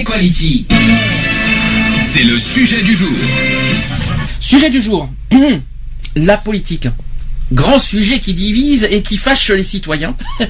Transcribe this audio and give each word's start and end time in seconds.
Equality. 0.00 0.66
C'est 2.02 2.22
le 2.22 2.38
sujet 2.38 2.82
du 2.82 2.94
jour. 2.94 3.08
Sujet 4.40 4.68
du 4.68 4.82
jour. 4.82 5.08
La 6.16 6.36
politique. 6.36 6.86
Grand 7.50 7.78
sujet 7.78 8.18
qui 8.18 8.34
divise 8.34 8.86
et 8.90 9.00
qui 9.00 9.16
fâche 9.16 9.48
les 9.50 9.62
citoyens. 9.62 10.14
de 10.40 10.44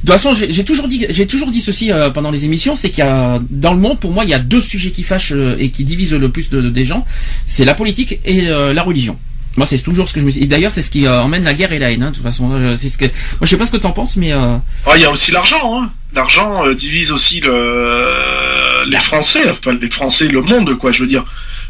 toute 0.00 0.08
façon, 0.10 0.34
j'ai 0.34 0.64
toujours 0.64 0.88
dit, 0.88 1.06
j'ai 1.08 1.28
toujours 1.28 1.52
dit 1.52 1.60
ceci 1.60 1.92
euh, 1.92 2.10
pendant 2.10 2.32
les 2.32 2.44
émissions, 2.44 2.74
c'est 2.74 2.90
qu'il 2.90 3.04
y 3.04 3.06
a 3.06 3.40
dans 3.50 3.74
le 3.74 3.78
monde, 3.78 4.00
pour 4.00 4.10
moi, 4.10 4.24
il 4.24 4.30
y 4.30 4.34
a 4.34 4.40
deux 4.40 4.60
sujets 4.60 4.90
qui 4.90 5.04
fâchent 5.04 5.30
euh, 5.36 5.54
et 5.60 5.70
qui 5.70 5.84
divisent 5.84 6.14
le 6.14 6.28
plus 6.28 6.50
de- 6.50 6.68
des 6.68 6.84
gens. 6.84 7.04
C'est 7.46 7.64
la 7.64 7.74
politique 7.74 8.18
et 8.24 8.48
euh, 8.48 8.72
la 8.72 8.82
religion. 8.82 9.16
Moi, 9.56 9.66
c'est 9.66 9.78
toujours 9.78 10.08
ce 10.08 10.14
que 10.14 10.20
je 10.20 10.24
me 10.26 10.32
dis. 10.32 10.40
Et 10.42 10.46
d'ailleurs, 10.46 10.72
c'est 10.72 10.82
ce 10.82 10.90
qui 10.90 11.06
euh, 11.06 11.22
emmène 11.22 11.44
la 11.44 11.54
guerre 11.54 11.70
et 11.72 11.78
la 11.78 11.92
haine. 11.92 12.02
hein, 12.02 12.10
de 12.10 12.14
toute 12.16 12.24
façon, 12.24 12.50
Euh, 12.52 12.74
c'est 12.76 12.88
ce 12.88 12.98
que. 12.98 13.04
Moi, 13.04 13.12
je 13.42 13.46
sais 13.46 13.56
pas 13.56 13.66
ce 13.66 13.70
que 13.72 13.76
t'en 13.76 13.92
penses, 13.92 14.16
mais 14.16 14.32
euh, 14.32 14.56
Ah, 14.86 14.92
Il 14.96 15.02
y 15.02 15.04
a 15.04 15.10
aussi 15.12 15.30
l'argent. 15.30 15.78
Hein. 15.82 15.90
L'argent 16.14 16.64
euh, 16.66 16.74
divise 16.74 17.12
aussi 17.12 17.40
le... 17.40 18.49
les 18.86 18.98
Français, 18.98 19.50
enfin 19.50 19.76
les 19.80 19.90
Français, 19.90 20.28
le 20.28 20.42
monde, 20.42 20.76
quoi. 20.76 20.92
Je 20.92 21.02
veux 21.02 21.08
dire, 21.08 21.24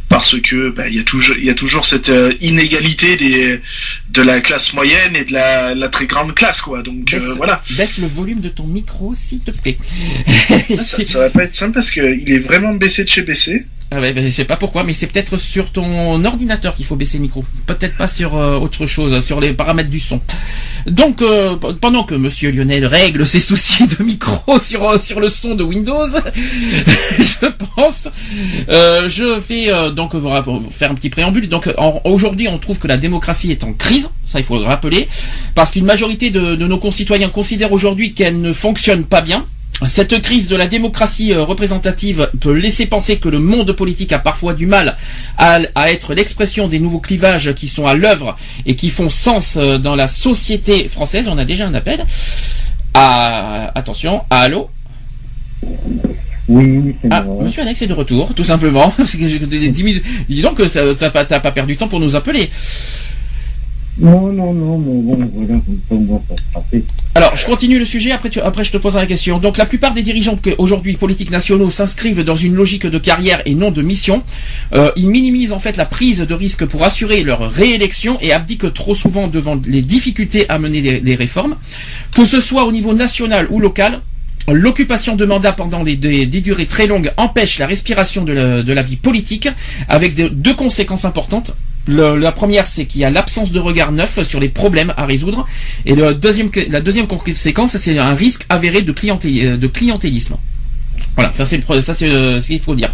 parce 0.08 0.38
que 0.40 0.74
il 0.88 0.96
y 0.96 0.98
a 0.98 1.04
toujours, 1.04 1.36
il 1.38 1.44
y 1.44 1.50
a 1.50 1.54
toujours 1.54 1.86
cette 1.86 2.08
euh, 2.08 2.32
inégalité 2.40 3.16
des 3.16 3.60
de 4.12 4.22
la 4.22 4.40
classe 4.40 4.72
moyenne 4.72 5.14
et 5.14 5.24
de 5.24 5.32
la, 5.32 5.74
la 5.74 5.88
très 5.88 6.06
grande 6.06 6.34
classe, 6.34 6.60
quoi. 6.60 6.82
Donc 6.82 7.12
euh, 7.12 7.18
baisse, 7.18 7.36
voilà. 7.36 7.62
baisse 7.76 7.98
le 7.98 8.06
volume 8.06 8.40
de 8.40 8.48
ton 8.48 8.64
micro, 8.64 9.14
s'il 9.14 9.40
te 9.40 9.50
plaît. 9.50 9.78
Ça, 10.78 11.04
ça 11.06 11.18
va 11.18 11.30
pas 11.30 11.44
être 11.44 11.54
simple 11.54 11.74
parce 11.74 11.90
que 11.90 12.00
il 12.00 12.30
est 12.32 12.38
vraiment 12.38 12.74
baissé 12.74 13.04
de 13.04 13.08
chez 13.08 13.22
baissé. 13.22 13.66
Ah 13.92 14.00
ouais, 14.00 14.12
ben, 14.12 14.24
je 14.24 14.30
sais 14.30 14.44
pas 14.44 14.56
pourquoi, 14.56 14.84
mais 14.84 14.94
c'est 14.94 15.08
peut-être 15.08 15.36
sur 15.36 15.72
ton 15.72 16.24
ordinateur 16.24 16.76
qu'il 16.76 16.86
faut 16.86 16.94
baisser 16.94 17.18
le 17.18 17.22
micro. 17.22 17.44
Peut-être 17.66 17.96
pas 17.96 18.06
sur 18.06 18.36
euh, 18.36 18.56
autre 18.56 18.86
chose, 18.86 19.24
sur 19.24 19.40
les 19.40 19.52
paramètres 19.52 19.90
du 19.90 19.98
son. 19.98 20.20
Donc, 20.86 21.22
euh, 21.22 21.56
pendant 21.56 22.04
que 22.04 22.14
Monsieur 22.14 22.52
Lionel 22.52 22.86
règle 22.86 23.26
ses 23.26 23.40
soucis 23.40 23.88
de 23.88 24.04
micro 24.04 24.58
sur 24.62 24.88
euh, 24.88 24.98
sur 25.00 25.18
le 25.18 25.28
son 25.28 25.56
de 25.56 25.64
Windows, 25.64 26.06
je 27.18 27.46
pense, 27.74 28.06
euh, 28.68 29.10
je 29.10 29.24
vais 29.40 29.72
euh, 29.72 29.90
donc 29.90 30.14
vous 30.14 30.30
faire 30.70 30.92
un 30.92 30.94
petit 30.94 31.10
préambule. 31.10 31.48
Donc, 31.48 31.68
aujourd'hui, 32.04 32.46
on 32.46 32.58
trouve 32.58 32.78
que 32.78 32.86
la 32.86 32.96
démocratie 32.96 33.50
est 33.50 33.64
en 33.64 33.72
crise. 33.72 33.99
Ça, 34.24 34.38
il 34.38 34.44
faut 34.44 34.58
le 34.58 34.64
rappeler, 34.64 35.08
parce 35.54 35.72
qu'une 35.72 35.84
majorité 35.84 36.30
de, 36.30 36.54
de 36.54 36.66
nos 36.66 36.78
concitoyens 36.78 37.28
considèrent 37.28 37.72
aujourd'hui 37.72 38.14
qu'elle 38.14 38.40
ne 38.40 38.52
fonctionne 38.52 39.04
pas 39.04 39.20
bien. 39.20 39.44
Cette 39.86 40.20
crise 40.20 40.46
de 40.46 40.56
la 40.56 40.66
démocratie 40.66 41.32
euh, 41.32 41.42
représentative 41.42 42.28
peut 42.40 42.52
laisser 42.52 42.84
penser 42.84 43.16
que 43.18 43.30
le 43.30 43.38
monde 43.38 43.72
politique 43.72 44.12
a 44.12 44.18
parfois 44.18 44.52
du 44.52 44.66
mal 44.66 44.96
à, 45.38 45.60
à 45.74 45.90
être 45.90 46.12
l'expression 46.12 46.68
des 46.68 46.78
nouveaux 46.80 46.98
clivages 47.00 47.54
qui 47.54 47.66
sont 47.66 47.86
à 47.86 47.94
l'œuvre 47.94 48.36
et 48.66 48.76
qui 48.76 48.90
font 48.90 49.08
sens 49.08 49.56
euh, 49.56 49.78
dans 49.78 49.96
la 49.96 50.06
société 50.06 50.86
française. 50.88 51.28
On 51.28 51.38
a 51.38 51.46
déjà 51.46 51.66
un 51.66 51.72
appel. 51.72 52.04
Ah, 52.92 53.70
attention, 53.74 54.22
allô? 54.28 54.68
Oui, 56.48 56.96
c'est 57.00 57.08
Ah, 57.12 57.22
moi. 57.22 57.44
monsieur 57.44 57.62
Alex 57.62 57.80
est 57.80 57.86
de 57.86 57.92
retour, 57.94 58.34
tout 58.34 58.44
simplement. 58.44 58.90
Parce 58.96 59.16
que 59.16 59.26
j'ai 59.28 59.38
10 59.38 59.82
minutes. 59.84 60.04
Dis 60.28 60.42
donc 60.42 60.60
t'as 60.98 61.10
pas, 61.10 61.24
pas 61.24 61.52
perdu 61.52 61.74
de 61.74 61.78
temps 61.78 61.88
pour 61.88 62.00
nous 62.00 62.16
appeler. 62.16 62.50
Non, 64.00 64.32
non, 64.32 64.54
non, 64.54 64.78
mais 64.78 65.02
bon, 65.02 65.30
voilà, 65.34 65.60
moi, 65.90 66.22
ça 66.28 66.34
sera 66.52 66.64
fait. 66.70 66.82
Alors, 67.14 67.36
je 67.36 67.44
continue 67.44 67.78
le 67.78 67.84
sujet, 67.84 68.12
après, 68.12 68.30
je 68.30 68.72
te 68.72 68.78
poserai 68.78 69.02
la 69.02 69.06
question. 69.06 69.38
Donc, 69.38 69.58
la 69.58 69.66
plupart 69.66 69.92
des 69.92 70.02
dirigeants 70.02 70.38
aujourd'hui 70.56 70.96
politiques 70.96 71.30
nationaux 71.30 71.68
s'inscrivent 71.68 72.24
dans 72.24 72.36
une 72.36 72.54
logique 72.54 72.86
de 72.86 72.98
carrière 72.98 73.42
et 73.44 73.54
non 73.54 73.70
de 73.70 73.82
mission. 73.82 74.22
Euh, 74.72 74.90
ils 74.96 75.08
minimisent 75.08 75.52
en 75.52 75.58
fait 75.58 75.76
la 75.76 75.84
prise 75.84 76.20
de 76.20 76.34
risque 76.34 76.64
pour 76.64 76.82
assurer 76.82 77.22
leur 77.24 77.50
réélection 77.50 78.18
et 78.22 78.32
abdiquent 78.32 78.72
trop 78.72 78.94
souvent 78.94 79.28
devant 79.28 79.60
les 79.66 79.82
difficultés 79.82 80.48
à 80.48 80.58
mener 80.58 81.00
les, 81.00 81.14
réformes. 81.14 81.56
Que 82.14 82.24
ce 82.24 82.40
soit 82.40 82.64
au 82.64 82.72
niveau 82.72 82.94
national 82.94 83.46
ou 83.50 83.60
local, 83.60 84.00
L'occupation 84.48 85.16
de 85.16 85.26
mandats 85.26 85.52
pendant 85.52 85.84
des, 85.84 85.96
des 85.96 86.40
durées 86.40 86.64
très 86.64 86.86
longues 86.86 87.12
empêche 87.18 87.58
la 87.58 87.66
respiration 87.66 88.24
de 88.24 88.32
la, 88.72 88.82
vie 88.82 88.96
politique, 88.96 89.48
avec 89.86 90.14
de- 90.14 90.28
deux 90.28 90.54
conséquences 90.54 91.04
importantes. 91.04 91.52
La 91.90 92.32
première, 92.32 92.66
c'est 92.66 92.86
qu'il 92.86 93.00
y 93.00 93.04
a 93.04 93.10
l'absence 93.10 93.50
de 93.50 93.58
regard 93.58 93.92
neuf 93.92 94.22
sur 94.22 94.40
les 94.40 94.48
problèmes 94.48 94.94
à 94.96 95.06
résoudre, 95.06 95.46
et 95.84 95.94
la 95.94 96.12
deuxième 96.12 97.06
conséquence, 97.06 97.76
c'est 97.76 97.98
un 97.98 98.14
risque 98.14 98.46
avéré 98.48 98.82
de, 98.82 98.92
euh, 98.92 99.56
de 99.56 99.66
clientélisme. 99.66 100.36
Voilà, 101.16 101.32
ça 101.32 101.44
c'est 101.44 101.62
ça 101.82 101.94
c'est 101.94 102.08
euh, 102.08 102.40
ce 102.40 102.46
qu'il 102.46 102.60
faut 102.60 102.74
dire. 102.74 102.90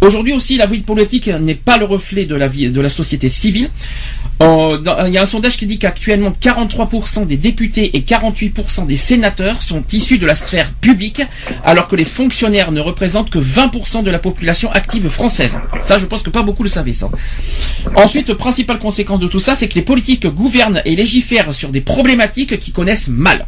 Aujourd'hui 0.00 0.32
aussi, 0.32 0.56
la 0.56 0.66
vie 0.66 0.80
politique 0.80 1.28
n'est 1.28 1.54
pas 1.54 1.78
le 1.78 1.84
reflet 1.84 2.24
de 2.24 2.34
la 2.34 2.48
vie 2.48 2.68
de 2.68 2.80
la 2.80 2.90
société 2.90 3.28
civile. 3.28 3.70
Il 4.40 5.12
y 5.12 5.18
a 5.18 5.22
un 5.22 5.26
sondage 5.26 5.56
qui 5.56 5.66
dit 5.66 5.78
qu'actuellement 5.78 6.32
43% 6.40 7.26
des 7.26 7.36
députés 7.36 7.96
et 7.96 8.00
48% 8.00 8.84
des 8.84 8.96
sénateurs 8.96 9.62
sont 9.62 9.84
issus 9.92 10.18
de 10.18 10.26
la 10.26 10.34
sphère 10.34 10.72
publique, 10.72 11.22
alors 11.64 11.86
que 11.86 11.96
les 11.96 12.04
fonctionnaires 12.04 12.72
ne 12.72 12.80
représentent 12.80 13.30
que 13.30 13.38
20% 13.38 14.02
de 14.02 14.10
la 14.10 14.18
population 14.18 14.70
active 14.72 15.08
française. 15.08 15.58
Ça, 15.80 15.98
je 15.98 16.06
pense 16.06 16.22
que 16.22 16.30
pas 16.30 16.42
beaucoup 16.42 16.64
le 16.64 16.68
savaient 16.68 16.92
ça. 16.92 17.08
Ensuite, 17.96 18.34
principale 18.34 18.78
conséquence 18.78 19.20
de 19.20 19.28
tout 19.28 19.40
ça, 19.40 19.54
c'est 19.54 19.68
que 19.68 19.76
les 19.76 19.82
politiques 19.82 20.26
gouvernent 20.26 20.82
et 20.84 20.96
légifèrent 20.96 21.54
sur 21.54 21.70
des 21.70 21.80
problématiques 21.80 22.58
qui 22.58 22.72
connaissent 22.72 23.08
mal. 23.08 23.46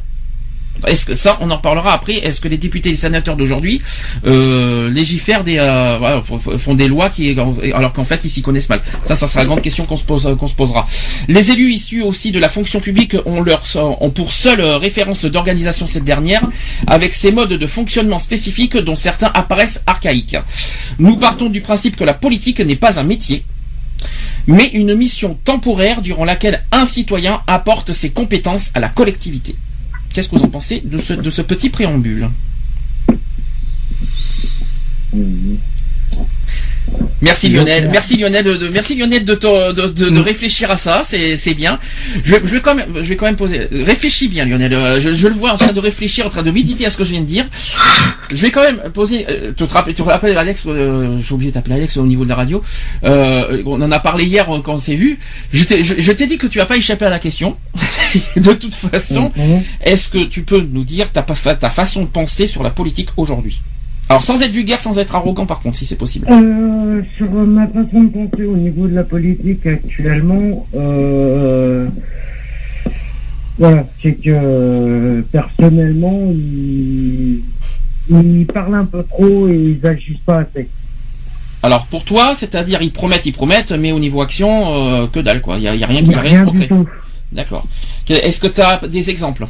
Est-ce 0.87 1.07
que 1.07 1.15
ça, 1.15 1.39
on 1.41 1.51
en 1.51 1.59
parlera 1.59 1.93
après. 1.93 2.15
Est-ce 2.15 2.41
que 2.41 2.49
les 2.49 2.59
députés 2.59 2.89
et 2.89 2.93
les 2.93 2.99
sénateurs 2.99 3.37
d'aujourd'hui 3.37 3.83
euh, 4.27 4.91
légifèrent 4.91 5.45
des, 5.45 5.59
euh, 5.59 6.21
font 6.59 6.75
des 6.75 6.89
lois 6.89 7.09
qui, 7.11 7.37
alors 7.75 7.93
qu'en 7.93 8.05
fait 8.05 8.25
ils 8.25 8.31
s'y 8.31 8.43
connaissent 8.43 8.69
mal 8.69 8.81
Ça, 9.05 9.15
ça 9.15 9.27
sera 9.27 9.41
la 9.41 9.47
grande 9.47 9.63
question 9.63 9.85
qu'on 9.85 9.97
se 9.97 10.05
se 10.05 10.55
posera. 10.55 10.87
Les 11.29 11.51
élus 11.51 11.73
issus 11.73 12.03
aussi 12.03 12.33
de 12.33 12.39
la 12.39 12.49
fonction 12.49 12.81
publique 12.81 13.17
ont 13.25 14.11
pour 14.11 14.33
seule 14.33 14.61
référence 14.61 15.25
d'organisation 15.25 15.87
cette 15.87 16.05
dernière, 16.05 16.43
avec 16.87 17.15
ses 17.15 17.33
modes 17.33 17.53
de 17.53 17.67
fonctionnement 17.67 18.19
spécifiques 18.19 18.77
dont 18.77 18.97
certains 18.97 19.31
apparaissent 19.35 19.83
archaïques. 19.87 20.37
Nous 20.99 21.17
partons 21.17 21.49
du 21.49 21.61
principe 21.61 21.97
que 21.97 22.05
la 22.05 22.15
politique 22.15 22.61
n'est 22.61 22.77
pas 22.77 22.99
un 22.99 23.03
métier, 23.05 23.45
mais 24.47 24.69
une 24.69 24.95
mission 24.95 25.39
temporaire 25.45 26.03
durant 26.03 26.25
laquelle 26.25 26.65
un 26.73 26.87
citoyen 26.87 27.41
apporte 27.47 27.93
ses 27.93 28.11
compétences 28.11 28.71
à 28.75 28.81
la 28.81 28.89
collectivité. 28.89 29.57
Qu'est-ce 30.13 30.29
que 30.29 30.37
vous 30.37 30.45
en 30.45 30.49
pensez 30.49 30.83
de 30.85 30.99
ce, 30.99 31.43
petit 31.43 31.69
préambule? 31.69 32.29
Merci 37.23 37.49
Lionel, 37.49 37.89
merci 37.91 38.17
Lionel, 38.19 38.45
de, 38.45 38.69
merci 38.69 38.95
Lionel 38.95 39.25
de, 39.25 39.35
te- 39.35 39.73
de, 39.73 39.87
de- 39.89 40.11
de 40.11 40.21
réfléchir 40.21 40.71
à 40.71 40.77
ça, 40.77 41.03
c'est 41.05 41.55
bien. 41.55 41.79
Je, 42.25 42.33
vais- 42.35 42.41
je 42.45 42.51
vais 42.55 42.61
quand 42.61 42.75
même, 42.75 42.93
je 42.97 43.01
vais 43.09 43.17
quand 43.17 43.25
même 43.25 43.37
poser. 43.37 43.67
Réfléchis 43.73 44.29
bien 44.29 44.45
Lionel, 44.45 44.73
euh, 44.75 45.01
je, 45.01 45.15
je 45.15 45.27
le 45.27 45.35
vois 45.35 45.53
en 45.53 45.57
train 45.57 45.73
de 45.73 45.81
réfléchir, 45.81 46.27
en 46.27 46.29
train 46.29 46.43
de 46.43 46.51
méditer 46.51 46.85
à 46.85 46.91
ce 46.91 46.97
que 46.99 47.05
je 47.05 47.11
viens 47.13 47.23
de 47.23 47.27
dire. 47.27 47.47
Je 48.31 48.37
vais 48.37 48.51
quand 48.51 48.61
même 48.63 48.81
poser. 48.93 49.25
euh, 49.29 49.53
Tu 49.57 49.67
te 49.67 49.73
rappelles, 49.73 49.95
tu 49.95 50.03
te 50.03 50.09
rappelles 50.09 50.37
Alex, 50.37 50.65
euh, 50.67 51.17
j'ai 51.19 51.33
oublié 51.35 51.51
de 51.51 51.55
t'appeler 51.55 51.77
Alex 51.77 51.97
au 51.97 52.07
niveau 52.07 52.25
de 52.25 52.29
la 52.29 52.35
radio. 52.37 52.63
Euh, 53.05 53.63
on 53.65 53.81
en 53.81 53.91
a 53.91 53.99
parlé 53.99 54.25
hier 54.25 54.49
euh, 54.55 54.61
quand 54.63 54.75
on 54.75 54.79
s'est 54.79 54.95
vu. 54.97 55.19
Je 55.55 56.13
t'ai 56.13 56.27
dit 56.27 56.37
que 56.37 56.47
tu 56.47 56.61
as 56.61 56.67
pas 56.67 56.77
échappé 56.77 57.07
à 57.07 57.11
la 57.11 57.19
question. 57.19 57.57
de 58.37 58.53
toute 58.53 58.75
façon, 58.75 59.33
est-ce 59.83 60.11
que 60.11 60.25
tu 60.25 60.43
peux 60.43 60.61
nous 60.71 60.85
dire 60.85 61.11
ta 61.11 61.23
façon 61.71 62.03
de 62.03 62.07
penser 62.09 62.47
sur 62.47 62.63
la 62.63 62.71
politique 62.71 63.09
aujourd'hui? 63.17 63.61
Alors 64.09 64.23
sans 64.23 64.41
être 64.43 64.53
vulgaire, 64.53 64.79
sans 64.81 64.99
être 64.99 65.15
arrogant 65.17 65.47
par 65.47 65.61
contre, 65.61 65.77
si 65.77 65.85
c'est 65.87 65.97
possible. 65.97 66.29
Euh, 66.31 67.03
sur 67.17 67.31
ma 67.31 67.67
façon 67.67 68.05
de 68.05 68.09
penser 68.09 68.45
au 68.45 68.57
niveau 68.57 68.87
de 68.87 68.95
la 68.95 69.03
politique 69.05 69.67
actuellement, 69.67 70.67
euh, 70.77 71.89
voilà, 73.59 73.85
c'est 74.03 74.13
que 74.13 74.31
euh, 74.33 75.23
personnellement, 75.33 76.31
ils, 76.33 77.43
ils 78.11 78.47
parlent 78.47 78.77
un 78.77 78.85
peu 78.85 79.03
trop 79.03 79.49
et 79.49 79.77
ils 79.81 79.87
agissent 79.87 80.19
pas 80.25 80.41
assez. 80.41 80.69
Alors 81.63 81.87
pour 81.87 82.05
toi, 82.05 82.35
c'est-à-dire 82.37 82.83
ils 82.83 82.93
promettent, 82.93 83.27
ils 83.27 83.33
promettent, 83.33 83.73
mais 83.73 83.91
au 83.91 83.99
niveau 83.99 84.23
action, 84.23 84.75
euh, 84.75 85.07
que 85.09 85.19
dalle 85.19 85.41
quoi. 85.41 85.57
Il 85.57 85.63
y 85.65 85.69
a, 85.69 85.73
rien 85.73 86.03
qui 86.03 86.11
Il 86.11 86.13
y 86.13 86.15
a 86.15 86.19
a 86.19 86.21
rien 86.21 86.45
de 86.45 86.51
rien 86.51 86.53
du 86.53 86.53
concret. 86.53 86.69
tout. 86.69 86.87
D'accord. 87.33 87.67
Est-ce 88.09 88.39
que 88.39 88.47
tu 88.47 88.61
as 88.61 88.87
des 88.87 89.11
exemples? 89.11 89.47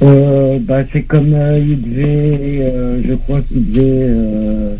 Euh, 0.00 0.58
bah, 0.60 0.84
c'est 0.92 1.02
comme 1.02 1.34
euh, 1.34 1.58
il 1.58 1.80
devait, 1.82 2.60
euh, 2.62 3.00
je 3.06 3.14
crois 3.14 3.40
qu'il 3.42 3.70
devait 3.72 3.82
euh, 4.08 4.74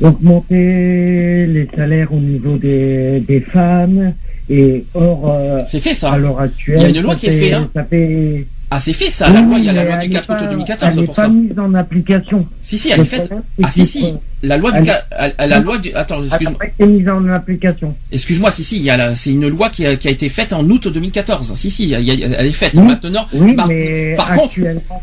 augmenter 0.00 1.46
les 1.46 1.68
salaires 1.74 2.12
au 2.12 2.18
niveau 2.18 2.56
des, 2.56 3.20
des 3.20 3.40
femmes 3.40 4.14
et 4.50 4.84
or 4.94 5.32
euh, 5.32 5.62
C'est 5.68 5.80
fait 5.80 5.94
ça. 5.94 6.12
à 6.12 6.18
l'heure 6.18 6.40
actuelle. 6.40 6.78
Il 6.80 6.82
y 6.82 6.86
a 6.86 6.88
une 6.88 7.00
loi 7.00 7.14
qui 7.14 7.26
est 7.26 7.40
faite, 7.40 7.52
hein. 7.54 7.70
Ça 7.74 7.84
fait 7.84 8.44
Ah, 8.70 8.80
c'est 8.80 8.92
fait 8.92 9.10
ça. 9.10 9.28
La 9.30 9.40
Oui, 9.40 9.46
loi, 9.46 9.58
il 9.58 9.64
y 9.66 9.68
a 9.68 9.72
la 9.72 9.84
loi 9.84 9.94
elle 10.00 10.08
du 10.08 10.16
est 10.16 10.18
4 10.18 10.30
août 10.30 10.36
pas- 10.38 10.46
2014 10.46 10.90
Elle 10.92 10.98
n'est 11.00 11.04
pour 11.06 11.14
pas 11.14 11.22
ça. 11.22 11.28
mise 11.28 11.58
en 11.58 11.74
application. 11.74 12.46
Si, 12.62 12.78
si, 12.78 12.90
elle 12.90 13.00
est 13.00 13.04
faite. 13.04 13.30
Ah, 13.62 13.70
si, 13.70 13.86
si. 13.86 14.14
La 14.42 14.56
loi 14.56 14.72
du, 14.72 14.88
Elle- 15.16 15.34
la 15.48 15.60
loi 15.60 15.78
du, 15.78 15.92
attends, 15.92 16.16
Elle 16.16 16.20
n'a 16.22 16.26
excuse-moi. 16.28 16.58
pas 16.58 16.66
été 16.66 16.86
mise 16.86 17.08
en 17.08 17.28
application. 17.28 17.94
Excuse-moi, 18.10 18.50
si, 18.50 18.64
si, 18.64 18.76
il 18.78 18.82
y 18.82 18.90
a 18.90 18.96
la- 18.96 19.14
c'est 19.14 19.30
une 19.32 19.46
loi 19.48 19.70
qui 19.70 19.86
a, 19.86 19.96
qui 19.96 20.08
a 20.08 20.10
été 20.10 20.28
faite 20.28 20.52
en 20.52 20.64
août 20.68 20.88
2014. 20.88 21.54
Si, 21.56 21.70
si, 21.70 21.84
il 21.84 21.90
y 21.90 21.94
a- 21.94 22.00
il 22.00 22.06
y 22.06 22.24
a- 22.24 22.38
elle 22.40 22.46
est 22.46 22.52
faite. 22.52 22.72
Oui. 22.74 22.82
Maintenant, 22.82 23.26
Oui, 23.32 23.54
par, 23.54 23.68
mais 23.68 24.14
par 24.16 24.28
contre, 24.34 24.44
actuellement, 24.46 25.02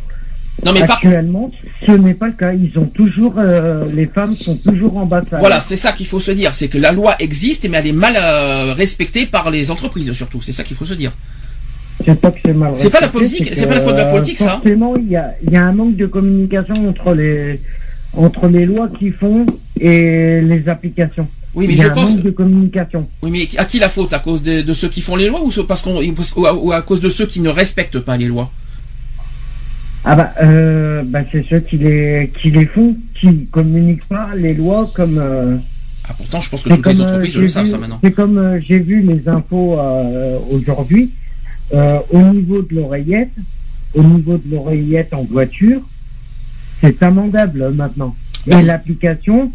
non, 0.66 0.74
mais 0.74 0.80
par, 0.81 0.98
actuellement, 0.98 1.52
ce 1.86 1.92
n'est 1.92 2.14
pas 2.14 2.28
le 2.28 2.34
cas. 2.34 2.54
Ils 2.54 2.78
ont 2.78 2.86
toujours, 2.88 3.36
euh, 3.38 3.86
les 3.94 4.06
femmes 4.07 4.36
sont 4.36 4.57
toujours 4.57 4.98
en 4.98 5.06
de 5.06 5.22
voilà, 5.40 5.62
c'est 5.62 5.78
ça 5.78 5.92
qu'il 5.94 6.07
faut 6.07 6.19
se 6.19 6.31
dire. 6.31 6.54
C'est 6.54 6.68
que 6.68 6.78
la 6.78 6.92
loi 6.92 7.16
existe, 7.19 7.68
mais 7.69 7.78
elle 7.78 7.88
est 7.88 7.92
mal 7.94 8.14
euh, 8.18 8.74
respectée 8.74 9.25
par 9.28 9.50
les 9.50 9.72
entreprises, 9.72 10.12
surtout. 10.14 10.42
C'est 10.42 10.52
ça 10.54 10.64
qu'il 10.64 10.75
faut 10.75 10.86
se 10.86 10.94
dire. 10.94 11.14
C'est 12.06 12.19
pas 12.19 12.31
que 12.31 12.39
c'est 12.44 12.53
mal. 12.53 12.74
C'est 12.75 12.89
pas 12.89 13.01
la 13.01 13.07
politique- 13.09 13.50
que, 13.50 13.56
c'est 13.56 13.68
pas 13.68 13.75
la 13.75 13.81
faute 13.81 13.94
de 13.94 13.98
la 14.00 14.07
euh, 14.07 14.12
politique, 14.12 14.38
ça. 14.38 14.50
Forcément, 14.62 14.95
il 14.95 15.09
y 15.09 15.15
a, 15.15 15.36
il 15.45 15.51
y 15.51 15.56
a 15.57 15.65
un 15.65 15.71
manque 15.74 15.95
de 15.95 16.06
communication 16.07 16.75
entre 16.89 17.13
les, 17.13 17.59
entre 18.15 18.48
les 18.48 18.65
lois 18.65 18.89
qu'ils 18.89 19.13
font 19.13 19.45
et 19.80 20.42
les 20.42 20.68
applications. 20.68 21.27
Oui, 21.53 21.68
mais 21.68 21.74
il 21.74 21.80
y 21.80 21.81
je 21.81 21.88
un 21.88 21.92
pense, 21.92 22.15
manque 22.15 22.24
de 22.24 22.31
communication. 22.31 23.07
oui, 23.21 23.30
mais 23.31 23.48
à 23.59 23.65
qui 23.65 23.77
la 23.80 23.89
faute? 23.89 24.13
À 24.13 24.19
cause 24.19 24.42
de, 24.42 24.62
de 24.62 24.74
ceux 24.74 24.88
qui 24.89 25.01
font 25.01 25.15
les 25.18 25.27
lois 25.27 25.44
ou, 25.44 25.51
ce- 25.51 25.62
parce 25.62 25.81
qu'on, 25.81 26.01
ou 26.01 26.45
à, 26.45 26.53
ou 26.53 26.71
à 26.71 26.81
cause 26.81 27.01
de 27.01 27.09
ceux 27.09 27.25
qui 27.25 27.42
ne 27.42 27.50
respectent 27.50 28.00
pas 28.00 28.15
les 28.18 28.27
lois? 28.27 28.51
Ah 30.04 30.15
bah, 30.15 30.33
euh, 30.42 31.04
bah 31.06 31.19
c'est 31.31 31.45
ceux 31.47 31.59
qui 31.59 31.77
les, 31.77 32.31
qui 32.42 32.50
les 32.50 32.65
font, 32.65 32.95
qui 33.19 33.45
communiquent 33.51 34.07
pas 34.07 34.30
les 34.36 34.54
lois 34.56 34.89
comme. 34.95 35.19
euh, 35.19 35.57
Ah, 36.09 36.13
pourtant, 36.18 36.42
je 36.42 36.50
pense 36.50 36.63
que 36.63 36.69
toutes 36.69 36.77
les 36.77 36.81
comme, 36.81 37.01
euh, 37.01 37.04
entreprises 37.09 37.36
le 37.38 37.47
savent, 37.50 37.65
ça, 37.68 37.77
maintenant. 37.77 38.00
C'est 38.04 38.12
comme 38.12 38.59
j'ai 38.68 38.80
vu 38.80 39.01
les 39.01 39.27
infos 39.30 39.77
aujourd'hui. 40.50 41.12
Euh, 41.73 42.00
au 42.12 42.19
niveau 42.19 42.62
de 42.62 42.75
l'oreillette, 42.75 43.31
au 43.94 44.03
niveau 44.03 44.38
de 44.38 44.44
l'oreillette 44.56 45.13
en 45.13 45.23
voiture, 45.23 45.81
c'est 46.81 47.01
amendable 47.03 47.62
euh, 47.62 47.71
maintenant. 47.71 48.15
Et 48.47 48.56
Oui. 48.56 48.63
l'application, 48.63 49.51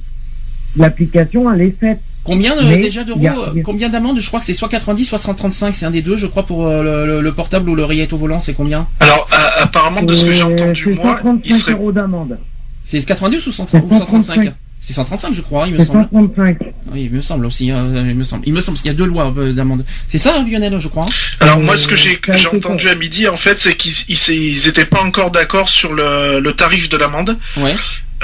l'application, 0.76 1.52
elle 1.52 1.62
est 1.62 1.76
faite. 1.78 2.00
Combien 2.24 2.56
euh, 2.58 2.76
déjà 2.76 3.04
d'euros, 3.04 3.24
a- 3.26 3.48
euh, 3.56 3.62
combien 3.62 3.88
d'amendes 3.88 4.18
Je 4.18 4.26
crois 4.26 4.40
que 4.40 4.46
c'est 4.46 4.54
soit 4.54 4.68
90, 4.68 5.04
soit 5.04 5.18
135. 5.18 5.74
C'est 5.74 5.86
un 5.86 5.90
des 5.92 6.02
deux, 6.02 6.16
je 6.16 6.26
crois, 6.26 6.44
pour 6.44 6.66
euh, 6.66 6.82
le, 6.82 7.06
le- 7.16 7.20
le 7.20 7.32
portable 7.32 7.68
ou 7.70 7.74
l'oreillette 7.74 8.12
au 8.12 8.16
volant. 8.18 8.40
C'est 8.40 8.54
combien 8.54 8.86
Alors, 9.00 9.28
a- 9.30 9.62
apparemment, 9.62 10.02
de 10.02 10.14
ce 10.14 10.24
que 10.24 10.32
j'ai 10.32 10.42
Euh, 10.42 10.46
entendu, 10.46 10.82
c'est 10.84 10.94
moi, 10.94 11.20
il 11.44 11.50
135 11.50 11.54
serait 11.58 11.72
euros 11.72 11.92
d'amende. 11.92 12.38
C'est 12.84 13.04
90 13.04 13.46
ou, 13.46 13.52
130 13.52 13.68
C'est 13.88 13.94
ou 13.94 13.98
135 13.98 14.34
135. 14.34 14.54
C'est 14.88 14.93
135, 14.93 15.35
je 15.35 15.41
crois, 15.41 15.67
il 15.67 15.75
me 15.75 15.85
semble. 15.85 16.03
135. 16.12 16.59
Oui, 16.93 17.06
il 17.06 17.11
me 17.11 17.21
semble 17.21 17.44
aussi. 17.47 17.73
euh, 17.73 18.05
il 18.09 18.15
me 18.15 18.23
semble. 18.23 18.44
Il 18.47 18.53
me 18.53 18.61
semble 18.61 18.79
qu'il 18.79 18.87
y 18.87 18.91
a 18.91 18.94
deux 18.94 19.05
lois 19.05 19.35
euh, 19.37 19.53
d'amende. 19.53 19.85
C'est 20.06 20.19
ça, 20.19 20.38
Lionel, 20.49 20.79
je 20.79 20.87
crois. 20.87 21.06
Alors 21.41 21.59
Euh, 21.59 21.62
moi, 21.62 21.77
ce 21.77 21.88
que 21.88 21.97
j'ai 21.97 22.12
été 22.12 22.47
entendu 22.47 22.88
à 22.88 22.94
midi, 22.94 23.27
en 23.27 23.37
fait, 23.37 23.59
c'est 23.61 23.75
qu'ils 23.75 23.93
ils, 24.09 24.17
s'est- 24.17 24.37
ils 24.37 24.69
étaient 24.69 24.85
pas 24.85 25.03
encore 25.03 25.33
d'accord 25.33 25.69
sur 25.69 25.93
le, 25.93 26.38
le 26.38 26.53
tarif 26.53 26.88
de 26.88 26.97
l'amende, 26.97 27.37
Ouais. 27.56 27.75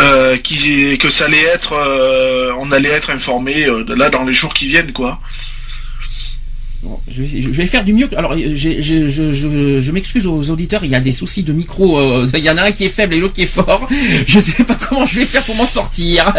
euh, 0.01 0.37
qui, 0.37 0.97
que 0.99 1.11
ça 1.11 1.25
allait 1.25 1.43
être, 1.53 1.73
euh, 1.73 2.53
on 2.61 2.71
allait 2.71 2.91
être 2.91 3.11
informé 3.11 3.65
euh, 3.67 3.85
là 3.97 4.09
dans 4.09 4.23
les 4.25 4.33
jours 4.33 4.55
qui 4.55 4.69
viennent, 4.69 4.93
quoi. 4.93 5.19
Bon, 6.85 6.99
je, 7.09 7.23
vais, 7.23 7.43
je 7.43 7.49
vais 7.49 7.67
faire 7.67 7.85
du 7.85 7.93
mieux. 7.93 8.09
Alors, 8.17 8.37
je, 8.37 8.81
je, 8.81 9.09
je, 9.09 9.81
je 9.81 9.93
m'excuse 9.93 10.27
aux 10.27 10.51
auditeurs. 10.51 10.85
Il 10.85 10.91
y 10.91 10.97
a 10.97 11.01
des 11.01 11.13
soucis 11.13 11.45
de 11.45 11.53
micro. 11.53 11.97
euh, 11.97 12.27
il 12.35 12.41
y 12.43 12.51
en 12.51 12.59
a 12.59 12.63
un 12.65 12.73
qui 12.73 12.85
est 12.85 12.89
faible 12.89 13.15
et 13.15 13.21
l'autre 13.21 13.35
qui 13.35 13.43
est 13.43 13.47
fort. 13.47 13.89
Je 14.27 14.41
sais 14.41 14.65
pas 14.65 14.75
comment 14.75 15.07
je 15.07 15.21
vais 15.21 15.27
faire 15.27 15.45
pour 15.45 15.55
m'en 15.55 15.65
sortir. 15.67 16.35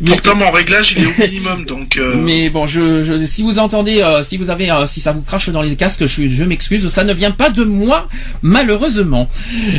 Mais- 0.00 0.12
Pourtant, 0.12 0.34
mon 0.36 0.50
réglage, 0.50 0.94
il 0.96 1.02
est 1.02 1.06
au 1.06 1.30
minimum, 1.30 1.64
donc. 1.66 1.98
euh, 1.98 2.14
Mais 2.16 2.48
bon, 2.48 2.66
je, 2.66 3.02
je, 3.02 3.26
si 3.26 3.42
vous 3.42 3.58
entendez, 3.58 4.00
euh, 4.00 4.22
si 4.24 4.38
vous 4.38 4.48
avez, 4.48 4.70
euh, 4.70 4.86
si 4.86 5.00
ça 5.02 5.12
vous 5.12 5.20
crache 5.20 5.50
dans 5.50 5.60
les 5.60 5.76
casques, 5.76 6.06
je, 6.06 6.26
je 6.28 6.44
m'excuse. 6.44 6.88
Ça 6.88 7.04
ne 7.04 7.12
vient 7.12 7.30
pas 7.30 7.50
de 7.50 7.62
moi, 7.64 8.08
malheureusement. 8.40 9.28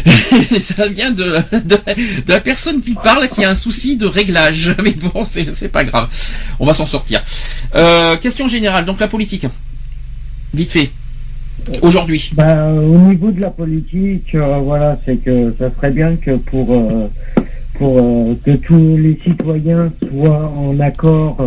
ça 0.59 0.87
vient 0.89 1.09
de, 1.11 1.37
de, 1.53 1.59
de 2.27 2.31
la 2.31 2.39
personne 2.39 2.81
qui 2.81 2.93
parle, 2.93 3.29
qui 3.29 3.43
a 3.43 3.49
un 3.49 3.55
souci 3.55 3.97
de 3.97 4.05
réglage. 4.05 4.75
Mais 4.83 4.91
bon, 4.91 5.25
c'est 5.27 5.47
c'est 5.55 5.69
pas 5.69 5.83
grave. 5.83 6.07
On 6.59 6.67
va 6.67 6.75
s'en 6.75 6.85
sortir. 6.85 7.23
Euh, 7.73 8.15
question 8.17 8.47
générale. 8.47 8.85
Donc 8.85 8.99
la 8.99 9.07
politique. 9.07 9.45
Vite 10.53 10.71
fait. 10.71 10.91
Aujourd'hui. 11.81 12.31
Bah, 12.35 12.71
au 12.71 12.97
niveau 12.97 13.31
de 13.31 13.41
la 13.41 13.49
politique, 13.49 14.35
euh, 14.35 14.59
voilà, 14.59 14.99
c'est 15.05 15.17
que 15.17 15.53
ça 15.57 15.71
serait 15.75 15.91
bien 15.91 16.15
que 16.15 16.35
pour 16.35 16.71
euh, 16.71 17.07
pour 17.73 17.97
euh, 17.97 18.35
que 18.45 18.51
tous 18.57 18.97
les 18.97 19.17
citoyens 19.23 19.91
soient 20.11 20.53
en 20.55 20.79
accord 20.79 21.37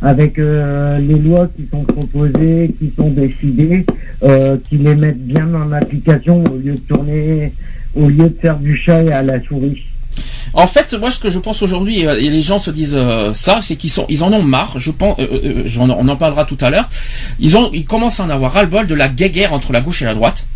avec 0.00 0.38
les 0.38 1.18
lois 1.18 1.48
qui 1.54 1.68
sont 1.70 1.84
proposées, 1.84 2.74
qui 2.78 2.90
sont 2.96 3.10
décidées, 3.10 3.84
qu'ils 4.64 4.82
les 4.82 4.94
mettent 4.94 5.26
bien 5.26 5.52
en 5.54 5.72
application 5.72 6.42
au 6.44 6.56
lieu 6.56 6.74
de 6.74 6.80
tourner, 6.80 7.52
au 7.94 8.08
lieu 8.08 8.30
de 8.30 8.36
faire 8.40 8.58
du 8.58 8.76
chat 8.76 9.00
à 9.14 9.22
la 9.22 9.42
souris. 9.42 9.89
En 10.52 10.66
fait, 10.66 10.94
moi, 10.94 11.10
ce 11.10 11.20
que 11.20 11.30
je 11.30 11.38
pense 11.38 11.62
aujourd'hui, 11.62 12.06
euh, 12.06 12.18
et 12.18 12.28
les 12.28 12.42
gens 12.42 12.58
se 12.58 12.70
disent 12.70 12.94
euh, 12.96 13.32
ça, 13.32 13.60
c'est 13.62 13.76
qu'ils 13.76 13.90
sont, 13.90 14.04
ils 14.08 14.22
en 14.24 14.32
ont 14.32 14.42
marre. 14.42 14.74
Je 14.78 14.90
pense, 14.90 15.18
euh, 15.20 15.26
euh, 15.44 15.62
j'en- 15.66 15.88
on 15.90 16.08
en 16.08 16.16
parlera 16.16 16.44
tout 16.44 16.58
à 16.60 16.70
l'heure. 16.70 16.88
Ils 17.38 17.56
ont, 17.56 17.70
ils 17.72 17.84
commencent 17.84 18.20
à 18.20 18.24
en 18.24 18.30
avoir 18.30 18.52
ras-le-bol 18.52 18.86
de 18.86 18.94
la 18.94 19.08
guéguerre 19.08 19.52
entre 19.52 19.72
la 19.72 19.80
gauche 19.80 20.02
et 20.02 20.06
la 20.06 20.14
droite. 20.14 20.46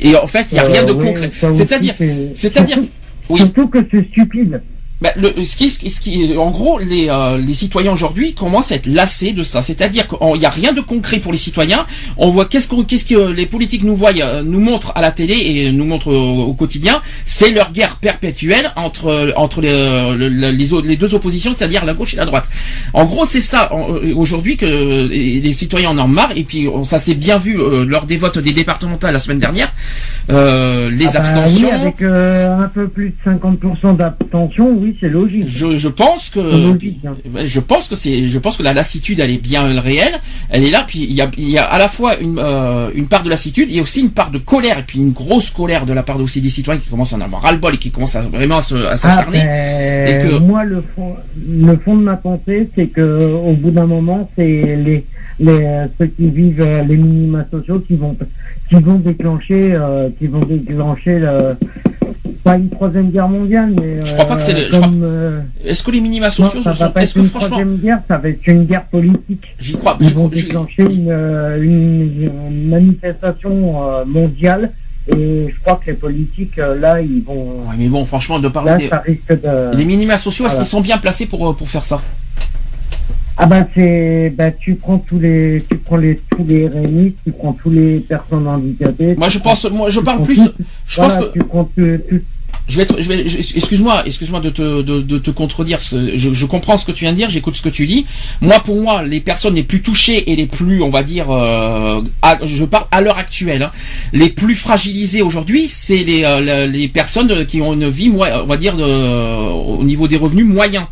Et 0.00 0.16
en 0.16 0.26
fait, 0.26 0.46
il 0.50 0.56
y 0.56 0.58
a 0.58 0.64
rien 0.64 0.82
de 0.84 0.90
Euh, 0.92 0.94
oui, 0.94 1.04
concret. 1.06 1.30
C'est-à-dire, 1.54 1.94
c'est- 1.98 2.32
c'est-à-dire, 2.34 2.78
oui. 3.28 3.38
Surtout 3.38 3.68
que 3.68 3.78
c'est 3.90 4.08
stupide. 4.10 4.62
Bah, 5.02 5.10
le, 5.16 5.42
ce 5.44 5.56
qui, 5.56 5.70
ce 5.70 6.00
qui, 6.00 6.36
en 6.36 6.50
gros, 6.50 6.78
les, 6.78 7.08
euh, 7.08 7.38
les 7.38 7.54
citoyens 7.54 7.92
aujourd'hui 7.92 8.34
commencent 8.34 8.70
à 8.70 8.74
être 8.74 8.86
lassés 8.86 9.32
de 9.32 9.42
ça. 9.42 9.62
C'est-à-dire 9.62 10.06
qu'il 10.08 10.18
n'y 10.38 10.44
a 10.44 10.50
rien 10.50 10.72
de 10.74 10.80
concret 10.82 11.18
pour 11.20 11.32
les 11.32 11.38
citoyens. 11.38 11.86
On 12.18 12.28
voit 12.30 12.44
qu'est-ce, 12.44 12.68
qu'on, 12.68 12.84
qu'est-ce 12.84 13.06
que 13.06 13.30
les 13.32 13.46
politiques 13.46 13.82
nous 13.82 13.96
voient, 13.96 14.12
euh, 14.20 14.42
nous 14.42 14.60
montrent 14.60 14.92
à 14.94 15.00
la 15.00 15.10
télé 15.10 15.34
et 15.36 15.72
nous 15.72 15.86
montrent 15.86 16.12
au, 16.12 16.42
au 16.44 16.52
quotidien. 16.54 17.00
C'est 17.24 17.50
leur 17.50 17.72
guerre 17.72 17.96
perpétuelle 17.96 18.72
entre 18.76 19.32
entre 19.36 19.62
les, 19.62 19.70
le- 20.16 20.28
le- 20.28 20.50
les, 20.50 20.96
deux 20.96 21.14
oppositions, 21.14 21.52
c'est-à-dire 21.56 21.84
la 21.86 21.94
gauche 21.94 22.12
et 22.14 22.16
la 22.18 22.26
droite. 22.26 22.48
En 22.92 23.04
gros, 23.06 23.24
c'est 23.24 23.40
ça 23.40 23.70
euh, 23.72 24.12
aujourd'hui 24.14 24.56
que 24.58 25.08
les 25.08 25.52
citoyens 25.52 25.90
en 25.90 25.98
ont 25.98 26.08
marre. 26.08 26.32
Et 26.36 26.44
puis 26.44 26.68
ça 26.84 26.98
s'est 26.98 27.14
bien 27.14 27.38
vu 27.38 27.58
euh, 27.58 27.84
lors 27.86 28.04
des 28.04 28.16
votes 28.18 28.38
des 28.38 28.52
départementales 28.52 29.14
la 29.14 29.18
semaine 29.18 29.38
dernière. 29.38 29.72
Euh, 30.30 30.90
les 30.90 31.06
Ah 31.08 31.10
bah 31.14 31.18
abstentions. 31.20 31.68
oui, 31.68 31.74
avec 31.74 32.02
euh, 32.02 32.58
un 32.64 32.68
peu 32.68 32.86
plus 32.88 33.14
de 33.24 33.30
50% 33.30 33.96
d'abstention, 33.96 34.70
oui, 34.78 34.89
c'est 35.00 35.08
logique. 35.08 35.44
Je, 35.46 35.76
je 35.76 35.88
pense 35.88 36.30
que 36.30 36.40
logique, 36.40 37.00
hein. 37.06 37.12
Ouais, 37.34 37.46
je 37.46 37.60
pense 37.60 37.88
que 37.88 37.94
c'est 37.94 38.26
je 38.28 38.38
pense 38.38 38.56
que 38.56 38.62
la 38.62 38.72
lassitude 38.72 39.20
elle 39.20 39.30
est 39.30 39.42
bien 39.42 39.78
réelle 39.80 40.14
elle 40.48 40.64
est 40.64 40.70
là 40.70 40.84
puis 40.86 41.00
il 41.08 41.12
y 41.12 41.20
a, 41.22 41.30
il 41.36 41.50
y 41.50 41.58
a 41.58 41.64
à 41.64 41.78
la 41.78 41.88
fois 41.88 42.18
une 42.18 42.38
euh, 42.38 42.90
une 42.94 43.06
part 43.06 43.22
de 43.22 43.28
lassitude 43.30 43.68
a 43.76 43.82
aussi 43.82 44.00
une 44.00 44.10
part 44.10 44.30
de 44.30 44.38
colère 44.38 44.78
et 44.78 44.82
puis 44.82 44.98
une 44.98 45.12
grosse 45.12 45.50
colère 45.50 45.86
de 45.86 45.92
la 45.92 46.02
part 46.02 46.20
aussi 46.20 46.40
des 46.40 46.50
citoyens 46.50 46.80
qui 46.80 46.88
commencent 46.88 47.12
à 47.12 47.16
en 47.16 47.20
avoir 47.20 47.42
ras 47.42 47.52
le 47.52 47.58
bol 47.58 47.74
et 47.74 47.78
qui 47.78 47.90
commencent 47.90 48.16
à 48.16 48.22
vraiment 48.22 48.56
à 48.56 48.58
à 48.58 48.90
Ah, 48.92 48.96
s'acharner 48.96 49.38
ben, 49.38 50.08
Et 50.08 50.18
que- 50.28 50.38
Moi, 50.38 50.64
le 50.64 50.82
fond, 50.94 51.14
le 51.48 51.76
fond 51.78 51.96
de 51.96 52.02
ma 52.02 52.16
pensée, 52.16 52.68
c'est 52.74 52.86
que 52.86 53.32
au 53.32 53.52
bout 53.52 53.70
d'un 53.70 53.86
moment, 53.86 54.30
c'est 54.36 54.44
les, 54.86 55.04
les 55.38 55.86
ceux 55.98 56.06
qui 56.06 56.28
vivent 56.28 56.60
euh, 56.60 56.82
les 56.82 56.96
minima 56.96 57.44
sociaux 57.50 57.80
qui 57.80 57.94
vont 57.94 58.16
qui 58.68 58.76
vont 58.76 58.96
déclencher 58.98 59.72
euh, 59.74 60.08
qui 60.18 60.26
vont 60.28 60.40
déclencher 60.40 61.18
le, 61.18 61.56
pas 62.42 62.56
une 62.56 62.70
troisième 62.70 63.10
guerre 63.10 63.28
mondiale, 63.28 63.72
mais 63.78 64.04
Je 64.04 64.12
crois 64.14 64.24
pas 64.26 64.36
que 64.36 64.42
c'est 64.42 64.52
le- 64.54 64.60
je 64.68 64.76
crois- 64.76 64.80
comme 64.82 65.42
est-ce 65.64 65.82
que 65.82 65.90
les 65.90 66.00
minima 66.00 66.26
non, 66.26 66.32
sociaux 66.32 66.62
ça 66.62 66.72
ce 66.74 66.78
va 66.80 66.86
sont 66.86 66.94
est-ce 66.96 67.04
être 67.10 67.14
que 67.14 67.18
une 67.20 67.24
franchement 67.26 67.48
troisième 67.48 67.76
guerre, 67.76 68.00
ça 68.08 68.16
va 68.18 68.28
être 68.28 68.46
une 68.46 68.64
guerre 68.64 68.84
politique. 68.86 69.44
j'y 69.58 69.72
crois 69.74 69.96
Ils 70.00 70.14
vont 70.14 70.28
déclencher 70.28 70.82
une, 70.82 71.10
euh, 71.10 71.62
une, 71.62 72.30
une 72.48 72.68
manifestation 72.68 73.82
euh, 73.90 74.04
mondiale 74.04 74.72
et 75.08 75.48
je 75.54 75.60
crois 75.60 75.80
que 75.84 75.90
les 75.90 75.96
politiques 75.96 76.58
euh, 76.58 76.78
là, 76.78 77.00
ils 77.00 77.22
vont 77.22 77.60
Ouais, 77.68 77.74
mais 77.78 77.88
bon 77.88 78.04
franchement 78.04 78.38
de 78.38 78.44
là, 78.44 78.50
parler 78.50 78.88
ça 78.88 78.98
risque 78.98 79.28
de 79.30 79.70
des, 79.72 79.76
les 79.78 79.84
minima 79.84 80.18
sociaux 80.18 80.46
est-ce 80.46 80.56
qu'ils 80.56 80.66
sont 80.66 80.80
bien 80.80 80.98
placés 80.98 81.26
pour 81.26 81.54
pour 81.56 81.68
faire 81.68 81.84
ça? 81.84 82.00
Ah 83.36 83.46
bah 83.46 83.66
c'est 83.74 84.32
bah 84.36 84.50
tu 84.50 84.74
prends 84.74 84.98
tous 84.98 85.18
les 85.18 85.64
tu 85.70 85.76
prends 85.78 85.96
les 85.96 86.20
tous 86.30 86.44
les 86.46 86.68
RMI, 86.68 87.14
tu 87.24 87.32
prends 87.32 87.52
tous 87.54 87.70
les 87.70 88.00
personnes 88.00 88.46
handicapées. 88.46 89.14
moi 89.16 89.28
je 89.28 89.38
pense 89.38 89.64
moi 89.70 89.88
je 89.88 90.00
parle 90.00 90.22
plus 90.22 90.36
tout- 90.36 90.52
je 90.86 90.96
voilà, 91.00 91.14
pense 91.16 91.24
que 91.28 91.32
tu 91.32 91.38
prends 91.44 91.64
tout, 91.64 91.98
tout- 92.08 92.20
Je 92.68 92.76
vais, 92.76 92.82
être, 92.82 93.00
je 93.00 93.08
vais, 93.08 93.20
excuse-moi, 93.22 94.02
excuse-moi 94.06 94.40
de 94.40 94.50
te, 94.50 94.82
de, 94.82 95.00
de 95.00 95.18
te 95.18 95.30
contredire. 95.30 95.78
Je, 95.80 96.32
je 96.32 96.46
comprends 96.46 96.76
ce 96.78 96.84
que 96.84 96.92
tu 96.92 97.04
viens 97.04 97.12
de 97.12 97.16
dire, 97.16 97.30
j'écoute 97.30 97.56
ce 97.56 97.62
que 97.62 97.68
tu 97.68 97.86
dis. 97.86 98.06
Moi, 98.40 98.58
pour 98.60 98.80
moi, 98.80 99.02
les 99.02 99.20
personnes 99.20 99.54
les 99.54 99.62
plus 99.64 99.82
touchées 99.82 100.30
et 100.30 100.36
les 100.36 100.46
plus, 100.46 100.82
on 100.82 100.88
va 100.90 101.02
dire, 101.02 101.30
euh, 101.30 102.00
à- 102.22 102.38
je 102.44 102.64
parle 102.64 102.86
à 102.92 103.00
l'heure 103.00 103.18
actuelle, 103.18 103.62
hein, 103.64 103.70
les 104.12 104.28
plus 104.30 104.54
fragilisées 104.54 105.22
aujourd'hui, 105.22 105.66
c'est 105.68 106.02
les, 106.04 106.22
euh, 106.24 106.66
les 106.66 106.88
personnes 106.88 107.44
qui 107.46 107.60
ont 107.60 107.72
une 107.72 107.88
vie, 107.88 108.08
moi, 108.10 108.28
on 108.42 108.46
va 108.46 108.56
dire, 108.56 108.76
de, 108.76 108.84
au 109.78 109.82
niveau 109.84 110.06
des 110.08 110.16
revenus 110.16 110.46
moyens, 110.46 110.84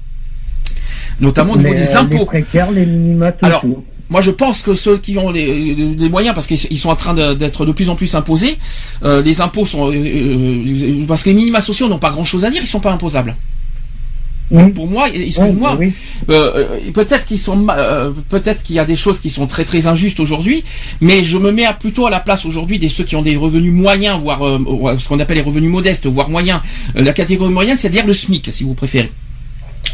notamment 1.20 1.54
au 1.54 1.56
niveau 1.58 1.74
des 1.74 1.80
les 1.80 1.96
impôts. 1.96 2.26
précaires, 2.26 2.70
les 2.70 2.86
minima 2.86 3.30
sociaux. 3.32 3.38
Alors, 3.46 3.64
Moi, 4.10 4.20
je 4.22 4.30
pense 4.30 4.62
que 4.62 4.74
ceux 4.74 4.96
qui 4.96 5.18
ont 5.18 5.30
les, 5.30 5.74
les 5.74 6.08
moyens, 6.08 6.34
parce 6.34 6.46
qu'ils 6.46 6.58
ils 6.70 6.78
sont 6.78 6.88
en 6.88 6.96
train 6.96 7.14
d'être 7.34 7.66
de 7.66 7.72
plus 7.72 7.90
en 7.90 7.94
plus 7.94 8.14
imposés, 8.14 8.56
euh, 9.04 9.20
les 9.22 9.40
impôts 9.42 9.66
sont 9.66 9.90
euh, 9.90 9.94
euh, 9.94 11.04
parce 11.06 11.22
que 11.22 11.28
les 11.28 11.34
minima 11.36 11.60
sociaux 11.60 11.88
n'ont 11.88 11.98
pas 11.98 12.10
grand-chose 12.10 12.44
à 12.46 12.50
dire, 12.50 12.62
ils 12.62 12.66
sont 12.66 12.80
pas 12.80 12.92
imposables. 12.92 13.36
Pour 14.74 14.86
moi, 14.86 15.10
excuse-moi, 15.10 15.76
Oui, 15.78 15.92
euh, 16.30 16.78
euh, 16.86 16.90
peut-être 16.94 17.26
qu'ils 17.26 17.38
sont, 17.38 17.66
euh, 17.68 18.12
peut-être 18.30 18.62
qu'il 18.62 18.76
y 18.76 18.78
a 18.78 18.86
des 18.86 18.96
choses 18.96 19.20
qui 19.20 19.28
sont 19.28 19.46
très 19.46 19.66
très 19.66 19.86
injustes 19.86 20.20
aujourd'hui, 20.20 20.64
mais 21.02 21.22
je 21.22 21.36
me 21.36 21.52
mets 21.52 21.66
à- 21.66 21.74
plutôt 21.74 22.06
à 22.06 22.10
la 22.10 22.20
place 22.20 22.46
aujourd'hui 22.46 22.78
des 22.78 22.88
ceux 22.88 23.04
qui 23.04 23.14
ont 23.14 23.20
des 23.20 23.36
revenus 23.36 23.74
moyens, 23.74 24.18
voire 24.18 24.42
euh, 24.46 24.96
ce 24.98 25.06
qu'on 25.06 25.18
appelle 25.20 25.36
les 25.36 25.42
revenus 25.42 25.70
modestes, 25.70 26.06
voire 26.06 26.30
moyens. 26.30 26.60
Euh, 26.96 27.02
la 27.02 27.12
catégorie 27.12 27.52
moyenne, 27.52 27.76
c'est-à-dire 27.76 28.06
le 28.06 28.14
SMIC, 28.14 28.48
si 28.50 28.64
vous 28.64 28.72
préférez. 28.72 29.10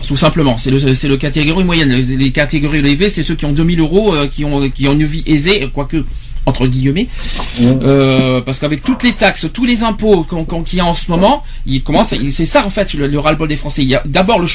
Tout 0.06 0.16
simplement, 0.16 0.58
c'est 0.58 0.70
le 0.70 0.94
c'est 0.94 1.08
le 1.08 1.16
catégorie 1.16 1.64
moyenne. 1.64 1.92
Les, 1.92 2.16
les 2.16 2.32
catégories 2.32 2.78
élevées, 2.78 3.08
c'est 3.08 3.22
ceux 3.22 3.34
qui 3.34 3.44
ont 3.44 3.52
2000 3.52 3.80
euros, 3.80 4.14
euh, 4.14 4.28
qui 4.28 4.44
ont 4.44 4.68
qui 4.70 4.88
ont 4.88 4.92
une 4.92 5.06
vie 5.06 5.22
aisée, 5.26 5.68
quoique 5.72 6.04
entre 6.46 6.66
guillemets, 6.66 7.08
euh, 7.62 8.40
parce 8.40 8.58
qu'avec 8.58 8.82
toutes 8.82 9.02
les 9.02 9.12
taxes, 9.12 9.48
tous 9.52 9.64
les 9.64 9.82
impôts 9.82 10.26
qu'il 10.64 10.78
y 10.78 10.80
a 10.80 10.84
en 10.84 10.94
ce 10.94 11.10
moment, 11.10 11.42
il 11.66 11.82
commence, 11.82 12.14
c'est 12.30 12.44
ça 12.44 12.66
en 12.66 12.70
fait 12.70 12.94
le, 12.94 13.06
le 13.06 13.18
ras-le-bol 13.18 13.48
des 13.48 13.56
Français. 13.56 13.82
Il 13.82 13.88
y 13.88 13.94
a 13.94 14.02
d'abord 14.04 14.38
le, 14.38 14.46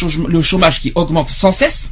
chômage 0.41 0.81
qui 0.81 0.91
augmente 0.96 1.29
sans 1.29 1.51
cesse. 1.51 1.89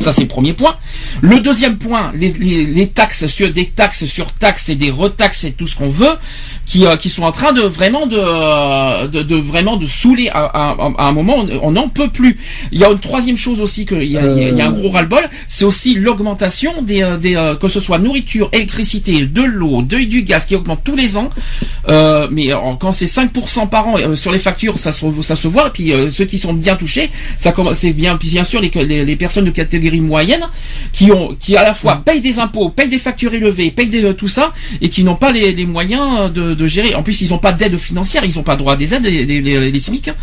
Ça 0.00 0.12
c'est 0.12 0.22
le 0.22 0.28
premier 0.28 0.52
point. 0.52 0.76
Le 1.20 1.40
deuxième 1.40 1.78
point, 1.78 2.12
les, 2.14 2.32
les, 2.32 2.64
les 2.64 2.88
taxes 2.88 3.26
sur 3.26 3.52
des 3.52 3.66
taxes 3.66 4.06
sur 4.06 4.32
taxes 4.32 4.68
et 4.68 4.76
des 4.76 4.90
retaxes 4.90 5.44
et 5.44 5.52
tout 5.52 5.66
ce 5.66 5.74
qu'on 5.76 5.88
veut, 5.88 6.14
qui, 6.66 6.86
euh, 6.86 6.96
qui 6.96 7.10
sont 7.10 7.22
en 7.24 7.32
train 7.32 7.52
de 7.52 7.60
vraiment 7.62 8.06
de, 8.06 8.16
euh, 8.18 9.06
de, 9.08 9.22
de 9.22 9.36
vraiment 9.36 9.76
de 9.76 9.86
saouler 9.86 10.28
à, 10.30 10.44
à- 10.44 10.76
à 10.98 11.06
un 11.08 11.12
moment. 11.12 11.44
on- 11.62 11.70
n'en 11.72 11.88
peut 11.88 12.08
plus. 12.10 12.38
Il 12.72 12.78
y 12.78 12.84
a 12.84 12.90
une 12.90 12.98
troisième 13.00 13.36
chose 13.36 13.60
aussi 13.60 13.84
que 13.84 13.94
il 13.96 14.10
y 14.12 14.16
a, 14.18 14.24
il 14.24 14.54
y 14.54 14.56
y 14.56 14.60
a 14.60 14.66
un 14.66 14.72
gros 14.72 14.90
ras-le-bol, 14.90 15.28
c'est 15.48 15.64
aussi 15.64 15.94
l'augmentation 15.94 16.82
des, 16.82 17.02
euh, 17.02 17.16
des 17.18 17.34
euh, 17.36 17.56
que 17.56 17.68
ce 17.68 17.80
soit 17.80 17.98
nourriture, 17.98 18.48
électricité, 18.52 19.26
de 19.26 19.42
l'eau, 19.42 19.82
de, 19.82 19.98
du 19.98 20.22
gaz 20.22 20.46
qui 20.46 20.54
augmente 20.54 20.80
tous 20.84 20.96
les 20.96 21.16
ans. 21.16 21.30
Euh, 21.88 22.28
mais 22.30 22.52
euh, 22.52 22.56
quand 22.80 22.92
c'est 22.92 23.06
5% 23.06 23.68
par 23.68 23.88
an 23.88 23.96
euh, 23.98 24.14
sur 24.16 24.32
les 24.32 24.38
factures, 24.38 24.78
ça 24.78 24.92
se 24.92 25.04
ça 25.22 25.36
se 25.36 25.48
voit. 25.48 25.66
Et 25.66 25.70
puis 25.70 25.92
euh, 25.92 26.08
ceux 26.10 26.24
qui 26.24 26.38
sont 26.38 26.54
bien 26.54 26.76
touchés, 26.76 27.10
ça 27.38 27.52
commence 27.52 27.78
c'est 27.78 27.92
bien 27.92 28.14
bien 28.14 28.44
sûr 28.44 28.60
les, 28.60 28.70
les, 28.84 29.04
les 29.04 29.16
personnes 29.16 29.44
de 29.44 29.50
catégorie 29.50 30.00
moyenne 30.00 30.42
qui 30.92 31.10
ont 31.12 31.34
qui 31.38 31.56
à 31.56 31.62
la 31.64 31.74
fois 31.74 31.96
payent 32.04 32.20
des 32.20 32.38
impôts, 32.38 32.68
payent 32.70 32.88
des 32.88 32.98
factures 32.98 33.34
élevées, 33.34 33.70
payent 33.70 33.88
des, 33.88 34.04
euh, 34.04 34.12
tout 34.12 34.28
ça 34.28 34.52
et 34.80 34.88
qui 34.88 35.02
n'ont 35.04 35.16
pas 35.16 35.32
les, 35.32 35.52
les 35.52 35.66
moyens 35.66 36.32
de, 36.32 36.53
de 36.54 36.66
gérer. 36.66 36.94
En 36.94 37.02
plus, 37.02 37.20
ils 37.20 37.30
n'ont 37.30 37.38
pas 37.38 37.52
d'aide 37.52 37.76
financière, 37.76 38.24
ils 38.24 38.36
n'ont 38.36 38.42
pas 38.42 38.56
droit 38.56 38.74
à 38.74 38.76
des 38.76 38.94
aides 38.94 39.04
les, 39.04 39.78
SMIC. 39.78 40.08
hein. 40.08 40.14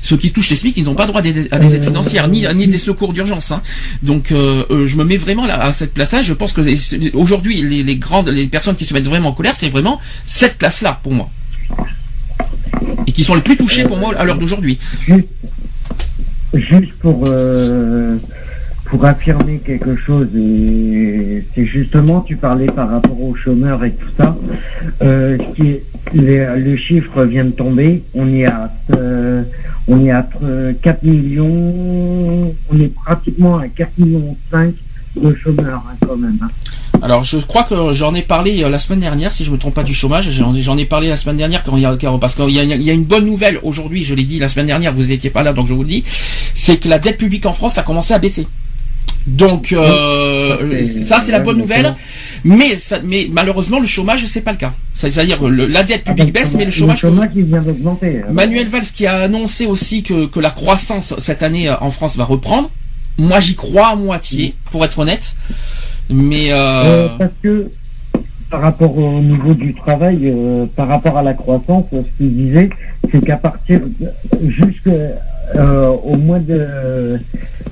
Ceux 0.00 0.16
qui 0.16 0.30
touchent 0.32 0.50
les 0.50 0.56
SMIC, 0.56 0.76
ils 0.76 0.84
n'ont 0.84 0.94
pas 0.94 1.06
droit 1.06 1.20
à 1.20 1.22
des, 1.22 1.38
aides 1.40 1.84
financières 1.84 2.28
ni 2.28 2.46
ni 2.54 2.66
des 2.66 2.78
secours 2.78 3.12
d'urgence. 3.12 3.52
hein. 3.52 3.62
Donc 4.02 4.32
euh, 4.32 4.64
euh, 4.70 4.86
je 4.86 4.96
me 4.96 5.04
mets 5.04 5.16
vraiment 5.16 5.46
là, 5.46 5.60
à 5.60 5.72
cette 5.72 5.94
place-là. 5.94 6.22
Je 6.22 6.34
pense 6.34 6.52
que 6.52 6.60
aujourd'hui 7.16 7.62
les, 7.62 7.82
les 7.82 7.96
grandes 7.96 8.28
les 8.28 8.46
personnes 8.46 8.76
qui 8.76 8.84
se 8.84 8.94
mettent 8.94 9.06
vraiment 9.08 9.30
en 9.30 9.32
colère, 9.32 9.54
c'est 9.56 9.68
vraiment 9.68 10.00
cette 10.26 10.58
classe-là 10.58 11.00
pour 11.02 11.12
moi 11.12 11.30
et 13.06 13.12
qui 13.12 13.24
sont 13.24 13.34
les 13.34 13.40
plus 13.40 13.56
touchés 13.56 13.84
pour 13.84 13.96
moi 13.96 14.14
à 14.16 14.24
l'heure 14.24 14.38
d'aujourd'hui. 14.38 14.78
Juste 16.54 16.92
pour 17.00 17.24
euh, 17.26 18.16
pour 18.88 19.04
affirmer 19.04 19.58
quelque 19.58 19.96
chose 19.96 20.28
et 20.34 21.44
c'est 21.54 21.66
justement 21.66 22.20
tu 22.22 22.36
parlais 22.36 22.66
par 22.66 22.88
rapport 22.88 23.20
aux 23.20 23.34
chômeurs 23.34 23.84
et 23.84 23.92
tout 23.92 24.08
ça. 24.16 24.36
Euh, 25.02 25.36
qui 25.54 25.68
est, 25.68 25.82
le, 26.14 26.58
le 26.58 26.76
chiffre 26.76 27.24
vient 27.24 27.44
de 27.44 27.50
tomber. 27.50 28.02
On 28.14 28.32
est 28.32 28.46
à 28.46 28.72
euh, 28.94 29.42
on 29.86 30.04
est 30.04 30.10
à 30.10 30.28
euh, 30.42 30.72
4 30.82 31.02
millions. 31.02 32.54
On 32.70 32.80
est 32.80 32.94
pratiquement 32.94 33.58
à 33.58 33.68
4 33.68 33.90
millions 33.98 34.36
5 34.50 34.72
de 35.16 35.34
chômeurs 35.34 35.82
hein, 35.88 35.96
quand 36.06 36.16
même. 36.16 36.38
hein. 36.42 36.48
Alors 37.02 37.24
je 37.24 37.38
crois 37.38 37.62
que 37.64 37.92
j'en 37.92 38.14
ai 38.14 38.22
parlé 38.22 38.62
euh, 38.62 38.68
la 38.70 38.78
semaine 38.78 39.00
dernière, 39.00 39.32
si 39.32 39.44
je 39.44 39.52
me 39.52 39.58
trompe 39.58 39.74
pas 39.74 39.82
du 39.84 39.94
chômage, 39.94 40.30
j'en 40.30 40.78
ai, 40.78 40.84
parlé 40.84 41.08
la 41.08 41.16
semaine 41.16 41.36
dernière 41.36 41.62
quand 41.62 41.76
il 41.76 41.82
y 41.82 41.86
a, 41.86 41.96
parce 42.20 42.34
qu'il 42.34 42.50
y 42.50 42.54
y 42.54 42.90
a 42.90 42.92
une 42.92 43.04
bonne 43.04 43.24
nouvelle 43.26 43.60
aujourd'hui, 43.62 44.02
je 44.02 44.14
l'ai 44.14 44.24
dit 44.24 44.38
la 44.38 44.48
semaine 44.48 44.66
dernière, 44.66 44.92
vous 44.92 45.12
étiez 45.12 45.30
pas 45.30 45.42
là 45.42 45.52
donc 45.52 45.68
je 45.68 45.74
vous 45.74 45.82
le 45.82 45.88
dis, 45.88 46.04
c'est 46.54 46.78
que 46.78 46.88
la 46.88 46.98
dette 46.98 47.18
publique 47.18 47.46
en 47.46 47.52
France 47.52 47.78
a 47.78 47.82
commencé 47.82 48.14
à 48.14 48.18
baisser. 48.18 48.46
Donc 49.28 49.72
euh, 49.72 50.82
ça 51.04 51.20
c'est 51.20 51.32
la 51.32 51.40
bonne 51.40 51.58
nouvelle, 51.58 51.94
mais 52.44 52.76
ça, 52.78 52.98
mais 53.04 53.28
malheureusement 53.30 53.78
le 53.78 53.86
chômage 53.86 54.24
c'est 54.26 54.40
pas 54.40 54.52
le 54.52 54.58
cas. 54.58 54.72
C'est-à-dire 54.94 55.38
la 55.48 55.82
dette 55.82 56.04
publique 56.04 56.32
baisse, 56.32 56.54
mais 56.56 56.64
le 56.64 56.70
chômage 56.70 57.02
le 57.02 57.08
chômage 57.10 57.30
il 57.36 57.44
vient 57.44 57.60
d'augmenter. 57.62 58.22
hein. 58.22 58.32
Manuel 58.32 58.68
Valls 58.68 58.86
qui 58.94 59.06
a 59.06 59.16
annoncé 59.18 59.66
aussi 59.66 60.02
que, 60.02 60.26
que 60.26 60.40
la 60.40 60.50
croissance 60.50 61.14
cette 61.18 61.42
année 61.42 61.68
euh, 61.68 61.74
en 61.80 61.90
France 61.90 62.16
va 62.16 62.24
reprendre. 62.24 62.70
Moi 63.18 63.38
j'y 63.40 63.54
crois 63.54 63.88
à 63.88 63.96
moitié, 63.96 64.54
pour 64.70 64.84
être 64.84 64.98
honnête. 65.00 65.34
Mais 66.10 66.50
Euh, 66.52 66.56
euh, 66.56 67.08
parce 67.18 67.32
que 67.42 67.70
par 68.50 68.62
rapport 68.62 68.96
au 68.96 69.20
niveau 69.20 69.52
du 69.52 69.74
travail, 69.74 70.20
euh, 70.24 70.64
par 70.74 70.88
rapport 70.88 71.18
à 71.18 71.22
la 71.22 71.34
croissance, 71.34 71.84
ce 71.92 71.98
qu'il 72.16 72.34
disait, 72.34 72.70
c'est 73.12 73.22
qu'à 73.22 73.36
partir 73.36 73.80
jusque 74.46 74.88
euh, 75.56 75.88
au 75.88 76.16
mois 76.16 76.38
de 76.38 77.18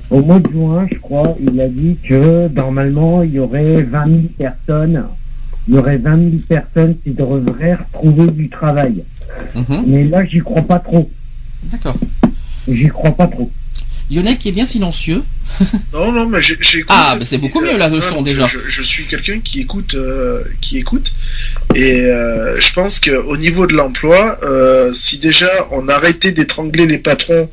au 0.09 0.21
mois 0.21 0.39
de 0.39 0.49
juin, 0.49 0.87
je 0.91 0.97
crois, 0.99 1.35
il 1.41 1.59
a 1.59 1.67
dit 1.67 1.97
que 2.07 2.47
normalement 2.47 3.23
il 3.23 3.33
y 3.33 3.39
aurait 3.39 3.83
20 3.83 4.05
000 4.05 4.17
personnes, 4.37 5.03
il 5.67 5.75
y 5.75 5.77
aurait 5.77 5.97
20 5.97 6.17
000 6.17 6.31
personnes 6.47 6.95
qui 7.03 7.11
devraient 7.11 7.75
retrouver 7.75 8.31
du 8.31 8.49
travail. 8.49 9.03
mhm, 9.55 9.83
Mais 9.85 10.03
là, 10.05 10.25
j'y 10.25 10.39
crois 10.39 10.61
pas 10.61 10.79
trop. 10.79 11.09
d'accord. 11.63 11.95
J'y 12.67 12.87
crois 12.87 13.11
pas 13.11 13.27
trop. 13.27 13.49
Qui 14.35 14.49
est 14.49 14.53
bien 14.53 14.65
silencieux. 14.65 15.23
Non, 15.93 16.11
non, 16.11 16.25
mais 16.27 16.41
j'écoute. 16.41 16.85
Ah, 16.89 17.15
mais 17.17 17.25
c'est 17.25 17.37
beaucoup 17.37 17.61
mieux, 17.61 17.77
là, 17.77 17.89
le 17.89 17.99
son, 18.01 18.19
je- 18.19 18.23
déjà. 18.23 18.47
Je, 18.47 18.59
je 18.69 18.81
suis 18.83 19.05
quelqu'un 19.05 19.39
qui 19.39 19.61
écoute, 19.61 19.95
euh, 19.95 20.43
qui 20.61 20.77
écoute, 20.77 21.11
et 21.75 22.01
euh, 22.05 22.59
je 22.59 22.73
pense 22.73 22.99
que 22.99 23.11
au 23.11 23.37
niveau 23.37 23.65
de 23.65 23.73
l'emploi, 23.73 24.39
euh, 24.43 24.93
si 24.93 25.17
déjà 25.17 25.49
on 25.71 25.87
arrêtait 25.89 26.31
d'étrangler 26.31 26.85
les 26.85 26.97
patrons 26.99 27.49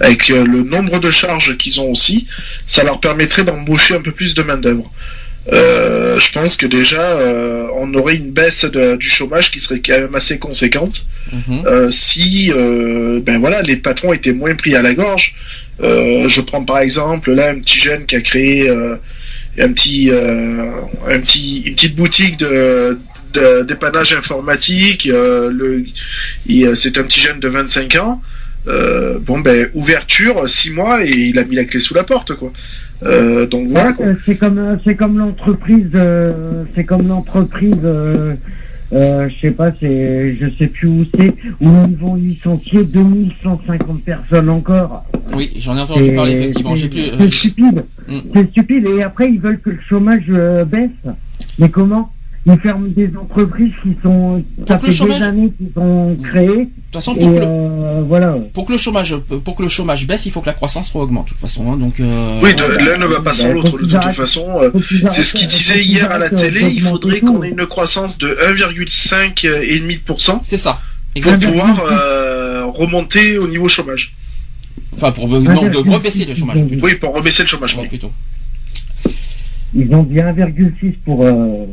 avec 0.00 0.30
euh, 0.30 0.44
le 0.44 0.62
nombre 0.62 0.98
de 0.98 1.10
charges 1.10 1.56
qu'ils 1.56 1.80
ont 1.80 1.90
aussi, 1.90 2.26
ça 2.66 2.84
leur 2.84 3.00
permettrait 3.00 3.44
d'embaucher 3.44 3.94
un 3.94 4.02
peu 4.02 4.12
plus 4.12 4.34
de 4.34 4.42
main 4.42 4.56
d'œuvre. 4.56 4.90
Euh, 5.52 6.18
je 6.18 6.32
pense 6.32 6.56
que 6.56 6.66
déjà 6.66 7.02
euh, 7.02 7.68
on 7.76 7.92
aurait 7.94 8.16
une 8.16 8.30
baisse 8.32 8.64
de- 8.64 8.96
du 8.96 9.08
chômage 9.08 9.50
qui 9.52 9.60
serait 9.60 9.80
quand 9.80 9.98
même 10.00 10.14
assez 10.14 10.38
conséquente 10.38 11.06
Mhm. 11.32 11.62
euh, 11.66 11.90
si 11.92 12.50
euh, 12.52 13.20
ben 13.22 13.38
voilà 13.38 13.62
les 13.62 13.76
patrons 13.76 14.12
étaient 14.12 14.32
moins 14.32 14.54
pris 14.56 14.74
à 14.74 14.82
la 14.82 14.94
gorge. 14.94 15.34
Euh, 15.82 16.28
je 16.28 16.40
prends 16.40 16.64
par 16.64 16.78
exemple 16.78 17.32
là 17.32 17.50
un 17.50 17.58
petit 17.60 17.78
jeune 17.78 18.06
qui 18.06 18.16
a 18.16 18.20
créé 18.22 18.68
euh, 18.68 18.96
un 19.60 19.72
petit 19.72 20.10
euh, 20.10 20.70
un 21.08 21.20
petit 21.20 21.62
une 21.66 21.74
petite 21.74 21.94
boutique 21.96 22.38
de 22.38 22.98
dépannage 23.68 24.12
informatique. 24.14 25.06
euh, 25.12 25.50
le 25.50 25.84
c'est 26.74 26.96
un 26.98 27.02
petit 27.04 27.20
jeune 27.20 27.38
de 27.38 27.48
25 27.48 27.94
ans. 27.96 28.20
Euh, 28.68 29.18
bon 29.20 29.38
ben 29.40 29.68
ouverture 29.74 30.48
six 30.48 30.70
mois 30.72 31.04
et 31.04 31.10
il 31.10 31.38
a 31.38 31.44
mis 31.44 31.54
la 31.54 31.64
clé 31.64 31.78
sous 31.78 31.94
la 31.94 32.02
porte 32.02 32.34
quoi. 32.34 32.52
Euh, 33.04 33.46
donc 33.46 33.68
voilà. 33.68 33.92
Euh, 34.00 34.14
C'est 34.24 34.36
comme 34.36 34.58
euh, 34.58 34.76
c'est 34.84 34.94
comme 34.94 35.18
l'entreprise 35.18 35.88
euh, 35.94 36.64
c'est 36.74 36.84
comme 36.84 37.06
l'entreprise 37.08 37.74
euh, 37.84 38.34
euh, 38.92 39.28
je 39.28 39.40
sais 39.40 39.50
pas 39.50 39.70
c'est 39.78 40.34
je 40.40 40.46
sais 40.58 40.68
plus 40.68 40.88
où 40.88 41.04
c'est 41.14 41.34
où 41.60 41.68
ils 41.88 41.96
vont 41.96 42.14
licencier 42.14 42.84
2150 42.84 44.02
personnes 44.02 44.48
encore. 44.48 45.04
Oui, 45.34 45.50
j'en 45.58 45.76
ai 45.76 45.80
entendu 45.80 46.12
parler 46.12 46.32
effectivement. 46.32 46.74
c'est- 46.74 46.82
J'ai 46.82 46.88
plus. 46.88 47.00
euh, 47.02 47.16
C'est 47.20 47.30
stupide. 47.32 47.84
Mm. 48.08 48.18
C'est 48.34 48.50
stupide 48.50 48.86
et 48.86 49.02
après 49.02 49.28
ils 49.30 49.40
veulent 49.40 49.60
que 49.60 49.70
le 49.70 49.78
chômage 49.88 50.24
euh, 50.30 50.64
baisse. 50.64 50.90
Mais 51.58 51.68
comment? 51.68 52.10
Ils 52.48 52.58
ferment 52.60 52.86
des 52.94 53.10
entreprises 53.20 53.72
qui 53.82 53.96
sont 54.04 54.44
ça 54.68 54.74
Pour 54.76 54.82
que 54.82 54.86
le 54.86 54.92
fait 54.92 54.96
chômage- 54.98 55.18
des 55.18 55.24
années 55.24 55.52
qu'ils 55.58 55.72
sont 55.74 56.16
créées 56.22 56.46
De 56.46 56.54
toute 56.64 56.92
façon, 56.92 57.14
et 57.16 57.18
pour 57.18 57.28
que, 57.34 57.38
le, 57.38 57.42
euh, 57.44 58.02
voilà. 58.06 58.36
pour 58.54 58.66
que 58.66 58.72
le 58.72 58.78
chômage, 58.78 59.16
pour 59.16 59.56
que 59.56 59.62
le 59.64 59.68
chômage 59.68 60.06
baisse, 60.06 60.26
il 60.26 60.30
faut 60.32 60.40
que 60.40 60.46
la 60.46 60.52
croissance 60.52 60.94
augmente. 60.94 61.24
De 61.24 61.28
toute 61.30 61.38
façon, 61.40 61.72
hein, 61.72 61.76
donc. 61.76 61.98
euh, 61.98 62.38
Oui, 62.42 62.50
l'un 62.56 62.98
ne 62.98 63.06
va 63.06 63.20
pas 63.20 63.32
sans 63.34 63.48
Bah, 63.48 63.54
l'autre 63.54 63.78
de 63.78 63.86
toute 63.86 64.12
façon. 64.14 64.46
euh, 64.62 64.70
C'est 65.10 65.24
ce 65.24 65.36
qu'il 65.36 65.48
disait 65.48 65.82
hier 65.82 66.08
à 66.10 66.18
la 66.18 66.30
télé. 66.30 66.70
Il 66.70 66.82
faudrait 66.82 67.20
qu'on 67.20 67.42
ait 67.42 67.48
une 67.50 67.66
croissance 67.66 68.16
de 68.18 68.28
1,5 68.48 69.44
et 69.44 69.80
demi 69.80 69.96
de 69.96 70.00
pourcent 70.02 70.40
C'est 70.44 70.56
ça. 70.56 70.80
pour 71.20 71.36
pouvoir 71.38 71.82
euh, 71.90 72.66
remonter 72.66 73.38
au 73.38 73.48
niveau 73.48 73.66
chômage. 73.66 74.14
Enfin, 74.94 75.10
pour 75.10 75.26
non, 75.28 75.40
de 75.68 75.78
rebaisser 75.90 76.24
le 76.26 76.34
chômage. 76.36 76.64
plutôt. 76.64 76.86
Oui, 76.86 76.94
pour 76.94 77.12
rebaisser 77.14 77.42
le 77.42 77.48
chômage. 77.48 77.74
Ouais, 77.76 77.88
plutôt. 77.88 78.10
Ils 79.74 79.92
ont 79.94 80.04
dit 80.04 80.14
1,6 80.20 80.94
pour 81.04 81.24
euh, 81.24 81.66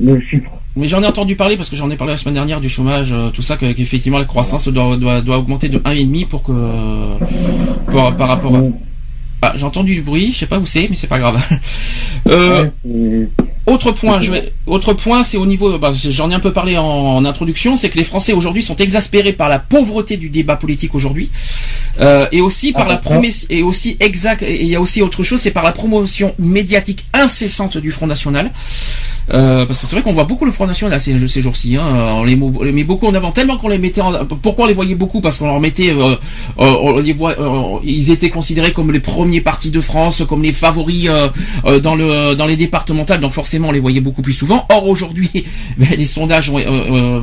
le 0.00 0.20
chiffre. 0.20 0.50
Mais 0.76 0.86
j'en 0.86 1.02
ai 1.02 1.06
entendu 1.06 1.34
parler 1.34 1.56
parce 1.56 1.68
que 1.70 1.76
j'en 1.76 1.90
ai 1.90 1.96
parlé 1.96 2.12
la 2.12 2.18
semaine 2.18 2.34
dernière 2.34 2.60
du 2.60 2.68
chômage, 2.68 3.10
euh, 3.12 3.30
tout 3.30 3.42
ça, 3.42 3.56
que- 3.56 3.72
qu'effectivement 3.72 4.18
la 4.18 4.24
croissance 4.26 4.68
doit, 4.68 4.96
doit, 4.96 5.20
doit 5.22 5.38
augmenter 5.38 5.68
de 5.68 5.78
1,5 5.84 6.26
pour 6.26 6.42
que 6.44 6.52
par, 7.90 8.16
par 8.16 8.28
rapport 8.28 8.54
à. 8.54 8.60
Donc, 9.42 9.50
Ah, 9.50 9.56
j'ai 9.56 9.64
entendu 9.64 9.94
du 9.94 10.02
bruit, 10.02 10.32
je 10.32 10.38
sais 10.40 10.46
pas 10.46 10.58
où 10.58 10.66
c'est, 10.66 10.88
mais 10.90 10.96
c'est 10.96 11.06
pas 11.06 11.18
grave. 11.18 11.40
Euh, 12.26 12.68
Autre 13.64 13.92
point, 13.92 14.20
je 14.20 14.32
vais, 14.32 14.52
autre 14.66 14.92
point, 14.92 15.22
c'est 15.24 15.36
au 15.36 15.46
niveau, 15.46 15.78
bah, 15.78 15.92
j'en 15.94 16.30
ai 16.30 16.34
un 16.34 16.40
peu 16.40 16.52
parlé 16.52 16.76
en, 16.76 16.84
en 16.84 17.24
introduction, 17.24 17.76
c'est 17.76 17.88
que 17.90 17.96
les 17.96 18.04
Français 18.04 18.32
aujourd'hui 18.32 18.62
sont 18.62 18.76
exaspérés 18.76 19.32
par 19.32 19.48
la 19.48 19.58
pauvreté 19.58 20.16
du 20.16 20.28
débat 20.30 20.56
politique 20.56 20.94
aujourd'hui, 20.94 21.30
euh, 22.00 22.26
et 22.32 22.40
aussi 22.40 22.72
par 22.72 22.86
Ah, 22.86 22.88
la 22.90 22.96
promesse, 22.96 23.46
et 23.50 23.62
aussi 23.62 23.96
exact, 24.00 24.42
et 24.42 24.62
il 24.62 24.68
y 24.68 24.74
a 24.74 24.80
aussi 24.80 25.00
autre 25.00 25.22
chose, 25.22 25.40
c'est 25.40 25.50
par 25.50 25.64
la 25.64 25.72
promotion 25.72 26.34
médiatique 26.38 27.06
incessante 27.14 27.78
du 27.78 27.92
Front 27.92 28.06
National. 28.06 28.50
Euh, 29.34 29.66
parce 29.66 29.82
que 29.82 29.86
c'est 29.86 29.94
vrai 29.96 30.02
qu'on 30.02 30.14
voit 30.14 30.24
beaucoup 30.24 30.46
le 30.46 30.52
Front 30.52 30.66
National 30.66 30.98
ces, 30.98 31.28
ces 31.28 31.42
jours-ci. 31.42 31.76
Hein. 31.76 32.14
On 32.16 32.24
les 32.24 32.34
met 32.72 32.84
beaucoup 32.84 33.06
en 33.06 33.12
avant 33.14 33.30
tellement 33.30 33.58
qu'on 33.58 33.68
les 33.68 33.76
mettait. 33.76 34.00
En, 34.00 34.24
pourquoi 34.24 34.64
on 34.64 34.68
les 34.68 34.72
voyait 34.72 34.94
beaucoup? 34.94 35.20
Parce 35.20 35.36
qu'on 35.36 35.48
leur 35.48 35.60
mettait, 35.60 35.94
on 36.56 36.98
les 36.98 37.12
voit, 37.12 37.36
ils 37.84 38.10
étaient 38.10 38.30
considérés 38.30 38.72
comme 38.72 38.90
les 38.90 39.00
premiers 39.00 39.27
partis 39.40 39.70
de 39.70 39.80
France, 39.80 40.22
comme 40.28 40.42
les 40.42 40.52
favoris 40.52 41.08
dans 41.82 41.94
le 41.94 42.34
dans 42.34 42.46
les 42.46 42.56
départementales. 42.56 43.20
Donc 43.20 43.32
forcément, 43.32 43.68
on 43.68 43.72
les 43.72 43.80
voyait 43.80 44.00
beaucoup 44.00 44.22
plus 44.22 44.32
souvent. 44.32 44.66
Or 44.70 44.88
aujourd'hui, 44.88 45.30
ben, 45.76 45.88
les 45.96 46.06
sondages, 46.06 46.50
ont, 46.50 46.58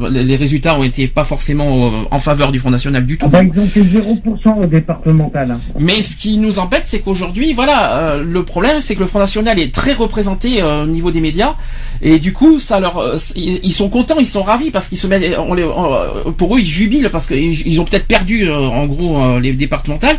les 0.10 0.36
résultats 0.36 0.78
ont 0.78 0.84
été 0.84 1.08
pas 1.08 1.24
forcément 1.24 2.06
en 2.10 2.20
faveur 2.20 2.52
du 2.52 2.60
Front 2.60 2.72
National 2.72 3.06
du 3.06 3.18
tout. 3.18 3.26
Ah 3.28 3.30
bah, 3.30 3.44
ils 3.44 3.60
ont 3.60 3.66
fait 3.66 3.82
0% 3.82 4.64
au 4.64 4.66
départemental. 4.66 5.52
Hein. 5.52 5.60
Mais 5.80 6.02
ce 6.02 6.16
qui 6.16 6.38
nous 6.38 6.60
embête, 6.60 6.84
c'est 6.86 7.00
qu'aujourd'hui, 7.00 7.54
voilà, 7.54 8.18
le 8.18 8.44
problème, 8.44 8.78
c'est 8.82 8.96
que 8.96 9.02
le 9.02 9.08
Front 9.08 9.20
National 9.20 9.60
est 9.60 9.74
très 9.74 9.94
représenté 9.94 10.64
au 10.64 10.86
niveau 10.86 11.12
des 11.12 11.22
médias. 11.22 11.56
Et 12.02 12.20
du 12.20 12.34
coup, 12.34 12.60
ça 12.60 12.80
leur, 12.80 12.98
euh, 12.98 13.18
ils 13.36 13.74
sont 13.74 13.90
contents, 13.90 14.20
ils 14.20 14.26
sont 14.26 14.44
ravis 14.44 14.72
parce 14.72 14.88
qu'ils 14.88 14.98
se 14.98 15.08
mettent, 15.08 15.38
on 15.38 15.54
les, 15.54 15.68
pour 16.38 16.56
eux, 16.56 16.60
ils 16.60 16.66
jubilent 16.66 17.10
parce 17.12 17.28
qu'ils 17.28 17.82
ont 17.82 17.86
peut-être 17.86 18.08
perdu, 18.08 18.48
euh, 18.48 18.58
en 18.58 18.86
gros, 18.86 19.24
euh, 19.24 19.40
les 19.40 19.54
départementales 19.54 20.18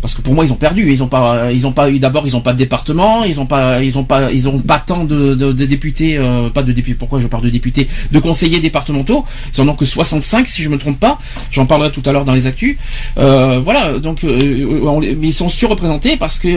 parce 0.00 0.14
que 0.14 0.22
pour 0.22 0.34
moi 0.34 0.44
ils 0.44 0.52
ont 0.52 0.56
perdu. 0.56 0.92
Ils 0.92 1.02
ont 1.02 1.08
pas 1.08 1.52
ils 1.52 1.66
ont 1.66 1.72
pas 1.72 1.90
eu 1.90 1.98
d'abord 1.98 2.26
ils 2.26 2.36
ont 2.36 2.40
pas 2.40 2.52
de 2.52 2.58
département 2.58 3.24
ils 3.24 3.40
ont 3.40 3.46
pas 3.46 3.82
ils 3.82 3.98
ont 3.98 4.04
pas 4.04 4.32
ils 4.32 4.48
ont 4.48 4.58
pas 4.58 4.78
tant 4.78 5.04
de, 5.04 5.34
de, 5.34 5.52
députés 5.52 6.16
euh, 6.16 6.50
pas 6.50 6.62
de 6.62 6.72
députés. 6.72 6.96
Pourquoi 6.96 7.20
je 7.20 7.26
parle 7.26 7.44
de 7.44 7.50
députés? 7.50 7.88
De 8.12 8.18
conseillers 8.18 8.60
départementaux. 8.60 9.24
Ils 9.54 9.60
en 9.60 9.68
ont 9.68 9.74
que 9.74 9.84
65 9.84 10.46
si 10.46 10.62
je 10.62 10.68
me 10.68 10.78
trompe 10.78 10.98
pas. 11.00 11.18
J'en 11.50 11.66
parlerai 11.66 11.90
tout 11.90 12.02
à 12.06 12.12
l'heure 12.12 12.24
dans 12.24 12.32
les 12.32 12.46
actus. 12.46 12.76
Euh, 13.18 13.60
voilà. 13.62 13.98
Donc 13.98 14.24
euh, 14.24 15.00
mais 15.00 15.28
ils 15.28 15.34
sont 15.34 15.48
surreprésentés 15.48 16.16
parce 16.16 16.38
que 16.38 16.48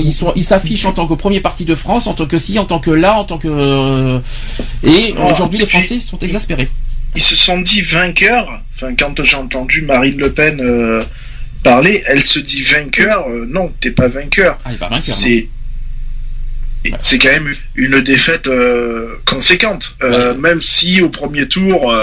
ils 0.00 0.12
sont 0.12 0.32
ils 0.36 0.44
s'affichent 0.44 0.86
en 0.86 0.92
tant 0.92 1.06
que 1.06 1.14
premier 1.14 1.40
parti 1.40 1.64
de 1.64 1.74
France 1.74 2.06
en 2.06 2.14
tant 2.14 2.26
que 2.26 2.38
si 2.38 2.58
en 2.58 2.64
tant 2.64 2.78
que 2.78 2.90
là 2.90 3.18
en 3.18 3.24
tant 3.24 3.38
que 3.38 4.20
et 4.84 5.14
aujourd'hui 5.30 5.58
les 5.58 5.66
Français 5.66 6.00
sont 6.00 6.18
exaspérés. 6.18 6.68
ils 7.14 7.22
se 7.22 7.36
sont 7.36 7.60
dit 7.60 7.80
vainqueurs. 7.80 8.60
Enfin 8.74 8.94
quand 8.98 9.22
j'ai 9.22 9.36
entendu 9.36 9.82
Marine 9.82 10.18
Le 10.18 10.32
Pen 10.32 10.60
parler, 11.62 12.02
elle 12.06 12.22
se 12.22 12.38
dit 12.38 12.62
vainqueur. 12.62 13.28
Euh, 13.28 13.46
non, 13.48 13.72
t'es 13.80 13.90
pas 13.90 14.08
vainqueur. 14.08 14.58
Ah, 14.64 14.70
pas 14.78 14.88
vainqueur. 14.88 15.14
C'est 15.14 15.48
c'est 16.98 17.18
quand 17.18 17.28
même 17.28 17.54
une 17.76 18.00
défaite 18.00 18.48
euh, 18.48 19.14
conséquente. 19.24 19.96
Euh, 20.02 20.34
même 20.34 20.60
si 20.60 21.00
au 21.00 21.10
premier 21.10 21.46
tour, 21.46 21.94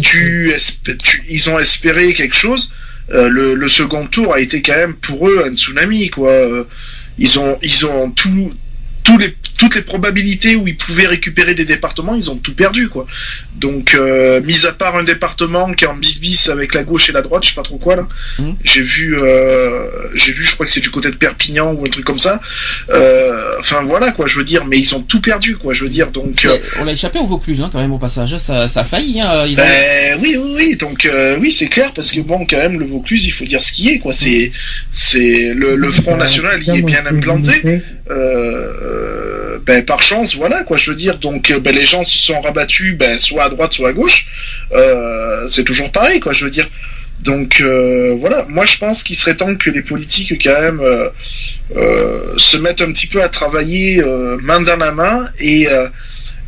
tu, 0.00 0.54
tu, 0.98 1.24
ils 1.28 1.50
ont 1.50 1.58
espéré 1.58 2.14
quelque 2.14 2.34
chose, 2.34 2.72
le, 3.10 3.54
le, 3.54 3.68
second 3.68 4.06
tour 4.06 4.32
a 4.32 4.40
été 4.40 4.62
quand 4.62 4.76
même 4.76 4.94
pour 4.94 5.28
eux 5.28 5.44
un 5.46 5.52
tsunami. 5.52 6.08
Quoi. 6.08 6.32
Ils 7.18 7.38
ont, 7.38 7.58
ils 7.60 7.84
ont 7.84 8.10
tout, 8.10 8.54
les, 9.18 9.36
toutes 9.58 9.74
les 9.74 9.82
probabilités 9.82 10.56
où 10.56 10.66
ils 10.66 10.76
pouvaient 10.76 11.06
récupérer 11.06 11.54
des 11.54 11.64
départements, 11.64 12.14
ils 12.14 12.30
ont 12.30 12.36
tout 12.36 12.54
perdu, 12.54 12.88
quoi. 12.88 13.06
Donc, 13.56 13.94
euh, 13.94 14.40
mis 14.42 14.66
à 14.66 14.72
part 14.72 14.96
un 14.96 15.02
département 15.02 15.72
qui 15.72 15.84
est 15.84 15.86
en 15.86 15.94
bis-bis 15.94 16.48
avec 16.48 16.74
la 16.74 16.82
gauche 16.82 17.08
et 17.08 17.12
la 17.12 17.22
droite, 17.22 17.44
je 17.44 17.50
sais 17.50 17.54
pas 17.54 17.62
trop 17.62 17.78
quoi 17.78 17.96
là. 17.96 18.08
Mmh. 18.38 18.52
J'ai 18.64 18.82
vu, 18.82 19.18
euh, 19.18 19.86
j'ai 20.14 20.32
vu, 20.32 20.44
je 20.44 20.54
crois 20.54 20.66
que 20.66 20.72
c'est 20.72 20.80
du 20.80 20.90
côté 20.90 21.10
de 21.10 21.16
Perpignan 21.16 21.72
ou 21.72 21.84
un 21.84 21.88
truc 21.88 22.04
comme 22.04 22.18
ça. 22.18 22.40
Euh, 22.90 23.54
enfin 23.58 23.82
voilà, 23.82 24.12
quoi. 24.12 24.26
Je 24.26 24.38
veux 24.38 24.44
dire, 24.44 24.64
mais 24.64 24.78
ils 24.78 24.94
ont 24.94 25.02
tout 25.02 25.20
perdu, 25.20 25.56
quoi. 25.56 25.74
Je 25.74 25.84
veux 25.84 25.90
dire, 25.90 26.10
donc. 26.10 26.46
On 26.78 26.86
a 26.86 26.92
échappé 26.92 27.18
au 27.18 27.26
Vaucluse, 27.26 27.60
hein, 27.60 27.70
quand 27.72 27.80
même 27.80 27.92
au 27.92 27.98
passage. 27.98 28.36
Ça, 28.38 28.68
ça 28.68 28.80
a 28.80 28.84
failli. 28.84 29.20
Hein, 29.20 29.46
ben, 29.56 30.18
oui, 30.22 30.36
oui, 30.38 30.52
oui. 30.56 30.76
Donc 30.76 31.08
oui, 31.38 31.52
c'est 31.52 31.68
clair 31.68 31.92
parce 31.94 32.12
que 32.12 32.20
bon, 32.20 32.46
quand 32.48 32.58
même, 32.58 32.78
le 32.78 32.86
Vaucluse, 32.86 33.26
il 33.26 33.32
faut 33.32 33.44
dire 33.44 33.62
ce 33.62 33.72
qui 33.72 33.88
est, 33.88 33.98
quoi. 33.98 34.12
C'est, 34.12 34.52
c'est 34.92 35.52
le, 35.54 35.76
le 35.76 35.90
Front 35.90 36.16
National, 36.16 36.62
il 36.66 36.76
est 36.76 36.82
bien 36.82 37.04
implanté. 37.06 37.82
Euh, 38.10 39.58
ben, 39.64 39.84
par 39.84 40.02
chance, 40.02 40.34
voilà 40.34 40.64
quoi, 40.64 40.76
je 40.76 40.90
veux 40.90 40.96
dire. 40.96 41.18
Donc 41.18 41.52
ben, 41.52 41.74
les 41.74 41.84
gens 41.84 42.02
se 42.02 42.18
sont 42.18 42.40
rabattus, 42.40 42.96
ben, 42.96 43.18
soit 43.18 43.44
à 43.44 43.48
droite, 43.48 43.72
soit 43.72 43.90
à 43.90 43.92
gauche. 43.92 44.26
Euh, 44.72 45.46
c'est 45.48 45.64
toujours 45.64 45.92
pareil, 45.92 46.20
quoi, 46.20 46.32
je 46.32 46.44
veux 46.44 46.50
dire. 46.50 46.68
Donc 47.20 47.60
euh, 47.60 48.16
voilà, 48.18 48.46
moi 48.48 48.64
je 48.64 48.78
pense 48.78 49.02
qu'il 49.02 49.14
serait 49.14 49.36
temps 49.36 49.54
que 49.54 49.68
les 49.68 49.82
politiques 49.82 50.32
quand 50.42 50.60
même 50.60 50.82
se 52.38 52.56
mettent 52.56 52.80
un 52.80 52.92
petit 52.92 53.06
peu 53.06 53.22
à 53.22 53.28
travailler 53.28 54.02
main 54.40 54.62
dans 54.62 54.76
la 54.76 54.90
main 54.92 55.26
et 55.38 55.68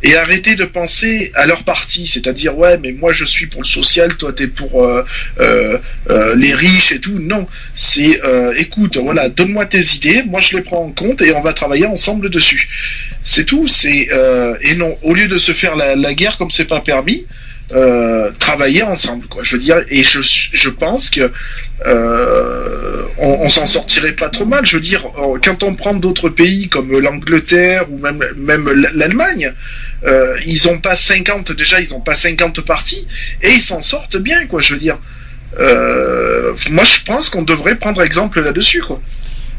et 0.03 0.15
arrêter 0.17 0.55
de 0.55 0.65
penser 0.65 1.31
à 1.33 1.45
leur 1.45 1.63
parti, 1.63 2.05
c'est-à-dire 2.05 2.57
ouais 2.57 2.77
mais 2.77 2.91
moi 2.91 3.13
je 3.13 3.25
suis 3.25 3.47
pour 3.47 3.61
le 3.61 3.67
social, 3.67 4.15
toi 4.17 4.33
t'es 4.33 4.47
pour 4.47 4.83
euh, 4.83 5.03
euh, 5.39 5.77
euh 6.09 6.35
les 6.35 6.53
riches 6.53 6.91
et 6.91 6.99
tout. 6.99 7.19
Non, 7.19 7.47
c'est 7.73 8.21
euh, 8.23 8.53
écoute 8.57 8.97
voilà 8.97 9.29
donne-moi 9.29 9.65
tes 9.65 9.83
idées, 9.95 10.23
moi 10.23 10.41
je 10.41 10.57
les 10.57 10.63
prends 10.63 10.83
en 10.85 10.91
compte 10.91 11.21
et 11.21 11.33
on 11.33 11.41
va 11.41 11.53
travailler 11.53 11.85
ensemble 11.85 12.29
dessus. 12.29 12.67
C'est 13.23 13.45
tout. 13.45 13.67
C'est 13.67 14.09
euh, 14.11 14.55
et 14.61 14.75
non 14.75 14.97
au 15.01 15.13
lieu 15.13 15.27
de 15.27 15.37
se 15.37 15.53
faire 15.53 15.75
la, 15.75 15.95
la 15.95 16.13
guerre 16.13 16.37
comme 16.37 16.51
c'est 16.51 16.65
pas 16.65 16.81
permis. 16.81 17.25
Euh, 17.71 18.29
travailler 18.39 18.83
ensemble 18.83 19.25
quoi 19.27 19.41
je 19.41 19.55
veux 19.55 19.61
dire 19.61 19.83
et 19.87 20.03
je 20.03 20.19
je 20.21 20.69
pense 20.69 21.09
que 21.09 21.31
euh, 21.85 23.03
on, 23.17 23.49
s'en 23.49 23.65
sortirait 23.65 24.11
pas 24.11 24.27
trop 24.27 24.45
mal 24.45 24.65
je 24.65 24.75
veux 24.75 24.81
dire 24.81 25.09
quand 25.41 25.63
on 25.63 25.73
prend 25.73 25.93
d'autres 25.93 26.27
pays 26.27 26.67
comme 26.67 26.91
l'Angleterre 26.99 27.85
ou 27.89 27.97
même 27.97 28.21
même 28.35 28.69
l'Allemagne 28.93 29.53
euh, 30.05 30.37
ils 30.45 30.67
ont 30.67 30.79
pas 30.79 30.95
50 30.95 31.51
déjà, 31.53 31.79
ils 31.79 31.93
ont 31.93 32.01
pas 32.01 32.15
50 32.15 32.61
parties 32.61 33.07
et 33.41 33.49
ils 33.49 33.61
s'en 33.61 33.81
sortent 33.81 34.17
bien, 34.17 34.47
quoi. 34.47 34.61
Je 34.61 34.73
veux 34.73 34.79
dire, 34.79 34.97
euh, 35.59 36.53
moi 36.69 36.83
je 36.83 37.01
pense 37.03 37.29
qu'on 37.29 37.43
devrait 37.43 37.75
prendre 37.75 38.01
exemple 38.01 38.41
là-dessus, 38.41 38.81
quoi. 38.81 39.01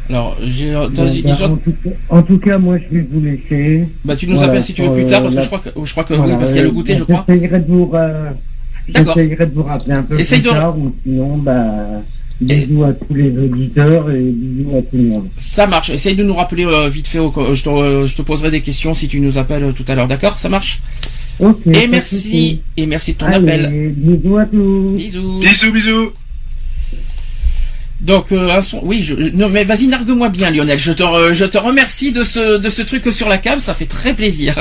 Alors, 0.08 0.36
j'ai 0.42 0.74
en, 0.76 2.22
tout 2.22 2.38
cas, 2.38 2.58
moi 2.58 2.76
je 2.78 2.96
vais 2.96 3.06
vous 3.10 3.20
laisser. 3.20 3.88
Bah, 4.04 4.16
tu 4.16 4.26
nous 4.26 4.42
appelles 4.42 4.62
si 4.62 4.74
tu 4.74 4.82
veux 4.82 4.92
plus 4.92 5.06
tard 5.06 5.22
parce 5.22 5.34
que 5.34 5.42
je 5.42 5.46
crois 5.46 5.58
que 5.60 5.70
je 5.82 5.90
crois 5.92 6.04
que 6.04 6.14
oui, 6.14 6.32
parce 6.38 6.48
qu'il 6.48 6.58
y 6.58 6.60
a 6.60 6.64
le 6.64 6.70
goûter, 6.70 6.96
je 6.96 7.04
crois. 7.04 7.24
J'essayerai 7.28 7.60
de 7.60 7.66
vous, 7.66 7.90
euh, 7.94 8.30
de 8.88 9.54
vous 9.54 9.62
rappeler 9.62 9.94
un 9.94 10.02
peu 10.02 10.16
plus 10.16 10.42
tard 10.42 10.78
ou 10.78 10.94
sinon, 11.02 11.38
bah. 11.38 12.02
Bisous 12.40 12.82
à 12.82 12.92
tous 12.92 13.14
les 13.14 13.30
auditeurs 13.30 14.10
et 14.10 14.20
bisous 14.20 14.76
à 14.76 14.82
tout 14.82 14.96
le 14.96 15.02
monde. 15.04 15.28
Ça 15.38 15.68
marche. 15.68 15.90
Essaye 15.90 16.16
de 16.16 16.24
nous 16.24 16.34
rappeler 16.34 16.66
euh, 16.66 16.88
vite 16.88 17.06
fait. 17.06 17.18
je, 17.18 17.62
te, 17.62 17.68
euh, 17.68 18.06
je 18.06 18.16
te 18.16 18.22
poserai 18.22 18.50
des 18.50 18.60
questions 18.60 18.92
si 18.92 19.06
tu 19.06 19.20
nous 19.20 19.38
appelles 19.38 19.72
tout 19.72 19.84
à 19.86 19.94
l'heure. 19.94 20.08
D'accord? 20.08 20.36
Ça 20.36 20.48
marche? 20.48 20.82
Et 21.40 21.86
merci. 21.86 22.60
Et 22.76 22.86
merci 22.86 23.12
de 23.12 23.18
ton 23.18 23.26
appel. 23.26 23.94
Bisous 23.96 24.36
à 24.36 24.46
tous. 24.46 24.94
Bisous. 24.94 25.40
Bisous, 25.40 25.72
bisous. 25.72 26.12
Donc 28.04 28.32
euh, 28.32 28.50
un 28.50 28.60
son, 28.60 28.80
oui, 28.82 29.02
je, 29.02 29.14
non 29.14 29.48
mais 29.48 29.64
vas-y 29.64 29.86
nargue-moi 29.86 30.28
bien 30.28 30.50
Lionel. 30.50 30.78
Je 30.78 30.92
te, 30.92 31.02
je 31.32 31.44
te 31.46 31.56
remercie 31.56 32.12
de 32.12 32.22
ce 32.22 32.58
de 32.58 32.70
ce 32.70 32.82
truc 32.82 33.10
sur 33.10 33.28
la 33.28 33.38
cave, 33.38 33.60
ça 33.60 33.72
fait 33.72 33.86
très 33.86 34.12
plaisir. 34.12 34.54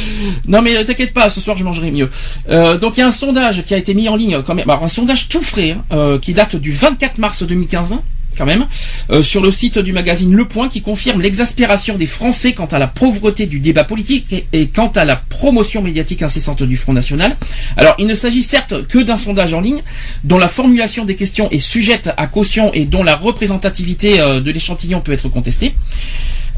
non 0.46 0.60
mais 0.60 0.84
t'inquiète 0.84 1.14
pas, 1.14 1.30
ce 1.30 1.40
soir 1.40 1.56
je 1.56 1.64
mangerai 1.64 1.90
mieux. 1.90 2.10
Euh, 2.50 2.76
donc 2.76 2.98
il 2.98 3.00
y 3.00 3.02
a 3.02 3.06
un 3.06 3.12
sondage 3.12 3.64
qui 3.64 3.72
a 3.72 3.78
été 3.78 3.94
mis 3.94 4.08
en 4.10 4.16
ligne 4.16 4.42
quand 4.46 4.54
même, 4.54 4.68
alors 4.68 4.84
un 4.84 4.88
sondage 4.88 5.28
tout 5.28 5.42
frais 5.42 5.72
hein, 5.72 5.84
euh, 5.92 6.18
qui 6.18 6.34
date 6.34 6.56
du 6.56 6.72
24 6.72 7.16
mars 7.16 7.42
2015 7.42 7.94
quand 8.40 8.46
même, 8.46 8.66
euh, 9.10 9.22
sur 9.22 9.42
le 9.42 9.50
site 9.50 9.78
du 9.78 9.92
magazine 9.92 10.34
Le 10.34 10.48
Point 10.48 10.70
qui 10.70 10.80
confirme 10.80 11.20
l'exaspération 11.20 11.98
des 11.98 12.06
Français 12.06 12.54
quant 12.54 12.64
à 12.64 12.78
la 12.78 12.86
pauvreté 12.86 13.44
du 13.44 13.60
débat 13.60 13.84
politique 13.84 14.46
et, 14.54 14.68
quant 14.68 14.90
à 14.96 15.04
la 15.04 15.16
promotion 15.16 15.82
médiatique 15.82 16.22
incessante 16.22 16.62
du 16.62 16.78
Front 16.78 16.94
National. 16.94 17.36
Alors, 17.76 17.94
il 17.98 18.06
ne 18.06 18.14
s'agit 18.14 18.42
certes 18.42 18.86
que 18.86 18.98
d'un 18.98 19.18
sondage 19.18 19.52
en 19.52 19.60
ligne 19.60 19.82
dont 20.24 20.38
la 20.38 20.48
formulation 20.48 21.04
des 21.04 21.16
questions 21.16 21.50
est 21.50 21.58
sujette 21.58 22.12
à 22.16 22.26
caution 22.28 22.72
et 22.72 22.86
dont 22.86 23.02
la 23.02 23.14
représentativité 23.14 24.20
euh, 24.20 24.40
de 24.40 24.50
l'échantillon 24.50 25.02
peut 25.02 25.12
être 25.12 25.28
contestée. 25.28 25.74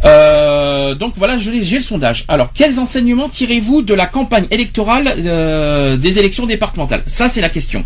Euh, 0.05 0.95
donc 0.95 1.15
voilà, 1.17 1.39
j'ai 1.41 1.51
le 1.51 1.81
sondage. 1.81 2.25
Alors, 2.29 2.53
quels 2.55 2.79
enseignements 2.79 3.29
tirez-vous 3.29 3.83
de 3.83 3.95
la 3.95 4.07
campagne 4.07 4.47
électorale 4.53 5.99
des 6.01 6.19
élections 6.19 6.47
départementales? 6.47 7.03
Ça, 7.07 7.29
c'est 7.29 7.41
la 7.41 7.49
question. 7.49 7.85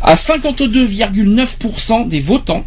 À 0.00 0.14
52,9% 0.14 2.08
des 2.08 2.20
votants, 2.20 2.64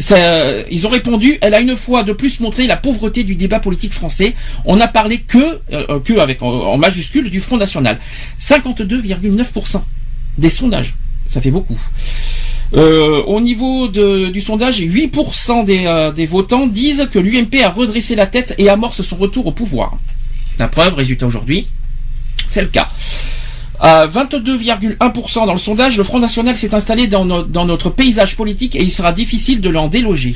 ils 0.00 0.86
ont 0.86 0.90
répondu, 0.90 1.38
elle 1.40 1.54
a 1.54 1.60
une 1.60 1.76
fois 1.76 2.02
de 2.02 2.12
plus 2.12 2.40
montré 2.40 2.66
la 2.66 2.76
pauvreté 2.76 3.24
du 3.24 3.36
débat 3.36 3.60
politique 3.60 3.92
français. 3.92 4.34
On 4.64 4.76
n'a 4.76 4.88
parlé 4.88 5.20
que, 5.20 5.60
euh, 5.72 6.00
que 6.00 6.18
avec 6.18 6.42
en, 6.42 6.76
majuscule 6.76 7.30
du 7.30 7.40
Front 7.40 7.56
National. 7.56 7.98
52,9% 8.40 9.82
des 10.38 10.48
sondages. 10.48 10.94
Ça 11.26 11.40
fait 11.40 11.50
beaucoup. 11.50 11.80
Euh, 12.74 13.22
au 13.22 13.40
niveau 13.40 13.88
du 13.88 14.40
sondage, 14.40 14.80
8% 14.80 15.64
des, 15.64 15.86
euh, 15.86 16.12
des 16.12 16.26
votants 16.26 16.66
disent 16.66 17.08
que 17.12 17.18
l'UMP 17.18 17.62
a 17.62 17.70
redressé 17.70 18.16
la 18.16 18.26
tête 18.26 18.54
et 18.58 18.68
amorce 18.68 19.02
son 19.02 19.16
retour 19.16 19.46
au 19.46 19.52
pouvoir. 19.52 19.96
La 20.58 20.68
preuve, 20.68 20.94
résultat 20.94 21.26
aujourd'hui, 21.26 21.66
c'est 22.48 22.62
le 22.62 22.68
cas. 22.68 22.88
À 23.80 24.06
22,1% 24.06 25.46
dans 25.46 25.52
le 25.52 25.58
sondage, 25.58 25.96
le 25.96 26.04
Front 26.04 26.20
National 26.20 26.56
s'est 26.56 26.74
installé 26.74 27.06
dans, 27.06 27.24
notre 27.24 27.90
paysage 27.90 28.36
politique 28.36 28.76
et 28.76 28.82
il 28.82 28.90
sera 28.90 29.12
difficile 29.12 29.60
de 29.60 29.68
l'en 29.68 29.88
déloger. 29.88 30.34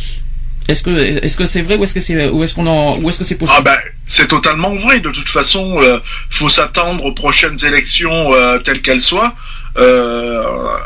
Est-ce 0.68 0.83
que 1.37 1.46
c'est 1.46 1.62
vrai 1.62 1.77
ou 1.77 1.85
est-ce 1.85 1.94
que 1.94 2.01
c'est 2.01 2.55
qu'on 2.55 2.66
en 2.66 2.98
ou 3.01 3.09
est-ce 3.09 3.18
que 3.18 3.24
c'est 3.24 3.38
possible? 3.38 3.57
Ah 3.59 3.62
ben 3.62 3.79
c'est 4.07 4.29
totalement 4.29 4.74
vrai. 4.74 5.01
De 5.01 5.11
toute 5.11 5.29
façon, 5.29 5.81
euh, 5.81 5.98
faut 6.29 6.51
s'attendre 6.51 7.05
aux 7.07 7.12
prochaines 7.12 7.64
élections 7.64 8.35
euh, 8.35 8.59
telles 8.59 8.83
qu'elles 8.83 9.01
soient 9.01 9.35
euh, 9.79 10.42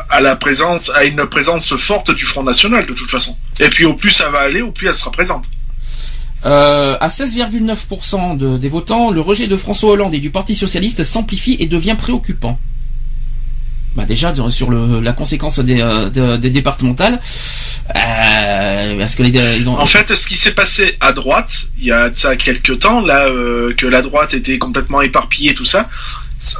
à 0.09 0.21
la 0.21 0.37
présence 0.37 0.89
à 0.95 1.03
une 1.03 1.25
présence 1.25 1.75
forte 1.75 2.11
du 2.11 2.25
Front 2.25 2.43
National 2.43 2.85
de 2.85 2.93
toute 2.93 3.09
façon. 3.09 3.35
Et 3.59 3.67
puis 3.69 3.83
au 3.83 3.93
plus 3.93 4.11
ça 4.11 4.29
va 4.29 4.39
aller, 4.39 4.61
au 4.61 4.71
plus 4.71 4.87
elle 4.87 4.95
sera 4.95 5.11
présente. 5.11 5.45
Euh, 6.45 6.97
à 6.99 7.07
16,9% 7.07 8.37
de, 8.37 8.57
des 8.57 8.69
votants, 8.69 9.11
le 9.11 9.21
rejet 9.21 9.47
de 9.47 9.55
François 9.55 9.91
Hollande 9.91 10.13
et 10.13 10.19
du 10.19 10.29
Parti 10.29 10.55
socialiste 10.55 11.03
s'amplifie 11.03 11.55
et 11.59 11.67
devient 11.67 11.95
préoccupant. 11.97 12.59
Bah 13.95 14.05
déjà 14.05 14.33
sur 14.49 14.71
le, 14.71 14.99
la 14.99 15.13
conséquence 15.13 15.59
des, 15.59 15.79
euh, 15.79 16.37
des 16.37 16.49
départementales, 16.49 17.21
euh, 17.95 18.97
parce 18.97 19.15
que 19.15 19.21
les, 19.21 19.57
ils 19.57 19.69
ont. 19.69 19.77
En 19.77 19.85
fait, 19.85 20.15
ce 20.15 20.25
qui 20.25 20.35
s'est 20.35 20.53
passé 20.53 20.97
à 20.99 21.13
droite, 21.13 21.67
il 21.77 21.85
y 21.85 21.91
a 21.91 22.09
ça 22.15 22.35
quelques 22.35 22.79
temps, 22.79 23.01
là 23.01 23.27
euh, 23.27 23.73
que 23.75 23.85
la 23.85 24.01
droite 24.01 24.33
était 24.33 24.57
complètement 24.57 25.01
éparpillée 25.03 25.51
et 25.51 25.55
tout 25.55 25.65
ça, 25.65 25.89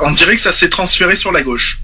on 0.05 0.11
dirait 0.11 0.35
que 0.35 0.41
ça 0.43 0.53
s'est 0.53 0.69
transféré 0.69 1.15
sur 1.15 1.31
la 1.31 1.41
gauche. 1.41 1.81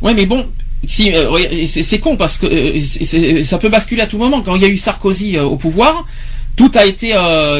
Ouais, 0.00 0.14
mais 0.14 0.24
bon, 0.24 0.50
si 0.86 1.14
euh, 1.14 1.66
c'est 1.66 1.98
con 1.98 2.16
parce 2.16 2.38
que 2.38 2.46
euh, 2.46 3.44
ça 3.44 3.58
peut 3.58 3.68
basculer 3.68 4.02
à 4.02 4.06
tout 4.06 4.18
moment. 4.18 4.40
Quand 4.42 4.54
il 4.54 4.62
y 4.62 4.64
a 4.64 4.68
eu 4.68 4.78
Sarkozy 4.78 5.36
euh, 5.36 5.44
au 5.44 5.56
pouvoir, 5.56 6.06
tout 6.60 6.70
a 6.74 6.84
été 6.84 7.14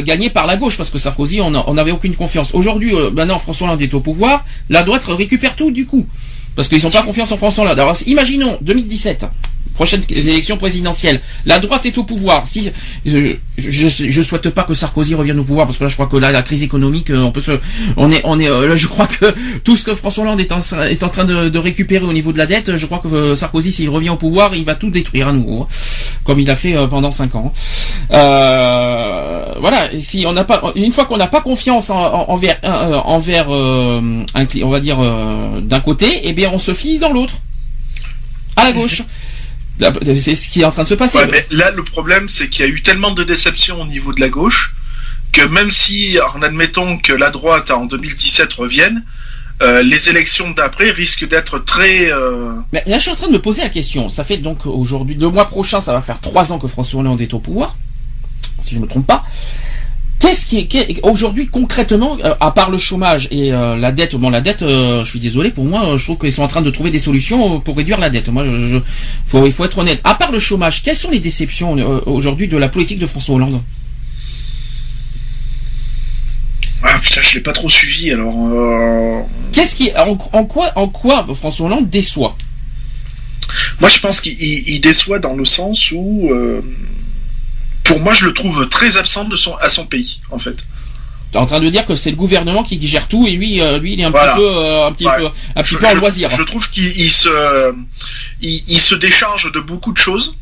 gagné 0.05 0.29
par 0.29 0.47
la 0.47 0.59
gauche 0.59 0.77
parce 0.77 0.91
que 0.91 0.99
Sarkozy, 0.99 1.41
on 1.41 1.73
n'avait 1.73 1.91
aucune 1.91 2.15
confiance. 2.15 2.51
Aujourd'hui, 2.53 2.93
maintenant 3.15 3.39
François 3.39 3.67
Hollande 3.67 3.81
est 3.81 3.95
au 3.95 4.01
pouvoir, 4.01 4.45
la 4.69 4.83
droite 4.83 5.05
récupère 5.05 5.57
tout 5.57 5.71
du 5.71 5.87
coup 5.87 6.07
parce 6.55 6.69
qu'ils 6.69 6.83
n'ont 6.83 6.91
pas 6.91 7.03
confiance 7.03 7.33
en 7.33 7.39
François 7.39 7.65
Hollande. 7.65 7.79
Alors 7.79 7.97
imaginons 8.07 8.59
2017 8.61 9.25
prochaines 9.81 10.05
élections 10.11 10.59
présidentielles. 10.59 11.21
La 11.47 11.59
droite 11.59 11.87
est 11.87 11.97
au 11.97 12.05
pouvoir. 12.05 12.47
Si 12.47 12.71
je, 13.07 13.37
je, 13.57 14.23
souhaite 14.23 14.51
pas 14.51 14.65
que 14.65 14.75
Sarkozy 14.75 15.15
revienne 15.15 15.39
au 15.41 15.45
pouvoir 15.45 15.67
parce 15.67 15.79
que 15.79 15.85
là 15.85 15.89
je 15.89 15.95
crois 15.95 16.07
que 16.07 16.19
là 16.19 16.31
la 16.31 16.43
crise 16.43 16.63
économique 16.63 17.09
euh, 17.09 17.23
on 17.23 17.33
peut 17.33 17.41
se 17.41 17.53
on 17.97 18.13
est 18.13 18.21
on 18.25 18.39
est 18.39 18.51
euh, 18.51 18.69
là 18.69 18.77
je 18.77 18.87
crois 18.87 19.07
que 19.07 19.35
tout 19.65 19.77
ce 19.77 19.85
que 19.85 19.95
François 19.95 20.25
Hollande 20.25 20.41
est 20.41 20.53
en, 20.53 20.59
en 20.59 21.09
train 21.09 21.25
de, 21.25 21.59
récupérer 21.59 22.05
au 22.05 22.13
niveau 22.13 22.31
de 22.31 22.37
la 22.37 22.45
dette, 22.45 22.77
je 22.77 22.85
crois 22.85 22.99
que 22.99 23.09
euh, 23.09 23.35
Sarkozy 23.35 23.73
s'il 23.73 23.89
revient 23.89 24.11
au 24.11 24.17
pouvoir, 24.17 24.55
il 24.55 24.67
va 24.67 24.75
tout 24.75 24.91
détruire 24.91 25.29
à 25.29 25.33
nouveau 25.33 25.63
hein, 25.63 25.69
comme 26.25 26.41
il 26.41 26.51
a 26.51 26.57
fait 26.57 26.75
pendant 26.91 27.11
cinq 27.11 27.35
ans. 27.35 27.55
voilà, 28.11 29.89
si 30.03 30.27
on 30.27 30.35
n'a 30.35 30.45
pas 30.45 30.61
une 30.75 30.93
fois 30.93 31.07
qu'on 31.07 31.17
n'a 31.17 31.27
pas 31.27 31.41
confiance 31.41 31.89
envers 31.89 32.59
envers 33.07 33.49
un 33.51 34.47
on 34.63 34.69
va 34.69 34.81
dire 34.81 34.99
d'un 35.63 35.81
côté, 35.81 36.21
eh 36.25 36.35
bien 36.35 36.51
on 36.53 36.59
se 36.59 36.75
fie 36.75 36.99
dans 36.99 37.13
l'autre 37.15 37.37
à 38.57 38.65
la 38.65 38.73
gauche. 38.73 39.03
C'est 40.17 40.35
ce 40.35 40.49
qui 40.49 40.61
est 40.61 40.65
en 40.65 40.71
train 40.71 40.85
de 40.85 40.89
se 40.89 40.95
passer. 40.95 41.19
mais 41.31 41.47
là, 41.51 41.71
le 41.71 41.83
problème, 41.83 42.29
c'est 42.29 42.49
qu'il 42.49 42.65
y 42.65 42.69
a 42.69 42.71
eu 42.71 42.83
tellement 42.83 43.13
de 43.13 43.25
déceptions 43.25 43.81
au 43.81 43.87
niveau 43.87 44.13
de 44.13 44.21
la 44.21 44.29
gauche 44.29 44.75
que 45.33 45.47
même 45.47 45.71
si, 45.71 46.19
en 46.35 46.43
admettant 46.43 46.99
que 46.99 47.13
la 47.13 47.31
droite 47.31 47.71
en 47.71 47.87
2017 47.87 48.53
revienne, 48.55 49.05
euh, 49.63 49.83
les 49.83 50.09
élections 50.09 50.51
d'après 50.51 50.91
risquent 50.91 51.29
d'être 51.29 51.59
très. 51.59 52.11
Euh... 52.11 52.53
Mais 52.73 52.83
là, 52.87 52.97
je 52.97 53.03
suis 53.03 53.11
en 53.11 53.17
train 53.17 53.29
de 53.29 53.35
me 53.35 53.43
poser 53.43 53.63
la 53.63 53.69
question. 53.69 54.09
Ça 54.09 54.25
fait 54.25 54.39
donc 54.39 54.65
aujourd'hui, 54.67 55.15
le 55.15 55.29
mois 55.29 55.47
prochain, 55.47 55.81
ça 55.81 55.93
va 55.93 56.01
faire 56.01 56.21
trois 56.21 56.53
ans 56.53 56.59
que 56.59 56.67
François 56.67 57.01
Hollande 57.01 57.21
est 57.21 57.35
au 57.35 57.39
pouvoir, 57.41 57.77
si 58.63 58.75
je 58.75 58.81
ne 58.81 58.85
me 58.85 58.89
trompe 58.89 59.07
pas. 59.07 59.25
Qu'est-ce 60.21 60.45
qui 60.45 60.59
est, 60.59 61.01
aujourd'hui 61.03 61.47
concrètement, 61.47 62.19
euh, 62.23 62.35
à 62.41 62.51
part 62.51 62.71
le 62.71 62.77
chômage 62.77 63.27
et 63.31 63.55
euh, 63.55 63.77
la 63.77 63.91
dette, 63.91 64.15
bon 64.17 64.29
la 64.29 64.43
dette, 64.43 64.61
euh, 64.61 65.03
je 65.03 65.09
suis 65.09 65.19
désolé 65.19 65.51
pour 65.51 65.65
moi, 65.65 65.97
je 65.97 66.05
trouve 66.05 66.19
qu'ils 66.19 66.31
sont 66.31 66.43
en 66.43 66.47
train 66.47 66.61
de 66.61 66.71
trouver 66.71 66.91
des 66.91 66.99
solutions 66.99 67.59
pour 67.61 67.75
réduire 67.75 67.99
la 67.99 68.11
dette. 68.11 68.29
Moi, 68.29 68.45
je, 68.45 68.81
faut, 69.25 69.47
il 69.47 69.53
faut 69.53 69.65
être 69.65 69.79
honnête. 69.79 69.99
À 70.05 70.15
part 70.15 70.31
le 70.31 70.39
chômage, 70.39 70.83
quelles 70.83 70.95
sont 70.95 71.11
les 71.11 71.21
déceptions 71.21 71.73
aujourd'hui 72.07 72.49
de 72.49 72.59
la 72.59 72.69
politique 72.69 72.99
de 72.99 73.07
François 73.07 73.37
Hollande? 73.37 73.63
Ah 76.83 76.99
putain, 77.01 77.23
je 77.23 77.37
l'ai 77.37 77.41
pas 77.41 77.55
trop 77.55 77.71
suivi 77.71 78.13
alors. 78.13 79.27
Qu'est-ce 79.53 79.75
qui, 79.75 79.91
en, 79.97 80.45
quoi, 80.45 80.71
en 80.77 80.89
quoi 80.89 81.27
François 81.35 81.67
Hollande 81.67 81.89
déçoit? 81.89 82.37
Moi, 83.81 83.89
je 83.89 83.99
pense 84.01 84.21
qu'il 84.21 84.81
déçoit 84.83 85.19
dans 85.19 85.35
le 85.35 85.47
sens 85.47 85.93
où 85.93 86.31
pour 87.91 88.01
moi, 88.01 88.13
je 88.13 88.25
le 88.25 88.33
trouve 88.33 88.69
très 88.69 88.97
absent 88.97 89.25
de 89.25 89.37
son, 89.37 89.57
à 89.57 89.69
son 89.69 89.85
pays, 89.85 90.21
en 90.31 90.39
fait. 90.39 90.57
T'es 91.33 91.39
en 91.39 91.47
train 91.47 91.61
de 91.61 91.69
dire 91.69 91.87
que 91.87 91.97
c'est 91.97 92.11
le 92.11 92.17
gouvernement 92.17 92.63
qui 92.63 92.85
gère 92.87 93.09
tout 93.09 93.27
et 93.27 93.33
lui, 93.33 93.61
euh, 93.61 93.79
lui, 93.79 93.95
il 93.95 94.01
est 94.01 94.05
un 94.05 94.13
petit 94.13 94.37
peu, 94.37 94.47
euh, 94.47 94.87
un 94.87 94.93
petit 94.93 95.05
peu, 95.05 95.29
un 95.57 95.63
petit 95.63 95.77
peu 95.77 95.87
en 95.87 95.95
loisir. 95.95 96.31
Je 96.37 96.43
trouve 96.43 96.69
qu'il 96.71 97.11
se, 97.11 97.73
il, 98.41 98.81
se 98.81 98.95
décharge 98.95 99.51
de 99.53 99.61
beaucoup 99.61 99.93
de 99.93 99.99
choses 99.99 100.37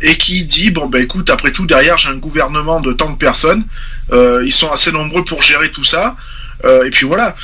et 0.00 0.16
qui 0.16 0.44
dit 0.44 0.70
bon 0.70 0.86
ben 0.86 1.02
écoute, 1.02 1.28
après 1.28 1.52
tout, 1.52 1.66
derrière 1.66 1.98
j'ai 1.98 2.08
un 2.08 2.16
gouvernement 2.16 2.80
de 2.80 2.92
tant 2.92 3.10
de 3.10 3.16
personnes, 3.16 3.64
euh, 4.12 4.42
ils 4.46 4.52
sont 4.52 4.70
assez 4.70 4.92
nombreux 4.92 5.24
pour 5.24 5.42
gérer 5.42 5.70
tout 5.72 5.84
ça, 5.84 6.16
et 6.64 6.90
puis 6.90 7.06
voilà. 7.06 7.34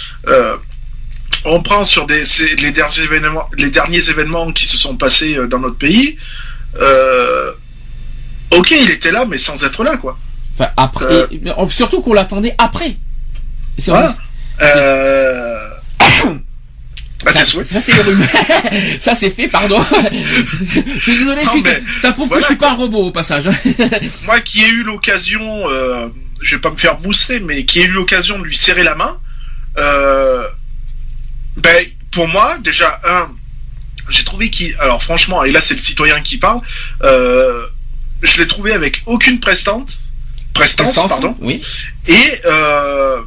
on 1.44 1.62
prend 1.62 1.84
sur 1.84 2.06
des, 2.06 2.22
les 2.62 2.72
derniers 2.72 3.00
événements, 3.00 3.48
les 3.58 3.70
derniers 3.70 4.08
événements 4.08 4.52
qui 4.52 4.66
se 4.66 4.76
sont 4.76 4.96
passés 4.96 5.36
dans 5.50 5.58
notre 5.58 5.76
pays. 5.76 6.16
Euh, 6.80 7.52
Ok, 8.50 8.70
il 8.70 8.90
était 8.90 9.10
là, 9.10 9.24
mais 9.24 9.38
sans 9.38 9.64
être 9.64 9.82
là, 9.84 9.96
quoi. 9.96 10.18
Enfin, 10.54 10.70
après, 10.76 11.06
euh. 11.06 11.68
surtout 11.68 12.00
qu'on 12.00 12.14
l'attendait 12.14 12.54
après. 12.58 12.96
C'est 13.78 13.90
Euh... 14.60 15.68
Bah, 17.24 17.32
ça, 17.32 17.44
ça 17.44 17.80
c'est 17.80 17.92
ça 19.00 19.14
c'est 19.14 19.30
fait, 19.30 19.48
pardon. 19.48 19.84
je 20.96 21.00
suis 21.00 21.18
désolé, 21.18 21.42
ça 22.00 22.12
prouve 22.12 22.28
que 22.28 22.40
je 22.40 22.46
suis 22.46 22.56
pas 22.56 22.72
un 22.72 22.74
robot 22.74 23.06
au 23.06 23.10
passage. 23.10 23.48
Moi 24.26 24.40
qui 24.40 24.62
ai 24.62 24.68
eu 24.68 24.82
l'occasion, 24.82 25.68
euh, 25.68 26.08
je 26.42 26.56
vais 26.56 26.60
pas 26.60 26.70
me 26.70 26.76
faire 26.76 26.98
booster, 26.98 27.40
mais 27.40 27.64
qui 27.64 27.80
ai 27.80 27.84
eu 27.84 27.92
l'occasion 27.92 28.38
de 28.38 28.44
lui 28.44 28.56
serrer 28.56 28.84
la 28.84 28.94
main, 28.94 29.18
euh, 29.78 30.46
ben 31.56 31.86
pour 32.12 32.28
moi 32.28 32.58
déjà 32.58 33.00
un, 33.08 33.28
j'ai 34.08 34.24
trouvé 34.24 34.50
qu'il, 34.50 34.76
alors 34.78 35.02
franchement, 35.02 35.44
et 35.44 35.50
là 35.50 35.60
c'est 35.60 35.74
le 35.74 35.80
citoyen 35.80 36.20
qui 36.20 36.38
parle, 36.38 36.60
euh, 37.02 37.66
je 38.24 38.40
l'ai 38.40 38.48
trouvé 38.48 38.72
avec 38.72 39.02
aucune 39.06 39.38
prestante, 39.38 39.98
prestance, 40.54 40.94
pardon, 40.94 41.36
oui. 41.40 41.62
et 42.06 42.40
euh, 42.46 43.20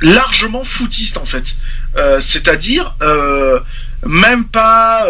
largement 0.00 0.64
foutiste 0.64 1.16
en 1.16 1.24
fait. 1.24 1.56
Euh, 1.96 2.20
c'est-à-dire 2.20 2.94
euh, 3.02 3.60
même 4.04 4.44
pas 4.44 5.06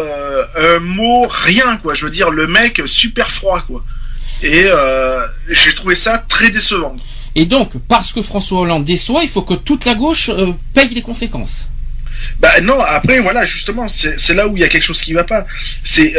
un 0.56 0.78
mot, 0.80 1.26
rien 1.28 1.78
quoi. 1.78 1.94
Je 1.94 2.04
veux 2.04 2.10
dire, 2.10 2.30
le 2.30 2.46
mec 2.46 2.82
super 2.86 3.30
froid 3.30 3.62
quoi. 3.62 3.84
Et 4.42 4.66
j'ai 5.48 5.74
trouvé 5.74 5.96
ça 5.96 6.18
très 6.18 6.50
décevant. 6.50 6.94
Et 7.34 7.46
donc, 7.46 7.72
parce 7.88 8.12
que 8.12 8.22
François 8.22 8.60
Hollande 8.60 8.84
déçoit, 8.84 9.22
il 9.22 9.28
faut 9.28 9.42
que 9.42 9.54
toute 9.54 9.84
la 9.84 9.94
gauche 9.94 10.30
paye 10.74 10.88
les 10.88 11.02
conséquences. 11.02 11.66
Bah 12.40 12.60
non, 12.62 12.80
après 12.80 13.20
voilà, 13.20 13.46
justement, 13.46 13.88
c'est 13.88 14.34
là 14.34 14.48
où 14.48 14.56
il 14.56 14.60
y 14.60 14.64
a 14.64 14.68
quelque 14.68 14.82
chose 14.82 15.00
qui 15.00 15.12
va 15.12 15.24
pas. 15.24 15.46
C'est 15.84 16.14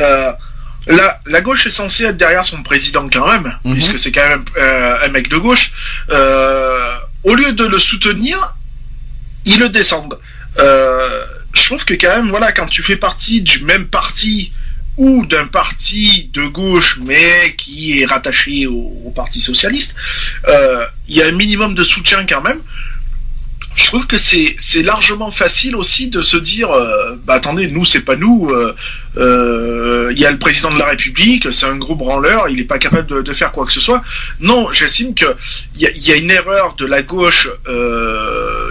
la, 0.90 1.20
la 1.28 1.42
gauche 1.42 1.66
est 1.68 1.72
censée 1.72 2.06
être 2.06 2.18
derrière 2.18 2.46
son 2.46 2.64
président 2.64 3.08
quand 3.12 3.32
même, 3.32 3.56
mhm. 3.64 3.74
puisque 3.74 4.00
c'est 4.00 4.12
quand 4.12 4.28
même 4.28 4.46
euh, 4.58 5.06
un 5.06 5.08
mec 5.10 5.30
de 5.30 5.38
gauche. 5.38 5.72
Euh, 6.10 6.96
au 7.24 7.36
lieu 7.36 7.54
de 7.54 7.64
le 7.66 7.80
soutenir, 7.80 8.56
ils 9.46 9.60
le 9.60 9.70
descendent. 9.70 10.20
Euh, 10.58 11.26
je 11.54 11.64
trouve 11.66 11.86
que 11.86 11.94
quand 11.94 12.16
même, 12.16 12.30
voilà, 12.30 12.52
quand 12.52 12.66
tu 12.66 12.82
fais 12.84 12.96
partie 12.96 13.42
du 13.42 13.64
même 13.64 13.86
parti 13.86 14.52
ou 14.98 15.26
d'un 15.26 15.46
parti 15.46 16.30
de 16.34 16.46
gauche 16.48 17.00
mais 17.02 17.56
qui 17.58 18.02
est 18.02 18.06
rattaché 18.06 18.68
au, 18.68 18.92
au 19.06 19.12
Parti 19.16 19.40
socialiste, 19.40 19.96
il 21.08 21.16
y 21.16 21.22
a 21.22 21.28
un 21.28 21.32
minimum 21.32 21.74
de 21.74 21.84
soutien 21.84 22.26
quand 22.26 22.42
même 22.42 22.60
je 23.80 23.86
trouve 23.86 24.08
que 24.08 24.18
c'est 24.18 24.56
c'est 24.60 24.84
largement 24.84 25.32
facile 25.32 25.76
aussi 25.76 26.10
de 26.10 26.22
se 26.22 26.36
dire 26.36 26.70
euh, 26.70 27.16
bah 27.24 27.36
attendez 27.36 27.68
nous 27.68 27.86
c'est 27.86 28.02
pas 28.02 28.18
nous 28.18 28.50
euh, 28.50 28.76
euh, 29.18 30.10
il 30.12 30.20
y 30.20 30.26
a 30.26 30.32
le 30.32 30.38
président 30.38 30.70
de 30.70 30.78
la 30.78 30.86
République 30.86 31.52
c'est 31.54 31.66
un 31.66 31.78
gros 31.78 31.96
branleur 31.96 32.50
il 32.50 32.60
est 32.60 32.66
pas 32.66 32.78
capable 32.78 33.08
de, 33.08 33.22
de 33.22 33.34
faire 33.34 33.52
quoi 33.52 33.66
que 33.66 33.72
ce 33.72 33.80
soit. 33.80 34.04
Non 34.42 34.70
j'estime 34.72 35.16
que 35.16 35.34
il 35.76 35.82
y 35.82 35.88
a, 35.88 35.92
y 35.92 36.12
a, 36.12 36.18
une 36.18 36.30
erreur 36.30 36.76
de 36.76 36.86
la 36.86 37.02
gauche 37.02 37.50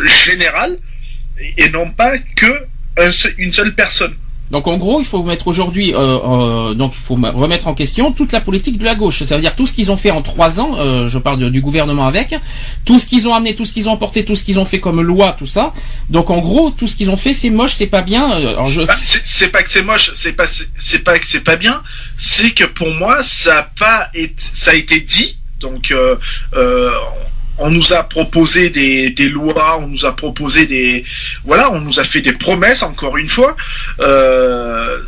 générale 0.05 0.79
et 1.57 1.71
non 1.71 1.91
pas 1.91 2.19
que 2.19 2.67
une 3.39 3.53
seule 3.53 3.75
personne 3.75 4.15
donc 4.51 4.67
en 4.67 4.77
gros, 4.79 5.01
il 5.01 5.07
faut 5.07 5.23
mettre 5.23 5.49
aujourd'hui, 5.49 5.95
euh, 5.95 5.99
euh, 5.99 6.75
donc 6.75 6.93
il 6.95 7.01
faut 7.01 7.15
remettre 7.15 7.67
en 7.69 7.75
question 7.75 8.13
toute 8.13 8.33
la 8.33 8.41
politique 8.41 8.79
de 8.79 8.85
la 8.85 8.95
gauche. 8.95 9.23
Ça 9.25 9.37
veut 9.37 9.43
dire 9.43 9.55
tout 9.55 9.67
ce 9.67 9.73
qu'ils 9.73 9.93
ont 9.93 9.97
fait 9.97 10.11
en 10.11 10.23
trois 10.23 10.59
ans. 10.61 10.79
Euh, 10.79 11.09
je 11.09 11.19
parle 11.19 11.51
du 11.51 11.61
gouvernement 11.61 12.07
avec 12.07 12.35
tout 12.85 12.99
ce 12.99 13.07
qu'ils 13.07 13.29
ont 13.29 13.35
amené, 13.35 13.55
tout 13.55 13.65
ce 13.65 13.73
qu'ils 13.73 13.89
ont 13.89 13.93
apporté, 13.93 14.25
tout 14.25 14.37
ce 14.37 14.45
qu'ils 14.45 14.59
ont 14.59 14.65
fait 14.65 14.81
comme 14.81 15.03
loi, 15.03 15.37
tout 15.39 15.47
ça. 15.47 15.75
Donc 16.09 16.31
en 16.31 16.39
gros, 16.39 16.71
tout 16.71 16.89
ce 16.89 16.95
qu'ils 16.95 17.11
ont 17.11 17.17
fait, 17.17 17.35
c'est 17.35 17.51
moche, 17.51 17.75
c'est 17.75 17.87
pas 17.87 18.03
bien. 18.03 18.31
Alors, 18.31 18.71
je... 18.71 18.83
Bah, 18.83 18.97
c'est 19.03 19.53
pas 19.53 19.63
que 19.63 19.71
c'est 19.71 19.83
moche, 19.83 20.13
c'est 20.15 20.33
pas 20.33 20.47
c'est 20.47 21.01
pas 21.01 21.19
que 21.19 21.27
c'est 21.27 21.41
pas 21.41 21.57
bien. 21.57 21.83
C'est 22.17 22.51
que 22.51 22.65
pour 22.65 22.89
moi, 22.89 23.23
ça 23.23 23.59
a 23.59 23.63
pas 23.63 24.09
été, 24.15 24.43
ça 24.55 24.71
a 24.71 24.75
été 24.75 25.01
dit. 25.01 25.37
Donc 25.61 25.91
euh, 25.91 26.17
on 27.59 27.71
nous 27.71 27.93
a 27.93 28.03
proposé 28.05 28.71
des, 28.71 29.11
des, 29.11 29.29
lois, 29.29 29.79
on 29.81 29.89
nous 29.89 30.05
a 30.05 30.15
proposé 30.15 30.67
des 30.67 31.05
voilà, 31.45 31.73
on 31.73 31.81
nous 31.81 32.01
a 32.01 32.05
fait 32.05 32.21
des 32.21 32.33
promesses 32.33 32.83
encore 32.83 33.17
une 33.17 33.27
fois, 33.27 33.57
euh, 34.01 35.01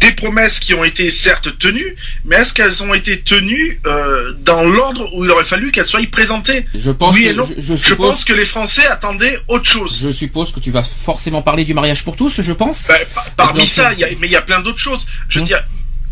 des 0.00 0.12
promesses 0.12 0.60
qui 0.60 0.74
ont 0.74 0.84
été 0.84 1.10
certes 1.10 1.58
tenues, 1.58 1.94
mais 2.24 2.36
est-ce 2.36 2.54
qu'elles 2.54 2.82
ont 2.82 2.94
été 2.94 3.20
tenues 3.20 3.80
euh, 3.86 4.32
dans 4.40 4.64
l'ordre 4.64 5.10
où 5.14 5.24
il 5.24 5.30
aurait 5.30 5.44
fallu 5.44 5.70
qu'elles 5.70 5.86
soient 5.86 6.00
présentées? 6.10 6.66
Je 6.74 6.90
pense. 6.90 7.14
Oui 7.14 7.36
Je, 7.58 7.76
je, 7.76 7.94
pense 7.94 8.24
que 8.24 8.32
les 8.32 8.46
Français 8.46 8.86
attendaient 8.86 9.38
autre 9.48 9.68
chose. 9.68 9.98
Je 10.02 10.10
suppose 10.10 10.52
que 10.52 10.60
tu 10.60 10.70
vas 10.70 10.82
forcément 10.82 11.42
parler 11.42 11.64
du 11.64 11.74
mariage 11.74 12.02
pour 12.02 12.16
tous, 12.16 12.40
je 12.40 12.52
pense. 12.52 12.88
Ben, 12.88 12.98
parmi 13.36 13.66
ça, 13.66 13.92
y 13.94 14.04
a, 14.04 14.08
mais 14.20 14.26
il 14.26 14.32
y 14.32 14.36
a 14.36 14.42
plein 14.42 14.60
d'autres 14.60 14.78
choses. 14.78 15.06
Je 15.28 15.38
veux 15.38 15.42
hum. 15.42 15.48
dire, 15.48 15.62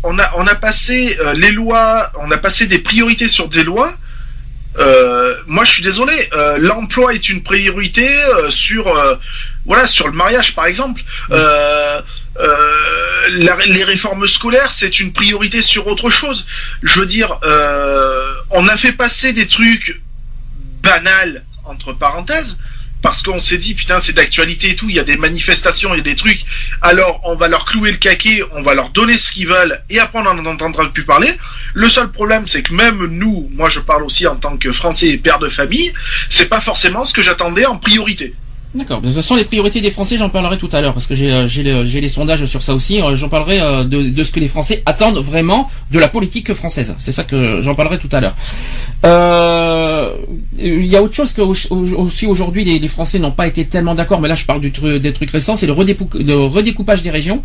on 0.03 0.17
a 0.19 0.31
on 0.37 0.45
a 0.45 0.55
passé 0.55 1.17
euh, 1.19 1.33
les 1.33 1.51
lois, 1.51 2.11
on 2.19 2.29
a 2.31 2.37
passé 2.37 2.67
des 2.67 2.79
priorités 2.79 3.27
sur 3.27 3.47
des 3.47 3.63
lois. 3.63 3.93
Euh, 4.77 5.35
moi, 5.47 5.65
je 5.65 5.71
suis 5.71 5.83
désolé. 5.83 6.29
euh, 6.33 6.57
L'emploi 6.59 7.13
est 7.13 7.27
une 7.29 7.41
priorité 7.43 8.07
euh, 8.23 8.49
sur 8.49 8.87
euh, 8.87 9.15
voilà 9.65 9.87
sur 9.87 10.07
le 10.07 10.13
mariage, 10.13 10.53
par 10.55 10.65
exemple. 10.67 11.01
Euh, 11.31 12.01
euh, 12.39 13.27
la- 13.31 13.65
les 13.65 13.83
réformes 13.83 14.27
scolaires, 14.27 14.71
c'est 14.71 14.99
une 14.99 15.11
priorité 15.11 15.61
sur 15.61 15.87
autre 15.87 16.09
chose. 16.09 16.45
Je 16.83 16.99
veux 16.99 17.05
dire, 17.07 17.39
euh, 17.43 18.31
on 18.51 18.67
a 18.67 18.77
fait 18.77 18.93
passer 18.93 19.33
des 19.33 19.47
trucs 19.47 20.01
banals 20.83 21.43
entre 21.65 21.93
parenthèses 21.93 22.57
parce 23.01 23.21
qu'on 23.21 23.39
s'est 23.39 23.57
dit 23.57 23.73
putain 23.73 23.99
c'est 23.99 24.13
d'actualité 24.13 24.71
et 24.71 24.75
tout, 24.75 24.89
il 24.89 24.95
y 24.95 24.99
a 24.99 25.03
des 25.03 25.17
manifestations, 25.17 25.93
il 25.93 25.97
y 25.97 26.01
a 26.01 26.03
des 26.03 26.15
trucs. 26.15 26.41
Alors 26.81 27.21
on 27.23 27.35
va 27.35 27.47
leur 27.47 27.65
clouer 27.65 27.91
le 27.91 27.97
caquet, 27.97 28.41
on 28.53 28.61
va 28.61 28.73
leur 28.73 28.89
donner 28.89 29.17
ce 29.17 29.31
qu'ils 29.31 29.47
veulent 29.47 29.81
et 29.89 29.99
après 29.99 30.19
on 30.19 30.33
n'en 30.33 30.45
entendra 30.45 30.89
plus 30.91 31.05
parler. 31.05 31.31
Le 31.73 31.89
seul 31.89 32.11
problème 32.11 32.47
c'est 32.47 32.63
que 32.63 32.73
même 32.73 33.05
nous, 33.05 33.49
moi 33.53 33.69
je 33.69 33.79
parle 33.79 34.03
aussi 34.03 34.27
en 34.27 34.35
tant 34.35 34.57
que 34.57 34.71
Français 34.71 35.09
et 35.09 35.17
père 35.17 35.39
de 35.39 35.49
famille, 35.49 35.93
c'est 36.29 36.49
pas 36.49 36.61
forcément 36.61 37.05
ce 37.05 37.13
que 37.13 37.21
j'attendais 37.21 37.65
en 37.65 37.77
priorité. 37.77 38.33
D'accord. 38.75 39.01
De 39.01 39.07
toute 39.07 39.15
façon, 39.15 39.35
les 39.35 39.45
priorités 39.45 39.81
des 39.81 39.89
Français, 39.89 40.15
j'en 40.15 40.29
parlerai 40.29 40.57
tout 40.59 40.69
à 40.73 40.79
l'heure 40.81 40.93
parce 40.93 41.07
que 41.07 41.15
j'ai 41.15 41.31
euh, 41.31 41.47
j'ai 41.47 41.63
le- 41.63 41.81
les 41.83 42.07
sondages 42.09 42.45
sur 42.45 42.61
ça 42.61 42.75
aussi. 42.75 43.01
Euh, 43.01 43.15
J'en 43.15 43.27
parlerai 43.27 43.59
euh, 43.59 43.83
de, 43.83 44.03
de 44.03 44.23
ce 44.23 44.31
que 44.31 44.39
les 44.39 44.47
Français 44.47 44.83
attendent 44.85 45.17
vraiment 45.17 45.71
de 45.91 45.97
la 45.97 46.07
politique 46.07 46.53
française. 46.53 46.93
C'est 46.99 47.11
ça 47.11 47.23
que 47.23 47.61
j'en 47.61 47.73
parlerai 47.73 47.97
tout 47.97 48.09
à 48.11 48.19
l'heure. 48.21 48.35
Euh, 49.05 50.13
Il 50.59 50.85
y 50.85 50.95
a 50.95 51.01
autre 51.01 51.15
chose 51.15 51.33
que 51.33 51.41
au- 51.41 51.55
au- 51.71 51.95
aussi 52.03 52.27
aujourd'hui 52.27 52.63
les, 52.63 52.77
les 52.79 52.87
Français 52.87 53.17
n'ont 53.17 53.31
pas 53.31 53.47
été 53.47 53.65
tellement 53.65 53.95
d'accord, 53.95 54.21
mais 54.21 54.27
là 54.27 54.35
je 54.35 54.45
parle 54.45 54.61
du 54.61 54.71
tru- 54.71 54.99
des 54.99 55.13
trucs 55.13 55.31
récents, 55.31 55.55
c'est 55.55 55.65
le, 55.67 55.73
redécoupage 55.73 57.01
des 57.01 57.09
régions. 57.09 57.41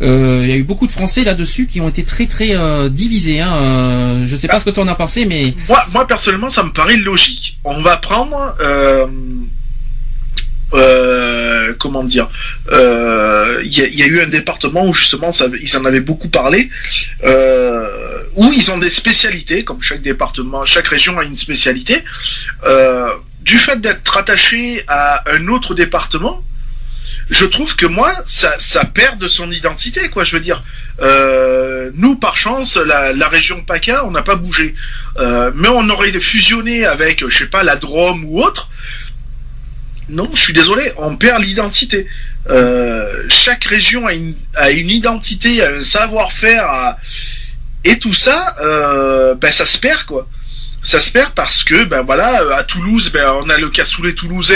Euh, 0.00 0.40
Il 0.44 0.48
y 0.48 0.52
a 0.52 0.56
eu 0.56 0.62
beaucoup 0.62 0.86
de 0.86 0.92
Français 0.92 1.24
là-dessus 1.24 1.66
qui 1.66 1.80
ont 1.80 1.88
été 1.88 2.04
très 2.04 2.26
très 2.26 2.54
euh, 2.54 2.88
divisés. 2.88 3.40
Hein. 3.40 4.22
Je 4.24 4.34
sais 4.36 4.48
pas 4.48 4.60
ce 4.60 4.64
que 4.64 4.70
tu 4.70 4.80
en 4.80 4.88
as 4.88 4.94
pensé, 4.94 5.26
mais 5.26 5.52
Moi, 5.68 5.84
moi 5.92 6.06
personnellement, 6.06 6.48
ça 6.48 6.62
me 6.62 6.70
paraît 6.72 6.96
logique. 6.96 7.58
On 7.64 7.82
va 7.82 7.96
prendre, 7.98 8.54
euh, 10.74 11.58
euh, 11.68 11.74
comment 11.78 12.04
dire, 12.04 12.28
euh, 12.72 13.60
il 13.64 13.76
y, 13.76 13.82
a, 13.82 13.86
il 13.86 13.98
y 13.98 14.02
a 14.02 14.06
eu 14.06 14.20
un 14.20 14.26
département 14.26 14.86
où 14.86 14.92
justement, 14.92 15.30
ça, 15.30 15.46
ils 15.60 15.76
en 15.76 15.84
avaient 15.84 16.00
beaucoup 16.00 16.28
parlé, 16.28 16.70
euh, 17.24 18.22
où 18.34 18.52
ils 18.52 18.70
ont 18.70 18.78
des 18.78 18.90
spécialités, 18.90 19.64
comme 19.64 19.82
chaque 19.82 20.02
département, 20.02 20.64
chaque 20.64 20.88
région 20.88 21.18
a 21.18 21.24
une 21.24 21.36
spécialité. 21.36 22.04
Euh, 22.64 23.10
du 23.42 23.58
fait 23.58 23.80
d'être 23.80 24.08
rattaché 24.08 24.84
à 24.88 25.24
un 25.30 25.48
autre 25.48 25.74
département, 25.74 26.42
je 27.30 27.44
trouve 27.44 27.76
que 27.76 27.86
moi, 27.86 28.12
ça, 28.24 28.54
ça 28.58 28.84
perd 28.84 29.18
de 29.18 29.28
son 29.28 29.50
identité, 29.50 30.08
quoi. 30.08 30.24
Je 30.24 30.34
veux 30.34 30.40
dire, 30.40 30.62
euh, 31.00 31.90
nous, 31.94 32.16
par 32.16 32.38
chance, 32.38 32.76
la, 32.76 33.12
la 33.12 33.28
région 33.28 33.62
PACA, 33.62 34.06
on 34.06 34.10
n'a 34.10 34.22
pas 34.22 34.34
bougé. 34.34 34.74
Euh, 35.18 35.50
mais 35.54 35.68
on 35.68 35.88
aurait 35.90 36.12
fusionné 36.20 36.86
avec, 36.86 37.26
je 37.28 37.36
sais 37.36 37.46
pas, 37.46 37.62
la 37.62 37.76
Drôme 37.76 38.24
ou 38.24 38.42
autre. 38.42 38.70
Non, 40.08 40.24
je 40.34 40.40
suis 40.40 40.52
désolé, 40.54 40.90
on 40.96 41.16
perd 41.16 41.42
l'identité. 41.42 42.06
Euh, 42.48 43.24
chaque 43.28 43.64
région 43.64 44.06
a 44.06 44.14
une, 44.14 44.34
a 44.54 44.70
une 44.70 44.88
identité, 44.90 45.62
a 45.62 45.70
un 45.74 45.82
savoir-faire, 45.84 46.64
a- 46.64 46.98
et 47.84 47.98
tout 47.98 48.14
ça, 48.14 48.56
euh, 48.60 49.34
ben 49.34 49.52
ça 49.52 49.66
se 49.66 49.78
perd 49.78 50.04
quoi. 50.04 50.26
Ça 50.80 51.00
se 51.00 51.10
perd 51.10 51.32
parce 51.34 51.62
que 51.64 51.84
ben 51.84 52.02
voilà, 52.02 52.40
à 52.56 52.62
Toulouse, 52.64 53.10
ben 53.12 53.34
on 53.42 53.50
a 53.50 53.58
le 53.58 53.68
cassoulet 53.68 54.14
toulousain. 54.14 54.54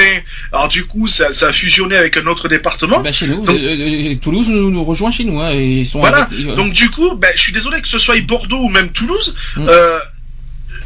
Alors 0.53 0.69
du 0.69 0.85
coup, 0.87 1.07
ça, 1.09 1.33
ça 1.33 1.49
a 1.49 1.53
fusionné 1.53 1.97
avec 1.97 2.17
un 2.17 2.27
autre 2.27 2.49
département. 2.49 3.01
bah, 3.01 3.13
chez 3.13 3.27
nous, 3.27 3.45
Donc- 3.45 3.57
euh, 3.59 4.13
euh, 4.13 4.15
Toulouse 4.23 4.49
nous, 4.49 4.71
nous 4.71 4.85
rejoint 4.85 5.11
chez 5.11 5.25
nous. 5.25 5.39
Hein, 5.41 5.51
et 5.53 5.81
ils 5.81 5.87
sont 5.87 6.01
Voilà. 6.01 6.23
avec- 6.23 6.39
euh, 6.47 6.55
Donc 6.55 6.73
du 6.73 6.89
coup, 6.91 7.15
ben, 7.17 7.31
je 7.35 7.41
suis 7.41 7.53
désolé 7.53 7.83
que 7.83 7.89
ce 7.89 7.99
soit 7.99 8.19
Bordeaux 8.23 8.61
ou 8.63 8.69
même 8.69 8.91
Toulouse, 8.91 9.35
Mm. 9.57 9.67
euh, 9.69 9.99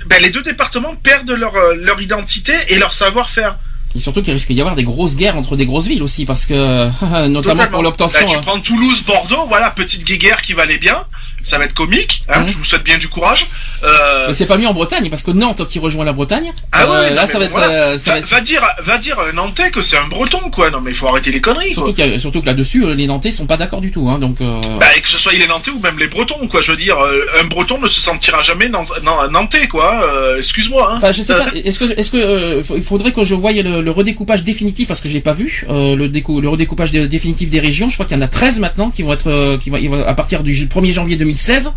ben, 0.07 0.21
les 0.23 0.31
deux 0.31 0.43
départements 0.43 0.97
perdent 0.97 1.31
leur, 1.31 1.53
leur 1.77 2.01
identité 2.01 2.55
et 2.71 2.79
leur 2.79 2.93
savoir-faire. 2.95 3.59
Et 3.97 4.01
surtout 4.01 4.21
qu'il 4.23 4.33
risque 4.33 4.53
d'y 4.53 4.61
avoir 4.61 4.77
des 4.77 4.85
grosses 4.85 5.17
guerres 5.17 5.37
entre 5.37 5.57
des 5.57 5.67
grosses 5.67 5.87
villes 5.87 6.03
aussi, 6.03 6.27
parce 6.27 6.45
que 6.47 6.55
notamment 7.27 7.41
Totalement. 7.41 7.67
pour 7.69 7.83
l'obtention. 7.83 8.21
Là, 8.21 8.27
tu 8.27 8.37
hein. 8.37 8.41
prends 8.45 8.61
Toulouse, 8.61 9.03
Bordeaux, 9.07 9.47
voilà, 9.49 9.71
petite 9.71 10.05
guéguerre 10.05 10.43
qui 10.43 10.53
va 10.53 10.63
aller 10.63 10.79
bien. 10.79 11.05
Ça 11.43 11.59
va 11.59 11.65
être 11.65 11.75
comique. 11.75 12.25
Hein. 12.29 12.47
Je 12.49 12.57
vous 12.57 12.65
souhaite 12.65 12.83
bien 12.83 12.99
du 12.99 13.09
courage. 13.09 13.47
Euh, 13.85 14.27
Mais 14.29 14.35
c'est 14.35 14.47
pas 14.47 14.57
mieux 14.57 14.67
en 14.67 14.75
Bretagne, 14.75 15.09
parce 15.11 15.23
que 15.23 15.31
Nantes 15.31 15.67
qui 15.69 15.79
rejoint 15.79 16.05
la 16.05 16.13
Bretagne. 16.13 16.53
ah 16.73 16.91
ouais, 16.91 16.97
euh, 16.97 17.11
là 17.15 17.27
ça 17.27 17.39
va 17.39 17.45
être, 17.45 17.51
voilà. 17.53 17.69
euh, 17.71 17.99
ça 17.99 18.11
va, 18.11 18.13
va 18.15 18.19
être- 18.21 18.29
va 18.29 18.41
dire, 18.41 18.63
va 18.85 18.99
dire 18.99 19.17
un 19.21 19.33
Nantais 19.33 19.71
que 19.71 19.81
c'est 19.83 19.97
un 19.97 20.09
Breton, 20.09 20.51
quoi. 20.51 20.71
Non, 20.71 20.81
mais 20.81 20.91
il 20.91 20.97
faut 20.97 21.07
arrêter 21.07 21.31
les 21.31 21.41
conneries, 21.41 21.73
Surtout, 21.73 21.93
quoi. 21.95 22.05
y 22.05 22.15
a- 22.15 22.19
surtout 22.19 22.41
que 22.41 22.47
là-dessus, 22.47 22.85
euh, 22.85 22.95
les 22.95 23.07
Nantais 23.07 23.31
sont 23.31 23.47
pas 23.47 23.57
d'accord 23.57 23.81
du 23.81 23.91
tout. 23.93 24.09
Hein, 24.09 24.19
donc, 24.19 24.41
euh, 24.41 24.61
Bah, 24.81 24.87
et 24.97 25.01
que 25.01 25.09
ce 25.09 25.19
soit 25.19 25.33
les 25.33 25.47
Nantais 25.47 25.71
ou 25.71 25.79
même 25.81 25.99
les 25.99 26.09
Bretons, 26.09 26.49
quoi. 26.49 26.61
Je 26.63 26.73
veux 26.73 26.77
dire, 26.77 26.99
euh, 26.99 27.27
un 27.41 27.45
Breton 27.45 27.79
ne 27.81 27.89
se 27.89 28.01
sentira 28.01 28.43
jamais 28.43 28.69
dans, 28.69 28.83
dans 29.05 29.19
un 29.21 29.29
Nantais, 29.29 29.69
quoi. 29.69 30.03
Euh, 30.05 30.39
Excuse-moi. 30.39 30.89
Hein. 30.91 30.95
Enfin, 30.97 31.13
je 31.13 31.23
sais 31.23 31.33
Euh, 31.33 31.39
pas. 31.45 31.51
Est-ce 31.55 31.79
que, 31.79 31.85
est-ce 31.99 32.11
que, 32.11 32.17
euh, 32.17 32.63
il 32.75 32.83
faudrait 32.83 33.13
que 33.13 33.25
je 33.25 33.35
voie 33.35 33.53
le, 33.53 33.83
le 33.83 33.91
redécoupage 33.91 34.43
définitif 34.43 34.89
parce 34.89 35.01
que 35.01 35.09
je 35.09 35.15
l'ai 35.15 35.21
pas 35.21 35.33
vu. 35.33 35.65
euh, 35.71 35.95
le, 35.95 36.09
décou- 36.09 36.41
le 36.41 36.49
redécoupage 36.49 36.91
dé- 36.91 37.07
définitif 37.09 37.51
des 37.51 37.61
régions. 37.61 37.89
Je 37.89 37.95
crois 37.95 38.07
qu'il 38.07 38.17
y 38.17 38.21
en 38.21 38.23
a 38.25 38.29
13 38.29 38.59
maintenant 38.59 38.91
qui 38.91 39.03
vont 39.03 39.13
être, 39.13 39.29
euh, 39.31 39.59
qui 39.59 39.71
vont, 39.71 40.05
à 40.07 40.15
partir 40.15 40.43
du 40.43 40.67
1er 40.67 40.93
janvier 40.93 41.17
2016. 41.37 41.73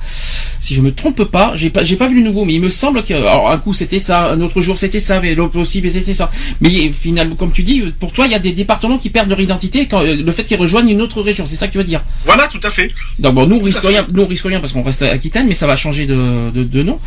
Si 0.61 0.73
je 0.73 0.81
me 0.81 0.93
trompe 0.93 1.23
pas, 1.25 1.53
j'ai 1.55 1.69
pas, 1.69 1.83
j'ai 1.83 1.95
pas 1.95 2.07
vu 2.07 2.15
le 2.15 2.21
nouveau, 2.21 2.45
mais 2.45 2.53
il 2.53 2.61
me 2.61 2.69
semble 2.69 3.03
que, 3.03 3.13
alors 3.13 3.49
un 3.49 3.57
coup 3.57 3.73
c'était 3.73 3.99
ça, 3.99 4.31
un 4.31 4.41
autre 4.41 4.61
jour 4.61 4.77
c'était 4.77 4.99
ça, 4.99 5.19
mais 5.21 5.35
l'autre 5.35 5.57
aussi 5.59 5.81
mais 5.81 5.89
c'était 5.89 6.13
ça. 6.13 6.29
Mais 6.61 6.89
finalement, 6.89 7.35
comme 7.35 7.51
tu 7.51 7.63
dis, 7.63 7.83
pour 7.99 8.11
toi, 8.11 8.25
il 8.25 8.31
y 8.31 8.35
a 8.35 8.39
des 8.39 8.51
départements 8.51 8.97
qui 8.97 9.09
perdent 9.09 9.29
leur 9.29 9.39
identité 9.39 9.87
quand 9.87 10.03
euh, 10.03 10.15
le 10.15 10.31
fait 10.31 10.43
qu'ils 10.43 10.57
rejoignent 10.57 10.89
une 10.89 11.01
autre 11.01 11.21
région. 11.21 11.45
C'est 11.45 11.55
ça 11.55 11.67
que 11.67 11.73
tu 11.73 11.77
veux 11.77 11.83
dire? 11.83 12.01
Voilà, 12.25 12.47
tout 12.47 12.59
à 12.63 12.71
fait. 12.71 12.91
Donc 13.19 13.35
bon, 13.35 13.45
nous 13.47 13.57
on 13.57 13.63
risque 13.63 13.83
rien, 13.83 14.05
nous 14.11 14.27
rien 14.27 14.59
parce 14.59 14.73
qu'on 14.73 14.83
reste 14.83 15.01
à 15.01 15.11
Aquitaine, 15.11 15.47
mais 15.47 15.55
ça 15.55 15.67
va 15.67 15.75
changer 15.75 16.05
de, 16.05 16.51
de, 16.51 16.63
de 16.63 16.83
nom. 16.83 16.99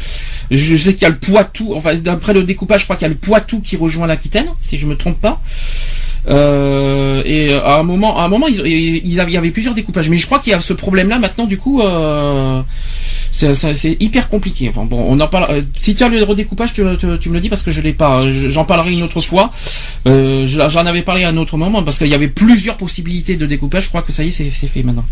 Je 0.51 0.77
sais 0.77 0.95
qu'il 0.95 1.03
y 1.03 1.07
a 1.07 1.11
le 1.11 1.19
Poitou, 1.19 1.75
enfin 1.75 1.95
d'après 1.95 2.33
le 2.33 2.43
découpage, 2.43 2.81
je 2.81 2.87
crois 2.87 2.97
qu'il 2.97 3.07
y 3.07 3.11
a 3.11 3.15
le 3.15 3.17
Poitou 3.17 3.61
qui 3.61 3.77
rejoint 3.77 4.07
l'Aquitaine, 4.07 4.49
si 4.61 4.77
je 4.77 4.87
me 4.87 4.97
trompe 4.97 5.21
pas. 5.21 5.41
Euh, 6.29 7.23
et 7.25 7.53
à 7.55 7.79
un 7.79 7.83
moment, 7.83 8.19
à 8.19 8.23
un 8.23 8.29
moment, 8.29 8.47
il 8.49 9.09
y 9.13 9.21
avait 9.37 9.51
plusieurs 9.51 9.75
découpages, 9.75 10.09
mais 10.09 10.17
je 10.19 10.27
crois 10.27 10.39
qu'il 10.39 10.53
y 10.53 10.55
a 10.55 10.61
ce 10.61 10.73
problème-là 10.73 11.19
maintenant. 11.19 11.45
Du 11.47 11.59
coup, 11.59 11.81
euh, 11.83 12.63
c'est 13.31 13.97
hyper 14.01 14.29
compliqué. 14.29 14.69
Enfin 14.69 14.85
bon, 14.85 15.05
on 15.09 15.19
en 15.21 15.27
parle. 15.29 15.47
euh, 15.51 15.63
si 15.81 15.95
tu 15.95 16.05
as 16.05 16.09
le 16.09 16.23
redécoupage, 16.23 16.73
tu, 16.73 16.83
tu, 16.99 17.07
tu 17.21 17.29
me 17.29 17.35
le 17.35 17.41
dis 17.41 17.49
parce 17.49 17.63
que 17.63 17.71
je 17.73 17.81
l'ai 17.81 17.93
pas. 17.93 18.29
Je- 18.31 18.51
J'en 18.51 18.65
parlerai 18.65 18.93
une 18.93 19.03
autre 19.03 19.21
fois. 19.21 19.51
Euh, 20.07 20.47
je- 20.47 20.61
J'en 20.71 20.87
avais 20.87 21.03
parlé 21.03 21.25
à 21.25 21.29
un 21.31 21.37
autre 21.37 21.57
moment 21.57 21.83
parce 21.83 21.99
qu'il 21.99 22.09
y 22.09 22.15
avait 22.15 22.29
plusieurs 22.29 22.77
possibilités 22.77 23.37
de 23.37 23.47
découpage. 23.47 23.85
Je 23.85 23.89
crois 23.89 24.03
que 24.03 24.13
ça 24.13 24.23
y 24.23 24.29
est, 24.29 24.31
c'est 24.31 24.51
fait 24.51 24.83
maintenant. 24.83 25.05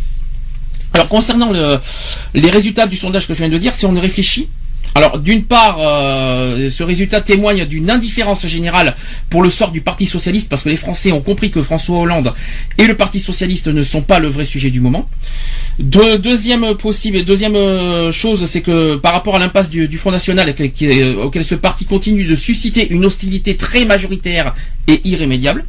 Alors 0.94 1.08
concernant 1.08 1.52
le, 1.52 1.78
les 2.34 2.50
résultats 2.50 2.86
du 2.86 2.96
sondage 2.96 3.26
que 3.28 3.32
je 3.34 3.38
viens 3.38 3.48
de 3.48 3.58
dire, 3.58 3.74
si 3.74 3.86
on 3.86 3.92
réfléchit, 3.98 4.48
alors 4.94 5.18
d'une 5.18 5.44
part, 5.44 5.78
euh, 5.80 6.68
ce 6.68 6.82
résultat 6.82 7.20
témoigne 7.20 7.64
d'une 7.64 7.90
indifférence 7.90 8.46
générale 8.46 8.96
pour 9.28 9.42
le 9.42 9.50
sort 9.50 9.70
du 9.70 9.80
Parti 9.80 10.06
socialiste, 10.06 10.48
parce 10.48 10.62
que 10.62 10.68
les 10.68 10.76
Français 10.76 11.12
ont 11.12 11.20
compris 11.20 11.50
que 11.50 11.62
François 11.62 11.98
Hollande 11.98 12.34
et 12.78 12.86
le 12.86 12.96
Parti 12.96 13.20
socialiste 13.20 13.68
ne 13.68 13.82
sont 13.82 14.02
pas 14.02 14.18
le 14.18 14.28
vrai 14.28 14.44
sujet 14.44 14.70
du 14.70 14.80
moment. 14.80 15.08
De, 15.78 16.16
deuxième 16.16 16.74
possible, 16.74 17.24
deuxième 17.24 17.56
euh, 17.56 18.12
chose, 18.12 18.44
c'est 18.46 18.62
que 18.62 18.96
par 18.96 19.12
rapport 19.12 19.36
à 19.36 19.38
l'impasse 19.38 19.70
du, 19.70 19.88
Front 19.96 20.10
National, 20.10 20.52
auquel 21.22 21.44
ce 21.44 21.54
parti 21.54 21.84
continue 21.84 22.24
de 22.24 22.34
susciter 22.34 22.88
une 22.90 23.04
hostilité 23.04 23.56
très 23.56 23.84
majoritaire 23.84 24.54
et 24.88 25.00
irrémédiable. 25.04 25.64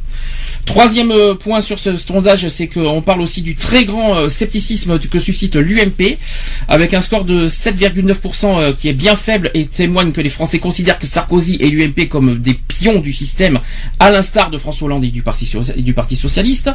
Troisième 0.64 1.10
euh, 1.10 1.34
point 1.34 1.60
sur 1.60 1.78
ce 1.78 1.96
sondage, 1.96 2.48
c'est 2.48 2.68
qu'on 2.68 3.02
parle 3.02 3.20
aussi 3.20 3.42
du 3.42 3.56
très 3.56 3.84
grand 3.84 4.14
euh, 4.14 4.28
scepticisme 4.28 4.98
que 4.98 5.18
suscite 5.18 5.56
l'UMP, 5.56 6.16
avec 6.68 6.94
un 6.94 7.00
score 7.00 7.24
de 7.24 7.48
7,9% 7.48 8.60
euh, 8.60 8.72
qui 8.72 8.88
est 8.88 8.92
bien 8.92 9.16
faible 9.16 9.50
et 9.54 9.66
témoigne 9.66 10.12
que 10.12 10.20
les 10.20 10.28
Français 10.30 10.60
considèrent 10.60 10.98
que 10.98 11.06
Sarkozy 11.06 11.56
et 11.60 11.68
l'UMP 11.68 12.08
comme 12.08 12.38
des 12.38 12.54
pions 12.54 13.00
du 13.00 13.12
système, 13.12 13.58
à 13.98 14.10
l'instar 14.10 14.50
de 14.50 14.58
François 14.58 14.86
Hollande 14.86 15.04
et 15.04 15.08
du 15.08 15.22
Parti, 15.22 15.50
et 15.76 15.82
du 15.82 15.94
Parti 15.94 16.14
Socialiste. 16.14 16.70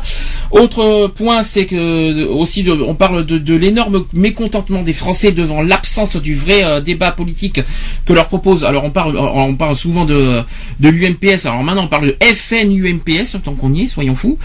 Autre 0.52 1.08
point, 1.16 1.42
c'est 1.44 1.66
que 1.66 2.26
aussi 2.26 2.66
on 2.70 2.94
parle 2.94 3.26
de, 3.26 3.56
l'énorme 3.56 4.06
mécontentement 4.14 4.84
des 4.84 4.94
Français 4.94 5.32
devant 5.32 5.62
l'absence 5.62 6.18
du 6.18 6.36
vrai 6.36 6.82
débat 6.82 7.12
politique 7.12 7.62
que 8.06 8.14
leur 8.14 8.28
propose. 8.28 8.64
Alors 8.66 8.84
on 8.84 8.92
parle, 8.92 9.18
on 9.18 9.56
parle 9.56 9.78
souvent 9.78 10.06
de, 10.06 10.44
l'UMPS. 10.82 11.46
Alors 11.46 11.64
maintenant 11.64 11.86
on 11.86 11.88
parle 11.88 12.08
de 12.08 12.18
FN-UMPS, 12.22 13.38
tant 13.44 13.54
qu'on 13.54 13.77
soyons 13.86 14.16
fous. 14.16 14.40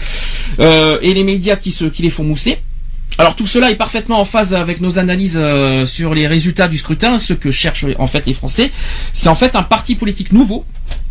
Euh, 0.59 0.99
et 1.01 1.15
les 1.15 1.23
médias 1.23 1.55
qui, 1.55 1.71
se, 1.71 1.85
qui 1.85 2.03
les 2.03 2.11
font 2.11 2.23
mousser. 2.23 2.59
Alors 3.17 3.35
tout 3.35 3.47
cela 3.47 3.69
est 3.71 3.75
parfaitement 3.75 4.19
en 4.19 4.25
phase 4.25 4.53
avec 4.53 4.81
nos 4.81 4.97
analyses 4.97 5.37
euh, 5.39 5.85
sur 5.85 6.13
les 6.13 6.27
résultats 6.27 6.67
du 6.67 6.77
scrutin. 6.77 7.17
Ce 7.19 7.33
que 7.33 7.49
cherchent 7.51 7.85
en 7.97 8.07
fait 8.07 8.25
les 8.25 8.33
Français, 8.33 8.71
c'est 9.13 9.29
en 9.29 9.35
fait 9.35 9.55
un 9.55 9.63
parti 9.63 9.95
politique 9.95 10.31
nouveau 10.31 10.65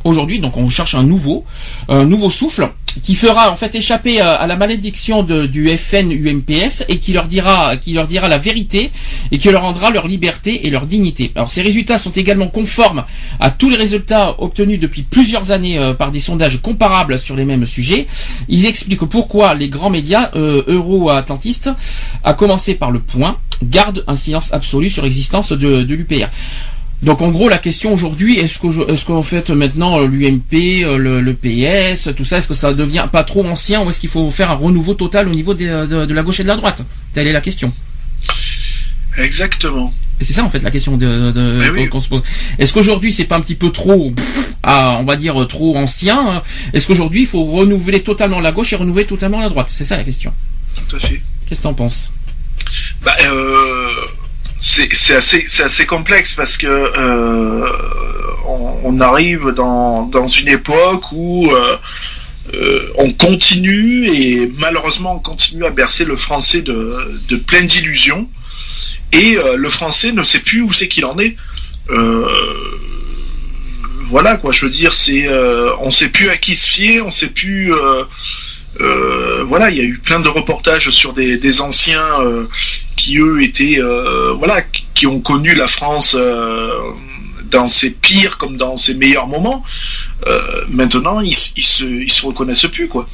aujourd'hui. 0.05 0.39
Donc 0.41 0.57
on 0.57 0.69
cherche 0.69 0.95
un 0.95 1.05
nouveau, 1.05 1.45
un 1.89 2.05
nouveau 2.05 2.31
souffle 2.31 2.69
qui 3.03 3.15
fera 3.15 3.51
en 3.51 3.57
fait 3.57 3.75
échapper 3.75 4.21
euh, 4.21 4.37
à 4.39 4.47
la 4.47 4.57
malédiction 4.57 5.23
du 5.23 5.77
FN 5.77 6.11
UMPS 6.11 6.85
et 6.89 6.99
qui 6.99 7.13
leur 7.13 7.27
dira, 7.27 7.77
qui 7.77 7.93
leur 7.93 8.07
dira 8.07 8.29
la 8.29 8.39
vérité 8.39 8.91
et 9.31 9.39
qui 9.39 9.51
leur 9.51 9.63
rendra 9.63 9.91
leur 9.91 10.07
liberté 10.07 10.67
et 10.67 10.71
leur 10.71 10.87
dignité. 10.87 11.33
Alors 11.35 11.51
ces 11.51 11.63
résultats 11.63 11.99
sont 11.99 12.11
également 12.11 12.49
conformes 12.49 13.05
à 13.41 13.51
tous 13.51 13.71
les 13.71 13.77
résultats 13.77 14.37
obtenus 14.39 14.81
depuis 14.81 15.03
plusieurs 15.03 15.51
années 15.51 15.79
euh, 15.79 15.95
par 15.95 16.11
des 16.11 16.21
sondages 16.21 16.61
comparables 16.61 17.19
sur 17.19 17.37
les 17.37 17.45
mêmes 17.45 17.67
sujets. 17.67 18.07
Ils 18.49 18.67
expliquent 18.67 19.05
pourquoi 19.07 19.55
les 19.55 19.69
grands 19.69 19.91
médias 19.91 20.31
euh, 20.35 20.63
euro-atlantistes, 20.67 21.71
à 22.25 22.35
commencer 22.35 22.75
par 22.75 22.91
le 22.91 23.01
Point, 23.01 23.37
garde 23.63 24.05
un 24.07 24.17
silence 24.17 24.53
absolu 24.53 24.89
sur 24.89 25.03
l'existence 25.05 25.53
de 25.53 25.83
l'UPR. 25.83 26.29
Donc 27.03 27.21
en 27.21 27.31
gros 27.31 27.49
la 27.49 27.59
question 27.59 27.93
aujourd'hui 27.93 28.39
est-ce 28.39 28.61
que 28.61 28.91
est-ce 28.93 29.05
qu'en 29.05 29.23
fait 29.23 29.51
maintenant 29.51 30.01
euh, 30.01 30.07
l'UMP, 30.07 30.85
euh, 30.85 30.97
le, 30.97 31.21
le, 31.21 31.35
PS, 31.35 32.11
tout 32.17 32.25
ça 32.25 32.39
est-ce 32.39 32.47
que 32.47 32.55
ça 32.55 32.73
devient 32.75 33.07
pas 33.11 33.25
trop 33.25 33.45
ancien 33.45 33.83
ou 33.83 33.91
est-ce 33.91 33.99
qu'il 33.99 34.09
faut 34.09 34.31
faire 34.31 34.53
un 34.53 34.55
renouveau 34.55 34.95
total 34.95 35.29
au 35.29 35.35
niveau 35.35 35.53
de, 35.53 35.87
de, 35.87 36.15
la 36.15 36.23
gauche 36.23 36.39
et 36.39 36.45
de 36.45 36.49
la 36.49 36.57
droite? 36.57 36.85
Telle 37.13 37.27
est 37.27 37.33
la 37.33 37.41
question. 37.41 37.73
Exactement. 39.19 39.93
Et 40.21 40.25
c'est 40.25 40.33
ça 40.33 40.45
en 40.45 40.51
fait 40.51 40.61
la 40.61 40.71
question 40.71 40.97
de, 40.97 41.89
qu'on 41.89 41.99
se 41.99 42.09
pose. 42.09 42.23
Est-ce 42.61 42.73
qu'aujourd'hui 42.73 43.13
c'est 43.13 43.25
pas 43.25 43.37
un 43.37 43.41
petit 43.41 43.57
peu 43.57 43.71
trop, 43.71 44.13
ah, 44.63 44.97
on 45.01 45.05
va 45.05 45.17
dire 45.17 45.45
trop 45.49 45.77
ancien 45.77 46.43
Est-ce 46.73 46.87
qu'aujourd'hui 46.87 47.23
il 47.23 47.27
faut 47.27 47.43
renouveler 47.43 48.03
totalement 48.03 48.39
la 48.39 48.53
gauche 48.53 48.73
et 48.73 48.77
renouveler 48.77 49.07
totalement 49.07 49.41
la 49.41 49.49
droite? 49.49 49.67
C'est 49.69 49.85
ça 49.85 49.97
la 49.97 50.05
question. 50.05 50.33
Tout 50.89 50.97
à 50.97 51.01
fait. 51.01 51.21
Qu'est-ce 51.49 51.61
que 51.61 51.65
t'en 51.65 51.75
penses? 51.75 52.13
Bah, 53.05 53.17
euh, 53.25 54.07
c'est 54.63 55.15
assez 55.17 55.45
c'est 55.49 55.65
assez 55.65 55.87
complexe 55.87 56.35
parce 56.35 56.57
que 56.57 56.67
euh, 56.69 57.69
on, 58.85 59.01
arrive 59.01 59.49
dans 59.51 60.07
dans 60.07 60.29
une 60.29 60.49
époque 60.49 61.11
où 61.11 61.51
euh, 61.51 61.77
euh, 62.55 62.87
on 62.97 63.13
continue 63.13 64.07
et 64.07 64.49
malheureusement 64.59 65.17
on 65.17 65.19
continue 65.19 65.65
à 65.65 65.71
bercer 65.71 66.05
le 66.05 66.17
français 66.17 66.63
de 66.63 67.21
de 67.29 67.37
plein 67.37 67.63
d'illusions 67.63 68.29
et 69.11 69.37
le 69.57 69.69
français 69.69 70.13
ne 70.13 70.23
sait 70.23 70.39
plus 70.39 70.63
où 70.63 70.73
c'est 70.73 70.89
qu'il 70.89 71.05
en 71.05 71.19
est. 71.19 71.37
voilà 74.09 74.37
quoi, 74.39 74.53
je 74.53 74.65
veux 74.65 74.71
dire, 74.71 74.95
c'est 74.95 75.29
on 75.81 75.91
sait 75.91 76.09
plus 76.09 76.31
à 76.31 76.37
qui 76.37 76.55
se 76.55 76.67
fier, 76.67 77.05
on 77.05 77.11
sait 77.11 77.29
plus 77.29 77.73
euh, 78.81 79.45
voilà, 79.47 79.71
il 79.71 79.77
y 79.77 79.81
a 79.81 79.85
eu 79.85 79.99
plein 79.99 80.21
de 80.21 80.29
reportages 80.29 80.91
sur 80.91 81.13
des, 81.13 81.61
anciens 81.61 82.21
euh, 82.21 82.49
qui 82.97 83.19
eux 83.19 83.43
étaient, 83.43 83.79
euh, 83.79 84.33
voilà, 84.33 84.63
qui 84.95 85.07
ont 85.07 85.21
connu 85.21 85.55
la 85.55 85.69
France 85.69 86.17
dans 87.51 87.69
ses 87.69 87.91
pires 87.91 88.39
comme 88.39 88.57
dans 88.57 88.77
ses 88.77 88.95
meilleurs 88.95 89.27
moments. 89.27 89.63
maintenant, 90.69 91.21
ils, 91.21 91.35
se, 91.35 92.27
reconnaissent 92.27 92.67
plus, 92.67 92.89
quoi. 92.89 93.09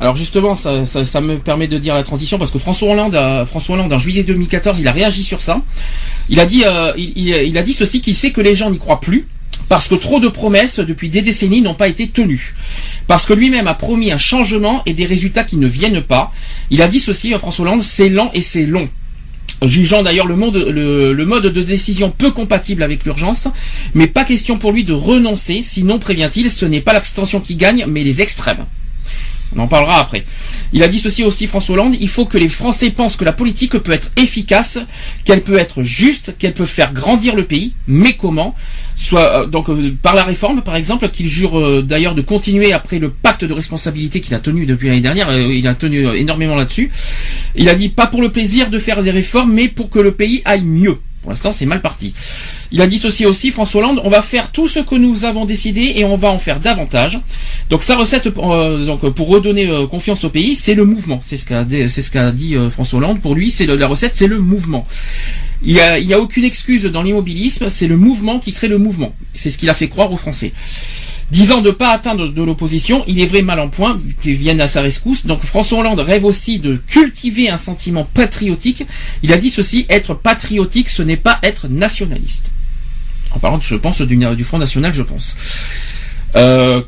Alors 0.00 0.16
justement, 0.16 0.54
ça, 0.54 1.20
me 1.20 1.38
permet 1.38 1.66
de 1.66 1.76
dire 1.76 1.94
la 1.94 2.04
transition 2.04 2.38
parce 2.38 2.52
que 2.52 2.58
François 2.58 2.92
Hollande, 2.92 3.18
François 3.46 3.74
Hollande 3.74 3.92
en 3.92 3.98
juillet 3.98 4.22
2014, 4.22 4.78
il 4.78 4.86
a 4.86 4.92
réagi 4.92 5.24
sur 5.24 5.42
ça. 5.42 5.60
Il 6.28 6.40
a 6.40 6.46
dit, 6.46 6.64
il, 6.96 7.58
a 7.58 7.62
dit 7.62 7.74
ceci 7.74 8.00
qu'il 8.00 8.14
sait 8.14 8.30
que 8.30 8.40
les 8.40 8.54
gens 8.54 8.70
n'y 8.70 8.78
croient 8.78 9.00
plus 9.00 9.26
parce 9.68 9.88
que 9.88 9.94
trop 9.94 10.20
de 10.20 10.28
promesses 10.28 10.78
depuis 10.80 11.08
des 11.08 11.22
décennies 11.22 11.60
n'ont 11.60 11.74
pas 11.74 11.88
été 11.88 12.08
tenues. 12.08 12.54
Parce 13.06 13.26
que 13.26 13.32
lui-même 13.32 13.66
a 13.66 13.74
promis 13.74 14.12
un 14.12 14.18
changement 14.18 14.82
et 14.86 14.94
des 14.94 15.06
résultats 15.06 15.44
qui 15.44 15.56
ne 15.56 15.66
viennent 15.66 16.02
pas. 16.02 16.32
Il 16.70 16.82
a 16.82 16.88
dit 16.88 17.00
ceci, 17.00 17.34
euh, 17.34 17.38
François 17.38 17.66
Hollande, 17.66 17.82
c'est 17.82 18.08
lent 18.08 18.30
et 18.34 18.42
c'est 18.42 18.66
long 18.66 18.88
jugeant 19.62 20.04
d'ailleurs 20.04 20.26
le, 20.26 21.12
le, 21.12 21.24
mode 21.26 21.46
de 21.46 21.62
décision 21.62 22.10
peu 22.16 22.30
compatible 22.30 22.84
avec 22.84 23.04
l'urgence, 23.04 23.48
mais 23.92 24.06
pas 24.06 24.24
question 24.24 24.56
pour 24.56 24.70
lui 24.70 24.84
de 24.84 24.92
renoncer, 24.92 25.62
sinon 25.62 25.98
prévient-il, 25.98 26.48
ce 26.48 26.64
n'est 26.64 26.80
pas 26.80 26.92
l'abstention 26.92 27.40
qui 27.40 27.56
gagne, 27.56 27.84
mais 27.88 28.04
les 28.04 28.22
extrêmes. 28.22 28.66
On 29.56 29.60
en 29.60 29.68
parlera 29.68 30.00
après. 30.00 30.24
Il 30.72 30.82
a 30.82 30.88
dit 30.88 30.98
ceci 30.98 31.24
aussi, 31.24 31.46
François 31.46 31.74
Hollande, 31.74 31.96
il 31.98 32.08
faut 32.08 32.26
que 32.26 32.36
les 32.36 32.48
Français 32.48 32.90
pensent 32.90 33.16
que 33.16 33.24
la 33.24 33.32
politique 33.32 33.78
peut 33.78 33.92
être 33.92 34.10
efficace, 34.16 34.78
qu'elle 35.24 35.42
peut 35.42 35.58
être 35.58 35.82
juste, 35.82 36.36
qu'elle 36.38 36.52
peut 36.52 36.66
faire 36.66 36.92
grandir 36.92 37.34
le 37.34 37.44
pays, 37.44 37.72
mais 37.86 38.12
comment? 38.12 38.54
Soit 38.96 39.42
euh, 39.42 39.46
donc 39.46 39.70
euh, 39.70 39.94
par 40.02 40.14
la 40.14 40.24
réforme, 40.24 40.62
par 40.62 40.76
exemple, 40.76 41.08
qu'il 41.08 41.28
jure 41.28 41.58
euh, 41.58 41.82
d'ailleurs 41.82 42.14
de 42.14 42.20
continuer 42.20 42.72
après 42.72 42.98
le 42.98 43.10
pacte 43.10 43.44
de 43.44 43.52
responsabilité 43.52 44.20
qu'il 44.20 44.34
a 44.34 44.40
tenu 44.40 44.66
depuis 44.66 44.88
l'année 44.88 45.00
dernière. 45.00 45.32
il 45.38 45.66
a 45.66 45.74
tenu 45.74 46.06
énormément 46.16 46.56
là-dessus. 46.56 46.90
Il 47.54 47.68
a 47.68 47.74
dit 47.74 47.88
pas 47.88 48.06
pour 48.06 48.20
le 48.20 48.30
plaisir 48.30 48.68
de 48.68 48.78
faire 48.78 49.02
des 49.02 49.10
réformes, 49.10 49.52
mais 49.52 49.68
pour 49.68 49.88
que 49.88 49.98
le 49.98 50.12
pays 50.12 50.42
aille 50.44 50.62
mieux. 50.62 50.98
Pour 51.22 51.30
l'instant, 51.30 51.52
c'est 51.52 51.66
mal 51.66 51.82
parti. 51.82 52.14
Il 52.70 52.80
a 52.80 52.86
dissocié 52.86 53.26
aussi, 53.26 53.50
François 53.50 53.80
Hollande, 53.82 54.00
on 54.04 54.10
va 54.10 54.22
faire 54.22 54.52
tout 54.52 54.68
ce 54.68 54.78
que 54.78 54.94
nous 54.94 55.24
avons 55.24 55.44
décidé 55.44 55.94
et 55.96 56.04
on 56.04 56.16
va 56.16 56.28
en 56.28 56.38
faire 56.38 56.60
davantage. 56.60 57.20
Donc 57.70 57.82
sa 57.82 57.96
recette 57.96 58.28
euh, 58.38 58.86
donc, 58.86 59.08
pour 59.10 59.28
redonner 59.28 59.68
euh, 59.68 59.86
confiance 59.86 60.24
au 60.24 60.30
pays, 60.30 60.54
c'est 60.54 60.74
le 60.74 60.84
mouvement. 60.84 61.20
C'est 61.22 61.36
ce 61.36 61.44
qu'a 61.44 62.32
dit 62.32 62.54
euh, 62.54 62.70
François 62.70 62.98
Hollande. 62.98 63.20
Pour 63.20 63.34
lui, 63.34 63.50
c'est 63.50 63.66
la 63.66 63.86
recette, 63.86 64.12
c'est 64.14 64.28
le 64.28 64.38
mouvement. 64.38 64.86
Il 65.62 65.74
n'y 65.74 66.14
a 66.14 66.20
aucune 66.20 66.44
excuse 66.44 66.84
dans 66.84 67.02
l'immobilisme, 67.02 67.68
c'est 67.68 67.88
le 67.88 67.96
mouvement 67.96 68.38
qui 68.38 68.52
crée 68.52 68.68
le 68.68 68.78
mouvement. 68.78 69.12
C'est 69.34 69.50
ce 69.50 69.58
qu'il 69.58 69.68
a 69.68 69.74
fait 69.74 69.88
croire 69.88 70.12
aux 70.12 70.16
Français 70.16 70.52
disant 71.30 71.60
de 71.60 71.68
ne 71.68 71.72
pas 71.72 71.90
atteindre 71.90 72.28
de 72.28 72.42
l'opposition, 72.42 73.04
il 73.06 73.20
est 73.20 73.26
vrai 73.26 73.42
mal 73.42 73.60
en 73.60 73.68
point, 73.68 73.98
qu'ils 74.20 74.36
viennent 74.36 74.60
à 74.60 74.68
sa 74.68 74.80
rescousse. 74.80 75.26
Donc 75.26 75.40
François 75.42 75.78
Hollande 75.78 76.00
rêve 76.00 76.24
aussi 76.24 76.58
de 76.58 76.76
cultiver 76.86 77.50
un 77.50 77.56
sentiment 77.56 78.04
patriotique. 78.04 78.84
Il 79.22 79.32
a 79.32 79.36
dit 79.36 79.50
ceci, 79.50 79.86
être 79.88 80.14
patriotique, 80.14 80.88
ce 80.88 81.02
n'est 81.02 81.16
pas 81.16 81.38
être 81.42 81.68
nationaliste. 81.68 82.52
En 83.30 83.38
parlant, 83.38 83.60
je 83.60 83.74
pense, 83.74 84.00
du, 84.00 84.44
Front 84.44 84.58
National, 84.58 84.94
je 84.94 85.02
pense. 85.02 85.36
Euh, 86.36 86.82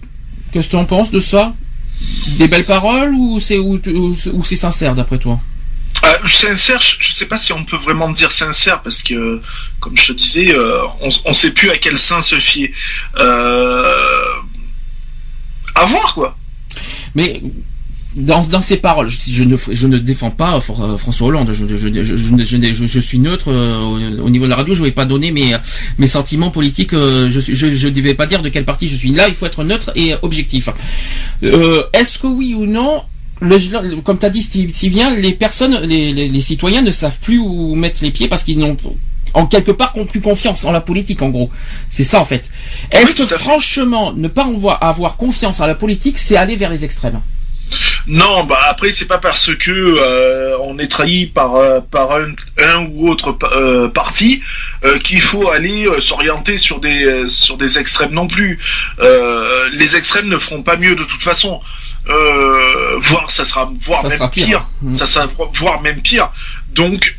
Qu'est-ce 0.53 0.67
que 0.67 0.71
tu 0.73 0.77
en 0.77 0.85
penses 0.85 1.11
de 1.11 1.21
ça? 1.21 1.55
Des 2.39 2.49
belles 2.49 2.65
paroles 2.65 3.15
ou 3.15 3.39
c'est 3.41 4.57
sincère 4.57 4.95
d'après 4.95 5.19
toi? 5.19 5.39
Euh, 6.05 6.29
sincère, 6.29 6.81
je 6.81 7.09
ne 7.09 7.15
sais 7.15 7.27
pas 7.27 7.37
si 7.37 7.53
on 7.53 7.65
peut 7.65 7.77
vraiment 7.77 8.11
dire 8.11 8.33
sincère 8.33 8.81
parce 8.83 9.03
que, 9.03 9.41
comme 9.81 9.97
je 9.97 10.09
te 10.09 10.13
disais, 10.13 10.55
euh, 10.55 10.83
on 11.01 11.31
ne 11.31 11.35
sait 11.35 11.51
plus 11.51 11.71
à 11.71 11.77
quel 11.77 11.99
sein 11.99 12.21
se 12.21 12.37
fier. 12.37 12.73
Euh, 13.17 14.25
à 15.75 15.85
voir 15.85 16.15
quoi. 16.15 16.37
Mais 17.15 17.43
dans, 18.17 18.43
dans 18.45 18.63
ses 18.63 18.79
paroles, 18.79 19.09
je, 19.09 19.45
ne, 19.45 19.57
je 19.71 19.87
ne 19.87 19.99
défends 19.99 20.31
pas 20.31 20.57
euh, 20.57 20.97
François 20.97 21.29
Hollande, 21.29 21.53
je, 21.53 21.67
je, 21.69 21.77
je, 21.77 23.01
suis 23.01 23.19
neutre 23.19 23.49
au 23.53 24.31
niveau 24.31 24.47
de 24.47 24.51
la 24.51 24.57
radio, 24.57 24.75
je 24.75 24.81
ne 24.81 24.87
vais 24.87 24.93
pas 24.93 25.05
donner 25.05 25.33
mes, 25.33 25.55
mes 25.99 26.09
sentiments 26.09 26.51
politiques, 26.51 26.93
je 26.93 27.87
ne 27.87 28.01
vais 28.01 28.15
pas 28.15 28.27
dire 28.27 28.43
de 28.43 28.49
quel 28.49 28.65
parti 28.65 28.89
je 28.89 28.97
suis. 28.97 29.13
Là, 29.13 29.29
il 29.29 29.35
faut 29.35 29.47
être 29.47 29.65
neutre 29.65 29.93
et 29.95 30.15
objectif. 30.23 30.71
Est-ce 31.43 32.19
que 32.19 32.27
oui 32.27 32.55
ou 32.55 32.65
non, 32.65 33.03
comme 34.05 34.19
tu 34.19 34.27
as 34.27 34.31
dit 34.31 34.43
si 34.43 34.91
bien, 34.91 35.15
les 35.15 35.33
personnes, 35.33 35.81
les, 35.81 36.41
citoyens 36.41 36.83
ne 36.83 36.91
savent 36.91 37.19
plus 37.21 37.39
où 37.39 37.75
mettre 37.75 38.03
les 38.03 38.11
pieds 38.11 38.29
parce 38.29 38.43
qu'ils 38.43 38.59
n'ont 38.59 38.77
en 39.33 39.47
quelque 39.47 39.71
part 39.71 39.93
plus 39.93 40.21
confiance 40.21 40.65
en 40.65 40.73
la 40.73 40.81
politique 40.81 41.23
en 41.23 41.29
gros. 41.29 41.51
C'est 41.89 42.05
ça 42.05 42.21
en 42.21 42.25
fait. 42.25 42.51
Est-ce 42.91 43.15
que 43.15 43.27
franchement 43.27 44.13
ne 44.13 44.29
pas 44.29 44.47
avoir 44.81 45.17
confiance 45.17 45.61
en 45.61 45.67
la 45.67 45.75
politique, 45.75 46.19
c'est 46.19 46.37
aller 46.37 46.57
vers 46.57 46.71
les 46.71 46.85
extrêmes? 46.85 47.21
Non, 48.07 48.45
bah 48.45 48.59
après 48.69 48.91
c'est 48.91 49.05
pas 49.05 49.19
parce 49.19 49.55
que 49.55 49.71
euh, 49.71 50.57
on 50.63 50.79
est 50.79 50.89
trahi 50.89 51.27
par 51.27 51.55
euh, 51.57 51.81
par 51.81 52.11
un, 52.13 52.87
ou 52.87 53.09
autre 53.09 53.39
euh, 53.53 53.89
parti 53.89 54.43
qu'il 55.05 55.21
faut 55.21 55.51
aller 55.51 55.87
s'orienter 56.01 56.59
sur 56.59 56.81
des 56.81 57.25
sur 57.29 57.57
des 57.57 57.79
extrêmes 57.79 58.13
non 58.13 58.27
plus. 58.27 58.59
les 59.73 59.97
extrêmes 59.97 60.29
ne 60.29 60.39
feront 60.39 60.63
pas 60.63 60.77
mieux 60.77 60.97
de 60.97 61.05
toute 61.05 61.23
façon. 61.23 61.61
Voire 62.07 63.31
ça 63.31 63.45
sera 63.45 63.71
voire 63.85 64.05
même 64.07 64.31
pire. 64.31 64.69
Mmh. 64.83 64.97
Ça 64.97 65.07
sera 65.07 65.29
voire 65.55 65.81
même 65.83 66.01
pire. 66.03 66.31
Donc 66.73 67.15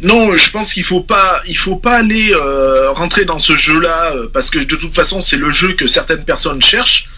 non, 0.00 0.34
je 0.34 0.50
pense 0.50 0.74
qu'il 0.74 0.84
faut 0.84 1.02
pas, 1.02 1.40
il 1.46 1.56
faut 1.56 1.76
pas 1.76 1.98
aller 1.98 2.34
rentrer 2.94 3.24
dans 3.24 3.38
ce 3.38 3.56
jeu-là 3.56 4.12
parce 4.32 4.50
que 4.50 4.58
de 4.58 4.76
toute 4.76 4.94
façon 4.94 5.20
c'est 5.20 5.36
le 5.36 5.50
jeu 5.50 5.74
que 5.74 5.86
certaines 5.86 6.24
personnes 6.24 6.62
cherchent 6.62 7.08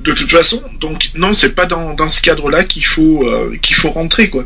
de 0.00 0.12
toute 0.12 0.30
façon. 0.30 0.62
Donc 0.80 1.10
non, 1.14 1.34
c'est 1.34 1.54
pas 1.54 1.66
dans, 1.66 1.94
dans 1.94 2.08
ce 2.08 2.22
cadre-là 2.22 2.64
qu'il 2.64 2.84
faut 2.84 3.26
euh, 3.26 3.56
qu'il 3.62 3.76
faut 3.76 3.90
rentrer 3.90 4.30
quoi. 4.30 4.44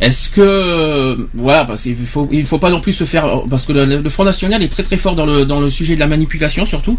Est-ce 0.00 0.28
que 0.28 1.28
voilà 1.34 1.64
parce 1.64 1.82
qu'il 1.82 1.96
faut 1.96 2.28
il 2.32 2.44
faut 2.44 2.58
pas 2.58 2.70
non 2.70 2.80
plus 2.80 2.92
se 2.92 3.04
faire 3.04 3.42
parce 3.48 3.64
que 3.64 3.72
le, 3.72 4.08
Front 4.08 4.24
National 4.24 4.62
est 4.62 4.68
très 4.68 4.82
très 4.82 4.96
fort 4.96 5.14
dans 5.14 5.26
le 5.26 5.44
dans 5.44 5.60
le 5.60 5.70
sujet 5.70 5.94
de 5.94 6.00
la 6.00 6.06
manipulation 6.06 6.66
surtout. 6.66 6.98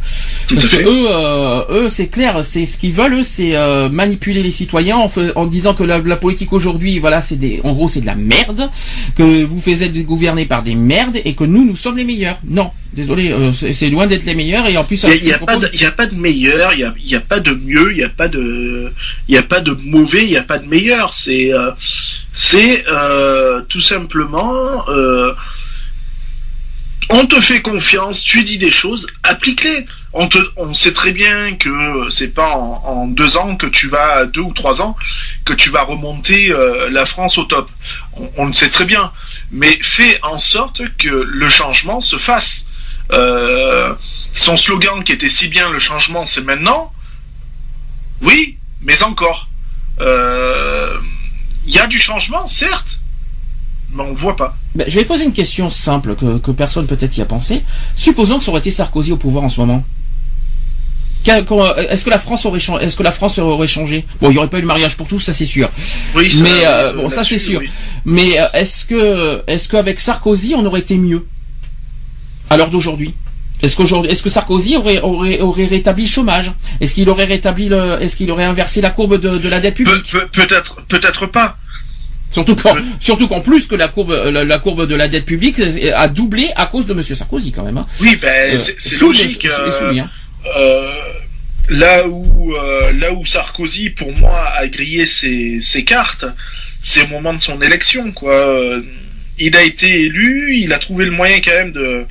Parce 0.49 0.69
que 0.69 0.77
eux 0.77 1.07
euh, 1.09 1.63
eux 1.83 1.89
c'est 1.89 2.07
clair 2.07 2.43
c'est 2.43 2.65
ce 2.65 2.77
qu'ils 2.77 2.93
veulent 2.93 3.15
eux 3.15 3.23
c'est 3.23 3.55
euh, 3.55 3.89
manipuler 3.89 4.41
les 4.41 4.51
citoyens 4.51 4.97
en, 4.97 5.11
en 5.35 5.45
disant 5.45 5.73
que 5.73 5.83
la, 5.83 5.99
la 5.99 6.15
politique 6.15 6.53
aujourd'hui 6.53 6.99
voilà 6.99 7.21
c'est 7.21 7.35
des 7.35 7.61
en 7.63 7.73
gros 7.73 7.87
c'est 7.87 8.01
de 8.01 8.05
la 8.05 8.15
merde 8.15 8.69
que 9.15 9.43
vous 9.43 9.59
faites 9.59 9.75
gouverner 10.03 10.45
par 10.45 10.63
des 10.63 10.75
merdes 10.75 11.17
et 11.23 11.33
que 11.33 11.43
nous 11.43 11.65
nous 11.65 11.75
sommes 11.75 11.97
les 11.97 12.05
meilleurs. 12.05 12.39
Non. 12.47 12.71
Désolé, 12.93 13.31
euh, 13.31 13.51
c'est 13.51 13.89
loin 13.89 14.07
d'être 14.07 14.25
les 14.25 14.35
meilleurs 14.35 14.67
et 14.67 14.77
en 14.77 14.85
plus 14.85 15.03
il 15.03 15.21
n'y 15.21 15.33
a, 15.33 15.37
pas 15.37 15.57
de, 15.57 15.69
y 15.75 15.83
a 15.83 15.91
pas 15.91 16.07
de 16.07 16.15
meilleur, 16.15 16.71
il 16.73 16.93
n'y 17.05 17.15
a, 17.15 17.19
pas 17.19 17.41
de 17.41 17.51
mieux, 17.51 17.91
il 17.91 17.97
n'y 17.97 18.03
a 18.03 18.09
pas 18.09 18.29
de, 18.29 18.93
il 19.27 19.37
a 19.37 19.43
pas 19.43 19.59
de 19.59 19.77
mauvais, 19.83 20.23
il 20.23 20.29
n'y 20.29 20.37
a 20.37 20.43
pas 20.43 20.59
de 20.59 20.65
meilleur. 20.65 21.13
C'est, 21.13 21.53
euh, 21.53 21.71
c'est 22.35 22.85
euh, 22.87 23.61
tout 23.69 23.81
simplement, 23.81 24.85
on 27.09 27.25
te 27.27 27.39
fait 27.39 27.61
confiance, 27.61 28.21
tu 28.21 28.43
dis 28.43 28.57
des 28.57 28.71
choses, 28.71 29.07
applique-les. 29.23 29.85
On, 30.13 30.73
sait 30.73 30.93
très 30.93 31.11
bien 31.11 31.55
que 31.55 32.09
c'est 32.09 32.33
pas 32.33 32.55
en, 32.55 33.07
deux 33.07 33.35
ans 33.37 33.57
que 33.57 33.67
tu 33.67 33.87
vas, 33.87 34.25
deux 34.25 34.41
ou 34.41 34.53
trois 34.53 34.81
ans, 34.81 34.95
que 35.43 35.53
tu 35.53 35.69
vas 35.69 35.83
remonter 35.83 36.53
la 36.89 37.05
France 37.05 37.37
au 37.37 37.43
top. 37.43 37.69
On, 38.37 38.45
le 38.47 38.53
sait 38.53 38.69
très 38.69 38.85
bien. 38.85 39.11
Mais 39.51 39.77
fais 39.81 40.19
en 40.23 40.37
sorte 40.37 40.81
que 40.97 41.09
le 41.09 41.49
changement 41.49 41.99
se 41.99 42.17
fasse. 42.17 42.65
Euh, 43.11 43.93
son 44.33 44.57
slogan 44.57 45.03
qui 45.03 45.11
était 45.11 45.29
si 45.29 45.47
bien 45.47 45.69
le 45.69 45.79
changement 45.79 46.23
c'est 46.23 46.41
maintenant, 46.41 46.91
oui, 48.21 48.57
mais 48.81 49.03
encore. 49.03 49.47
Euh, 50.01 50.97
il 51.67 51.73
y 51.75 51.79
a 51.79 51.87
du 51.87 51.99
changement, 51.99 52.45
certes, 52.47 52.99
mais 53.93 54.03
on 54.03 54.11
ne 54.11 54.17
voit 54.17 54.35
pas. 54.35 54.55
Ben, 54.75 54.85
je 54.87 54.95
vais 54.99 55.05
poser 55.05 55.23
une 55.25 55.33
question 55.33 55.69
simple 55.69 56.15
que, 56.15 56.37
que 56.37 56.51
personne 56.51 56.87
peut-être 56.87 57.15
y 57.17 57.21
a 57.21 57.25
pensé. 57.25 57.63
Supposons 57.95 58.39
que 58.39 58.45
ça 58.45 58.51
aurait 58.51 58.59
été 58.59 58.71
Sarkozy 58.71 59.11
au 59.11 59.17
pouvoir 59.17 59.43
en 59.43 59.49
ce 59.49 59.59
moment. 59.59 59.83
Est-ce 61.27 62.03
que 62.05 62.09
la 62.11 62.19
France 62.19 62.45
aurait 62.45 62.59
changé 62.59 62.83
Est-ce 62.85 62.95
que 62.95 63.01
la 63.03 63.11
France 63.11 63.39
aurait 63.39 63.67
changé? 63.67 64.05
Bon, 64.21 64.29
il 64.29 64.33
n'y 64.33 64.37
aurait 64.37 64.49
pas 64.49 64.59
eu 64.59 64.61
le 64.61 64.67
mariage 64.67 64.95
pour 64.95 65.07
tous, 65.07 65.19
ça 65.19 65.33
c'est 65.33 65.47
sûr. 65.47 65.69
Oui, 66.15 66.31
ça, 66.31 66.43
Mais 66.43 66.65
euh, 66.65 66.89
euh, 66.89 66.93
bon, 66.93 67.09
ça 67.09 67.23
c'est 67.23 67.39
sûr. 67.39 67.61
oui. 67.61 67.69
Mais 68.05 68.39
euh, 68.39 68.45
est-ce 68.53 68.85
que 68.85 69.43
est-ce 69.47 69.67
qu'avec 69.67 69.99
Sarkozy 69.99 70.53
on 70.55 70.63
aurait 70.65 70.81
été 70.81 70.97
mieux? 70.97 71.27
À 72.51 72.57
l'heure 72.57 72.69
d'aujourd'hui 72.69 73.15
Est-ce 73.65 73.75
qu'aujourd'hui 73.75 74.11
est-ce 74.11 74.21
que 74.23 74.29
Sarkozy 74.29 74.77
aurait 74.77 75.01
aurait 75.01 75.39
aurait 75.41 75.65
rétabli 75.65 76.03
le 76.03 76.09
chômage? 76.09 76.51
Est-ce 76.81 76.93
qu'il 76.93 77.09
aurait 77.09 77.25
rétabli 77.25 77.67
le 77.67 77.97
Est-ce 78.01 78.15
qu'il 78.15 78.29
aurait 78.31 78.43
inversé 78.45 78.79
la 78.79 78.91
courbe 78.91 79.19
de, 79.19 79.37
de 79.37 79.49
la 79.49 79.59
dette 79.59 79.75
publique? 79.75 80.11
pe- 80.11 80.27
Peut-être, 80.31 80.81
peut-être 80.87 81.25
pas. 81.25 81.57
Surtout 82.31 82.55
qu'en 82.55 82.75
surtout 82.99 83.27
qu'en 83.27 83.39
plus 83.41 83.65
que 83.65 83.75
la 83.75 83.87
courbe 83.87 84.11
la, 84.31 84.43
la 84.43 84.59
courbe 84.59 84.87
de 84.87 84.95
la 84.95 85.07
dette 85.07 85.25
publique 85.25 85.59
a 85.95 86.07
doublé 86.07 86.49
à 86.55 86.65
cause 86.67 86.85
de 86.85 86.93
Monsieur 86.93 87.15
Sarkozy 87.15 87.51
quand 87.51 87.63
même. 87.63 87.77
Hein. 87.77 87.87
Oui, 88.01 88.17
ben 88.21 88.55
Euh, 88.55 88.57
c'est 88.77 88.99
logique. 89.01 89.45
euh, 89.45 89.99
hein. 89.99 90.09
euh, 90.57 92.07
où 92.07 92.53
euh, 92.55 92.91
là 92.93 93.11
où 93.13 93.25
Sarkozy, 93.25 93.89
pour 93.89 94.11
moi, 94.17 94.37
a 94.55 94.67
grillé 94.67 95.05
ses, 95.05 95.59
ses 95.61 95.83
cartes, 95.83 96.25
c'est 96.83 97.03
au 97.03 97.07
moment 97.07 97.33
de 97.33 97.41
son 97.41 97.59
élection, 97.61 98.11
quoi. 98.11 98.35
Il 99.37 99.55
a 99.57 99.63
été 99.63 100.01
élu, 100.01 100.55
il 100.61 100.71
a 100.73 100.79
trouvé 100.79 101.05
le 101.05 101.11
moyen 101.11 101.39
quand 101.41 101.51
même 101.51 101.71
de 101.73 102.05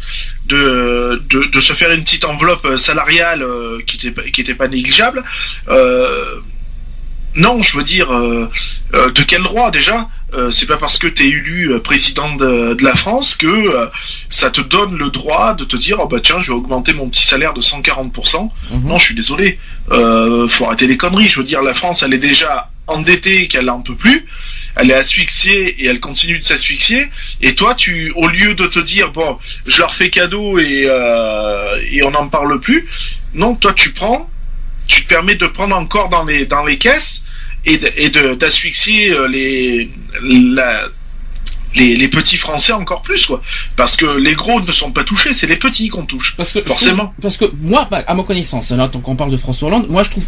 de, 0.47 1.23
de, 1.31 1.45
de 1.45 1.61
se 1.61 1.73
faire 1.73 1.91
une 1.91 2.05
petite 2.05 2.25
enveloppe 2.25 2.77
salariale 2.77 3.43
euh, 3.43 3.79
qui 3.87 3.97
était 3.97 4.11
pas- 4.11 4.29
qui 4.31 4.41
était 4.43 4.55
pas 4.55 4.69
négligeable. 4.69 5.23
Euh, 5.69 6.37
non, 7.37 7.63
je 7.63 7.77
veux 7.77 7.83
dire, 7.83 8.13
euh, 8.15 8.49
euh, 8.95 9.11
de 9.11 9.23
quel 9.23 9.43
droit 9.43 9.71
déjà? 9.71 10.09
Euh, 10.35 10.51
C'est 10.51 10.67
pas 10.67 10.77
parce 10.77 10.99
que 10.99 11.07
tu 11.07 11.23
es 11.25 11.29
élu 11.29 11.73
président 11.83 12.35
de, 12.37 12.75
de 12.75 12.85
la 12.85 12.95
France 12.95 13.35
que 13.37 13.47
euh, 13.47 13.87
ça 14.31 14.51
te 14.51 14.61
donne 14.61 14.97
le 14.97 15.11
droit 15.11 15.55
de 15.55 15.65
te 15.65 15.77
dire 15.77 15.99
oh 16.01 16.07
bah 16.07 16.19
tiens 16.23 16.41
je 16.41 16.49
vais 16.53 16.57
augmenter 16.59 16.93
mon 16.93 17.09
petit 17.09 17.25
salaire 17.25 17.53
de 17.55 17.61
140%. 17.61 18.51
Mhm. 18.71 18.87
Non, 18.89 18.99
je 18.99 19.05
suis 19.05 19.15
désolé. 19.15 19.59
Euh, 19.91 20.47
faut 20.49 20.67
arrêter 20.67 20.87
les 20.87 20.97
conneries. 20.97 21.29
Je 21.29 21.39
veux 21.41 21.47
dire, 21.47 21.63
la 21.63 21.75
France, 21.75 22.03
elle 22.03 22.15
est 22.15 22.19
déjà 22.19 22.71
endettée, 22.87 23.49
qu'elle 23.49 23.71
en 23.71 23.81
peut 23.81 23.95
plus. 23.97 24.27
Elle 24.77 24.91
est 24.91 24.95
asphyxiée 24.95 25.83
et 25.83 25.87
elle 25.87 26.01
continue 26.01 26.39
de 26.39 26.45
s'asphyxier. 26.45 27.07
Et 27.41 27.55
toi, 27.55 27.75
tu, 27.75 28.13
au 28.17 28.27
lieu 28.29 28.55
de 28.55 28.67
te 28.67 28.81
dire 28.81 29.13
bon, 29.13 29.39
je 29.67 29.79
leur 29.79 29.95
fais 29.95 30.11
cadeau 30.11 30.59
et 30.59 30.85
euh, 30.89 31.81
et 31.91 32.03
on 32.05 32.11
n'en 32.11 32.29
parle 32.29 32.59
plus. 32.61 32.87
Non, 33.35 33.55
toi, 33.55 33.73
tu 33.73 33.93
prends, 33.93 34.29
tu 34.87 35.05
te 35.05 35.09
permets 35.09 35.37
de 35.37 35.47
prendre 35.47 35.77
encore 35.77 36.09
dans 36.09 36.25
les 36.25 36.47
dans 36.47 36.65
les 36.65 36.77
caisses 36.79 37.25
et 37.67 37.79
de- 37.79 37.93
et 37.97 38.11
d'asphyxier 38.11 39.11
euh, 39.11 39.29
les 39.29 39.91
la 40.23 40.89
les, 41.77 41.97
les 41.97 42.07
petits 42.09 42.37
Français 42.37 42.73
encore 42.73 43.03
plus 43.03 43.27
quoi 43.27 43.43
parce 43.75 43.97
que 43.97 44.05
les 44.07 44.35
gros 44.35 44.61
ne 44.61 44.71
sont 44.71 44.93
pas 44.93 45.03
touchés 45.03 45.35
c'est 45.35 45.49
les 45.49 45.57
petits 45.57 45.89
qu'on 45.89 46.07
touche 46.07 46.35
Parce 46.37 46.53
que 46.53 46.63
Forcément. 46.63 47.07
trouve- 47.07 47.15
parce 47.23 47.37
que 47.37 47.47
moi, 47.61 47.89
bah, 47.91 48.05
à 48.07 48.15
ma 48.15 48.23
connaissance, 48.23 48.71
là, 48.71 48.87
tant 48.89 49.01
qu'on 49.01 49.17
parle 49.17 49.33
de 49.33 49.37
François 49.37 49.69
Hollande, 49.69 49.89
moi 49.89 50.03
je 50.05 50.11
trouve 50.11 50.25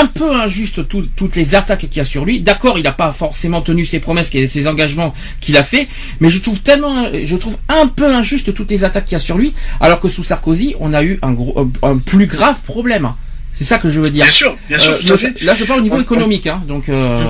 un 0.00 0.06
peu 0.06 0.34
injuste 0.34 0.88
tout- 0.88 1.08
toutes 1.16 1.36
les 1.36 1.54
attaques 1.54 1.80
qu'il 1.88 1.96
y 1.96 2.00
a 2.00 2.04
sur 2.04 2.24
lui. 2.24 2.40
D'accord, 2.40 2.78
il 2.78 2.84
n'a 2.84 2.92
pas 2.92 3.12
forcément 3.12 3.60
tenu 3.62 3.84
ses 3.84 4.00
promesses, 4.00 4.30
et 4.34 4.46
ses 4.46 4.66
engagements 4.66 5.12
qu'il 5.40 5.56
a 5.56 5.62
fait, 5.62 5.88
mais 6.20 6.30
je 6.30 6.38
trouve 6.40 6.60
tellement, 6.60 7.08
je 7.24 7.36
trouve 7.36 7.56
un 7.68 7.86
peu 7.86 8.06
injuste 8.06 8.54
toutes 8.54 8.70
les 8.70 8.84
attaques 8.84 9.04
qu'il 9.06 9.12
y 9.14 9.16
a 9.16 9.20
sur 9.20 9.36
lui, 9.38 9.52
alors 9.80 10.00
que 10.00 10.08
sous 10.08 10.24
Sarkozy, 10.24 10.74
on 10.80 10.94
a 10.94 11.02
eu 11.02 11.18
un 11.22 11.32
gros, 11.32 11.70
un 11.82 11.98
plus 11.98 12.26
grave 12.26 12.56
problème. 12.66 13.12
C'est 13.52 13.64
ça 13.64 13.78
que 13.78 13.90
je 13.90 14.00
veux 14.00 14.10
dire. 14.10 14.24
bien 14.24 14.32
sûr 14.32 14.56
bien 14.68 14.78
sûr 14.78 14.92
Euh, 14.92 14.98
tout 15.06 15.12
à 15.12 15.18
fait. 15.18 15.34
là, 15.42 15.54
je 15.54 15.64
parle 15.64 15.80
au 15.80 15.82
niveau 15.82 15.96
On- 15.96 16.00
économique, 16.00 16.46
hein, 16.46 16.62
donc. 16.66 16.88
Euh, 16.88 17.22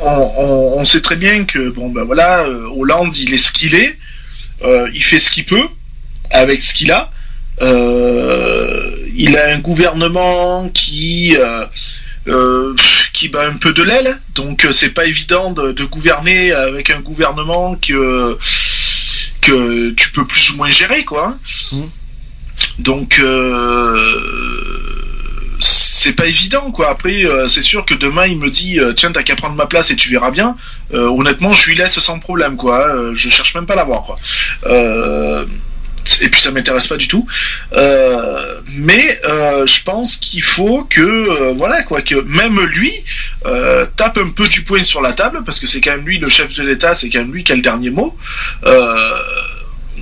on 0.00 0.84
sait 0.84 1.00
très 1.00 1.16
bien 1.16 1.44
que 1.44 1.70
bon 1.70 1.88
ben 1.90 2.04
voilà 2.04 2.44
euh, 2.44 2.68
Hollande 2.76 3.16
il 3.16 3.34
est 3.34 3.38
ce 3.38 3.50
qu'il 3.50 3.74
est 3.74 3.98
euh, 4.64 4.88
il 4.94 5.02
fait 5.02 5.18
ce 5.18 5.30
qu'il 5.30 5.44
peut 5.44 5.66
avec 6.30 6.62
ce 6.62 6.72
qu'il 6.74 6.92
a 6.92 7.10
Euh, 7.62 8.89
il 9.16 9.36
a 9.36 9.48
un 9.48 9.58
gouvernement 9.58 10.68
qui 10.70 11.36
euh, 11.38 11.66
euh, 12.28 12.74
qui 13.12 13.28
bat 13.28 13.46
un 13.46 13.54
peu 13.56 13.72
de 13.72 13.82
l'aile 13.82 14.20
donc 14.34 14.64
euh, 14.64 14.72
c'est 14.72 14.90
pas 14.90 15.06
évident 15.06 15.52
de, 15.52 15.72
de 15.72 15.84
gouverner 15.84 16.52
avec 16.52 16.90
un 16.90 17.00
gouvernement 17.00 17.76
que 17.76 18.36
que 19.40 19.90
tu 19.92 20.10
peux 20.12 20.26
plus 20.26 20.50
ou 20.50 20.56
moins 20.56 20.68
gérer 20.68 21.04
quoi 21.04 21.36
Mhm. 21.72 21.88
donc 22.78 23.18
euh, 23.20 24.18
c'est 25.60 26.14
pas 26.14 26.26
évident 26.26 26.70
quoi. 26.70 26.90
Après 26.90 27.24
euh, 27.24 27.46
c'est 27.48 27.62
sûr 27.62 27.84
que 27.84 27.94
demain 27.94 28.26
il 28.26 28.38
me 28.38 28.48
dit 28.50 28.78
tiens 28.96 29.12
t'as 29.12 29.22
qu'à 29.22 29.36
prendre 29.36 29.54
ma 29.54 29.66
place 29.66 29.90
et 29.90 29.96
tu 29.96 30.08
verras 30.10 30.30
bien. 30.30 30.56
Honnêtement 30.92 31.52
je 31.52 31.66
lui 31.68 31.76
laisse 31.76 31.98
sans 32.00 32.18
problème 32.18 32.56
quoi. 32.56 32.86
Je 33.14 33.28
cherche 33.28 33.54
même 33.54 33.66
pas 33.66 33.74
à 33.74 33.76
l'avoir 33.76 34.02
quoi. 34.04 34.16
Et 36.20 36.28
puis 36.28 36.40
ça 36.40 36.50
m'intéresse 36.50 36.86
pas 36.86 36.96
du 36.96 37.08
tout. 37.08 37.26
Euh, 37.72 38.60
mais 38.68 39.20
euh, 39.24 39.66
je 39.66 39.82
pense 39.82 40.16
qu'il 40.16 40.42
faut 40.42 40.84
que 40.84 41.00
euh, 41.00 41.52
voilà 41.56 41.82
quoi 41.82 42.02
que 42.02 42.16
même 42.16 42.60
lui 42.60 42.92
tape 43.96 44.18
un 44.18 44.30
peu 44.30 44.46
du 44.46 44.62
poing 44.62 44.82
sur 44.82 45.00
la 45.00 45.12
table 45.12 45.42
parce 45.44 45.58
que 45.58 45.66
c'est 45.66 45.80
quand 45.80 45.92
même 45.92 46.06
lui 46.06 46.18
le 46.18 46.28
chef 46.28 46.52
de 46.52 46.62
l'État, 46.62 46.94
c'est 46.94 47.08
quand 47.08 47.20
même 47.20 47.32
lui 47.32 47.44
qui 47.44 47.52
a 47.52 47.56
le 47.56 47.62
dernier 47.62 47.90
mot. 47.90 48.16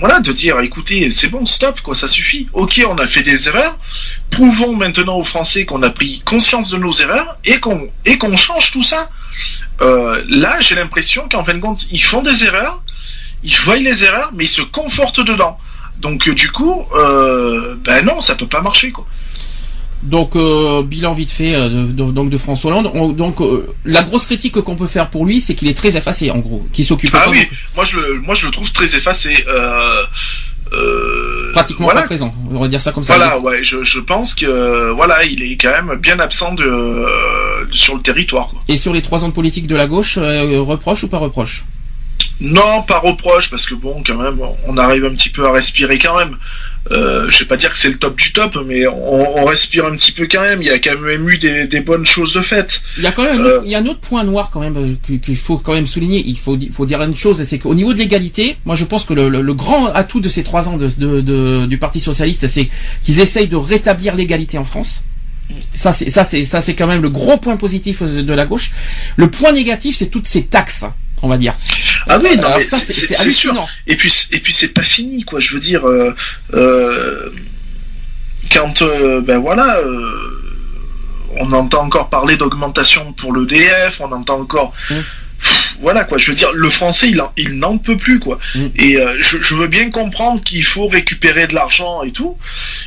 Voilà, 0.01 0.21
de 0.21 0.31
dire, 0.31 0.61
écoutez, 0.61 1.11
c'est 1.11 1.27
bon, 1.27 1.45
stop, 1.45 1.81
quoi, 1.81 1.97
ça 1.97 2.07
suffit. 2.07 2.47
Ok, 2.53 2.81
on 2.89 2.99
a 2.99 3.09
fait 3.09 3.25
des 3.25 3.49
erreurs. 3.49 3.77
Prouvons 4.31 4.77
maintenant 4.77 5.17
aux 5.17 5.25
Français 5.25 5.65
qu'on 5.65 5.83
a 5.83 5.91
pris 5.91 6.23
conscience 6.25 6.71
de 6.71 6.77
nos 6.77 6.93
erreurs 6.93 7.37
et 7.45 7.59
qu'on 7.59 7.89
et 8.05 8.17
qu'on 8.17 8.37
change 8.37 8.71
tout 8.71 8.85
ça. 8.85 9.11
Là, 9.81 10.61
j'ai 10.61 10.77
l'impression 10.77 11.29
qu'en 11.29 11.45
fin 11.45 11.55
de 11.55 11.59
compte, 11.61 11.87
ils 11.91 12.03
font 12.03 12.23
des 12.23 12.45
erreurs, 12.45 12.81
ils 13.43 13.57
voient 13.57 13.77
les 13.77 14.05
erreurs, 14.05 14.31
mais 14.35 14.45
ils 14.45 14.49
se 14.49 14.63
confortent 14.63 15.21
dedans. 15.21 15.59
Donc 16.01 16.29
euh, 16.29 16.35
du 16.35 16.51
coup, 16.51 16.85
euh, 16.97 17.75
ben 17.85 18.05
non, 18.05 18.21
ça 18.21 18.35
peut 18.35 18.47
pas 18.47 18.61
marcher, 18.61 18.91
quoi. 18.93 19.07
Donc 20.05 20.37
euh, 20.37 20.83
bilan 20.85 21.13
vite 21.13 21.33
fait 21.33 21.55
euh, 21.57 21.69
de, 21.69 22.05
donc 22.13 22.31
de 22.31 22.39
François 22.39 22.71
Hollande. 22.71 22.91
On- 22.95 23.09
donc 23.09 23.41
euh, 23.41 23.67
la 23.85 24.03
grosse 24.05 24.27
critique 24.27 24.61
qu'on 24.61 24.77
peut 24.77 24.87
faire 24.87 25.11
pour 25.11 25.27
lui, 25.27 25.41
c'est 25.41 25.57
qu'il 25.57 25.67
est 25.67 25.75
très 25.77 25.97
effacé 25.97 26.31
en 26.31 26.39
gros, 26.39 26.65
qu'il 26.73 26.85
s'occupe 26.85 27.11
Ah 27.15 27.25
pas 27.25 27.31
oui, 27.31 27.49
moi 27.75 27.85
je 27.85 27.97
le, 27.99 28.21
moi 28.21 28.37
je 28.37 28.47
le 28.47 28.53
trouve 28.53 28.71
très 28.71 28.95
effacé. 28.95 29.35
Pratiquement 31.53 31.87
voilà, 31.87 32.03
pas 32.03 32.07
présent. 32.07 32.33
On 32.53 32.61
va 32.61 32.69
dire 32.69 32.83
ça 32.83 32.93
comme 32.93 33.03
ça. 33.03 33.17
Voilà, 33.17 33.39
ouais, 33.41 33.63
je, 33.63 33.83
je 33.83 34.01
pense 34.01 34.35
que 34.35 34.91
voilà, 34.93 35.25
il 35.25 35.43
est 35.43 35.57
quand 35.57 35.71
même 35.71 35.97
bien 35.99 36.19
absent 36.21 36.55
de, 36.55 37.07
sur 37.73 37.97
le 37.97 38.03
territoire. 38.03 38.49
Quoi. 38.49 38.61
Et 38.69 38.77
sur 38.77 38.93
les 38.93 39.01
trois 39.03 39.25
ans 39.25 39.29
de 39.29 39.33
politique 39.33 39.67
de 39.67 39.75
la 39.75 39.87
gauche, 39.87 40.19
reproche 40.19 41.03
ou 41.05 41.09
pas 41.09 41.19
reproche? 41.19 41.65
Non, 42.41 42.83
pas 42.83 43.01
reproche, 43.01 43.51
parce 43.51 43.67
que 43.67 43.75
bon, 43.75 44.03
quand 44.07 44.17
même, 44.17 44.39
on 44.67 44.77
arrive 44.77 45.05
un 45.05 45.11
petit 45.11 45.29
peu 45.29 45.45
à 45.47 45.53
respirer 45.53 45.99
quand 45.99 46.17
même. 46.17 46.37
Euh, 46.93 47.29
je 47.29 47.41
vais 47.41 47.45
pas 47.45 47.57
dire 47.57 47.71
que 47.71 47.77
c'est 47.77 47.89
le 47.91 47.99
top 47.99 48.17
du 48.17 48.33
top, 48.33 48.57
mais 48.65 48.87
on, 48.87 49.39
on 49.39 49.45
respire 49.45 49.85
un 49.87 49.91
petit 49.91 50.13
peu 50.13 50.27
quand 50.31 50.41
même. 50.41 50.63
Il 50.63 50.69
y 50.69 50.71
a 50.71 50.79
quand 50.79 50.99
même 50.99 51.29
eu 51.29 51.37
des, 51.37 51.67
des 51.67 51.81
bonnes 51.81 52.07
choses 52.07 52.33
de 52.35 52.41
fait. 52.41 52.81
Il 52.97 53.03
y 53.03 53.07
a 53.07 53.13
quand 53.13 53.25
même 53.25 53.41
un, 53.41 53.45
Euh. 53.45 53.57
autre- 53.57 53.63
il 53.67 53.71
y 53.73 53.75
a 53.75 53.79
un 53.79 53.87
autre 53.87 53.99
point 54.01 54.23
noir 54.25 54.51
quand 54.53 54.61
même 54.61 54.77
euh, 54.77 55.19
qu'il 55.19 55.37
faut 55.37 55.59
quand 55.59 55.75
même 55.75 55.87
souligner. 55.89 56.23
Il 56.25 56.39
faut, 56.39 56.57
di- 56.57 56.69
faut 56.71 56.87
dire 56.87 57.03
une 57.03 57.15
chose, 57.17 57.43
c'est 57.43 57.59
qu'au 57.59 57.75
niveau 57.75 57.93
de 57.93 57.99
l'égalité, 57.99 58.57
moi 58.65 58.77
je 58.77 58.85
pense 58.85 59.05
que 59.05 59.13
le, 59.15 59.29
le- 59.29 59.43
le 59.43 59.55
grand 59.55 59.87
atout 59.87 60.21
de 60.21 60.29
ces 60.29 60.45
trois 60.45 60.69
ans 60.69 60.77
de, 60.77 60.89
de- 60.97 61.21
de- 61.21 61.67
du 61.67 61.77
Parti 61.77 61.99
socialiste, 62.01 62.47
c'est 62.47 62.69
qu'ils 63.03 63.19
essayent 63.21 63.49
de 63.49 63.57
rétablir 63.57 64.15
l'égalité 64.15 64.57
en 64.59 64.65
France. 64.65 65.03
Ça 65.75 65.93
c'est 65.93 66.11
ça 66.11 66.25
c'est 66.25 66.45
ça 66.45 66.61
c'est 66.61 66.75
quand 66.75 66.87
même 66.87 67.03
le 67.03 67.09
gros 67.11 67.37
point 67.39 67.57
positif 67.57 68.03
de 68.03 68.33
la 68.33 68.47
gauche. 68.47 68.71
Le 69.17 69.29
point 69.31 69.51
négatif, 69.53 69.97
c'est 69.97 70.09
toutes 70.11 70.27
ces 70.27 70.45
taxes, 70.45 70.85
on 71.23 71.29
va 71.29 71.37
dire. 71.39 71.55
Ah 72.09 72.19
oui, 72.19 72.37
non, 72.37 72.49
c'est- 72.61 73.31
sûr. 73.31 73.53
Et 73.87 73.97
puis, 73.97 74.13
et 74.33 74.41
puis 74.41 74.53
c'est 74.53 74.69
pas 74.69 74.83
fini, 74.83 75.25
quoi. 75.25 75.41
Je 75.41 75.55
veux 75.55 75.61
dire, 75.61 75.87
euh, 75.89 76.15
euh, 76.55 77.31
quand, 78.53 78.83
euh, 78.83 79.21
ben 79.21 79.39
voilà, 79.39 79.79
on 81.41 81.53
entend 81.53 81.85
encore 81.85 82.09
parler 82.09 82.37
d'augmentation 82.37 83.13
pour 83.13 83.35
l'EDF, 83.35 84.01
on 84.01 84.11
entend 84.13 84.41
encore, 84.41 84.73
Mm. 84.91 84.95
Voilà 85.81 86.05
quoi. 86.05 86.19
Je 86.19 86.31
veux 86.31 86.37
dire, 86.37 86.51
le 86.53 86.71
français, 86.71 87.09
il, 87.11 87.21
en- 87.21 87.31
il 87.37 87.55
n'en 87.59 87.79
peut 87.79 87.97
plus, 87.97 88.19
quoi. 88.19 88.39
Mm. 88.55 88.67
Et 88.77 88.97
euh, 88.97 89.17
je, 89.19 89.39
je 89.41 89.55
veux 89.55 89.67
bien 89.69 89.91
comprendre 89.91 90.43
qu'il 90.43 90.65
faut 90.65 90.89
récupérer 90.89 91.47
de 91.47 91.55
l'argent 91.55 92.03
et 92.03 92.11
tout, 92.11 92.37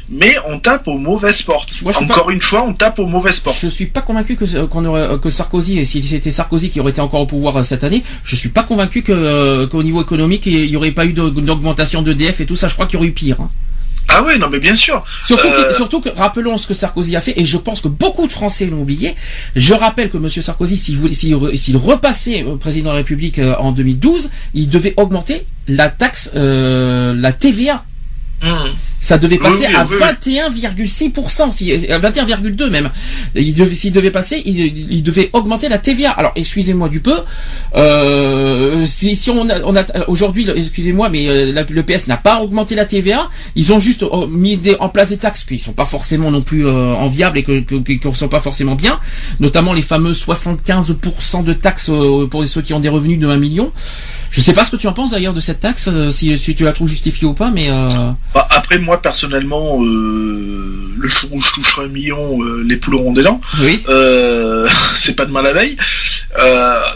mais 0.10 0.36
on 0.48 0.60
tape 0.60 0.88
aux 0.88 0.98
mauvaises 0.98 1.42
portes. 1.42 1.72
Moi, 1.82 1.94
Encore 2.04 2.30
une 2.32 2.42
fois, 2.42 2.64
on 2.68 2.74
tape 2.74 3.00
aux 3.00 3.06
mauvaises 3.06 3.39
portes. 3.39 3.58
Je 3.62 3.68
suis 3.68 3.86
pas 3.88 4.02
convaincu 4.02 4.36
que 4.36 4.46
euh, 4.56 4.68
qu'on 4.68 4.84
aurait 4.86 5.20
que 5.20 5.30
Sarkozy, 5.30 5.80
et 5.80 5.86
si 5.86 6.02
c'était 6.02 6.32
Sarkozy 6.32 6.70
qui 6.70 6.80
aurait 6.80 6.92
été 6.92 7.02
encore 7.02 7.22
au 7.22 7.26
pouvoir 7.26 7.58
euh, 7.58 7.64
cette 7.64 7.84
année, 7.84 8.04
je 8.24 8.36
suis 8.36 8.50
pas 8.50 8.64
convaincu 8.64 9.02
que 9.04 9.12
euh, 9.12 9.68
qu'au 9.68 9.84
niveau 9.84 10.02
économique 10.02 10.46
il 10.46 10.66
y 10.66 10.76
aurait 10.76 10.92
pas 10.92 11.06
eu 11.06 11.14
d'aug- 11.14 11.44
d'augmentation 11.44 12.02
d'EDF 12.02 12.42
et 12.42 12.46
tout 12.46 12.56
ça. 12.56 12.68
Je 12.68 12.74
crois 12.74 12.86
qu'il 12.88 12.96
y 12.96 12.98
aurait 12.98 13.08
eu 13.08 13.14
pire. 13.14 13.38
hein. 13.42 13.50
Ah 14.08 14.24
oui, 14.26 14.38
non, 14.38 14.49
mais 14.49 14.60
bien 14.60 14.76
sûr. 14.76 15.04
Surtout, 15.26 15.47
Euh, 15.47 15.70
que, 15.70 15.76
surtout 15.76 16.02
que 16.02 16.10
rappelons 16.10 16.58
ce 16.58 16.68
que 16.68 16.74
Sarkozy 16.74 17.16
a 17.16 17.22
fait 17.22 17.39
et 17.39 17.45
je 17.45 17.58
pense 17.58 17.80
que 17.82 17.88
beaucoup 17.88 18.28
de 18.28 18.32
Français 18.32 18.66
l'ont 18.66 18.82
oublié. 18.82 19.16
Je 19.56 19.74
rappelle 19.74 20.10
que 20.10 20.18
Monsieur 20.18 20.41
Sarkozy, 20.41 20.78
s'il 20.78 21.78
repassait 21.78 22.43
euh, 22.43 22.58
président 22.58 22.89
de 22.89 22.95
la 22.95 22.97
République 22.97 23.39
euh, 23.39 23.56
en 23.58 23.72
2012, 23.72 24.30
il 24.54 24.70
devait 24.70 24.93
augmenter 24.97 25.45
la 25.68 25.89
taxe, 25.89 26.32
euh, 26.36 27.14
la 27.16 27.32
TVA. 27.32 27.86
Mm. 28.43 28.47
Ça 29.02 29.18
devait 29.18 29.38
passer 29.39 29.66
oui, 29.68 29.76
à 29.76 29.84
oui, 29.86 29.95
oui. 29.99 30.34
21,6%, 30.78 31.52
si, 31.52 31.72
euh, 31.89 31.99
21,2 31.99 32.70
même. 32.70 32.91
Il 33.36 33.54
devait, 33.56 33.74
s'il 33.74 33.91
devait 33.93 34.12
passer, 34.12 34.41
il, 34.45 34.60
il 34.91 35.02
devait 35.02 35.30
augmenter 35.34 35.70
la 35.70 35.80
TVA. 35.80 36.12
Alors, 36.12 36.32
excusez-moi 36.36 36.88
du 36.88 36.99
peu. 36.99 37.16
Euh, 37.76 38.86
si, 38.86 39.16
si 39.16 39.30
on 39.32 39.49
a, 39.49 39.60
on 39.64 39.76
a 39.76 39.84
aujourd'hui, 40.08 40.47
excusez-moi, 40.56 41.10
mais 41.10 41.28
euh, 41.30 41.52
la- 41.52 41.64
le 41.64 41.84
PS 41.84 42.08
n'a 42.08 42.18
pas 42.18 42.41
augmenté 42.41 42.76
la 42.76 42.86
TVA. 42.86 43.28
Ils 43.56 43.74
ont 43.74 43.80
juste 43.80 44.04
euh, 44.04 44.28
mis 44.28 44.58
des- 44.58 44.76
en 44.80 44.89
place 44.89 45.10
des 45.10 45.18
taxes 45.18 45.43
qui 45.45 45.58
sont 45.58 45.74
pas 45.74 45.86
forcément 45.86 46.30
non 46.32 46.41
plus 46.43 46.66
euh, 46.68 46.93
enviables 46.93 47.38
et 47.39 47.43
que, 47.43 47.60
que, 47.62 47.76
qui 47.76 47.99
ne 48.08 48.14
sont 48.14 48.28
pas 48.28 48.39
forcément 48.39 48.76
bien. 48.76 48.99
Notamment 49.39 49.74
les 49.74 49.82
fameux 49.82 50.14
75% 50.14 51.43
de 51.43 51.54
taxes 51.54 51.89
euh, 51.89 52.28
pour 52.28 52.45
ceux 52.45 52.62
qui 52.62 52.74
ont 52.74 52.80
des 52.80 52.89
revenus 52.89 53.20
de 53.20 53.28
1 53.28 53.38
million. 53.38 53.72
Je 54.30 54.39
sais 54.41 54.54
pas 54.54 54.64
ce 54.64 54.72
que 54.72 54.78
tu 54.78 54.88
en 54.88 54.93
penses 54.93 55.12
d'ailleurs 55.12 55.34
de 55.34 55.41
cette 55.41 55.60
taxe, 55.60 55.89
euh, 55.91 56.10
si, 56.10 56.38
si 56.39 56.56
tu 56.56 56.64
la 56.64 56.72
trouves 56.72 56.88
justifiée 56.88 57.28
ou 57.28 57.34
pas, 57.34 57.52
mais 57.52 57.70
euh, 57.70 57.89
Bah, 58.34 58.47
après, 58.49 58.80
moi, 58.80 58.91
personnellement, 58.98 59.84
euh, 59.84 60.96
le 60.98 61.08
jour 61.08 61.34
où 61.34 61.42
je 61.42 61.52
toucherai 61.52 61.86
un 61.86 61.89
million, 61.89 62.44
euh, 62.44 62.64
les 62.66 62.78
poules 62.78 62.96
auront 62.96 63.14
des 63.14 63.24
dents. 63.24 63.42
oui. 63.62 63.84
Euh, 63.89 64.68
c'est 64.98 65.16
pas 65.16 65.26
de 65.26 65.32
mal 65.32 65.46
à 65.48 65.54
veille. 65.54 65.78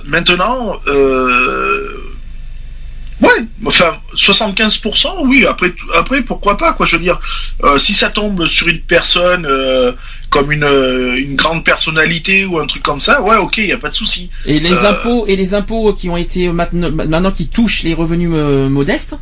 Maintenant, 0.05 0.79
ouais, 3.21 3.45
enfin, 3.65 3.97
75%, 4.15 5.07
oui, 5.25 5.45
après, 5.45 5.73
après, 5.95 6.21
pourquoi 6.21 6.57
pas, 6.57 6.73
quoi, 6.73 6.85
je 6.85 6.95
veux 6.95 7.01
dire, 7.01 7.19
euh, 7.63 7.77
si 7.77 7.93
ça 7.93 8.09
tombe 8.09 8.45
sur 8.45 8.67
une 8.67 8.79
personne, 8.79 9.45
euh, 9.45 9.91
comme 10.29 10.51
une, 10.51 10.63
euh, 10.63 11.15
une 11.17 11.35
grande 11.35 11.63
personnalité 11.63 12.45
ou 12.45 12.59
un 12.59 12.65
truc 12.67 12.83
comme 12.83 12.99
ça, 12.99 13.21
ouais, 13.21 13.37
ok, 13.37 13.57
y 13.57 13.71
a 13.71 13.77
pas 13.77 13.89
de 13.89 13.95
souci. 13.95 14.29
Et 14.45 14.59
les 14.59 14.73
Euh, 14.73 14.89
impôts 14.89 15.25
et 15.27 15.35
les 15.35 15.53
impôts 15.53 15.93
qui 15.93 16.09
ont 16.09 16.17
été 16.17 16.49
maintenant, 16.49 16.91
maintenant 16.91 17.31
qui 17.31 17.47
touchent 17.47 17.83
les 17.83 17.93
revenus 17.93 18.29
modestes. 18.29 19.15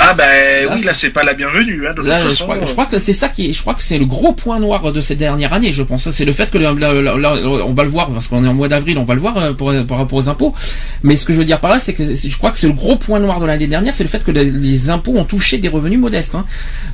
Ah, 0.00 0.14
ben, 0.14 0.66
Là, 0.66 0.74
oui, 0.76 0.82
là, 0.84 0.94
c'est 0.94 1.10
pas 1.10 1.24
la 1.24 1.34
bienvenue, 1.34 1.86
hein, 1.88 1.94
de 1.94 2.02
Là, 2.02 2.20
toute 2.20 2.26
je, 2.26 2.32
façon. 2.32 2.44
crois, 2.44 2.58
je 2.64 2.72
crois 2.72 2.86
que 2.86 2.98
c'est 2.98 3.12
ça 3.12 3.28
qui, 3.28 3.46
est- 3.46 3.52
je 3.52 3.60
crois 3.60 3.74
que 3.74 3.82
c'est 3.82 3.98
le 3.98 4.04
gros 4.06 4.32
point 4.32 4.58
noir 4.58 4.92
de 4.92 5.00
ces 5.00 5.16
dernières 5.16 5.52
années. 5.52 5.72
Je 5.72 5.82
pense, 5.82 6.10
c'est 6.10 6.24
le 6.24 6.32
fait 6.32 6.50
que 6.50 6.58
le- 6.58 6.66
on 6.68 7.72
va 7.72 7.82
le 7.84 7.88
voir 7.90 8.10
parce 8.10 8.28
qu'on 8.28 8.44
est 8.44 8.48
en 8.48 8.54
mois 8.54 8.68
d'avril, 8.68 8.98
on 8.98 9.04
va 9.04 9.14
le 9.14 9.20
voir 9.20 9.54
pour, 9.56 9.72
par 9.86 9.98
rapport 9.98 10.18
aux 10.18 10.28
impôts. 10.28 10.54
Mais 11.02 11.16
ce 11.16 11.24
que 11.24 11.32
je 11.32 11.38
veux 11.38 11.44
dire 11.44 11.60
par 11.60 11.70
là, 11.70 11.78
c'est 11.78 11.94
que 11.94 12.14
je 12.14 12.36
crois 12.36 12.50
que 12.50 12.58
c'est 12.58 12.68
le 12.68 12.72
gros 12.74 12.96
point 12.96 13.20
noir 13.20 13.40
de 13.40 13.46
l'année 13.46 13.66
dernière, 13.66 13.94
c'est 13.94 14.04
le 14.04 14.08
fait 14.10 14.22
que 14.24 14.30
les, 14.38 14.50
les 14.50 14.90
impôts 14.90 15.16
ont 15.16 15.24
touché 15.24 15.58
des 15.58 15.68
revenus 15.68 15.98
modestes. 15.98 16.34
Hein. 16.34 16.44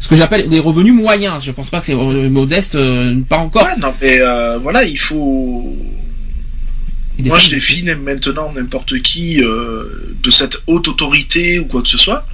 Ce 0.01 0.09
que 0.09 0.17
j'appelle 0.17 0.49
des 0.49 0.61
revenus 0.61 0.95
moyens. 0.95 1.45
Je 1.45 1.53
pense 1.53 1.71
pas 1.71 1.81
que 1.81 1.87
c'est 1.87 1.95
modeste, 1.95 2.75
euh, 2.75 3.15
pas 3.29 3.39
encore. 3.39 3.65
Ouais, 3.65 3.77
non, 3.79 3.93
mais 4.01 4.21
euh, 4.21 4.59
voilà, 4.59 4.85
il 4.85 4.99
faut. 4.99 5.75
Moi, 7.19 7.39
je 7.39 7.51
défie 7.51 7.85
maintenant 7.85 8.53
n'importe 8.53 9.01
qui 9.03 9.41
euh, 9.41 9.85
de 10.23 10.31
cette 10.31 10.57
haute 10.67 10.89
autorité 10.89 11.61
ou 11.61 11.65
quoi 11.67 11.81
que 11.83 11.89
ce 11.89 11.99
soit 11.99 12.27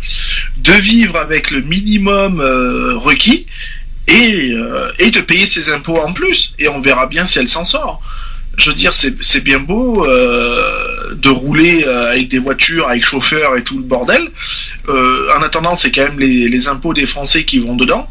de 0.57 0.73
vivre 0.73 1.17
avec 1.17 1.51
le 1.51 1.61
minimum 1.61 2.41
euh, 2.41 2.97
requis 2.97 3.47
et, 4.09 4.55
et 4.99 5.11
de 5.11 5.21
payer 5.21 5.47
ses 5.47 5.71
impôts 5.71 5.99
en 5.99 6.13
plus. 6.15 6.55
Et 6.59 6.69
on 6.69 6.81
verra 6.81 7.07
bien 7.07 7.27
si 7.27 7.39
elle 7.39 7.49
s'en 7.49 7.65
sort. 7.65 8.01
Je 8.57 8.71
veux 8.71 8.77
dire, 8.77 8.93
c'est 8.95 9.23
c'est 9.23 9.45
bien 9.45 9.61
beau 9.61 10.07
euh, 10.07 10.90
de 11.21 11.29
rouler 11.29 11.85
euh, 11.87 12.13
avec 12.13 12.29
des 12.29 12.39
voitures, 12.39 12.89
avec 12.89 13.05
chauffeur 13.05 13.57
et 13.57 13.63
tout 13.63 13.77
le 13.77 13.85
bordel. 13.85 14.29
Euh, 14.89 15.29
en 15.39 15.43
attendant, 15.43 15.75
c'est 15.75 15.91
quand 15.91 16.03
même 16.03 16.19
les, 16.19 16.69
impôts 16.69 16.95
des 16.95 17.07
Français 17.07 17.45
qui 17.45 17.59
vont 17.59 17.77
dedans. 17.77 18.11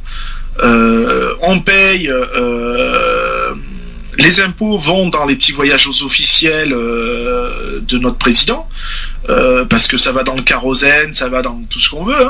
Euh, 0.63 1.33
on 1.41 1.59
paye. 1.59 2.11
Les 4.17 4.41
impôts 4.41 4.77
vont 4.77 5.07
dans 5.07 5.25
les 5.25 5.35
petits 5.35 5.53
voyages 5.53 5.87
officiels 5.87 6.71
de 6.71 7.97
notre 7.97 8.17
président, 8.17 8.67
parce 9.69 9.87
que 9.87 9.97
ça 9.97 10.11
va 10.11 10.23
dans 10.23 10.35
le 10.35 10.41
kérosène, 10.41 11.13
ça 11.13 11.29
va 11.29 11.41
dans 11.41 11.61
tout 11.69 11.79
ce 11.79 11.89
qu'on 11.89 12.03
veut. 12.03 12.27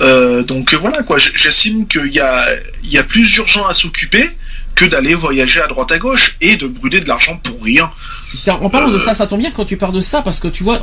hein. 0.00 0.42
Donc 0.42 0.72
voilà 0.74 1.02
quoi, 1.02 1.18
j'estime 1.18 1.86
qu'il 1.86 2.12
y 2.12 2.20
a, 2.20 2.48
y 2.84 2.96
a 2.96 3.02
plus 3.02 3.36
urgent 3.36 3.66
à 3.66 3.74
s'occuper 3.74 4.30
que 4.74 4.84
d'aller 4.86 5.14
voyager 5.14 5.60
à 5.60 5.66
droite 5.66 5.92
à 5.92 5.98
gauche 5.98 6.36
et 6.40 6.56
de 6.56 6.66
brûler 6.66 7.00
de 7.00 7.08
l'argent 7.08 7.38
pour 7.42 7.62
rien. 7.62 7.90
En 8.62 8.70
parlant 8.70 8.88
de 8.90 8.94
Euh, 8.94 8.98
ça, 9.00 9.12
ça 9.12 9.26
tombe 9.26 9.40
bien 9.40 9.50
quand 9.50 9.64
tu 9.64 9.76
parles 9.76 9.92
de 9.92 10.00
ça, 10.00 10.22
parce 10.22 10.38
que 10.38 10.46
tu 10.48 10.62
vois, 10.62 10.80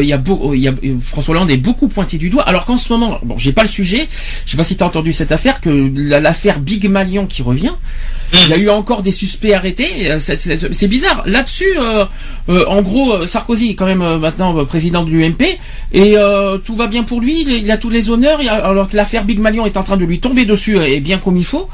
il 0.00 0.06
y 0.06 0.12
a 0.12 0.16
beau, 0.18 0.54
y 0.54 0.68
a, 0.68 0.72
François 1.02 1.34
Hollande 1.34 1.50
est 1.50 1.56
beaucoup 1.56 1.88
pointé 1.88 2.16
du 2.16 2.30
doigt, 2.30 2.44
alors 2.44 2.64
qu'en 2.64 2.78
ce 2.78 2.92
moment, 2.92 3.18
bon, 3.24 3.36
j'ai 3.36 3.52
pas 3.52 3.62
le 3.62 3.68
sujet, 3.68 4.08
je 4.46 4.52
sais 4.52 4.56
pas 4.56 4.62
si 4.64 4.76
tu 4.76 4.84
as 4.84 4.86
entendu 4.86 5.12
cette 5.12 5.32
affaire, 5.32 5.60
que 5.60 5.90
la- 5.96 6.20
l'affaire 6.20 6.60
Big 6.60 6.88
Malion 6.88 7.26
qui 7.26 7.42
revient, 7.42 7.72
il 8.32 8.48
y 8.48 8.52
a 8.52 8.56
eu 8.56 8.70
encore 8.70 9.02
des 9.02 9.10
suspects 9.10 9.52
arrêtés, 9.52 10.10
euh, 10.12 10.18
c'est- 10.20 10.86
bizarre. 10.88 11.24
Là-dessus, 11.26 11.64
euh, 11.78 12.04
euh, 12.48 12.64
en 12.68 12.80
gros, 12.82 13.26
Sarkozy 13.26 13.70
est 13.70 13.74
quand 13.74 13.86
même 13.86 14.02
euh, 14.02 14.18
maintenant 14.18 14.64
président 14.64 15.02
de 15.04 15.10
l'UMP, 15.10 15.42
et 15.92 16.14
tout 16.64 16.76
va 16.76 16.86
bien 16.86 17.02
pour 17.02 17.20
lui, 17.20 17.42
il, 17.42 17.50
il 17.50 17.70
a 17.70 17.76
tous 17.78 17.90
les 17.90 18.10
honneurs, 18.10 18.38
a- 18.48 18.52
alors 18.68 18.88
que 18.88 18.96
l'affaire 18.96 19.24
Big 19.24 19.40
Malion 19.40 19.66
est 19.66 19.76
en 19.76 19.82
train 19.82 19.96
de 19.96 20.04
lui 20.04 20.20
tomber 20.20 20.44
dessus, 20.44 20.78
et 20.78 21.00
bien 21.00 21.18
comme 21.18 21.36
il 21.36 21.44
faut. 21.44 21.68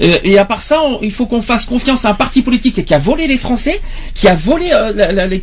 Et, 0.00 0.32
et 0.32 0.38
à 0.38 0.44
part 0.46 0.62
ça, 0.62 0.80
on- 0.82 0.93
il 1.02 1.12
faut 1.12 1.26
qu'on 1.26 1.42
fasse 1.42 1.64
confiance 1.64 2.04
à 2.04 2.10
un 2.10 2.14
parti 2.14 2.42
politique 2.42 2.84
qui 2.84 2.94
a 2.94 2.98
volé 2.98 3.26
les 3.26 3.38
Français, 3.38 3.80
qui 4.14 4.28
a 4.28 4.34
volé 4.34 4.70
euh, 4.72 4.92
la- 4.94 5.12
la- 5.12 5.26
les, 5.26 5.40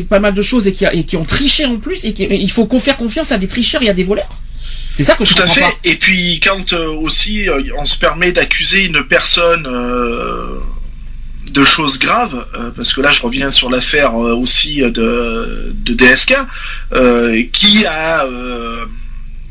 pas 0.00 0.20
mal 0.20 0.34
de 0.34 0.42
choses 0.42 0.66
et 0.66 0.72
qui, 0.72 0.84
a- 0.86 0.94
et 0.94 1.04
qui 1.04 1.16
ont 1.16 1.24
triché 1.24 1.64
en 1.66 1.76
plus, 1.76 2.04
et 2.04 2.12
qui- 2.14 2.24
il 2.24 2.50
faut 2.50 2.66
qu'on 2.66 2.80
fasse 2.80 2.96
confiance 2.96 3.32
à 3.32 3.38
des 3.38 3.48
tricheurs 3.48 3.82
et 3.82 3.88
à 3.88 3.94
des 3.94 4.04
voleurs. 4.04 4.40
C'est 4.92 5.02
ça 5.04 5.14
que 5.16 5.24
je 5.24 5.34
Tout 5.34 5.42
à 5.42 5.46
fait. 5.46 5.60
pas. 5.60 5.72
Et 5.84 5.96
puis 5.96 6.38
quand 6.40 6.72
euh, 6.72 6.88
aussi 6.88 7.48
euh, 7.48 7.60
on 7.78 7.84
se 7.84 7.98
permet 7.98 8.30
d'accuser 8.32 8.84
une 8.84 9.02
personne 9.04 9.66
euh, 9.66 10.60
de 11.50 11.64
choses 11.64 11.98
graves, 11.98 12.44
parce 12.76 12.92
que 12.92 13.00
là 13.00 13.10
je 13.12 13.20
reviens 13.22 13.50
sur 13.50 13.70
l'affaire 13.70 14.14
aussi 14.14 14.76
de, 14.82 15.74
de 15.74 15.92
DSK, 15.94 16.34
qui 17.52 17.84
a 17.86 18.24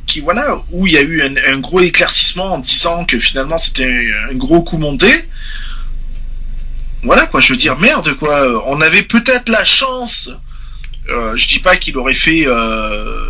qui 0.06 0.20
voilà 0.20 0.62
où 0.72 0.88
il 0.88 0.94
y 0.94 0.98
a 0.98 1.02
eu 1.02 1.22
un, 1.22 1.58
gros 1.60 1.80
éclaircissement 1.80 2.56
en 2.56 2.60
disant 2.60 3.06
que 3.06 3.20
finalement 3.20 3.58
c'était 3.58 4.12
un 4.30 4.36
gros 4.36 4.62
coup 4.62 4.78
monté. 4.78 5.10
Voilà 7.04 7.26
quoi, 7.26 7.42
je 7.42 7.54
veux 7.54 7.58
dire 7.58 7.78
merde 7.78 8.14
quoi. 8.16 8.64
On 8.68 8.82
avait 8.82 9.04
peut-être 9.04 9.50
la 9.50 9.64
chance. 9.64 10.32
Euh, 11.10 11.36
je 11.36 11.48
dis 11.48 11.60
pas 11.60 11.76
qu'il 11.76 11.98
aurait 11.98 12.14
fait 12.14 12.48
euh, 12.48 13.26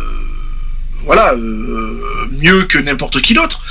voilà 1.04 1.34
euh, 1.34 2.28
mieux 2.30 2.64
que 2.64 2.78
n'importe 2.78 3.20
qui 3.20 3.34
d'autre. 3.34 3.62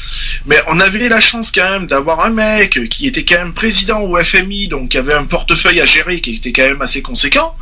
Mais 0.46 0.58
on 0.68 0.80
avait 0.80 1.08
la 1.08 1.22
chance 1.22 1.52
quand 1.52 1.70
même 1.70 1.88
d'avoir 1.88 2.24
un 2.26 2.30
mec 2.30 2.90
qui 2.90 3.08
était 3.08 3.24
quand 3.24 3.38
même 3.38 3.54
président 3.54 4.02
au 4.02 4.22
FMI, 4.22 4.68
donc 4.68 4.90
qui 4.90 4.98
avait 4.98 5.14
un 5.14 5.26
portefeuille 5.26 5.80
à 5.80 5.86
gérer 5.86 6.22
qui 6.22 6.36
était 6.36 6.52
quand 6.52 6.68
même 6.68 6.82
assez 6.82 7.02
conséquent, 7.02 7.56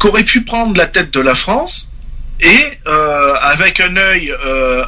qui 0.00 0.06
aurait 0.06 0.24
pu 0.24 0.42
prendre 0.42 0.76
la 0.76 0.86
tête 0.86 1.12
de 1.12 1.20
la 1.20 1.34
France 1.34 1.92
et 2.40 2.78
euh, 2.86 3.34
avec 3.40 3.80
un 3.80 3.96
œil 3.96 4.30
euh, 4.44 4.84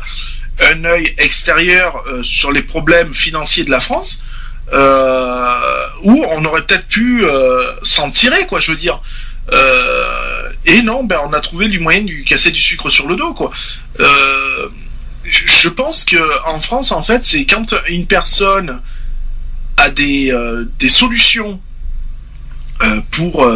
un 0.72 0.84
œil 0.84 1.14
extérieur 1.18 2.03
euh, 2.07 2.22
sur 2.22 2.53
les 2.53 2.62
problèmes 2.62 3.14
financiers 3.14 3.64
de 3.64 3.70
la 3.70 3.80
France, 3.80 4.22
où 6.03 6.24
on 6.30 6.44
aurait 6.44 6.62
peut-être 6.62 6.88
pu 6.88 7.24
s'en 7.82 8.11
tirer, 8.11 8.46
quoi. 8.46 8.61
Je 8.61 8.72
veux 8.72 8.76
dire. 8.76 9.01
Et 10.66 10.82
non, 10.82 11.05
ben 11.05 11.20
on 11.24 11.32
a 11.32 11.40
trouvé 11.40 11.68
le 11.68 11.80
moyen 11.80 12.03
de 12.03 12.22
casser 12.24 12.51
du 12.51 12.61
sucre 12.61 12.90
sur 12.90 13.09
le 13.09 13.16
dos, 13.16 13.32
quoi. 13.32 13.51
Je 15.24 15.68
pense 15.68 16.05
que 16.05 16.16
en 16.46 16.61
France, 16.61 16.92
en 16.92 17.03
fait, 17.03 17.24
c'est 17.24 17.46
quand 17.46 17.74
une 17.86 18.07
personne 18.07 18.82
a 19.78 19.88
des, 19.88 20.36
des 20.78 20.88
solutions 20.90 21.61
pour 23.12 23.46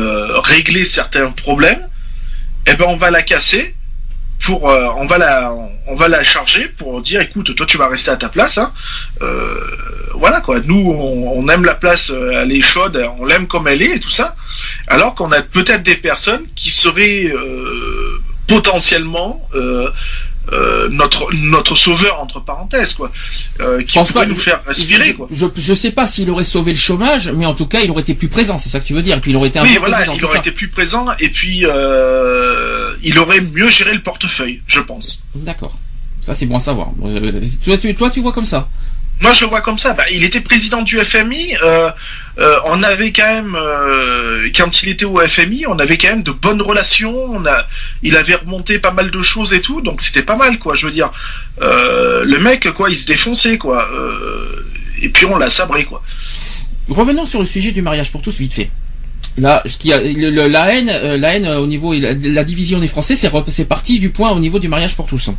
régler 0.44 0.84
certains 0.84 1.30
problèmes, 1.30 1.86
eh 2.66 2.74
ben 2.74 2.86
on 2.88 2.96
va 2.96 3.10
la 3.10 3.22
casser 3.22 3.74
pour 4.42 4.68
euh, 4.68 4.88
on 4.96 5.06
va 5.06 5.18
la 5.18 5.54
on 5.86 5.94
va 5.94 6.08
la 6.08 6.22
charger 6.22 6.68
pour 6.68 7.00
dire 7.00 7.20
écoute 7.20 7.54
toi 7.54 7.66
tu 7.66 7.78
vas 7.78 7.88
rester 7.88 8.10
à 8.10 8.16
ta 8.16 8.28
place 8.28 8.58
hein. 8.58 8.72
Euh, 9.22 9.60
voilà 10.14 10.40
quoi 10.40 10.60
nous 10.60 10.90
on, 10.90 11.48
aime 11.48 11.64
la 11.64 11.74
place 11.74 12.10
euh, 12.10 12.38
elle 12.40 12.52
est 12.52 12.60
chaude 12.60 13.02
on 13.18 13.24
l'aime 13.24 13.46
comme 13.46 13.68
elle 13.68 13.82
est 13.82 13.96
et 13.96 14.00
tout 14.00 14.10
ça 14.10 14.36
alors 14.88 15.14
qu'on 15.14 15.30
a 15.32 15.42
peut-être 15.42 15.82
des 15.82 15.96
personnes 15.96 16.44
qui 16.56 16.70
seraient 16.70 17.32
potentiellement 18.48 19.48
euh, 20.52 20.88
notre 20.90 21.28
notre 21.34 21.76
sauveur 21.76 22.20
entre 22.20 22.40
parenthèses 22.40 22.94
quoi 22.94 23.12
euh, 23.60 23.82
qui 23.84 23.96
pourrait 23.98 24.12
pas- 24.12 24.26
nous 24.26 24.34
faire 24.34 24.60
respirer 24.66 25.14
quoi 25.14 25.28
Je, 25.30 25.46
je 25.56 25.72
sais 25.74 25.92
pas 25.92 26.06
s'il 26.06 26.28
aurait 26.30 26.42
sauvé 26.44 26.72
le 26.72 26.78
chômage, 26.78 27.30
mais 27.30 27.46
en 27.46 27.54
tout 27.54 27.66
cas, 27.66 27.80
il 27.80 27.90
aurait 27.92 28.02
été 28.02 28.14
plus 28.14 28.28
présent, 28.28 28.58
c'est 28.58 28.68
ça 28.68 28.80
que 28.80 28.86
tu 28.86 28.92
veux 28.94 29.02
dire. 29.02 29.16
Et 29.18 29.20
puis 29.20 29.30
il 29.30 29.36
aurait 29.36 29.48
été 29.48 29.58
un 29.60 29.62
oui 29.64 29.76
voilà 29.78 30.04
il 30.14 30.24
aurait 30.24 30.32
ça. 30.34 30.38
été 30.40 30.50
plus 30.50 30.68
présent 30.68 31.06
et 31.20 31.28
puis 31.28 31.64
euh, 31.64 32.94
il 33.02 33.18
aurait 33.18 33.40
mieux 33.40 33.68
géré 33.68 33.92
le 33.94 34.02
portefeuille 34.02 34.62
je 34.66 34.80
pense 34.80 35.24
D'accord. 35.34 35.78
Ça, 36.20 36.34
c'est 36.34 36.46
bon 36.46 36.56
à 36.56 36.60
savoir. 36.60 36.90
Euh, 37.04 37.32
toi, 37.64 37.76
tu, 37.78 37.92
toi, 37.96 38.08
tu 38.08 38.20
vois 38.20 38.30
comme 38.30 38.46
ça. 38.46 38.68
Moi, 39.20 39.32
je 39.34 39.44
le 39.44 39.50
vois 39.50 39.60
comme 39.60 39.78
ça. 39.78 39.92
Bah, 39.92 40.04
il 40.10 40.24
était 40.24 40.40
président 40.40 40.82
du 40.82 40.98
FMI. 40.98 41.56
Euh, 41.62 41.90
euh, 42.38 42.56
on 42.64 42.82
avait 42.82 43.12
quand 43.12 43.26
même, 43.26 43.54
euh, 43.54 44.48
quand 44.54 44.82
il 44.82 44.88
était 44.88 45.04
au 45.04 45.20
FMI, 45.20 45.66
on 45.68 45.78
avait 45.78 45.96
quand 45.96 46.08
même 46.08 46.22
de 46.24 46.32
bonnes 46.32 46.60
relations. 46.60 47.40
Il 48.02 48.16
avait 48.16 48.34
remonté 48.34 48.78
pas 48.80 48.90
mal 48.90 49.10
de 49.10 49.22
choses 49.22 49.54
et 49.54 49.60
tout, 49.60 49.80
donc 49.80 50.02
c'était 50.02 50.22
pas 50.22 50.36
mal, 50.36 50.58
quoi. 50.58 50.74
Je 50.74 50.86
veux 50.86 50.92
dire, 50.92 51.12
le 51.60 52.38
mec, 52.38 52.68
quoi, 52.72 52.90
il 52.90 52.96
se 52.96 53.06
défonçait, 53.06 53.58
quoi. 53.58 53.88
Et 55.00 55.08
puis 55.08 55.26
on 55.26 55.38
l'a 55.38 55.50
sabré, 55.50 55.84
quoi. 55.84 56.02
Revenons 56.88 57.26
sur 57.26 57.38
le 57.38 57.46
sujet 57.46 57.70
du 57.70 57.82
mariage 57.82 58.10
pour 58.10 58.22
tous, 58.22 58.36
vite 58.36 58.54
fait. 58.54 58.70
Là, 59.38 59.62
ce 59.64 59.78
qui 59.78 59.92
a, 59.92 60.00
la 60.02 60.74
haine, 60.74 61.16
la 61.16 61.34
haine 61.36 61.46
au 61.46 61.66
niveau, 61.68 61.94
la, 61.94 62.44
division 62.44 62.80
des 62.80 62.88
Français, 62.88 63.14
c'est 63.14 63.68
parti 63.68 64.00
du 64.00 64.10
point 64.10 64.32
au 64.32 64.40
niveau 64.40 64.58
du 64.58 64.68
mariage 64.68 64.96
pour 64.96 65.06
tous. 65.06 65.30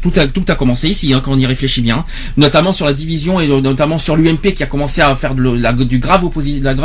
Tout 0.00 0.12
a, 0.16 0.28
tout 0.28 0.44
a 0.46 0.54
commencé 0.54 0.88
ici, 0.88 1.12
hein, 1.12 1.20
quand 1.24 1.32
on 1.32 1.38
y 1.38 1.46
réfléchit 1.46 1.80
bien, 1.80 2.04
notamment 2.36 2.72
sur 2.72 2.86
la 2.86 2.92
division 2.92 3.40
et 3.40 3.48
notamment 3.48 3.98
sur 3.98 4.14
l'UMP 4.14 4.54
qui 4.54 4.62
a 4.62 4.66
commencé 4.66 5.00
à 5.00 5.14
faire 5.16 5.34
de 5.34 5.42
la, 5.42 5.72
du 5.72 5.98
grave 5.98 6.24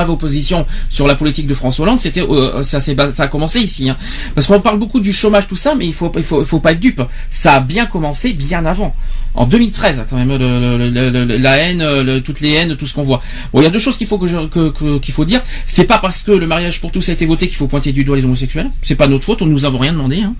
opposition 0.09 0.65
sur 0.89 1.05
la 1.05 1.13
politique 1.13 1.45
de 1.45 1.53
François 1.53 1.83
Hollande. 1.83 1.99
C'était 1.99 2.21
euh, 2.21 2.63
ça, 2.63 2.79
ça 2.79 2.93
a 3.19 3.27
commencé 3.27 3.59
ici, 3.59 3.87
hein. 3.87 3.97
parce 4.33 4.47
qu'on 4.47 4.59
parle 4.61 4.79
beaucoup 4.79 4.99
du 4.99 5.13
chômage, 5.13 5.47
tout 5.47 5.55
ça, 5.55 5.75
mais 5.75 5.85
il 5.85 5.93
faut, 5.93 6.11
il 6.15 6.23
faut, 6.23 6.41
il 6.41 6.47
faut 6.47 6.59
pas 6.59 6.71
être 6.71 6.79
dupe. 6.79 7.03
Ça 7.29 7.53
a 7.53 7.59
bien 7.59 7.85
commencé 7.85 8.33
bien 8.33 8.65
avant 8.65 8.95
en 9.35 9.45
2013 9.45 10.05
quand 10.09 10.17
même 10.17 10.29
la 11.41 11.57
haine, 11.57 12.21
toutes 12.23 12.39
les 12.41 12.51
haines, 12.51 12.75
tout 12.75 12.85
ce 12.85 12.93
qu'on 12.93 13.03
voit. 13.03 13.21
Bon, 13.51 13.61
il 13.61 13.63
y 13.63 13.67
a 13.67 13.69
deux 13.69 13.79
choses 13.79 13.97
qu'il 13.97 14.07
faut 14.07 14.17
que, 14.17 14.97
qu'il 14.97 15.13
faut 15.13 15.25
dire. 15.25 15.41
C'est 15.65 15.85
pas 15.85 15.97
parce 15.97 16.23
que 16.23 16.31
le 16.31 16.47
mariage 16.47 16.81
pour 16.81 16.91
tous 16.91 17.07
a 17.09 17.13
été 17.13 17.25
voté 17.25 17.47
qu'il 17.47 17.57
faut 17.57 17.67
pointer 17.67 17.91
du 17.91 18.03
doigt 18.03 18.15
les 18.15 18.25
homosexuels. 18.25 18.69
C'est 18.81 18.95
pas 18.95 19.07
notre 19.07 19.23
faute, 19.23 19.41
on 19.41 19.45
nous 19.45 19.65
avons 19.65 19.77
rien 19.77 19.93
demandé. 19.93 20.21
Hein. 20.21 20.35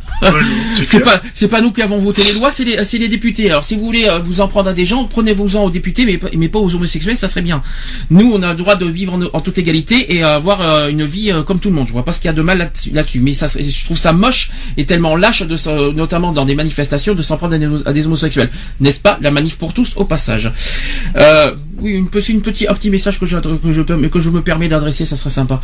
c'est 0.86 1.00
pas 1.04 1.22
c'est 1.34 1.48
pas 1.48 1.62
nous 1.62 1.72
qui 1.72 1.82
avons 1.82 1.98
voté 2.00 2.24
les 2.24 2.34
lois, 2.34 2.52
c'est 2.52 2.64
les 2.64 2.84
c'est 2.84 2.98
les 2.98 3.10
députés. 3.10 3.50
Alors 3.50 3.64
si 3.64 3.76
vous 3.76 3.84
voulez 3.84 4.06
euh, 4.08 4.20
vous 4.20 4.42
en 4.42 4.48
prendre 4.48 4.70
à 4.70 4.74
des 4.74 4.86
gens, 4.86 5.06
prenez-vous-en 5.06 5.64
aux 5.64 5.70
députés, 5.70 6.06
mais 6.06 6.20
mais 6.38 6.50
pas 6.50 6.60
aux 6.60 6.74
homosexuels, 6.76 7.18
ça 7.18 7.28
serait 7.28 7.42
bien. 7.42 7.62
Nous, 8.10 8.32
on 8.34 8.42
a 8.44 8.52
le 8.52 8.58
droit 8.58 8.76
de 8.76 8.86
vivre 8.86 9.18
en, 9.34 9.42
toute 9.42 9.58
égalité 9.58 10.16
et 10.16 10.24
avoir 10.24 10.62
euh, 10.62 10.90
une 10.90 11.06
vie 11.06 11.32
euh, 11.32 11.44
comme 11.44 11.60
tout 11.60 11.70
le 11.70 11.76
monde. 11.76 11.88
Je 11.88 11.94
vois 11.94 12.06
pas 12.06 12.12
ce 12.12 12.20
qu'il 12.20 12.28
y 12.28 12.30
a 12.30 12.34
de 12.34 12.42
mal 12.42 12.72
là-dessus, 12.92 13.20
mais 13.20 13.34
ça 13.34 13.48
je 13.48 13.86
trouve 13.86 13.98
ça 13.98 14.14
moche 14.14 14.52
et 14.78 14.86
tellement 14.86 15.16
lâche 15.16 15.44
de 15.44 15.92
notamment 15.94 16.32
dans 16.32 16.46
des 16.46 16.56
manifestations 16.56 17.14
de 17.14 17.22
s'en 17.22 17.38
prendre 17.38 17.56
à 17.86 17.94
des 17.94 18.06
homosexuels 18.06 18.50
n'est-ce 18.84 19.00
pas 19.00 19.18
La 19.22 19.32
manif 19.32 19.58
pour 19.58 19.74
tous 19.74 19.94
au 19.96 20.06
passage. 20.06 20.52
Euh, 21.16 21.56
oui, 21.80 21.94
une 21.94 22.10
petit, 22.10 22.68
un 22.68 22.74
petit 22.74 22.90
message 22.90 23.20
que 23.20 23.26
je, 23.26 23.38
que 23.38 23.72
je, 23.72 23.82
que 23.82 24.20
je 24.20 24.30
me 24.30 24.42
permets 24.42 24.68
d'adresser, 24.68 25.06
ça 25.06 25.16
serait 25.16 25.30
sympa. 25.30 25.60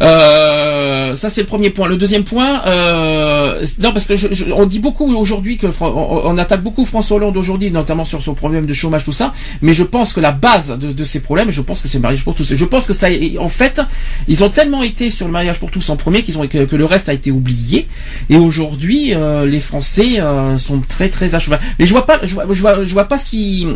Euh, 0.00 0.71
ça 1.16 1.30
c'est 1.30 1.40
le 1.40 1.46
premier 1.46 1.70
point. 1.70 1.88
Le 1.88 1.96
deuxième 1.96 2.24
point, 2.24 2.62
euh, 2.66 3.64
non 3.78 3.92
parce 3.92 4.06
que 4.06 4.16
je, 4.16 4.52
on 4.52 4.66
dit 4.66 4.78
beaucoup 4.78 5.12
aujourd'hui 5.14 5.56
que 5.56 5.66
on, 5.80 6.38
attaque 6.38 6.62
beaucoup 6.62 6.84
François 6.84 7.16
Hollande 7.16 7.36
aujourd'hui, 7.36 7.70
notamment 7.70 8.04
sur 8.04 8.22
son 8.22 8.34
problème 8.34 8.66
de 8.66 8.72
chômage 8.72 9.04
tout 9.04 9.12
ça, 9.12 9.32
mais 9.60 9.74
je 9.74 9.82
pense 9.82 10.12
que 10.12 10.20
la 10.20 10.32
base 10.32 10.78
de, 10.78 10.92
de 10.92 11.04
ces 11.04 11.20
problèmes, 11.20 11.50
je 11.50 11.60
pense 11.60 11.82
que 11.82 11.88
c'est 11.88 11.98
le 11.98 12.02
mariage 12.02 12.24
pour 12.24 12.34
tous. 12.34 12.54
Je 12.54 12.64
pense 12.64 12.86
que 12.86 12.92
ça, 12.92 13.08
en 13.38 13.48
fait, 13.48 13.80
ils 14.28 14.42
ont 14.44 14.48
tellement 14.48 14.82
été 14.82 15.10
sur 15.10 15.26
le 15.26 15.32
mariage 15.32 15.58
pour 15.58 15.70
tous 15.70 15.88
en 15.90 15.96
premier 15.96 16.22
qu'ils 16.22 16.38
ont 16.38 16.46
que, 16.46 16.64
que, 16.64 16.76
le 16.76 16.84
reste 16.84 17.08
a 17.08 17.12
été 17.12 17.30
oublié. 17.30 17.86
Et 18.30 18.36
aujourd'hui, 18.36 19.14
euh, 19.14 19.46
les 19.46 19.60
Français 19.60 20.20
euh, 20.20 20.58
sont 20.58 20.80
très 20.80 21.08
très 21.08 21.34
à 21.34 21.38
cheval. 21.38 21.60
Mais 21.78 21.86
je 21.86 21.92
vois 21.92 22.06
pas, 22.06 22.20
je 22.22 22.34
vois, 22.34 22.46
je 22.50 22.60
vois, 22.60 22.84
je 22.84 22.92
vois 22.92 23.04
pas 23.04 23.18
ce 23.18 23.26
qui, 23.26 23.66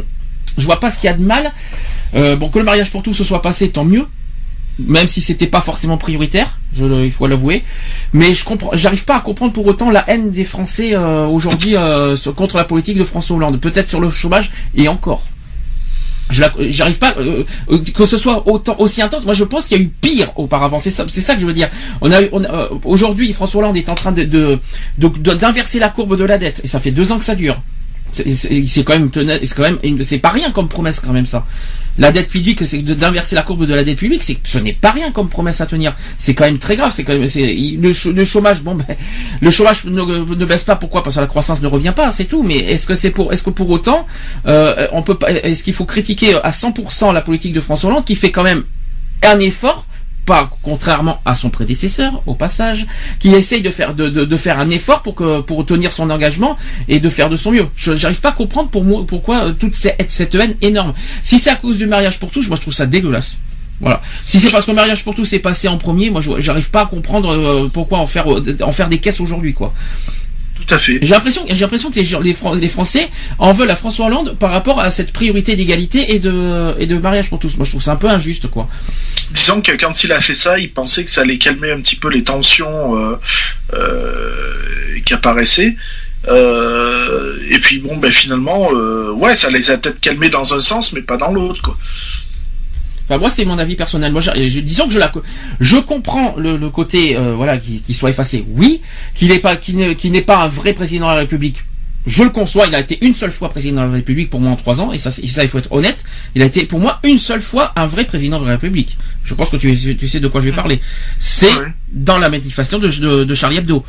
je 0.59 0.65
vois 0.65 0.81
pas 0.81 0.91
ce 0.91 0.99
qu'il 0.99 1.07
y 1.07 1.13
a 1.13 1.17
de 1.17 1.23
mal. 1.23 1.53
Euh, 2.15 2.37
bon, 2.37 2.49
que 2.49 2.59
le 2.59 2.65
mariage 2.65 2.91
pour 2.91 3.03
tous 3.03 3.15
se 3.15 3.25
soit 3.25 3.43
passé, 3.43 3.71
tant 3.71 3.85
mieux. 3.85 4.07
Même 4.79 5.09
si 5.09 5.21
c'était 5.21 5.47
pas 5.47 5.61
forcément 5.63 5.97
prioritaire, 5.97 6.59
je, 6.77 7.05
il 7.05 7.11
faut 7.11 7.27
l'avouer. 7.27 7.65
Mais 8.13 8.35
je 8.35 8.45
comprends, 8.45 8.71
j'arrive 8.75 9.05
pas 9.05 9.17
à 9.17 9.21
comprendre 9.21 9.53
pour 9.53 9.67
autant 9.67 9.91
la 9.91 10.05
haine 10.09 10.31
des 10.31 10.45
Français 10.45 10.91
euh, 10.95 11.27
aujourd'hui 11.27 11.77
euh, 11.77 12.17
contre 12.37 12.57
la 12.59 12.65
politique 12.65 12.99
de 12.99 13.05
François 13.05 13.37
Hollande. 13.37 13.59
Peut-être 13.59 13.89
sur 13.89 14.01
le 14.01 14.11
chômage 14.11 14.51
et 14.75 14.89
encore. 14.89 15.23
J'arrive 16.29 16.99
pas 16.99 17.15
que 17.95 18.05
ce 18.05 18.19
soit 18.19 18.49
autant 18.49 18.75
aussi 18.79 19.01
intense. 19.01 19.25
Moi, 19.25 19.35
je 19.35 19.45
pense 19.45 19.69
qu'il 19.69 19.77
y 19.77 19.81
a 19.81 19.83
eu 19.85 19.89
pire 19.89 20.33
auparavant. 20.37 20.79
C'est 20.81 20.91
ça, 20.91 21.05
que 21.05 21.41
je 21.41 21.47
veux 21.47 21.53
dire. 21.53 21.69
Aujourd'hui, 22.85 23.33
François 23.33 23.61
Hollande 23.61 23.77
est 23.77 23.89
en 23.89 23.95
train 23.95 24.13
de, 24.13 24.25
de, 24.25 24.59
d'inverser 24.99 25.79
la 25.79 25.89
courbe 25.89 26.17
de 26.19 26.25
la 26.25 26.37
dette 26.37 26.61
et 26.65 26.67
ça 26.67 26.81
fait 26.81 26.91
deux 26.91 27.13
ans 27.13 27.19
que 27.19 27.25
ça 27.25 27.37
dure. 27.37 27.63
C'est 28.13 28.85
quand 28.85 28.95
même 28.95 29.11
c'est 30.03 30.19
pas 30.19 30.31
rien 30.31 30.51
comme 30.51 30.69
promesse 30.69 31.01
quand 31.01 31.13
même 31.13 31.27
ça. 31.27 31.45
La 31.99 32.13
dette 32.13 32.29
publique, 32.29 32.67
c'est 32.67 32.83
d'inverser 32.83 33.35
la 33.37 33.43
courbe 33.43 33.65
de 33.65 33.75
la 33.75 33.83
dette 33.83 33.97
publique, 33.97 34.23
c'est 34.23 34.37
ce 34.45 34.59
n'est 34.59 34.75
pas 34.75 34.91
rien 34.91 35.13
comme 35.13 35.31
promesse 35.31 35.63
à 35.63 35.67
tenir. 35.67 35.95
C'est 36.19 36.35
quand 36.35 36.45
même 36.45 36.59
très 36.59 36.77
grave. 36.77 36.93
C'est 36.95 37.05
quand 37.05 37.15
même 37.15 37.23
le, 37.23 38.13
le, 38.13 38.25
chômage. 38.25 38.61
Bon, 38.61 38.75
ben, 38.75 38.85
le 39.41 39.51
chômage 39.51 39.85
ne, 39.85 40.45
baisse 40.45 40.65
pas. 40.65 40.77
Pourquoi? 40.77 41.03
Parce 41.03 41.17
que 41.17 41.21
la 41.21 41.27
croissance 41.27 41.63
ne 41.63 41.69
revient 41.69 41.95
pas. 41.97 42.11
C'est 42.13 42.27
tout. 42.27 42.43
Mais 42.43 42.59
est-ce 42.59 42.87
que 42.87 42.95
c'est 42.95 43.11
pour 43.11 43.33
est-ce 43.33 43.43
que 43.43 43.51
pour 43.51 43.71
autant 43.71 44.07
euh, 44.47 44.89
on 44.93 45.03
peut 45.03 45.15
pas 45.15 45.31
Est-ce 45.31 45.65
qu'il 45.65 45.75
faut 45.75 45.87
critiquer 45.87 46.35
à 46.35 46.51
100% 46.51 47.15
la 47.15 47.23
politique 47.23 47.55
de 47.55 47.61
François 47.61 47.91
Hollande 47.91 48.05
qui 48.05 48.15
fait 48.15 48.31
quand 48.31 48.45
même 48.45 48.65
un 49.23 49.41
effort 49.41 49.87
pas 50.27 50.51
contrairement 50.63 51.21
à 51.25 51.35
son 51.35 51.49
prédécesseur 51.51 52.23
au 52.27 52.35
passage, 52.35 52.87
qui 53.21 53.31
essaye 53.31 53.63
de 53.63 53.71
faire 53.71 53.95
de, 53.95 54.09
de, 54.09 54.37
faire 54.37 54.59
un 54.59 54.69
effort 54.71 55.03
pour 55.03 55.15
que 55.15 55.41
pour 55.41 55.65
tenir 55.65 55.93
son 55.93 56.11
engagement 56.11 56.59
et 56.89 56.99
de 57.01 57.09
faire 57.09 57.31
de 57.31 57.37
son 57.37 57.53
mieux. 57.53 57.67
Je 57.77 57.97
j'arrive 57.97 58.21
pas 58.21 58.31
à 58.31 58.33
comprendre 58.33 58.69
pourquoi 59.07 59.53
toute 59.59 59.75
cette, 59.75 60.11
cette 60.11 60.35
haine 60.35 60.57
énorme. 60.61 60.93
Si 61.23 61.39
c'est 61.39 61.51
à 61.51 61.57
cause 61.57 61.79
du 61.79 61.87
mariage 61.87 62.19
pour 62.19 62.31
tous, 62.31 62.49
moi 62.49 62.57
je 62.57 62.63
trouve 62.63 62.75
ça 62.75 62.87
dégueulasse. 62.87 63.37
Voilà. 63.81 64.01
Si 64.25 64.41
c'est 64.41 64.51
parce 64.51 64.65
que 64.65 64.71
le 64.71 64.77
mariage 64.77 65.05
pour 65.05 65.15
tous 65.15 65.33
est 65.33 65.39
passé 65.39 65.69
en 65.69 65.79
premier, 65.79 66.11
moi 66.11 66.21
j'arrive 66.39 66.71
pas 66.71 66.83
à 66.83 66.87
comprendre 66.87 67.31
euh, 67.31 67.69
pourquoi 67.73 67.99
en 67.99 68.07
faire 68.07 68.27
en 68.29 68.73
faire 68.73 68.89
des 68.89 68.99
caisses 68.99 69.21
aujourd'hui 69.21 69.55
quoi. 69.55 69.73
Tout 70.57 70.75
à 70.75 70.79
fait. 70.79 70.99
J'ai 71.03 71.15
l'impression, 71.15 71.45
j'ai 71.49 71.55
l'impression 71.55 71.91
que 71.91 71.97
les, 71.97 72.05
les, 72.23 72.37
les, 72.61 72.69
Français 72.69 73.09
en 73.39 73.53
veulent 73.53 73.71
à 73.71 73.77
François 73.77 74.07
Hollande 74.07 74.37
par 74.39 74.51
rapport 74.51 74.81
à 74.81 74.91
cette 74.91 75.13
priorité 75.13 75.55
d'égalité 75.55 76.15
et 76.15 76.19
de, 76.19 76.75
et 76.79 76.87
de 76.87 76.97
mariage 76.97 77.29
pour 77.29 77.39
tous. 77.39 77.57
Moi, 77.57 77.65
je 77.65 77.71
trouve 77.71 77.83
ça 77.83 77.93
un 77.93 77.97
peu 77.97 78.09
injuste, 78.09 78.49
quoi. 78.49 78.69
Disons 79.31 79.61
que 79.61 79.73
quand 79.73 80.03
il 80.03 80.13
a 80.13 80.21
fait 80.21 80.35
ça, 80.35 80.59
il 80.59 80.73
pensait 80.73 81.05
que 81.05 81.11
ça 81.11 81.21
allait 81.23 81.39
calmer 81.39 81.71
un 81.71 81.81
petit 81.81 81.97
peu 81.97 82.09
les 82.09 82.25
tensions 82.25 82.97
euh, 82.97 83.17
euh, 83.75 84.99
qui 85.05 85.13
apparaissaient. 85.15 85.77
Euh, 86.29 87.39
et 87.51 87.59
puis 87.59 87.79
bon, 87.79 87.97
ben 87.97 88.11
finalement, 88.11 88.71
euh, 88.73 89.13
ouais, 89.13 89.37
ça 89.37 89.51
les 89.51 89.71
a 89.71 89.79
peut-être 89.79 90.01
calmés 90.01 90.31
dans 90.31 90.55
un 90.55 90.61
sens, 90.61 90.93
mais 90.93 91.03
pas 91.03 91.17
dans 91.17 91.31
l'autre, 91.33 91.63
quoi. 91.63 91.77
Enfin 93.09 93.19
moi 93.19 93.31
c'est 93.31 93.45
mon 93.45 93.59
avis 93.59 93.77
personnel. 93.77 94.13
Moi 94.13 94.21
je, 94.21 94.61
disons 94.61 94.87
que 94.87 94.93
je 94.93 94.99
la 94.99 95.13
je 95.61 95.77
comprends 95.77 96.35
le, 96.37 96.57
le 96.57 96.71
côté 96.71 97.17
euh, 97.17 97.35
voilà 97.35 97.57
qui 97.59 97.95
soit 97.95 98.11
effacé. 98.11 98.45
Oui, 98.51 98.81
qu'il 99.15 99.29
n'est 99.29 99.39
pas 99.39 99.57
qu'il 99.57 99.77
n'est 99.77 100.21
pas 100.23 100.39
un 100.39 100.49
vrai 100.49 100.73
président 100.73 101.07
de 101.07 101.13
la 101.13 101.21
République. 101.21 101.63
Je 102.07 102.23
le 102.23 102.31
conçois, 102.31 102.67
il 102.69 102.75
a 102.77 102.79
été 102.79 103.05
une 103.05 103.17
seule 103.17 103.33
fois 103.33 103.49
président 103.49 103.83
de 103.83 103.87
la 103.89 103.93
République 103.95 104.31
pour 104.31 104.39
moi 104.41 104.53
en 104.53 104.57
trois 104.57 104.81
ans, 104.81 104.93
et 104.93 104.99
ça, 104.99 105.11
ça 105.11 105.43
il 105.43 105.49
faut 105.49 105.59
être 105.59 105.73
honnête, 105.73 106.05
il 106.37 106.43
a 106.43 106.45
été 106.45 106.65
pour 106.65 106.79
moi 106.79 107.01
une 107.03 107.19
seule 107.19 107.41
fois 107.43 107.73
un 107.75 107.87
vrai 107.87 108.05
président 108.05 108.39
de 108.39 108.45
la 108.45 108.53
République. 108.53 108.97
Je 109.25 109.35
pense 109.35 109.51
que 109.51 109.57
tu, 109.57 109.97
tu 109.97 110.07
sais 110.07 110.21
de 110.21 110.29
quoi 110.29 110.41
je 110.41 110.47
vais 110.47 110.55
parler. 110.55 110.81
C'est 111.19 111.51
dans 111.91 112.19
la 112.19 112.29
manifestation 112.29 112.79
de, 112.79 112.89
de, 112.89 113.25
de, 113.25 113.35
Charlie 113.35 113.57
Hebdo. 113.57 113.85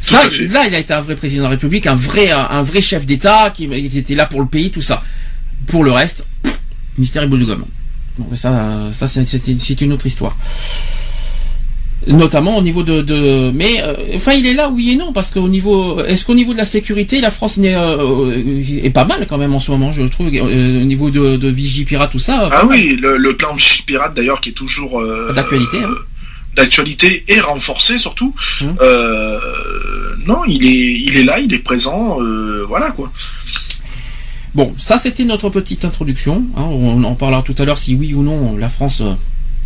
Ça, 0.00 0.20
là, 0.50 0.66
il 0.66 0.74
a 0.74 0.80
été 0.80 0.92
un 0.92 1.00
vrai 1.00 1.14
président 1.14 1.42
de 1.42 1.44
la 1.44 1.50
République, 1.50 1.86
un 1.86 1.94
vrai, 1.94 2.32
un, 2.32 2.62
vrai 2.62 2.82
chef 2.82 3.06
d'État 3.06 3.50
qui, 3.54 3.72
était 3.72 4.16
là 4.16 4.26
pour 4.26 4.40
le 4.40 4.48
pays, 4.48 4.72
tout 4.72 4.82
ça. 4.82 5.04
Pour 5.68 5.84
le 5.84 5.92
reste, 5.92 6.26
mystère 6.98 7.22
et 7.22 7.28
bout 7.28 7.38
de 7.38 7.44
gomme. 7.44 7.64
Bon, 8.20 8.36
ça, 8.36 8.90
ça 8.92 9.08
c'est 9.08 9.80
une 9.80 9.92
autre 9.92 10.06
histoire. 10.06 10.36
Notamment 12.06 12.56
au 12.56 12.62
niveau 12.62 12.82
de, 12.82 13.02
de 13.02 13.50
mais 13.54 13.82
euh, 13.82 13.94
enfin 14.14 14.32
il 14.32 14.46
est 14.46 14.54
là 14.54 14.70
oui 14.70 14.92
et 14.92 14.96
non 14.96 15.12
parce 15.12 15.30
qu'au 15.30 15.48
niveau 15.48 16.02
est-ce 16.02 16.24
qu'au 16.24 16.34
niveau 16.34 16.54
de 16.54 16.58
la 16.58 16.64
sécurité 16.64 17.20
la 17.20 17.30
France 17.30 17.58
n'est 17.58 17.74
euh, 17.74 18.62
est 18.82 18.88
pas 18.88 19.04
mal 19.04 19.26
quand 19.28 19.36
même 19.36 19.54
en 19.54 19.60
ce 19.60 19.70
moment 19.70 19.92
je 19.92 20.04
trouve 20.04 20.28
euh, 20.32 20.80
au 20.80 20.84
niveau 20.86 21.10
de, 21.10 21.36
de 21.36 21.48
Vigipirate 21.48 22.10
tout 22.10 22.18
ça 22.18 22.48
ah 22.52 22.64
oui 22.64 22.96
le, 22.98 23.18
le, 23.18 23.36
plan 23.36 23.52
Vigipirate 23.54 24.14
d'ailleurs 24.14 24.40
qui 24.40 24.48
est 24.48 24.52
toujours 24.52 25.02
d'actualité 25.34 25.76
hein. 25.84 25.90
d'actualité 26.56 27.22
et 27.28 27.38
renforcé 27.38 27.98
surtout 27.98 28.34
hum. 28.62 28.76
non 30.26 30.38
il 30.48 30.64
est 30.64 31.00
il 31.06 31.16
est 31.18 31.24
là 31.24 31.38
il 31.38 31.52
est 31.52 31.58
présent 31.58 32.16
voilà 32.66 32.92
quoi 32.92 33.12
Bon, 34.54 34.74
ça 34.78 34.98
c'était 34.98 35.24
notre 35.24 35.48
petite 35.48 35.84
introduction. 35.84 36.44
Hein. 36.56 36.62
on 36.62 37.04
en 37.04 37.14
parlera 37.14 37.42
tout 37.42 37.54
à 37.58 37.64
l'heure 37.64 37.78
si 37.78 37.94
oui 37.94 38.14
ou 38.14 38.22
non 38.22 38.56
la 38.56 38.68
France 38.68 39.00
euh, 39.00 39.14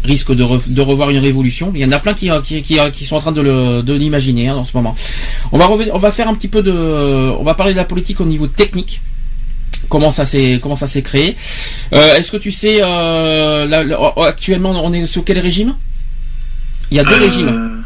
risque 0.05 0.35
de, 0.35 0.81
revoir 0.81 1.09
une 1.11 1.19
révolution. 1.19 1.73
Il 1.75 1.81
y 1.81 1.85
en 1.87 1.93
a 1.93 1.99
plein 1.99 2.13
qui, 2.13 2.31
euh, 2.31 2.41
euh, 2.41 2.91
qui, 2.91 3.05
sont 3.07 3.17
en 3.17 3.21
train 3.21 3.33
de 3.33 3.93
l'imaginer 3.93 4.49
hein, 4.49 4.57
en 4.57 4.65
ce 4.65 4.77
moment. 4.77 4.95
On 5.53 5.59
va, 5.59 5.71
on 5.71 5.99
va 5.99 6.13
faire 6.13 6.29
un 6.29 6.35
petit 6.35 6.49
peu 6.49 6.63
de... 6.63 6.73
On 6.73 7.43
va 7.43 7.55
parler 7.55 7.73
de 7.73 7.79
la 7.79 7.87
politique 7.87 8.21
au 8.21 8.27
niveau 8.27 8.47
technique. 8.47 9.01
Comment 9.89 10.11
ça 10.11 10.25
s'est 10.25 10.61
comment 10.63 10.77
ça 10.77 10.87
s'est 10.87 11.03
créé 11.03 11.37
Est-ce 11.93 12.33
que 12.33 12.39
tu 12.39 12.51
sais 12.51 12.81
actuellement 12.81 14.71
on 14.71 14.93
est 14.95 15.05
sous 15.05 15.23
quel 15.23 15.39
régime? 15.39 15.75
Il 16.91 16.97
y 16.97 17.01
a 17.01 17.05
deux 17.05 17.17
régimes. 17.17 17.85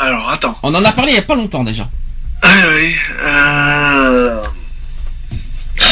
Alors 0.00 0.30
attends. 0.30 0.56
On 0.62 0.74
en 0.74 0.84
a 0.84 0.92
parlé 0.92 1.12
il 1.12 1.16
y 1.16 1.18
a 1.18 1.22
pas 1.22 1.34
longtemps 1.34 1.64
déjà. 1.64 1.90
Ah 2.42 2.48
oui. 2.76 2.94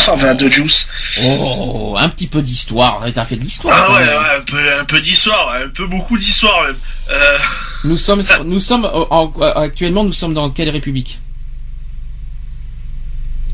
Oh, 0.09 0.34
de 0.34 0.49
Juice. 0.49 0.88
Oh, 1.22 1.97
un 1.99 2.09
petit 2.09 2.26
peu 2.26 2.43
d'histoire. 2.43 3.05
T'as 3.14 3.24
fait 3.24 3.36
de 3.36 3.43
l'histoire. 3.43 3.76
Ah 3.76 3.93
ouais, 3.93 4.07
ouais, 4.07 4.36
un 4.38 4.41
peu, 4.43 4.80
un 4.80 4.84
peu 4.84 5.01
d'histoire, 5.01 5.55
un 5.55 5.68
peu 5.68 5.86
beaucoup 5.86 6.18
d'histoire 6.18 6.64
même. 6.64 6.76
Euh... 7.11 7.38
Nous 7.84 7.97
sommes, 7.97 8.22
nous 8.45 8.61
sommes 8.61 8.88
actuellement, 9.57 10.05
nous 10.05 10.12
sommes 10.12 10.34
dans 10.34 10.51
quelle 10.51 10.70
république? 10.70 11.18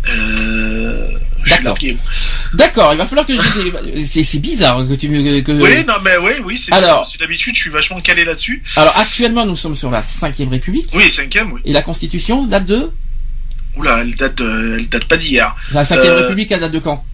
Euh... 0.09 1.09
D'accord. 1.47 1.79
D'accord, 2.55 2.93
il 2.93 2.99
va 2.99 3.07
falloir 3.07 3.27
que 3.27 3.35
je... 3.35 4.03
c'est 4.23 4.41
bizarre 4.41 4.79
que 4.89 4.95
tu 4.95 5.09
que... 5.43 5.53
Oui, 5.53 5.85
non 5.87 5.95
mais 6.03 6.17
oui, 6.17 6.33
oui, 6.45 6.59
c'est 6.59 6.73
Alors, 6.75 7.09
d'habitude 7.21 7.55
je 7.55 7.61
suis 7.61 7.71
vachement 7.71 8.01
calé 8.01 8.25
là-dessus. 8.25 8.63
Alors 8.77 8.97
actuellement 8.97 9.47
nous 9.47 9.57
sommes 9.57 9.77
sur 9.77 9.91
la 9.91 10.03
cinquième 10.03 10.49
République. 10.49 10.91
Oui, 10.95 11.09
cinquième, 11.11 11.53
oui. 11.53 11.61
Et 11.65 11.73
la 11.73 11.83
Constitution 11.83 12.45
date 12.47 12.67
de? 12.67 12.91
Oula, 13.77 13.99
elle 14.01 14.15
date, 14.17 14.41
elle 14.41 14.89
date 14.89 15.05
pas 15.05 15.17
d'hier. 15.17 15.55
La 15.73 15.85
5 15.85 15.99
euh, 15.99 16.15
République, 16.23 16.51
elle 16.53 16.61
date 16.61 16.73
de 16.73 16.79
quand? 16.79 17.05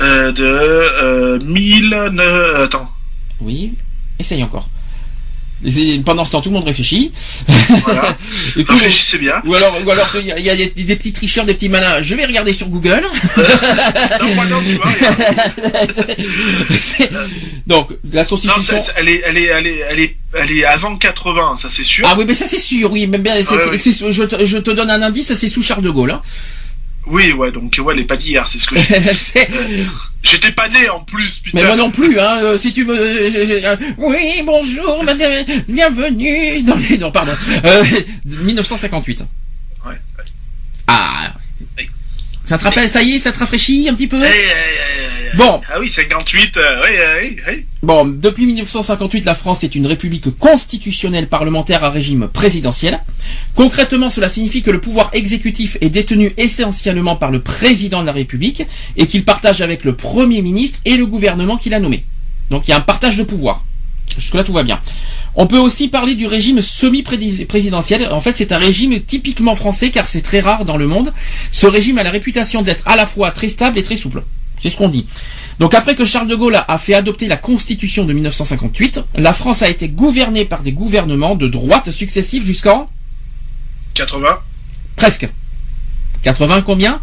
euh, 0.00 0.32
De 0.32 0.44
euh, 0.44 1.38
1009... 1.40 2.60
Attends. 2.64 2.90
Oui, 3.40 3.74
essaye 4.18 4.42
encore. 4.42 4.68
Pendant 6.06 6.24
ce 6.24 6.30
temps, 6.32 6.40
tout 6.40 6.48
le 6.48 6.54
monde 6.54 6.64
réfléchit. 6.64 7.12
Voilà. 7.84 8.16
Et 8.56 8.64
tout- 8.64 8.72
Réfléchissez 8.72 9.18
bien. 9.18 9.34
ou 9.44 9.54
alors, 9.54 9.76
ou 9.84 9.90
alors 9.90 10.10
il 10.18 10.26
y 10.26 10.32
a, 10.32 10.38
il 10.38 10.44
y 10.44 10.50
a 10.50 10.56
des, 10.56 10.68
des 10.68 10.96
petits 10.96 11.12
tricheurs, 11.12 11.44
des 11.44 11.52
petits 11.54 11.68
malins. 11.68 12.00
Je 12.00 12.14
vais 12.14 12.24
regarder 12.24 12.52
sur 12.52 12.68
Google. 12.68 13.02
Non, 14.20 14.44
non, 14.44 14.62
Donc 17.66 17.90
la 18.12 18.22
Non, 18.22 18.28
Constitution. 18.28 18.80
c'est- 18.80 18.92
elle 18.96 19.08
est, 19.08 19.22
elle 19.26 19.36
est, 19.38 19.44
elle 19.44 19.66
est, 19.66 19.84
elle 19.90 20.00
est, 20.00 20.16
elle 20.34 20.50
est 20.52 20.64
avant 20.64 20.96
80, 20.96 21.56
ça 21.56 21.68
c'est 21.70 21.84
sûr. 21.84 22.06
Ah 22.08 22.14
oui, 22.18 22.24
mais 22.26 22.34
ça 22.34 22.46
c'est 22.46 22.58
sûr, 22.58 22.90
oui. 22.92 23.06
Ouais. 23.06 23.32
c'est- 23.78 24.12
je, 24.12 24.22
te, 24.22 24.44
je 24.46 24.58
te 24.58 24.70
donne 24.70 24.90
un 24.90 25.02
indice, 25.02 25.32
c'est 25.34 25.48
sous 25.48 25.62
Charles 25.62 25.82
de 25.82 25.90
Gaulle. 25.90 26.10
Hein. 26.12 26.22
Oui, 27.06 27.32
ouais, 27.32 27.50
donc 27.50 27.74
ouais, 27.78 27.94
elle 27.94 28.00
est 28.00 28.04
pas 28.04 28.16
d'hier, 28.16 28.46
c'est 28.46 28.58
ce 28.58 28.66
que 28.66 28.76
j'ai- 28.78 29.14
C'est- 29.18 29.48
j'étais 30.22 30.52
pas 30.52 30.68
né 30.68 30.88
en 30.90 31.00
plus, 31.00 31.40
putain. 31.42 31.58
mais 31.60 31.66
moi 31.66 31.76
non 31.76 31.90
plus, 31.90 32.18
hein. 32.20 32.38
euh, 32.42 32.58
Si 32.58 32.72
tu 32.72 32.84
me, 32.84 32.94
euh, 32.94 33.30
je- 33.30 33.64
euh, 33.64 33.76
oui, 33.98 34.42
bonjour, 34.44 35.02
madame, 35.02 35.44
bienvenue 35.66 36.62
dans 36.62 36.76
les, 36.76 36.98
non, 36.98 37.10
pardon, 37.10 37.32
euh, 37.64 37.84
1958. 38.24 39.24
Ouais. 39.86 39.94
Ah. 40.86 41.32
Ça 42.44 42.58
te 42.58 42.64
rappelle, 42.64 42.88
ça 42.88 43.02
y 43.02 43.14
est, 43.14 43.18
ça 43.20 43.30
te 43.32 43.38
rafraîchit 43.38 43.88
un 43.88 43.94
petit 43.94 44.08
peu? 44.08 44.22
Eh, 44.22 44.26
eh, 44.26 44.30
eh, 44.32 45.09
Bon. 45.36 45.60
Ah 45.72 45.78
oui, 45.78 45.88
58, 45.88 46.56
euh, 46.56 46.82
oui, 46.82 46.88
euh, 46.98 47.18
oui, 47.22 47.36
oui. 47.48 47.66
Bon, 47.82 48.04
depuis 48.04 48.46
1958, 48.46 49.24
la 49.24 49.34
France 49.34 49.62
est 49.64 49.74
une 49.74 49.86
république 49.86 50.36
constitutionnelle 50.38 51.28
parlementaire 51.28 51.84
à 51.84 51.90
régime 51.90 52.28
présidentiel. 52.28 53.00
Concrètement, 53.54 54.10
cela 54.10 54.28
signifie 54.28 54.62
que 54.62 54.70
le 54.70 54.80
pouvoir 54.80 55.10
exécutif 55.12 55.76
est 55.80 55.90
détenu 55.90 56.32
essentiellement 56.36 57.16
par 57.16 57.30
le 57.30 57.40
président 57.40 58.00
de 58.00 58.06
la 58.06 58.12
République 58.12 58.64
et 58.96 59.06
qu'il 59.06 59.24
partage 59.24 59.60
avec 59.60 59.84
le 59.84 59.94
Premier 59.94 60.42
ministre 60.42 60.80
et 60.84 60.96
le 60.96 61.06
gouvernement 61.06 61.56
qu'il 61.56 61.74
a 61.74 61.80
nommé. 61.80 62.04
Donc 62.50 62.66
il 62.66 62.72
y 62.72 62.74
a 62.74 62.76
un 62.76 62.80
partage 62.80 63.16
de 63.16 63.22
pouvoir. 63.22 63.64
Jusque-là, 64.18 64.42
tout 64.42 64.52
va 64.52 64.64
bien. 64.64 64.80
On 65.36 65.46
peut 65.46 65.58
aussi 65.58 65.88
parler 65.88 66.16
du 66.16 66.26
régime 66.26 66.60
semi-présidentiel. 66.60 68.08
En 68.10 68.20
fait, 68.20 68.36
c'est 68.36 68.50
un 68.50 68.58
régime 68.58 69.00
typiquement 69.00 69.54
français 69.54 69.90
car 69.90 70.08
c'est 70.08 70.22
très 70.22 70.40
rare 70.40 70.64
dans 70.64 70.76
le 70.76 70.88
monde. 70.88 71.12
Ce 71.52 71.68
régime 71.68 71.98
a 71.98 72.02
la 72.02 72.10
réputation 72.10 72.62
d'être 72.62 72.86
à 72.86 72.96
la 72.96 73.06
fois 73.06 73.30
très 73.30 73.48
stable 73.48 73.78
et 73.78 73.82
très 73.84 73.96
souple. 73.96 74.22
C'est 74.62 74.70
ce 74.70 74.76
qu'on 74.76 74.88
dit. 74.88 75.06
Donc 75.58 75.74
après 75.74 75.94
que 75.94 76.04
Charles 76.04 76.28
de 76.28 76.34
Gaulle 76.36 76.54
a- 76.66 76.78
fait 76.78 76.94
adopter 76.94 77.26
la 77.28 77.36
Constitution 77.36 78.04
de 78.04 78.12
1958, 78.12 79.02
la 79.16 79.32
France 79.32 79.62
a 79.62 79.68
été 79.68 79.88
gouvernée 79.88 80.44
par 80.44 80.62
des 80.62 80.72
gouvernements 80.72 81.34
de 81.36 81.48
droite 81.48 81.90
successifs 81.90 82.44
jusqu'en 82.44 82.88
80, 83.94 84.38
presque 84.96 85.28
80 86.22 86.62
combien? 86.62 87.00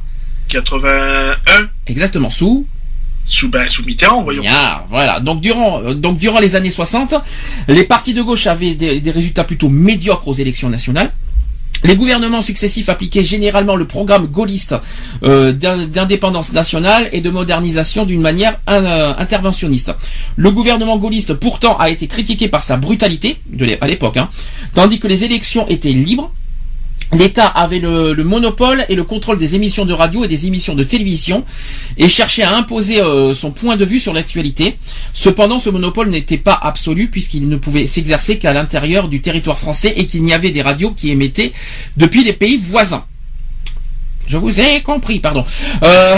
81, 0.49 1.70
Exactement 1.88 2.30
sous? 2.30 2.66
Sous, 3.26 3.49
bah, 3.49 3.68
sous 3.68 3.84
Mitterrand, 3.84 4.24
voyons. 4.24 4.41
Bien, 4.41 4.82
voilà. 4.89 5.20
Donc 5.20 5.41
durant, 5.41 5.82
euh, 5.84 5.93
donc 5.93 6.18
durant 6.18 6.39
les 6.39 6.55
années 6.55 6.72
60, 6.72 7.14
les 7.68 7.84
partis 7.84 8.14
de 8.14 8.22
gauche 8.22 8.47
avaient 8.47 8.74
des, 8.74 9.01
des 9.01 9.12
résultats 9.12 9.43
plutôt 9.43 9.68
médiocres 9.70 10.28
aux 10.30 10.34
élections 10.34 10.70
nationales. 10.70 11.12
Les 11.84 11.95
gouvernements 11.95 12.41
successifs 12.41 12.89
appliquaient 12.89 13.23
généralement 13.23 13.75
le 13.75 13.86
programme 13.86 14.28
gaulliste 14.28 14.75
euh, 15.23 15.51
d'in- 15.53 15.86
d'indépendance 15.88 16.51
nationale 16.51 17.09
et 17.11 17.21
de 17.21 17.30
modernisation 17.30 18.05
d'une 18.05 18.21
manière 18.21 18.59
euh, 18.69 19.13
interventionniste. 19.17 19.91
Le 20.36 20.51
gouvernement 20.51 20.97
gaulliste 20.97 21.34
pourtant 21.36 21.78
a 21.78 21.89
été 21.89 22.07
critiqué 22.07 22.47
par 22.47 22.63
sa 22.63 22.78
brutalité 22.78 23.38
à 23.82 23.88
l'époque, 23.88 24.17
hein, 24.17 24.30
tandis 24.73 24.99
que 24.99 25.07
les 25.07 25.23
élections 25.23 25.67
étaient 25.67 25.93
libres. 25.93 26.32
L'État 27.14 27.47
avait 27.47 27.80
le, 27.80 28.14
le 28.14 28.24
monopole 28.24 28.86
et 28.89 28.95
le 28.95 29.03
contrôle 29.03 29.38
des 29.38 29.55
émissions 29.55 29.86
de 29.86 29.93
radio 29.93 30.26
et 30.26 30.28
des 30.28 30.45
émissions 30.45 30.76
de 30.76 30.84
télévision 30.84 31.45
et 31.97 32.10
cherchait 32.10 32.43
à 32.43 32.53
imposer 32.55 33.01
euh, 33.01 33.34
son 33.34 33.51
point 33.51 33.78
de 33.78 33.86
vue 33.86 33.99
sur 33.99 34.14
l'actualité. 34.14 34.78
Cependant, 35.14 35.60
ce 35.60 35.70
monopole 35.70 36.10
n'était 36.10 36.38
pas 36.38 36.60
absolu 36.62 37.08
puisqu'il 37.08 37.47
ne 37.47 37.55
pouvait 37.55 37.88
s'exercer 37.88 38.38
qu'à 38.38 38.51
l'intérieur 38.51 39.08
du 39.08 39.22
territoire 39.22 39.58
français 39.58 39.93
et 39.95 40.05
qu'il 40.05 40.24
n'y 40.24 40.34
avait 40.34 40.51
des 40.51 40.62
radios 40.62 40.91
qui 40.91 41.10
émettaient 41.10 41.53
depuis 41.95 42.26
les 42.26 42.34
pays 42.34 42.58
voisins. 42.58 43.05
Je 44.28 44.38
vous 44.38 44.59
ai 44.59 44.82
compris, 44.82 45.19
pardon. 45.19 45.45
Euh, 45.84 46.17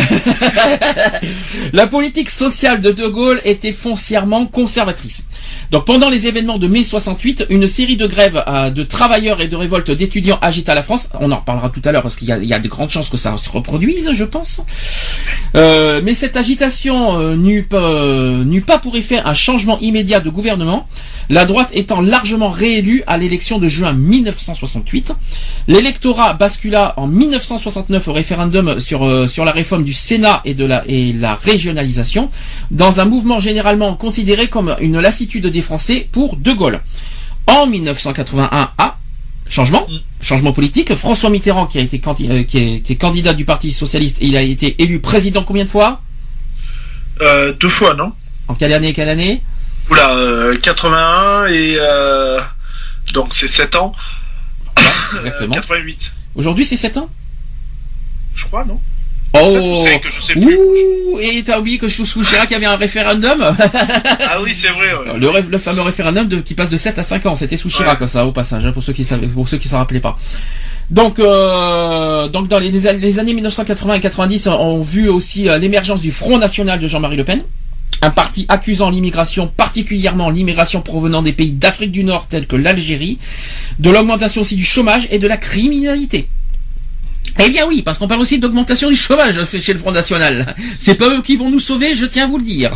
la 1.73 1.85
politique 1.85 2.31
sociale 2.31 2.81
de 2.81 2.91
De 2.91 3.07
Gaulle 3.07 3.39
était 3.45 3.71
foncièrement 3.71 4.47
conservatrice. 4.47 5.25
Donc 5.71 5.85
pendant 5.85 6.09
les 6.09 6.25
événements 6.25 6.57
de 6.57 6.67
mai 6.67 6.83
68, 6.83 7.45
une 7.49 7.67
série 7.67 7.97
de 7.97 8.07
grèves 8.07 8.43
euh, 8.47 8.71
de 8.71 8.81
travailleurs 8.83 9.41
et 9.41 9.47
de 9.47 9.55
révoltes 9.55 9.91
d'étudiants 9.91 10.39
agita 10.41 10.73
la 10.73 10.81
France. 10.81 11.09
On 11.19 11.31
en 11.31 11.37
reparlera 11.37 11.69
tout 11.69 11.81
à 11.85 11.91
l'heure 11.91 12.01
parce 12.01 12.15
qu'il 12.15 12.27
y 12.27 12.53
a, 12.53 12.59
de 12.59 12.67
grandes 12.67 12.89
chances 12.89 13.09
que 13.09 13.17
ça 13.17 13.35
se 13.37 13.49
reproduise, 13.49 14.11
je 14.11 14.23
pense. 14.23 14.61
Euh, 15.55 16.01
mais 16.03 16.15
cette 16.15 16.35
agitation 16.35 17.35
n'eut 17.35 17.63
pas 17.67 18.79
pour 18.81 18.95
effet 18.97 19.19
un 19.23 19.35
changement 19.35 19.77
immédiat 19.79 20.19
de 20.19 20.31
gouvernement, 20.31 20.87
la 21.29 21.45
droite 21.45 21.69
étant 21.73 22.01
largement 22.01 22.49
réélue 22.49 23.03
à 23.05 23.17
l'élection 23.17 23.59
de 23.59 23.67
juin 23.67 23.93
1968. 23.93 25.13
L'électorat 25.67 26.33
bascula 26.33 26.95
en 26.97 27.05
1969 27.05 27.98
au 28.07 28.13
référendum 28.13 28.79
sur, 28.79 29.05
euh, 29.05 29.27
sur 29.27 29.45
la 29.45 29.51
réforme 29.51 29.83
du 29.83 29.93
Sénat 29.93 30.41
et 30.45 30.53
de 30.53 30.65
la, 30.65 30.83
et 30.87 31.13
la 31.13 31.35
régionalisation, 31.35 32.29
dans 32.71 32.99
un 32.99 33.05
mouvement 33.05 33.39
généralement 33.39 33.95
considéré 33.95 34.47
comme 34.47 34.75
une 34.79 34.99
lassitude 34.99 35.47
des 35.47 35.61
Français 35.61 36.07
pour 36.11 36.37
De 36.37 36.51
Gaulle. 36.53 36.81
En 37.47 37.67
1981, 37.67 38.71
ah, 38.77 38.97
changement, 39.47 39.87
changement 40.21 40.53
politique, 40.53 40.93
François 40.95 41.29
Mitterrand 41.29 41.65
qui 41.65 41.79
a 41.79 41.81
été, 41.81 42.01
euh, 42.29 42.43
qui 42.43 42.57
a 42.57 42.61
été 42.75 42.95
candidat 42.95 43.33
du 43.33 43.45
Parti 43.45 43.71
Socialiste 43.71 44.17
et 44.21 44.27
il 44.27 44.37
a 44.37 44.41
été 44.41 44.75
élu 44.81 44.99
président 44.99 45.43
combien 45.43 45.65
de 45.65 45.69
fois? 45.69 46.01
Euh, 47.21 47.53
deux 47.59 47.69
fois, 47.69 47.95
non? 47.95 48.13
En 48.47 48.53
quelle 48.53 48.73
année, 48.73 48.93
quelle 48.93 49.09
année? 49.09 49.41
Oula, 49.89 50.13
euh, 50.15 50.57
81 50.57 51.47
et 51.47 51.77
donc 53.13 53.33
c'est 53.33 53.47
7 53.47 53.75
ans. 53.75 53.93
Exactement. 55.17 55.55
88, 55.55 56.13
Aujourd'hui 56.35 56.65
c'est 56.65 56.77
7 56.77 56.97
ans? 56.97 57.09
Je 58.39 58.45
crois, 58.45 58.65
non 58.65 58.79
Oh 59.33 59.83
C'est 59.85 59.99
que 59.99 60.09
je 60.11 60.19
sais 60.21 60.33
plus. 60.33 60.57
Ouh 60.57 61.19
Et 61.21 61.43
t'as 61.43 61.59
oublié 61.59 61.77
que 61.77 61.87
sous 61.87 62.05
sous 62.05 62.23
Chirac 62.23 62.47
il 62.49 62.53
y 62.53 62.55
avait 62.55 62.65
un 62.65 62.77
référendum 62.77 63.39
Ah 63.61 64.41
oui, 64.41 64.55
c'est 64.59 64.69
vrai. 64.69 64.87
ouais. 64.95 65.43
le, 65.49 65.57
fameux 65.59 65.81
référendum 65.81 66.27
de- 66.27 66.41
qui 66.41 66.55
passe 66.55 66.69
de 66.71 66.77
7 66.77 66.97
à 66.97 67.03
5 67.03 67.25
ans, 67.27 67.35
c'était 67.35 67.57
sous 67.57 67.69
Chirac 67.69 67.99
ça 68.07 68.25
au 68.25 68.31
passage, 68.31 68.65
hein, 68.65 68.71
pour 68.71 68.81
ceux 68.81 68.93
qui 68.93 69.03
savaient, 69.03 69.27
pour 69.27 69.47
ceux 69.47 69.57
qui 69.57 69.67
s'en 69.67 69.77
rappelaient 69.77 69.99
pas. 69.99 70.17
Donc, 70.89 71.19
euh, 71.19 72.27
donc 72.29 72.47
dans 72.47 72.57
les, 72.57 72.71
les 72.71 73.19
années 73.19 73.33
1980 73.35 73.93
et 73.95 73.99
90, 73.99 74.47
on 74.47 74.53
on 74.53 74.81
vu 74.81 75.09
aussi 75.09 75.47
euh, 75.47 75.59
l'émergence 75.59 76.01
du 76.01 76.11
Front 76.11 76.39
National 76.39 76.79
de 76.79 76.87
Jean-Marie 76.87 77.17
Le 77.17 77.23
Pen, 77.25 77.43
un 78.01 78.09
parti 78.09 78.47
accusant 78.49 78.89
l'immigration, 78.89 79.45
particulièrement 79.55 80.31
l'immigration 80.31 80.81
provenant 80.81 81.21
des 81.21 81.33
pays 81.33 81.51
d'Afrique 81.51 81.91
du 81.91 82.03
Nord 82.03 82.25
tels 82.27 82.47
que 82.47 82.55
l'Algérie, 82.55 83.19
de 83.77 83.91
l'augmentation 83.91 84.41
aussi 84.41 84.55
du 84.55 84.65
chômage 84.65 85.07
et 85.11 85.19
de 85.19 85.27
la 85.27 85.37
criminalité. 85.37 86.29
Eh 87.45 87.49
bien 87.49 87.65
oui, 87.67 87.81
parce 87.81 87.97
qu'on 87.97 88.07
parle 88.07 88.21
aussi 88.21 88.39
d'augmentation 88.39 88.89
du 88.89 88.95
chômage 88.95 89.35
chez 89.61 89.73
le 89.73 89.79
Front 89.79 89.91
National. 89.91 90.55
C'est 90.79 90.95
pas 90.95 91.07
eux 91.09 91.21
qui 91.21 91.35
vont 91.35 91.49
nous 91.49 91.59
sauver, 91.59 91.95
je 91.95 92.05
tiens 92.05 92.25
à 92.25 92.27
vous 92.27 92.37
le 92.37 92.43
dire. 92.43 92.71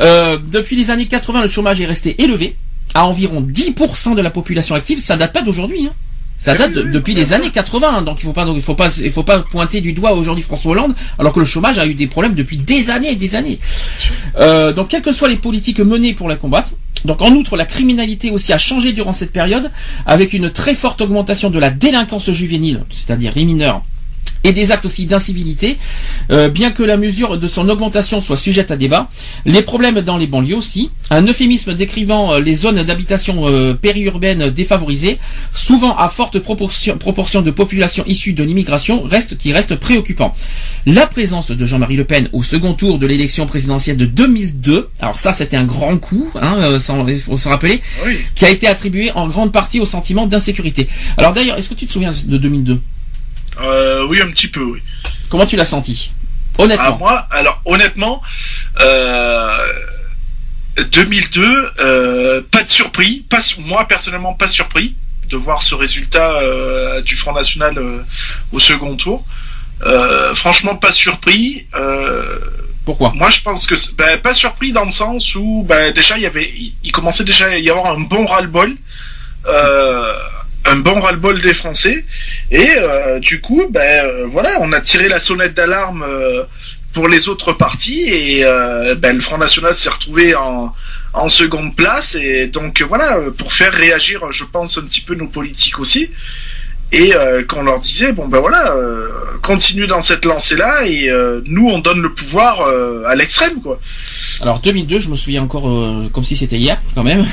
Euh, 0.00 0.38
depuis 0.50 0.76
les 0.76 0.90
années 0.90 1.06
80, 1.06 1.42
le 1.42 1.48
chômage 1.48 1.80
est 1.80 1.86
resté 1.86 2.22
élevé, 2.22 2.56
à 2.94 3.06
environ 3.06 3.40
10% 3.42 4.14
de 4.14 4.22
la 4.22 4.30
population 4.30 4.74
active. 4.74 5.00
Ça 5.00 5.16
date 5.16 5.32
pas 5.32 5.42
d'aujourd'hui. 5.42 5.86
Hein. 5.86 5.92
Ça 6.38 6.56
date 6.56 6.72
de- 6.72 6.82
depuis 6.82 7.14
les 7.14 7.32
années 7.34 7.50
80, 7.50 7.88
hein. 7.88 8.02
donc 8.02 8.18
il 8.20 8.24
faut 8.24 8.32
donc 8.32 8.56
il 8.56 8.62
faut 8.62 8.74
pas, 8.74 8.90
faut 8.90 9.22
pas 9.22 9.40
pointer 9.40 9.80
du 9.80 9.92
doigt 9.92 10.12
aujourd'hui 10.12 10.42
François 10.42 10.72
Hollande, 10.72 10.92
alors 11.18 11.32
que 11.32 11.38
le 11.38 11.46
chômage 11.46 11.78
a 11.78 11.86
eu 11.86 11.94
des 11.94 12.08
problèmes 12.08 12.34
depuis 12.34 12.56
des 12.56 12.90
années 12.90 13.12
et 13.12 13.16
des 13.16 13.36
années. 13.36 13.60
Euh, 14.40 14.72
donc 14.72 14.88
quelles 14.88 15.02
que 15.02 15.12
soient 15.12 15.28
les 15.28 15.36
politiques 15.36 15.78
menées 15.78 16.14
pour 16.14 16.28
la 16.28 16.34
combattre, 16.34 16.70
donc 17.04 17.22
en 17.22 17.32
outre 17.32 17.56
la 17.56 17.66
criminalité 17.66 18.30
aussi 18.30 18.52
a 18.52 18.58
changé 18.58 18.92
durant 18.92 19.12
cette 19.12 19.32
période, 19.32 19.70
avec 20.06 20.32
une 20.32 20.50
très 20.50 20.74
forte 20.74 21.00
augmentation 21.00 21.50
de 21.50 21.58
la 21.58 21.70
délinquance 21.70 22.30
juvénile, 22.30 22.84
c'est-à-dire 22.90 23.32
les 23.34 23.44
mineurs, 23.44 23.82
et 24.44 24.52
des 24.52 24.72
actes 24.72 24.84
aussi 24.86 25.06
d'incivilité, 25.06 25.78
euh, 26.30 26.48
bien 26.48 26.70
que 26.70 26.82
la 26.82 26.96
mesure 26.96 27.38
de 27.38 27.46
son 27.46 27.68
augmentation 27.68 28.20
soit 28.20 28.36
sujette 28.36 28.70
à 28.70 28.76
débat. 28.76 29.08
Les 29.46 29.62
problèmes 29.62 30.00
dans 30.00 30.16
les 30.18 30.26
banlieues 30.26 30.56
aussi, 30.56 30.90
un 31.10 31.22
euphémisme 31.26 31.74
décrivant 31.74 32.32
euh, 32.34 32.40
les 32.40 32.54
zones 32.54 32.82
d'habitation 32.82 33.46
euh, 33.48 33.74
périurbaines 33.74 34.50
défavorisées, 34.50 35.18
souvent 35.54 35.96
à 35.96 36.08
forte 36.08 36.38
proportion, 36.38 36.98
proportion 36.98 37.42
de 37.42 37.50
population 37.50 38.04
issue 38.06 38.32
de 38.32 38.42
l'immigration, 38.42 39.02
reste 39.02 39.36
qui 39.38 39.52
reste 39.52 39.76
préoccupant. 39.76 40.34
La 40.86 41.06
présence 41.06 41.50
de 41.50 41.66
Jean-Marie 41.66 41.96
Le 41.96 42.04
Pen 42.04 42.28
au 42.32 42.42
second 42.42 42.74
tour 42.74 42.98
de 42.98 43.06
l'élection 43.06 43.46
présidentielle 43.46 43.96
de 43.96 44.06
2002, 44.06 44.88
alors 45.00 45.18
ça 45.18 45.32
c'était 45.32 45.56
un 45.56 45.64
grand 45.64 45.96
coup, 45.98 46.30
hein, 46.40 46.56
euh, 46.58 46.78
sans- 46.78 47.06
faut 47.24 47.36
se 47.36 47.48
rappeler, 47.48 47.80
Oui. 48.06 48.16
qui 48.34 48.44
a 48.44 48.50
été 48.50 48.66
attribué 48.66 49.10
en 49.12 49.28
grande 49.28 49.52
partie 49.52 49.80
au 49.80 49.84
sentiment 49.86 50.26
d'insécurité. 50.26 50.88
Alors 51.16 51.32
d'ailleurs, 51.32 51.58
est-ce 51.58 51.68
que 51.68 51.74
tu 51.74 51.86
te 51.86 51.92
souviens 51.92 52.12
de 52.26 52.36
2002 52.38 52.80
Euh, 53.60 54.06
oui, 54.06 54.20
un 54.20 54.30
petit 54.30 54.48
peu, 54.48 54.62
oui. 54.62 54.80
Comment 55.28 55.46
tu 55.46 55.56
l'as 55.56 55.64
senti? 55.66 56.10
Honnêtement. 56.58 56.84
Ah, 56.86 56.96
moi, 56.98 57.26
alors 57.30 57.60
honnêtement, 57.64 58.22
euh, 58.80 59.72
2002, 60.90 61.72
euh, 61.80 62.42
pas 62.50 62.62
de 62.62 62.70
surpris, 62.70 63.24
pas 63.28 63.40
moi 63.58 63.86
personnellement 63.86 64.34
pas 64.34 64.48
surpris 64.48 64.94
de 65.28 65.36
voir 65.36 65.62
ce 65.62 65.74
résultat 65.74 66.32
euh, 66.34 67.00
du 67.02 67.16
Front 67.16 67.32
National 67.32 67.78
euh, 67.78 68.02
au 68.52 68.60
second 68.60 68.96
tour. 68.96 69.24
Euh, 69.84 70.34
franchement 70.34 70.76
pas 70.76 70.92
surpris. 70.92 71.66
Euh, 71.74 72.38
Pourquoi? 72.84 73.12
Moi, 73.14 73.30
je 73.30 73.40
pense 73.40 73.66
que 73.66 73.74
ben, 73.96 74.20
pas 74.20 74.34
surpris 74.34 74.72
dans 74.72 74.84
le 74.84 74.90
sens 74.92 75.34
où 75.34 75.64
ben, 75.68 75.92
déjà 75.92 76.16
il 76.16 76.22
y 76.22 76.26
avait, 76.26 76.50
il, 76.54 76.74
il 76.84 76.92
commençait 76.92 77.24
déjà 77.24 77.46
à 77.46 77.56
y 77.56 77.70
avoir 77.70 77.92
un 77.92 78.00
bon 78.00 78.26
ras-le-bol, 78.26 78.76
euh, 79.46 80.14
un 80.72 80.76
bon 80.76 81.00
ras-le-bol 81.00 81.40
des 81.40 81.54
Français, 81.54 82.04
et 82.50 82.70
euh, 82.76 83.18
du 83.20 83.40
coup, 83.40 83.66
ben 83.70 84.06
euh, 84.06 84.26
voilà, 84.30 84.56
on 84.60 84.72
a 84.72 84.80
tiré 84.80 85.08
la 85.08 85.20
sonnette 85.20 85.54
d'alarme 85.54 86.02
euh, 86.02 86.44
pour 86.94 87.08
les 87.08 87.28
autres 87.28 87.52
partis 87.52 88.02
et 88.08 88.44
euh, 88.44 88.94
ben, 88.94 89.16
le 89.16 89.22
Front 89.22 89.38
National 89.38 89.74
s'est 89.74 89.90
retrouvé 89.90 90.34
en 90.34 90.74
en 91.14 91.28
seconde 91.28 91.76
place 91.76 92.14
et 92.14 92.46
donc 92.46 92.80
voilà 92.80 93.18
pour 93.36 93.52
faire 93.52 93.72
réagir, 93.72 94.32
je 94.32 94.44
pense 94.44 94.78
un 94.78 94.82
petit 94.82 95.02
peu 95.02 95.14
nos 95.14 95.26
politiques 95.26 95.78
aussi. 95.78 96.10
Et 96.90 97.14
euh, 97.14 97.42
qu'on 97.44 97.62
leur 97.62 97.80
disait 97.80 98.12
bon 98.12 98.28
ben 98.28 98.40
voilà 98.40 98.72
euh, 98.72 99.08
continue 99.42 99.86
dans 99.86 100.02
cette 100.02 100.26
lancée 100.26 100.56
là 100.56 100.86
et 100.86 101.10
nous 101.46 101.68
on 101.68 101.78
donne 101.80 102.00
le 102.00 102.12
pouvoir 102.12 102.66
à 103.06 103.14
l'extrême 103.14 103.60
quoi. 103.62 103.78
Alors 104.40 104.60
2002, 104.60 105.00
je 105.00 105.08
me 105.10 105.16
souviens 105.16 105.42
encore 105.42 105.68
comme 106.12 106.24
si 106.24 106.36
c'était 106.36 106.58
hier 106.58 106.78
quand 106.94 107.04
même. 107.04 107.26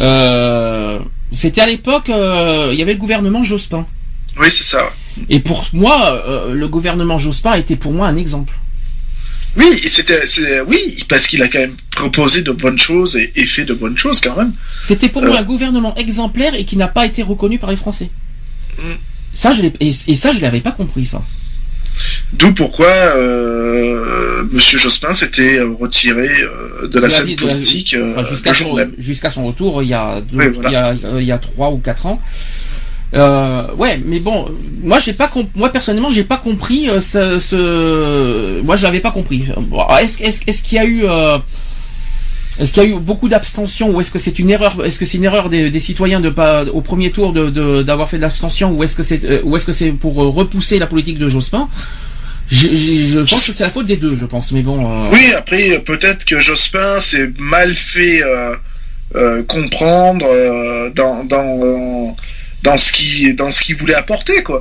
Euh, 0.00 0.98
c'était 1.32 1.60
à 1.60 1.66
l'époque, 1.66 2.10
euh, 2.10 2.70
il 2.72 2.78
y 2.78 2.82
avait 2.82 2.94
le 2.94 2.98
gouvernement 2.98 3.42
Jospin. 3.42 3.86
Oui 4.40 4.46
c'est 4.50 4.64
ça. 4.64 4.90
Et 5.28 5.40
pour 5.40 5.66
moi, 5.72 6.22
euh, 6.26 6.54
le 6.54 6.68
gouvernement 6.68 7.18
Jospin 7.18 7.54
était 7.54 7.76
pour 7.76 7.92
moi 7.92 8.06
un 8.08 8.16
exemple. 8.16 8.54
Oui 9.56 9.82
c'était 9.86 10.22
oui 10.66 11.04
parce 11.08 11.26
qu'il 11.26 11.42
a 11.42 11.48
quand 11.48 11.58
même 11.58 11.76
proposé 11.94 12.40
de 12.42 12.52
bonnes 12.52 12.78
choses 12.78 13.16
et, 13.16 13.30
et 13.36 13.44
fait 13.44 13.64
de 13.64 13.74
bonnes 13.74 13.98
choses 13.98 14.20
quand 14.20 14.36
même. 14.36 14.54
C'était 14.82 15.10
pour 15.10 15.22
Euh. 15.22 15.28
moi 15.28 15.38
un 15.38 15.42
gouvernement 15.42 15.94
exemplaire 15.96 16.54
et 16.54 16.64
qui 16.64 16.76
n'a 16.78 16.88
pas 16.88 17.04
été 17.04 17.22
reconnu 17.22 17.58
par 17.58 17.70
les 17.70 17.76
Français. 17.76 18.10
Mm. 18.78 18.82
Ça, 19.34 19.52
je 19.52 19.60
l'ai 19.62 19.72
et, 19.80 19.92
et 20.08 20.14
ça, 20.14 20.32
je 20.32 20.40
l'avais 20.40 20.60
pas 20.60 20.72
compris 20.72 21.04
ça. 21.04 21.22
D'où 22.32 22.52
pourquoi 22.54 22.86
euh, 22.86 24.42
Monsieur 24.50 24.78
Jospin 24.78 25.12
s'était 25.12 25.58
euh, 25.58 25.74
retiré 25.78 26.28
euh, 26.42 26.88
de 26.88 26.98
la 26.98 27.08
De 27.08 27.12
scène 27.12 27.28
la- 27.28 27.36
politique 27.36 27.94
euh, 27.94 28.12
Enfin, 28.12 28.24
jusqu'à 28.28 28.54
son, 28.54 28.74
même. 28.74 28.92
jusqu'à 28.98 29.30
son 29.30 29.46
retour 29.46 29.82
il 29.82 29.88
y 29.90 29.94
a 29.94 30.20
deux- 30.20 30.38
Oui, 30.38 30.46
voilà. 30.54 30.68
il 30.70 30.72
y 30.72 30.76
a 30.76 30.88
euh, 31.10 31.20
il 31.20 31.26
y 31.26 31.32
a 31.32 31.38
trois 31.38 31.70
ou 31.70 31.78
quatre 31.78 32.06
ans. 32.06 32.20
Euh, 33.14 33.64
ouais, 33.76 34.00
mais 34.06 34.20
bon, 34.20 34.48
moi 34.82 34.98
j'ai 34.98 35.12
pas 35.12 35.30
moi 35.54 35.68
personnellement 35.68 36.10
j'ai 36.10 36.24
pas 36.24 36.38
compris 36.38 36.88
euh, 36.88 37.00
ce, 37.00 37.38
ce- 37.38 38.62
moi 38.62 38.76
je 38.76 38.84
l'avais 38.84 39.00
pas 39.00 39.10
compris. 39.10 39.44
Bon, 39.58 39.82
Est-ce 40.00 40.22
est-ce 40.22 40.40
est-ce 40.46 40.62
qu'il 40.62 40.76
y 40.76 40.80
a 40.80 40.86
eu 40.86 41.04
est-ce 42.58 42.74
qu'il 42.74 42.82
y 42.82 42.86
a 42.86 42.88
eu 42.90 42.98
beaucoup 42.98 43.28
d'abstention 43.28 43.90
ou 43.90 44.00
est-ce 44.00 44.10
que 44.10 44.18
c'est 44.18 44.38
une 44.38 44.50
erreur 44.50 44.84
est-ce 44.84 44.98
que 44.98 45.04
c'est 45.04 45.16
une 45.18 45.24
erreur 45.24 45.48
des, 45.48 45.70
des 45.70 45.80
citoyens 45.80 46.20
de 46.20 46.28
pas 46.30 46.64
au 46.64 46.80
premier 46.82 47.10
tour 47.10 47.32
de 47.32 47.48
de- 47.50 47.82
d'avoir 47.82 48.08
fait 48.10 48.18
de 48.18 48.22
l'abstention 48.22 48.72
ou 48.72 48.84
est-ce 48.84 48.94
que 48.96 49.02
c'est 49.02 49.24
euh, 49.24 49.40
ou 49.44 49.56
est-ce 49.56 49.64
que 49.66 49.72
c'est 49.72 49.90
pour 49.92 50.22
euh, 50.22 50.28
repousser 50.28 50.78
la 50.78 50.86
politique 50.86 51.18
de 51.18 51.28
Jospin? 51.28 51.68
Je, 52.50 52.68
je, 52.68 53.08
je 53.08 53.18
pense 53.20 53.46
que 53.46 53.52
c'est 53.52 53.64
la 53.64 53.70
faute 53.70 53.86
des 53.86 53.96
deux, 53.96 54.14
je 54.14 54.26
pense. 54.26 54.52
Mais 54.52 54.60
bon. 54.60 54.78
euh, 54.84 55.08
Oui, 55.10 55.32
après, 55.34 55.70
euh, 55.70 55.78
peut-être 55.78 56.26
que 56.26 56.38
Jospin 56.38 57.00
s'est 57.00 57.30
mal 57.38 57.74
fait 57.74 58.22
euh, 58.22 58.54
euh, 59.14 59.42
comprendre 59.44 60.26
euh, 60.28 60.90
dans, 60.94 61.24
dans, 61.24 61.60
euh, 61.62 62.08
dans 62.62 62.76
ce 62.76 62.92
qu'il 62.92 63.34
dans 63.36 63.50
ce 63.50 63.62
qu'il 63.62 63.76
voulait 63.76 63.94
apporter, 63.94 64.42
quoi. 64.42 64.60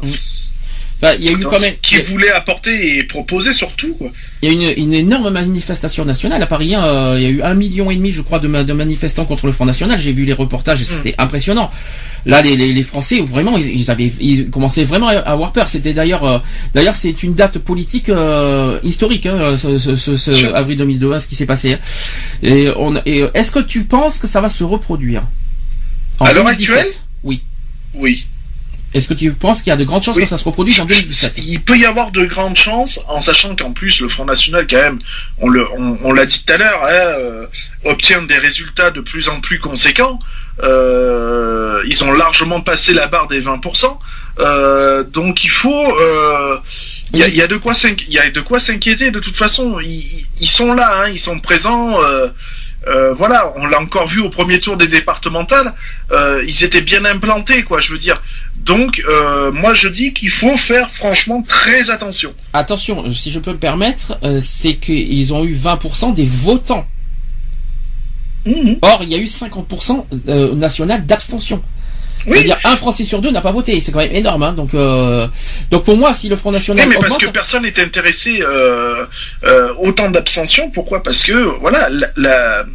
Enfin, 1.01 1.15
il 1.19 1.25
y 1.25 1.29
a 1.29 1.31
eu 1.31 1.37
Dans 1.37 1.49
quand 1.49 1.57
ce 1.59 1.65
même. 1.65 1.75
qu'il 1.81 2.03
voulait 2.03 2.29
apporter 2.31 2.97
et 2.97 3.03
proposer 3.03 3.53
surtout, 3.53 3.93
quoi. 3.95 4.11
Il 4.41 4.49
y 4.49 4.51
a 4.51 4.71
une, 4.71 4.83
une 4.85 4.93
énorme 4.93 5.29
manifestation 5.29 6.05
nationale 6.05 6.41
à 6.41 6.47
Paris. 6.47 6.75
hein, 6.75 6.83
euh, 6.85 7.15
il 7.17 7.23
y 7.23 7.25
a 7.25 7.29
eu 7.29 7.41
un 7.41 7.53
million 7.53 7.89
et 7.91 7.95
demi, 7.95 8.11
je 8.11 8.21
crois, 8.21 8.39
de, 8.39 8.47
ma- 8.47 8.63
de 8.63 8.73
manifestants 8.73 9.25
contre 9.25 9.45
le 9.47 9.51
Front 9.51 9.65
National. 9.65 9.99
J'ai 9.99 10.11
vu 10.13 10.25
les 10.25 10.33
reportages 10.33 10.81
et 10.81 10.85
c'était 10.85 11.15
impressionnant. 11.17 11.69
Là, 12.25 12.41
les, 12.43 12.55
les, 12.55 12.71
les 12.71 12.83
Français, 12.83 13.19
vraiment, 13.21 13.57
ils, 13.57 13.75
ils 13.81 13.89
avaient, 13.91 14.11
ils 14.19 14.49
commençaient 14.51 14.83
vraiment 14.83 15.07
à 15.07 15.13
avoir 15.19 15.51
peur. 15.53 15.69
C'était 15.69 15.93
d'ailleurs, 15.93 16.23
euh, 16.23 16.39
d'ailleurs, 16.73 16.95
c'est 16.95 17.23
une 17.23 17.33
date 17.33 17.57
politique 17.57 18.09
euh, 18.09 18.79
historique, 18.83 19.25
hein, 19.25 19.57
ce, 19.57 19.79
ce, 19.79 19.95
ce- 19.95 20.15
ce 20.15 20.53
avril 20.53 20.77
2002, 20.77 21.13
hein, 21.13 21.19
ce 21.19 21.25
qui 21.27 21.35
s'est 21.35 21.45
passé. 21.47 21.73
hein. 21.73 21.79
Et, 22.43 22.69
on, 22.75 22.95
et 23.05 23.23
est-ce 23.33 23.51
que 23.51 23.59
tu 23.59 23.83
penses 23.85 24.19
que 24.19 24.27
ça 24.27 24.39
va 24.41 24.49
se 24.49 24.63
reproduire? 24.63 25.23
En 26.19 26.25
À 26.25 26.33
l'heure 26.33 26.43
2017? 26.45 26.75
actuelle 26.77 26.93
Oui. 27.23 27.41
Oui. 27.95 28.25
Est-ce 28.93 29.07
que 29.07 29.13
tu 29.13 29.31
penses 29.31 29.61
qu'il 29.61 29.69
y 29.69 29.73
a 29.73 29.77
de 29.77 29.83
grandes 29.85 30.03
chances 30.03 30.17
Oui. 30.17 30.23
que 30.23 30.29
ça 30.29 30.37
se 30.37 30.43
reproduise 30.43 30.79
en 30.81 30.85
2017 30.85 31.33
Il 31.37 31.61
peut 31.61 31.77
y 31.77 31.85
avoir 31.85 32.11
de 32.11 32.25
grandes 32.25 32.57
chances, 32.57 32.99
en 33.07 33.21
sachant 33.21 33.55
qu'en 33.55 33.71
plus 33.71 34.01
le 34.01 34.09
Front 34.09 34.25
National, 34.25 34.67
quand 34.69 34.77
même, 34.77 34.99
on 35.39 35.47
le, 35.47 35.65
on, 35.77 35.97
on 36.03 36.11
l'a 36.13 36.25
dit 36.25 36.43
tout 36.43 36.51
à 36.53 36.57
l'heure, 36.57 36.83
hein, 36.83 36.89
euh, 36.91 37.45
obtient 37.85 38.21
des 38.23 38.37
résultats 38.37 38.91
de 38.91 38.99
plus 39.01 39.29
en 39.29 39.39
plus 39.39 39.59
conséquents. 39.59 40.19
Euh, 40.63 41.81
ils 41.87 42.03
ont 42.03 42.11
largement 42.11 42.61
passé 42.61 42.93
la 42.93 43.07
barre 43.07 43.27
des 43.27 43.41
20%. 43.41 43.97
Euh, 44.39 45.03
donc 45.03 45.43
il 45.43 45.49
faut, 45.49 45.97
euh, 45.99 46.57
il 47.13 47.19
y, 47.19 47.41
a 47.41 47.47
de 47.47 47.57
quoi 47.57 47.73
y 48.09 48.17
a 48.19 48.29
de 48.31 48.41
quoi 48.41 48.59
s'inquiéter 48.59 49.11
de 49.11 49.19
toute 49.19 49.35
façon. 49.35 49.79
Ils, 49.79 50.25
ils 50.39 50.47
sont 50.47 50.73
là, 50.73 51.03
hein, 51.03 51.09
ils 51.09 51.19
sont 51.19 51.39
présents. 51.39 52.01
euh, 52.03 52.27
euh, 52.87 53.13
voilà, 53.13 53.53
on 53.57 53.67
l'a 53.67 53.79
encore 53.79 54.07
vu 54.07 54.21
au 54.21 54.29
premier 54.29 54.59
tour 54.59 54.75
des 54.75 54.87
départementales. 54.87 55.73
euh, 56.11 56.43
ils 56.47 56.63
étaient 56.63 56.81
bien 56.81 57.05
implantés, 57.05 57.63
quoi. 57.63 57.79
Je 57.79 57.91
veux 57.91 57.99
dire. 57.99 58.21
Donc, 58.65 59.01
euh, 59.09 59.51
moi, 59.51 59.73
je 59.73 59.87
dis 59.87 60.13
qu'il 60.13 60.29
faut 60.29 60.55
faire 60.55 60.91
franchement 60.91 61.41
très 61.41 61.89
attention. 61.89 62.33
Attention, 62.53 63.05
euh, 63.05 63.13
si 63.13 63.31
je 63.31 63.39
peux 63.39 63.53
me 63.53 63.57
permettre, 63.57 64.19
euh, 64.23 64.39
c'est 64.41 64.75
qu'ils 64.75 65.33
ont 65.33 65.43
eu 65.43 65.55
20% 65.55 66.13
des 66.13 66.25
votants. 66.25 66.85
Mhm. 68.45 68.77
Or, 68.81 69.01
il 69.03 69.09
y 69.09 69.15
a 69.15 69.17
eu 69.17 69.25
50% 69.25 70.05
euh, 70.27 70.53
national 70.55 71.05
d'abstention. 71.05 71.61
Oui. 72.27 72.33
C'est-à-dire 72.37 72.57
un 72.63 72.75
Français 72.75 73.03
sur 73.03 73.21
deux 73.21 73.31
n'a 73.31 73.41
pas 73.41 73.51
voté. 73.51 73.79
C'est 73.79 73.91
quand 73.91 73.99
même 73.99 74.13
énorme. 74.15 74.43
Hein. 74.43 74.53
Donc, 74.53 74.73
euh, 74.73 75.27
donc 75.71 75.83
pour 75.85 75.97
moi, 75.97 76.13
si 76.13 76.29
le 76.29 76.35
Front 76.35 76.49
Oui, 76.51 76.55
National 76.55 76.87
mais 76.87 76.95
parce 76.95 77.05
augmente, 77.07 77.21
que 77.21 77.29
personne 77.29 77.63
n'est 77.63 77.79
intéressé 77.79 78.41
euh, 78.41 79.05
euh, 79.45 79.73
autant 79.79 80.09
d'abstention. 80.09 80.69
Pourquoi? 80.69 81.01
Parce 81.03 81.23
que 81.23 81.33
voilà, 81.59 81.89
la- 81.89 82.11
la- 82.17 82.65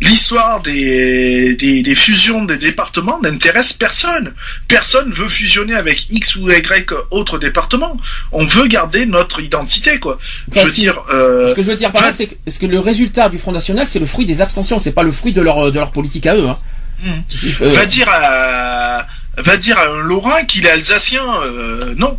l'histoire 0.00 0.60
des, 0.62 1.54
des, 1.56 1.82
des 1.82 1.94
fusions 1.94 2.44
des 2.44 2.56
départements 2.56 3.20
n'intéresse 3.22 3.72
personne. 3.72 4.34
Personne 4.68 5.12
veut 5.12 5.28
fusionner 5.28 5.74
avec 5.74 6.06
X 6.10 6.36
ou 6.36 6.50
Y 6.50 6.90
autre 7.10 7.38
département. 7.38 7.96
On 8.32 8.44
veut 8.44 8.66
garder 8.66 9.06
notre 9.06 9.40
identité, 9.40 9.98
quoi. 9.98 10.18
Enfin, 10.50 10.60
je 10.62 10.66
veux 10.66 10.72
si. 10.72 10.80
dire. 10.82 11.02
euh, 11.12 11.48
ce 11.50 11.54
que 11.54 11.62
je 11.62 11.68
veux 11.70 11.76
dire 11.76 11.92
par 11.92 12.02
là, 12.02 12.08
Ouais. 12.08 12.14
c'est 12.16 12.26
que, 12.26 12.66
que 12.66 12.66
le 12.66 12.80
résultat 12.80 13.28
du 13.28 13.38
Front 13.38 13.52
National, 13.52 13.86
c'est 13.88 13.98
le 14.00 14.06
fruit 14.06 14.26
des 14.26 14.40
abstentions. 14.42 14.78
C'est 14.78 14.92
pas 14.92 15.02
le 15.04 15.12
fruit 15.12 15.32
de 15.32 15.40
leur 15.40 15.70
de 15.72 15.78
leur 15.78 15.92
politique 15.92 16.26
à 16.26 16.34
eux. 16.36 16.48
Hein. 16.48 16.58
Euh, 17.04 17.70
va 17.72 17.86
dire 17.86 18.08
à 18.10 19.06
va 19.36 19.56
dire 19.56 19.78
à 19.78 19.86
un 19.86 19.96
Lorrain 19.96 20.44
qu'il 20.44 20.66
est 20.66 20.70
alsacien. 20.70 21.22
euh, 21.44 21.94
non. 21.96 22.18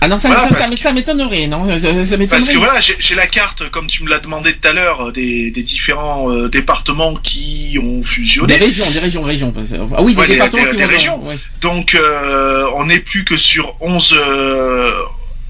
ah 0.00 0.08
non, 0.08 0.18
ça, 0.18 0.28
Voilà, 0.28 0.42
ça, 0.44 0.48
ça, 0.50 0.54
parce 0.56 0.70
m'é- 0.70 0.76
que- 0.76 0.82
ça 0.82 0.92
m'étonnerait, 0.92 1.46
non 1.46 1.66
Ça, 1.80 2.18
Parce 2.28 2.48
que 2.48 2.58
voilà, 2.58 2.80
j'ai 2.80 3.14
la 3.14 3.26
carte, 3.26 3.68
comme 3.70 3.86
tu 3.86 4.02
me 4.04 4.10
l'as 4.10 4.18
demandé 4.18 4.52
tout 4.54 4.68
à 4.68 4.72
l'heure, 4.72 5.12
des, 5.12 5.50
des 5.50 5.62
différents 5.62 6.30
euh, 6.30 6.48
départements 6.48 7.14
qui 7.14 7.78
ont 7.82 7.98
Des 8.00 8.04
fusionné. 8.04 8.56
régions, 8.56 8.90
des 8.90 8.98
régions, 8.98 9.22
régions. 9.22 9.52
Ah 9.96 10.02
oui, 10.02 10.14
des 10.14 10.20
Ouais, 10.20 10.26
des- 10.26 10.32
départements 10.34 10.64
des- 10.64 10.70
qui 10.70 10.76
des 10.76 10.84
régions. 10.84 11.26
ouais. 11.26 11.38
Donc, 11.60 11.94
euh, 11.94 12.66
on 12.76 12.86
n'est 12.86 13.00
plus 13.00 13.24
que 13.24 13.36
sur 13.36 13.74
11, 13.80 14.12
euh, 14.16 14.90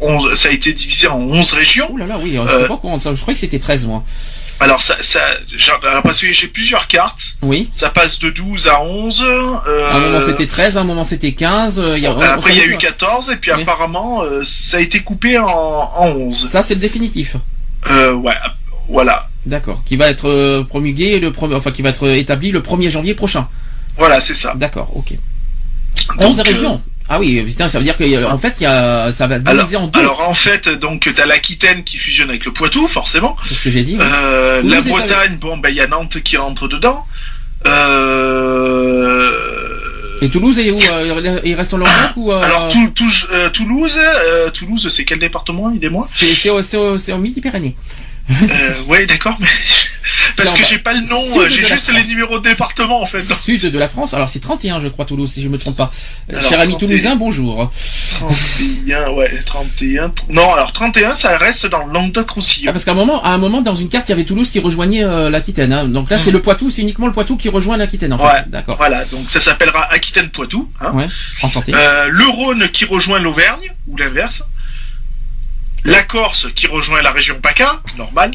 11... 0.00 0.34
Ça 0.34 0.48
a 0.48 0.52
été 0.52 0.72
divisé 0.72 1.08
en 1.08 1.18
11 1.20 1.52
régions. 1.54 1.90
Ouh 1.92 1.96
là 1.96 2.06
là, 2.06 2.18
oui, 2.22 2.34
je 2.34 2.40
Euh, 2.40 2.46
sais 2.62 2.68
pas 2.68 2.80
de 2.96 3.00
ça. 3.00 3.12
Je 3.14 3.20
croyais 3.20 3.34
que 3.34 3.40
c'était 3.40 3.58
13 3.58 3.84
mois. 3.86 4.04
Alors, 4.60 4.82
ça, 4.82 4.96
ça, 5.00 5.20
parce 6.02 6.20
que 6.20 6.32
j'ai 6.32 6.48
plusieurs 6.48 6.88
cartes. 6.88 7.20
Oui. 7.42 7.68
Ça 7.72 7.90
passe 7.90 8.18
de 8.18 8.30
12 8.30 8.66
à 8.66 8.82
11. 8.82 9.22
Euh, 9.24 9.90
À 9.90 9.96
un 9.96 10.00
moment 10.00 10.20
c'était 10.20 10.46
13, 10.48 10.76
à 10.76 10.80
un 10.80 10.84
moment 10.84 11.04
c'était 11.04 11.32
15. 11.32 11.78
euh, 11.78 11.96
il 11.96 12.02
y 12.02 12.06
a- 12.08 12.32
Après, 12.32 12.52
il 12.52 12.58
y 12.58 12.62
a 12.62 12.64
eu 12.64 12.72
pas. 12.72 12.78
14, 12.78 13.30
et 13.30 13.36
puis 13.36 13.52
Oui. 13.52 13.62
apparemment, 13.62 14.22
euh, 14.24 14.42
ça 14.44 14.78
a 14.78 14.80
été 14.80 15.00
coupé 15.00 15.38
en, 15.38 15.46
en 15.46 16.06
11. 16.08 16.48
Ça 16.50 16.62
c'est 16.62 16.74
le 16.74 16.80
définitif. 16.80 17.36
Euh, 17.88 18.12
ouais, 18.14 18.34
voilà. 18.88 19.28
D'accord. 19.46 19.82
Qui 19.86 19.96
va 19.96 20.08
être 20.10 20.28
euh, 20.28 20.64
promulgué 20.64 21.20
le 21.20 21.32
premier, 21.32 21.54
enfin 21.54 21.70
qui 21.70 21.82
va 21.82 21.90
être 21.90 22.06
euh, 22.08 22.16
établi 22.16 22.50
le 22.50 22.60
1er 22.60 22.90
janvier 22.90 23.14
prochain. 23.14 23.48
Voilà, 23.96 24.20
c'est 24.20 24.34
ça. 24.34 24.54
D'accord, 24.56 24.90
ok. 24.96 25.12
Donc, 26.18 26.30
11 26.30 26.40
régions. 26.40 26.82
Ah 27.10 27.18
oui, 27.18 27.42
putain, 27.42 27.68
ça 27.68 27.78
veut 27.78 27.84
dire 27.84 27.96
qu'en 27.96 28.36
fait, 28.38 28.56
il 28.60 28.64
y 28.64 28.66
a, 28.66 29.10
ça 29.12 29.26
va 29.26 29.36
Alors, 29.36 29.54
diviser 29.64 29.76
en 29.76 29.86
deux. 29.86 29.98
alors 30.00 30.28
en 30.28 30.34
fait, 30.34 30.68
donc 30.68 31.08
t'as 31.16 31.24
l'Aquitaine 31.26 31.82
qui 31.84 31.96
fusionne 31.96 32.28
avec 32.28 32.44
le 32.44 32.52
Poitou, 32.52 32.86
forcément. 32.86 33.34
C'est 33.46 33.54
ce 33.54 33.62
que 33.62 33.70
j'ai 33.70 33.82
dit. 33.82 33.96
Euh, 33.98 34.60
la 34.62 34.80
Bretagne, 34.82 35.38
bon, 35.40 35.56
ben 35.56 35.70
il 35.70 35.76
y 35.76 35.80
a 35.80 35.86
Nantes 35.86 36.20
qui 36.22 36.36
rentre 36.36 36.68
dedans. 36.68 37.06
Euh... 37.66 39.30
Et 40.20 40.28
Toulouse, 40.30 40.58
où 40.58 40.80
euh, 40.92 41.40
il 41.44 41.54
reste 41.54 41.72
en 41.74 41.78
Languedoc 41.78 42.16
ou 42.16 42.32
euh, 42.32 42.42
Alors 42.42 42.70
Tou- 42.72 42.90
Tou- 42.90 43.48
Toulouse, 43.52 43.98
Toulouse, 44.52 44.88
c'est 44.90 45.04
quel 45.04 45.18
département, 45.20 45.72
aidez-moi? 45.72 46.06
C'est 46.12 46.50
au 46.50 47.18
Midi-Pyrénées. 47.18 47.76
euh, 48.30 48.74
Ouais, 48.88 49.06
d'accord, 49.06 49.36
mais 49.40 49.46
parce 50.36 50.54
que 50.54 50.60
bas. 50.60 50.66
j'ai 50.68 50.78
pas 50.78 50.92
le 50.92 51.00
nom, 51.00 51.22
j'ai 51.48 51.64
juste 51.66 51.92
les 51.92 52.04
numéros 52.04 52.38
de 52.38 52.48
département 52.48 53.02
en 53.02 53.06
fait. 53.06 53.22
Sud 53.22 53.66
de 53.66 53.78
la 53.78 53.88
France. 53.88 54.14
Alors 54.14 54.28
c'est 54.28 54.40
31, 54.40 54.80
je 54.80 54.88
crois, 54.88 55.04
Toulouse, 55.04 55.30
si 55.32 55.42
je 55.42 55.48
me 55.48 55.58
trompe 55.58 55.76
pas. 55.76 55.90
Euh, 56.32 56.38
Alors, 56.38 56.48
Cher 56.50 56.60
ami 56.60 56.72
31. 56.72 56.88
toulousain, 56.88 57.16
bonjour. 57.16 57.70
31, 58.18 59.10
ouais, 59.10 59.42
31. 59.44 60.08
tr- 60.08 60.12
Non, 60.30 60.52
alors 60.54 60.72
31, 60.72 61.14
ça 61.14 61.36
reste 61.38 61.66
dans 61.66 61.78
le 61.78 61.84
Ah, 61.90 61.92
Languedoc-Roussillon. 61.94 62.72
parce 62.72 62.84
qu'à 62.84 62.92
un 62.92 62.94
moment, 62.94 63.22
à 63.24 63.30
un 63.30 63.38
moment, 63.38 63.60
dans 63.60 63.74
une 63.74 63.88
carte, 63.88 64.08
il 64.08 64.12
y 64.12 64.14
avait 64.14 64.24
Toulouse 64.24 64.50
qui 64.50 64.60
rejoignait 64.60 65.04
euh, 65.04 65.30
l'Aquitaine. 65.30 65.72
Hein. 65.72 65.84
Donc 65.88 66.10
là, 66.10 66.18
c'est 66.18 66.30
le 66.30 66.40
Poitou, 66.42 66.70
c'est 66.70 66.82
uniquement 66.82 67.06
le 67.06 67.12
Poitou 67.12 67.36
qui 67.36 67.48
rejoint 67.48 67.76
l'Aquitaine. 67.76 68.12
En 68.12 68.18
fait. 68.18 68.24
Ouais. 68.24 68.44
D'accord. 68.48 68.76
Voilà, 68.76 69.04
donc 69.06 69.28
ça 69.30 69.40
s'appellera 69.40 69.88
Aquitaine-Poitou. 69.92 70.70
Hein. 70.80 70.90
Ouais. 70.92 71.08
En 71.42 71.48
santé. 71.48 71.72
Euh, 71.74 72.06
le 72.08 72.26
Rhône 72.26 72.68
qui 72.68 72.84
rejoint 72.84 73.18
l'Auvergne, 73.18 73.72
ou 73.86 73.96
l'inverse. 73.96 74.42
la 75.84 76.02
Corse 76.02 76.48
qui 76.54 76.66
rejoint 76.66 77.02
la 77.02 77.10
région 77.12 77.36
PACA, 77.40 77.80
normal. 77.96 78.32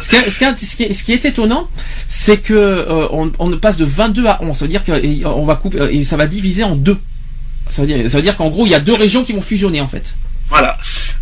Ce 0.00 0.08
qui, 0.08 0.16
est, 0.16 0.30
ce, 0.30 0.38
qui 0.38 0.44
est, 0.44 0.56
ce, 0.56 0.76
qui 0.76 0.82
est, 0.84 0.92
ce 0.94 1.04
qui 1.04 1.12
est 1.12 1.24
étonnant, 1.24 1.68
c'est 2.08 2.38
que 2.38 2.54
euh, 2.54 3.08
on, 3.10 3.30
on 3.38 3.56
passe 3.58 3.76
de 3.76 3.84
22 3.84 4.26
à 4.26 4.42
11. 4.42 4.56
Ça 4.56 4.64
veut 4.64 4.70
dire 4.70 4.84
que 4.84 5.24
on 5.26 5.44
va 5.44 5.56
couper 5.56 5.78
et 5.90 6.04
ça 6.04 6.16
va 6.16 6.26
diviser 6.26 6.64
en 6.64 6.76
deux. 6.76 6.98
Ça 7.68 7.82
veut 7.82 7.88
dire, 7.88 8.10
ça 8.10 8.18
veut 8.18 8.22
dire 8.22 8.36
qu'en 8.36 8.48
gros, 8.48 8.66
il 8.66 8.70
y 8.70 8.74
a 8.74 8.80
deux 8.80 8.94
régions 8.94 9.22
qui 9.24 9.32
vont 9.32 9.42
fusionner 9.42 9.80
en 9.80 9.88
fait. 9.88 10.14
Voilà. 10.48 10.78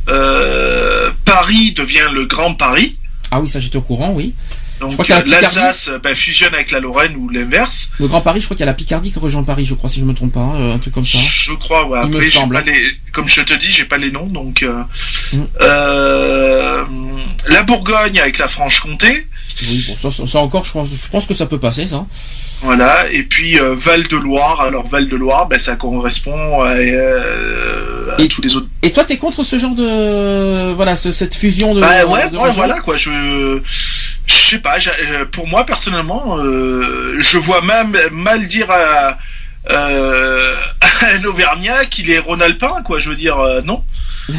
Euh, 0.08 1.10
Paris 1.24 1.72
devient 1.72 2.08
le 2.12 2.26
Grand 2.26 2.54
Paris. 2.54 2.98
Ah 3.30 3.40
oui, 3.40 3.48
ça 3.48 3.60
j'étais 3.60 3.76
au 3.76 3.82
courant, 3.82 4.12
oui. 4.12 4.34
Donc 4.80 5.06
l'Alsace 5.08 5.90
bah, 6.02 6.14
fusionne 6.14 6.54
avec 6.54 6.70
la 6.70 6.80
Lorraine 6.80 7.14
ou 7.16 7.28
l'inverse. 7.28 7.90
Le 8.00 8.08
Grand 8.08 8.20
Paris, 8.22 8.40
je 8.40 8.46
crois 8.46 8.56
qu'il 8.56 8.64
y 8.64 8.68
a 8.68 8.72
la 8.72 8.74
Picardie 8.74 9.12
qui 9.12 9.18
rejoint 9.18 9.42
Paris, 9.42 9.64
je 9.66 9.74
crois, 9.74 9.90
si 9.90 10.00
je 10.00 10.04
me 10.04 10.14
trompe 10.14 10.32
pas, 10.32 10.40
hein, 10.40 10.72
un 10.74 10.78
truc 10.78 10.94
comme 10.94 11.04
ça. 11.06 11.18
Je 11.18 11.52
crois, 11.54 11.86
ouais. 11.86 12.00
Il 12.04 12.10
me 12.10 12.16
Après, 12.16 12.28
semble. 12.30 12.54
pas 12.56 12.62
les- 12.62 12.96
comme 13.12 13.28
je 13.28 13.42
te 13.42 13.54
dis, 13.54 13.70
j'ai 13.70 13.84
pas 13.84 13.98
les 13.98 14.10
noms, 14.10 14.26
donc. 14.26 14.62
Euh, 14.62 14.82
Mm. 15.32 15.42
euh, 15.62 16.84
la 17.48 17.62
Bourgogne 17.62 18.18
avec 18.20 18.38
la 18.38 18.48
Franche-Comté, 18.48 19.26
Oui, 19.62 19.84
bon, 19.88 19.96
ça, 20.26 20.38
encore, 20.38 20.64
je 20.64 20.72
pense, 20.72 20.88
je 20.94 21.08
pense 21.08 21.26
que 21.26 21.34
ça 21.34 21.46
peut 21.46 21.58
passer, 21.58 21.86
ça. 21.86 22.06
voilà. 22.62 23.10
Et 23.10 23.22
puis 23.22 23.58
euh, 23.58 23.74
Val-de-Loire. 23.76 24.60
Alors 24.62 24.88
Val-de-Loire, 24.88 25.46
ben 25.48 25.58
ça 25.58 25.76
correspond 25.76 26.62
à, 26.62 26.72
euh, 26.74 28.14
à 28.16 28.20
Et- 28.22 28.28
tous 28.28 28.42
les 28.42 28.54
autres. 28.56 28.66
Et 28.82 28.92
toi, 28.92 29.04
t'es 29.04 29.18
contre 29.18 29.42
ce 29.44 29.58
genre 29.58 29.74
de, 29.74 30.72
voilà, 30.74 30.96
ce- 30.96 31.12
cette 31.12 31.34
fusion 31.34 31.74
de. 31.74 31.80
Bah 31.80 32.04
ouais, 32.06 32.28
de 32.30 32.36
ouais, 32.36 32.50
voilà 32.50 32.80
quoi. 32.80 32.96
Je, 32.96 33.60
je 34.26 34.34
sais 34.34 34.58
pas. 34.58 34.76
euh, 34.78 35.24
Pour 35.30 35.46
moi 35.46 35.64
personnellement, 35.66 36.38
euh, 36.38 37.16
je 37.18 37.38
vois 37.38 37.62
même 37.62 37.96
mal 38.12 38.46
dire 38.46 38.68
à, 38.70 39.18
à 39.68 39.88
un 41.14 41.24
Auvergnat 41.24 41.84
qu'il 41.86 42.10
est 42.10 42.18
Rhône-Alpin, 42.18 42.82
quoi. 42.84 42.98
Je 42.98 43.08
veux 43.10 43.16
dire, 43.16 43.36
non. 43.64 43.82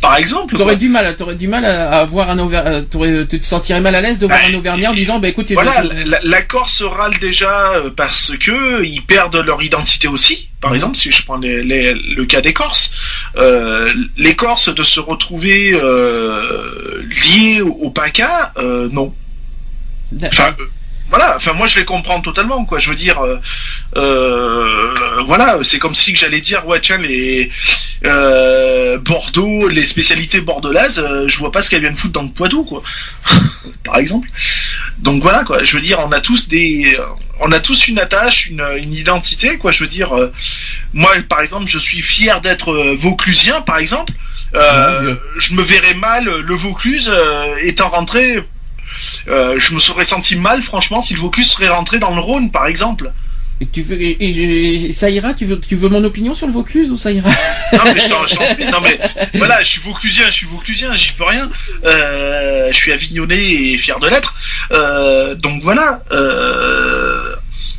Par 0.00 0.16
exemple. 0.16 0.56
T'aurais 0.56 0.76
du 0.76 0.88
mal, 0.88 1.14
t'aurais 1.16 1.34
du 1.34 1.48
mal 1.48 1.64
à, 1.64 2.00
à 2.00 2.04
voir 2.04 2.30
un 2.30 2.38
Auvergnat, 2.38 2.82
t'aurais, 2.82 3.26
tu 3.26 3.40
te 3.40 3.46
sentirais 3.46 3.80
mal 3.80 3.94
à 3.94 4.00
l'aise 4.00 4.18
de 4.18 4.26
voir 4.26 4.38
Bah, 4.38 4.46
un 4.50 4.54
Auvergnat 4.54 4.90
en 4.90 4.94
disant, 4.94 5.18
bah 5.18 5.28
écoute, 5.28 5.50
Voilà, 5.52 5.82
la, 6.04 6.18
la 6.22 6.42
Corse 6.42 6.82
râle 6.82 7.12
déjà 7.20 7.72
euh, 7.74 7.90
parce 7.94 8.32
que 8.38 8.84
ils 8.84 9.02
perdent 9.02 9.36
leur 9.36 9.62
identité 9.62 10.08
aussi. 10.08 10.48
Par 10.60 10.70
Mhm. 10.70 10.76
exemple, 10.76 10.96
si 10.96 11.10
je 11.12 11.24
prends 11.24 11.36
les- 11.36 11.62
les- 11.62 11.92
le 11.94 12.24
cas 12.24 12.40
des 12.40 12.52
Corses, 12.52 12.90
euh, 13.36 13.88
les 14.16 14.34
Corses 14.34 14.74
de 14.74 14.82
se 14.82 15.00
retrouver 15.00 15.72
euh, 15.74 17.02
liés 17.26 17.60
au, 17.60 17.68
au 17.82 17.90
PACA, 17.90 18.52
euh, 18.56 18.88
non. 18.90 19.14
Enfin, 20.26 20.54
euh, 20.60 20.64
voilà. 21.10 21.36
Enfin, 21.36 21.52
moi, 21.52 21.66
je 21.66 21.78
les 21.78 21.84
comprends 21.84 22.20
totalement, 22.20 22.64
quoi. 22.64 22.78
Je 22.78 22.90
veux 22.90 22.96
dire, 22.96 23.20
euh, 23.22 23.38
euh, 23.96 24.94
voilà, 25.26 25.58
c'est 25.62 25.78
comme 25.78 25.94
si 25.94 26.12
que 26.12 26.18
j'allais 26.18 26.40
dire, 26.40 26.66
ouais, 26.66 26.80
tiens, 26.80 26.98
les 26.98 27.50
euh, 28.06 28.98
Bordeaux, 28.98 29.68
les 29.68 29.84
spécialités 29.84 30.40
bordelaises, 30.40 30.98
euh, 30.98 31.28
je 31.28 31.38
vois 31.38 31.52
pas 31.52 31.62
ce 31.62 31.70
qu'elles 31.70 31.82
viennent 31.82 31.96
foutre 31.96 32.14
dans 32.14 32.22
le 32.22 32.30
Poitou, 32.30 32.64
quoi. 32.64 32.82
Par 33.84 33.98
exemple. 33.98 34.28
Donc 34.98 35.22
voilà, 35.22 35.44
quoi. 35.44 35.62
Je 35.62 35.76
veux 35.76 35.82
dire, 35.82 36.00
on 36.04 36.12
a 36.12 36.20
tous 36.20 36.48
des, 36.48 36.98
on 37.40 37.52
a 37.52 37.60
tous 37.60 37.88
une 37.88 37.98
attache, 37.98 38.46
une, 38.46 38.64
une 38.78 38.94
identité, 38.94 39.58
quoi. 39.58 39.72
Je 39.72 39.80
veux 39.80 39.90
dire, 39.90 40.16
euh, 40.16 40.32
moi, 40.92 41.10
par 41.28 41.40
exemple, 41.40 41.66
je 41.66 41.78
suis 41.78 42.02
fier 42.02 42.40
d'être 42.40 42.94
Vauclusien, 42.96 43.60
par 43.60 43.78
exemple. 43.78 44.12
Je 44.54 45.54
me 45.54 45.62
verrais 45.62 45.94
mal 45.94 46.24
le 46.24 46.54
Vaucluse 46.54 47.10
euh, 47.12 47.56
étant 47.62 47.88
rentré 47.88 48.44
euh, 49.28 49.54
je 49.58 49.74
me 49.74 49.78
serais 49.80 50.04
senti 50.04 50.36
mal, 50.36 50.62
franchement, 50.62 51.00
si 51.00 51.14
le 51.14 51.20
Vaucluse 51.20 51.48
serait 51.50 51.68
rentré 51.68 51.98
dans 51.98 52.14
le 52.14 52.20
Rhône, 52.20 52.50
par 52.50 52.66
exemple. 52.66 53.12
Et 53.60 53.66
tu 53.66 53.82
veux, 53.82 54.00
et, 54.02 54.16
et- 54.20 54.92
ça 54.92 55.08
ira, 55.10 55.32
tu 55.32 55.44
veux, 55.46 55.60
tu 55.60 55.76
veux 55.76 55.88
mon 55.88 56.02
opinion 56.02 56.34
sur 56.34 56.48
le 56.48 56.52
Vaucluse 56.52 56.90
ou 56.90 56.96
ça 56.98 57.12
ira 57.12 57.28
Non, 57.72 57.78
mais 57.84 58.00
je 58.00 58.08
t'en- 58.08 58.26
je 58.26 58.34
t'en 58.34 58.52
prie, 58.54 58.64
non, 58.66 58.80
mais 58.82 58.98
voilà, 59.34 59.62
je 59.62 59.68
suis 59.68 59.80
Vauclusien, 59.80 60.26
je 60.26 60.32
suis 60.32 60.46
Vauclusien, 60.46 60.92
j'y 60.96 61.12
peux 61.12 61.22
rien. 61.24 61.48
Euh, 61.84 62.68
je 62.72 62.76
suis 62.76 62.90
avignonnais 62.92 63.40
et 63.52 63.78
fier 63.78 64.00
de 64.00 64.08
l'être. 64.08 64.34
Euh, 64.72 65.36
donc 65.36 65.62
voilà. 65.62 66.02
Euh, 66.10 67.33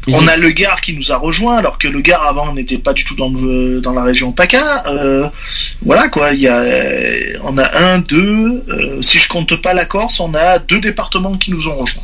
on 0.08 0.28
a 0.28 0.36
le 0.38 0.50
Gard 0.52 0.82
qui 0.82 0.96
nous 0.96 1.12
a 1.12 1.18
rejoint, 1.18 1.58
alors 1.58 1.78
que 1.78 1.88
le 1.88 2.02
Gard 2.02 2.26
avant 2.28 2.54
n'était 2.54 2.78
pas 2.78 2.94
du 2.94 3.04
tout 3.04 3.16
dans 3.16 3.30
le 3.30 3.80
dans 3.82 3.94
la 3.94 4.04
région 4.04 4.32
PACA. 4.32 4.84
Euh, 4.88 5.28
voilà 5.84 6.08
quoi, 6.10 6.32
il 6.34 6.42
y 6.42 6.48
a, 6.48 6.64
on 7.44 7.58
a 7.58 7.78
un, 7.78 8.00
deux. 8.00 8.64
euh, 8.70 9.02
si 9.02 9.18
je 9.20 9.28
compte 9.28 9.56
pas 9.62 9.74
la 9.74 9.86
Corse, 9.86 10.20
on 10.20 10.34
a 10.34 10.60
deux 10.60 10.80
départements 10.80 11.38
qui 11.38 11.52
nous 11.52 11.68
ont 11.68 11.76
rejoints. 11.76 12.04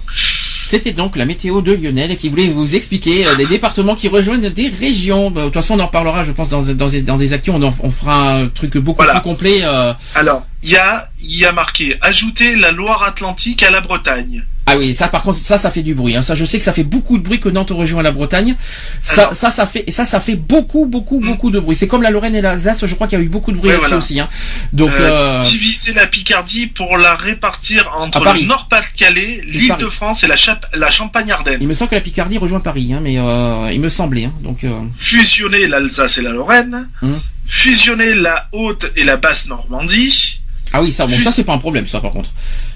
C'était 0.66 0.94
donc 0.94 1.18
la 1.18 1.26
météo 1.26 1.62
de 1.62 1.74
Lionel 1.74 2.16
qui 2.16 2.30
voulait 2.30 2.48
vous 2.48 2.78
expliquer 2.78 3.28
euh, 3.28 3.36
les 3.38 3.46
départements 3.46 3.94
qui 3.94 4.08
rejoignent 4.08 4.50
des 4.50 4.70
régions. 4.70 5.30
Bah, 5.30 5.42
de 5.42 5.46
toute 5.48 5.56
façon, 5.56 5.74
on 5.78 5.80
en 5.84 5.88
parlera, 5.90 6.24
je 6.24 6.32
pense, 6.32 6.50
dans, 6.50 6.62
dans, 6.62 6.88
des- 6.88 7.02
dans 7.02 7.18
des 7.18 7.34
actions. 7.34 7.56
On, 7.58 7.64
en- 7.64 7.74
on 7.82 7.92
fera 7.92 8.36
un 8.38 8.48
truc 8.48 8.78
beaucoup 8.78 9.04
Voilà. 9.04 9.20
plus 9.20 9.30
complet. 9.30 9.60
euh. 9.64 9.92
Alors, 10.16 10.46
il 10.64 10.70
y 10.72 10.78
a, 10.78 11.10
il 11.22 11.38
y 11.38 11.46
a 11.46 11.52
marqué 11.52 11.98
ajouter 12.02 12.56
la 12.56 12.72
Loire-Atlantique 12.72 13.64
à 13.64 13.70
la 13.72 13.82
Bretagne. 13.82 14.44
Ah 14.74 14.78
oui, 14.78 14.94
ça 14.94 15.10
par 15.10 15.22
contre, 15.24 15.38
ça, 15.38 15.58
ça 15.58 15.70
fait 15.70 15.82
du 15.84 15.94
bruit. 15.94 16.16
Hein. 16.16 16.22
Ça, 16.22 16.34
je 16.34 16.46
sais 16.46 16.58
que 16.58 16.64
ça 16.64 16.72
fait 16.72 16.84
beaucoup 16.84 17.18
de 17.18 17.24
bruit 17.24 17.40
que 17.40 17.50
Nantes 17.50 17.72
rejoint 17.72 18.02
la 18.04 18.12
Bretagne. 18.12 18.56
Ça, 19.02 19.24
Alors. 19.24 19.34
ça, 19.36 19.52
ça 19.52 19.66
fait, 19.66 19.84
ça, 19.92 20.06
ça 20.06 20.20
fait 20.22 20.36
beaucoup, 20.36 20.86
beaucoup, 20.86 21.20
Mm. 21.20 21.26
beaucoup 21.26 21.52
de 21.52 21.60
bruit. 21.60 21.76
C'est 21.76 21.88
comme 21.88 22.02
la 22.04 22.10
Lorraine 22.12 22.36
et 22.36 22.42
l'Alsace. 22.42 22.86
Je 22.86 22.96
crois 22.96 23.08
qu'il 23.08 23.20
y 23.20 23.22
a 23.22 23.26
eu 23.26 23.28
beaucoup 23.30 23.52
de 23.52 23.58
bruit 23.58 23.70
là-dessus 23.70 23.82
voilà. 23.88 23.98
aussi. 23.98 24.20
Hein. 24.20 24.30
Donc, 24.72 24.92
Euh, 24.92 25.40
euh, 25.40 25.44
Diviser 25.44 25.94
la 25.94 26.08
Picardie 26.08 26.68
pour 26.68 26.98
la 26.98 27.16
répartir 27.16 27.92
entre 27.98 28.24
le 28.34 28.46
Nord-Pas-de-Calais, 28.46 29.42
l'Île-de-France 29.46 30.24
et 30.24 30.28
la, 30.28 30.90
Champagne-Ardenne. 30.92 31.58
il 31.62 31.68
me 31.68 31.74
semble 31.74 31.90
que 31.90 31.96
la 31.96 32.02
Picardie 32.02 32.38
rejoint 32.38 32.60
Paris, 32.62 32.94
hein, 32.94 33.00
mais 33.04 33.18
euh, 33.20 33.70
il 33.74 33.80
me 33.82 33.90
semblait. 33.90 34.26
Hein. 34.26 34.34
Donc, 34.42 34.64
euh, 34.64 34.70
Fusionner 34.98 35.68
l'Alsace 35.68 36.18
et 36.18 36.22
la 36.22 36.32
Lorraine. 36.32 36.88
Hum. 37.02 37.20
Fusionner 37.46 38.14
la 38.16 38.48
Haute 38.54 38.86
et 38.96 39.04
la 39.04 39.18
Basse-Normandie. 39.18 40.40
ah 40.74 40.82
oui, 40.82 40.94
ça, 40.94 41.06
bon, 41.08 41.20
ça 41.20 41.32
c'est 41.32 41.44
pas 41.44 41.54
un 41.54 41.58
problème, 41.58 41.86
ça 41.88 42.00
par 42.00 42.12
contre. 42.12 42.32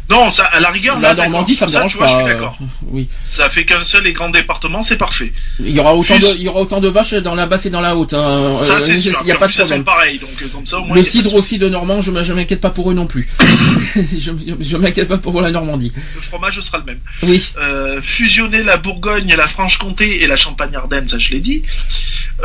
Non, 0.10 0.32
ça, 0.32 0.45
à 0.45 0.60
la 0.60 0.70
rigueur, 0.70 0.99
La 0.99 1.14
là. 1.14 1.24
Normandie, 1.24 1.56
ça 1.56 1.66
me 1.66 1.72
Ça, 1.72 1.78
dérange 1.80 1.95
vois, 1.97 2.06
pas. 2.06 2.12
Je 2.12 2.16
suis 2.18 2.24
euh, 2.26 2.34
d'accord. 2.34 2.58
oui. 2.84 3.10
Ça 3.28 3.49
fait 3.49 3.66
qu'un 3.66 3.84
seul 3.84 4.06
et 4.06 4.14
grand 4.14 4.30
département, 4.30 4.84
c'est 4.84 4.97
parfait. 4.97 5.34
Il 5.60 5.72
y 5.72 5.80
aura 5.80 5.95
autant 5.95 6.20
de, 6.20 6.28
il 6.36 6.43
y 6.43 6.47
aura 6.47 6.62
autant 6.62 6.80
de 6.80 6.88
vaches 6.89 7.14
dans 7.16 7.34
la 7.34 7.47
basse 7.47 7.66
et 7.66 7.70
dans 7.72 7.82
la 7.82 7.95
haute. 7.95 8.14
Hein. 8.14 8.32
ça, 8.58 8.74
Euh, 8.76 8.80
c'est 8.82 8.97
sûr. 8.99 9.18
Il 9.22 9.26
n'y 9.26 9.32
a 9.32 9.36
pas 9.38 9.47
de 9.47 9.53
problème. 9.53 9.84
pareilles, 9.84 10.20
donc 10.20 10.30
euh, 10.41 10.47
comme 10.53 10.66
ça, 10.68 10.78
au 10.78 10.84
moins. 10.86 10.95
Le 10.95 11.01
y 11.01 11.03
pas 11.03 11.10
cidre 11.10 11.34
aussi 11.34 11.58
de 11.58 11.68
Normand, 11.70 12.01
je, 12.01 12.12
je 12.24 12.34
m'inquiète 12.34 12.62
pas 12.62 12.70
pour 12.70 12.91
eux 12.91 12.93
non 12.93 13.08
plus. 13.08 13.28
je 14.18 14.32
je 14.60 14.78
m'inquiète 14.78 15.08
pas 15.08 15.18
pour 15.18 15.41
la 15.41 15.51
Normandie. 15.51 15.91
Le 16.16 16.22
fromage 16.22 16.60
sera 16.62 16.78
le 16.78 16.84
même. 16.84 16.99
Oui. 17.24 17.51
Euh, 17.58 17.99
fusionner 18.03 18.62
la 18.64 18.78
Bourgogne, 18.78 19.34
la 19.36 19.47
Franche-Comté 19.47 20.24
et 20.24 20.28
la 20.28 20.38
Champagne-Ardenne, 20.38 21.08
ça 21.08 21.18
je 21.18 21.32
l'ai 21.32 21.39
dit. 21.39 21.64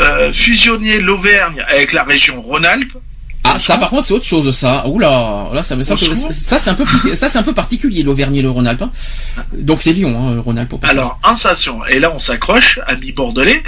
Euh, 0.00 0.32
fusionner 0.32 0.98
l'Auvergne 1.00 1.62
avec 1.68 1.92
la 1.92 2.04
région 2.04 2.40
Rhône-Alpes. 2.40 2.92
Ah, 3.42 3.58
ça 3.58 3.78
par 3.78 3.88
contre 3.90 4.04
c'est 4.04 4.14
autre 4.14 4.24
chose 4.24 4.54
ça. 4.54 4.86
Oula, 4.86 5.48
là 5.52 5.62
ça 5.62 5.74
me 5.74 5.82
secours. 5.82 5.98
ça 6.30 6.58
c'est 6.58 6.70
un 6.70 6.74
peu 6.74 6.84
plus- 6.84 7.16
ça 7.16 7.28
c'est 7.28 7.38
un 7.38 7.42
peu 7.42 7.54
particulier 7.54 8.02
l'Auvergne 8.02 8.36
et 8.36 8.42
le 8.42 8.50
Rhône-Alpes. 8.50 8.82
hein. 8.82 8.90
Donc 9.54 9.82
c'est 9.82 9.92
Lyon, 9.92 10.14
hein, 10.16 10.40
Rhône-Alpes. 10.44 10.74
Alors, 10.82 11.18
en 11.24 11.34
station, 11.34 11.84
et 11.86 11.98
là 11.98 12.12
on 12.14 12.18
s'accroche, 12.18 12.78
amis 12.86 13.12
bordelais, 13.12 13.62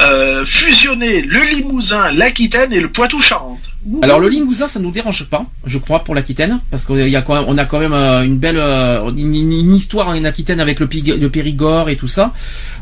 euh, 0.00 0.44
fusionner 0.44 1.22
le 1.22 1.40
Limousin, 1.42 2.10
l'Aquitaine 2.12 2.72
et 2.72 2.80
le 2.80 2.90
Poitou-Charentes. 2.90 3.70
Alors 4.02 4.20
le 4.20 4.28
Limousin, 4.28 4.68
ça 4.68 4.78
nous 4.78 4.90
dérange 4.90 5.24
pas, 5.24 5.46
je 5.66 5.78
crois, 5.78 6.04
pour 6.04 6.14
l'Aquitaine, 6.14 6.60
parce 6.70 6.84
qu'on 6.84 6.96
a 6.96 7.22
quand 7.22 7.34
même, 7.34 7.44
on 7.48 7.56
a 7.56 7.64
quand 7.64 7.78
même 7.78 7.94
euh, 7.94 8.22
une 8.22 8.36
belle, 8.36 8.58
euh, 8.58 9.00
une, 9.16 9.74
histoire 9.74 10.08
en 10.08 10.24
Aquitaine 10.24 10.60
avec 10.60 10.80
le, 10.80 10.86
Périgord 10.86 11.88
et 11.88 11.96
tout 11.96 12.08
ça. 12.08 12.32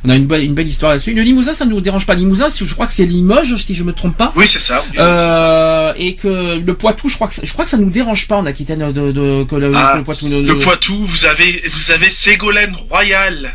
On 0.04 0.10
a 0.10 0.16
une 0.16 0.26
belle, 0.26 0.42
une 0.42 0.54
belle 0.54 0.66
histoire 0.66 0.92
là-dessus. 0.92 1.14
Le 1.14 1.22
Limousin, 1.22 1.52
ça 1.52 1.66
nous 1.66 1.80
dérange 1.80 2.04
pas. 2.04 2.14
Limousin, 2.14 2.48
je 2.54 2.72
crois 2.74 2.86
que 2.86 2.92
c'est 2.92 3.06
Limoges, 3.06 3.54
si 3.56 3.74
je 3.76 3.84
me 3.84 3.92
trompe 3.92 4.16
pas. 4.16 4.32
Oui, 4.34 4.46
c'est 4.48 4.58
ça. 4.58 4.82
oui, 4.90 4.96
Euh, 4.98 5.92
et 5.96 6.16
que 6.16 6.58
le 6.58 6.74
Poitou, 6.74 7.08
je 7.08 7.14
crois 7.14 7.28
que 7.28 7.34
ça- 7.34 7.42
je 7.44 7.52
crois 7.52 7.64
que 7.64 7.70
ça 7.70 7.78
nous 7.78 7.90
dérange 7.90 8.26
pas 8.26 8.36
en 8.36 8.46
Aquitaine 8.46 8.90
de, 8.92 9.12
de 9.12 9.44
que 9.44 9.54
le, 9.54 9.70
Ah, 9.74 9.90
que 9.92 9.98
le 9.98 10.04
Poitou. 10.04 10.28
Le 10.28 10.58
Poitou, 10.58 11.06
vous 11.06 11.24
avez, 11.26 11.62
vous 11.72 11.90
avez 11.92 12.10
Ségolène 12.10 12.76
Royal. 12.90 13.54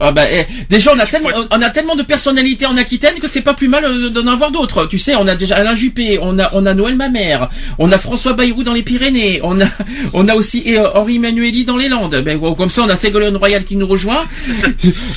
Ah 0.00 0.12
bah, 0.12 0.22
eh, 0.30 0.44
déjà 0.68 0.92
on 0.94 0.98
a 0.98 1.06
tellement 1.06 1.30
on 1.50 1.62
a 1.62 1.70
tellement 1.70 1.96
de 1.96 2.02
personnalités 2.02 2.66
en 2.66 2.76
Aquitaine 2.76 3.14
que 3.20 3.28
c'est 3.28 3.42
pas 3.42 3.54
plus 3.54 3.68
mal 3.68 3.84
euh, 3.84 4.10
d'en 4.10 4.26
avoir 4.26 4.50
d'autres. 4.50 4.86
Tu 4.86 4.98
sais, 4.98 5.14
on 5.16 5.26
a 5.26 5.34
déjà 5.36 5.56
Alain 5.56 5.74
Juppé, 5.74 6.18
on 6.20 6.38
a 6.38 6.50
on 6.54 6.66
a 6.66 6.74
Noël 6.74 6.96
Mamère, 6.96 7.48
on 7.78 7.90
a 7.92 7.98
François 7.98 8.32
Bayrou 8.34 8.62
dans 8.62 8.72
les 8.74 8.82
Pyrénées, 8.82 9.40
on 9.42 9.60
a 9.60 9.66
on 10.12 10.28
a 10.28 10.34
aussi 10.34 10.62
euh, 10.76 10.88
Henri 10.94 11.18
Manueli 11.18 11.64
dans 11.64 11.76
les 11.76 11.88
Landes. 11.88 12.22
Ben 12.24 12.38
bon, 12.38 12.54
comme 12.54 12.70
ça 12.70 12.82
on 12.82 12.88
a 12.88 12.96
Ségolène 12.96 13.36
Royal 13.36 13.64
qui 13.64 13.76
nous 13.76 13.86
rejoint. 13.86 14.24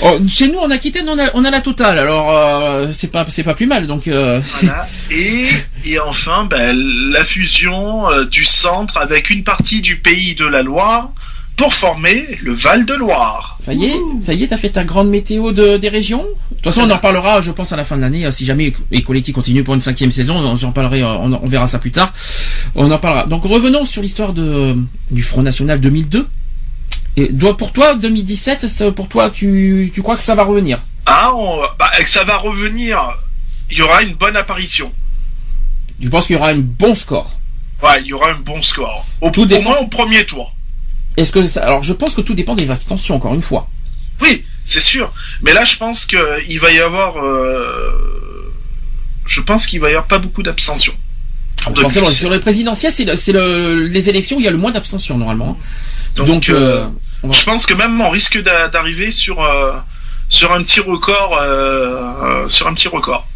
Oh, 0.02 0.18
Chez 0.30 0.48
nous 0.50 0.60
en 0.60 0.72
Aquitaine 0.72 1.08
on 1.10 1.20
a 1.20 1.30
on 1.34 1.44
a 1.46 1.52
la 1.52 1.62
totale. 1.62 2.00
Alors 2.00 2.32
euh, 2.36 2.88
c'est 2.94 3.12
pas 3.12 3.26
c'est 3.30 3.44
pas 3.44 3.54
plus 3.54 3.66
mal. 3.68 3.88
Donc 3.88 4.08
euh, 4.08 4.42
c'est- 4.46 4.66
Voilà. 4.70 4.88
Et, 5.12 5.48
et 5.86 6.00
enfin, 6.00 6.46
ben, 6.50 6.78
la 7.12 7.26
fusion 7.26 8.10
euh, 8.12 8.26
du 8.26 8.46
centre 8.46 8.98
avec 8.98 9.30
une 9.30 9.44
partie 9.44 9.82
du 9.82 9.98
pays 9.98 10.36
de 10.36 10.46
la 10.46 10.62
Loire 10.62 11.12
pour 11.60 11.74
former 11.74 12.26
le 12.42 12.54
Val 12.54 12.86
de 12.86 12.94
Loire. 12.96 13.58
ça 13.60 13.74
y 13.74 13.86
est, 13.86 13.96
ça 14.26 14.34
y 14.34 14.44
est, 14.44 14.48
t'as 14.48 14.58
fait 14.58 14.70
ta 14.72 14.84
grande 14.84 15.10
météo 15.10 15.52
de, 15.52 15.78
des 15.78 15.90
régions. 15.90 16.24
De 16.52 16.56
toute 16.56 16.64
façon, 16.74 16.82
on 16.88 16.90
en 16.92 16.98
parlera, 16.98 17.42
je 17.42 17.52
pense, 17.52 17.72
à 17.72 17.76
la 17.76 17.86
fin 17.86 17.96
de 17.98 18.02
l'année. 18.02 18.26
euh, 18.26 18.32
Si 18.32 18.46
jamais 18.46 18.74
Equality 18.92 19.32
continue 19.34 19.64
pour 19.64 19.76
une 19.76 19.82
cinquième 19.82 20.12
saison, 20.12 20.56
j'en 20.56 20.72
parlerai, 20.72 21.02
euh, 21.04 21.08
on, 21.18 21.34
on 21.34 21.48
verra 21.48 21.68
ça 21.68 21.78
plus 21.78 21.92
tard. 21.92 22.12
On 22.76 22.90
en 22.90 22.98
parlera. 22.98 23.26
Donc 23.28 23.44
revenons 23.44 23.86
sur 23.86 24.02
l'histoire 24.02 24.34
de 24.34 24.76
du 25.12 25.22
Front 25.22 25.42
National 25.44 25.80
2002. 25.80 26.28
Et 27.18 27.28
doit- 27.30 27.58
pour 27.58 27.72
toi, 27.74 27.96
2017, 27.96 28.68
ça- 28.68 28.92
pour 28.92 29.08
toi, 29.10 29.30
tu, 29.30 29.92
tu 29.94 30.02
crois 30.02 30.16
que 30.16 30.24
ça 30.24 30.36
va 30.36 30.44
revenir? 30.44 30.80
Ah, 31.06 31.32
on- 31.36 31.62
bah, 31.78 31.92
que 32.00 32.10
ça 32.10 32.24
va 32.24 32.38
revenir. 32.38 32.98
Il 33.70 33.78
y 33.78 33.82
aura 33.82 34.02
une 34.04 34.14
bonne 34.16 34.36
apparition. 34.38 34.92
Tu 36.02 36.10
penses 36.10 36.26
qu'il 36.28 36.36
y 36.36 36.40
aura 36.40 36.50
un 36.50 36.58
bon 36.60 36.96
score? 36.96 37.38
Ouais, 37.84 38.00
il 38.02 38.08
y 38.08 38.14
aura 38.14 38.32
un 38.32 38.40
bon 38.40 38.62
score. 38.62 39.06
Au, 39.22 39.30
Tout 39.30 39.52
au 39.54 39.62
moins 39.62 39.78
au 39.78 39.88
premier 39.88 40.26
tour. 40.26 40.56
Est-ce 41.20 41.32
que 41.32 41.46
ça... 41.46 41.64
alors 41.64 41.84
je 41.84 41.94
pense 41.94 42.14
que 42.16 42.22
tout 42.22 42.34
dépend 42.34 42.56
des 42.56 42.72
abstentions 42.72 43.16
encore 43.16 43.34
une 43.34 43.42
fois. 43.42 43.68
Oui, 44.22 44.44
c'est 44.66 44.82
sûr. 44.82 45.12
Mais 45.42 45.54
là, 45.54 45.64
je 45.66 45.76
pense 45.78 46.06
que 46.06 46.18
il 46.48 46.60
va 46.60 46.72
y 46.72 46.80
avoir. 46.80 47.18
euh, 47.24 48.52
Je 49.26 49.42
pense 49.42 49.68
qu'il 49.68 49.80
va 49.80 49.88
y 49.90 49.92
avoir 49.92 50.08
pas 50.08 50.18
beaucoup 50.18 50.44
d'abstention. 50.44 50.94
2017. 51.68 52.12
sur 52.14 52.30
le 52.30 52.40
présidentiel, 52.40 52.92
c'est 52.92 53.32
le- 53.34 53.86
les 53.88 54.10
élections 54.10 54.38
où 54.38 54.40
il 54.40 54.46
y 54.46 54.48
a 54.48 54.52
le 54.52 54.58
moins 54.58 54.72
d'abstention 54.72 55.18
normalement. 55.18 55.60
Donc, 56.16 56.28
Donc, 56.28 56.50
euh, 56.50 56.86
euh, 56.86 56.88
va- 57.24 57.34
je 57.34 57.44
pense 57.44 57.66
que 57.66 57.74
même 57.74 58.00
on 58.02 58.10
risque 58.10 58.42
d'a- 58.42 58.70
d'arriver 58.70 59.12
sur 59.12 59.44
euh, 59.44 59.74
sur 60.30 60.52
un 60.54 60.62
petit 60.64 60.80
record, 60.80 61.32
sur 62.50 62.68
un 62.68 62.74
petit 62.74 62.88
record. 62.88 63.28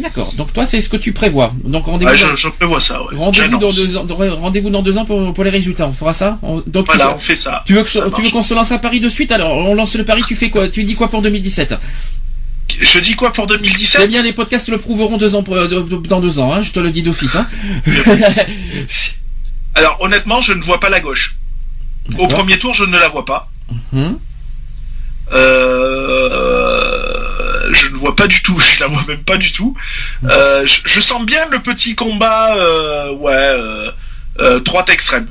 D'accord. 0.00 0.32
Donc 0.36 0.52
toi, 0.52 0.66
c'est 0.66 0.80
ce 0.80 0.88
que 0.88 0.96
tu 0.96 1.12
prévois. 1.12 1.52
Donc 1.64 1.86
rendez-vous. 1.86 2.10
Dans- 2.10 2.16
je, 2.16 2.34
je 2.34 2.48
prévois 2.48 2.80
ça. 2.80 3.02
Ouais. 3.02 3.16
Rendez-vous 3.16 3.58
dans 3.58 3.72
deux 3.72 3.96
ans. 3.96 4.06
Rendez-vous 4.08 4.70
dans 4.70 4.82
deux 4.82 4.98
ans 4.98 5.04
pour, 5.04 5.32
pour 5.32 5.44
les 5.44 5.50
résultats. 5.50 5.86
On 5.86 5.92
fera 5.92 6.14
ça? 6.14 6.38
On- 6.42 6.62
donc 6.66 6.88
tu, 6.88 6.96
Voilà, 6.96 7.10
fais- 7.10 7.14
on 7.14 7.18
fait 7.18 7.36
ça. 7.36 7.62
tu 7.66 7.74
veux 7.74 7.82
que 7.82 7.90
Ça 7.90 8.06
tu 8.14 8.22
veux 8.22 8.30
qu'on 8.30 8.42
se 8.42 8.54
lance 8.54 8.72
un 8.72 8.78
pari 8.78 9.00
de 9.00 9.08
suite? 9.08 9.32
Alors 9.32 9.56
on 9.56 9.74
lance 9.74 9.94
le 9.96 10.04
pari. 10.04 10.22
Tu 10.26 10.36
fais 10.36 10.50
quoi? 10.50 10.68
Tu 10.68 10.84
dis 10.84 10.94
quoi 10.94 11.08
pour 11.08 11.22
2017 11.22 11.74
Je 12.80 12.98
dis 13.00 13.14
quoi 13.16 13.32
pour 13.32 13.44
Eh 13.44 13.48
2017 13.48 14.08
bien, 14.08 14.22
les 14.22 14.32
podcasts 14.32 14.68
le 14.68 14.78
prouveront 14.78 15.16
deux 15.18 15.34
ans 15.34 15.42
pour- 15.42 15.56
euh, 15.56 15.68
dans 16.08 16.20
deux 16.20 16.38
ans. 16.38 16.52
Hein, 16.52 16.62
je 16.62 16.72
te 16.72 16.80
le 16.80 16.90
dis 16.90 17.02
d'office. 17.02 17.36
Hein. 17.36 17.46
Alors 19.74 19.98
honnêtement, 20.00 20.40
je 20.40 20.52
ne 20.52 20.62
vois 20.62 20.80
pas 20.80 20.88
la 20.88 21.00
gauche. 21.00 21.36
Au 22.18 22.26
premier 22.26 22.58
tour, 22.58 22.74
je 22.74 22.84
ne 22.84 22.98
la 22.98 23.08
vois 23.08 23.24
pas. 23.24 23.48
Hum. 23.92 24.18
Euh, 25.32 26.28
je 27.72 27.88
ne 27.88 27.96
vois 27.96 28.14
pas 28.16 28.26
du 28.26 28.42
tout. 28.42 28.58
Je 28.58 28.80
la 28.80 28.86
vois 28.88 29.04
même 29.06 29.22
pas 29.24 29.36
du 29.36 29.52
tout. 29.52 29.74
Euh, 30.24 30.64
je, 30.66 30.80
je 30.84 31.00
sens 31.00 31.24
bien 31.24 31.46
le 31.50 31.60
petit 31.60 31.94
combat. 31.94 32.54
Euh, 32.56 33.12
ouais, 33.14 33.32
euh, 33.32 33.90
euh, 34.40 34.60
droite 34.60 34.88
extrême. 34.90 35.28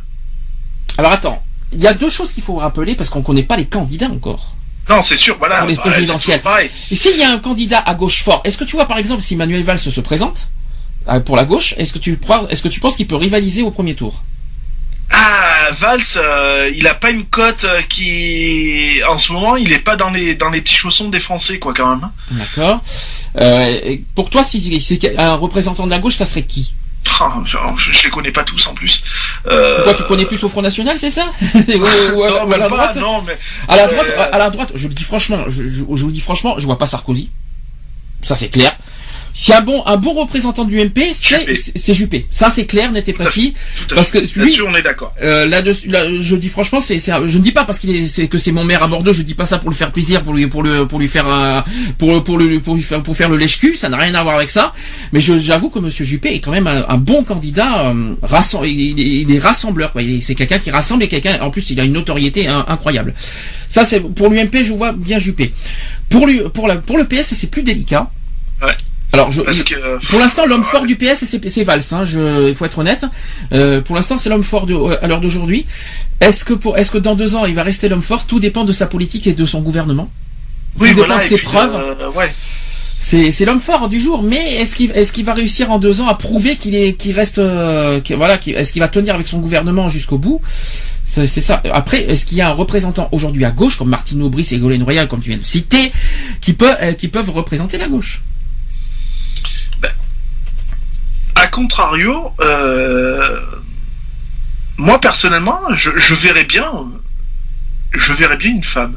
Alors 0.97 1.11
attends. 1.11 1.43
Il 1.71 1.81
y 1.81 1.87
a 1.87 1.93
deux 1.93 2.09
choses 2.09 2.33
qu'il 2.33 2.41
faut 2.43 2.55
rappeler 2.55 2.95
parce 2.95 3.09
qu'on 3.11 3.21
connaît 3.21 3.43
pas 3.43 3.55
les 3.55 3.65
candidats 3.67 4.07
encore. 4.07 4.55
Non, 4.89 5.03
c'est 5.03 5.15
sûr. 5.15 5.37
Voilà. 5.37 5.59
Pour 5.59 5.67
les 5.67 5.75
Bah, 5.75 5.83
présidentielles. 5.83 6.41
Et 6.89 6.95
s'il 6.95 7.15
y 7.17 7.23
a 7.23 7.29
un 7.29 7.37
candidat 7.37 7.79
à 7.79 7.93
gauche 7.93 8.23
fort, 8.23 8.41
est-ce 8.43 8.57
que 8.57 8.63
tu 8.63 8.75
vois 8.75 8.87
par 8.87 8.97
exemple 8.97 9.21
si 9.21 9.35
Manuel 9.35 9.61
Valls 9.63 9.77
se 9.77 10.01
présente 10.01 10.49
pour 11.25 11.35
la 11.35 11.45
gauche, 11.45 11.73
est-ce 11.77 11.93
que 11.93 11.99
tu 11.99 12.17
crois, 12.17 12.45
est-ce 12.49 12.61
que 12.63 12.67
tu 12.67 12.79
penses 12.79 12.95
qu'il 12.95 13.07
peut 13.07 13.15
rivaliser 13.15 13.61
au 13.61 13.71
premier 13.71 13.95
tour? 13.95 14.23
Ah, 15.11 15.71
Valls, 15.79 16.01
euh, 16.17 16.71
il 16.75 16.87
a 16.87 16.93
pas 16.93 17.09
une 17.09 17.25
cote 17.25 17.63
euh, 17.63 17.81
qui, 17.81 19.01
en 19.09 19.17
ce 19.17 19.31
moment, 19.33 19.55
il 19.55 19.71
est 19.71 19.79
pas 19.79 19.95
dans 19.95 20.09
les 20.11 20.35
dans 20.35 20.49
les 20.49 20.61
petits 20.61 20.75
chaussons 20.75 21.09
des 21.09 21.19
Français, 21.19 21.57
quoi, 21.59 21.73
quand 21.73 21.95
même. 21.95 22.03
hein. 22.03 22.11
D'accord. 22.31 22.81
Euh, 23.37 23.97
pour 24.15 24.29
toi, 24.29 24.43
si 24.43 24.79
c'est 24.81 25.17
un 25.17 25.35
représentant 25.35 25.85
de 25.85 25.91
la 25.91 25.99
gauche, 25.99 26.15
ça 26.15 26.25
serait 26.25 26.43
qui? 26.43 26.73
Ah, 27.21 27.33
je, 27.45 27.57
je 27.91 28.03
les 28.03 28.09
connais 28.09 28.31
pas 28.31 28.43
tous 28.43 28.67
en 28.67 28.73
plus. 28.73 29.03
Euh, 29.47 29.77
Pourquoi 29.77 29.93
tu 29.95 30.03
connais 30.03 30.25
plus 30.25 30.43
au 30.43 30.49
Front 30.49 30.61
National, 30.61 30.97
c'est 30.99 31.09
ça? 31.09 31.27
Ou, 31.43 32.23
à, 32.23 32.29
non, 32.29 32.47
ou 32.47 32.53
à 32.53 32.57
la 32.57 32.69
pas, 32.69 32.69
droite? 32.69 32.95
non, 32.97 33.21
mais 33.23 33.37
À 33.67 33.77
la 33.77 33.87
droite, 33.87 34.07
à 34.31 34.37
la 34.37 34.49
droite, 34.49 34.71
je 34.75 34.87
le 34.87 34.93
dis 34.93 35.03
franchement, 35.03 35.43
je, 35.47 35.63
je, 35.63 35.73
je 35.73 35.83
vous 35.83 36.07
le 36.07 36.13
dis 36.13 36.19
franchement, 36.21 36.55
je 36.59 36.65
vois 36.65 36.77
pas 36.77 36.85
Sarkozy. 36.87 37.29
Ça 38.21 38.35
c'est 38.35 38.49
clair. 38.49 38.75
Si 39.41 39.53
un 39.53 39.61
bon 39.61 39.81
un 39.85 39.95
bon 39.95 40.13
représentant 40.15 40.65
du 40.65 40.81
MP, 40.81 40.99
c'est 41.13 41.39
Juppé. 41.39 41.55
c'est- 41.55 41.77
c'est 41.77 41.93
Juppé. 41.93 42.25
Ça 42.29 42.49
c'est 42.49 42.65
clair, 42.65 42.91
précis. 43.13 43.53
tout 43.87 43.93
à 43.93 43.95
Parce 43.95 44.11
que 44.11 44.17
lui, 44.41 44.61
on 44.67 44.75
est 44.75 44.81
d'accord. 44.81 45.13
Euh, 45.21 45.45
là-dessus, 45.45 45.87
là, 45.87 46.03
je 46.19 46.35
dis 46.35 46.49
franchement, 46.49 46.81
c'est, 46.81 46.99
je 46.99 47.37
ne 47.37 47.41
dis 47.41 47.53
pas 47.53 47.63
parce 47.63 47.79
qu'il 47.79 47.89
est, 47.95 48.07
c'est 48.07 48.27
que 48.27 48.37
c'est 48.37 48.51
mon 48.51 48.65
maire 48.65 48.83
à 48.83 48.89
Bordeaux, 48.89 49.13
je 49.13 49.21
dis 49.21 49.35
pas 49.35 49.45
ça 49.45 49.57
pour 49.57 49.69
lui 49.69 49.77
faire 49.77 49.93
plaisir, 49.93 50.23
pour 50.23 50.33
lui, 50.33 50.47
pour 50.47 50.61
le, 50.61 50.85
pour 50.85 50.99
lui 50.99 51.07
faire, 51.07 51.25
un- 51.29 51.63
pour, 51.97 52.21
pour 52.25 52.37
le, 52.37 52.59
pour 52.59 52.75
lui 52.75 52.81
faire, 52.83 53.01
pour 53.01 53.15
faire 53.15 53.29
le 53.29 53.37
lèche-cul, 53.37 53.77
ça 53.77 53.87
n'a 53.87 53.95
rien 53.95 54.13
à 54.13 54.23
voir 54.23 54.35
avec 54.35 54.49
ça. 54.49 54.73
Mais 55.13 55.21
je, 55.21 55.37
j'avoue 55.39 55.69
que 55.69 55.79
Monsieur 55.79 56.03
Juppé 56.03 56.33
est 56.33 56.41
quand 56.41 56.51
même 56.51 56.67
un, 56.67 56.85
un 56.89 56.97
bon 56.97 57.23
candidat, 57.23 57.91
euh, 57.91 58.15
rassem- 58.27 58.67
il, 58.67 58.99
est- 58.99 59.21
il 59.21 59.33
est 59.33 59.39
rassembleur, 59.39 59.93
est- 59.97 60.19
c'est 60.19 60.35
quelqu'un 60.35 60.59
qui 60.59 60.69
rassemble 60.69 61.03
et 61.03 61.07
quelqu'un, 61.07 61.39
en 61.41 61.49
plus, 61.49 61.69
il 61.69 61.79
a 61.79 61.85
une 61.85 61.93
notoriété 61.93 62.47
hein, 62.47 62.65
incroyable. 62.67 63.13
Ça, 63.69 63.85
c'est 63.85 64.01
pour 64.01 64.27
l'UMP, 64.29 64.63
je 64.63 64.73
vois 64.73 64.91
bien 64.91 65.17
Juppé. 65.17 65.53
Pour 66.09 66.27
lui, 66.27 66.41
pour 66.53 66.67
la, 66.67 66.75
pour 66.75 66.97
le 66.97 67.05
PS, 67.07 67.33
c'est 67.35 67.49
plus 67.49 67.63
délicat. 67.63 68.11
Ouais. 68.61 68.75
Alors, 69.11 69.31
je, 69.31 69.41
Parce 69.41 69.63
que 69.63 69.73
euh, 69.73 69.97
pour 70.09 70.19
l'instant, 70.19 70.45
l'homme 70.45 70.63
fort 70.63 70.85
du 70.85 70.95
PS, 70.95 71.25
c'est 71.25 71.63
Valls. 71.63 71.81
Hein, 71.91 72.05
je, 72.05 72.49
il 72.49 72.53
faut 72.55 72.65
être 72.65 72.77
honnête. 72.77 73.05
Euh, 73.53 73.81
pour 73.81 73.95
l'instant, 73.95 74.17
c'est 74.17 74.29
l'homme 74.29 74.43
fort 74.43 74.67
de, 74.67 74.75
à 75.01 75.07
l'heure 75.07 75.21
d'aujourd'hui. 75.21 75.65
Est-ce 76.21 76.45
que 76.45 76.53
pour, 76.53 76.77
est-ce 76.77 76.91
que 76.91 76.99
dans 76.99 77.15
deux 77.15 77.35
ans, 77.35 77.45
il 77.45 77.55
va 77.55 77.63
rester 77.63 77.89
l'homme 77.89 78.03
fort? 78.03 78.27
Tout 78.27 78.39
dépend 78.39 78.65
de 78.65 78.71
sa 78.71 78.85
politique 78.85 79.25
et 79.25 79.33
de 79.33 79.45
son 79.47 79.61
gouvernement. 79.61 80.09
oui, 80.79 80.89
tout 80.89 80.95
dépend 81.01 81.17
de 81.17 81.23
ses 81.23 81.37
puis, 81.37 81.45
preuves. 81.45 81.75
euh, 81.75 82.11
ouais. 82.11 82.31
C'est, 82.99 83.45
l'homme 83.45 83.59
fort 83.61 83.89
du 83.89 83.99
jour. 83.99 84.21
Mais 84.21 84.55
est-ce 84.57 84.75
qu'il, 84.75 84.91
est-ce 84.91 85.11
qu'il 85.11 85.25
va 85.25 85.33
réussir 85.33 85.71
en 85.71 85.79
deux 85.79 86.01
ans 86.01 86.07
à 86.07 86.13
prouver 86.13 86.57
qu'il 86.57 86.75
est, 86.75 86.93
qu'il 86.93 87.15
reste, 87.15 87.39
euh, 87.39 88.01
qu'il- 88.01 88.15
voilà, 88.17 88.37
qu'il- 88.37 88.55
est-ce 88.55 88.71
qu'il 88.73 88.81
va 88.81 88.89
tenir 88.89 89.15
avec 89.15 89.25
son 89.25 89.39
gouvernement 89.39 89.89
jusqu'au 89.89 90.19
bout? 90.19 90.39
C'est, 91.03 91.25
c'est 91.25 91.41
ça. 91.41 91.63
Après, 91.73 92.03
est-ce 92.03 92.27
qu'il 92.27 92.37
y 92.37 92.41
a 92.41 92.49
un 92.49 92.53
représentant 92.53 93.09
aujourd'hui 93.11 93.43
à 93.45 93.49
gauche, 93.49 93.77
comme 93.77 93.89
Martine 93.89 94.21
Aubry, 94.21 94.43
Ségolène 94.43 94.83
Royal, 94.83 95.07
comme 95.07 95.21
tu 95.21 95.29
viens 95.29 95.39
de 95.39 95.45
citer, 95.45 95.91
qui 96.41 96.53
peut, 96.53 96.69
euh, 96.83 96.93
qui 96.93 97.07
peuvent 97.07 97.31
représenter 97.31 97.79
la 97.79 97.87
gauche? 97.87 98.21
A 101.41 101.47
contrario, 101.47 102.31
euh, 102.41 103.39
moi 104.77 104.99
personnellement, 104.99 105.59
je, 105.73 105.89
je 105.95 106.15
verrais 106.15 106.43
bien, 106.45 106.71
je 107.93 108.13
verrais 108.13 108.37
bien 108.37 108.51
une 108.51 108.63
femme. 108.63 108.95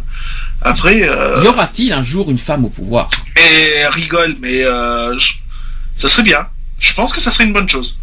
Après, 0.61 1.03
euh, 1.09 1.41
Y 1.43 1.49
aura-t-il 1.49 1.93
un 1.93 2.03
jour 2.05 2.31
une 2.31 2.39
femme 2.39 2.65
au 2.65 2.69
pouvoir? 2.69 3.11
Et 3.37 3.87
rigole, 3.89 4.37
mais 4.41 4.65
euh, 4.65 5.17
je- 5.19 5.35
ça 5.97 6.09
serait 6.09 6.23
bien. 6.23 6.47
Je 6.79 6.93
pense 6.95 7.13
que 7.13 7.21
ça 7.21 7.31
serait 7.31 7.45
une 7.45 7.53
bonne 7.53 7.69
chose. 7.69 7.99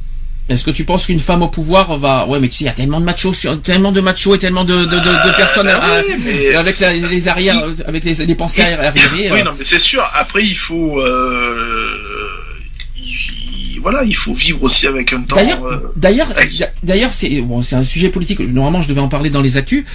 Est-ce 0.49 0.63
que 0.63 0.71
tu 0.71 0.83
penses 0.83 1.05
qu'une 1.05 1.19
femme 1.19 1.43
au 1.43 1.47
pouvoir 1.47 1.95
va 1.99 2.25
ouais 2.25 2.39
mais 2.39 2.47
tu 2.49 2.55
sais 2.55 2.63
il 2.63 2.67
y 2.67 2.71
a 2.71 2.73
tellement 2.73 2.99
de 2.99 3.05
machos 3.05 3.35
tellement 3.63 3.91
de 3.91 4.01
machos 4.01 4.33
et 4.33 4.39
tellement 4.39 4.63
de 4.63 4.77
de, 4.85 4.85
de, 4.85 5.27
de 5.29 5.35
personnes 5.37 5.67
bah 5.67 5.79
euh, 5.83 6.01
oui, 6.07 6.15
mais- 6.25 6.55
avec 6.55 6.79
la- 6.79 6.93
les 6.93 7.27
arrières 7.27 7.63
avec 7.85 8.03
les, 8.03 8.15
les 8.25 8.35
pensées 8.35 8.63
arriérées 8.63 9.31
Oui, 9.31 9.43
non, 9.43 9.51
mais 9.57 9.63
c'est 9.63 9.77
sûr. 9.77 10.03
Après, 10.15 10.43
il 10.43 10.55
faut, 10.57 10.99
euh, 11.01 12.18
voilà, 13.81 14.03
il 14.03 14.15
faut 14.15 14.33
vivre 14.33 14.61
aussi 14.63 14.87
avec 14.87 15.13
un 15.13 15.21
temps. 15.21 15.35
D'ailleurs, 15.35 15.63
euh, 15.65 15.91
d'ailleurs, 16.83 17.13
c'est 17.13 17.41
bon, 17.41 17.63
c'est 17.63 17.75
un 17.75 17.83
sujet 17.83 18.09
politique. 18.09 18.39
Normalement, 18.39 18.81
je 18.81 18.87
devais 18.87 19.01
en 19.01 19.07
parler 19.07 19.29
dans 19.29 19.41
les 19.41 19.57
actus. 19.57 19.85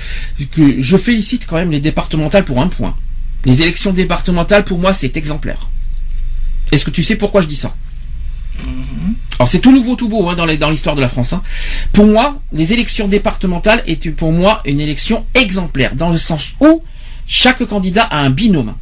Que 0.52 0.80
je 0.80 0.96
félicite 0.96 1.46
quand 1.46 1.56
même 1.56 1.70
les 1.70 1.80
départementales 1.80 2.44
pour 2.44 2.60
un 2.60 2.68
point. 2.68 2.96
Les 3.44 3.62
élections 3.62 3.92
départementales, 3.92 4.64
pour 4.64 4.78
moi, 4.78 4.92
c'est 4.92 5.16
exemplaire. 5.16 5.68
Est-ce 6.72 6.84
que 6.84 6.90
tu 6.90 7.02
sais 7.02 7.16
pourquoi 7.16 7.42
je 7.42 7.46
dis 7.46 7.56
ça? 7.56 7.74
Mhm. 8.62 9.14
Alors 9.38 9.48
c'est 9.48 9.58
tout 9.60 9.72
nouveau, 9.72 9.96
tout 9.96 10.08
beau 10.08 10.28
hein, 10.28 10.36
dans 10.36 10.70
l'histoire 10.70 10.94
de 10.94 11.00
la 11.00 11.08
France. 11.08 11.32
hein. 11.32 11.42
Pour 11.92 12.06
moi, 12.06 12.40
les 12.52 12.72
élections 12.72 13.08
départementales 13.08 13.82
est 13.86 14.10
pour 14.10 14.30
moi 14.32 14.62
une 14.64 14.80
élection 14.80 15.26
exemplaire 15.34 15.94
dans 15.96 16.10
le 16.10 16.18
sens 16.18 16.52
où 16.60 16.82
chaque 17.26 17.64
candidat 17.64 18.04
a 18.04 18.18
un 18.20 18.30
binôme 18.30 18.74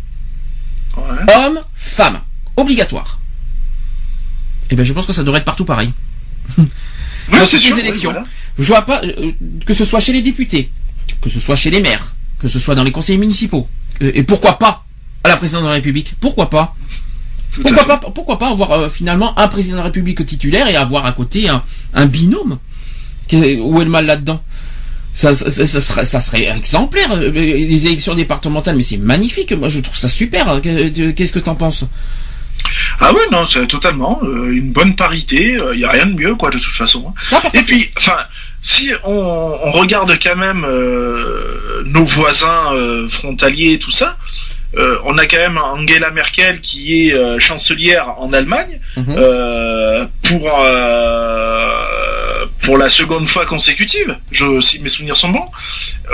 ouais. 0.97 1.35
homme-femme 1.35 2.21
obligatoire. 2.57 3.19
Et 4.73 4.77
ben 4.77 4.85
je 4.85 4.93
pense 4.95 5.05
que 5.07 5.13
ça 5.13 5.23
devrait 5.23 5.39
être 5.41 5.45
partout 5.45 5.65
pareil. 5.67 5.93
Oui, 6.59 7.39
Dans 7.39 7.47
toutes 7.47 7.61
sûr, 7.61 7.71
les 7.71 7.75
oui, 7.75 7.81
élections. 7.87 8.11
voilà. 8.11 8.27
Je 8.59 8.65
vois 8.65 8.83
pas 8.83 9.01
euh, 9.05 9.31
que 9.65 9.75
ce 9.75 9.85
soit 9.85 10.01
chez 10.01 10.13
les 10.13 10.23
députés, 10.23 10.71
que 11.21 11.31
ce 11.31 11.39
soit 11.39 11.55
chez 11.55 11.71
les 11.71 11.81
maires, 11.81 12.17
que 12.41 12.49
ce 12.49 12.59
soit 12.59 12.75
dans 12.75 12.83
les 12.83 12.91
conseils 12.91 13.17
municipaux, 13.17 13.69
euh, 14.03 14.11
et 14.13 14.25
pourquoi 14.25 14.59
pas 14.59 14.85
à 15.23 15.29
la 15.29 15.37
présidence 15.37 15.63
de 15.63 15.69
la 15.69 15.75
République. 15.75 16.15
Pourquoi 16.19 16.51
pas? 16.51 16.75
Tout 17.53 17.63
Pourquoi 17.63 17.85
pas 17.87 17.99
Pourquoi 18.11 18.39
pas 18.41 18.49
avoir 18.51 18.73
euh, 18.73 18.89
finalement 18.91 19.39
un 19.39 19.47
président 19.47 19.75
de 19.75 19.79
la 19.79 19.85
République 19.85 20.27
titulaire 20.27 20.67
et 20.67 20.75
avoir 20.75 21.07
à 21.07 21.13
côté 21.13 21.49
un, 21.49 21.63
un 21.95 22.07
binôme 22.07 22.59
Où 23.33 23.81
est 23.81 23.85
le 23.85 23.91
mal 23.91 24.07
là-dedans? 24.07 24.43
Ça, 25.15 25.33
ça, 25.35 25.49
ça- 25.51 25.65
ça 25.67 25.81
serait, 25.81 26.05
ça 26.05 26.21
serait 26.21 26.49
exemplaire 26.49 27.15
les 27.17 27.87
élections 27.87 28.15
départementales, 28.17 28.75
mais 28.77 28.83
c'est 28.83 28.97
magnifique. 28.99 29.53
Moi, 29.53 29.69
je 29.69 29.79
trouve 29.79 29.97
ça 29.97 30.09
super. 30.09 30.61
Qu'est-ce 30.61 31.33
que 31.33 31.39
t'en 31.39 31.55
penses? 31.55 31.85
Ah 33.01 33.11
oui, 33.15 33.21
non, 33.31 33.47
c'est 33.47 33.67
totalement 33.67 34.21
euh, 34.23 34.53
une 34.53 34.71
bonne 34.73 34.95
parité. 34.97 35.59
Il 35.75 35.81
y 35.81 35.85
a 35.85 35.91
rien 35.91 36.07
de 36.07 36.15
mieux, 36.15 36.35
quoi, 36.35 36.51
de 36.51 36.59
toute 36.59 36.75
façon. 36.77 37.13
Par 37.31 37.45
Et 37.55 37.63
puis, 37.63 37.91
enfin, 37.99 38.19
si 38.61 38.91
on, 39.05 39.59
on 39.65 39.73
regarde 39.73 40.17
quand 40.23 40.37
même 40.37 40.65
euh, 40.65 41.83
nos 41.87 42.05
voisins 42.05 42.73
euh, 42.75 43.09
frontaliers 43.09 43.73
et 43.75 43.79
tout 43.79 43.91
ça, 43.91 44.17
euh, 44.79 44.97
on 45.05 45.19
a 45.19 45.27
quand 45.27 45.37
même 45.37 45.59
Angela 45.59 46.11
Merkel 46.11 46.61
qui 46.61 47.09
est 47.09 47.13
euh, 47.15 47.39
chancelière 47.39 48.15
en 48.19 48.33
Allemagne 48.33 48.81
Mhm. 48.97 49.15
euh, 49.19 50.07
pour 50.23 50.49
euh, 50.65 51.82
pour 52.63 52.79
la 52.79 52.89
seconde 52.89 53.29
fois 53.29 53.45
consécutive, 53.47 54.17
je, 54.31 54.61
si 54.61 54.81
mes 54.81 54.89
souvenirs 54.89 55.17
sont 55.17 55.31
bons, 55.31 55.45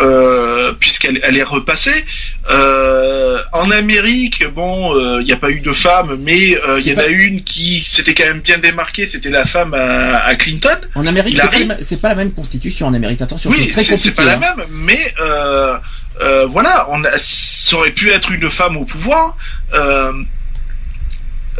euh, 0.00 0.72
puisqu'elle 0.80 1.20
elle 1.22 1.36
est 1.36 1.42
repassée. 1.42 2.04
Euh, 2.50 3.38
en 3.52 3.70
Amérique, 3.70 4.46
bon, 4.54 5.18
il 5.20 5.24
n'y 5.26 5.32
a 5.32 5.36
pas 5.36 5.50
eu 5.50 5.60
de 5.60 5.72
femme, 5.72 6.16
mais 6.20 6.56
euh, 6.56 6.80
il 6.80 6.86
y 6.86 6.90
C'est 6.90 6.92
en 6.92 6.96
pas- 6.96 7.02
a 7.02 7.06
une 7.08 7.44
qui 7.44 7.84
s'était 7.84 8.14
quand 8.14 8.24
même 8.24 8.40
bien 8.40 8.58
démarquée, 8.58 9.04
c'était 9.04 9.28
la 9.30 9.44
femme 9.44 9.74
à, 9.74 10.18
à 10.18 10.34
Clinton. 10.36 10.78
En 10.94 11.06
Amérique, 11.06 11.36
c'est 11.38 11.50
pas, 11.66 11.74
la 11.76 11.96
pas 12.02 12.08
la 12.08 12.14
même 12.14 12.32
constitution 12.32 12.86
en 12.86 12.94
Amérique. 12.94 13.20
Attention, 13.20 13.50
Oui, 13.50 13.56
c'est 13.64 13.68
très 13.68 13.80
compliqué. 13.82 13.98
c'est 13.98 14.14
pas 14.14 14.24
la 14.24 14.34
hein. 14.36 14.40
même, 14.56 14.66
mais 14.70 15.14
euh, 15.20 15.76
euh, 16.22 16.46
voilà, 16.46 16.86
on 16.90 17.04
a, 17.04 17.10
ça 17.16 17.76
aurait 17.76 17.90
pu 17.92 18.10
être 18.10 18.30
une 18.32 18.48
femme 18.48 18.76
au 18.78 18.84
pouvoir. 18.86 19.36
Euh, 19.74 20.12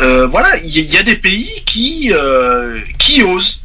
euh, 0.01 0.27
voilà, 0.28 0.56
il 0.65 0.70
y, 0.70 0.81
y 0.81 0.97
a 0.97 1.02
des 1.02 1.16
pays 1.16 1.51
qui 1.66 2.10
euh, 2.12 2.78
qui 2.98 3.23
osent. 3.23 3.65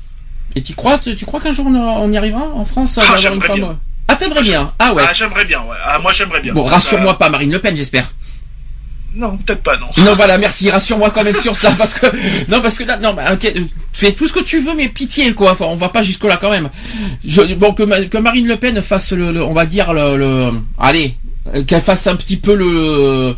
Et 0.56 0.62
tu 0.62 0.74
crois, 0.76 0.98
tu, 0.98 1.16
tu 1.16 1.26
crois 1.26 1.40
qu'un 1.40 1.54
jour 1.54 1.66
on, 1.68 2.12
y 2.12 2.18
arrivera 2.18 2.48
en 2.54 2.66
France 2.66 2.98
à 2.98 3.02
Ah, 3.08 3.16
avoir 3.16 3.34
une 3.34 3.42
femme 3.42 3.56
bien. 3.60 3.80
Ah, 4.08 4.16
t'aimerais 4.16 4.44
bien 4.44 4.72
Ah 4.80 4.94
ouais. 4.94 5.04
Ah, 5.08 5.14
j'aimerais 5.14 5.46
bien, 5.46 5.60
ouais. 5.62 5.78
Ah, 5.86 5.98
moi, 6.00 6.12
j'aimerais 6.14 6.42
bien. 6.42 6.54
Bon, 6.54 6.64
rassure-moi 6.64 7.18
pas, 7.18 7.30
Marine 7.30 7.52
Le 7.52 7.60
Pen, 7.60 7.76
j'espère. 7.76 8.04
Euh, 8.04 9.20
Non, 9.20 9.38
peut-être 9.38 9.64
pas, 9.64 9.78
non. 9.78 9.88
Non, 10.04 10.16
voilà, 10.16 10.38
merci, 10.38 10.70
rassure-moi 10.70 11.10
quand 11.12 11.24
même 11.24 11.40
sur 11.42 11.56
ça, 11.56 11.72
parce 11.78 11.94
que 11.96 12.06
non, 12.52 12.62
parce 12.62 12.78
que 12.78 12.84
là, 12.84 12.98
non, 12.98 13.14
bah, 13.14 13.34
ok, 13.34 13.46
euh, 13.56 13.62
fais 13.94 14.12
tout 14.12 14.28
ce 14.28 14.34
que 14.34 14.42
tu 14.42 14.60
veux, 14.60 14.76
mais 14.76 14.90
pitié, 14.90 15.34
quoi. 15.34 15.52
Enfin, 15.54 15.66
on 15.66 15.76
va 15.76 15.90
pas 15.90 16.04
jusque 16.04 16.24
là 16.26 16.38
quand 16.38 16.52
même. 16.52 16.70
Je, 17.26 17.42
bon, 17.56 17.74
que, 17.74 18.06
que 18.06 18.18
Marine 18.18 18.48
Le 18.48 18.58
Pen 18.58 18.82
fasse 18.82 19.12
le, 19.14 19.32
le- 19.32 19.44
on 19.44 19.54
va 19.54 19.66
dire 19.66 19.94
le, 19.94 20.18
le 20.18 20.52
allez, 20.80 21.16
euh, 21.56 21.64
qu'elle 21.64 21.82
fasse 21.82 22.06
un 22.08 22.16
petit 22.16 22.38
peu 22.38 22.54
le, 22.56 23.36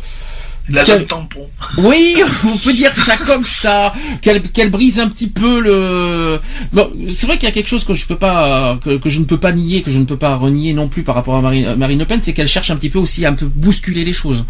La 0.68 0.82
Quel- 0.82 1.06
tampon. 1.06 1.46
oui, 1.78 2.16
on 2.44 2.58
peut 2.58 2.72
dire 2.72 2.90
ça 2.96 3.16
comme 3.16 3.44
ça, 3.44 3.92
qu'elle 4.20 4.42
qu'elle 4.42 4.70
brise 4.70 4.98
un 4.98 5.08
petit 5.08 5.28
peu 5.28 5.60
le. 5.60 6.40
Bon, 6.72 6.90
c'est 7.12 7.26
vrai 7.28 7.36
qu'il 7.36 7.48
y 7.48 7.52
a 7.52 7.54
quelque 7.54 7.68
chose 7.68 7.84
que 7.84 7.94
je 7.94 8.04
peux 8.04 8.16
pas, 8.16 8.72
euh, 8.72 8.76
que, 8.76 8.96
que 8.98 9.08
je 9.08 9.20
ne 9.20 9.24
peux 9.26 9.36
pas 9.38 9.52
nier, 9.52 9.82
que 9.82 9.92
je 9.92 9.98
ne 10.00 10.04
peux 10.04 10.16
pas 10.16 10.34
renier 10.34 10.74
non 10.74 10.88
plus 10.88 11.04
par 11.04 11.14
rapport 11.14 11.36
à 11.36 11.40
Marine, 11.40 11.76
Marine 11.76 12.00
Le 12.00 12.04
Pen, 12.04 12.20
c'est 12.20 12.32
qu'elle 12.32 12.48
cherche 12.48 12.70
un 12.72 12.76
petit 12.76 12.90
peu 12.90 12.98
aussi 12.98 13.24
à 13.24 13.28
un 13.30 13.34
peu 13.34 13.46
bousculer 13.46 14.04
les 14.04 14.12
choses 14.12 14.44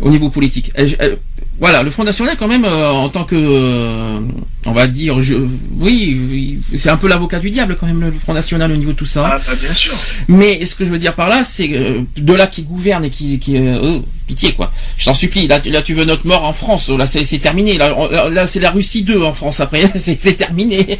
au 0.00 0.10
niveau 0.10 0.28
politique. 0.28 0.72
Elle- 0.74 0.96
elle- 0.98 1.18
voilà, 1.60 1.84
le 1.84 1.90
Front 1.90 2.02
National 2.02 2.36
quand 2.36 2.48
même, 2.48 2.64
euh, 2.64 2.90
en 2.90 3.08
tant 3.08 3.22
que, 3.22 3.36
euh, 3.38 4.18
on 4.66 4.72
va 4.72 4.86
dire, 4.86 5.20
je, 5.20 5.34
oui, 5.78 6.58
c'est 6.74 6.88
un 6.90 6.96
peu 6.96 7.08
l'avocat 7.08 7.38
du 7.38 7.50
diable 7.50 7.76
quand 7.78 7.86
même 7.86 8.00
le 8.00 8.12
Front 8.12 8.34
National 8.34 8.72
au 8.72 8.76
niveau 8.76 8.92
de 8.92 8.96
tout 8.96 9.04
ça. 9.06 9.32
Ah, 9.34 9.38
bah, 9.46 9.52
bien 9.60 9.72
sûr. 9.72 9.92
Mais 10.28 10.64
ce 10.64 10.74
que 10.74 10.84
je 10.84 10.90
veux 10.90 10.98
dire 10.98 11.14
par 11.14 11.28
là, 11.28 11.44
c'est 11.44 11.70
euh, 11.72 12.00
de 12.16 12.32
là 12.32 12.46
qui 12.46 12.62
gouverne 12.62 13.04
et 13.04 13.10
qui, 13.10 13.38
qui 13.38 13.56
euh, 13.58 13.78
oh, 13.82 14.04
pitié 14.26 14.52
quoi. 14.52 14.72
Je 14.96 15.04
t'en 15.04 15.14
supplie. 15.14 15.46
Là, 15.46 15.60
tu- 15.60 15.70
là, 15.70 15.82
tu 15.82 15.92
veux 15.94 16.04
notre 16.04 16.26
mort 16.26 16.44
en 16.44 16.52
France. 16.52 16.88
Là, 16.88 17.06
c'est 17.06 17.24
terminé. 17.38 17.76
Là, 17.78 18.46
c'est 18.46 18.60
la 18.60 18.70
Russie 18.70 19.02
2 19.02 19.22
en 19.22 19.34
France. 19.34 19.60
Après, 19.60 19.82
c'est 19.98 20.36
terminé. 20.36 20.98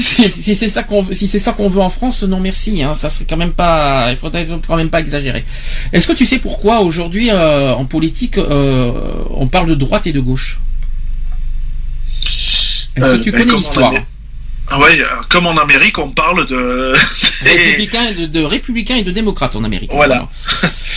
si 0.00 0.28
si 0.28 0.54
c'est 0.56 0.68
ça 0.68 0.82
qu'on 0.82 1.02
veut, 1.02 1.14
si 1.14 1.28
c'est 1.28 1.38
ça 1.38 1.52
qu'on 1.52 1.68
veut 1.68 1.80
en 1.82 1.90
France, 1.90 2.22
non 2.22 2.40
merci. 2.40 2.82
Hein, 2.82 2.94
ça 2.94 3.08
serait 3.08 3.26
quand 3.28 3.36
même 3.36 3.52
pas. 3.52 4.08
Il 4.10 4.16
faudrait 4.16 4.46
quand 4.66 4.76
même 4.76 4.88
pas 4.90 5.00
exagérer. 5.00 5.44
Est-ce 5.92 6.06
que 6.06 6.12
tu 6.14 6.24
sais 6.24 6.38
pourquoi 6.38 6.80
aujourd'hui 6.80 7.28
euh, 7.30 7.74
en 7.74 7.84
politique 7.84 8.38
euh, 8.38 8.90
on 9.30 9.46
parle 9.46 9.68
de 9.68 9.74
droite 9.74 10.06
et 10.06 10.12
de 10.12 10.20
gauche? 10.20 10.58
Est-ce 12.96 13.04
Euh, 13.06 13.18
que 13.18 13.22
tu 13.24 13.32
ben, 13.32 13.40
connais 13.46 13.56
l'histoire 13.58 13.92
Ah 14.68 14.78
ouais, 14.78 15.00
euh, 15.00 15.06
comme 15.28 15.46
en 15.46 15.56
Amérique, 15.56 15.98
on 15.98 16.10
parle 16.10 16.46
de... 16.46 16.92
républicains 17.42 18.08
et 18.08 18.14
de, 18.14 18.26
de 18.26 18.42
républicains 18.44 18.96
et 18.96 19.02
de 19.04 19.10
démocrates 19.10 19.56
en 19.56 19.64
Amérique. 19.64 19.92
Voilà. 19.92 20.28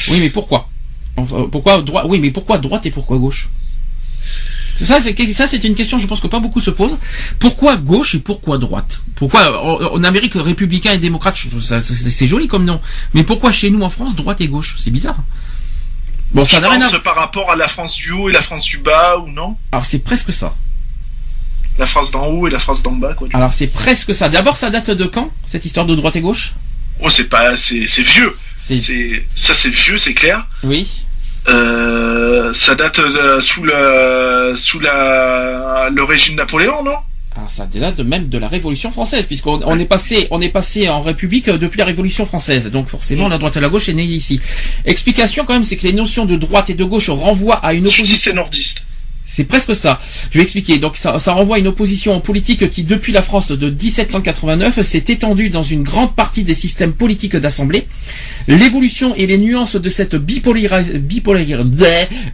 Oui, 0.09 0.19
mais 0.19 0.29
pourquoi 0.29 0.69
Enfin, 1.17 1.47
Pourquoi 1.51 1.81
droite 1.81 2.05
Oui, 2.09 2.19
mais 2.19 2.31
pourquoi 2.31 2.57
droite 2.57 2.85
et 2.85 2.91
pourquoi 2.91 3.17
gauche? 3.17 3.49
C'est 4.77 4.83
ça, 4.83 4.99
c'est 5.01 5.15
ça, 5.31 5.47
c'est 5.47 5.63
une 5.63 5.73
question. 5.75 5.97
Je 5.97 6.05
pense 6.05 6.19
que 6.19 6.27
pas 6.27 6.41
beaucoup 6.41 6.59
se 6.59 6.69
posent. 6.69 6.97
Pourquoi 7.39 7.77
gauche 7.77 8.13
et 8.15 8.19
pourquoi 8.19 8.57
droite? 8.57 8.99
Pourquoi 9.15 9.63
en, 9.63 9.81
en 9.95 10.03
Amérique 10.03 10.33
républicain 10.35 10.91
et 10.91 10.97
démocrate 10.97 11.37
je 11.37 11.47
trouve 11.47 11.63
ça- 11.63 11.79
C'est 11.79 12.27
joli 12.27 12.49
comme 12.49 12.65
nom. 12.65 12.81
Mais 13.13 13.23
pourquoi 13.23 13.53
chez 13.53 13.69
nous 13.69 13.81
en 13.83 13.89
France 13.89 14.15
droite 14.15 14.41
et 14.41 14.49
gauche? 14.49 14.75
C'est 14.77 14.91
bizarre. 14.91 15.15
Bon, 16.33 16.43
ça 16.43 16.59
n'a 16.59 16.67
rien 16.69 16.81
à 16.81 16.89
pense 16.91 17.01
par 17.01 17.15
rapport 17.15 17.49
à 17.49 17.55
la 17.55 17.69
France 17.69 17.95
du 17.95 18.11
haut 18.11 18.27
et 18.29 18.33
la 18.33 18.41
France 18.41 18.65
du 18.65 18.79
bas, 18.79 19.17
ou 19.19 19.29
non? 19.31 19.55
Alors 19.71 19.85
c'est 19.85 19.99
presque 19.99 20.33
ça. 20.33 20.53
La 21.77 21.85
France 21.85 22.11
d'en 22.11 22.27
haut 22.27 22.47
et 22.47 22.51
la 22.51 22.59
France 22.59 22.81
d'en 22.81 22.93
bas, 22.93 23.13
quoi. 23.13 23.27
Alors 23.33 23.51
c'est 23.53 23.67
presque 23.67 24.15
ça. 24.15 24.29
D'abord, 24.29 24.55
ça 24.57 24.69
date 24.69 24.91
de 24.91 25.05
quand 25.05 25.29
cette 25.45 25.65
histoire 25.65 25.85
de 25.85 25.93
droite 25.95 26.15
et 26.15 26.21
gauche? 26.21 26.53
Oh, 27.01 27.09
c'est 27.09 27.25
pas... 27.25 27.57
C'est 27.57 27.85
c'est 27.87 28.01
vieux. 28.03 28.33
C'est 28.55 28.79
C'est 28.81 29.25
Ça, 29.35 29.53
c'est 29.53 29.69
vieux, 29.69 29.97
c'est 29.97 30.13
clair. 30.13 30.47
oui. 30.63 30.87
Euh, 31.47 32.51
ça 32.53 32.73
date 32.73 32.99
de- 32.99 33.39
sous 33.41 33.61
le 33.63 34.55
sous 34.57 34.79
la 34.79 35.89
le 35.93 36.03
régime 36.03 36.35
Napoléon, 36.37 36.83
non? 36.83 36.95
Alors 37.35 37.51
ça 37.51 37.65
date 37.67 37.99
même 37.99 38.29
de 38.29 38.37
la 38.39 38.47
Révolution 38.47 38.91
française, 38.91 39.25
puisqu'on 39.27 39.61
on 39.65 39.77
est 39.77 39.85
passé, 39.85 40.27
on 40.31 40.41
est 40.41 40.49
passé 40.49 40.89
en 40.89 41.01
République 41.01 41.49
euh, 41.49 41.57
depuis 41.57 41.77
la 41.77 41.85
Révolution 41.85 42.25
française. 42.25 42.71
Donc 42.71 42.87
forcément, 42.87 43.27
la 43.27 43.37
droite 43.37 43.57
et 43.57 43.59
la 43.59 43.69
gauche 43.69 43.89
est 43.89 43.93
née 43.93 44.05
ici. 44.05 44.39
Explication 44.85 45.43
quand 45.45 45.53
même, 45.53 45.65
c'est 45.65 45.77
que 45.77 45.83
les 45.85 45.93
notions 45.93 46.25
de 46.25 46.35
droite 46.35 46.69
et 46.71 46.73
de 46.75 46.83
gauche 46.83 47.09
renvoient 47.09 47.57
à 47.57 47.73
une 47.73 47.85
Sudiste 47.87 48.27
opposition. 48.27 48.31
et 48.31 48.35
nordiste. 48.35 48.83
C'est 49.27 49.43
presque 49.45 49.75
ça. 49.75 49.99
Je 50.31 50.37
vais 50.37 50.43
expliquer. 50.43 50.77
Donc 50.77 50.97
ça, 50.97 51.17
ça 51.19 51.33
renvoie 51.33 51.55
à 51.57 51.59
une 51.59 51.67
opposition 51.67 52.19
politique 52.21 52.69
qui, 52.69 52.83
depuis 52.83 53.11
la 53.11 53.21
France 53.23 53.51
de 53.51 53.69
1789, 53.69 54.81
s'est 54.83 55.03
étendue 55.07 55.49
dans 55.49 55.63
une 55.63 55.81
grande 55.83 56.15
partie 56.15 56.43
des 56.43 56.53
systèmes 56.55 56.93
politiques 56.93 57.35
d'assemblée. 57.35 57.87
L'évolution 58.47 59.15
et 59.15 59.25
les 59.25 59.37
nuances 59.39 59.75
de 59.75 59.89
cette 59.89 60.15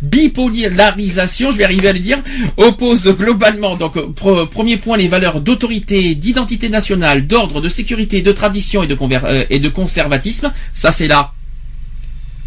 bipolarisation, 0.01 1.51
je 1.51 1.57
vais 1.57 1.63
arriver 1.63 1.87
à 1.87 1.93
le 1.93 1.99
dire, 1.99 2.19
opposent 2.57 3.07
globalement, 3.17 3.75
donc 3.77 3.95
pre- 3.95 4.47
premier 4.47 4.77
point, 4.77 4.97
les 4.97 5.07
valeurs 5.07 5.41
d'autorité, 5.41 6.15
d'identité 6.15 6.69
nationale, 6.69 7.25
d'ordre, 7.25 7.61
de 7.61 7.69
sécurité, 7.69 8.21
de 8.21 8.31
tradition 8.31 8.83
et 8.83 8.87
de, 8.87 8.95
conver- 8.95 9.19
euh, 9.23 9.45
et 9.49 9.59
de 9.59 9.69
conservatisme. 9.69 10.51
Ça 10.73 10.91
c'est 10.91 11.07
là. 11.07 11.31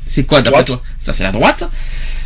C'est 0.06 0.24
quoi 0.24 0.42
d'après 0.42 0.64
toi? 0.64 0.82
Ça 1.00 1.12
c'est 1.12 1.22
la 1.24 1.32
droite. 1.32 1.64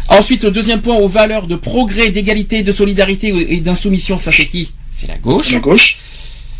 Ensuite, 0.08 0.44
au 0.44 0.50
deuxième 0.50 0.80
point, 0.80 0.96
aux 0.96 1.08
valeurs 1.08 1.46
de 1.46 1.56
progrès, 1.56 2.10
d'égalité, 2.10 2.62
de 2.62 2.72
solidarité 2.72 3.28
et 3.54 3.60
d'insoumission, 3.60 4.18
ça 4.18 4.32
c'est 4.32 4.46
qui? 4.46 4.72
C'est 4.90 5.08
la 5.08 5.16
gauche. 5.16 5.52
La 5.52 5.60
gauche. 5.60 5.98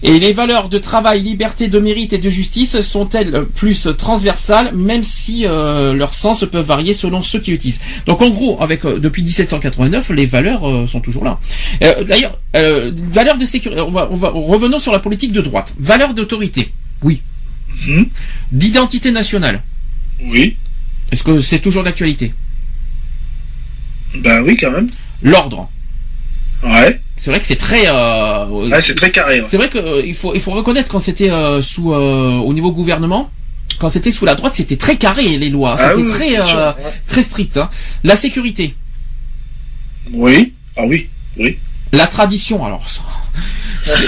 Et 0.02 0.20
les 0.20 0.32
valeurs 0.32 0.68
de 0.68 0.78
travail, 0.78 1.22
liberté, 1.22 1.66
de 1.66 1.78
mérite 1.80 2.12
et 2.12 2.18
de 2.18 2.30
justice 2.30 2.80
sont-elles 2.82 3.46
plus 3.56 3.88
transversales, 3.98 4.72
même 4.76 5.02
si 5.02 5.44
euh, 5.44 5.92
leurs 5.92 6.14
sens 6.14 6.44
peuvent 6.50 6.64
varier 6.64 6.94
selon 6.94 7.22
ceux 7.22 7.40
qui 7.40 7.50
utilisent. 7.50 7.80
Donc 8.06 8.22
en 8.22 8.30
gros, 8.30 8.62
avec 8.62 8.84
euh, 8.84 9.00
depuis 9.00 9.24
1789, 9.24 10.10
les 10.10 10.26
valeurs 10.26 10.68
euh, 10.68 10.86
sont 10.86 11.00
toujours 11.00 11.24
là. 11.24 11.40
D'ailleurs, 12.06 12.38
valeurs 12.54 13.38
de 13.38 13.44
sécurité. 13.44 13.80
On 13.80 13.90
va, 13.90 14.08
on 14.12 14.14
va 14.14 14.30
revenons 14.30 14.78
sur 14.78 14.92
la 14.92 15.00
politique 15.00 15.32
de 15.32 15.40
droite. 15.40 15.74
Valeurs 15.80 16.14
d'autorité. 16.14 16.72
Oui. 17.02 17.20
Mhm. 17.88 18.06
D'identité 18.52 19.10
nationale. 19.10 19.62
Oui. 20.22 20.56
Est-ce 21.10 21.24
que 21.24 21.40
c'est 21.40 21.58
toujours 21.58 21.82
d'actualité? 21.82 22.34
Bah 24.16 24.42
oui, 24.42 24.56
quand 24.56 24.70
même. 24.70 24.88
L'ordre. 25.22 25.68
Ouais. 26.62 27.00
C'est 27.18 27.30
vrai 27.30 27.40
que 27.40 27.46
c'est 27.46 27.56
très. 27.56 27.84
euh, 27.86 28.46
Ouais, 28.46 28.80
c'est 28.80 28.94
très 28.94 29.10
carré. 29.10 29.40
ouais. 29.40 29.46
C'est 29.48 29.56
vrai 29.56 29.68
que 29.68 29.78
euh, 29.78 30.02
il 30.06 30.14
faut 30.14 30.34
il 30.34 30.40
faut 30.40 30.52
reconnaître 30.52 30.88
quand 30.88 30.98
c'était 30.98 31.30
euh, 31.30 31.60
sous 31.62 31.92
euh, 31.92 32.36
au 32.38 32.52
niveau 32.54 32.72
gouvernement, 32.72 33.30
quand 33.78 33.90
c'était 33.90 34.10
sous 34.12 34.24
la 34.24 34.34
droite, 34.34 34.54
c'était 34.56 34.76
très 34.76 34.96
carré 34.96 35.36
les 35.38 35.50
lois, 35.50 35.76
Ah 35.78 35.88
c'était 35.90 36.02
oui, 36.02 36.08
très 36.08 36.30
sûr, 36.34 36.44
euh, 36.58 36.72
ouais. 36.72 36.82
très 37.06 37.22
strict. 37.22 37.56
hein. 37.56 37.70
La 38.04 38.16
sécurité, 38.16 38.74
Oui. 40.12 40.54
Ah 40.76 40.82
oui. 40.86 41.08
Oui. 41.36 41.58
la 41.92 42.06
tradition. 42.06 42.64
Alors, 42.64 42.84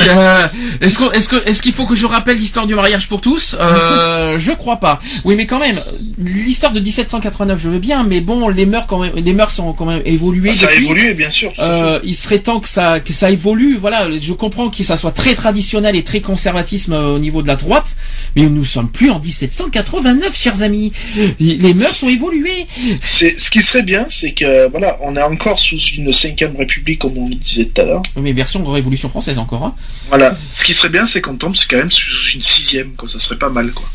euh, 0.08 0.46
est-ce 0.80 0.98
qu'on- 0.98 1.10
est-ce 1.12 1.28
que 1.28 1.48
est-ce 1.48 1.62
qu'il 1.62 1.72
faut 1.72 1.86
que 1.86 1.94
je 1.94 2.06
rappelle 2.06 2.36
l'histoire 2.36 2.66
du 2.66 2.74
mariage 2.74 3.08
pour 3.08 3.20
tous? 3.20 3.56
Euh, 3.60 4.38
Je 4.38 4.52
crois 4.52 4.76
pas. 4.76 5.00
Oui, 5.24 5.34
mais 5.36 5.46
quand 5.46 5.58
même, 5.58 5.80
l'histoire 6.18 6.72
de 6.72 6.80
1789, 6.80 7.58
je 7.60 7.68
veux 7.68 7.78
bien, 7.78 8.04
mais 8.04 8.20
bon, 8.20 8.48
les 8.48 8.66
mœurs 8.66 8.86
quand 8.86 8.98
même, 8.98 9.12
les 9.16 9.32
mœurs 9.32 9.52
sont 9.52 9.72
quand 9.72 9.84
même 9.86 10.02
évoluées 10.04 10.50
Ah, 10.52 10.56
ça 10.56 10.66
a 10.66 10.70
depuis. 10.70 10.84
évolué, 10.84 11.14
bien 11.14 11.30
sûr. 11.30 11.52
Euh, 11.58 12.00
il 12.04 12.14
serait 12.14 12.38
temps 12.40 12.60
que 12.60 12.68
ça 12.68 13.00
que 13.00 13.12
ça 13.12 13.30
évolue. 13.30 13.76
Voilà, 13.76 14.08
je 14.18 14.32
comprends 14.32 14.70
que 14.70 14.82
ça 14.84 14.96
soit 14.96 15.12
très 15.12 15.34
traditionnel 15.34 15.96
et 15.96 16.02
très 16.04 16.20
conservatisme 16.20 16.92
euh, 16.92 17.14
au 17.14 17.18
niveau 17.18 17.42
de 17.42 17.48
la 17.48 17.56
droite, 17.56 17.96
mais 18.36 18.42
nous 18.42 18.64
sommes 18.64 18.90
plus 18.90 19.10
en 19.10 19.18
1789, 19.20 20.36
chers 20.36 20.62
amis. 20.62 20.92
Les 21.38 21.74
mœurs 21.74 22.02
ont 22.02 22.08
évolué. 22.08 22.66
C'est 23.02 23.38
ce 23.38 23.50
qui 23.50 23.62
serait 23.62 23.82
bien, 23.82 24.06
c'est 24.08 24.32
que 24.32 24.68
voilà, 24.70 24.98
on 25.02 25.16
est 25.16 25.22
encore 25.22 25.58
sous 25.58 25.78
une 25.96 26.12
cinquième 26.12 26.56
république, 26.56 27.00
comme 27.00 27.16
on 27.18 27.28
le 27.28 27.34
disait 27.34 27.66
tout 27.66 27.80
à 27.80 27.84
l'heure. 27.84 28.02
Mais 28.16 28.32
version 28.32 28.64
Révolution 28.64 29.08
française 29.08 29.38
encore. 29.38 29.59
Voilà. 30.08 30.36
Ce 30.52 30.64
qui 30.64 30.74
serait 30.74 30.88
bien, 30.88 31.06
c'est 31.06 31.20
qu'on 31.20 31.36
tombe 31.36 31.54
quand 31.68 31.76
même 31.76 31.90
sous 31.90 32.10
une 32.34 32.42
sixième, 32.42 32.92
quoi. 32.94 33.08
Ça 33.08 33.18
serait 33.18 33.38
pas 33.38 33.48
mal, 33.50 33.70
quoi. 33.72 33.88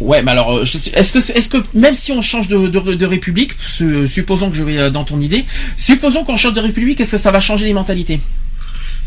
Ouais, 0.00 0.20
mais 0.22 0.32
alors, 0.32 0.58
euh, 0.58 0.62
est-ce 0.64 1.12
que 1.12 1.20
c'est- 1.20 1.32
est-ce 1.38 1.48
que 1.48 1.58
même 1.74 1.94
si 1.94 2.10
on 2.10 2.20
change 2.22 2.48
de, 2.48 2.66
de, 2.66 2.94
de 2.94 3.06
république, 3.06 3.52
su- 3.68 4.08
supposons 4.08 4.50
que 4.50 4.56
je 4.56 4.64
vais 4.64 4.78
euh, 4.78 4.90
dans 4.90 5.04
ton 5.04 5.20
idée, 5.20 5.44
supposons 5.76 6.24
qu'on 6.24 6.36
change 6.36 6.54
de 6.54 6.60
république, 6.60 7.00
est-ce 7.00 7.12
que 7.12 7.18
ça 7.18 7.30
va 7.30 7.40
changer 7.40 7.66
les 7.66 7.72
mentalités? 7.72 8.20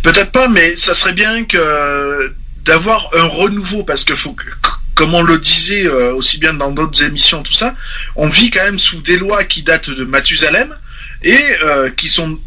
Peut-être 0.03 0.32
pas, 0.32 0.48
mais 0.48 0.76
ça 0.77 0.94
serait 0.94 1.11
bien 1.14 1.44
que 1.44 2.34
d'avoir 2.64 3.10
un 3.18 3.26
renouveau, 3.26 3.84
parce 3.84 4.03
que 4.06 4.15
faut 4.15 4.32
que, 4.34 4.45
comme 4.94 5.14
on 5.15 5.22
le 5.22 5.38
disait 5.38 5.86
euh, 5.86 6.14
aussi 6.14 6.38
bien 6.38 6.53
dans 6.53 6.72
d'autres 6.72 7.03
émissions, 7.03 7.44
tout 7.44 7.53
ça, 7.53 7.76
on 8.15 8.30
vit 8.30 8.49
quand 8.49 8.64
même 8.64 8.80
sous 8.80 9.02
des 9.02 9.18
lois 9.18 9.44
qui 9.44 9.64
datent 9.64 9.90
de 9.90 10.06
Mathusalem 10.06 10.73
et 11.23 11.38
euh, 11.64 11.90
qui 11.91 12.07
sont 12.07 12.40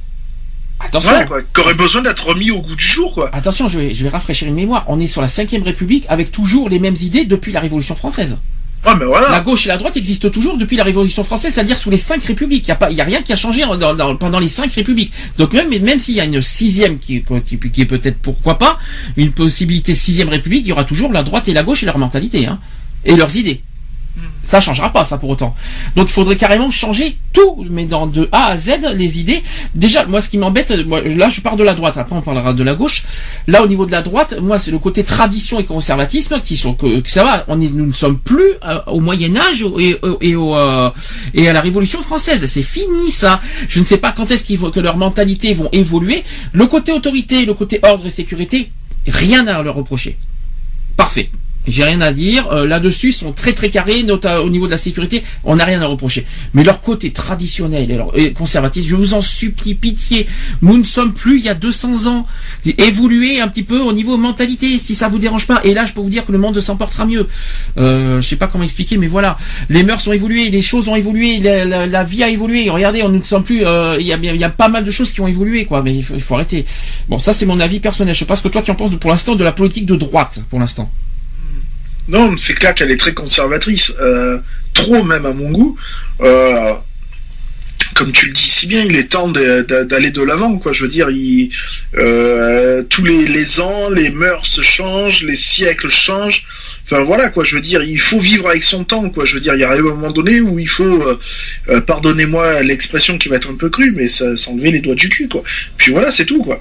Attention. 0.80 1.10
quoi, 1.52 1.74
besoin 1.74 2.02
d'être 2.02 2.26
remis 2.26 2.50
au 2.50 2.60
goût 2.60 2.74
du 2.76 2.84
jour, 2.84 3.12
quoi. 3.14 3.30
Attention, 3.34 3.68
je 3.68 3.78
vais, 3.78 3.94
je 3.94 4.02
vais 4.05 4.09
rafraîchir 4.10 4.46
une 4.48 4.55
mémoire. 4.55 4.84
On 4.88 5.00
est 5.00 5.06
sur 5.06 5.20
la 5.20 5.28
5 5.28 5.50
République 5.64 6.05
avec 6.09 6.30
toujours 6.30 6.68
les 6.68 6.78
mêmes 6.78 6.96
idées 7.00 7.24
depuis 7.24 7.52
la 7.52 7.60
Révolution 7.60 7.94
française. 7.96 8.36
Ouais, 8.86 8.92
mais 8.96 9.06
voilà. 9.06 9.28
La 9.28 9.40
gauche 9.40 9.66
et 9.66 9.68
la 9.70 9.76
droite 9.76 9.96
existent 9.96 10.30
toujours 10.30 10.56
depuis 10.56 10.76
la 10.76 10.84
Révolution 10.84 11.24
française, 11.24 11.52
c'est-à-dire 11.52 11.76
sous 11.76 11.90
les 11.90 11.96
cinq 11.96 12.22
républiques. 12.22 12.64
Il 12.66 12.68
y 12.68 12.72
a 12.72 12.76
pas, 12.76 12.92
y 12.92 13.00
a 13.00 13.05
rien 13.05 13.22
qui 13.22 13.32
a 13.32 13.36
changé 13.36 13.64
en- 13.64 13.76
dans- 13.76 13.92
dans- 13.92 14.14
pendant 14.16 14.38
les 14.38 14.48
cinq 14.48 14.72
républiques. 14.72 15.12
Donc 15.36 15.52
même, 15.52 15.68
même 15.82 15.98
s'il 15.98 16.14
y 16.14 16.20
a 16.20 16.24
une 16.24 16.40
sixième 16.40 16.98
qui, 17.00 17.24
qui, 17.44 17.59
qui 17.59 17.80
est 17.80 17.86
peut-être 17.86 18.18
pourquoi 18.18 18.56
pas 18.56 18.78
une 19.16 19.32
possibilité 19.32 19.96
sixième 19.96 20.28
république, 20.28 20.62
il 20.64 20.68
y 20.68 20.72
aura 20.72 20.84
toujours 20.84 21.12
la 21.12 21.24
droite 21.24 21.48
et 21.48 21.52
la 21.55 21.64
gauche 21.64 21.82
et 21.82 21.86
leur 21.86 21.98
mentalité, 21.98 22.46
hein, 22.46 22.60
et 23.05 23.16
leurs 23.16 23.36
idées. 23.36 23.62
Ça 24.44 24.62
changera 24.62 24.90
pas, 24.90 25.04
ça 25.04 25.18
pour 25.18 25.28
autant. 25.28 25.54
Donc 25.94 26.08
il 26.08 26.12
faudrait 26.12 26.36
carrément 26.36 26.70
changer 26.70 27.18
tout, 27.34 27.66
mais 27.68 27.84
dans 27.84 28.06
de 28.06 28.30
A 28.32 28.46
à 28.46 28.56
Z 28.56 28.94
les 28.94 29.18
idées. 29.18 29.42
Déjà, 29.74 30.06
moi 30.06 30.22
ce 30.22 30.30
qui 30.30 30.38
m'embête, 30.38 30.70
là 30.70 31.28
je 31.28 31.42
pars 31.42 31.56
de 31.56 31.64
la 31.64 31.74
droite, 31.74 31.98
après 31.98 32.16
on 32.16 32.22
parlera 32.22 32.54
de 32.54 32.62
la 32.62 32.74
gauche. 32.74 33.04
Là 33.46 33.62
au 33.62 33.66
niveau 33.66 33.84
de 33.84 33.92
la 33.92 34.00
droite, 34.00 34.38
moi 34.40 34.58
c'est 34.58 34.70
le 34.70 34.78
côté 34.78 35.04
tradition 35.04 35.60
et 35.60 35.66
conservatisme 35.66 36.40
qui 36.40 36.56
sont 36.56 36.72
que, 36.72 37.02
ça 37.06 37.24
va. 37.24 37.44
On 37.48 37.56
nous 37.56 37.86
ne 37.86 37.92
sommes 37.92 38.18
plus 38.18 38.52
euh, 38.64 38.80
au 38.86 39.00
Moyen 39.00 39.36
Âge 39.36 39.62
euh, 39.64 40.90
et 41.34 41.48
à 41.48 41.52
la 41.52 41.60
Révolution 41.60 42.00
française. 42.00 42.46
C'est 42.46 42.62
fini 42.62 43.10
ça. 43.10 43.40
Je 43.68 43.80
ne 43.80 43.84
sais 43.84 43.98
pas 43.98 44.12
quand 44.12 44.30
est-ce 44.30 44.44
qu'ils 44.44 44.58
vont 44.58 44.70
que 44.70 44.80
leurs 44.80 44.96
mentalités 44.96 45.52
vont 45.52 45.68
évoluer. 45.72 46.24
Le 46.52 46.66
côté 46.66 46.92
autorité, 46.92 47.44
le 47.44 47.52
côté 47.52 47.80
ordre 47.82 48.06
et 48.06 48.10
sécurité, 48.10 48.70
rien 49.06 49.46
à 49.46 49.62
leur 49.62 49.74
reprocher. 49.74 50.16
Parfait. 50.96 51.30
J'ai 51.68 51.84
rien 51.84 52.00
à 52.00 52.12
dire. 52.12 52.48
Euh, 52.50 52.66
là-dessus, 52.66 53.08
ils 53.08 53.12
sont 53.12 53.32
très 53.32 53.52
très 53.52 53.70
carrés, 53.70 54.02
notamment 54.02 54.44
au 54.44 54.50
niveau 54.50 54.66
de 54.66 54.70
la 54.70 54.76
sécurité. 54.78 55.22
On 55.44 55.56
n'a 55.56 55.64
rien 55.64 55.80
à 55.82 55.86
reprocher. 55.86 56.26
Mais 56.54 56.64
leur 56.64 56.80
côté 56.80 57.10
traditionnel 57.10 57.90
et, 57.90 57.96
leur, 57.96 58.12
conservatisme, 58.34 58.88
je 58.88 58.96
vous 58.96 59.14
en 59.14 59.22
supplie, 59.22 59.74
pitié. 59.74 60.26
Nous 60.62 60.78
ne 60.78 60.84
sommes 60.84 61.12
plus 61.12 61.38
il 61.38 61.44
y 61.44 61.48
a 61.48 61.54
200 61.54 62.06
ans. 62.06 62.26
Évoluer 62.64 63.40
un 63.40 63.48
petit 63.48 63.62
peu 63.62 63.80
au 63.80 63.92
niveau 63.92 64.16
mentalité, 64.16 64.78
si 64.78 64.94
ça 64.94 65.08
vous 65.08 65.18
dérange 65.18 65.46
pas. 65.46 65.60
Et 65.64 65.74
là, 65.74 65.84
je 65.86 65.92
peux 65.92 66.00
vous 66.00 66.10
dire 66.10 66.24
que 66.24 66.32
le 66.32 66.38
monde 66.38 66.58
s'en 66.60 66.76
portera 66.76 67.06
mieux. 67.06 67.26
Euh, 67.78 68.20
je 68.20 68.28
sais 68.28 68.36
pas 68.36 68.46
comment 68.46 68.64
expliquer, 68.64 68.96
mais 68.96 69.06
voilà. 69.06 69.36
Les 69.68 69.82
mœurs 69.82 70.06
ont 70.08 70.12
évolué, 70.12 70.50
les 70.50 70.62
choses 70.62 70.88
ont 70.88 70.96
évolué, 70.96 71.38
la, 71.38 72.04
vie 72.04 72.22
a 72.22 72.28
évolué. 72.28 72.70
Regardez, 72.70 73.02
on 73.02 73.08
ne 73.08 73.20
sommes 73.22 73.44
plus. 73.44 73.64
Euh, 73.64 73.96
il 74.00 74.06
y, 74.06 74.12
a, 74.12 74.16
y, 74.16 74.44
a, 74.44 74.50
pas 74.50 74.68
mal 74.68 74.84
de 74.84 74.90
choses 74.90 75.12
qui 75.12 75.20
ont 75.20 75.28
évolué, 75.28 75.64
quoi. 75.64 75.82
Mais 75.82 75.94
il 75.94 76.02
faut, 76.02 76.14
il 76.14 76.20
faut 76.20 76.34
arrêter. 76.34 76.64
Bon, 77.08 77.18
ça 77.18 77.32
c'est 77.32 77.46
mon 77.46 77.60
avis 77.60 77.80
personnel. 77.80 78.14
Je 78.14 78.20
sais 78.20 78.24
pas 78.24 78.36
ce 78.36 78.42
que 78.42 78.48
toi 78.48 78.62
tu 78.62 78.70
en 78.70 78.74
penses 78.74 78.94
pour 78.96 79.10
l'instant 79.10 79.34
de 79.34 79.44
la 79.44 79.52
politique 79.52 79.86
de 79.86 79.96
droite, 79.96 80.40
pour 80.50 80.58
l'instant. 80.58 80.90
Non, 82.09 82.36
c'est 82.39 82.55
clair 82.55 82.74
qu'elle 82.74 82.90
est 82.90 82.97
très 82.97 83.12
conservatrice, 83.12 83.93
euh, 84.01 84.39
trop 84.72 85.05
même 85.05 85.26
à 85.26 85.32
mon 85.32 85.51
goût. 85.51 85.78
Euh, 86.22 86.72
comme 87.94 88.12
tu 88.12 88.26
le 88.26 88.32
dis 88.32 88.48
si 88.48 88.66
bien, 88.66 88.82
il 88.82 88.97
est 88.97 89.10
temps 89.10 89.28
d'aller 89.28 90.10
de 90.10 90.22
l'avant, 90.22 90.59
quoi. 90.59 90.72
Je 90.72 90.85
veux 90.85 90.89
dire, 90.89 91.10
il, 91.10 91.51
euh, 91.97 92.82
tous 92.82 93.05
les, 93.05 93.60
ans, 93.60 93.90
les 93.90 94.10
mœurs 94.10 94.62
changent, 94.62 95.22
les 95.22 95.36
siècles 95.36 95.90
changent. 95.90 96.44
Enfin 96.85 97.02
voilà, 97.02 97.28
quoi. 97.28 97.44
Je 97.44 97.56
veux 97.56 97.60
dire, 97.60 97.82
il 97.82 98.01
faut 98.01 98.20
vivre 98.20 98.48
avec 98.48 98.62
son 98.62 98.85
temps, 98.85 99.10
quoi. 99.10 99.24
Je 99.26 99.35
veux 99.35 99.40
dire, 99.40 99.55
il 99.55 99.60
y 99.60 99.64
a 99.64 99.72
un 99.72 99.80
moment 99.80 100.12
donné 100.12 100.40
où 100.40 100.59
il 100.59 100.68
faut, 100.68 101.05
pardonnez-moi 101.86 102.62
l'expression 102.62 103.18
qui 103.18 103.28
va 103.28 103.36
être 103.36 103.51
un 103.51 103.56
peu 103.56 103.68
crue, 103.68 103.93
mais 103.93 104.09
s'enlever 104.09 104.70
les 104.70 104.80
doigts 104.80 104.94
du 104.94 105.09
cul, 105.09 105.28
quoi. 105.28 105.43
Puis 105.76 105.90
voilà, 105.90 106.10
c'est 106.10 106.26
tout, 106.26 106.43
quoi. 106.43 106.60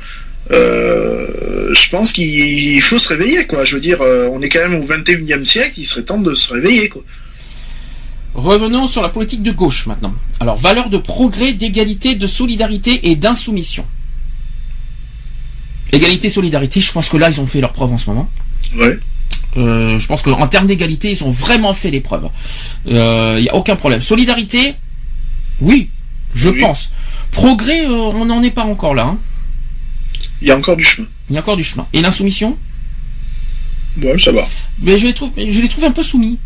Euh, 0.51 1.73
je 1.73 1.89
pense 1.89 2.11
qu'il 2.11 2.81
faut 2.81 2.99
se 2.99 3.09
réveiller, 3.09 3.45
quoi. 3.45 3.65
Je 3.65 3.75
veux 3.75 3.81
dire, 3.81 4.01
euh, 4.01 4.29
on 4.31 4.41
est 4.41 4.49
quand 4.49 4.67
même 4.67 4.81
au 4.81 4.85
21e 4.85 5.43
siècle, 5.43 5.73
il 5.77 5.85
serait 5.85 6.03
temps 6.03 6.19
de 6.19 6.33
se 6.35 6.53
réveiller, 6.53 6.89
quoi. 6.89 7.03
Revenons 8.33 8.87
sur 8.87 9.01
la 9.01 9.09
politique 9.09 9.41
de 9.41 9.51
gauche 9.51 9.87
maintenant. 9.87 10.13
Alors, 10.39 10.57
valeur 10.57 10.89
de 10.89 10.97
progrès, 10.97 11.53
d'égalité, 11.53 12.15
de 12.15 12.27
solidarité 12.27 13.09
et 13.09 13.15
d'insoumission. 13.15 13.85
Égalité, 15.91 16.29
solidarité, 16.29 16.79
je 16.81 16.91
pense 16.91 17.09
que 17.09 17.17
là, 17.17 17.29
ils 17.29 17.41
ont 17.41 17.47
fait 17.47 17.61
leur 17.61 17.73
preuve 17.73 17.91
en 17.91 17.97
ce 17.97 18.09
moment. 18.09 18.29
Ouais. 18.75 18.99
Euh, 19.55 19.97
je 19.97 20.07
pense 20.07 20.21
qu'en 20.21 20.47
termes 20.47 20.67
d'égalité, 20.67 21.11
ils 21.11 21.23
ont 21.23 21.31
vraiment 21.31 21.73
fait 21.73 21.89
les 21.89 22.01
preuves. 22.01 22.29
Il 22.85 22.93
n'y 22.93 23.49
a 23.49 23.55
aucun 23.55 23.75
problème. 23.75 24.01
Solidarité, 24.01 24.75
oui, 25.61 25.89
je 26.35 26.49
pense. 26.49 26.91
Progrès, 27.31 27.87
on 27.87 28.25
n'en 28.25 28.43
est 28.43 28.51
pas 28.51 28.65
encore 28.65 28.93
là. 28.93 29.05
Hein. 29.05 29.17
Il 30.41 30.47
y 30.47 30.51
a 30.51 30.57
encore 30.57 30.75
du 30.75 30.83
chemin. 30.83 31.07
Il 31.29 31.35
y 31.35 31.37
a 31.37 31.41
encore 31.41 31.57
du 31.57 31.63
chemin. 31.63 31.87
Et 31.93 32.01
l'insoumission? 32.01 32.57
Ouais, 34.01 34.19
ça 34.19 34.31
va. 34.31 34.47
Mais 34.81 34.97
je 34.97 35.07
les 35.07 35.13
trouve, 35.13 35.31
je 35.35 35.61
les 35.61 35.69
trouve 35.69 35.85
un 35.85 35.91
peu 35.91 36.03
soumis. 36.03 36.37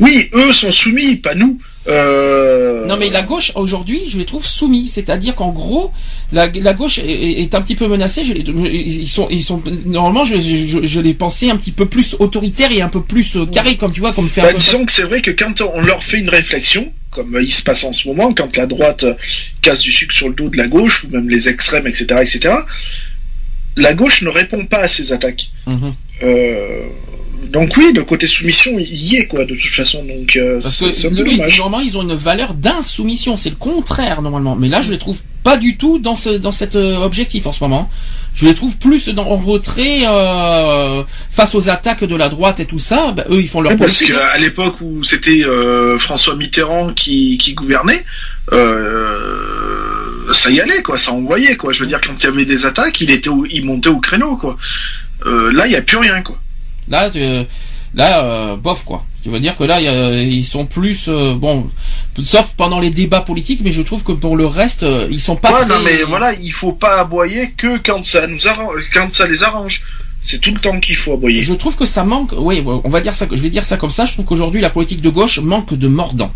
Oui, 0.00 0.28
eux 0.32 0.52
sont 0.52 0.70
soumis, 0.70 1.16
pas 1.16 1.34
nous. 1.34 1.58
Euh... 1.88 2.86
Non, 2.86 2.96
mais 2.96 3.10
la 3.10 3.22
gauche 3.22 3.52
aujourd'hui, 3.54 4.02
je 4.08 4.18
les 4.18 4.24
trouve 4.24 4.44
soumis. 4.44 4.88
C'est-à-dire 4.92 5.34
qu'en 5.34 5.50
gros, 5.50 5.92
la, 6.32 6.48
gauche 6.48 7.00
est, 7.02 7.54
un 7.54 7.62
petit 7.62 7.74
peu 7.74 7.88
menacée. 7.88 8.24
Je 8.24 8.34
ils 8.34 9.08
sont, 9.08 9.28
ils 9.30 9.42
sont 9.42 9.62
normalement, 9.86 10.24
je, 10.24 10.38
je, 10.38 11.00
les 11.00 11.14
pensais 11.14 11.50
un 11.50 11.56
petit 11.56 11.72
peu 11.72 11.86
plus 11.86 12.14
autoritaires 12.18 12.70
et 12.70 12.82
un 12.82 12.88
peu 12.88 13.02
plus 13.02 13.36
euh, 13.36 13.46
carrés, 13.46 13.76
comme 13.76 13.92
tu 13.92 14.00
vois, 14.00 14.12
comme 14.12 14.28
faire. 14.28 14.44
Bah, 14.44 14.52
disons 14.52 14.84
que 14.84 14.92
c'est 14.92 15.02
vrai 15.02 15.22
que 15.22 15.30
quand 15.30 15.60
on 15.62 15.80
leur 15.80 16.04
fait 16.04 16.18
une 16.18 16.30
réflexion, 16.30 16.92
comme 17.10 17.38
il 17.40 17.52
se 17.52 17.62
passe 17.62 17.84
en 17.84 17.92
ce 17.92 18.06
moment, 18.06 18.34
quand 18.34 18.56
la 18.56 18.66
droite 18.66 19.06
casse 19.62 19.80
du 19.80 19.92
sucre 19.92 20.14
sur 20.14 20.28
le 20.28 20.34
dos 20.34 20.48
de 20.48 20.56
la 20.56 20.68
gauche, 20.68 21.04
ou 21.04 21.08
même 21.08 21.28
les 21.28 21.48
extrêmes, 21.48 21.86
etc., 21.86 22.06
etc., 22.20 22.54
la 23.76 23.94
gauche 23.94 24.22
ne 24.22 24.28
répond 24.28 24.66
pas 24.66 24.80
à 24.80 24.88
ces 24.88 25.12
attaques. 25.12 25.50
Mhm. 25.66 25.94
Euh, 26.22 26.82
donc 27.46 27.76
oui, 27.76 27.92
le 27.94 28.04
côté 28.04 28.26
soumission, 28.26 28.78
il 28.78 28.94
y 28.94 29.16
est 29.16 29.26
quoi 29.26 29.44
de 29.44 29.54
toute 29.54 29.72
façon. 29.72 30.04
Donc 30.04 30.36
euh, 30.36 30.60
un 30.60 31.08
peu 31.08 31.10
dommage. 31.10 31.58
Normalement, 31.58 31.80
ils 31.80 31.96
ont 31.96 32.02
une 32.02 32.14
valeur 32.14 32.54
d'insoumission. 32.54 33.36
C'est 33.36 33.50
le 33.50 33.56
contraire 33.56 34.22
normalement. 34.22 34.56
Mais 34.56 34.68
là, 34.68 34.82
je 34.82 34.90
les 34.90 34.98
trouve 34.98 35.18
pas 35.44 35.56
du 35.56 35.76
tout 35.76 35.98
dans 35.98 36.16
ce 36.16 36.30
dans 36.30 36.52
cet 36.52 36.76
euh, 36.76 36.96
objectif 36.96 37.46
en 37.46 37.52
ce 37.52 37.62
moment. 37.62 37.90
Je 38.34 38.46
les 38.46 38.54
trouve 38.54 38.76
plus 38.76 39.08
dans, 39.08 39.26
en 39.26 39.36
retrait 39.36 40.02
euh, 40.06 41.02
face 41.30 41.54
aux 41.54 41.68
attaques 41.70 42.04
de 42.04 42.16
la 42.16 42.28
droite 42.28 42.60
et 42.60 42.66
tout 42.66 42.78
ça. 42.78 43.12
Bah, 43.12 43.24
eux, 43.30 43.40
ils 43.40 43.48
font 43.48 43.60
leur 43.60 43.72
ouais, 43.72 43.78
Parce 43.78 44.02
qu'à 44.02 44.36
l'époque 44.38 44.76
où 44.80 45.02
c'était 45.02 45.44
euh, 45.44 45.98
François 45.98 46.36
Mitterrand 46.36 46.92
qui, 46.92 47.38
qui 47.38 47.54
gouvernait, 47.54 48.04
ça 50.34 50.50
y 50.50 50.60
allait 50.60 50.82
quoi, 50.82 50.98
ça 50.98 51.12
envoyait 51.12 51.56
quoi. 51.56 51.72
Je 51.72 51.80
veux 51.80 51.86
dire, 51.86 52.00
quand 52.00 52.12
il 52.22 52.24
y 52.24 52.28
avait 52.28 52.44
des 52.44 52.66
attaques, 52.66 53.00
il 53.00 53.10
était, 53.10 53.30
il 53.50 53.64
montait 53.64 53.88
au 53.88 53.98
créneau 53.98 54.36
quoi. 54.36 54.56
là, 55.24 55.66
il 55.66 55.72
y 55.72 55.76
a 55.76 55.82
plus 55.82 55.96
rien 55.96 56.22
quoi. 56.22 56.38
Là, 56.90 57.10
là, 57.94 58.24
euh, 58.24 58.56
bof 58.56 58.84
quoi. 58.84 59.04
Tu 59.22 59.30
veux 59.30 59.40
dire 59.40 59.56
que 59.56 59.64
là, 59.64 59.80
ils 59.80 60.44
sont 60.44 60.64
plus 60.64 61.06
euh, 61.08 61.34
bon, 61.34 61.68
sauf 62.24 62.54
pendant 62.56 62.80
les 62.80 62.90
débats 62.90 63.20
politiques, 63.20 63.60
mais 63.62 63.72
je 63.72 63.82
trouve 63.82 64.02
que 64.02 64.12
pour 64.12 64.36
le 64.36 64.46
reste, 64.46 64.84
euh, 64.84 65.08
ils 65.10 65.20
sont 65.20 65.36
pas. 65.36 65.52
Ouais, 65.52 65.66
non, 65.66 65.80
mais 65.84 66.02
voilà, 66.04 66.32
il 66.34 66.52
faut 66.52 66.72
pas 66.72 67.00
aboyer 67.00 67.52
que 67.52 67.78
quand 67.78 68.04
ça 68.04 68.26
nous 68.26 68.46
arrange, 68.46 68.82
quand 68.94 69.12
ça 69.12 69.26
les 69.26 69.42
arrange. 69.42 69.82
C'est 70.20 70.40
tout 70.40 70.50
le 70.50 70.58
temps 70.58 70.80
qu'il 70.80 70.96
faut 70.96 71.12
aboyer. 71.12 71.42
Je 71.42 71.54
trouve 71.54 71.76
que 71.76 71.86
ça 71.86 72.02
manque. 72.02 72.32
Oui, 72.36 72.64
on 72.66 72.88
va 72.88 73.00
dire 73.00 73.14
ça. 73.14 73.26
Je 73.30 73.36
vais 73.36 73.50
dire 73.50 73.64
ça 73.64 73.76
comme 73.76 73.92
ça. 73.92 74.04
Je 74.04 74.14
trouve 74.14 74.24
qu'aujourd'hui, 74.24 74.60
la 74.60 74.68
politique 74.68 75.00
de 75.00 75.10
gauche 75.10 75.38
manque 75.38 75.74
de 75.74 75.86
mordant. 75.86 76.32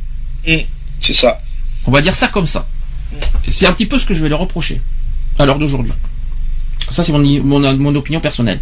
Mmh, 0.47 0.59
c'est 1.01 1.15
ça. 1.15 1.41
On 1.87 1.91
va 1.91 2.01
dire 2.01 2.15
ça 2.15 2.29
comme 2.29 2.47
ça. 2.47 2.69
C'est 3.49 3.67
un 3.67 3.73
petit 3.73 3.87
peu 3.87 3.99
ce 3.99 4.07
que 4.07 4.15
je 4.15 4.23
vais 4.23 4.29
leur 4.29 4.39
reprocher 4.39 4.81
à 5.39 5.47
l'heure 5.47 5.59
d'aujourd'hui. 5.59 5.93
Ça, 6.93 7.05
c'est 7.05 7.13
mon, 7.13 7.95
opinion 7.95 8.21
personnelle. 8.21 8.61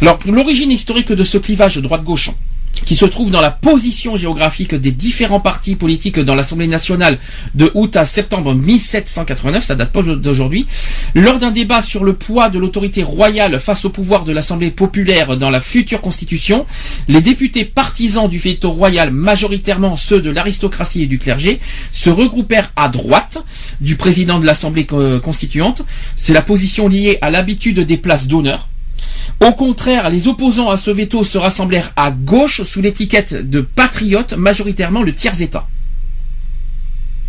Alors, 0.00 0.18
l'origine 0.26 0.70
historique 0.70 1.12
de 1.12 1.24
ce 1.24 1.38
clivage 1.38 1.78
droite-gauche 1.78 2.30
qui 2.84 2.96
se 2.96 3.04
trouve 3.04 3.30
dans 3.30 3.40
la 3.40 3.50
position 3.50 4.16
géographique 4.16 4.74
des 4.74 4.92
différents 4.92 5.40
partis 5.40 5.76
politiques 5.76 6.20
dans 6.20 6.34
l'Assemblée 6.34 6.66
nationale 6.66 7.18
de 7.54 7.70
août 7.74 7.96
à 7.96 8.04
septembre 8.04 8.54
1789, 8.54 9.64
ça 9.64 9.74
date 9.74 9.92
pas 9.92 10.02
d'aujourd'hui, 10.02 10.66
lors 11.14 11.38
d'un 11.38 11.50
débat 11.50 11.82
sur 11.82 12.04
le 12.04 12.14
poids 12.14 12.48
de 12.48 12.58
l'autorité 12.58 13.02
royale 13.02 13.58
face 13.60 13.84
au 13.84 13.90
pouvoir 13.90 14.24
de 14.24 14.32
l'Assemblée 14.32 14.70
populaire 14.70 15.36
dans 15.36 15.50
la 15.50 15.60
future 15.60 16.00
constitution, 16.00 16.66
les 17.08 17.20
députés 17.20 17.64
partisans 17.64 18.28
du 18.28 18.38
veto 18.38 18.70
royal, 18.70 19.10
majoritairement 19.10 19.96
ceux 19.96 20.20
de 20.20 20.30
l'aristocratie 20.30 21.02
et 21.02 21.06
du 21.06 21.18
clergé, 21.18 21.60
se 21.92 22.10
regroupèrent 22.10 22.72
à 22.76 22.88
droite 22.88 23.38
du 23.80 23.96
président 23.96 24.38
de 24.38 24.46
l'Assemblée 24.46 24.86
constituante. 24.86 25.82
C'est 26.16 26.32
la 26.32 26.42
position 26.42 26.88
liée 26.88 27.18
à 27.20 27.30
l'habitude 27.30 27.80
des 27.80 27.96
places 27.96 28.26
d'honneur 28.26 28.68
au 29.40 29.52
contraire, 29.52 30.08
les 30.10 30.28
opposants 30.28 30.70
à 30.70 30.76
ce 30.76 30.90
veto 30.90 31.22
se 31.24 31.38
rassemblèrent 31.38 31.92
à 31.96 32.10
gauche 32.10 32.62
sous 32.62 32.80
l'étiquette 32.80 33.34
de 33.48 33.60
patriotes, 33.60 34.32
majoritairement 34.32 35.02
le 35.02 35.12
tiers-État. 35.12 35.66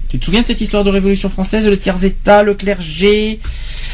Tu 0.08 0.20
te 0.20 0.26
souviens 0.26 0.42
de 0.42 0.46
cette 0.46 0.62
histoire 0.62 0.86
de 0.86 0.90
Révolution 0.90 1.28
française, 1.30 1.68
le 1.68 1.78
tiers-État, 1.78 2.44
le 2.44 2.54
clergé? 2.54 3.40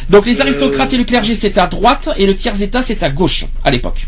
Donc 0.10 0.28
les 0.28 0.42
aristocrates 0.42 0.94
et 0.94 0.98
le 0.98 1.06
clergé 1.06 1.36
c'est 1.36 1.58
à 1.58 1.68
droite 1.68 2.10
et 2.18 2.28
le 2.28 2.36
tiers-État 2.36 2.82
c'est 2.82 3.02
à 3.02 3.10
gauche 3.10 3.46
à 3.64 3.72
l'époque. 3.72 4.06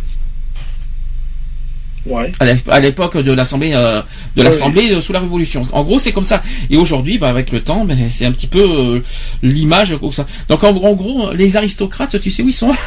Ouais. 2.05 2.31
À 2.69 2.79
l'époque 2.79 3.17
de 3.17 3.31
l'Assemblée, 3.31 3.71
euh, 3.73 4.01
de 4.35 4.43
l'Assemblée 4.43 4.91
euh, 4.91 5.01
sous 5.01 5.11
la 5.11 5.19
Révolution. 5.19 5.63
En 5.73 5.83
gros, 5.83 5.97
c'est 5.97 6.11
comme 6.11 6.23
ça. 6.23 6.41
Et 6.69 6.77
aujourd'hui, 6.77 7.17
bah, 7.17 7.29
avec 7.29 7.51
le 7.51 7.61
temps, 7.61 7.85
ben, 7.85 7.97
c'est 8.11 8.25
un 8.25 8.31
petit 8.31 8.47
peu 8.47 8.59
euh, 8.59 9.03
l'image 9.41 9.97
comme 9.97 10.11
ça. 10.11 10.27
Donc 10.47 10.63
en, 10.63 10.73
gros, 10.73 11.31
les 11.33 11.57
aristocrates, 11.57 12.19
tu 12.21 12.29
sais 12.29 12.43
où 12.43 12.49
ils 12.49 12.53
sont? 12.53 12.71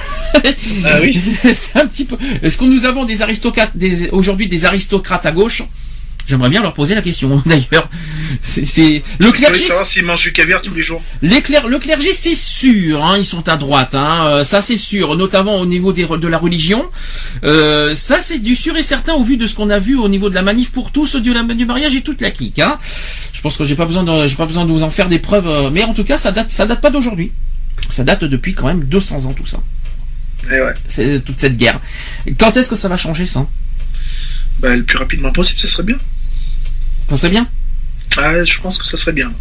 Ah 0.85 0.99
oui. 1.01 1.21
c'est 1.55 1.77
un 1.77 1.87
petit 1.87 2.05
peu. 2.05 2.17
Est-ce 2.43 2.59
que 2.59 2.65
nous 2.65 2.85
avons 2.85 3.05
des 3.05 3.23
aristocrates, 3.23 3.77
des, 3.77 4.09
aujourd'hui 4.11 4.49
des 4.49 4.65
aristocrates 4.67 5.27
à 5.27 5.33
gauche? 5.33 5.65
J'aimerais 6.29 6.51
bien 6.51 6.61
leur 6.61 6.75
poser 6.75 6.95
la 6.95 7.01
question, 7.01 7.43
d'ailleurs. 7.47 7.89
C'est 8.43 9.03
le 9.19 9.33
clergé. 9.33 9.65
s'ils 9.85 10.05
mangent 10.05 10.23
du 10.23 10.33
caviar 10.33 10.61
tous 10.61 10.75
les 10.75 10.83
jours. 10.83 11.03
Les 11.23 11.43
le 11.67 11.79
clergé, 11.79 12.13
c'est 12.13 12.35
sûr, 12.35 13.03
hein, 13.03 13.17
ils 13.17 13.25
sont 13.25 13.49
à 13.49 13.57
droite, 13.57 13.95
hein, 13.95 14.27
euh, 14.27 14.45
ça 14.45 14.61
c'est 14.61 14.77
sûr, 14.77 15.17
notamment 15.17 15.57
au 15.57 15.65
niveau 15.65 15.95
des, 15.95 16.05
de 16.07 16.29
la 16.29 16.37
religion. 16.37 16.85
Euh, 17.45 17.95
ça 17.95 18.19
c'est 18.21 18.39
du 18.41 18.55
sûr 18.55 18.77
et 18.77 18.83
certain 18.83 19.15
au 19.15 19.23
vu 19.23 19.39
de 19.39 19.47
ce 19.47 19.55
qu'on 19.55 19.71
a 19.71 19.79
vu 19.79 19.97
au 19.97 20.09
niveau 20.09 20.29
de 20.29 20.35
la 20.35 20.43
manif 20.43 20.71
pour 20.71 20.93
tous, 20.93 21.17
du, 21.17 21.33
du 21.33 21.67
mariage 21.67 21.97
et 21.97 22.03
toute 22.03 22.21
la 22.21 22.31
clique. 22.31 22.59
Hein. 22.59 22.79
Je 23.33 23.41
pense 23.41 23.57
que 23.57 23.65
j'ai 23.65 23.77
pas 23.77 23.87
besoin 23.87 24.03
de, 24.03 24.27
j'ai 24.27 24.37
pas 24.37 24.47
besoin 24.47 24.67
de 24.67 24.71
vous 24.71 24.83
en 24.83 24.91
faire 24.91 25.09
des 25.09 25.19
preuves, 25.19 25.49
euh, 25.49 25.71
mais 25.71 25.85
en 25.85 25.95
tout 25.95 26.05
cas 26.05 26.19
ça 26.19 26.31
date, 26.31 26.53
ça 26.53 26.67
date 26.67 26.83
pas 26.83 26.91
d'aujourd'hui. 26.91 27.33
Ça 27.89 28.05
date 28.05 28.25
depuis 28.25 28.53
quand 28.53 28.67
même 28.67 28.85
200 28.85 29.25
ans 29.25 29.33
tout 29.33 29.47
ça. 29.47 29.59
Et 30.51 30.57
eh 30.57 30.61
ouais. 30.61 30.75
C'est 30.89 31.25
toute 31.25 31.41
cette 31.41 31.57
guerre. 31.57 31.81
Quand 32.39 32.55
est-ce 32.57 32.69
que 32.69 32.77
ça 32.77 32.89
va 32.89 32.99
changer 32.99 33.27
ça? 33.27 33.47
Bah, 34.61 34.75
le 34.75 34.83
plus 34.83 34.99
rapidement 34.99 35.33
possible, 35.33 35.59
ce 35.59 35.69
serait 35.69 35.85
bien. 35.85 35.97
Ça 37.09 37.17
serait 37.17 37.31
bien? 37.31 37.47
Ah, 38.17 38.45
je 38.45 38.61
pense 38.61 38.79
que 38.79 38.87
ça 38.87 38.97
serait 38.97 39.13
bien. 39.13 39.33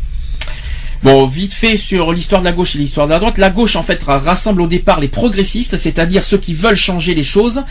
Bon, 1.04 1.28
vite 1.28 1.54
fait 1.54 1.78
sur 1.78 2.12
l'histoire 2.12 2.42
de 2.42 2.46
la 2.46 2.52
gauche 2.52 2.76
et 2.76 2.80
l'histoire 2.80 3.06
de 3.06 3.12
la 3.12 3.20
droite. 3.20 3.38
La 3.38 3.52
gauche, 3.52 3.76
en 3.76 3.84
fait, 3.84 4.02
rassemble 4.04 4.62
au 4.62 4.68
départ 4.68 5.00
les 5.00 5.08
progressistes, 5.08 5.78
c'est-à-dire 5.78 6.24
ceux 6.24 6.40
qui 6.40 6.56
veulent 6.56 6.76
changer 6.76 7.14
les 7.14 7.24
choses 7.24 7.62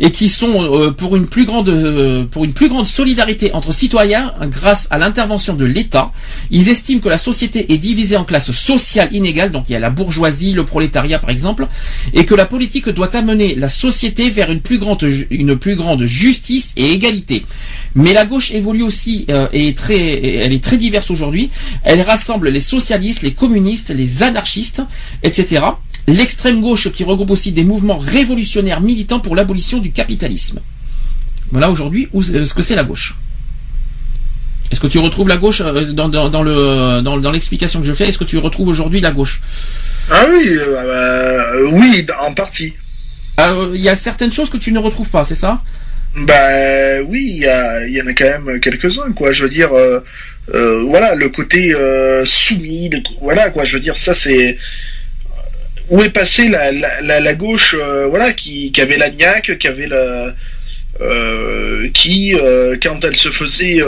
et 0.00 0.10
qui 0.10 0.28
sont 0.28 0.62
euh, 0.62 0.90
pour 0.90 1.14
une 1.14 1.26
plus 1.26 1.44
grande 1.44 1.68
euh, 1.68 2.24
pour 2.24 2.44
une 2.44 2.52
plus 2.52 2.68
grande 2.68 2.88
solidarité 2.88 3.52
entre 3.52 3.72
citoyens 3.72 4.34
grâce 4.42 4.88
à 4.90 4.98
l'intervention 4.98 5.54
de 5.54 5.64
l'État. 5.64 6.10
Ils 6.50 6.68
estiment 6.68 7.00
que 7.00 7.08
la 7.08 7.18
société 7.18 7.72
est 7.72 7.78
divisée 7.78 8.16
en 8.16 8.24
classes 8.24 8.50
sociales 8.50 9.10
inégales, 9.12 9.52
donc 9.52 9.66
il 9.68 9.72
y 9.72 9.76
a 9.76 9.80
la 9.80 9.90
bourgeoisie, 9.90 10.52
le 10.52 10.64
prolétariat 10.64 11.20
par 11.20 11.30
exemple, 11.30 11.68
et 12.14 12.24
que 12.24 12.34
la 12.34 12.46
politique 12.46 12.88
doit 12.88 13.14
amener 13.16 13.54
la 13.54 13.68
société 13.68 14.28
vers 14.30 14.50
une 14.50 14.60
plus 14.60 14.78
grande 14.78 15.06
une 15.30 15.56
plus 15.56 15.76
grande 15.76 16.04
justice 16.04 16.72
et 16.76 16.90
égalité. 16.92 17.46
Mais 17.94 18.12
la 18.12 18.26
gauche 18.26 18.50
évolue 18.50 18.82
aussi 18.82 19.26
euh, 19.30 19.46
et 19.52 19.74
très 19.74 20.42
elle 20.42 20.52
est 20.52 20.64
très 20.64 20.78
diverse 20.78 21.10
aujourd'hui. 21.10 21.50
Elle 21.84 22.00
rassemble 22.00 22.48
les 22.48 22.60
socialistes, 22.76 23.22
les 23.22 23.34
communistes, 23.42 23.90
les 23.90 24.22
anarchistes, 24.22 24.82
etc. 25.22 25.64
L'extrême 26.06 26.60
gauche 26.60 26.90
qui 26.90 27.04
regroupe 27.04 27.30
aussi 27.30 27.52
des 27.52 27.64
mouvements 27.64 27.98
révolutionnaires 27.98 28.80
militants 28.80 29.20
pour 29.20 29.36
l'abolition 29.36 29.78
du 29.78 29.90
capitalisme. 29.92 30.58
Voilà 31.52 31.70
aujourd'hui 31.70 32.08
ce 32.12 32.54
que 32.54 32.62
c'est 32.62 32.78
la 32.82 32.84
gauche. 32.84 33.16
Est-ce 34.70 34.80
que 34.80 34.86
tu 34.86 34.98
retrouves 34.98 35.28
la 35.28 35.36
gauche 35.36 35.60
euh, 35.60 35.92
dans, 35.92 36.42
le 36.42 37.02
dans, 37.02 37.30
l'explication 37.30 37.80
que 37.80 37.86
je 37.86 37.92
fais? 37.92 38.08
Est-ce 38.08 38.16
que 38.16 38.24
tu 38.24 38.38
retrouves 38.38 38.68
aujourd'hui 38.68 39.00
la 39.02 39.12
gauche? 39.12 39.42
Ah 40.10 40.24
oui, 40.30 40.44
euh, 40.48 40.72
bah, 40.90 41.78
oui, 41.78 42.06
en 42.26 42.32
partie. 42.32 42.72
Ah, 43.36 43.52
il 43.74 43.82
y 43.82 43.90
a 43.90 43.96
certaines 43.96 44.32
choses 44.32 44.48
que 44.48 44.56
tu 44.56 44.72
ne 44.72 44.78
retrouves 44.78 45.10
pas, 45.10 45.24
c'est 45.24 45.40
ça? 45.46 45.62
Bah 46.14 47.00
oui, 47.06 47.24
il 47.26 47.88
y, 47.88 47.92
y, 47.94 48.02
en 48.02 48.06
a 48.06 48.12
quand 48.12 48.44
même 48.44 48.60
quelques-uns, 48.60 49.12
quoi. 49.12 49.32
Je 49.32 49.44
veux 49.44 49.50
dire, 49.50 49.72
euh, 49.72 50.00
euh, 50.54 50.82
voilà, 50.86 51.14
le 51.14 51.30
côté 51.30 51.74
euh, 51.74 52.24
soumis, 52.26 52.90
voilà, 53.20 53.50
quoi. 53.50 53.64
Je 53.64 53.74
veux 53.74 53.80
dire, 53.80 53.96
ça 53.96 54.14
c'est 54.14 54.58
où 55.88 56.02
est 56.02 56.10
passée 56.10 56.48
la, 56.48 56.70
la, 56.72 57.20
la, 57.20 57.34
gauche, 57.34 57.74
voilà, 58.08 58.32
qui, 58.32 58.72
qui 58.72 58.80
avait 58.80 58.98
la 58.98 59.10
niaque, 59.10 59.58
qui 59.58 59.68
avait 59.68 59.88
la 59.88 60.34
qui, 61.94 62.34
quand 62.82 63.04
elle 63.04 63.16
se 63.16 63.30
faisait 63.30 63.80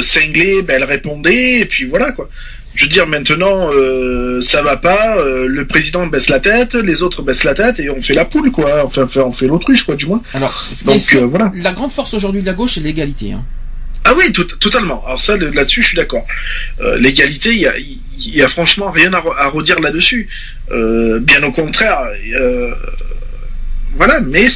cingler, 0.00 0.62
ben, 0.62 0.76
elle 0.76 0.84
répondait, 0.84 1.60
et 1.60 1.64
puis 1.66 1.84
voilà, 1.84 2.12
quoi 2.12 2.28
je 2.74 2.84
veux 2.84 2.90
dire 2.90 3.06
maintenant 3.06 3.70
euh, 3.72 4.40
ça 4.40 4.62
va 4.62 4.76
pas, 4.76 5.18
euh, 5.18 5.46
le 5.46 5.66
président 5.66 6.06
baisse 6.06 6.28
la 6.28 6.40
tête, 6.40 6.74
les 6.74 7.02
autres 7.02 7.22
baissent 7.22 7.44
la 7.44 7.54
tête 7.54 7.78
et 7.80 7.90
on 7.90 8.00
fait 8.02 8.14
la 8.14 8.24
poule 8.24 8.50
quoi, 8.50 8.84
enfin 8.84 9.06
on 9.16 9.32
fait 9.32 9.46
l'autruche 9.46 9.84
quoi 9.84 9.94
du 9.94 10.06
moins. 10.06 10.22
Alors 10.34 10.64
donc 10.84 11.02
euh, 11.14 11.26
voilà. 11.26 11.52
La 11.54 11.72
grande 11.72 11.92
force 11.92 12.14
aujourd'hui 12.14 12.40
de 12.40 12.46
la 12.46 12.54
gauche 12.54 12.74
c'est 12.74 12.80
l'égalité. 12.80 13.32
Hein. 13.32 13.44
Ah 14.04 14.14
oui, 14.16 14.32
totalement. 14.32 15.04
Alors 15.06 15.20
ça 15.20 15.36
là-dessus 15.36 15.82
je 15.82 15.88
suis 15.88 15.96
d'accord. 15.96 16.26
l'égalité 16.98 17.50
il 17.52 17.58
y 17.60 17.66
a, 17.66 17.74
y 18.18 18.42
a 18.42 18.48
franchement 18.48 18.90
rien 18.90 19.12
à, 19.12 19.22
à 19.38 19.48
redire 19.48 19.78
là-dessus. 19.80 20.28
bien 20.70 21.42
au 21.42 21.52
contraire. 21.52 21.98
voilà, 23.96 24.20
mais 24.20 24.48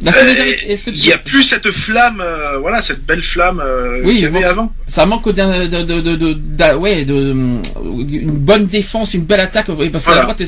il 0.00 0.92
n'y 0.92 1.12
a 1.12 1.18
plus 1.18 1.42
cette 1.42 1.70
flamme, 1.70 2.20
euh, 2.20 2.58
voilà, 2.58 2.82
cette 2.82 3.04
belle 3.04 3.22
flamme 3.22 3.60
euh, 3.64 4.02
qu'il 4.04 4.20
y 4.20 4.26
avait 4.26 4.44
avant. 4.44 4.72
Ça 4.86 5.06
manque 5.06 5.28
d'un, 5.30 5.66
de, 5.66 5.82
de, 5.82 6.16
de, 6.16 6.74
ouais, 6.76 7.04
de, 7.04 7.32
une 7.32 8.30
bonne 8.30 8.66
défense, 8.66 9.14
une 9.14 9.24
belle 9.24 9.40
attaque, 9.40 9.66
parce 9.92 10.04
que 10.04 10.10
la 10.10 10.22
droite, 10.22 10.42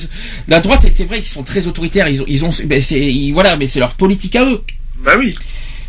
la 0.48 0.60
droite, 0.60 0.86
c'est 0.94 1.04
vrai 1.04 1.18
qu'ils 1.18 1.28
sont 1.28 1.42
très 1.42 1.66
autoritaires, 1.66 2.08
ils 2.08 2.22
ont, 2.22 2.26
ils 2.28 2.44
ont, 2.44 2.50
ben, 2.66 2.80
c'est, 2.80 3.30
voilà, 3.32 3.56
mais 3.56 3.66
c'est 3.66 3.80
leur 3.80 3.94
politique 3.94 4.36
à 4.36 4.44
eux. 4.44 4.60
Bah 5.04 5.12
oui 5.18 5.34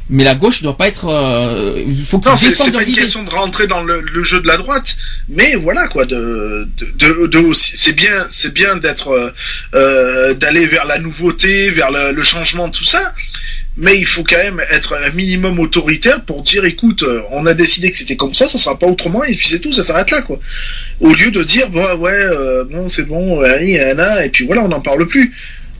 mais 0.09 0.23
la 0.23 0.35
gauche 0.35 0.61
ne 0.61 0.65
doit 0.65 0.77
pas 0.77 0.87
être. 0.87 1.07
Euh, 1.07 1.83
faut 2.05 2.21
non, 2.25 2.35
c'est 2.35 2.57
pas 2.57 2.83
une 2.83 2.95
question 2.95 3.23
de 3.23 3.29
rentrer 3.29 3.67
dans 3.67 3.81
le, 3.83 4.03
jeu 4.23 4.41
de 4.41 4.47
la 4.47 4.57
droite, 4.57 4.97
mais 5.29 5.55
voilà 5.55 5.87
quoi. 5.87 6.05
De, 6.05 6.67
de, 6.77 7.27
de, 7.27 7.53
c'est 7.53 7.93
bien, 7.93 8.27
c'est 8.29 8.53
bien 8.53 8.75
d'être, 8.75 9.09
euh, 9.09 9.31
euh, 9.73 10.33
d'aller 10.33 10.65
vers 10.65 10.85
la 10.85 10.99
nouveauté, 10.99 11.71
vers 11.71 11.91
le, 11.91 12.23
changement, 12.23 12.69
tout 12.69 12.83
ça. 12.83 13.13
Mais 13.77 13.97
il 13.97 14.05
faut 14.05 14.23
quand 14.23 14.37
même 14.37 14.61
être 14.69 14.97
un 14.97 15.11
minimum 15.11 15.57
autoritaire 15.59 16.25
pour 16.25 16.41
dire, 16.41 16.65
écoute, 16.65 17.03
euh, 17.03 17.21
on 17.31 17.45
a 17.45 17.53
décidé 17.53 17.89
que 17.89 17.97
c'était 17.97 18.17
comme 18.17 18.35
ça, 18.35 18.49
ça 18.49 18.57
sera 18.57 18.77
pas 18.77 18.87
autrement, 18.87 19.23
et 19.23 19.35
puis 19.37 19.47
c'est 19.47 19.59
tout, 19.59 19.71
ça 19.71 19.81
s'arrête 19.81 20.11
là, 20.11 20.21
quoi. 20.23 20.39
Au 20.99 21.13
lieu 21.13 21.31
de 21.31 21.41
dire, 21.41 21.69
bon, 21.69 21.85
ouais, 21.95 22.25
bon, 22.69 22.89
c'est 22.89 23.07
bon, 23.07 23.43
et 23.45 24.29
puis 24.33 24.45
voilà, 24.45 24.61
on 24.63 24.67
n'en 24.67 24.81
parle 24.81 25.07
plus. 25.07 25.33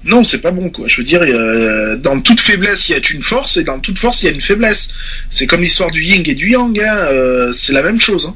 Non, 0.04 0.24
c'est 0.24 0.42
pas 0.42 0.52
bon 0.52 0.70
quoi. 0.70 0.88
Je 0.88 0.98
veux 0.98 1.04
dire, 1.04 1.22
euh, 1.22 1.96
dans 1.96 2.20
toute 2.22 2.42
faiblesse, 2.42 2.90
il 2.90 2.94
y 2.94 2.96
a 2.96 3.00
une 3.14 3.22
force 3.22 3.58
et 3.58 3.64
dans 3.64 3.80
toute 3.80 4.00
force, 4.00 4.24
il 4.24 4.26
y 4.26 4.30
a 4.30 4.32
une 4.32 4.42
faiblesse. 4.42 4.90
C'est 5.30 5.46
comme 5.46 5.62
l'histoire 5.62 5.92
du 5.92 6.04
yin 6.04 6.24
et 6.26 6.34
du 6.34 6.50
yang. 6.50 6.80
Hein, 6.80 6.96
euh, 6.96 7.54
c'est 7.54 7.74
la 7.74 7.84
même 7.84 8.00
chose. 8.00 8.28
Hein. 8.28 8.36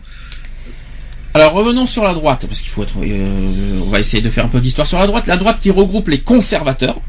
Alors 1.34 1.54
revenons 1.54 1.88
sur 1.88 2.04
la 2.04 2.14
droite, 2.14 2.46
parce 2.48 2.62
qu'il 2.62 2.70
faut 2.70 2.84
être. 2.84 2.94
Euh, 3.02 3.80
on 3.82 3.90
va 3.90 4.00
essayer 4.00 4.22
de 4.22 4.30
faire 4.30 4.46
un 4.46 4.50
peu 4.50 4.60
d'histoire 4.60 4.86
sur 4.86 5.00
la 5.00 5.08
droite. 5.08 5.26
La 5.26 5.38
droite 5.38 5.60
qui 5.60 5.72
regroupe 5.72 6.08
les 6.08 6.20
conservateurs, 6.20 7.02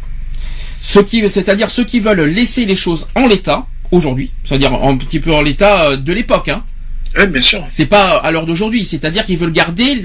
ceux 0.81 1.03
qui, 1.03 1.29
c'est-à-dire 1.29 1.71
ceux 1.71 1.85
qui 1.85 2.01
veulent 2.01 2.23
laisser 2.23 2.65
les 2.65 2.77
choses 2.77 3.07
en 3.15 3.27
l'état 3.27 3.67
aujourd'hui, 3.91 4.31
c'est-à-dire 4.45 4.73
un 4.73 4.97
petit 4.97 5.21
peu 5.21 5.33
en 5.33 5.43
l'état 5.43 5.97
de 5.97 6.13
l'époque. 6.13 6.49
Hein. 6.49 6.65
C'est 7.71 7.87
pas 7.87 8.17
à 8.17 8.31
l'heure 8.31 8.47
d'aujourd'hui, 8.47 8.85
c'est-à-dire 8.85 9.25
qu'ils 9.27 9.39
veulent 9.39 9.53
garder 9.53 10.03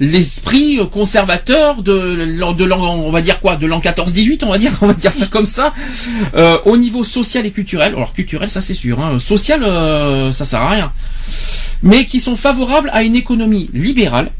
l'esprit 0.00 0.78
conservateur 0.92 1.82
de, 1.82 2.52
de 2.52 2.64
l'an, 2.64 2.96
on 2.96 3.10
va 3.10 3.22
dire 3.22 3.40
quoi, 3.40 3.56
de 3.56 3.66
l'an 3.66 3.80
14-18, 3.80 4.44
on 4.44 4.50
va 4.50 4.58
dire, 4.58 4.72
on 4.82 4.86
va 4.86 4.94
dire 4.94 5.12
ça 5.12 5.26
comme 5.26 5.46
ça, 5.46 5.74
euh, 6.34 6.58
au 6.64 6.76
niveau 6.76 7.04
social 7.04 7.46
et 7.46 7.50
culturel. 7.50 7.94
Alors 7.94 8.12
culturel, 8.12 8.50
ça 8.50 8.60
c'est 8.60 8.74
sûr, 8.74 9.00
hein. 9.00 9.18
social, 9.18 9.62
euh, 9.62 10.32
ça 10.32 10.44
sert 10.44 10.60
à 10.60 10.70
rien, 10.70 10.92
mais 11.82 12.04
qui 12.04 12.20
sont 12.20 12.36
favorables 12.36 12.90
à 12.92 13.02
une 13.02 13.16
économie 13.16 13.70
libérale 13.72 14.30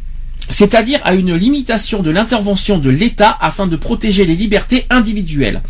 c'est-à-dire 0.51 1.01
à 1.05 1.15
une 1.15 1.35
limitation 1.35 2.03
de 2.03 2.11
l'intervention 2.11 2.79
de 2.79 2.91
l'État 2.91 3.37
afin 3.41 3.66
de 3.66 3.77
protéger 3.77 4.25
les 4.25 4.37
libertés 4.37 4.87
individuelles. 4.91 5.62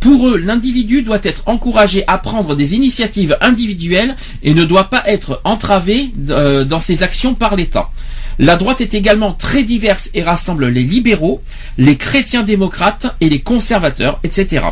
Pour 0.00 0.28
eux, 0.28 0.36
l'individu 0.36 1.02
doit 1.02 1.20
être 1.22 1.42
encouragé 1.46 2.04
à 2.06 2.18
prendre 2.18 2.54
des 2.54 2.74
initiatives 2.74 3.36
individuelles 3.40 4.16
et 4.42 4.54
ne 4.54 4.64
doit 4.64 4.90
pas 4.90 5.02
être 5.06 5.40
entravé 5.44 6.12
euh, 6.30 6.64
dans 6.64 6.80
ses 6.80 7.02
actions 7.02 7.34
par 7.34 7.56
l'État. 7.56 7.90
La 8.38 8.56
droite 8.56 8.80
est 8.80 8.94
également 8.94 9.32
très 9.32 9.62
diverse 9.62 10.10
et 10.12 10.22
rassemble 10.22 10.66
les 10.68 10.82
libéraux, 10.82 11.40
les 11.78 11.96
chrétiens 11.96 12.42
démocrates 12.42 13.14
et 13.20 13.30
les 13.30 13.40
conservateurs, 13.40 14.18
etc. 14.24 14.64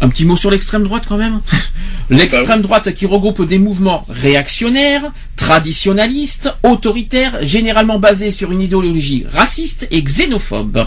Un 0.00 0.08
petit 0.08 0.24
mot 0.24 0.36
sur 0.36 0.50
l'extrême 0.50 0.84
droite 0.84 1.04
quand 1.08 1.16
même. 1.16 1.40
L'extrême 2.10 2.62
droite 2.62 2.92
qui 2.94 3.06
regroupe 3.06 3.42
des 3.46 3.58
mouvements 3.58 4.04
réactionnaires, 4.08 5.10
traditionnalistes, 5.36 6.54
autoritaires, 6.62 7.38
généralement 7.42 7.98
basés 7.98 8.30
sur 8.30 8.52
une 8.52 8.60
idéologie 8.60 9.26
raciste 9.32 9.88
et 9.90 10.02
xénophobe. 10.02 10.86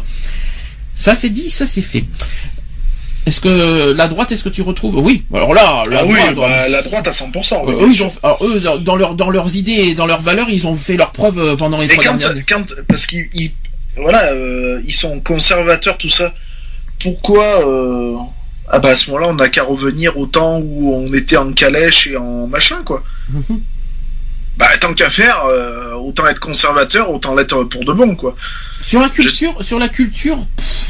Ça 0.96 1.16
c'est 1.16 1.30
dit, 1.30 1.50
ça 1.50 1.66
c'est 1.66 1.82
fait. 1.82 2.06
Est-ce 3.26 3.42
que 3.42 3.92
la 3.92 4.08
droite, 4.08 4.32
est-ce 4.32 4.44
que 4.44 4.50
tu 4.50 4.62
retrouves? 4.62 4.98
Oui, 4.98 5.24
alors 5.34 5.54
là, 5.54 5.84
la, 5.90 6.00
ah 6.00 6.04
droite, 6.04 6.36
bah, 6.36 6.68
la 6.68 6.82
droite 6.82 7.08
à 7.08 7.12
100%. 7.12 7.64
Oui, 7.68 7.74
eux, 7.80 7.92
ils 7.92 8.04
ont, 8.04 8.12
alors, 8.24 8.44
eux, 8.44 8.60
dans, 8.60 8.96
leur, 8.96 9.14
dans 9.14 9.30
leurs 9.30 9.56
idées 9.56 9.72
et 9.72 9.96
dans 9.96 10.08
leurs 10.08 10.22
valeurs, 10.22 10.50
ils 10.50 10.66
ont 10.66 10.76
fait 10.76 10.96
leurs 10.96 11.12
preuves 11.12 11.38
euh, 11.38 11.56
pendant 11.56 11.80
les 11.80 11.88
trois 11.88 12.04
quand, 12.04 12.18
quand, 12.48 12.74
parce 12.88 13.06
qu'ils, 13.06 13.52
voilà, 13.98 14.32
euh, 14.32 14.82
ils 14.88 14.96
sont 14.96 15.20
conservateurs, 15.20 15.98
tout 15.98 16.10
ça. 16.10 16.34
Pourquoi 17.00 17.68
euh, 17.68 18.16
ah 18.70 18.80
bah 18.80 18.90
à 18.90 18.96
ce 18.96 19.10
moment-là, 19.10 19.32
on 19.32 19.36
n'a 19.36 19.50
qu'à 19.50 19.64
revenir 19.64 20.18
au 20.18 20.28
temps 20.28 20.60
où 20.60 20.94
on 20.94 21.12
était 21.14 21.38
en 21.38 21.52
calèche 21.54 22.08
et 22.08 22.18
en 22.18 22.48
machin, 22.48 22.84
quoi. 22.84 23.04
Bah 24.58 24.68
tant 24.78 24.94
qu'à 24.94 25.10
faire, 25.10 25.46
euh, 25.46 25.94
autant 25.94 26.28
être 26.28 26.42
conservateur, 26.42 27.10
autant 27.10 27.34
l'être 27.34 27.64
pour 27.64 27.86
de 27.86 27.94
bon, 27.94 28.14
quoi. 28.18 28.36
Sur 28.82 29.00
la 29.00 29.08
culture, 29.08 29.56
sur 29.64 29.80
la 29.80 29.88
culture, 29.88 30.38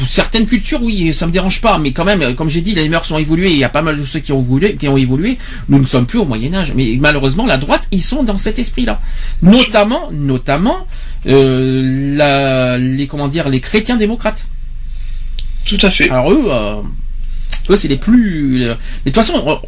certaines 0.07 0.47
cultures, 0.47 0.81
oui, 0.81 1.13
ça 1.13 1.27
me 1.27 1.31
dérange 1.31 1.61
pas, 1.61 1.77
mais 1.77 1.93
quand 1.93 2.03
même, 2.03 2.33
comme 2.33 2.49
j'ai 2.49 2.61
dit, 2.61 2.73
les 2.73 2.89
mœurs 2.89 3.11
ont 3.11 3.19
évolué, 3.19 3.51
il 3.51 3.57
y 3.57 3.63
a 3.63 3.69
pas 3.69 3.83
mal 3.83 3.95
de 3.95 4.01
ceux 4.03 4.21
qui 4.21 4.31
ont 4.31 4.41
évolué, 4.41 4.75
qui 4.75 4.87
ont 4.87 4.97
évolué. 4.97 5.37
Nous 5.67 5.77
ne 5.77 5.85
sommes 5.85 6.07
plus 6.07 6.17
au 6.17 6.25
Moyen 6.25 6.51
Âge, 6.55 6.73
mais 6.75 6.97
malheureusement, 6.99 7.45
la 7.45 7.57
droite, 7.57 7.83
ils 7.91 8.01
sont 8.01 8.23
dans 8.23 8.39
cet 8.39 8.57
esprit-là. 8.57 8.99
Notamment, 9.43 10.09
notamment, 10.11 10.87
euh, 11.27 12.15
la, 12.17 12.79
les 12.79 13.05
comment 13.05 13.27
dire, 13.27 13.49
les 13.49 13.59
chrétiens 13.59 13.97
démocrates. 13.97 14.47
Tout 15.65 15.77
à 15.83 15.91
fait. 15.91 16.09
Alors 16.09 16.31
eux. 16.31 16.45
Euh, 16.47 16.81
c'est 17.77 17.87
les 17.87 17.97
plus. 17.97 18.59
Mais 18.59 18.67
de 18.67 18.75
toute 19.05 19.15
façon, 19.15 19.59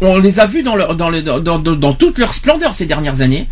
on, 0.00 0.18
les 0.18 0.40
a 0.40 0.46
vus 0.46 0.62
dans, 0.62 0.76
leur, 0.76 0.96
dans, 0.96 1.10
dans, 1.40 1.58
dans, 1.58 1.92
toute 1.94 2.18
leur 2.18 2.34
splendeur 2.34 2.74
ces 2.74 2.86
dernières 2.86 3.20
années, 3.20 3.46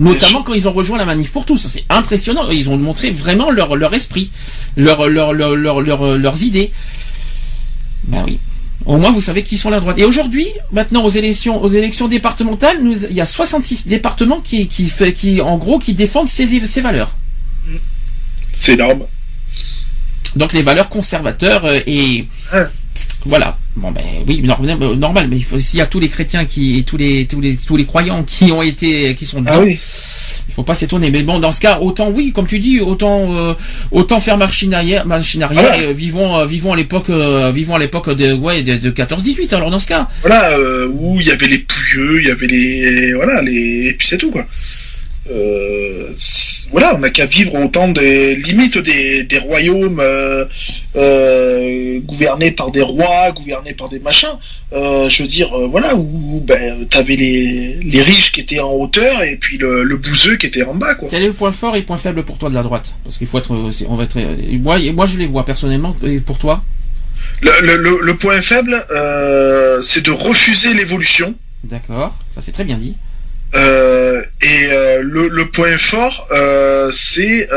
notamment 0.00 0.42
quand 0.42 0.54
ils 0.54 0.68
ont 0.68 0.72
rejoint 0.72 0.98
la 0.98 1.04
manif 1.04 1.32
pour 1.32 1.44
tous. 1.44 1.66
C'est 1.66 1.84
impressionnant. 1.88 2.48
Ils 2.50 2.70
ont 2.70 2.76
montré 2.76 3.10
vraiment 3.10 3.50
leur, 3.50 3.76
leur 3.76 3.94
esprit, 3.94 4.30
leur, 4.76 5.08
leur, 5.08 5.32
leur, 5.32 5.56
leur, 5.56 6.18
leurs 6.18 6.42
idées. 6.42 6.72
Ben 8.04 8.22
oui. 8.26 8.38
Au 8.84 8.96
moins, 8.96 9.12
vous 9.12 9.20
savez 9.20 9.42
qui 9.42 9.58
sont 9.58 9.70
la 9.70 9.80
droite. 9.80 9.98
Et 9.98 10.04
aujourd'hui, 10.04 10.48
maintenant, 10.72 11.04
aux 11.04 11.10
élections, 11.10 11.62
aux 11.62 11.68
élections 11.68 12.08
départementales, 12.08 12.82
nous, 12.82 13.04
il 13.04 13.12
y 13.14 13.20
a 13.20 13.26
66 13.26 13.86
départements 13.86 14.40
qui, 14.40 14.66
qui, 14.66 14.88
fait, 14.88 15.12
qui, 15.12 15.40
en 15.40 15.56
gros, 15.56 15.78
qui 15.78 15.94
défendent 15.94 16.28
ces, 16.28 16.46
ces 16.46 16.80
valeurs. 16.80 17.16
C'est 18.58 18.72
énorme. 18.72 19.04
Donc, 20.34 20.52
les 20.52 20.62
valeurs 20.62 20.88
conservateurs 20.88 21.64
euh, 21.64 21.80
et, 21.86 22.26
voilà. 23.24 23.56
Bon 23.76 23.90
ben 23.90 24.02
oui, 24.26 24.42
normal, 24.42 25.28
mais 25.30 25.40
s'il 25.58 25.78
y 25.78 25.82
a 25.82 25.86
tous 25.86 26.00
les 26.00 26.08
chrétiens 26.08 26.44
qui, 26.44 26.84
tous 26.84 26.96
les, 26.96 27.26
tous 27.26 27.40
les, 27.40 27.56
tous 27.56 27.76
les 27.76 27.86
croyants 27.86 28.22
qui 28.22 28.52
ont 28.52 28.62
été, 28.62 29.14
qui 29.14 29.24
sont 29.24 29.42
ah 29.46 29.60
oui 29.60 29.78
il 30.52 30.54
faut 30.54 30.62
pas 30.62 30.74
s'étonner. 30.74 31.10
Mais 31.10 31.22
bon, 31.22 31.38
dans 31.38 31.50
ce 31.50 31.60
cas, 31.60 31.78
autant 31.80 32.10
oui, 32.10 32.32
comme 32.32 32.46
tu 32.46 32.58
dis, 32.58 32.80
autant 32.80 33.34
euh, 33.34 33.54
autant 33.90 34.20
faire 34.20 34.36
machine 34.36 34.74
arrière, 34.74 35.06
machine 35.06 35.42
arrière. 35.42 35.80
Et, 35.80 35.86
euh, 35.86 35.92
vivons 35.92 36.38
euh, 36.38 36.44
vivons 36.44 36.74
à 36.74 36.76
l'époque 36.76 37.08
vivons 37.08 37.74
à 37.74 37.78
l'époque 37.78 38.10
de 38.14 38.32
ouais 38.34 38.62
de, 38.62 38.90
14-18. 38.90 39.54
Alors 39.54 39.70
dans 39.70 39.80
ce 39.80 39.86
cas. 39.86 40.08
Voilà 40.20 40.58
où 40.90 41.18
il 41.20 41.26
y 41.26 41.30
avait 41.30 41.46
les 41.46 41.58
pouilleux, 41.58 42.20
il 42.20 42.28
y 42.28 42.30
avait 42.30 42.46
les 42.46 43.14
voilà 43.14 43.40
les 43.42 43.88
et 43.88 43.94
puis 43.94 44.08
c'est 44.08 44.18
tout 44.18 44.30
quoi. 44.30 44.46
Euh, 45.30 46.08
voilà, 46.72 46.96
on 46.96 46.98
n'a 46.98 47.10
qu'à 47.10 47.26
vivre 47.26 47.54
au 47.54 47.68
temps 47.68 47.88
des 47.88 48.34
limites 48.34 48.78
des, 48.78 49.22
des 49.24 49.38
royaumes 49.38 50.00
euh, 50.00 50.44
euh, 50.96 52.00
gouvernés 52.00 52.50
par 52.50 52.70
des 52.72 52.80
rois, 52.80 53.30
gouvernés 53.30 53.72
par 53.72 53.88
des 53.88 54.00
machins. 54.00 54.36
je 54.72 55.22
veux 55.22 55.28
dire, 55.28 55.56
voilà, 55.68 55.94
où, 55.94 56.42
ben, 56.44 56.86
t'avais 56.88 57.16
les, 57.16 57.78
les 57.82 58.02
riches 58.02 58.32
qui 58.32 58.40
étaient 58.40 58.60
en 58.60 58.72
hauteur 58.72 59.22
et 59.22 59.36
puis 59.36 59.58
le, 59.58 59.84
le 59.84 59.96
bouseux 59.96 60.36
qui 60.36 60.46
était 60.46 60.64
en 60.64 60.74
bas, 60.74 60.94
quoi. 60.94 61.08
Quel 61.10 61.22
est 61.22 61.28
le 61.28 61.32
point 61.32 61.52
fort 61.52 61.76
et 61.76 61.80
le 61.80 61.84
point 61.84 61.98
faible 61.98 62.24
pour 62.24 62.38
toi 62.38 62.50
de 62.50 62.54
la 62.54 62.62
droite? 62.62 62.96
Parce 63.04 63.16
qu'il 63.16 63.26
faut 63.26 63.38
être, 63.38 63.52
on 63.88 63.94
va 63.94 64.04
être, 64.04 64.18
moi, 64.58 64.78
moi 64.92 65.06
je 65.06 65.18
les 65.18 65.26
vois 65.26 65.44
personnellement. 65.44 65.94
Et 66.04 66.18
pour 66.18 66.38
toi? 66.38 66.64
Le, 67.40 67.76
le, 67.76 68.00
le, 68.02 68.16
point 68.16 68.40
faible, 68.42 68.84
c'est 69.82 70.04
de 70.04 70.10
refuser 70.10 70.74
l'évolution. 70.74 71.34
D'accord, 71.62 72.18
ça 72.26 72.40
c'est 72.40 72.50
très 72.50 72.64
bien 72.64 72.76
dit. 72.76 72.96
Euh, 73.54 74.22
et 74.40 74.66
euh, 74.66 75.02
le, 75.02 75.28
le, 75.28 75.50
point 75.50 75.76
fort, 75.76 76.28
euh, 76.32 76.90
c'est 76.92 77.48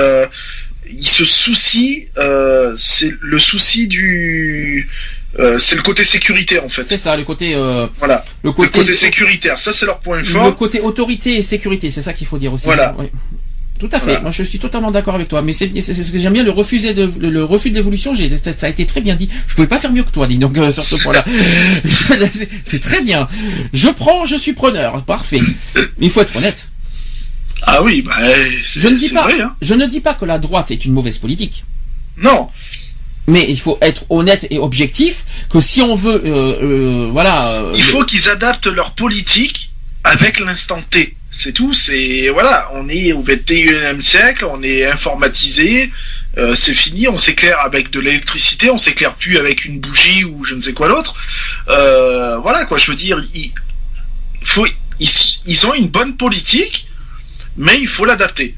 il 0.89 1.07
se 1.07 1.26
soucie, 1.26 2.09
c'est 2.76 3.13
le 3.22 3.39
souci 3.39 3.88
du 3.88 4.89
c'est 5.57 5.76
le 5.76 5.81
côté 5.81 6.03
sécurité 6.03 6.59
en 6.59 6.69
fait. 6.69 6.84
C'est 6.84 6.97
ça, 6.97 7.15
le 7.15 7.23
côté 7.23 7.55
voilà. 7.97 8.23
Le 8.43 8.51
côté, 8.51 8.93
sécuritaire, 8.93 9.59
ça 9.59 9.72
c'est 9.73 9.85
leur 9.85 9.99
point 9.99 10.23
fort. 10.23 10.45
Le 10.45 10.51
côté 10.51 10.81
autorité 10.81 11.38
et 11.38 11.41
sécurité, 11.41 11.89
c'est 11.89 12.01
ça 12.01 12.13
qu'il 12.13 12.27
faut 12.27 12.38
dire 12.38 12.53
aussi. 12.53 12.65
Voilà. 12.65 12.95
Tout 13.80 13.89
à 13.91 13.99
fait. 13.99 14.22
Moi, 14.22 14.31
je 14.31 14.43
suis 14.43 14.60
totalement 14.60 14.89
d'accord 14.89 15.15
avec 15.15 15.27
toi. 15.27 15.41
Mais 15.41 15.52
c'est 15.53 15.68
ce 15.81 16.11
que 16.11 16.19
j'aime 16.19 16.34
bien 16.34 16.43
le 16.43 16.52
refuser 16.52 16.93
de 16.93 17.11
le, 17.19 17.43
refus 17.43 17.69
de 17.72 17.76
l'évolution. 17.76 18.14
ça 18.15 18.68
a 18.68 18.69
été 18.69 18.85
très 18.85 19.02
bien 19.02 19.15
dit. 19.15 19.30
Je 19.47 19.56
pouvais 19.56 19.68
pas 19.68 19.80
faire 19.80 19.91
mieux 19.91 20.03
que 20.03 20.11
toi, 20.11 20.27
dis 20.27 20.38
donc 20.38 20.57
euh, 20.57 20.72
sur 20.72 20.85
ce 20.85 20.95
point-là. 20.95 21.26
c'est 22.65 22.80
très 22.80 23.02
bien. 23.02 23.27
Je 23.73 23.89
prends, 23.89 24.26
je 24.26 24.35
suis 24.35 24.53
preneur. 24.53 25.03
Parfait. 25.03 25.41
Mais 25.76 26.06
il 26.06 26.10
faut 26.10 26.22
être 26.22 26.35
honnête. 26.38 26.69
Ah 27.64 27.81
oui, 27.84 28.02
bah, 28.02 28.15
je 28.61 28.88
ne 28.88 28.95
dis 28.95 29.10
pas. 29.10 29.27
Hein. 29.31 29.56
Je 29.61 29.73
ne 29.73 29.85
dis 29.88 29.99
pas 29.99 30.14
que 30.14 30.26
la 30.26 30.39
droite 30.39 30.72
est 30.72 30.85
une 30.85 30.93
mauvaise 30.93 31.18
politique. 31.18 31.65
Non. 32.18 32.49
Mais 33.27 33.45
il 33.49 33.60
faut 33.60 33.77
être 33.81 34.06
honnête 34.10 34.45
et 34.52 34.60
objectif 34.60 35.26
que 35.49 35.60
si 35.60 35.81
on 35.81 35.95
veut, 35.95 36.22
euh, 36.26 36.60
euh, 36.61 37.10
voilà. 37.11 37.64
il 37.73 37.81
faut 37.81 38.03
qu'ils 38.06 38.30
adaptent 38.30 38.68
leur 38.68 38.91
politique 38.93 39.72
avec 40.03 40.39
l'instant 40.39 40.81
T. 40.91 41.15
C'est 41.38 41.52
tout. 41.52 41.74
C'est 41.74 42.30
voilà, 42.30 42.72
on 42.74 42.88
est 42.88 43.12
au 43.12 43.22
21e 43.22 44.02
siècle, 44.02 44.45
on 44.49 44.64
est 44.64 44.86
informatisé, 44.86 45.91
euh, 46.38 46.56
c'est 46.56 46.74
fini, 46.74 47.10
on 47.10 47.18
s'éclaire 47.18 47.60
avec 47.60 47.91
de 47.91 47.99
l'électricité, 47.99 48.70
on 48.70 48.78
s'éclaire 48.78 49.16
plus 49.16 49.38
avec 49.38 49.66
une 49.66 49.82
bougie 49.82 50.24
ou 50.24 50.45
je 50.45 50.56
ne 50.56 50.62
sais 50.62 50.72
quoi 50.72 50.88
d'autre. 50.88 51.14
Euh, 51.68 52.38
voilà 52.38 52.66
quoi, 52.66 52.78
je 52.78 52.90
veux 52.90 52.95
dire, 52.95 53.22
il 53.34 53.52
faut, 54.45 54.66
ils, 55.02 55.68
ont 55.68 55.74
une 55.74 55.90
bonne 55.90 56.16
politique, 56.16 56.88
mais 57.57 57.82
il 57.82 57.88
faut 57.90 58.06
l'adapter. 58.06 58.56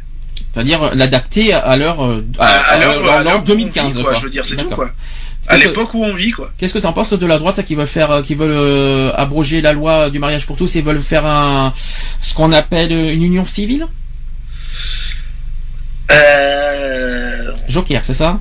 C'est-à-dire 0.53 0.93
l'adapter 0.93 1.53
à 1.53 1.71
à, 1.71 3.39
2015 3.39 4.03
quoi, 4.03 4.13
Je 4.13 4.21
veux 4.21 4.29
dire, 4.29 4.45
c'est 4.45 4.55
tout 4.55 4.69
quoi 4.69 4.91
à 5.47 5.57
l'époque 5.57 5.93
où 5.93 6.03
on 6.03 6.13
vit 6.13 6.31
quoi. 6.31 6.51
Qu'est-ce 6.57 6.73
que 6.73 6.79
tu 6.79 6.85
en 6.85 6.93
penses 6.93 7.13
de 7.13 7.25
la 7.25 7.37
droite 7.37 7.63
qui 7.63 7.75
veut 7.75 7.85
faire, 7.85 8.11
euh, 8.11 8.21
qui 8.21 8.35
veulent 8.35 8.51
euh, 8.51 9.11
abroger 9.15 9.61
la 9.61 9.73
loi 9.73 10.09
du 10.09 10.19
mariage 10.19 10.45
pour 10.45 10.57
tous 10.57 10.75
et 10.75 10.81
veulent 10.81 11.01
faire 11.01 11.25
un 11.25 11.73
ce 12.21 12.33
qu'on 12.33 12.51
appelle 12.51 12.91
une 12.91 13.23
union 13.23 13.45
civile? 13.45 13.87
Euh... 16.11 17.51
Joker, 17.67 18.01
c'est 18.03 18.13
ça? 18.13 18.39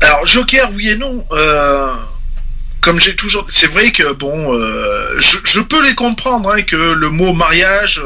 Alors 0.00 0.26
Joker, 0.26 0.70
oui 0.74 0.90
et 0.90 0.96
non. 0.96 1.24
Euh, 1.32 1.92
comme 2.80 3.00
j'ai 3.00 3.16
toujours, 3.16 3.46
c'est 3.48 3.66
vrai 3.66 3.90
que 3.90 4.12
bon, 4.12 4.52
je, 5.18 5.38
je, 5.44 5.60
peux 5.60 5.84
les 5.84 5.94
comprendre 5.94 6.52
hein, 6.54 6.62
que 6.62 6.76
le 6.76 7.10
mot 7.10 7.32
mariage 7.32 8.00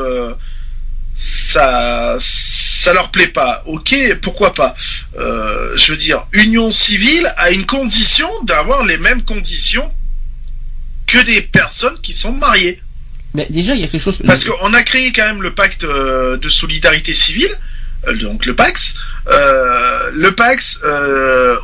ça 1.20 2.16
ça 2.18 2.94
leur 2.94 3.10
plaît 3.10 3.26
pas. 3.26 3.62
Ok, 3.66 3.94
pourquoi 4.22 4.54
pas? 4.54 4.74
Euh, 5.18 5.76
je 5.76 5.92
veux 5.92 5.98
dire, 5.98 6.26
union 6.32 6.70
civile 6.70 7.32
a 7.36 7.50
une 7.50 7.66
condition 7.66 8.28
d'avoir 8.44 8.84
les 8.84 8.96
mêmes 8.96 9.22
conditions 9.22 9.92
que 11.06 11.18
des 11.18 11.42
personnes 11.42 12.00
qui 12.02 12.14
sont 12.14 12.32
mariées. 12.32 12.80
Mais 13.34 13.46
déjà, 13.50 13.74
il 13.74 13.82
y 13.82 13.84
a 13.84 13.86
quelque 13.86 14.00
chose. 14.00 14.18
Parce 14.26 14.44
qu'on 14.44 14.72
a 14.72 14.82
créé 14.82 15.12
quand 15.12 15.26
même 15.26 15.42
le 15.42 15.54
pacte 15.54 15.84
euh, 15.84 16.38
de 16.38 16.48
solidarité 16.48 17.12
civile, 17.12 17.54
euh, 18.08 18.16
donc 18.16 18.46
le 18.46 18.54
Pax. 18.54 18.94
le 19.26 20.30
Pax, 20.30 20.80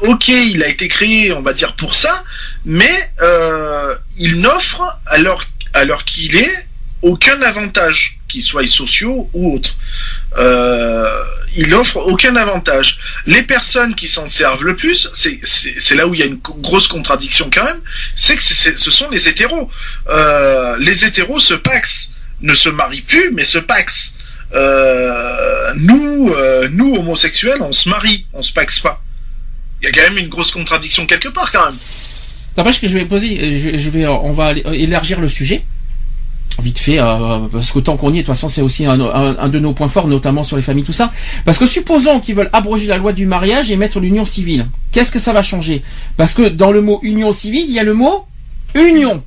ok, 0.02 0.28
il 0.28 0.62
a 0.62 0.68
été 0.68 0.86
créé, 0.88 1.32
on 1.32 1.40
va 1.40 1.54
dire 1.54 1.74
pour 1.76 1.94
ça, 1.94 2.24
mais 2.66 3.10
il 4.18 4.40
n'offre 4.40 5.00
alors 5.06 5.42
alors 5.72 6.04
qu'il 6.04 6.36
est 6.36 6.68
aucun 7.02 7.40
avantage, 7.42 8.15
qu'ils 8.28 8.42
soient 8.42 8.66
sociaux 8.66 9.30
ou 9.32 9.54
autres. 9.54 9.76
Euh, 10.36 11.24
il 11.56 11.74
offre 11.74 11.96
aucun 11.96 12.36
avantage. 12.36 12.98
Les 13.26 13.42
personnes 13.42 13.94
qui 13.94 14.08
s'en 14.08 14.26
servent 14.26 14.64
le 14.64 14.76
plus, 14.76 15.08
c'est 15.14 15.94
là 15.94 16.06
où 16.06 16.14
il 16.14 16.20
y 16.20 16.22
a 16.22 16.26
une 16.26 16.38
grosse 16.38 16.88
contradiction 16.88 17.48
quand 17.52 17.64
même, 17.64 17.80
c'est 18.14 18.36
que 18.36 18.42
ce 18.42 18.90
sont 18.90 19.08
les 19.10 19.28
hétéros. 19.28 19.70
Euh, 20.08 20.76
les 20.78 21.04
hétéros 21.04 21.40
se 21.40 21.54
paxent, 21.54 22.10
ne 22.42 22.54
se 22.54 22.68
marient 22.68 23.02
plus, 23.02 23.30
mais 23.32 23.44
se 23.44 23.58
paxent. 23.58 24.14
Euh, 24.54 25.72
nous, 25.76 26.34
nous 26.70 26.96
homosexuels, 26.96 27.62
on 27.62 27.72
se 27.72 27.88
marie, 27.88 28.26
on 28.32 28.42
se 28.42 28.52
paxe 28.52 28.80
pas. 28.80 29.02
Il 29.80 29.86
y 29.86 29.88
a 29.88 29.92
quand 29.92 30.10
même 30.10 30.18
une 30.18 30.28
grosse 30.28 30.50
contradiction 30.50 31.06
quelque 31.06 31.28
part 31.28 31.52
quand 31.52 31.66
même. 31.66 31.78
Ce 32.72 32.80
que 32.80 32.88
je 32.88 32.94
vais 32.94 33.04
poser, 33.04 34.06
on 34.08 34.32
va 34.32 34.52
élargir 34.52 35.20
le 35.20 35.28
sujet 35.28 35.62
vite 36.62 36.78
fait, 36.78 36.98
euh, 36.98 37.38
parce 37.52 37.70
que 37.70 37.78
tant 37.78 37.96
qu'on 37.96 38.12
y 38.12 38.18
est, 38.18 38.22
de 38.22 38.26
toute 38.26 38.34
façon, 38.34 38.48
c'est 38.48 38.62
aussi 38.62 38.86
un, 38.86 38.96
de 38.96 39.58
nos 39.58 39.72
points 39.72 39.88
forts, 39.88 40.08
notamment 40.08 40.42
sur 40.42 40.56
les 40.56 40.62
familles, 40.62 40.84
tout 40.84 40.92
ça. 40.92 41.12
Parce 41.44 41.58
que 41.58 41.66
supposons 41.66 42.20
qu'ils 42.20 42.34
veulent 42.34 42.50
abroger 42.52 42.86
la 42.86 42.98
loi 42.98 43.12
du 43.12 43.26
mariage 43.26 43.70
et 43.70 43.76
mettre 43.76 44.00
l'union 44.00 44.24
civile. 44.24 44.66
Qu'est-ce 44.92 45.12
que 45.12 45.18
ça 45.18 45.32
va 45.32 45.42
changer? 45.42 45.82
Parce 46.16 46.34
que 46.34 46.48
dans 46.48 46.72
le 46.72 46.80
mot 46.80 47.00
union 47.02 47.32
civile, 47.32 47.66
il 47.68 47.74
y 47.74 47.78
a 47.78 47.84
le 47.84 47.94
mot 47.94 48.24
union. 48.74 49.22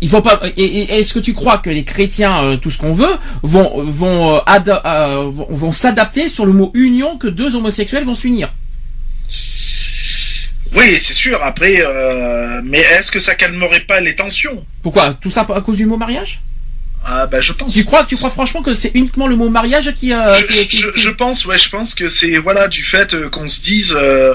Il 0.00 0.08
faut 0.08 0.20
pas. 0.20 0.40
Est-ce 0.56 1.14
que 1.14 1.18
tu 1.18 1.32
crois 1.32 1.58
que 1.58 1.70
les 1.70 1.84
chrétiens, 1.84 2.42
euh, 2.44 2.56
tout 2.56 2.70
ce 2.70 2.78
qu'on 2.78 2.92
veut, 2.92 3.16
vont 3.42 3.82
vont 3.84 4.40
euh, 4.46 5.30
vont 5.30 5.72
s'adapter 5.72 6.28
sur 6.28 6.44
le 6.44 6.52
mot 6.52 6.70
union 6.74 7.16
que 7.16 7.28
deux 7.28 7.56
homosexuels 7.56 8.04
vont 8.04 8.14
s'unir? 8.14 8.50
Oui, 10.76 10.98
c'est 11.00 11.14
sûr. 11.14 11.42
Après, 11.42 11.76
euh, 11.78 12.60
mais 12.64 12.80
est-ce 12.80 13.10
que 13.10 13.20
ça 13.20 13.34
calmerait 13.34 13.80
pas 13.80 14.00
les 14.00 14.14
tensions? 14.14 14.64
Pourquoi? 14.82 15.14
Tout 15.14 15.30
ça 15.30 15.46
à 15.54 15.60
cause 15.60 15.76
du 15.76 15.86
mot 15.86 15.96
mariage? 15.96 16.40
Ah 17.06 17.26
bah 17.26 17.40
je 17.42 17.52
pense. 17.52 17.72
Tu 17.72 17.84
crois, 17.84 18.04
tu 18.04 18.16
crois 18.16 18.30
franchement 18.30 18.62
que 18.62 18.72
c'est 18.72 18.92
uniquement 18.94 19.26
le 19.26 19.36
mot 19.36 19.50
mariage 19.50 19.92
qui, 19.94 20.14
euh, 20.14 20.34
je, 20.34 21.10
pense, 21.10 21.44
ouais, 21.44 21.58
je 21.58 21.68
pense 21.68 21.94
que 21.94 22.08
c'est 22.08 22.38
voilà 22.38 22.66
du 22.66 22.82
fait 22.82 23.12
euh, 23.12 23.28
qu'on 23.28 23.46
se 23.46 23.60
dise, 23.60 23.94
euh, 23.94 24.34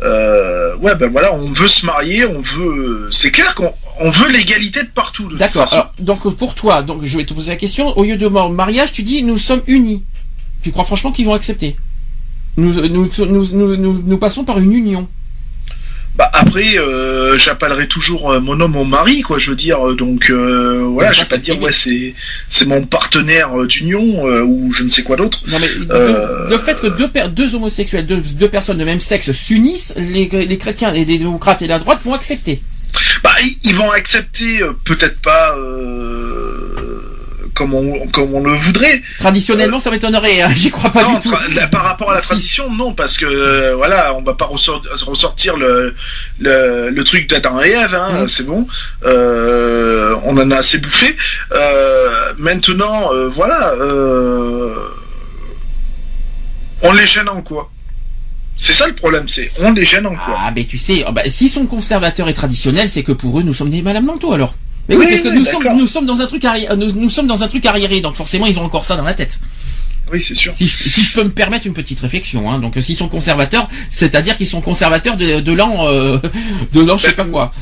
euh, 0.00 0.76
ouais 0.76 0.94
ben 0.94 1.10
voilà, 1.10 1.34
on 1.34 1.50
veut 1.50 1.66
se 1.66 1.84
marier, 1.84 2.24
on 2.24 2.40
veut, 2.40 3.08
c'est 3.10 3.32
clair 3.32 3.56
qu'on 3.56 3.74
on 3.98 4.10
veut 4.10 4.30
l'égalité 4.30 4.84
de 4.84 4.88
partout. 4.88 5.28
D'accord. 5.34 5.92
Donc 5.98 6.32
pour 6.36 6.54
toi, 6.54 6.82
donc 6.82 7.02
je 7.02 7.16
vais 7.16 7.24
te 7.24 7.34
poser 7.34 7.50
la 7.50 7.56
question. 7.56 7.98
Au 7.98 8.04
lieu 8.04 8.16
de 8.16 8.28
mariage, 8.28 8.92
tu 8.92 9.02
dis 9.02 9.24
nous 9.24 9.38
sommes 9.38 9.62
unis. 9.66 10.04
Tu 10.62 10.70
crois 10.70 10.84
franchement 10.84 11.10
qu'ils 11.10 11.26
vont 11.26 11.34
accepter? 11.34 11.76
Nous 12.56 12.74
nous, 12.88 13.10
nous, 13.26 13.76
nous, 13.76 14.02
nous 14.06 14.18
passons 14.18 14.44
par 14.44 14.60
une 14.60 14.72
union. 14.72 15.08
Bah 16.16 16.30
après, 16.32 16.78
euh, 16.78 17.36
j'appellerai 17.36 17.88
toujours 17.88 18.30
euh, 18.30 18.40
mon 18.40 18.60
homme 18.60 18.72
mon 18.72 18.84
mari, 18.84 19.22
quoi. 19.22 19.38
Je 19.38 19.50
veux 19.50 19.56
dire, 19.56 19.84
euh, 19.84 19.94
donc 19.96 20.30
euh, 20.30 20.86
voilà, 20.92 21.10
je 21.10 21.20
vais 21.20 21.26
pas 21.26 21.38
dire 21.38 21.60
ouais 21.60 21.72
c'est 21.72 22.14
c'est 22.48 22.66
mon 22.66 22.86
partenaire 22.86 23.64
d'union 23.66 24.24
ou 24.44 24.72
je 24.72 24.84
ne 24.84 24.88
sais 24.88 25.02
quoi 25.02 25.16
d'autre. 25.16 25.42
Non 25.48 25.58
mais 25.58 25.68
le 25.68 26.58
fait 26.58 26.80
que 26.80 26.86
deux 26.86 27.10
deux 27.30 27.54
homosexuels, 27.56 28.06
deux, 28.06 28.18
deux 28.18 28.48
personnes 28.48 28.78
de 28.78 28.84
même 28.84 29.00
sexe 29.00 29.32
s'unissent, 29.32 29.94
les, 29.96 30.28
les 30.28 30.58
chrétiens, 30.58 30.92
les 30.92 31.04
démocrates 31.04 31.62
et 31.62 31.66
la 31.66 31.78
droite 31.80 32.00
vont 32.02 32.14
accepter. 32.14 32.62
Bah 33.24 33.34
ils 33.64 33.74
vont 33.74 33.90
accepter, 33.90 34.60
peut-être 34.84 35.20
pas. 35.20 35.56
Euh 35.56 37.13
comme 37.54 37.72
on, 37.74 38.06
comme 38.08 38.34
on 38.34 38.40
le 38.40 38.54
voudrait. 38.54 39.02
Traditionnellement, 39.18 39.80
ça 39.80 39.90
m'étonnerait. 39.90 40.42
Hein, 40.42 40.50
J'y 40.54 40.70
crois 40.70 40.90
pas 40.90 41.04
du 41.04 41.20
tout. 41.20 41.34
Par 41.70 41.84
rapport 41.84 42.10
à 42.10 42.14
la 42.14 42.20
tradition, 42.20 42.70
non, 42.72 42.92
parce 42.92 43.16
que 43.16 43.24
euh, 43.26 43.74
voilà, 43.76 44.14
on 44.14 44.22
va 44.22 44.34
pas 44.34 44.46
ressortir 44.46 45.56
le 45.56 45.94
le, 46.40 46.90
le 46.90 47.04
truc 47.04 47.28
d'Adam 47.28 47.60
et 47.62 47.70
Ève. 47.70 47.94
Hein, 47.94 48.26
C'est 48.28 48.44
bon. 48.44 48.66
Euh, 49.04 50.16
on 50.24 50.36
en 50.36 50.50
a 50.50 50.56
assez 50.56 50.78
bouffé. 50.78 51.16
Euh, 51.52 52.32
maintenant, 52.38 53.10
voilà, 53.34 53.72
on 56.82 56.92
les 56.92 57.06
gêne 57.06 57.28
en 57.28 57.40
quoi? 57.40 57.70
C'est 58.56 58.72
ça 58.72 58.86
le 58.86 58.94
problème, 58.94 59.26
c'est 59.28 59.50
on 59.58 59.72
les 59.72 59.84
gêne 59.84 60.06
en 60.06 60.14
quoi? 60.14 60.36
Ah, 60.38 60.52
mais 60.54 60.64
tu 60.64 60.78
sais, 60.78 61.04
oh, 61.08 61.12
bah, 61.12 61.22
s'ils 61.26 61.48
sont 61.50 61.66
conservateurs 61.66 62.28
et 62.28 62.34
traditionnels, 62.34 62.88
c'est 62.88 63.02
que 63.02 63.10
pour 63.12 63.38
eux, 63.40 63.42
nous 63.42 63.52
sommes 63.52 63.70
des 63.70 63.82
madame 63.82 64.04
Manteau 64.06 64.32
alors. 64.32 64.54
Mais 64.88 64.96
oui, 64.96 65.04
Oui, 65.04 65.10
parce 65.10 65.22
que 65.22 65.28
oui, 65.28 65.38
nous 65.38 65.44
sommes, 65.44 65.62
d'accord. 65.62 65.78
nous 65.78 65.86
sommes 65.86 66.06
dans 66.06 66.20
un 66.20 66.26
truc 66.26 66.42
arri- 66.44 66.72
nous, 66.76 66.92
nous 66.92 67.10
sommes 67.10 67.26
dans 67.26 67.42
un 67.42 67.48
truc 67.48 67.64
arriéré, 67.66 68.00
donc 68.00 68.14
forcément 68.14 68.46
ils 68.46 68.58
ont 68.58 68.64
encore 68.64 68.84
ça 68.84 68.96
dans 68.96 69.04
la 69.04 69.14
tête. 69.14 69.38
Oui, 70.12 70.22
c'est 70.22 70.34
sûr. 70.34 70.52
Si 70.52 70.66
je, 70.66 70.86
si 70.86 71.02
je 71.02 71.14
peux 71.14 71.24
me 71.24 71.30
permettre 71.30 71.66
une 71.66 71.72
petite 71.72 71.98
réflexion, 72.00 72.50
hein, 72.50 72.58
donc 72.58 72.76
euh, 72.76 72.82
s'ils 72.82 72.96
sont 72.96 73.08
conservateurs, 73.08 73.68
c'est-à-dire 73.90 74.36
qu'ils 74.36 74.46
sont 74.46 74.60
conservateurs 74.60 75.16
de, 75.16 75.40
de 75.40 75.52
l'an, 75.52 75.88
euh, 75.88 76.18
de 76.74 76.82
l'an, 76.82 76.98
je 76.98 77.06
sais 77.06 77.12
pas 77.12 77.24
quoi. 77.24 77.54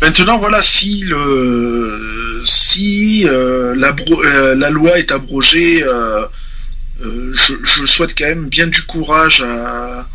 Maintenant, 0.00 0.38
voilà, 0.38 0.62
si 0.62 1.00
le 1.00 2.42
si 2.46 3.24
euh, 3.26 3.74
la, 3.76 3.94
euh, 4.10 4.70
loi 4.70 4.98
est 5.00 5.10
abrogée, 5.10 5.82
euh, 5.82 6.24
euh, 7.04 7.32
je, 7.34 7.54
je 7.64 7.84
souhaite 7.86 8.16
quand 8.16 8.26
même 8.26 8.46
bien 8.48 8.68
du 8.68 8.82
courage 8.82 9.42
à, 9.42 10.06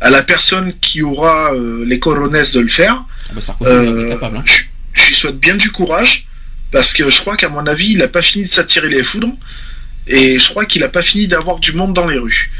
à 0.00 0.08
la 0.10 0.22
personne 0.22 0.72
qui 0.80 1.02
aura 1.02 1.52
euh, 1.52 1.84
les 1.86 1.98
coronesses 1.98 2.52
de 2.52 2.60
le 2.60 2.68
faire. 2.68 3.04
Ah 3.28 3.32
bah, 3.34 3.40
Sarkozy 3.42 3.70
Euh, 3.70 4.06
est 4.06 4.08
capable. 4.08 4.38
Hein. 4.38 4.44
je, 4.46 4.62
je 4.98 5.08
lui 5.08 5.14
souhaite 5.14 5.38
bien 5.38 5.54
du 5.54 5.70
courage 5.70 6.26
parce 6.70 6.92
que 6.92 7.08
je 7.08 7.20
crois 7.20 7.36
qu'à 7.36 7.48
mon 7.48 7.66
avis, 7.66 7.92
il 7.92 7.98
n'a 7.98 8.08
pas 8.08 8.22
fini 8.22 8.46
de 8.46 8.52
s'attirer 8.52 8.88
les 8.88 9.02
foudres 9.02 9.32
et 10.06 10.38
je 10.38 10.48
crois 10.50 10.66
qu'il 10.66 10.82
n'a 10.82 10.88
pas 10.88 11.02
fini 11.02 11.28
d'avoir 11.28 11.58
du 11.58 11.72
monde 11.72 11.94
dans 11.94 12.06
les 12.06 12.18
rues. 12.18 12.50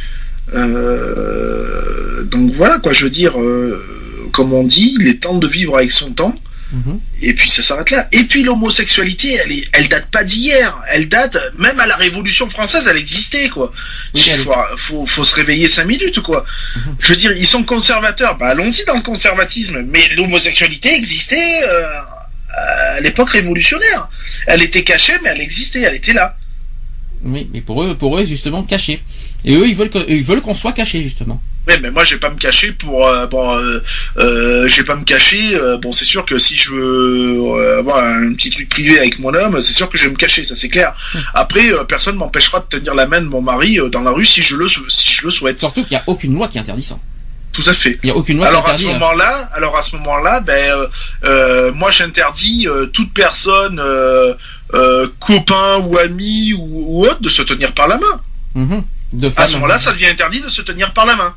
Euh, 0.55 2.23
donc 2.25 2.55
voilà 2.55 2.79
quoi, 2.79 2.93
je 2.93 3.05
veux 3.05 3.11
dire, 3.11 3.39
euh, 3.41 4.29
comme 4.33 4.53
on 4.53 4.65
dit, 4.65 4.97
il 4.99 5.09
est 5.09 5.23
temps 5.23 5.37
de 5.37 5.47
vivre 5.47 5.77
avec 5.77 5.93
son 5.93 6.13
temps. 6.13 6.35
Mhm. 6.71 7.01
Et 7.23 7.33
puis 7.33 7.49
ça 7.49 7.63
s'arrête 7.63 7.91
là. 7.91 8.09
Et 8.13 8.25
puis 8.25 8.43
l'homosexualité, 8.43 9.39
elle 9.43 9.53
est, 9.53 9.65
elle 9.73 9.89
date 9.89 10.11
pas 10.11 10.23
d'hier. 10.23 10.79
Elle 10.91 11.09
date 11.09 11.39
même 11.59 11.81
à 11.81 11.87
la 11.87 11.97
Révolution 11.97 12.51
française, 12.51 12.87
elle 12.91 12.99
existait 12.99 13.49
quoi. 13.49 13.73
Oui, 14.15 14.23
Il 14.27 14.47
faut, 14.77 15.07
faut 15.07 15.25
se 15.25 15.35
réveiller 15.35 15.69
cinq 15.69 15.87
minutes 15.87 16.21
quoi. 16.21 16.45
Mhm. 16.77 16.97
Je 17.01 17.09
veux 17.09 17.17
dire, 17.17 17.33
ils 17.33 17.47
sont 17.47 17.63
conservateurs. 17.63 18.37
Bah 18.37 18.49
allons-y 18.49 18.85
dans 18.85 18.97
le 18.97 19.03
conservatisme. 19.03 19.83
Mais 19.89 20.09
l'homosexualité 20.15 20.95
existait 20.95 21.63
euh, 21.65 21.85
à 22.55 23.01
l'époque 23.01 23.31
révolutionnaire. 23.31 24.09
Elle 24.47 24.63
était 24.63 24.85
cachée, 24.85 25.15
mais 25.23 25.31
elle 25.31 25.41
existait. 25.41 25.83
Elle 25.83 25.95
était 25.97 26.13
là. 26.13 26.37
Oui, 27.25 27.49
mais 27.53 27.61
pour 27.61 27.83
eux, 27.83 27.97
pour 27.97 28.19
eux, 28.19 28.25
justement, 28.25 28.63
caché. 28.63 29.03
Et 29.45 29.55
eux, 29.55 29.67
ils 29.67 29.75
veulent 29.75 29.91
que- 29.91 30.09
ils 30.09 30.23
veulent 30.23 30.41
qu'on 30.41 30.55
soit 30.55 30.73
caché, 30.73 31.03
justement. 31.03 31.43
Ouais, 31.67 31.79
mais 31.83 31.91
moi, 31.91 32.03
je 32.05 32.15
vais 32.15 32.21
pas 32.21 32.31
me 32.31 32.39
cacher 32.39 32.73
pour 32.73 33.07
euh, 33.07 33.27
bon, 33.27 33.59
euh, 33.59 33.83
euh, 34.19 34.67
je 34.67 34.77
vais 34.79 34.85
pas 34.87 34.95
me 34.95 35.05
cacher. 35.05 35.55
euh, 35.55 35.77
bon, 35.77 35.93
c'est 35.93 36.07
sûr 36.07 36.25
que 36.25 36.39
si 36.39 36.57
je 36.57 36.71
veux 36.71 37.59
euh, 37.61 37.81
avoir 37.81 38.03
un 38.05 38.33
petit 38.33 38.49
truc 38.51 38.69
privé 38.71 38.99
avec 38.99 39.19
mon 39.19 39.35
homme, 39.35 39.61
c'est 39.61 39.75
sûr 39.75 39.91
que 39.91 39.99
je 39.99 40.05
vais 40.07 40.11
me 40.13 40.17
cacher, 40.17 40.45
ça 40.47 40.57
c'est 40.57 40.71
clair. 40.71 40.95
Après, 41.35 41.71
euh, 41.71 41.85
personne 41.85 42.17
m'empêchera 42.17 42.61
de 42.61 42.79
tenir 42.79 42.95
la 42.95 43.07
main 43.07 43.21
de 43.21 43.27
mon 43.27 43.43
mari 43.43 43.79
euh, 43.79 43.91
dans 43.91 44.01
la 44.01 44.13
rue 44.13 44.25
si 44.25 44.41
je 44.41 44.57
le 44.57 44.67
si 44.69 45.13
je 45.13 45.25
le 45.25 45.31
souhaite. 45.31 45.59
Surtout 45.59 45.83
qu'il 45.85 45.97
n'y 45.97 46.01
a 46.01 46.05
aucune 46.07 46.33
loi 46.35 46.49
qui 46.49 46.59
interdit 46.59 46.83
ça. 46.85 46.99
Tout 47.63 47.69
à 47.69 47.75
fait. 47.75 47.99
Il 48.03 48.07
n'y 48.07 48.13
a 48.13 48.17
aucune 48.17 48.37
loi 48.39 48.47
Alors 48.47 48.65
qui 48.65 48.71
à 48.71 48.75
ce 48.75 48.85
euh, 48.85 48.93
moment-là, 48.93 49.51
alors 49.53 49.77
à 49.77 49.83
ce 49.83 49.97
moment-là, 49.97 50.41
ben 50.41 50.71
euh, 50.71 50.87
euh, 51.25 51.73
moi 51.73 51.91
j'interdis 51.91 52.69
euh, 52.69 52.87
toute 52.87 53.13
personne 53.13 53.83
copain 55.21 55.79
ou 55.85 55.99
ami 55.99 56.53
ou, 56.55 57.01
ou 57.01 57.07
autre 57.07 57.21
de 57.21 57.29
se 57.29 57.43
tenir 57.43 57.73
par 57.73 57.89
la 57.89 57.97
main. 57.99 58.21
mhm, 58.55 58.83
de 59.13 59.31
À 59.37 59.47
ce 59.47 59.55
moment-là, 59.55 59.79
ça 59.79 59.93
devient 59.93 60.07
interdit 60.07 60.41
de 60.41 60.49
se 60.49 60.63
tenir 60.63 60.93
par 60.93 61.07
la 61.07 61.17
main. 61.17 61.35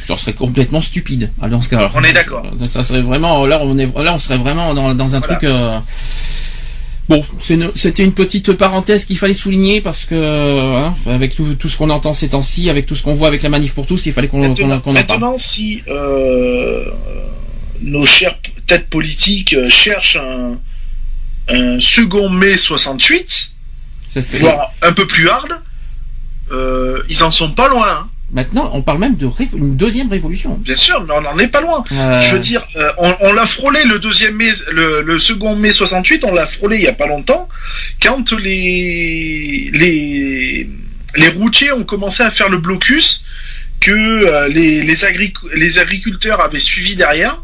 ça 0.00 0.16
serait 0.16 0.32
complètement 0.32 0.80
stupide. 0.80 1.30
Ah, 1.40 1.48
dans 1.48 1.60
ce 1.62 1.68
cas, 1.68 1.90
On 1.94 2.02
est 2.02 2.12
d'accord. 2.12 2.44
Ça 2.66 2.82
serait 2.84 3.02
vraiment 3.02 3.46
là, 3.46 3.60
on 3.62 3.76
est 3.78 3.86
là, 4.02 4.14
on 4.14 4.18
serait 4.18 4.38
vraiment 4.38 4.74
dans, 4.74 4.94
dans 4.94 5.14
un 5.14 5.20
Voilà. 5.20 5.36
truc. 5.36 5.44
euh, 5.50 5.78
Bon, 7.10 7.24
c'était 7.74 8.04
une 8.04 8.12
petite 8.12 8.52
parenthèse 8.52 9.04
qu'il 9.04 9.18
fallait 9.18 9.34
souligner 9.34 9.80
parce 9.80 10.04
que 10.04 10.14
hein, 10.14 10.94
avec 11.06 11.34
tout, 11.34 11.54
tout 11.56 11.68
ce 11.68 11.76
qu'on 11.76 11.90
entend 11.90 12.14
ces 12.14 12.28
temps-ci, 12.28 12.70
avec 12.70 12.86
tout 12.86 12.94
ce 12.94 13.02
qu'on 13.02 13.14
voit 13.14 13.26
avec 13.26 13.42
la 13.42 13.48
manif 13.48 13.74
pour 13.74 13.84
tous, 13.84 14.06
il 14.06 14.12
fallait 14.12 14.28
qu'on 14.28 14.54
qu'on 14.54 14.70
en 14.70 14.78
parle. 14.78 14.94
maintenant, 14.94 15.36
si 15.36 15.82
euh, 15.88 16.84
nos 17.82 18.06
chères 18.06 18.38
têtes 18.68 18.88
politiques 18.88 19.54
euh, 19.54 19.68
cherchent 19.68 20.16
un, 20.16 20.60
un 21.48 21.80
second 21.80 22.28
mai 22.28 22.56
68, 22.56 23.50
Ça, 24.06 24.22
c'est- 24.22 24.38
voire 24.38 24.70
un 24.80 24.92
peu 24.92 25.04
plus 25.08 25.28
hard, 25.28 25.60
euh, 26.52 27.02
ils 27.08 27.24
en 27.24 27.32
sont 27.32 27.50
pas 27.50 27.68
loin. 27.68 27.88
hein. 27.88 28.09
Maintenant, 28.32 28.70
on 28.74 28.82
parle 28.82 28.98
même 29.00 29.16
de 29.16 29.28
une 29.56 29.76
deuxième 29.76 30.08
révolution. 30.08 30.54
Bien 30.54 30.76
sûr, 30.76 31.02
mais 31.04 31.12
on 31.14 31.20
n'en 31.20 31.36
est 31.38 31.48
pas 31.48 31.60
loin. 31.60 31.82
Euh, 31.90 32.22
Je 32.22 32.32
veux 32.32 32.38
dire, 32.38 32.64
euh, 32.76 32.92
on, 32.98 33.12
on 33.22 33.32
l'a 33.32 33.44
frôlé 33.46 33.82
le 33.84 33.98
deuxième 33.98 34.36
mai, 34.36 34.52
le, 34.70 35.02
le 35.02 35.18
second 35.18 35.56
mai 35.56 35.72
68, 35.72 36.22
on 36.24 36.32
l'a 36.32 36.46
frôlé 36.46 36.76
il 36.76 36.82
y 36.84 36.86
a 36.88 36.92
pas 36.92 37.06
longtemps, 37.06 37.48
quand 38.00 38.30
les 38.32 39.70
les 39.72 40.70
les 41.16 41.28
routiers 41.28 41.72
ont 41.72 41.82
commencé 41.84 42.22
à 42.22 42.30
faire 42.30 42.48
le 42.48 42.58
blocus 42.58 43.24
que 43.80 43.90
euh, 43.90 44.46
les 44.48 44.82
les, 44.82 45.04
agric- 45.04 45.34
les 45.54 45.78
agriculteurs 45.80 46.40
avaient 46.40 46.60
suivi 46.60 46.94
derrière. 46.96 47.42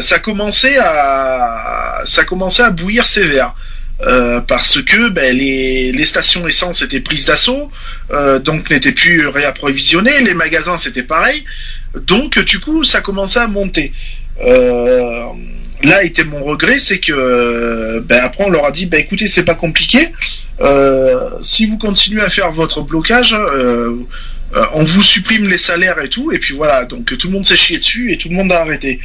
Ça 0.00 0.18
commençait 0.18 0.76
à 0.78 2.00
ça 2.04 2.24
commençait 2.24 2.62
à 2.62 2.70
bouillir 2.70 3.06
sévère. 3.06 3.54
Euh, 4.02 4.42
parce 4.42 4.82
que 4.82 5.08
ben, 5.08 5.34
les, 5.34 5.90
les 5.90 6.04
stations 6.04 6.46
essence 6.46 6.82
étaient 6.82 7.00
prises 7.00 7.24
d'assaut, 7.24 7.70
euh, 8.10 8.38
donc 8.38 8.68
n'étaient 8.68 8.92
plus 8.92 9.26
réapprovisionnées, 9.26 10.20
les 10.22 10.34
magasins 10.34 10.76
c'était 10.76 11.02
pareil, 11.02 11.44
donc 11.94 12.38
du 12.40 12.60
coup 12.60 12.84
ça 12.84 13.00
commençait 13.00 13.38
à 13.38 13.46
monter. 13.46 13.94
Euh, 14.44 15.24
là 15.82 16.04
était 16.04 16.24
mon 16.24 16.44
regret, 16.44 16.78
c'est 16.78 16.98
que 16.98 18.00
ben, 18.00 18.20
après 18.22 18.44
on 18.44 18.50
leur 18.50 18.66
a 18.66 18.70
dit 18.70 18.84
ben 18.84 19.00
écoutez 19.00 19.28
c'est 19.28 19.44
pas 19.44 19.54
compliqué, 19.54 20.12
euh, 20.60 21.30
si 21.40 21.64
vous 21.64 21.78
continuez 21.78 22.20
à 22.20 22.28
faire 22.28 22.52
votre 22.52 22.82
blocage, 22.82 23.32
euh, 23.32 23.94
euh, 24.54 24.64
on 24.74 24.84
vous 24.84 25.02
supprime 25.02 25.48
les 25.48 25.58
salaires 25.58 26.02
et 26.02 26.10
tout, 26.10 26.32
et 26.32 26.38
puis 26.38 26.54
voilà, 26.54 26.84
donc 26.84 27.16
tout 27.16 27.28
le 27.28 27.32
monde 27.32 27.46
s'est 27.46 27.56
chié 27.56 27.78
dessus 27.78 28.12
et 28.12 28.18
tout 28.18 28.28
le 28.28 28.34
monde 28.34 28.52
a 28.52 28.60
arrêté. 28.60 29.00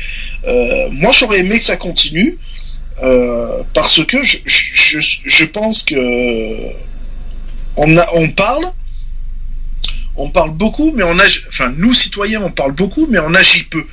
Euh, 0.45 0.89
moi 0.91 1.13
j'aurais 1.17 1.39
aimé 1.39 1.59
que 1.59 1.65
ça 1.65 1.77
continue. 1.77 2.37
Euh, 3.01 3.63
parce 3.73 4.03
que 4.05 4.23
je, 4.23 4.37
je, 4.45 4.99
je- 5.25 5.45
pense 5.45 5.81
que 5.83 5.95
on, 7.75 7.97
a, 7.97 8.07
on 8.13 8.29
parle, 8.31 8.65
on 10.15 10.29
parle 10.29 10.51
beaucoup, 10.51 10.91
mais 10.95 11.03
on 11.03 11.17
agit, 11.17 11.41
enfin 11.49 11.73
nous 11.75 11.93
citoyens 11.95 12.41
on 12.43 12.51
parle 12.51 12.73
beaucoup, 12.73 13.07
mais 13.09 13.19
on 13.19 13.33
agit 13.33 13.63
peu. 13.63 13.85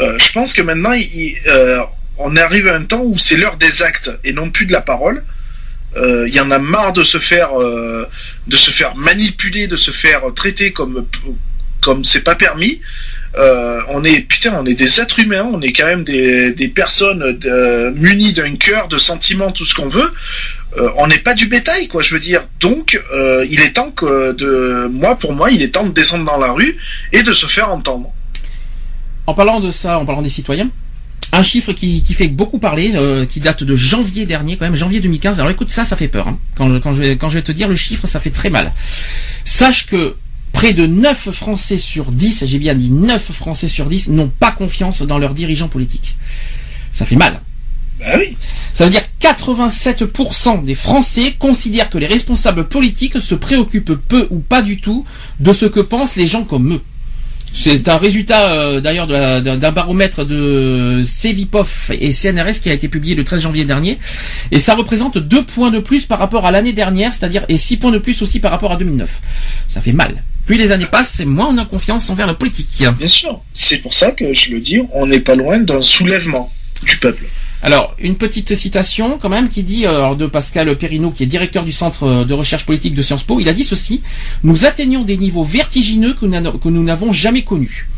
Euh, 0.00 0.18
je 0.18 0.32
pense 0.32 0.52
que 0.52 0.60
maintenant 0.62 0.92
il- 0.92 1.10
il, 1.14 1.38
euh, 1.46 1.80
on 2.18 2.36
arrive 2.36 2.68
à 2.68 2.74
un 2.76 2.84
temps 2.84 3.00
où 3.02 3.18
c'est 3.18 3.36
l'heure 3.36 3.56
des 3.56 3.82
actes 3.82 4.10
et 4.24 4.32
non 4.32 4.50
plus 4.50 4.66
de 4.66 4.72
la 4.72 4.82
parole. 4.82 5.24
Euh, 5.96 6.26
Il 6.28 6.34
y 6.34 6.40
en 6.40 6.50
a 6.50 6.58
marre 6.58 6.92
de 6.92 7.04
se 7.04 7.18
faire 7.18 7.58
euh, 7.58 8.06
de 8.46 8.56
se 8.56 8.70
faire 8.70 8.94
manipuler, 8.96 9.66
de 9.66 9.76
se 9.76 9.90
faire 9.90 10.22
traiter 10.34 10.72
comme 10.72 11.06
comme 11.80 12.04
c'est 12.04 12.22
pas 12.22 12.34
permis. 12.34 12.80
Euh, 13.38 13.80
on 13.88 14.04
est 14.04 14.20
putain, 14.20 14.54
on 14.60 14.66
est 14.66 14.74
des 14.74 15.00
êtres 15.00 15.18
humains, 15.18 15.48
on 15.52 15.60
est 15.62 15.72
quand 15.72 15.86
même 15.86 16.04
des, 16.04 16.72
personnes 16.74 17.38
de- 17.38 17.90
munies 17.96 18.32
d'un 18.34 18.56
cœur, 18.56 18.88
de 18.88 18.98
sentiments, 18.98 19.52
tout 19.52 19.64
ce 19.64 19.74
qu'on 19.74 19.88
veut. 19.88 20.12
Euh, 20.78 20.88
on 20.96 21.06
n'est 21.06 21.18
pas 21.18 21.34
du 21.34 21.46
bétail, 21.48 21.88
quoi. 21.88 22.02
Je 22.02 22.14
veux 22.14 22.20
dire. 22.20 22.42
Donc, 22.60 23.00
euh, 23.14 23.46
il 23.50 23.60
est 23.60 23.72
temps 23.74 23.90
que 23.90 24.32
de 24.32 24.88
moi, 24.90 25.18
pour 25.18 25.32
moi, 25.32 25.50
il 25.50 25.62
est 25.62 25.70
temps 25.70 25.84
de 25.86 25.92
descendre 25.92 26.24
dans 26.24 26.38
la 26.38 26.52
rue 26.52 26.76
et 27.12 27.22
de 27.22 27.32
se 27.32 27.46
faire 27.46 27.70
entendre. 27.70 28.10
En 29.26 29.34
parlant 29.34 29.60
de 29.60 29.70
ça, 29.70 29.98
en 29.98 30.04
parlant 30.04 30.22
des 30.22 30.28
citoyens, 30.30 30.70
un 31.34 31.42
chiffre 31.42 31.72
qui, 31.72 32.02
fait 32.14 32.28
beaucoup 32.28 32.58
parler, 32.58 32.92
euh, 32.94 33.24
qui 33.24 33.40
date 33.40 33.64
de 33.64 33.76
janvier 33.76 34.26
dernier, 34.26 34.56
quand 34.56 34.66
même, 34.66 34.76
janvier 34.76 35.00
2015. 35.00 35.40
Alors 35.40 35.50
écoute, 35.50 35.70
ça, 35.70 35.84
ça 35.84 35.96
fait 35.96 36.08
peur. 36.08 36.28
hein. 36.28 36.38
Quand, 36.56 36.80
quand 36.80 36.92
je 36.92 37.34
vais 37.34 37.42
te 37.42 37.52
dire 37.52 37.68
le 37.68 37.76
chiffre, 37.76 38.06
ça 38.06 38.20
fait 38.20 38.30
très 38.30 38.50
mal. 38.50 38.72
Sache 39.44 39.86
que 39.86 40.16
près 40.52 40.72
de 40.72 40.86
9 40.86 41.30
Français 41.30 41.78
sur 41.78 42.12
10, 42.12 42.44
j'ai 42.46 42.58
bien 42.58 42.74
dit 42.74 42.90
9 42.90 43.32
Français 43.32 43.68
sur 43.68 43.86
10, 43.86 44.10
n'ont 44.10 44.28
pas 44.28 44.52
confiance 44.52 45.02
dans 45.02 45.18
leurs 45.18 45.34
dirigeants 45.34 45.68
politiques. 45.68 46.16
Ça 46.92 47.04
fait 47.06 47.16
mal. 47.16 47.40
Bah 47.98 48.06
oui. 48.18 48.36
Ça 48.74 48.84
veut 48.84 48.90
dire 48.90 49.02
87% 49.20 50.64
des 50.64 50.74
Français 50.74 51.34
considèrent 51.38 51.90
que 51.90 51.98
les 51.98 52.06
responsables 52.06 52.68
politiques 52.68 53.20
se 53.20 53.34
préoccupent 53.34 53.94
peu 53.94 54.26
ou 54.30 54.38
pas 54.40 54.62
du 54.62 54.80
tout 54.80 55.04
de 55.40 55.52
ce 55.52 55.66
que 55.66 55.80
pensent 55.80 56.16
les 56.16 56.26
gens 56.26 56.44
comme 56.44 56.74
eux. 56.74 56.80
C'est 57.54 57.88
un 57.88 57.98
résultat 57.98 58.52
euh, 58.52 58.80
d'ailleurs 58.80 59.06
d'un 59.06 59.72
baromètre 59.72 60.24
de 60.24 61.02
Cevipof 61.04 61.90
et 61.90 62.12
CNRS 62.12 62.60
qui 62.62 62.70
a 62.70 62.72
été 62.72 62.88
publié 62.88 63.14
le 63.14 63.24
13 63.24 63.42
janvier 63.42 63.64
dernier 63.64 63.98
et 64.50 64.58
ça 64.58 64.74
représente 64.74 65.18
deux 65.18 65.44
points 65.44 65.70
de 65.70 65.78
plus 65.78 66.06
par 66.06 66.18
rapport 66.18 66.46
à 66.46 66.50
l'année 66.50 66.72
dernière, 66.72 67.12
c'est-à-dire 67.12 67.44
et 67.48 67.58
six 67.58 67.76
points 67.76 67.90
de 67.90 67.98
plus 67.98 68.22
aussi 68.22 68.40
par 68.40 68.50
rapport 68.50 68.72
à 68.72 68.76
2009. 68.76 69.20
Ça 69.68 69.82
fait 69.82 69.92
mal. 69.92 70.22
Plus 70.46 70.56
les 70.56 70.72
années 70.72 70.86
passent, 70.86 71.14
c'est 71.16 71.24
moins 71.24 71.48
on 71.48 71.58
a 71.58 71.64
confiance 71.64 72.10
envers 72.10 72.26
la 72.26 72.34
politique. 72.34 72.84
Bien 72.98 73.08
sûr. 73.08 73.40
C'est 73.54 73.78
pour 73.78 73.94
ça 73.94 74.10
que 74.12 74.34
je 74.34 74.50
le 74.50 74.60
dis, 74.60 74.80
on 74.92 75.06
n'est 75.06 75.20
pas 75.20 75.34
loin 75.34 75.58
d'un 75.58 75.82
soulèvement 75.82 76.52
du 76.82 76.96
peuple. 76.96 77.24
Alors, 77.64 77.94
une 78.00 78.16
petite 78.16 78.56
citation 78.56 79.18
quand 79.18 79.28
même 79.28 79.48
qui 79.48 79.62
dit, 79.62 79.86
euh, 79.86 79.96
alors, 79.96 80.16
de 80.16 80.26
Pascal 80.26 80.76
Perrineau, 80.76 81.12
qui 81.12 81.22
est 81.22 81.26
directeur 81.26 81.62
du 81.62 81.70
Centre 81.70 82.02
euh, 82.02 82.24
de 82.24 82.34
recherche 82.34 82.66
politique 82.66 82.94
de 82.94 83.02
Sciences 83.02 83.22
Po, 83.22 83.38
il 83.38 83.48
a 83.48 83.52
dit 83.52 83.62
ceci, 83.62 84.02
nous 84.42 84.64
atteignons 84.64 85.04
des 85.04 85.16
niveaux 85.16 85.44
vertigineux 85.44 86.14
que, 86.14 86.26
nous 86.26 86.82
n'avons 86.82 87.12
jamais 87.12 87.42
connus. 87.42 87.88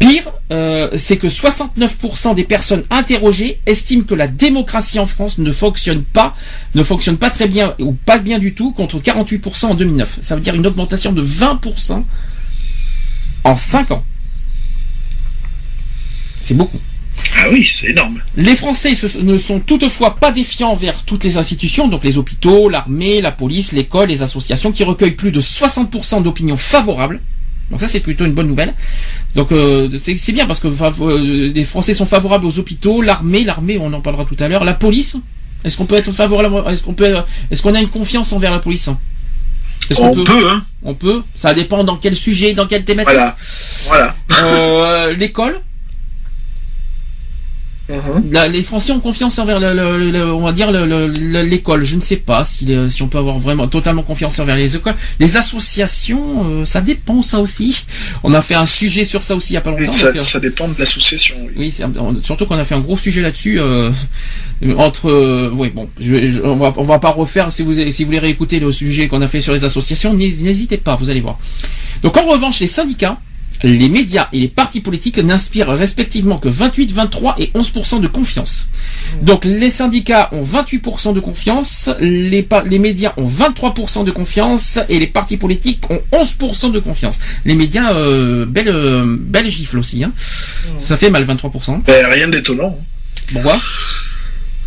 Pire, 0.00 0.24
euh, 0.50 0.90
c'est 0.96 1.18
que 1.18 1.28
69% 1.28 2.34
des 2.34 2.42
personnes 2.42 2.82
interrogées 2.90 3.60
estiment 3.66 4.02
que 4.02 4.16
la 4.16 4.26
démocratie 4.26 4.98
en 4.98 5.06
France 5.06 5.38
ne 5.38 5.52
fonctionne 5.52 6.02
pas, 6.02 6.34
ne 6.74 6.82
fonctionne 6.82 7.16
pas 7.16 7.30
très 7.30 7.46
bien 7.46 7.76
ou 7.78 7.92
pas 7.92 8.18
bien 8.18 8.40
du 8.40 8.54
tout 8.54 8.72
contre 8.72 8.98
48% 8.98 9.66
en 9.66 9.74
2009. 9.74 10.18
Ça 10.20 10.34
veut 10.34 10.40
dire 10.40 10.56
une 10.56 10.66
augmentation 10.66 11.12
de 11.12 11.24
20% 11.24 12.02
en 13.44 13.56
5 13.56 13.90
ans. 13.92 14.04
C'est 16.42 16.54
beaucoup. 16.54 16.80
Ah 17.38 17.46
oui, 17.50 17.68
c'est 17.72 17.88
énorme. 17.88 18.20
Les 18.36 18.56
Français 18.56 18.92
ne 19.22 19.38
sont 19.38 19.60
toutefois 19.60 20.16
pas 20.16 20.32
défiants 20.32 20.70
envers 20.72 21.02
toutes 21.04 21.24
les 21.24 21.36
institutions, 21.36 21.88
donc 21.88 22.04
les 22.04 22.18
hôpitaux, 22.18 22.68
l'armée, 22.68 23.20
la 23.20 23.32
police, 23.32 23.72
l'école, 23.72 24.08
les 24.08 24.22
associations, 24.22 24.70
qui 24.72 24.84
recueillent 24.84 25.12
plus 25.12 25.32
de 25.32 25.40
60% 25.40 26.22
d'opinions 26.22 26.56
favorables. 26.56 27.20
Donc 27.70 27.80
ça 27.80 27.88
c'est 27.88 28.00
plutôt 28.00 28.26
une 28.26 28.32
bonne 28.34 28.48
nouvelle. 28.48 28.74
Donc 29.34 29.50
euh, 29.50 29.88
c'est 29.98 30.32
bien 30.32 30.46
parce 30.46 30.60
que 30.60 30.68
euh, 30.68 31.52
les 31.52 31.64
Français 31.64 31.94
sont 31.94 32.04
favorables 32.04 32.44
aux 32.44 32.58
hôpitaux, 32.58 33.00
l'armée, 33.00 33.44
l'armée 33.44 33.78
on 33.80 33.92
en 33.94 34.00
parlera 34.00 34.26
tout 34.26 34.36
à 34.38 34.48
l'heure, 34.48 34.64
la 34.64 34.74
police. 34.74 35.16
Est-ce 35.64 35.76
qu'on 35.78 35.86
peut 35.86 35.94
être 35.94 36.12
favorable 36.12 36.70
Est-ce 36.70 36.82
qu'on 36.82 36.92
peut 36.92 37.14
Est-ce 37.50 37.62
qu'on 37.62 37.74
a 37.74 37.80
une 37.80 37.88
confiance 37.88 38.32
envers 38.32 38.50
la 38.50 38.58
police? 38.58 38.90
On 39.98 40.14
peut, 40.14 40.48
hein. 40.48 40.64
On 40.82 40.94
peut. 40.94 41.22
Ça 41.34 41.54
dépend 41.54 41.84
dans 41.84 41.96
quel 41.96 42.16
sujet, 42.16 42.54
dans 42.54 42.66
quelle 42.66 42.84
thématique. 42.84 43.14
Voilà. 43.14 43.36
Voilà. 43.86 44.14
Euh, 44.42 45.12
L'école. 45.18 45.60
La- 48.30 48.48
les 48.48 48.62
Français 48.62 48.92
ont 48.92 49.00
confiance 49.00 49.38
envers 49.38 49.58
le, 49.60 49.74
le- 49.74 50.10
le- 50.10 50.32
on 50.32 50.40
va 50.42 50.52
dire 50.52 50.70
le- 50.72 50.86
le- 50.86 51.08
le- 51.08 51.42
l'école. 51.42 51.84
Je 51.84 51.96
ne 51.96 52.00
sais 52.00 52.16
pas 52.16 52.44
si, 52.44 52.64
le- 52.64 52.88
si 52.90 53.02
on 53.02 53.08
peut 53.08 53.18
avoir 53.18 53.38
vraiment 53.38 53.66
totalement 53.68 54.02
confiance 54.02 54.38
envers 54.38 54.56
les 54.56 54.76
écoles. 54.76 54.94
Les 55.20 55.36
associations, 55.36 56.44
euh, 56.44 56.64
ça 56.64 56.80
dépend 56.80 57.22
ça 57.22 57.40
aussi. 57.40 57.84
On 58.22 58.32
a 58.34 58.42
fait 58.42 58.54
un 58.54 58.66
sujet 58.66 59.04
sur 59.04 59.22
ça 59.22 59.34
aussi 59.34 59.52
il 59.52 59.54
y 59.54 59.56
a 59.56 59.60
pas 59.60 59.70
longtemps. 59.70 59.92
ça, 59.92 60.06
donc, 60.12 60.16
euh, 60.16 60.20
ça 60.24 60.40
dépend 60.40 60.68
de 60.68 60.74
l'association. 60.78 61.34
oui. 61.44 61.50
oui, 61.56 61.70
c'est- 61.70 61.84
on- 61.84 62.22
surtout 62.22 62.46
qu'on 62.46 62.58
a 62.58 62.64
fait 62.64 62.74
un 62.74 62.80
gros 62.80 62.96
sujet 62.96 63.20
là-dessus 63.22 63.60
euh, 63.60 63.90
entre. 64.76 65.10
euh, 65.10 65.50
oui, 65.54 65.70
bon, 65.74 65.88
je, 66.00 66.14
je- 66.30 66.42
on 66.42 66.56
va 66.56 66.72
on 66.76 66.82
va 66.84 66.98
pas 66.98 67.10
refaire. 67.10 67.50
Si 67.52 67.62
vous 67.62 67.74
si 67.90 68.02
vous 68.04 68.06
voulez 68.08 68.18
réécouter 68.20 68.60
le 68.60 68.70
sujet 68.72 69.08
qu'on 69.08 69.20
a 69.22 69.28
fait 69.28 69.40
sur 69.40 69.52
les 69.52 69.64
associations, 69.64 70.14
n'hé- 70.14 70.36
n'hésitez 70.40 70.76
pas, 70.76 70.94
vous 70.96 71.10
allez 71.10 71.20
voir. 71.20 71.38
Donc 72.02 72.16
en 72.16 72.24
revanche, 72.26 72.60
les 72.60 72.66
syndicats, 72.66 73.18
les 73.62 73.88
médias 73.88 74.28
et 74.32 74.40
les 74.40 74.48
partis 74.48 74.80
politiques 74.80 75.18
n'inspirent 75.18 75.68
respectivement 75.68 76.38
que 76.38 76.48
28, 76.48 76.92
23 76.92 77.36
et 77.38 77.46
11% 77.54 78.00
de 78.00 78.08
confiance. 78.08 78.68
Donc 79.22 79.44
les 79.44 79.70
syndicats 79.70 80.28
ont 80.32 80.42
28% 80.42 81.14
de 81.14 81.20
confiance, 81.20 81.90
les, 82.00 82.46
médias 82.78 83.12
ont 83.16 83.26
23 83.26 83.74
de 84.04 84.10
confiance 84.10 84.78
et 84.88 84.98
les 84.98 85.06
partis 85.06 85.36
politiques 85.36 85.90
ont 85.90 86.00
11% 86.12 86.72
de 86.72 86.80
confiance. 86.80 87.20
Les 87.44 87.54
médias, 87.54 87.92
euh, 87.94 88.46
belle, 88.46 88.68
euh, 88.68 89.16
belle 89.18 89.48
gifle 89.50 89.78
aussi. 89.78 90.02
Hein. 90.04 90.12
Ça 90.80 90.96
fait 90.96 91.10
mal 91.10 91.24
23 91.24 91.52
Ben, 91.86 92.06
rien 92.06 92.28
d'étonnant. 92.28 92.76
hein. 92.78 92.84
Pourquoi? 93.32 93.58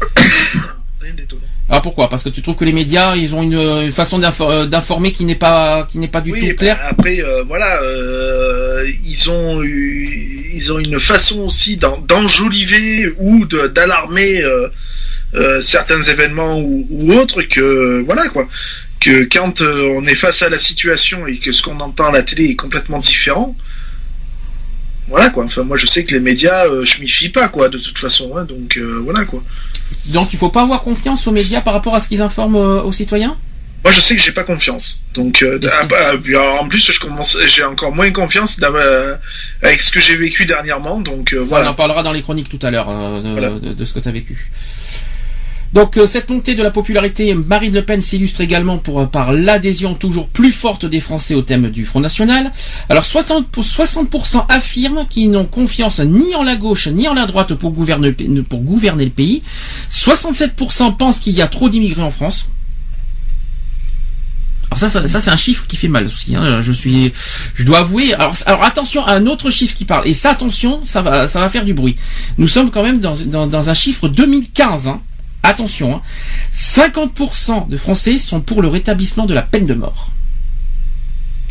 Rien 1.02 1.14
d'étonnant. 1.14 1.42
Ah 1.68 1.82
pourquoi? 1.82 2.10
Parce 2.10 2.24
que 2.24 2.30
tu 2.30 2.42
trouves 2.44 2.56
que 2.56 2.66
les 2.66 2.74
médias, 2.74 3.16
ils 3.16 3.34
ont 3.34 3.42
une, 3.42 3.54
une 3.58 3.92
façon 3.92 4.22
euh, 4.22 4.68
d'informer 4.68 5.12
qui 5.12 5.26
n'est 5.26 5.36
pas 5.36 5.88
qui 5.90 5.98
n'est 5.98 6.08
pas 6.08 6.22
du 6.22 6.32
Oui, 6.32 6.40
tout 6.42 6.46
ben, 6.48 6.56
claire. 6.58 6.80
après, 6.88 7.22
euh, 7.24 7.44
voilà, 7.44 7.82
euh, 7.82 8.86
ils 9.04 9.30
ont 9.32 9.64
eu, 9.64 10.52
ils 10.54 10.72
ont 10.72 10.78
une 10.80 11.00
façon 11.00 11.40
aussi 11.42 11.78
d'en- 11.78 11.98
d'enjoliver 11.98 13.14
ou 13.18 13.46
d'alarmer 13.46 14.44
euh, 14.44 15.60
certains 15.60 16.02
événements 16.04 16.60
ou, 16.60 16.86
ou 16.92 17.14
autres 17.14 17.42
que 17.42 18.02
voilà 18.06 18.30
quoi. 18.30 18.48
Que 19.00 19.24
quand 19.32 19.62
on 19.62 20.06
est 20.08 20.16
face 20.16 20.42
à 20.44 20.50
la 20.50 20.58
situation 20.60 21.28
et 21.28 21.38
que 21.38 21.52
ce 21.52 21.62
qu'on 21.62 21.80
entend 21.80 22.08
à 22.08 22.12
la 22.12 22.24
télé 22.24 22.46
est 22.46 22.56
complètement 22.56 23.00
différent, 23.00 23.56
voilà 25.08 25.30
quoi. 25.30 25.46
Enfin, 25.46 25.64
moi 25.64 25.78
je 25.78 25.86
sais 25.88 26.04
que 26.04 26.14
les 26.14 26.20
médias, 26.20 26.66
euh, 26.66 26.84
je 26.86 27.00
m'y 27.02 27.08
fie 27.08 27.30
pas 27.30 27.48
quoi, 27.48 27.70
de 27.70 27.78
toute 27.78 27.98
façon. 27.98 28.36
hein, 28.38 28.46
donc 28.46 28.78
euh, 28.78 29.02
voilà 29.04 29.26
quoi. 29.26 29.44
Donc 30.08 30.34
il 30.34 30.38
faut 30.40 30.50
pas 30.50 30.64
avoir 30.64 30.82
confiance 30.84 31.28
aux 31.28 31.32
médias 31.32 31.62
par 31.62 31.74
rapport 31.74 31.96
à 31.96 32.00
ce 32.00 32.08
qu'ils 32.08 32.22
informent 32.22 32.56
euh, 32.58 32.82
aux 32.82 32.92
citoyens? 32.92 33.38
Moi, 33.84 33.92
je 33.92 34.02
sais 34.02 34.16
que 34.16 34.22
j'ai 34.22 34.32
pas 34.32 34.44
confiance. 34.44 35.04
Donc, 35.14 35.44
euh, 35.44 35.60
ah, 35.72 35.86
bah, 35.86 36.14
en 36.60 36.68
plus, 36.68 36.92
je 36.92 37.00
commence, 37.00 37.38
j'ai 37.46 37.64
encore 37.64 37.94
moins 37.94 38.10
confiance 38.12 38.58
euh, 38.64 39.16
avec 39.62 39.80
ce 39.80 39.92
que 39.92 40.00
j'ai 40.00 40.16
vécu 40.16 40.48
dernièrement. 40.48 41.00
Donc, 41.02 41.34
euh, 41.34 41.38
Ça, 41.42 41.44
On 41.44 41.46
en 41.46 41.50
voilà. 41.50 41.74
parlera 41.74 42.02
dans 42.02 42.12
les 42.12 42.24
chroniques 42.24 42.50
tout 42.50 42.58
à 42.66 42.72
l'heure 42.72 42.88
euh, 42.90 43.22
de, 43.22 43.30
Voilà. 43.30 43.50
de- 43.60 43.74
de 43.74 43.86
ce 43.86 43.94
que 43.94 44.00
tu 44.00 44.08
as 44.08 44.12
vécu. 44.12 44.50
Donc 45.76 45.98
euh, 45.98 46.08
cette 46.08 46.30
montée 46.30 46.56
de 46.56 46.64
la 46.64 46.72
popularité, 46.72 47.34
Marine 47.36 47.74
Le 47.74 47.84
Pen 47.84 48.02
s'illustre 48.02 48.40
également 48.40 48.78
pour, 48.78 49.02
euh, 49.02 49.06
par 49.08 49.34
l'adhésion 49.34 49.94
toujours 49.94 50.30
plus 50.30 50.54
forte 50.54 50.86
des 50.86 51.02
Français 51.02 51.36
au 51.36 51.42
thème 51.42 51.70
du 51.70 51.86
Front 51.86 52.00
National. 52.00 52.52
Alors 52.88 53.04
60%, 53.04 53.44
pour- 53.44 53.64
60% 53.66 54.46
affirment 54.48 55.06
qu'ils 55.10 55.30
n'ont 55.30 55.44
confiance 55.46 56.00
ni 56.00 56.34
en 56.34 56.44
la 56.44 56.56
gauche 56.56 56.88
ni 56.88 57.10
en 57.10 57.14
la 57.14 57.26
droite 57.26 57.54
pour 57.56 57.72
gouverner, 57.72 58.16
le 58.18 59.10
pays. 59.10 59.44
67% 59.92 60.96
pensent 60.96 61.20
qu'il 61.20 61.36
y 61.36 61.42
a 61.42 61.48
trop 61.48 61.68
d'immigrés 61.68 62.02
en 62.04 62.12
France. 62.12 62.48
Alors 64.72 64.80
ça, 64.80 65.08
ça, 65.08 65.20
c'est 65.22 65.30
un 65.30 65.38
chiffre 65.38 65.68
qui 65.68 65.76
fait 65.76 65.90
mal 65.90 66.06
aussi. 66.06 66.36
hein. 66.38 66.62
Je 66.62 66.72
suis, 66.72 67.12
je 67.54 67.64
dois 67.66 67.80
avouer. 67.80 68.14
Alors, 68.14 68.36
alors 68.46 68.64
attention 68.64 69.06
à 69.06 69.12
un 69.14 69.28
autre 69.28 69.52
chiffre 69.52 69.76
qui 69.76 69.84
parle. 69.84 70.08
Et 70.08 70.14
ça, 70.14 70.32
attention, 70.32 70.80
ça 70.86 71.02
va, 71.02 71.28
ça 71.28 71.42
va 71.42 71.50
faire 71.50 71.66
du 71.66 71.74
bruit. 71.74 71.98
Nous 72.38 72.48
sommes 72.48 72.72
quand 72.72 72.82
même 72.84 73.00
dans 73.02 73.70
un 73.70 73.74
chiffre 73.74 74.08
2015. 74.08 74.88
hein. 74.88 75.02
Attention, 75.44 75.96
hein. 75.96 76.02
50% 76.54 77.70
de 77.70 77.78
Français 77.78 78.18
sont 78.18 78.42
pour 78.42 78.62
le 78.62 78.68
rétablissement 78.68 79.26
de 79.26 79.34
la 79.34 79.42
peine 79.44 79.66
de 79.66 79.74
mort. 79.76 80.12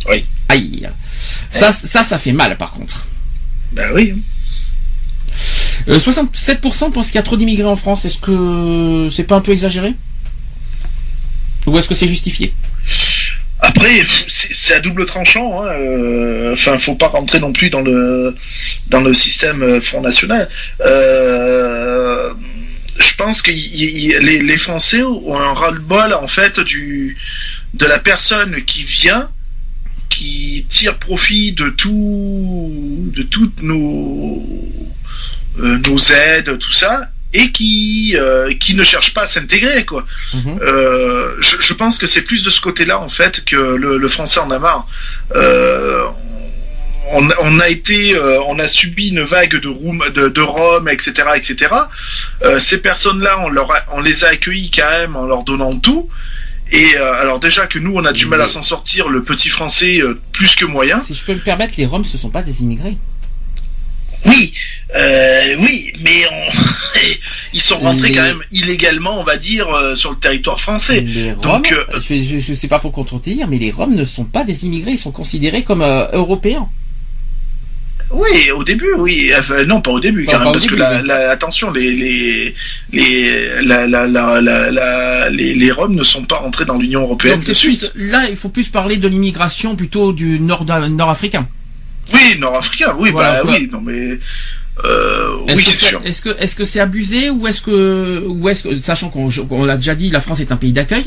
Oui. 0.08 0.24
Aïe. 0.48 0.88
Ça, 1.52 1.72
ça, 1.72 2.02
ça 2.04 2.18
fait 2.18 2.32
mal 2.32 2.56
par 2.56 2.72
contre. 2.72 3.06
Ben 3.72 3.90
oui. 3.94 4.22
Euh, 5.88 5.98
67% 5.98 6.92
pensent 6.92 7.06
qu'il 7.06 7.16
y 7.16 7.18
a 7.18 7.22
trop 7.22 7.36
d'immigrés 7.36 7.64
en 7.64 7.76
France. 7.76 8.04
Est-ce 8.04 8.18
que 8.18 9.08
c'est 9.10 9.24
pas 9.24 9.36
un 9.36 9.40
peu 9.40 9.52
exagéré? 9.52 9.94
Ou 11.66 11.78
est-ce 11.78 11.88
que 11.88 11.94
c'est 11.94 12.08
justifié? 12.08 12.52
Après, 13.60 14.02
c'est 14.28 14.74
à 14.74 14.80
double 14.80 15.06
tranchant. 15.06 15.62
Hein. 15.62 15.68
euh, 15.68 16.52
Enfin, 16.52 16.78
faut 16.78 16.94
pas 16.94 17.08
rentrer 17.08 17.40
non 17.40 17.52
plus 17.52 17.70
dans 17.70 17.80
le 17.80 18.36
dans 18.88 19.00
le 19.00 19.14
système 19.14 19.62
euh, 19.62 19.80
Front 19.80 20.02
National. 20.02 20.48
Euh, 20.82 22.32
je 22.98 23.14
pense 23.16 23.42
que 23.42 23.50
y- 23.50 23.56
y- 24.06 24.18
les, 24.20 24.38
les 24.40 24.58
Français 24.58 25.02
ont 25.02 25.36
un 25.38 25.52
ras-le-bol 25.54 26.12
en 26.14 26.28
fait 26.28 26.60
du 26.60 27.16
de 27.74 27.86
la 27.86 27.98
personne 27.98 28.62
qui 28.64 28.84
vient, 28.84 29.28
qui 30.10 30.64
tire 30.70 30.96
profit 30.98 31.52
de 31.52 31.70
tout 31.70 33.10
de 33.14 33.22
toutes 33.22 33.62
nos 33.62 34.46
euh, 35.60 35.78
nos 35.88 35.98
aides, 36.12 36.58
tout 36.58 36.72
ça, 36.72 37.10
et 37.32 37.50
qui 37.50 38.14
euh, 38.16 38.52
qui 38.60 38.74
ne 38.74 38.84
cherche 38.84 39.12
pas 39.14 39.22
à 39.22 39.26
s'intégrer 39.28 39.84
quoi. 39.84 40.06
Mhm. 40.32 40.58
Euh, 40.62 41.34
je, 41.40 41.56
je 41.60 41.74
pense 41.74 41.98
que 41.98 42.06
c'est 42.06 42.22
plus 42.22 42.42
de 42.44 42.50
ce 42.50 42.60
côté-là 42.60 43.00
en 43.00 43.08
fait 43.08 43.44
que 43.44 43.56
le, 43.56 43.98
le 43.98 44.08
français 44.08 44.38
en 44.40 44.50
a 44.52 44.58
marre. 44.58 44.86
On, 47.12 47.28
on 47.42 47.60
a 47.60 47.68
été, 47.68 48.14
euh, 48.14 48.40
on 48.46 48.58
a 48.58 48.66
subi 48.66 49.08
une 49.08 49.22
vague 49.22 49.60
de, 49.60 49.68
room, 49.68 50.02
de, 50.14 50.28
de 50.28 50.40
Rome, 50.40 50.88
etc., 50.88 51.12
etc. 51.36 51.70
Euh, 52.42 52.58
ces 52.58 52.80
personnes-là, 52.80 53.40
on, 53.44 53.48
leur 53.50 53.70
a- 53.70 53.84
on 53.92 54.00
les 54.00 54.24
a 54.24 54.28
accueillis 54.28 54.70
quand 54.70 54.88
même 54.90 55.14
en 55.16 55.26
leur 55.26 55.42
donnant 55.44 55.76
tout. 55.78 56.08
Et 56.72 56.96
euh, 56.96 57.20
alors 57.20 57.40
déjà 57.40 57.66
que 57.66 57.78
nous, 57.78 57.92
on 57.94 58.04
a 58.06 58.12
du 58.12 58.24
mal 58.26 58.40
à 58.40 58.48
s'en 58.48 58.62
sortir, 58.62 59.08
le 59.08 59.22
petit 59.22 59.50
français 59.50 59.98
euh, 60.00 60.18
plus 60.32 60.54
que 60.54 60.64
moyen. 60.64 60.98
Si 61.04 61.12
je 61.14 61.22
peux 61.24 61.34
me 61.34 61.40
permettre, 61.40 61.74
les 61.76 61.84
Roms, 61.86 62.04
ce 62.06 62.16
sont 62.16 62.30
pas 62.30 62.42
des 62.42 62.62
immigrés. 62.62 62.96
Oui, 64.26 64.54
euh, 64.96 65.56
oui, 65.58 65.92
mais 66.00 66.22
on... 66.32 66.46
ils 67.52 67.60
sont 67.60 67.78
rentrés 67.78 68.08
Les- 68.08 68.14
quand 68.14 68.22
même 68.22 68.42
illégalement, 68.50 69.20
on 69.20 69.24
va 69.24 69.36
dire, 69.36 69.68
euh, 69.68 69.94
sur 69.94 70.10
le 70.12 70.16
territoire 70.16 70.58
français. 70.62 71.00
Les 71.02 71.32
Roms, 71.32 71.42
Donc, 71.42 71.70
euh, 71.72 71.84
je, 72.00 72.38
je 72.40 72.54
sais 72.54 72.68
pas 72.68 72.78
pour 72.78 72.92
contredire, 72.92 73.46
mais 73.46 73.58
les 73.58 73.70
Roms 73.70 73.94
ne 73.94 74.06
sont 74.06 74.24
pas 74.24 74.44
des 74.44 74.64
immigrés, 74.64 74.92
ils 74.92 74.98
sont 74.98 75.12
considérés 75.12 75.62
comme 75.62 75.82
européens. 75.82 76.68
Oui, 78.10 78.50
au 78.54 78.62
début, 78.62 78.92
oui. 78.96 79.32
Enfin, 79.38 79.64
non, 79.64 79.80
pas 79.80 79.90
au 79.90 80.00
début, 80.00 80.24
quand 80.24 80.38
même, 80.38 80.52
parce 80.52 80.66
que 80.66 80.74
la, 80.76 81.30
attention, 81.30 81.70
les 81.72 81.90
les 81.90 82.54
les 82.92 83.62
la, 83.62 83.86
la, 83.86 84.06
la, 84.06 85.30
les, 85.30 85.54
les 85.54 85.72
Roms 85.72 85.94
ne 85.94 86.02
sont 86.04 86.24
pas 86.24 86.36
rentrés 86.36 86.64
dans 86.64 86.78
l'Union 86.78 87.02
européenne 87.02 87.34
Donc 87.34 87.40
de 87.42 87.46
c'est 87.46 87.54
suite. 87.54 87.90
plus, 87.92 88.08
là, 88.10 88.28
il 88.30 88.36
faut 88.36 88.50
plus 88.50 88.68
parler 88.68 88.98
de 88.98 89.08
l'immigration 89.08 89.74
plutôt 89.74 90.12
du 90.12 90.38
nord 90.38 90.64
nord-africain. 90.64 91.48
Oui, 92.12 92.38
nord-africain, 92.38 92.94
oui, 92.98 93.10
Voilà, 93.10 93.36
bah 93.36 93.40
quoi. 93.42 93.54
oui, 93.58 93.68
non 93.72 93.80
mais 93.80 94.18
euh, 94.84 95.36
Est-ce 95.48 95.56
oui, 95.56 95.64
c'est 95.66 95.86
sûr. 95.86 96.00
Est-ce 96.04 96.20
que 96.20 96.36
est-ce 96.38 96.54
que 96.54 96.64
c'est 96.64 96.80
abusé 96.80 97.30
ou 97.30 97.46
est-ce 97.46 97.62
que 97.62 98.24
ou 98.26 98.48
est-ce 98.48 98.68
que 98.68 98.78
sachant 98.80 99.08
qu'on 99.08 99.28
on 99.50 99.64
l'a 99.64 99.76
déjà 99.76 99.94
dit, 99.94 100.10
la 100.10 100.20
France 100.20 100.40
est 100.40 100.52
un 100.52 100.56
pays 100.56 100.72
d'accueil. 100.72 101.04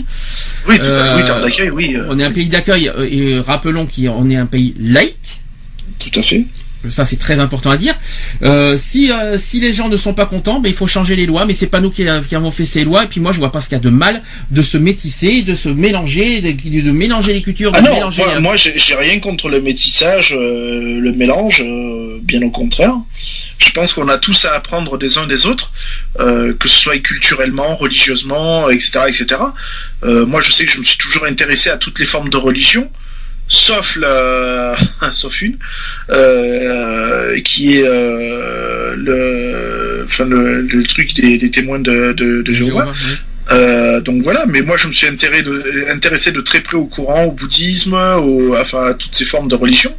Oui, 0.67 0.77
tout 0.77 0.83
à- 0.85 0.87
Euh, 0.87 1.17
oui, 1.17 1.23
d'accueil, 1.23 1.69
oui, 1.69 1.95
euh, 1.95 2.07
On 2.09 2.17
est 2.19 2.23
un 2.23 2.31
pays 2.31 2.49
d'accueil 2.49 2.89
euh, 2.89 3.07
et 3.09 3.39
rappelons 3.39 3.85
qu'on 3.85 4.29
est 4.29 4.35
un 4.37 4.45
pays 4.47 4.73
laïque. 4.79 5.41
tout 5.99 6.19
à 6.19 6.23
fait. 6.23 6.45
Ça 6.89 7.05
c'est 7.05 7.17
très 7.17 7.39
important 7.39 7.69
à 7.71 7.77
dire. 7.77 7.95
Euh, 8.43 8.77
si 8.77 9.11
euh, 9.11 9.37
si 9.37 9.59
les 9.59 9.73
gens 9.73 9.89
ne 9.89 9.97
sont 9.97 10.13
pas 10.13 10.25
contents, 10.25 10.59
ben 10.59 10.69
il 10.69 10.75
faut 10.75 10.87
changer 10.87 11.15
les 11.15 11.25
lois. 11.25 11.45
Mais 11.45 11.53
c'est 11.53 11.67
pas 11.67 11.79
nous 11.81 11.89
qui, 11.91 12.05
qui 12.29 12.35
avons 12.35 12.51
fait 12.51 12.65
ces 12.65 12.83
lois. 12.83 13.03
Et 13.05 13.07
puis 13.07 13.19
moi 13.19 13.31
je 13.31 13.39
vois 13.39 13.51
pas 13.51 13.59
ce 13.61 13.67
qu'il 13.69 13.77
y 13.77 13.81
a 13.81 13.83
de 13.83 13.89
mal 13.89 14.21
de 14.51 14.61
se 14.61 14.77
métisser, 14.77 15.41
de 15.41 15.55
se 15.55 15.69
mélanger, 15.69 16.41
de, 16.41 16.81
de 16.81 16.91
mélanger 16.91 17.33
les 17.33 17.41
cultures, 17.41 17.71
de 17.71 17.77
Ah 17.77 17.81
non, 17.81 17.93
mélanger. 17.93 18.23
moi, 18.23 18.35
les- 18.35 18.41
moi 18.41 18.55
j'ai 18.55 18.95
rien 18.95 19.19
contre 19.19 19.49
le 19.49 19.59
métissage, 19.61 20.33
euh, 20.33 20.99
le 20.99 21.11
mélange, 21.13 21.61
euh, 21.65 22.19
bien 22.21 22.41
au 22.43 22.49
contraire. 22.51 22.93
Je 23.59 23.71
pense 23.71 23.91
qu'on 23.93 24.07
a 24.07 24.17
tous 24.19 24.45
à 24.45 24.53
apprendre 24.55 24.97
des 24.99 25.17
uns 25.17 25.25
des 25.25 25.45
autres, 25.47 25.71
euh, 26.19 26.53
que 26.59 26.67
ce 26.69 26.77
soit 26.77 26.97
culturellement, 26.99 27.75
religieusement, 27.75 28.69
etc., 28.69 28.99
etc. 29.07 29.25
Euh, 30.03 30.25
moi, 30.27 30.41
je 30.41 30.51
sais 30.51 30.65
que 30.65 30.71
je 30.71 30.77
me 30.79 30.83
suis 30.83 30.97
toujours 30.97 31.25
intéressé 31.25 31.69
à 31.71 31.77
toutes 31.77 31.99
les 31.99 32.05
formes 32.05 32.29
de 32.29 32.37
religion, 32.37 32.89
sauf 33.47 33.95
la, 33.95 34.75
sauf 35.11 35.41
une, 35.41 35.57
euh, 36.09 37.39
qui 37.41 37.77
est 37.77 37.85
euh, 37.85 38.95
le, 38.95 40.05
enfin 40.05 40.25
le, 40.25 40.61
le 40.61 40.83
truc 40.83 41.13
des, 41.13 41.37
des 41.37 41.51
témoins 41.51 41.79
de, 41.79 42.13
de, 42.13 42.41
de 42.41 42.53
Jéhovah. 42.53 42.91
Euh, 43.49 44.01
donc 44.01 44.23
voilà, 44.23 44.45
mais 44.45 44.61
moi 44.61 44.75
je 44.75 44.87
me 44.87 44.93
suis 44.93 45.07
intéressé 45.07 45.43
de, 45.43 45.85
intéressé 45.89 46.31
de 46.31 46.41
très 46.41 46.59
près 46.59 46.75
au 46.75 46.85
courant, 46.85 47.25
au 47.25 47.31
bouddhisme, 47.31 47.93
au, 47.93 48.57
enfin 48.57 48.87
à 48.87 48.93
toutes 48.93 49.15
ces 49.15 49.23
formes 49.25 49.47
de 49.47 49.55
religion, 49.55 49.95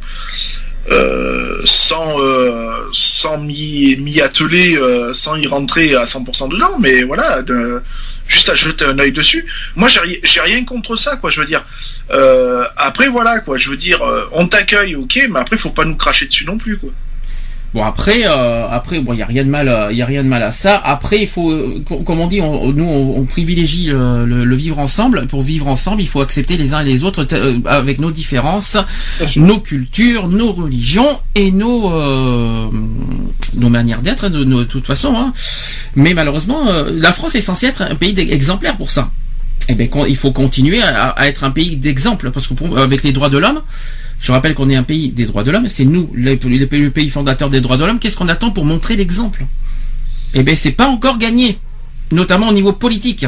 euh, 0.91 1.61
sans 1.65 2.19
euh, 2.21 2.87
sans 2.93 3.37
m'y 3.37 4.19
atteler, 4.21 4.77
euh, 4.77 5.13
sans 5.13 5.35
y 5.35 5.45
rentrer 5.47 5.95
à 5.95 6.05
100% 6.05 6.49
dedans, 6.49 6.77
mais 6.79 7.03
voilà, 7.03 7.41
de, 7.43 7.81
juste 8.27 8.49
à 8.49 8.55
jeter 8.55 8.85
un 8.85 8.97
œil 8.99 9.11
dessus. 9.11 9.45
Moi 9.75 9.87
j'ai 9.89 9.99
ri- 9.99 10.19
j'ai 10.23 10.41
rien 10.41 10.63
contre 10.65 10.95
ça, 10.95 11.17
quoi. 11.17 11.29
Je 11.29 11.39
veux 11.39 11.45
dire. 11.47 11.63
Euh, 12.11 12.63
après 12.77 13.07
voilà, 13.07 13.39
quoi. 13.41 13.57
Je 13.57 13.69
veux 13.69 13.77
dire, 13.77 14.01
on 14.31 14.47
t'accueille, 14.47 14.95
ok, 14.95 15.27
mais 15.29 15.39
après 15.39 15.57
faut 15.57 15.69
pas 15.69 15.85
nous 15.85 15.95
cracher 15.95 16.25
dessus 16.25 16.45
non 16.45 16.57
plus, 16.57 16.77
quoi. 16.77 16.89
Bon 17.73 17.83
après, 17.83 18.23
euh, 18.25 18.67
après 18.67 18.99
bon, 18.99 19.13
il 19.13 19.19
y 19.19 19.21
a 19.21 19.27
rien 19.27 19.43
de 19.43 19.49
mal, 19.49 19.89
il 19.91 19.97
y 19.97 20.01
a 20.01 20.05
rien 20.07 20.23
de 20.23 20.27
mal 20.27 20.41
à 20.41 20.51
ça. 20.51 20.75
Après, 20.83 21.21
il 21.21 21.27
faut, 21.27 21.51
euh, 21.51 21.83
com- 21.87 22.03
comme 22.03 22.19
on 22.19 22.25
dit, 22.27 22.41
on, 22.41 22.71
nous 22.71 22.83
on, 22.83 23.19
on 23.19 23.25
privilégie 23.25 23.91
euh, 23.91 24.25
le, 24.25 24.43
le 24.43 24.55
vivre 24.55 24.79
ensemble. 24.79 25.27
Pour 25.27 25.43
vivre 25.43 25.67
ensemble, 25.67 26.01
il 26.01 26.07
faut 26.07 26.21
accepter 26.21 26.57
les 26.57 26.73
uns 26.73 26.81
et 26.81 26.85
les 26.85 27.03
autres 27.03 27.27
euh, 27.33 27.59
avec 27.65 27.99
nos 27.99 28.09
différences, 28.09 28.75
nos 29.35 29.59
cultures, 29.59 30.27
nos 30.27 30.51
religions 30.51 31.19
et 31.35 31.51
nos 31.51 31.91
euh, 31.93 32.69
nos 33.55 33.69
manières 33.69 34.01
d'être 34.01 34.29
de, 34.29 34.43
de 34.43 34.63
toute 34.63 34.87
façon. 34.87 35.13
Hein. 35.15 35.31
Mais 35.95 36.15
malheureusement, 36.15 36.67
euh, 36.69 36.89
la 36.91 37.13
France 37.13 37.35
est 37.35 37.41
censée 37.41 37.67
être 37.67 37.83
un 37.83 37.93
pays 37.95 38.15
exemplaire 38.31 38.77
pour 38.77 38.89
ça. 38.89 39.11
Eh 39.67 39.87
con- 39.89 40.05
il 40.07 40.17
faut 40.17 40.31
continuer 40.31 40.81
à, 40.81 41.09
à 41.09 41.27
être 41.27 41.43
un 41.43 41.51
pays 41.51 41.77
d'exemple 41.77 42.31
parce 42.31 42.47
que 42.47 42.55
pour- 42.55 42.79
avec 42.79 43.03
les 43.03 43.11
droits 43.11 43.29
de 43.29 43.37
l'homme. 43.37 43.61
Je 44.21 44.31
rappelle 44.31 44.53
qu'on 44.53 44.69
est 44.69 44.75
un 44.75 44.83
pays 44.83 45.09
des 45.09 45.25
droits 45.25 45.43
de 45.43 45.51
l'homme, 45.51 45.69
c'est 45.69 45.85
nous, 45.85 46.11
le 46.13 46.35
pays 46.89 47.09
fondateur 47.09 47.49
des 47.49 47.61
droits 47.61 47.77
de 47.77 47.85
l'homme. 47.85 47.99
Qu'est-ce 47.99 48.17
qu'on 48.17 48.27
attend 48.27 48.51
pour 48.51 48.65
montrer 48.65 48.95
l'exemple? 48.95 49.45
Eh 50.33 50.43
bien, 50.43 50.55
c'est 50.55 50.71
pas 50.71 50.87
encore 50.87 51.17
gagné, 51.17 51.57
notamment 52.11 52.49
au 52.49 52.53
niveau 52.53 52.73
politique, 52.73 53.25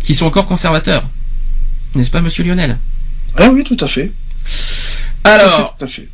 qui 0.00 0.14
sont 0.14 0.26
encore 0.26 0.46
conservateurs, 0.46 1.04
n'est-ce 1.94 2.10
pas, 2.10 2.20
Monsieur 2.22 2.42
Lionel? 2.42 2.78
Ah 3.36 3.50
oui, 3.50 3.64
tout 3.64 3.76
à 3.80 3.86
fait. 3.86 4.12
Alors, 5.24 5.76
tout 5.78 5.84
à 5.84 5.86
fait. 5.86 6.08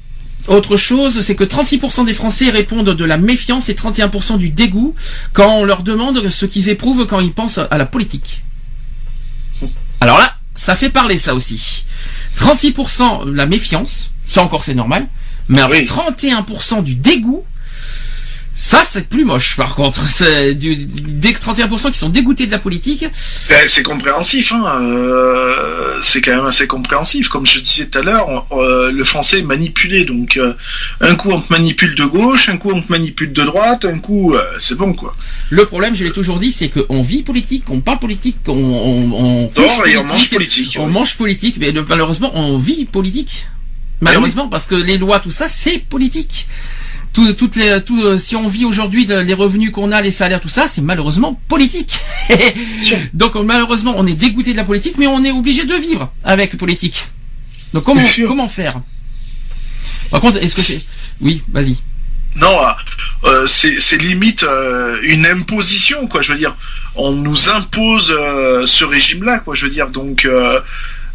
autre 0.49 0.77
chose, 0.77 1.21
c'est 1.21 1.35
que 1.35 1.45
36% 1.45 2.05
des 2.05 2.15
Français 2.15 2.51
répondent 2.51 2.91
de 2.91 3.05
la 3.05 3.17
méfiance 3.17 3.69
et 3.69 3.75
31% 3.75 4.39
du 4.39 4.51
dégoût 4.51 4.95
quand 5.33 5.57
on 5.57 5.65
leur 5.65 5.83
demande 5.83 6.29
ce 6.29 6.47
qu'ils 6.47 6.69
éprouvent 6.69 7.07
quand 7.07 7.21
ils 7.21 7.33
pensent 7.33 7.61
à 7.71 7.79
la 7.79 7.87
politique. 7.87 8.43
Alors 10.01 10.19
là, 10.19 10.35
ça 10.55 10.77
fait 10.77 10.91
parler 10.91 11.19
ça 11.19 11.35
aussi. 11.35 11.85
36% 12.39 13.31
la 13.33 13.47
méfiance, 13.47 14.11
ça 14.25 14.43
encore 14.43 14.65
c'est 14.65 14.75
normal, 14.75 15.07
mais 15.49 15.59
alors 15.61 15.71
Oui. 15.71 15.85
31% 15.85 16.83
du 16.83 16.95
dégoût, 16.95 17.45
ça 18.59 18.83
c'est 18.85 19.09
plus 19.09 19.25
moche 19.25 19.57
par 19.57 19.77
contre. 19.77 20.09
C'est 20.09 20.55
du, 20.55 20.75
des 20.75 21.33
31% 21.33 21.93
qui 21.93 21.99
sont 21.99 22.09
dégoûtés 22.09 22.47
de 22.47 22.51
la 22.51 22.59
politique. 22.59 23.07
Ben, 23.49 23.69
c'est 23.69 23.85
compréhensif, 23.85 24.53
hein. 24.53 24.81
euh, 24.83 25.99
c'est 26.03 26.21
quand 26.21 26.35
même 26.35 26.45
assez 26.45 26.67
compréhensif. 26.67 27.29
Comme 27.29 27.47
je 27.47 27.61
disais 27.61 27.87
tout 27.87 27.99
à 27.99 28.03
l'heure, 28.03 28.47
euh, 28.51 28.91
le 28.91 29.05
français 29.05 29.39
est 29.39 29.43
manipulé, 29.43 30.05
donc 30.05 30.37
euh, 30.37 30.55
un 31.01 31.15
coup 31.15 31.31
on 31.31 31.41
te 31.41 31.53
manipule 31.53 31.95
de 31.95 32.05
gauche, 32.05 32.49
un 32.49 32.57
coup 32.57 32.73
on 32.75 32.83
te 32.83 32.91
manipule 32.91 33.33
de 33.33 33.43
droite, 33.43 33.85
un 33.85 34.01
coup 34.01 34.35
euh, 34.35 34.43
c'est 34.59 34.77
bon 34.77 34.93
quoi. 34.93 35.15
Le 35.51 35.65
problème, 35.65 35.95
je 35.95 36.05
l'ai 36.05 36.13
toujours 36.13 36.41
dit, 36.41 36.51
c'est 36.51 36.69
qu'on 36.69 37.01
vit 37.01 37.23
politique, 37.23 37.71
on 37.71 37.81
parle 37.81 38.01
politique, 38.01 38.39
on, 38.49 38.53
on, 38.53 39.51
on 39.57 39.85
et 39.87 39.97
on 39.97 40.05
mange 40.05 40.29
politique. 40.31 40.77
On 40.81 40.89
mange 40.89 41.17
politique, 41.17 41.59
mais 41.61 41.73
malheureusement, 41.89 42.33
on 42.35 42.59
vit 42.59 42.87
politique. 42.87 43.47
Malheureusement, 44.01 44.49
parce 44.49 44.67
que 44.67 44.75
les 44.75 44.99
lois, 44.99 45.21
tout 45.21 45.31
ça, 45.31 45.49
c'est 45.49 45.79
politique. 45.79 46.47
Tout, 47.19 47.33
toutes 47.33 47.57
les, 47.57 47.83
tout, 47.83 48.01
euh, 48.01 48.17
si 48.17 48.37
on 48.37 48.47
vit 48.47 48.65
aujourd'hui 48.65 49.05
les 49.05 49.35
revenus 49.35 49.73
qu'on 49.73 49.91
a, 49.91 50.01
les 50.01 50.13
salaires, 50.13 50.41
tout 50.41 50.49
ça, 50.49 50.69
c'est 50.69 50.83
malheureusement 50.83 51.35
politique. 51.49 51.99
Donc 53.13 53.35
malheureusement, 53.35 53.95
on 53.97 54.07
est 54.07 54.15
dégoûté 54.15 54.53
de 54.53 54.57
la 54.57 54.63
politique, 54.63 54.95
mais 54.99 55.09
on 55.09 55.25
est 55.25 55.33
obligé 55.33 55.65
de 55.65 55.75
vivre 55.75 56.13
avec 56.23 56.57
politique. 56.57 57.09
Donc 57.75 57.83
comment, 57.83 58.47
faire? 58.47 58.81
Par 60.13 60.21
contre, 60.21 60.41
est-ce 60.41 60.55
que 60.55 60.61
c'est... 60.61 60.87
Oui, 61.21 61.43
vas-y. 61.49 61.79
Non, 62.37 62.57
euh, 62.65 62.71
euh, 63.25 63.47
c'est 63.49 64.01
limite 64.01 64.45
euh, 64.45 65.01
une 65.03 65.27
imposition 65.27 66.07
quoi. 66.07 66.23
Je 66.23 66.31
veux 66.31 66.39
dire, 66.39 66.57
on 66.95 67.11
nous 67.11 67.49
impose 67.49 68.15
euh, 68.17 68.65
ce 68.65 68.85
régime-là 68.85 69.41
quoi. 69.41 69.57
Je 69.57 69.65
veux 69.65 69.73
dire, 69.73 69.89
donc 69.89 70.25
euh, 70.25 70.61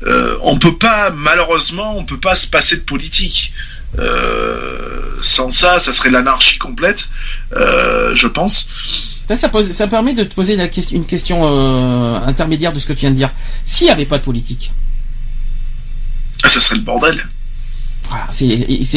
euh, 0.05 0.35
on 0.41 0.59
peut 0.59 0.75
pas 0.75 1.11
malheureusement, 1.11 1.97
on 1.97 2.03
peut 2.03 2.19
pas 2.19 2.35
se 2.35 2.47
passer 2.47 2.75
de 2.75 2.81
politique. 2.81 3.53
Euh, 3.99 5.18
sans 5.22 5.49
ça, 5.49 5.80
ça 5.80 5.94
serait 5.94 6.10
l'anarchie 6.10 6.57
complète, 6.57 7.07
euh, 7.56 8.14
je 8.15 8.28
pense. 8.28 8.70
Ça, 9.28 9.36
ça, 9.36 9.49
pose- 9.49 9.72
ça 9.72 9.88
permet 9.88 10.14
de 10.14 10.24
te 10.24 10.34
poser 10.34 10.56
une 10.91 11.06
question 11.06 11.41
euh, 11.45 12.20
intermédiaire 12.26 12.74
de 12.74 12.80
ce 12.80 12.86
que 12.88 12.94
tu 12.94 13.02
viens 13.02 13.11
de 13.11 13.15
dire. 13.15 13.30
S'il 13.65 13.86
n'y 13.88 13.91
avait 13.91 14.06
pas 14.06 14.18
de 14.18 14.24
politique, 14.24 14.72
Ah, 16.44 16.49
ça 16.49 16.60
serait 16.60 16.76
le 16.76 16.82
bordel. 16.82 17.26
voilà, 18.10 18.28
c'est 18.32 18.45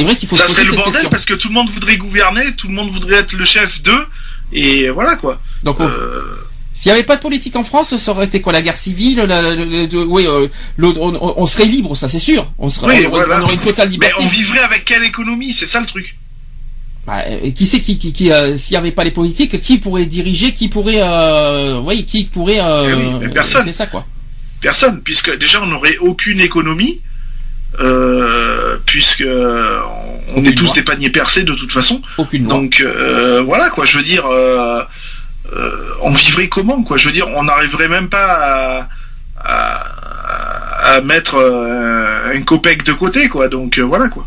vrai 0.03 0.17
qu'il 0.17 0.29
faut 0.29 0.35
ça 0.35 0.49
se 0.49 0.49
poser 0.49 0.63
serait 0.65 0.71
le 0.71 0.77
bordel 0.77 0.93
question. 0.95 1.11
parce 1.11 1.25
que 1.27 1.35
tout 1.35 1.49
le 1.49 1.55
monde 1.55 1.71
voudrait 1.71 1.97
gouverner, 1.97 2.55
tout 2.57 2.67
le 2.69 2.75
monde 2.75 2.91
voudrait 2.91 3.17
être 3.17 3.35
le 3.35 3.45
chef 3.45 3.83
d'eux, 3.83 4.07
et 4.53 4.89
voilà 4.91 5.15
quoi. 5.17 5.41
Donc, 5.63 5.79
on- 5.81 5.89
Euh, 5.89 6.43
s'il 6.79 6.93
n'y 6.93 6.99
avait 6.99 7.07
pas 7.07 7.17
de 7.17 7.23
politique 7.23 7.57
en 7.57 7.65
France, 7.65 7.97
ça 7.97 8.11
aurait 8.13 8.27
été 8.27 8.43
quoi 8.43 8.53
la 8.53 8.61
guerre 8.61 8.77
civile 8.77 9.17
la, 9.17 9.27
la- 9.27 9.55
la- 9.57 9.87
de- 9.87 10.05
Oui, 10.05 10.27
euh, 10.27 10.47
on, 10.79 11.47
serait 11.47 11.65
libre, 11.65 11.97
ça 11.97 12.07
c'est 12.09 12.19
sûr. 12.19 12.53
On 12.59 12.69
serait, 12.69 12.99
Oui, 12.99 13.07
on, 13.07 13.13
aurait- 13.13 13.25
voilà. 13.25 13.41
on 13.41 13.45
aurait 13.45 13.55
une 13.55 13.61
totale 13.61 13.89
mais 13.89 13.93
liberté. 13.93 14.15
on 14.23 14.27
vivrait 14.27 14.59
avec 14.61 14.85
quelle 14.85 15.03
économie? 15.05 15.53
C'est 15.55 15.65
ça 15.65 15.81
le 15.81 15.87
truc. 15.87 16.17
Bah, 17.07 17.23
et 17.43 17.53
qui 17.55 17.67
c'est 17.67 17.81
qui, 17.81 17.97
qui, 17.99 18.13
qui 18.13 18.31
euh, 18.31 18.57
s'il 18.59 18.75
n'y 18.75 18.79
avait 18.79 18.91
pas 18.91 19.05
les 19.05 19.11
politiques, 19.11 19.59
qui 19.63 19.79
pourrait 19.79 20.05
diriger, 20.07 20.53
qui 20.53 20.69
pourrait, 20.69 20.99
euh, 21.01 21.81
oui, 21.81 22.05
qui 22.05 22.25
pourrait. 22.25 22.61
Euh, 22.61 22.89
Eh 22.91 22.95
oui, 22.95 23.13
mais 23.21 23.29
personne. 23.31 23.63
C'est 23.65 23.73
ça 23.73 23.87
quoi. 23.87 24.05
Personne, 24.61 25.01
puisque 25.03 25.35
déjà 25.39 25.63
on 25.63 25.67
n'aurait 25.67 25.97
aucune 25.99 26.41
économie, 26.41 27.01
puisque 28.87 29.25
on 30.35 30.45
est 30.45 30.55
tous 30.55 30.73
des 30.73 30.83
paniers 30.83 31.11
percés 31.11 31.45
de 31.45 31.53
toute 31.55 31.73
façon. 31.73 32.03
Aucune. 32.19 32.47
Donc 32.47 32.85
voilà 33.45 33.71
quoi, 33.71 33.85
je 33.87 33.97
veux 33.97 34.05
dire, 34.05 34.25
on 36.03 36.11
vivrait 36.11 36.49
comment 36.49 36.83
quoi? 36.83 36.97
Je 36.97 37.07
veux 37.07 37.13
dire, 37.13 37.29
on 37.29 37.45
n'arriverait 37.45 37.89
même 37.89 38.09
pas 38.09 38.87
à, 38.87 38.89
à, 39.45 40.97
à 40.97 41.01
mettre 41.01 41.37
euh, 41.37 42.33
un 42.35 42.43
copec 42.43 42.83
de 42.85 42.93
côté 42.93 43.29
quoi. 43.29 43.49
Donc 43.49 43.79
euh, 43.79 43.83
voilà 43.83 44.09
quoi. 44.09 44.27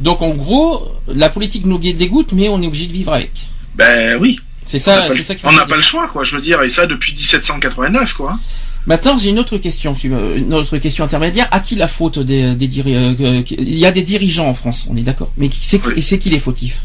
Donc 0.00 0.22
en 0.22 0.30
gros, 0.30 0.92
la 1.08 1.28
politique 1.28 1.66
nous 1.66 1.78
dégoûte, 1.78 2.32
mais 2.32 2.48
on 2.48 2.60
est 2.62 2.66
obligé 2.66 2.86
de 2.86 2.92
vivre 2.92 3.12
avec. 3.12 3.30
Ben 3.76 4.16
oui, 4.20 4.38
C'est 4.66 4.78
ça, 4.78 5.06
c'est 5.14 5.22
ça 5.22 5.34
qu'il 5.34 5.48
on 5.48 5.52
n'a 5.52 5.66
pas 5.66 5.76
le 5.76 5.82
choix 5.82 6.08
quoi. 6.08 6.24
Je 6.24 6.34
veux 6.36 6.42
dire, 6.42 6.62
et 6.62 6.68
ça 6.68 6.86
depuis 6.86 7.12
1789 7.12 8.12
quoi. 8.14 8.38
Maintenant, 8.86 9.16
j'ai 9.16 9.30
une 9.30 9.38
autre 9.38 9.56
question, 9.56 9.96
euh, 10.04 10.36
une 10.36 10.52
autre 10.52 10.76
question 10.78 11.04
intermédiaire. 11.04 11.48
À 11.50 11.60
qui 11.60 11.74
la 11.74 11.88
faute 11.88 12.18
des, 12.18 12.54
des 12.54 12.68
diri- 12.68 12.94
euh, 12.94 13.14
euh, 13.20 13.42
Il 13.50 13.78
y 13.78 13.86
a 13.86 13.92
des 13.92 14.02
dirigeants 14.02 14.46
en 14.48 14.52
France, 14.54 14.86
on 14.90 14.96
est 14.96 15.02
d'accord. 15.02 15.32
Mais 15.38 15.48
qui 15.48 15.64
c'est 15.64 15.78
qui, 15.78 15.88
Oui. 15.88 16.02
c'est 16.02 16.18
qui 16.18 16.28
les 16.28 16.38
fautifs? 16.38 16.82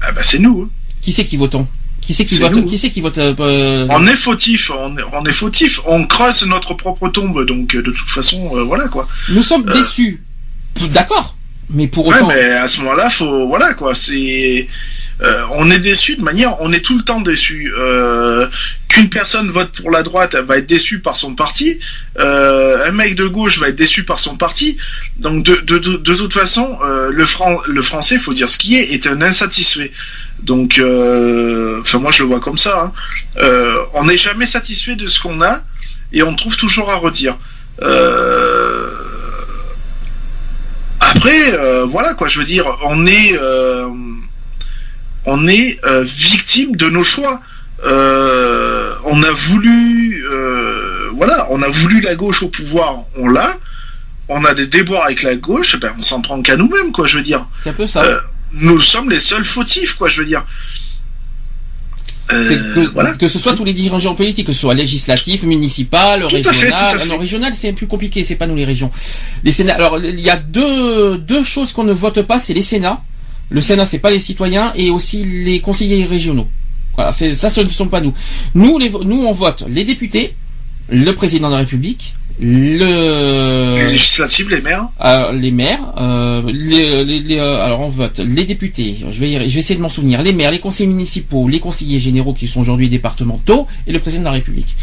Ah 0.00 0.12
ben 0.12 0.22
c'est 0.22 0.38
nous. 0.38 0.62
hein. 0.62 0.70
Qui 1.02 1.12
c'est 1.12 1.24
qui 1.24 1.36
votons? 1.36 1.66
Qui 2.08 2.14
c'est 2.14 2.24
qui 2.24 2.38
vote. 2.38 2.64
Qui 2.66 2.78
c'est 2.78 2.88
qui 2.88 3.02
vote 3.02 3.18
euh, 3.18 3.34
euh, 3.38 3.86
On 3.90 4.06
est 4.06 4.16
fautif, 4.16 4.70
on 4.70 4.96
est, 4.96 5.02
on 5.12 5.22
est 5.24 5.32
fautif, 5.34 5.78
on 5.84 6.06
creuse 6.06 6.42
notre 6.46 6.72
propre 6.72 7.10
tombe, 7.10 7.44
donc 7.44 7.74
euh, 7.74 7.82
de 7.82 7.90
toute 7.90 8.08
façon, 8.08 8.50
euh, 8.56 8.62
voilà 8.62 8.88
quoi. 8.88 9.06
Nous 9.28 9.42
sommes 9.42 9.64
déçus. 9.66 10.22
P- 10.74 10.88
D'accord. 10.88 11.36
Mais 11.68 11.86
pour 11.86 12.06
Ouais, 12.06 12.16
autant, 12.16 12.28
mais 12.28 12.52
à 12.52 12.66
ce 12.66 12.80
moment-là, 12.80 13.10
faut, 13.10 13.46
voilà 13.46 13.74
quoi, 13.74 13.94
c'est, 13.94 14.66
euh, 15.20 15.42
on 15.52 15.70
est 15.70 15.80
déçu 15.80 16.16
de 16.16 16.22
manière, 16.22 16.56
on 16.62 16.72
est 16.72 16.80
tout 16.80 16.96
le 16.96 17.04
temps 17.04 17.20
déçu. 17.20 17.70
Euh, 17.78 18.46
Qu'une 18.88 19.10
personne 19.10 19.50
vote 19.50 19.72
pour 19.72 19.90
la 19.90 20.02
droite, 20.02 20.34
elle 20.34 20.46
va 20.46 20.56
être 20.56 20.66
déçue 20.66 21.00
par 21.00 21.14
son 21.14 21.34
parti. 21.34 21.78
Euh, 22.18 22.88
un 22.88 22.90
mec 22.92 23.16
de 23.16 23.26
gauche 23.26 23.58
va 23.58 23.68
être 23.68 23.76
déçu 23.76 24.02
par 24.04 24.18
son 24.18 24.38
parti. 24.38 24.78
Donc 25.18 25.44
de, 25.44 25.56
de, 25.56 25.76
de, 25.76 25.96
de 25.98 26.14
toute 26.14 26.32
façon, 26.32 26.78
euh, 26.82 27.10
le, 27.12 27.26
fran 27.26 27.58
le 27.66 27.82
français, 27.82 28.18
faut 28.18 28.32
dire 28.32 28.48
ce 28.48 28.56
qui 28.56 28.76
est, 28.76 28.94
est 28.94 29.06
un 29.06 29.20
insatisfait. 29.20 29.92
Donc, 30.42 30.78
euh, 30.78 31.80
enfin 31.80 31.98
moi 31.98 32.10
je 32.12 32.22
le 32.22 32.28
vois 32.28 32.40
comme 32.40 32.58
ça. 32.58 32.80
hein. 32.84 32.92
Euh, 33.42 33.76
on 33.94 34.04
n'est 34.04 34.16
jamais 34.16 34.46
satisfait 34.46 34.96
de 34.96 35.06
ce 35.06 35.20
qu'on 35.20 35.40
a 35.42 35.62
et 36.12 36.22
on 36.22 36.34
trouve 36.34 36.56
toujours 36.56 36.90
à 36.90 36.96
redire. 36.96 37.36
Euh, 37.82 38.90
après, 41.00 41.52
voilà 41.90 42.14
quoi, 42.14 42.28
je 42.28 42.38
veux 42.38 42.44
dire, 42.46 42.66
on 42.84 43.06
est, 43.06 43.38
on 45.26 45.46
est 45.48 45.78
euh, 45.84 46.02
victime 46.02 46.76
de 46.76 46.88
nos 46.88 47.04
choix. 47.04 47.40
Euh, 47.84 48.94
on 49.04 49.22
a 49.22 49.30
voulu, 49.30 50.24
euh, 50.30 51.10
voilà, 51.14 51.46
on 51.50 51.62
a 51.62 51.68
voulu 51.68 52.00
la 52.00 52.14
gauche 52.16 52.42
au 52.42 52.48
pouvoir, 52.48 53.04
on 53.16 53.28
l'a. 53.28 53.56
On 54.30 54.44
a 54.44 54.52
des 54.52 54.66
déboires 54.66 55.04
avec 55.04 55.22
la 55.22 55.36
gauche, 55.36 55.76
ben 55.80 55.92
on 55.98 56.02
s'en 56.02 56.20
prend 56.20 56.42
qu'à 56.42 56.56
nous-mêmes, 56.56 56.92
quoi, 56.92 57.06
je 57.06 57.16
veux 57.16 57.22
dire. 57.22 57.46
c'est 57.58 57.70
un 57.70 57.72
peu 57.72 57.86
ça. 57.86 58.20
Nous 58.52 58.80
sommes 58.80 59.10
les 59.10 59.20
seuls 59.20 59.44
fautifs, 59.44 59.94
quoi, 59.94 60.08
je 60.08 60.22
veux 60.22 60.26
dire. 60.26 60.44
Euh, 62.30 62.74
que, 62.74 62.80
voilà. 62.92 63.12
que 63.12 63.26
ce 63.26 63.38
soit 63.38 63.54
tous 63.54 63.64
les 63.64 63.72
dirigeants 63.72 64.14
politiques, 64.14 64.46
que 64.46 64.52
ce 64.52 64.60
soit 64.60 64.74
législatif, 64.74 65.44
municipal, 65.44 66.20
tout 66.20 66.28
régional. 66.28 67.00
fait. 67.00 67.06
Non, 67.06 67.16
régional, 67.16 67.54
c'est 67.54 67.72
plus 67.72 67.86
compliqué, 67.86 68.22
c'est 68.22 68.34
pas 68.36 68.46
nous 68.46 68.56
les 68.56 68.66
régions. 68.66 68.90
Les 69.44 69.52
Sénats. 69.52 69.74
Alors, 69.76 69.98
il 69.98 70.20
y 70.20 70.28
a 70.28 70.36
deux 70.36 71.16
deux 71.16 71.42
choses 71.42 71.72
qu'on 71.72 71.84
ne 71.84 71.92
vote 71.92 72.20
pas, 72.22 72.38
c'est 72.38 72.52
les 72.52 72.62
Sénats. 72.62 73.02
Le 73.50 73.62
Sénat, 73.62 73.86
c'est 73.86 73.98
pas 73.98 74.10
les 74.10 74.20
citoyens 74.20 74.72
et 74.76 74.90
aussi 74.90 75.24
les 75.24 75.60
conseillers 75.60 76.04
régionaux. 76.04 76.48
Voilà, 76.96 77.12
ça, 77.12 77.48
ce 77.48 77.60
ne 77.62 77.68
sont 77.70 77.88
pas 77.88 78.00
nous. 78.02 78.12
Nous, 78.54 78.78
les, 78.78 78.90
nous, 78.90 79.24
on 79.24 79.32
vote 79.32 79.64
les 79.68 79.84
députés, 79.84 80.34
le 80.90 81.12
président 81.12 81.48
de 81.48 81.52
la 81.52 81.60
République, 81.60 82.14
le 82.40 83.76
Les 83.76 83.90
législatives, 83.92 84.48
les 84.50 84.60
maires? 84.60 84.88
euh, 85.04 85.32
les 85.32 85.50
maires, 85.50 85.80
euh, 85.98 86.42
les, 86.46 87.04
les- 87.04 87.20
les, 87.20 87.38
euh, 87.38 87.64
alors 87.64 87.80
on 87.80 87.88
vote 87.88 88.18
les 88.20 88.44
députés. 88.44 88.96
Je 89.10 89.20
vais, 89.20 89.32
je 89.48 89.54
vais 89.54 89.60
essayer 89.60 89.76
de 89.76 89.80
m'en 89.82 89.88
souvenir. 89.88 90.22
Les 90.22 90.32
maires, 90.32 90.50
les 90.50 90.58
conseillers 90.58 90.88
municipaux, 90.88 91.48
les 91.48 91.60
conseillers 91.60 91.98
généraux 91.98 92.32
qui 92.34 92.48
sont 92.48 92.60
aujourd'hui 92.60 92.88
départementaux 92.88 93.66
et 93.86 93.92
le 93.92 93.98
président 93.98 94.22
de 94.22 94.26
la 94.26 94.32
République. 94.32 94.76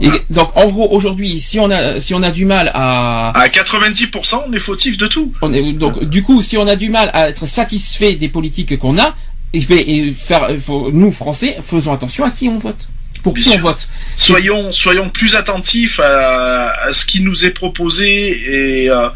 Et 0.00 0.08
donc 0.30 0.50
en 0.56 0.68
gros 0.68 0.88
aujourd'hui, 0.92 1.40
si 1.40 1.58
on 1.58 1.70
a 1.70 2.00
si 2.00 2.12
on 2.14 2.22
a 2.22 2.30
du 2.30 2.44
mal 2.44 2.70
à 2.74 3.30
À 3.30 3.48
90%, 3.48 4.42
on 4.48 4.52
est 4.52 4.58
fautif 4.58 4.98
de 4.98 5.06
tout. 5.06 5.32
on 5.42 5.52
est- 5.54 5.72
donc 5.72 6.04
du 6.04 6.22
coup 6.22 6.42
si 6.42 6.58
on 6.58 6.66
a 6.66 6.76
du 6.76 6.90
mal 6.90 7.10
à 7.14 7.28
être 7.30 7.46
satisfait 7.46 8.14
des 8.14 8.28
politiques 8.28 8.78
qu'on 8.78 8.98
a, 8.98 9.14
et, 9.54 9.60
ben, 9.60 9.78
et 9.86 10.12
faire 10.12 10.48
faut- 10.60 10.90
nous 10.92 11.10
Français 11.12 11.56
faisons 11.62 11.92
attention 11.94 12.24
à 12.24 12.30
qui 12.30 12.48
on 12.48 12.58
vote. 12.58 12.88
Pour 13.26 13.34
qui 13.34 13.42
Bien 13.42 13.52
on 13.54 13.54
sûr. 13.56 13.62
vote 13.62 13.88
Soyons, 14.14 14.70
soyons 14.70 15.10
plus 15.10 15.34
attentifs 15.34 15.98
à, 15.98 16.70
à 16.86 16.92
ce 16.92 17.04
qui 17.04 17.22
nous 17.22 17.44
est 17.44 17.50
proposé 17.50 18.84
et 18.84 18.88
euh, 18.88 19.08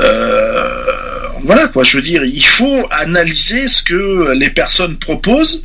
euh, 0.00 0.82
voilà 1.44 1.68
quoi. 1.68 1.84
Je 1.84 1.98
veux 1.98 2.02
dire, 2.02 2.24
il 2.24 2.46
faut 2.46 2.86
analyser 2.90 3.68
ce 3.68 3.82
que 3.82 4.32
les 4.32 4.48
personnes 4.48 4.96
proposent 4.96 5.64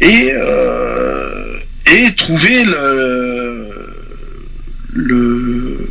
et 0.00 0.32
euh, 0.32 1.58
et 1.86 2.12
trouver 2.16 2.64
le 2.64 3.70
le 4.92 5.88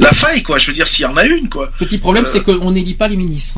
la 0.00 0.12
faille 0.12 0.42
quoi. 0.42 0.58
Je 0.58 0.68
veux 0.68 0.72
dire, 0.72 0.88
s'il 0.88 1.02
y 1.02 1.06
en 1.06 1.16
a 1.18 1.24
une 1.26 1.48
quoi. 1.48 1.70
Petit 1.78 1.98
problème, 1.98 2.24
Euh. 2.24 2.28
c'est 2.32 2.42
qu'on 2.42 2.70
n'élit 2.70 2.94
pas 2.94 3.08
les 3.08 3.16
ministres. 3.16 3.56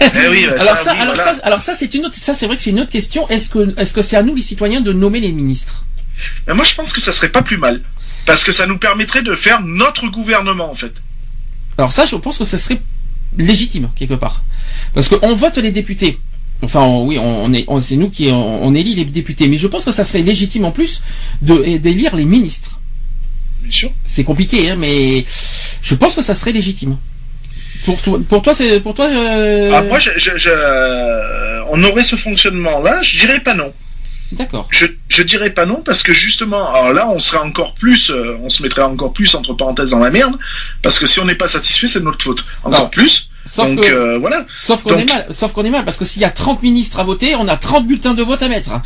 Eh 0.00 0.28
oui, 0.30 0.46
bah, 0.48 0.56
alors 0.60 0.76
ça, 0.76 0.92
oui, 0.92 0.98
alors 1.00 1.14
voilà. 1.14 1.34
ça, 1.34 1.40
alors 1.44 1.60
ça, 1.60 1.74
c'est 1.74 1.92
une 1.94 2.06
autre, 2.06 2.14
ça 2.14 2.34
c'est 2.34 2.46
vrai 2.46 2.56
que 2.56 2.62
c'est 2.62 2.70
une 2.70 2.80
autre 2.80 2.90
question. 2.92 3.28
Est-ce 3.28 3.50
que, 3.50 3.78
est-ce 3.78 3.92
que 3.92 4.02
c'est 4.02 4.16
à 4.16 4.22
nous 4.22 4.34
les 4.34 4.42
citoyens 4.42 4.80
de 4.80 4.92
nommer 4.92 5.20
les 5.20 5.32
ministres? 5.32 5.84
Mais 6.46 6.54
moi, 6.54 6.64
je 6.64 6.74
pense 6.74 6.92
que 6.92 7.00
ça 7.00 7.12
serait 7.12 7.28
pas 7.28 7.42
plus 7.42 7.58
mal 7.58 7.82
parce 8.24 8.42
que 8.44 8.52
ça 8.52 8.66
nous 8.66 8.78
permettrait 8.78 9.22
de 9.22 9.34
faire 9.36 9.60
notre 9.62 10.08
gouvernement 10.08 10.70
en 10.70 10.74
fait. 10.74 10.92
Alors 11.78 11.92
ça, 11.92 12.06
je 12.06 12.16
pense 12.16 12.38
que 12.38 12.44
ça 12.44 12.58
serait 12.58 12.80
légitime 13.36 13.90
quelque 13.94 14.14
part, 14.14 14.42
parce 14.94 15.08
qu'on 15.08 15.34
vote 15.34 15.58
les 15.58 15.70
députés. 15.72 16.18
Enfin, 16.62 16.80
on- 16.80 17.04
oui, 17.06 17.18
on, 17.18 17.52
est, 17.52 17.64
on- 17.68 17.80
c'est 17.80 17.96
nous 17.96 18.08
qui 18.08 18.28
on, 18.32 18.64
on 18.64 18.74
élit 18.74 18.94
les 18.94 19.04
députés, 19.04 19.46
mais 19.46 19.58
je 19.58 19.66
pense 19.66 19.84
que 19.84 19.92
ça 19.92 20.04
serait 20.04 20.22
légitime 20.22 20.64
en 20.64 20.70
plus 20.72 21.02
de 21.42 21.76
d'élire 21.76 22.16
les 22.16 22.24
ministres. 22.24 22.80
Bien 23.60 23.70
sûr. 23.72 23.90
C'est 24.06 24.24
compliqué, 24.24 24.70
hein, 24.70 24.76
mais 24.78 25.26
je 25.82 25.94
pense 25.94 26.14
que 26.14 26.22
ça 26.22 26.32
serait 26.34 26.52
légitime. 26.52 26.96
Pour 27.84 28.00
toi, 28.00 28.18
pour 28.28 28.40
toi, 28.42 28.54
c'est 28.54 28.80
pour 28.80 28.94
toi. 28.94 29.04
euh, 29.06 29.70
Ah, 29.74 29.82
moi, 29.82 29.98
je, 30.00 30.10
je, 30.16 30.30
je- 30.36 31.62
on 31.68 31.82
aurait 31.84 32.04
ce 32.04 32.16
fonctionnement-là. 32.16 33.02
Je 33.02 33.18
dirais 33.18 33.40
pas 33.40 33.54
non. 33.54 33.72
D'accord. 34.32 34.66
Je, 34.70 34.86
je 35.08 35.22
dirais 35.22 35.50
pas 35.50 35.66
non 35.66 35.82
parce 35.84 36.02
que 36.02 36.12
justement, 36.12 36.72
alors 36.74 36.92
là, 36.92 37.08
on 37.08 37.18
serait 37.20 37.38
encore 37.38 37.74
plus, 37.74 38.10
euh, 38.10 38.36
on 38.42 38.50
se 38.50 38.62
mettrait 38.62 38.82
encore 38.82 39.12
plus 39.12 39.34
entre 39.34 39.54
parenthèses 39.54 39.90
dans 39.90 39.98
la 40.00 40.10
merde 40.10 40.36
parce 40.82 40.98
que 40.98 41.06
si 41.06 41.20
on 41.20 41.24
n'est 41.24 41.34
pas 41.36 41.48
satisfait, 41.48 41.86
c'est 41.86 42.00
de 42.00 42.04
notre 42.04 42.22
faute. 42.24 42.44
Encore 42.64 42.82
Non. 42.82 42.88
plus. 42.88 43.28
Sauf 43.48 43.68
Donc 43.72 43.84
que, 43.86 43.92
euh, 43.92 44.18
voilà. 44.18 44.44
sauf 44.56 44.82
qu'on 44.82 44.98
est 44.98 45.04
mal, 45.04 45.24
sauf 45.30 45.52
qu'on 45.52 45.64
est 45.64 45.70
mal, 45.70 45.84
parce 45.84 45.96
que 45.96 46.04
s'il 46.04 46.20
y 46.20 46.24
a 46.24 46.30
30 46.30 46.64
ministres 46.64 46.98
à 46.98 47.04
voter, 47.04 47.36
on 47.36 47.46
a 47.46 47.56
30 47.56 47.86
bulletins 47.86 48.14
de 48.14 48.24
vote 48.24 48.42
à 48.42 48.48
mettre. 48.48 48.70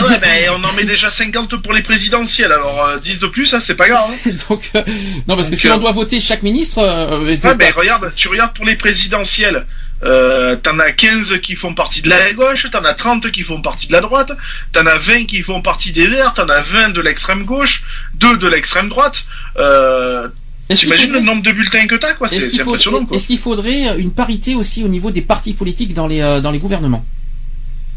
Ah 0.00 0.06
ouais, 0.08 0.18
ben 0.18 0.50
on 0.58 0.64
en 0.64 0.72
met 0.72 0.82
déjà 0.82 1.08
50 1.12 1.62
pour 1.62 1.72
les 1.72 1.82
présidentielles. 1.82 2.50
Alors 2.50 2.84
euh, 2.86 2.98
10 2.98 3.20
de 3.20 3.28
plus, 3.28 3.46
ça 3.46 3.60
c'est 3.60 3.76
pas 3.76 3.88
grave. 3.88 4.04
hein. 4.26 4.30
Donc, 4.50 4.68
euh, 4.74 4.82
non, 5.28 5.36
parce 5.36 5.48
que 5.48 5.54
si 5.54 5.68
euh, 5.68 5.74
on 5.74 5.78
doit 5.78 5.92
voter 5.92 6.20
chaque 6.20 6.42
ministre, 6.42 6.78
euh, 6.78 7.20
Ouais, 7.20 7.54
ben 7.54 7.72
regarde, 7.76 8.12
tu 8.16 8.26
regardes 8.26 8.52
pour 8.56 8.64
les 8.64 8.74
présidentielles. 8.74 9.64
Euh, 10.04 10.56
t'en 10.56 10.78
as 10.80 10.92
15 10.92 11.38
qui 11.40 11.54
font 11.56 11.72
partie 11.74 12.02
de 12.02 12.10
la 12.10 12.32
gauche, 12.34 12.66
t'en 12.70 12.84
as 12.84 12.92
30 12.94 13.30
qui 13.30 13.42
font 13.42 13.62
partie 13.62 13.86
de 13.86 13.92
la 13.92 14.00
droite, 14.02 14.32
t'en 14.72 14.86
as 14.86 14.98
20 14.98 15.24
qui 15.24 15.42
font 15.42 15.62
partie 15.62 15.92
des 15.92 16.06
verts, 16.06 16.34
t'en 16.34 16.48
as 16.48 16.60
20 16.60 16.90
de 16.90 17.00
l'extrême 17.00 17.44
gauche, 17.44 17.82
2 18.16 18.36
de 18.36 18.46
l'extrême 18.48 18.88
droite. 18.90 19.24
Euh, 19.56 20.28
T'imagines 20.68 21.12
le 21.12 21.20
nombre 21.20 21.42
de 21.42 21.52
bulletins 21.52 21.86
que 21.86 21.94
t'as, 21.94 22.14
quoi? 22.14 22.28
C'est 22.28 22.60
impressionnant. 22.60 23.06
Est-ce 23.12 23.26
qu'il 23.28 23.38
faudrait 23.38 23.98
une 23.98 24.12
parité 24.12 24.54
aussi 24.54 24.82
au 24.84 24.88
niveau 24.88 25.10
des 25.10 25.20
partis 25.22 25.52
politiques 25.54 25.92
dans 25.94 26.06
les 26.06 26.20
euh, 26.20 26.40
dans 26.40 26.50
les 26.50 26.58
gouvernements? 26.58 27.04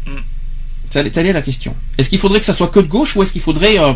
Hmm. 0.06 0.20
Ça, 0.90 1.02
Telle 1.04 1.26
est 1.26 1.32
la 1.32 1.42
question. 1.42 1.74
Est-ce 1.98 2.08
qu'il 2.10 2.18
faudrait 2.18 2.38
que 2.40 2.44
ça 2.46 2.52
soit 2.54 2.68
que 2.68 2.80
de 2.80 2.86
gauche 2.86 3.16
ou 3.16 3.22
est-ce 3.22 3.32
qu'il 3.32 3.42
faudrait 3.42 3.78
euh, 3.78 3.92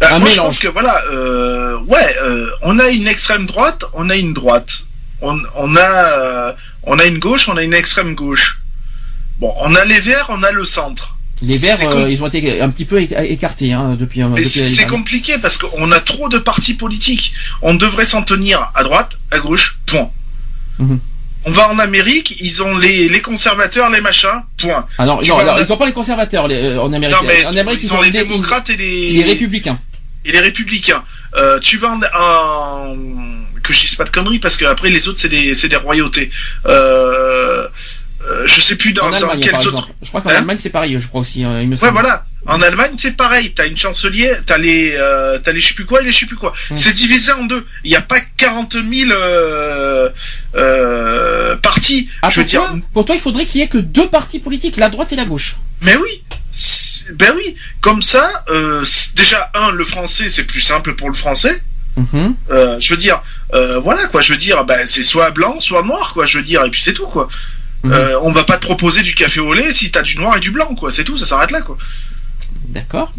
un 0.00 0.18
moi, 0.18 0.28
je 0.28 0.34
mélange? 0.34 0.36
pense 0.36 0.58
que 0.58 0.68
voilà, 0.68 1.02
euh, 1.12 1.78
ouais, 1.86 2.16
on 2.62 2.78
a 2.78 2.88
une 2.88 3.06
extrême 3.06 3.46
droite, 3.46 3.84
on 3.94 4.08
a 4.10 4.16
une 4.16 4.32
droite, 4.32 4.84
on, 5.20 5.38
on 5.56 5.76
a, 5.76 6.56
on 6.86 6.98
a 6.98 7.04
une 7.04 7.18
gauche, 7.18 7.48
on 7.48 7.56
a 7.56 7.62
une 7.62 7.74
extrême 7.74 8.14
gauche. 8.14 8.60
Bon, 9.38 9.52
on 9.60 9.74
a 9.74 9.84
les 9.84 10.00
verts, 10.00 10.26
on 10.28 10.42
a 10.42 10.52
le 10.52 10.64
centre. 10.64 11.16
les 11.42 11.56
Verts 11.58 11.78
euh, 11.82 12.08
ils 12.08 12.22
ont 12.22 12.28
été 12.28 12.60
un 12.60 12.70
petit 12.70 12.84
peu 12.84 13.00
éca- 13.00 13.24
écartés 13.24 13.72
hein, 13.72 13.96
depuis 13.98 14.22
un 14.22 14.28
Mais 14.28 14.44
c'est 14.44 14.86
compliqué 14.86 15.36
parce 15.38 15.58
qu'on 15.58 15.90
a 15.92 16.00
trop 16.00 16.28
de 16.28 16.38
partis 16.38 16.74
politiques. 16.74 17.32
On 17.62 17.74
devrait 17.74 18.04
s'en 18.04 18.22
tenir 18.22 18.70
à 18.74 18.82
droite, 18.84 19.18
à 19.30 19.38
gauche, 19.40 19.76
point. 19.86 20.10
Mhm. 20.78 20.98
On 21.46 21.50
va 21.50 21.68
en 21.68 21.78
Amérique, 21.78 22.36
ils 22.40 22.62
ont 22.62 22.78
les, 22.78 23.06
les 23.08 23.20
conservateurs, 23.20 23.90
les 23.90 24.00
machins, 24.00 24.40
point. 24.56 24.86
Ah 24.96 25.04
non, 25.04 25.20
non, 25.20 25.38
alors, 25.38 25.60
ils 25.60 25.70
ont 25.72 25.76
pas 25.76 25.84
les 25.86 25.92
conservateurs 25.92 26.48
les- 26.48 26.54
euh, 26.56 26.80
en 26.80 26.90
Amérique. 26.92 27.16
Non, 27.16 27.26
mais 27.26 27.44
en 27.44 27.54
Amérique, 27.54 27.80
ils, 27.82 27.92
ont 27.92 28.00
les 28.00 28.10
les, 28.10 28.24
démocrates 28.24 28.70
et 28.70 28.76
les, 28.76 29.12
les 29.12 29.24
républicains. 29.24 29.78
et 30.24 30.32
les 30.32 30.40
républicains. 30.40 31.04
Euh, 31.36 31.58
tu 31.60 31.76
vas 31.76 31.90
en, 31.90 32.00
en- 32.18 32.96
que 33.64 33.72
je 33.72 33.80
dise 33.80 33.94
pas 33.96 34.04
de 34.04 34.10
conneries 34.10 34.38
parce 34.38 34.56
que 34.56 34.64
après 34.64 34.90
les 34.90 35.08
autres 35.08 35.18
c'est 35.18 35.28
des 35.28 35.54
c'est 35.54 35.68
des 35.68 35.76
royautés. 35.76 36.30
Euh, 36.66 37.66
euh, 38.26 38.46
je 38.46 38.60
sais 38.60 38.76
plus 38.76 38.92
dans, 38.92 39.06
En 39.06 39.10
dans 39.10 39.16
Allemagne, 39.16 39.40
quelles 39.40 39.52
par 39.52 39.66
autres. 39.66 39.90
Je 40.00 40.08
crois 40.08 40.22
qu'en 40.22 40.30
Hein 40.30 40.36
Allemagne, 40.36 40.56
c'est 40.58 40.70
pareil, 40.70 40.96
je 40.98 41.06
crois 41.06 41.20
aussi, 41.20 41.44
euh, 41.44 41.62
il 41.62 41.68
me 41.68 41.76
Ouais 41.76 41.90
voilà. 41.90 42.24
En 42.46 42.60
Allemagne 42.60 42.92
c'est 42.96 43.16
pareil. 43.16 43.52
T'as 43.54 43.66
une 43.66 43.76
chancelière, 43.76 44.42
t'as 44.44 44.58
les 44.58 44.94
euh, 44.96 45.38
t'as 45.42 45.52
les 45.52 45.60
je 45.60 45.68
sais 45.68 45.74
plus 45.74 45.86
quoi 45.86 46.02
et 46.02 46.04
les 46.04 46.12
je 46.12 46.20
sais 46.20 46.26
plus 46.26 46.36
quoi. 46.36 46.52
Mm. 46.70 46.76
C'est 46.76 46.92
divisé 46.92 47.32
en 47.32 47.44
deux. 47.44 47.66
Il 47.84 47.90
n'y 47.90 47.96
a 47.96 48.02
pas 48.02 48.20
40 48.36 48.74
000 48.74 49.10
euh, 49.10 50.10
euh, 50.54 51.56
partis. 51.56 52.08
Ah, 52.22 52.30
je 52.30 52.40
veux 52.40 52.42
pour, 52.42 52.50
dire. 52.50 52.60
toi, 52.60 52.78
pour 52.92 53.04
toi, 53.06 53.14
il 53.14 53.20
faudrait 53.20 53.46
qu'il 53.46 53.60
y 53.60 53.64
ait 53.64 53.68
que 53.68 53.78
deux 53.78 54.08
partis 54.08 54.40
politiques, 54.40 54.76
la 54.76 54.90
droite 54.90 55.12
et 55.12 55.16
la 55.16 55.24
gauche. 55.24 55.56
Mais 55.80 55.96
oui. 55.96 56.22
Ben 57.14 57.32
oui. 57.34 57.56
Comme 57.80 58.02
ça, 58.02 58.30
déjà 59.16 59.50
un 59.54 59.70
le 59.70 59.84
français 59.84 60.28
c'est 60.28 60.44
plus 60.44 60.60
simple 60.60 60.94
pour 60.94 61.08
le 61.08 61.14
français. 61.14 61.62
Mhm. 61.96 62.34
Je 62.78 62.90
veux 62.90 62.98
dire, 62.98 63.22
euh, 63.52 63.78
voilà 63.80 64.06
quoi. 64.06 64.22
Je 64.22 64.32
veux 64.32 64.38
dire, 64.38 64.64
ben, 64.64 64.86
c'est 64.86 65.02
soit 65.02 65.30
blanc, 65.30 65.60
soit 65.60 65.82
noir, 65.82 66.12
quoi. 66.14 66.26
Je 66.26 66.38
veux 66.38 66.44
dire, 66.44 66.64
et 66.64 66.70
puis 66.70 66.82
c'est 66.82 66.94
tout, 66.94 67.06
quoi. 67.06 67.28
Mhm. 67.82 67.92
Euh, 67.92 68.18
on 68.22 68.32
va 68.32 68.44
pas 68.44 68.56
te 68.56 68.64
proposer 68.66 69.02
du 69.02 69.14
café 69.14 69.40
au 69.40 69.52
lait 69.52 69.72
si 69.72 69.90
t'as 69.90 70.02
du 70.02 70.16
noir 70.16 70.36
et 70.36 70.40
du 70.40 70.50
blanc, 70.50 70.74
quoi. 70.74 70.90
C'est 70.90 71.04
tout, 71.04 71.18
ça 71.18 71.26
s'arrête 71.26 71.50
là, 71.50 71.60
quoi. 71.60 71.76
D'accord. 72.68 73.12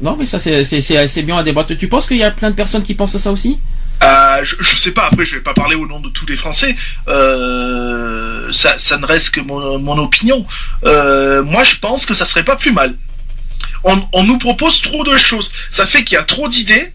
Non, 0.00 0.16
mais 0.18 0.26
ça, 0.26 0.38
c'est 0.38 0.64
c'est- 0.64 0.80
c'est 0.80 0.96
assez 0.96 1.22
bien 1.22 1.36
à 1.36 1.42
débattre. 1.42 1.76
Tu 1.76 1.88
penses 1.88 2.06
qu'il 2.06 2.16
y 2.18 2.22
a 2.24 2.30
plein 2.30 2.50
de 2.50 2.54
personnes 2.56 2.82
qui 2.82 2.94
pensent 2.94 3.16
ça 3.16 3.30
aussi? 3.32 3.58
Euh, 4.02 4.40
je, 4.42 4.56
je 4.60 4.76
sais 4.76 4.90
pas. 4.92 5.06
Après, 5.10 5.24
je 5.24 5.36
vais 5.36 5.42
pas 5.42 5.54
parler 5.54 5.76
au 5.76 5.86
nom 5.86 6.00
de 6.00 6.08
tous 6.08 6.26
les 6.26 6.34
Français. 6.36 6.74
Euh, 7.42 8.48
ça, 8.52 8.78
ça 8.78 8.98
ne 8.98 9.06
reste 9.06 9.30
que 9.30 9.40
mon, 9.40 9.78
mon 9.78 9.98
opinion. 9.98 10.46
Euh, 10.84 11.42
moi, 11.42 11.62
je 11.64 11.76
pense 11.76 12.06
que 12.06 12.14
ça 12.14 12.26
serait 12.26 12.44
pas 12.44 12.56
plus 12.56 12.72
mal. 12.72 12.96
On, 13.84 14.00
on 14.12 14.24
nous 14.24 14.38
propose 14.38 14.80
trop 14.82 15.04
de 15.04 15.16
choses. 15.16 15.52
Ça 15.70 15.86
fait 15.86 16.04
qu'il 16.04 16.14
y 16.14 16.18
a 16.18 16.24
trop 16.24 16.48
d'idées, 16.48 16.92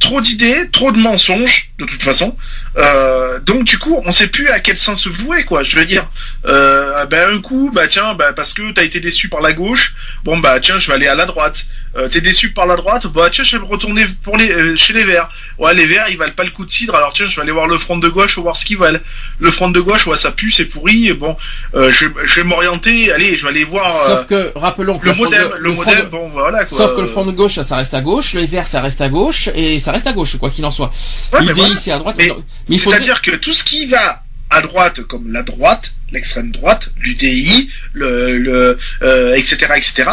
trop 0.00 0.20
d'idées, 0.20 0.68
trop 0.72 0.92
de 0.92 0.98
mensonges, 0.98 1.70
de 1.78 1.84
toute 1.84 2.02
façon. 2.02 2.36
Euh, 2.78 3.38
donc 3.40 3.64
du 3.64 3.78
coup, 3.78 4.00
on 4.04 4.12
sait 4.12 4.26
plus 4.26 4.48
à 4.48 4.60
quel 4.60 4.76
sens 4.76 5.02
se 5.02 5.08
vouer, 5.08 5.44
quoi. 5.44 5.62
Je 5.62 5.76
veux 5.76 5.84
dire, 5.84 6.06
euh, 6.46 7.06
ben 7.06 7.34
un 7.36 7.40
coup, 7.40 7.70
bah 7.74 7.86
tiens, 7.88 8.14
bah 8.14 8.32
parce 8.34 8.52
que 8.52 8.70
t'as 8.72 8.84
été 8.84 9.00
déçu 9.00 9.28
par 9.28 9.40
la 9.40 9.52
gauche, 9.52 9.94
bon 10.24 10.38
bah 10.38 10.58
tiens, 10.60 10.78
je 10.78 10.88
vais 10.88 10.94
aller 10.94 11.06
à 11.08 11.14
la 11.14 11.26
droite. 11.26 11.64
Euh, 11.96 12.08
T'es 12.10 12.20
déçu 12.20 12.50
par 12.52 12.66
la 12.66 12.76
droite, 12.76 13.06
bah 13.06 13.28
tiens, 13.32 13.42
je 13.44 13.56
vais 13.56 13.64
me 13.64 13.68
retourner 13.70 14.04
pour 14.22 14.36
les 14.36 14.50
euh, 14.52 14.76
chez 14.76 14.92
les 14.92 15.04
Verts. 15.04 15.30
Ouais, 15.58 15.72
les 15.72 15.86
Verts, 15.86 16.08
ils 16.10 16.18
valent 16.18 16.34
pas 16.34 16.44
le 16.44 16.50
coup 16.50 16.66
de 16.66 16.70
cidre, 16.70 16.94
alors 16.94 17.14
tiens, 17.14 17.26
je 17.26 17.36
vais 17.36 17.42
aller 17.42 17.52
voir 17.52 17.66
le 17.66 17.78
front 17.78 17.96
de 17.96 18.08
gauche, 18.08 18.38
voir 18.38 18.54
ce 18.54 18.66
qu'ils 18.66 18.76
valent. 18.76 18.98
Le 19.38 19.50
front 19.50 19.70
de 19.70 19.80
gauche, 19.80 20.06
ouais, 20.06 20.18
ça 20.18 20.30
pue, 20.30 20.52
c'est 20.52 20.66
pourri. 20.66 21.08
Et 21.08 21.14
bon, 21.14 21.36
euh, 21.74 21.90
je, 21.90 22.04
vais- 22.06 22.12
je 22.24 22.34
vais 22.34 22.44
m'orienter. 22.44 23.10
Allez, 23.12 23.38
je 23.38 23.44
vais 23.44 23.48
aller 23.48 23.64
voir 23.64 23.90
Sauf 24.04 24.26
que, 24.26 24.52
rappelons 24.56 24.98
que 24.98 25.06
le 25.06 25.14
modem. 25.14 25.48
Le 25.58 25.72
front 25.72 25.84
modem, 25.84 26.00
de- 26.04 26.10
bon 26.10 26.28
voilà. 26.28 26.66
Quoi. 26.66 26.76
Sauf 26.76 26.94
que 26.96 27.00
le 27.00 27.06
front 27.06 27.24
de 27.24 27.32
gauche, 27.32 27.54
ça 27.60 27.76
reste 27.76 27.94
à 27.94 28.02
gauche, 28.02 28.34
les 28.34 28.46
verts, 28.46 28.66
ça 28.66 28.82
reste 28.82 29.00
à 29.00 29.08
gauche, 29.08 29.48
et 29.54 29.78
ça 29.78 29.92
reste 29.92 30.06
à 30.06 30.12
gauche, 30.12 30.36
quoi 30.36 30.50
qu'il 30.50 30.66
en 30.66 30.70
soit. 30.70 30.92
Ouais, 31.32 31.40
L'UDI, 31.40 31.52
voilà. 31.54 31.76
c'est 31.76 31.92
à 31.92 31.98
droite. 31.98 32.16
Mais 32.18 32.30
C'est-à-dire 32.68 33.22
que 33.22 33.32
tout 33.32 33.52
ce 33.52 33.64
qui 33.64 33.86
va 33.86 34.22
à 34.50 34.60
droite, 34.60 35.02
comme 35.02 35.32
la 35.32 35.42
droite, 35.42 35.92
l'extrême 36.12 36.50
droite, 36.52 36.90
l'UDI, 36.98 37.68
le, 37.92 38.38
le 38.38 38.78
euh, 39.02 39.34
etc., 39.34 39.56
etc., 39.76 40.10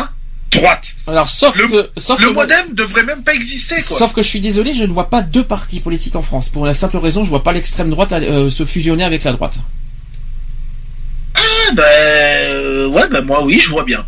droite. 0.52 0.96
Alors, 1.08 1.30
sauf 1.30 1.56
le- 1.58 1.68
que, 1.68 1.90
sauf 1.98 2.20
Le 2.20 2.28
que, 2.30 2.34
modem 2.34 2.74
devrait 2.74 3.04
même 3.04 3.24
pas 3.24 3.34
exister, 3.34 3.76
quoi. 3.88 3.98
sauf 3.98 4.14
que 4.14 4.22
je 4.22 4.28
suis 4.28 4.40
désolé, 4.40 4.74
je 4.76 4.84
ne 4.84 4.92
vois 4.94 5.10
pas 5.10 5.22
deux 5.24 5.44
partis 5.44 5.80
politiques 5.80 6.16
en 6.16 6.22
France. 6.22 6.50
Pour 6.50 6.66
la 6.66 6.74
simple 6.76 6.98
raison, 6.98 7.24
je 7.24 7.30
vois 7.30 7.44
pas 7.44 7.54
l'extrême 7.54 7.90
droite 7.90 8.12
euh, 8.14 8.50
se 8.52 8.64
fusionner 8.66 9.04
avec 9.04 9.24
la 9.24 9.32
droite. 9.34 9.56
Ah, 11.36 11.72
ben, 11.74 12.86
ouais, 12.88 13.10
ben 13.10 13.22
moi, 13.26 13.44
oui, 13.44 13.60
je 13.60 13.70
vois 13.70 13.84
bien. 13.84 14.06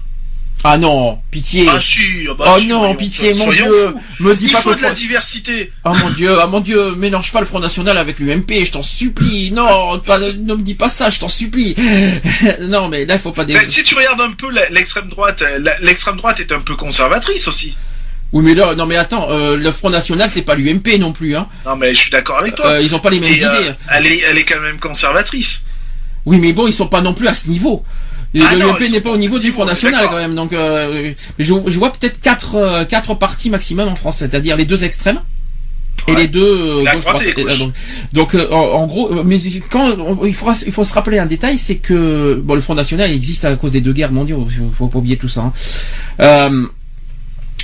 Ah 0.68 0.80
non, 0.80 1.20
pitié. 1.30 1.68
Ah 1.70 1.80
si, 1.80 2.02
ah 2.28 2.34
bah 2.34 2.46
oh 2.56 2.60
si, 2.60 2.66
non, 2.66 2.80
voyons, 2.80 2.96
pitié, 2.96 3.36
mon 3.36 3.52
Dieu. 3.52 3.94
Me 4.20 4.36
dis 4.36 4.46
Il 4.48 4.52
pas 4.52 4.62
faut 4.62 4.72
que 4.72 4.78
de 4.78 4.82
la 4.82 4.92
diversité. 4.94 5.72
Oh 5.84 5.92
mon 5.94 6.10
Dieu, 6.10 6.40
ah 6.42 6.48
mon 6.48 6.60
Dieu, 6.60 6.96
mélange 6.96 7.32
pas 7.32 7.40
le 7.40 7.46
Front 7.46 7.60
National 7.60 8.00
avec 8.00 8.18
l'UMP, 8.18 8.66
je 8.66 8.72
t'en 8.72 8.82
supplie. 8.82 9.52
Non, 9.52 10.00
pas- 10.00 10.18
ne 10.18 10.56
me 10.56 10.62
dis 10.64 10.74
pas 10.74 10.90
ça, 10.90 11.12
je 11.12 11.20
t'en 11.20 11.30
supplie. 11.30 11.76
non, 12.62 12.90
mais 12.90 13.06
là, 13.06 13.14
il 13.14 13.20
faut 13.20 13.32
pas 13.32 13.46
des... 13.46 13.54
Ben, 13.54 13.68
si 13.68 13.84
tu 13.84 13.94
regardes 13.94 14.22
un 14.22 14.32
peu 14.32 14.48
l'extrême 14.72 15.08
droite, 15.08 15.44
euh, 15.44 15.60
l'extrême 15.82 16.18
droite 16.18 16.40
est 16.40 16.52
un 16.52 16.62
peu 16.62 16.76
conservatrice 16.76 17.48
aussi. 17.48 17.76
Oui, 18.34 18.44
mais 18.44 18.56
là, 18.56 18.74
non, 18.74 18.88
mais 18.88 18.96
attends, 18.98 19.30
euh, 19.30 19.56
le 19.56 19.72
Front 19.72 19.92
National, 19.92 20.32
c'est 20.32 20.42
pas 20.42 20.56
l'UMP 20.56 20.98
non 21.00 21.12
plus, 21.14 21.36
hein. 21.36 21.48
Non 21.68 21.76
mais 21.76 21.94
je 21.94 22.00
suis 22.00 22.10
d'accord 22.12 22.40
avec 22.40 22.56
toi. 22.56 22.66
Euh, 22.72 22.82
ils 22.82 22.96
ont 22.96 23.00
pas 23.00 23.12
les 23.12 23.20
mêmes 23.20 23.32
Et, 23.34 23.38
idées. 23.38 23.46
euh, 23.46 23.72
elle 23.94 24.08
est, 24.08 24.22
elle 24.28 24.38
est 24.40 24.46
quand 24.46 24.62
même 24.62 24.80
conservatrice. 24.80 25.62
Oui, 26.26 26.40
mais 26.40 26.54
bon, 26.54 26.66
ils 26.66 26.74
sont 26.74 26.88
pas 26.88 27.02
non 27.02 27.14
plus 27.14 27.28
à 27.28 27.36
ce 27.36 27.48
niveau. 27.50 27.84
Et 28.36 28.42
Ah 28.46 28.54
ils 28.54 28.92
n'est 28.92 29.02
pas 29.02 29.12
au 29.12 29.18
niveau 29.18 29.38
au 29.38 29.40
du 29.40 29.52
Front 29.52 29.66
National 29.66 30.08
quand 30.10 30.18
même. 30.18 30.36
Donc, 30.36 30.52
euh, 30.54 31.14
je, 31.40 31.46
je 31.46 31.80
vois 31.80 31.92
peut-être 31.94 32.20
quatre, 32.20 32.56
euh, 32.56 32.84
quatre 32.86 33.16
partis 33.16 33.50
maximum 33.50 33.88
en 33.88 33.96
France, 33.96 34.18
c'est-à-dire 34.18 34.58
les 34.58 34.66
deux 34.66 34.84
extrêmes. 34.84 35.22
Et 36.08 36.12
Ouais. 36.12 36.18
les 36.24 36.28
deux 36.28 36.42
euh, 36.44 36.84
La 36.84 36.96
gauche, 36.96 37.06
et 37.26 37.34
les 37.34 37.58
donc, 37.58 37.74
donc, 38.14 38.36
en, 38.52 38.56
en 38.56 38.86
gros, 38.86 39.24
mais 39.24 39.40
quand 39.72 39.90
on- 39.98 40.26
il 40.26 40.36
faut 40.36 40.52
il 40.68 40.72
faut 40.72 40.84
se 40.84 40.94
rappeler 40.94 41.18
un 41.18 41.26
détail, 41.26 41.58
c'est 41.58 41.78
que 41.78 42.40
bon, 42.44 42.54
le 42.54 42.62
Front 42.62 42.76
National 42.76 43.10
existe 43.10 43.44
à 43.46 43.56
cause 43.56 43.72
des 43.72 43.82
deux 43.82 43.94
guerres 43.94 44.12
mondiales. 44.12 44.40
Il 44.50 44.70
faut 44.78 44.88
pas 44.88 45.00
oublier 45.00 45.18
tout 45.18 45.28
ça. 45.30 45.42
hein. 45.42 45.54
Euh, 46.20 46.68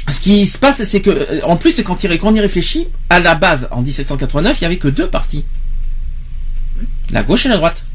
ce 0.10 0.20
qui 0.22 0.48
se 0.48 0.58
passe, 0.58 0.82
c'est 0.84 1.02
que, 1.02 1.44
en 1.46 1.58
plus, 1.58 1.74
c'est 1.74 1.84
quand, 1.84 1.98
quand 2.02 2.30
on 2.32 2.34
y 2.34 2.40
réfléchit, 2.40 2.88
à 3.10 3.20
la 3.20 3.36
base, 3.36 3.68
en 3.72 3.82
1789, 3.82 4.58
il 4.60 4.64
y 4.64 4.66
avait 4.66 4.78
que 4.78 4.88
deux 4.88 5.08
partis. 5.08 5.44
La 7.12 7.22
gauche 7.24 7.46
et 7.46 7.50
la 7.50 7.58
droite. 7.58 7.86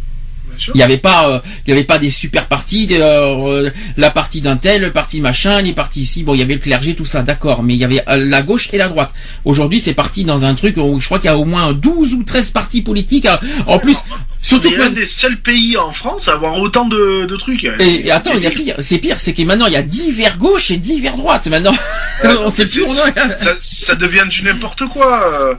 Il 0.69 0.77
n'y 0.77 0.83
avait 0.83 0.97
pas, 0.97 1.28
euh, 1.28 1.41
il 1.66 1.70
y 1.70 1.73
avait 1.73 1.85
pas 1.85 1.99
des 1.99 2.11
super 2.11 2.47
partis, 2.47 2.87
des, 2.87 3.01
euh, 3.01 3.65
euh, 3.66 3.70
la 3.97 4.11
partie 4.11 4.41
d'un 4.41 4.57
tel, 4.57 4.83
le 4.83 4.93
parti 4.93 5.20
machin, 5.20 5.62
les 5.62 5.73
partis 5.73 6.01
ici. 6.01 6.23
Bon, 6.23 6.35
il 6.35 6.41
y 6.41 6.43
avait 6.43 6.55
le 6.55 6.61
clergé, 6.61 6.95
tout 6.95 7.05
ça, 7.05 7.23
d'accord. 7.23 7.62
Mais 7.62 7.74
il 7.74 7.81
y 7.81 7.85
avait 7.85 8.03
la 8.07 8.43
gauche 8.43 8.69
et 8.73 8.78
la 8.78 8.89
droite. 8.89 9.12
Aujourd'hui, 9.45 9.81
c'est 9.81 9.95
parti 9.95 10.24
dans 10.24 10.45
un 10.45 10.55
truc 10.55 10.77
où 10.77 11.01
je 11.01 11.07
crois 11.07 11.19
qu'il 11.19 11.27
y 11.27 11.33
a 11.33 11.39
au 11.39 11.45
moins 11.45 11.73
12 11.73 12.15
ou 12.15 12.23
13 12.24 12.51
partis 12.51 12.83
politiques. 12.83 13.27
En 13.66 13.78
plus, 13.78 13.97
surtout 14.41 14.69
C'est 14.69 14.74
que 14.74 14.81
l'un 14.81 14.91
des 14.91 15.07
seuls 15.07 15.39
pays 15.39 15.77
en 15.77 15.93
France 15.93 16.28
à 16.28 16.33
avoir 16.33 16.59
autant 16.61 16.87
de, 16.87 17.27
de 17.27 17.37
trucs. 17.37 17.65
et, 17.65 18.07
et 18.07 18.11
attends, 18.11 18.35
il 18.35 18.43
y 18.43 18.47
a 18.47 18.51
pire. 18.51 18.77
C'est 18.81 18.99
pire, 18.99 19.19
c'est 19.20 19.33
que 19.33 19.43
maintenant 19.43 19.66
il 19.66 19.73
y 19.73 19.77
a 19.77 19.83
10 19.83 20.12
vers 20.12 20.39
gauche 20.39 20.70
et 20.70 20.77
10 20.77 21.01
vers 21.01 21.16
droite. 21.16 21.47
Maintenant, 21.49 21.74
on 22.45 22.51
sait 22.51 22.65
plus 22.66 22.83
où 22.83 22.87
on 22.87 23.07
est. 23.07 23.39
ça, 23.39 23.55
ça 23.59 23.95
devient 23.95 24.24
du 24.28 24.43
n'importe 24.43 24.87
quoi. 24.89 25.59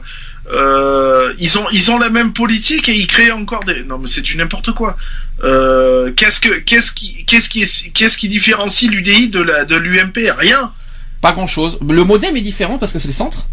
Euh, 0.52 1.32
ils 1.38 1.58
ont 1.58 1.66
ils 1.72 1.90
ont 1.90 1.98
la 1.98 2.10
même 2.10 2.32
politique 2.32 2.88
et 2.88 2.94
ils 2.94 3.06
créent 3.06 3.30
encore 3.32 3.64
des 3.64 3.82
non 3.84 3.98
mais 3.98 4.08
c'est 4.08 4.22
du 4.22 4.36
n'importe 4.36 4.72
quoi. 4.72 4.96
Euh, 5.44 6.12
qu'est-ce 6.16 6.40
que 6.40 6.58
qu'est-ce 6.58 6.90
qui 6.92 7.24
qu'est-ce 7.26 7.48
qui 7.48 7.62
est- 7.62 7.92
qu'est-ce 7.92 8.18
qui 8.18 8.28
différencie 8.28 8.90
l'UDI 8.90 9.28
de 9.28 9.40
la 9.40 9.64
de 9.64 9.76
l'UMP 9.76 10.18
Rien. 10.36 10.72
Pas 11.20 11.32
grand 11.32 11.48
chose. 11.48 11.78
Le 11.86 12.04
modem 12.04 12.36
est 12.36 12.40
différent 12.40 12.78
parce 12.78 12.92
que 12.92 12.98
c'est 13.00 13.08
le 13.08 13.14
centre. 13.14 13.48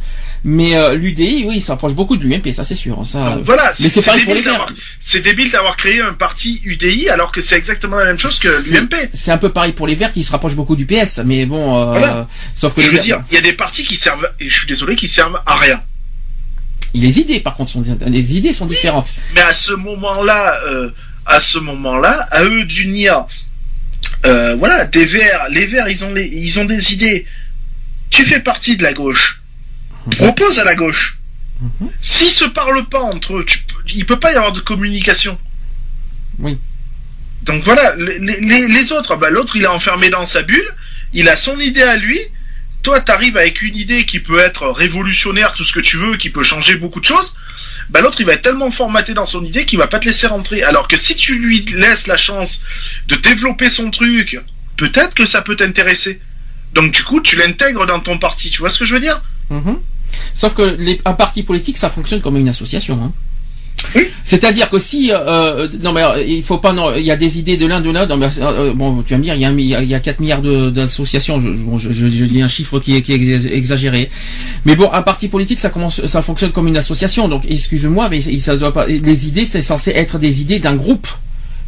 Mais 0.47 0.75
euh, 0.77 0.93
l'UDI, 0.93 1.45
oui, 1.47 1.55
il 1.57 1.61
s'approche 1.61 1.93
beaucoup 1.95 2.15
de 2.17 2.23
l'UMP, 2.23 2.51
ça 2.53 2.63
c'est 2.63 2.75
sûr. 2.75 3.03
Ça, 3.03 3.31
Donc 3.31 3.45
voilà, 3.45 3.73
c'est 3.73 3.89
les 4.15 4.25
débile 4.25 4.43
d'avoir 4.43 4.67
c'est 4.99 5.21
débile 5.21 5.49
d'avoir 5.51 5.75
créé 5.75 5.99
un 6.01 6.13
parti 6.13 6.61
UDI 6.63 7.09
alors 7.09 7.31
que 7.31 7.41
c'est 7.41 7.55
exactement 7.55 7.97
la 7.97 8.05
même 8.05 8.19
chose 8.19 8.37
que 8.37 8.61
C'est- 8.61 8.69
l'UMP. 8.79 8.93
C'est 9.15 9.31
un 9.31 9.39
peu 9.39 9.49
pareil 9.49 9.73
pour 9.73 9.87
les 9.87 9.95
Verts 9.95 10.13
qui 10.13 10.23
se 10.23 10.31
rapprochent 10.31 10.53
beaucoup 10.55 10.75
du 10.75 10.85
PS, 10.85 11.21
mais 11.25 11.47
bon, 11.47 11.75
euh, 11.75 11.85
Voilà. 11.97 12.27
sauf 12.55 12.75
que 12.75 12.81
Je 12.81 12.85
les 12.85 12.91
veux 12.91 12.95
Verts- 12.97 13.03
dire, 13.03 13.23
il 13.31 13.35
y 13.35 13.37
a 13.39 13.41
des 13.41 13.53
partis 13.53 13.83
qui 13.85 13.95
servent 13.95 14.29
et 14.39 14.47
je 14.47 14.55
suis 14.55 14.67
désolé 14.67 14.95
qui 14.95 15.07
servent 15.07 15.41
à 15.47 15.55
rien. 15.57 15.81
Les 16.99 17.19
idées 17.19 17.39
par 17.39 17.55
contre 17.55 17.71
sont 17.71 17.83
les 18.05 18.35
idées 18.35 18.53
sont 18.53 18.65
différentes. 18.65 19.13
Mais 19.33 19.41
à 19.41 19.53
ce 19.53 19.73
moment-là, 19.73 20.61
euh, 20.67 20.89
à 21.25 21.39
ce 21.39 21.57
moment-là, 21.57 22.27
à 22.31 22.43
eux 22.43 22.63
d'unir, 22.65 23.25
euh, 24.25 24.55
voilà, 24.55 24.85
des 24.85 25.05
verts, 25.05 25.47
les 25.49 25.65
verts, 25.65 25.89
ils 25.89 26.05
ont 26.05 26.13
les, 26.13 26.25
ils 26.25 26.59
ont 26.59 26.65
des 26.65 26.93
idées. 26.93 27.25
Tu 28.09 28.23
fais 28.25 28.39
partie 28.39 28.77
de 28.77 28.83
la 28.83 28.93
gauche. 28.93 29.41
Propose 30.11 30.59
à 30.59 30.63
la 30.63 30.75
gauche. 30.75 31.17
Mhm. 31.59 31.89
S'ils 32.01 32.29
se 32.29 32.45
parlent 32.45 32.87
pas 32.87 33.01
entre 33.01 33.37
eux, 33.37 33.45
tu, 33.45 33.59
il 33.93 34.05
peut 34.05 34.19
pas 34.19 34.31
y 34.31 34.35
avoir 34.35 34.51
de 34.51 34.59
communication. 34.59 35.37
Oui. 36.39 36.57
Donc 37.43 37.63
voilà, 37.63 37.95
les, 37.95 38.19
les, 38.19 38.67
les 38.67 38.91
autres, 38.91 39.15
bah, 39.15 39.29
l'autre 39.29 39.55
il 39.55 39.63
est 39.63 39.67
enfermé 39.67 40.09
dans 40.09 40.25
sa 40.25 40.41
bulle, 40.41 40.67
il 41.13 41.29
a 41.29 41.35
son 41.35 41.59
idée 41.59 41.83
à 41.83 41.95
lui. 41.95 42.19
Toi, 42.85 43.01
t'arrives 43.01 43.35
avec 43.35 43.63
une 43.63 43.75
idée 43.75 44.05
qui 44.05 44.19
peut 44.19 44.37
être 44.37 44.67
révolutionnaire, 44.67 45.55
tout 45.55 45.63
ce 45.63 45.73
que 45.73 45.79
tu 45.79 45.97
veux, 45.97 46.17
qui 46.17 46.29
peut 46.29 46.43
changer 46.43 46.75
beaucoup 46.75 46.99
de 46.99 47.05
choses. 47.05 47.35
Bah 47.89 48.01
l'autre 48.01 48.21
il 48.21 48.27
va 48.27 48.33
être 48.33 48.43
tellement 48.43 48.69
formaté 48.69 49.15
dans 49.15 49.25
son 49.25 49.43
idée 49.43 49.65
qu'il 49.65 49.79
va 49.79 49.87
pas 49.87 49.97
te 49.97 50.05
laisser 50.05 50.27
rentrer. 50.27 50.61
Alors 50.61 50.87
que 50.87 50.95
si 50.95 51.15
tu 51.15 51.39
lui 51.39 51.61
laisses 51.61 52.05
la 52.05 52.15
chance 52.15 52.61
de 53.07 53.15
développer 53.15 53.71
son 53.71 53.89
truc, 53.89 54.39
peut-être 54.77 55.15
que 55.15 55.25
ça 55.25 55.41
peut 55.41 55.55
t'intéresser. 55.55 56.21
Donc 56.75 56.91
du 56.91 57.03
coup, 57.03 57.21
tu 57.21 57.37
l'intègres 57.37 57.87
dans 57.87 58.01
ton 58.01 58.19
parti. 58.19 58.51
Tu 58.51 58.59
vois 58.59 58.69
ce 58.69 58.77
que 58.77 58.85
je 58.85 58.93
veux 58.93 59.01
dire? 59.01 59.19
Mhm. 59.49 59.79
Sauf 60.35 60.53
que 60.53 60.77
un 61.05 61.13
parti 61.13 61.41
politique, 61.41 61.79
ça 61.79 61.89
fonctionne 61.89 62.21
comme 62.21 62.37
une 62.37 62.49
association. 62.49 63.01
Hein. 63.03 63.11
C'est-à-dire 64.23 64.69
que 64.69 64.79
si 64.79 65.11
euh, 65.11 65.67
non 65.81 65.93
mais 65.93 66.03
euh, 66.03 66.23
il 66.23 66.43
faut 66.43 66.57
pas 66.57 66.73
non 66.73 66.95
il 66.95 67.03
y 67.03 67.11
a 67.11 67.15
des 67.15 67.37
idées 67.37 67.57
de 67.57 67.65
l'un 67.65 67.81
de 67.81 67.91
l'autre. 67.91 68.17
Euh, 68.41 68.73
bon 68.73 69.03
tu 69.03 69.13
vas 69.13 69.17
me 69.17 69.23
dire 69.23 69.35
il 69.35 69.41
y 69.41 69.45
a 69.45 69.49
un 69.49 69.53
mi- 69.53 69.75
il 69.81 69.87
y 69.87 69.93
a 69.93 69.99
4 69.99 70.19
milliards 70.19 70.41
d'associations. 70.41 71.39
Je, 71.39 72.25
dis 72.25 72.41
un 72.41 72.47
chiffre 72.47 72.79
qui 72.79 72.95
est, 72.95 73.09
exagéré. 73.09 74.09
Mais 74.65 74.75
bon 74.75 74.91
un 74.91 75.01
parti 75.01 75.27
politique 75.27 75.59
ça 75.59 75.69
commence 75.69 76.05
ça 76.05 76.21
fonctionne 76.21 76.51
comme 76.51 76.67
une 76.67 76.77
association. 76.77 77.27
Donc 77.27 77.43
excuse-moi 77.47 78.09
mais 78.09 78.21
ça 78.21 78.57
doit 78.57 78.73
pas 78.73 78.87
les 78.87 79.27
idées 79.27 79.45
c'est 79.45 79.61
censé 79.61 79.91
être 79.91 80.17
des 80.17 80.41
idées 80.41 80.59
d'un 80.59 80.75
groupe 80.75 81.07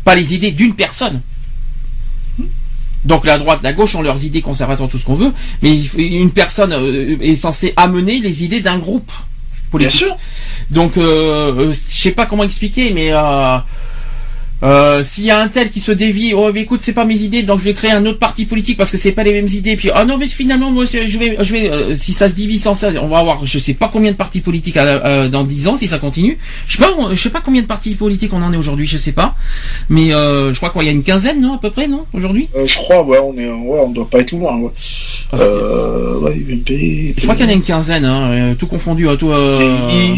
pas 0.03 0.15
les 0.15 0.34
idées 0.34 0.52
d'une 0.52 0.73
personne. 0.73 1.22
Donc 3.06 3.26
la 3.26 3.38
droite, 3.38 3.60
la 3.64 3.73
gauche 3.73 3.95
ont 3.95 4.02
leurs 4.02 4.23
idées 4.26 4.41
conservatrices, 4.41 4.89
tout 4.89 4.98
ce 4.98 5.06
qu'on 5.06 5.15
veut, 5.15 5.31
mais 5.61 5.80
une 5.98 6.31
personne 6.31 6.73
euh, 6.73 7.18
est 7.22 7.35
censée 7.35 7.73
amener 7.77 8.19
les 8.19 8.44
idées 8.44 8.60
d'un 8.60 8.80
groupe 8.80 9.11
politique. 9.69 9.99
Bien 9.99 10.07
sûr. 10.07 10.18
Donc, 10.69 10.98
euh, 10.98 11.53
euh, 11.56 11.72
je 11.72 12.02
sais 12.02 12.11
pas 12.11 12.26
comment 12.26 12.44
expliquer, 12.44 12.91
mais 12.94 13.11
euh, 14.64 15.04
s'il 15.04 15.26
y 15.26 15.32
a 15.32 15.40
un 15.40 15.48
tel 15.48 15.70
qui 15.70 15.80
se 15.80 15.92
dévie, 15.92 16.34
oh 16.34 16.52
mais 16.54 16.62
écoute, 16.62 16.80
c'est 16.82 16.94
pas 16.94 17.06
mes 17.06 17.20
idées, 17.22 17.44
donc 17.44 17.60
je 17.60 17.64
vais 17.66 17.74
créer 17.74 17.92
un 17.92 18.06
autre 18.06 18.20
parti 18.20 18.46
politique 18.46 18.78
parce 18.78 18.90
que 18.90 18.98
c'est 18.98 19.12
pas 19.12 19.24
les 19.24 19.32
mêmes 19.34 19.48
idées. 19.48 19.76
Puis 19.76 19.92
ah 19.94 20.06
non 20.06 20.18
mais 20.18 20.28
finalement 20.28 20.72
moi 20.72 20.86
je 20.86 20.98
vais, 20.98 21.38
je 21.40 21.52
vais, 21.54 21.70
euh, 21.70 21.96
si 21.96 22.14
ça 22.14 22.28
se 22.28 22.34
divise 22.34 22.68
en 22.68 22.74
ça, 22.74 22.90
on 23.02 23.08
va 23.08 23.20
avoir, 23.20 23.46
je 23.46 23.60
sais 23.60 23.76
pas 23.76 23.90
combien 23.92 24.12
de 24.12 24.18
partis 24.18 24.42
politiques 24.42 24.78
à 24.78 24.84
euh, 24.86 25.30
dans 25.30 25.44
10 25.44 25.68
ans 25.68 25.76
si 25.78 25.88
ça 25.88 26.00
continue. 26.00 26.38
Je 26.68 26.78
sais 26.78 26.84
pas, 26.84 26.92
je 27.12 27.16
sais 27.16 27.30
pas 27.30 27.42
combien 27.42 27.62
de 27.62 27.68
partis 27.68 27.94
politiques 27.96 28.34
on 28.34 28.42
en 28.42 28.52
est 28.52 28.58
aujourd'hui, 28.58 28.88
je 28.88 28.98
sais 28.98 29.12
pas, 29.12 29.36
mais 29.90 30.14
euh, 30.14 30.52
je 30.54 30.58
crois 30.58 30.72
qu'il 30.72 30.84
y 30.84 30.90
a 30.90 30.92
une 30.92 31.04
quinzaine, 31.04 31.40
non 31.42 31.54
à 31.54 31.60
peu 31.60 31.70
près, 31.70 31.88
non 31.88 32.06
aujourd'hui? 32.14 32.48
Euh, 32.56 32.66
Je 32.66 32.78
crois, 32.80 33.04
ouais, 33.04 33.20
on 33.20 33.38
est, 33.38 33.48
ouais, 33.48 33.80
on 33.80 33.90
doit 33.92 34.10
pas 34.10 34.20
être 34.20 34.32
loin. 34.32 34.58
Ouais. 34.58 34.72
Euh, 35.36 36.20
ouais, 36.20 36.36
UMP. 36.36 37.14
Je 37.18 37.24
crois 37.24 37.36
qu'il 37.36 37.46
y 37.46 37.48
en 37.48 37.52
a 37.52 37.54
une 37.56 37.62
quinzaine, 37.64 38.06
hein, 38.06 38.56
tout 38.58 38.68
confondu, 38.68 39.08
hein, 39.08 39.16
tout. 39.18 39.32
Euh. 39.32 40.16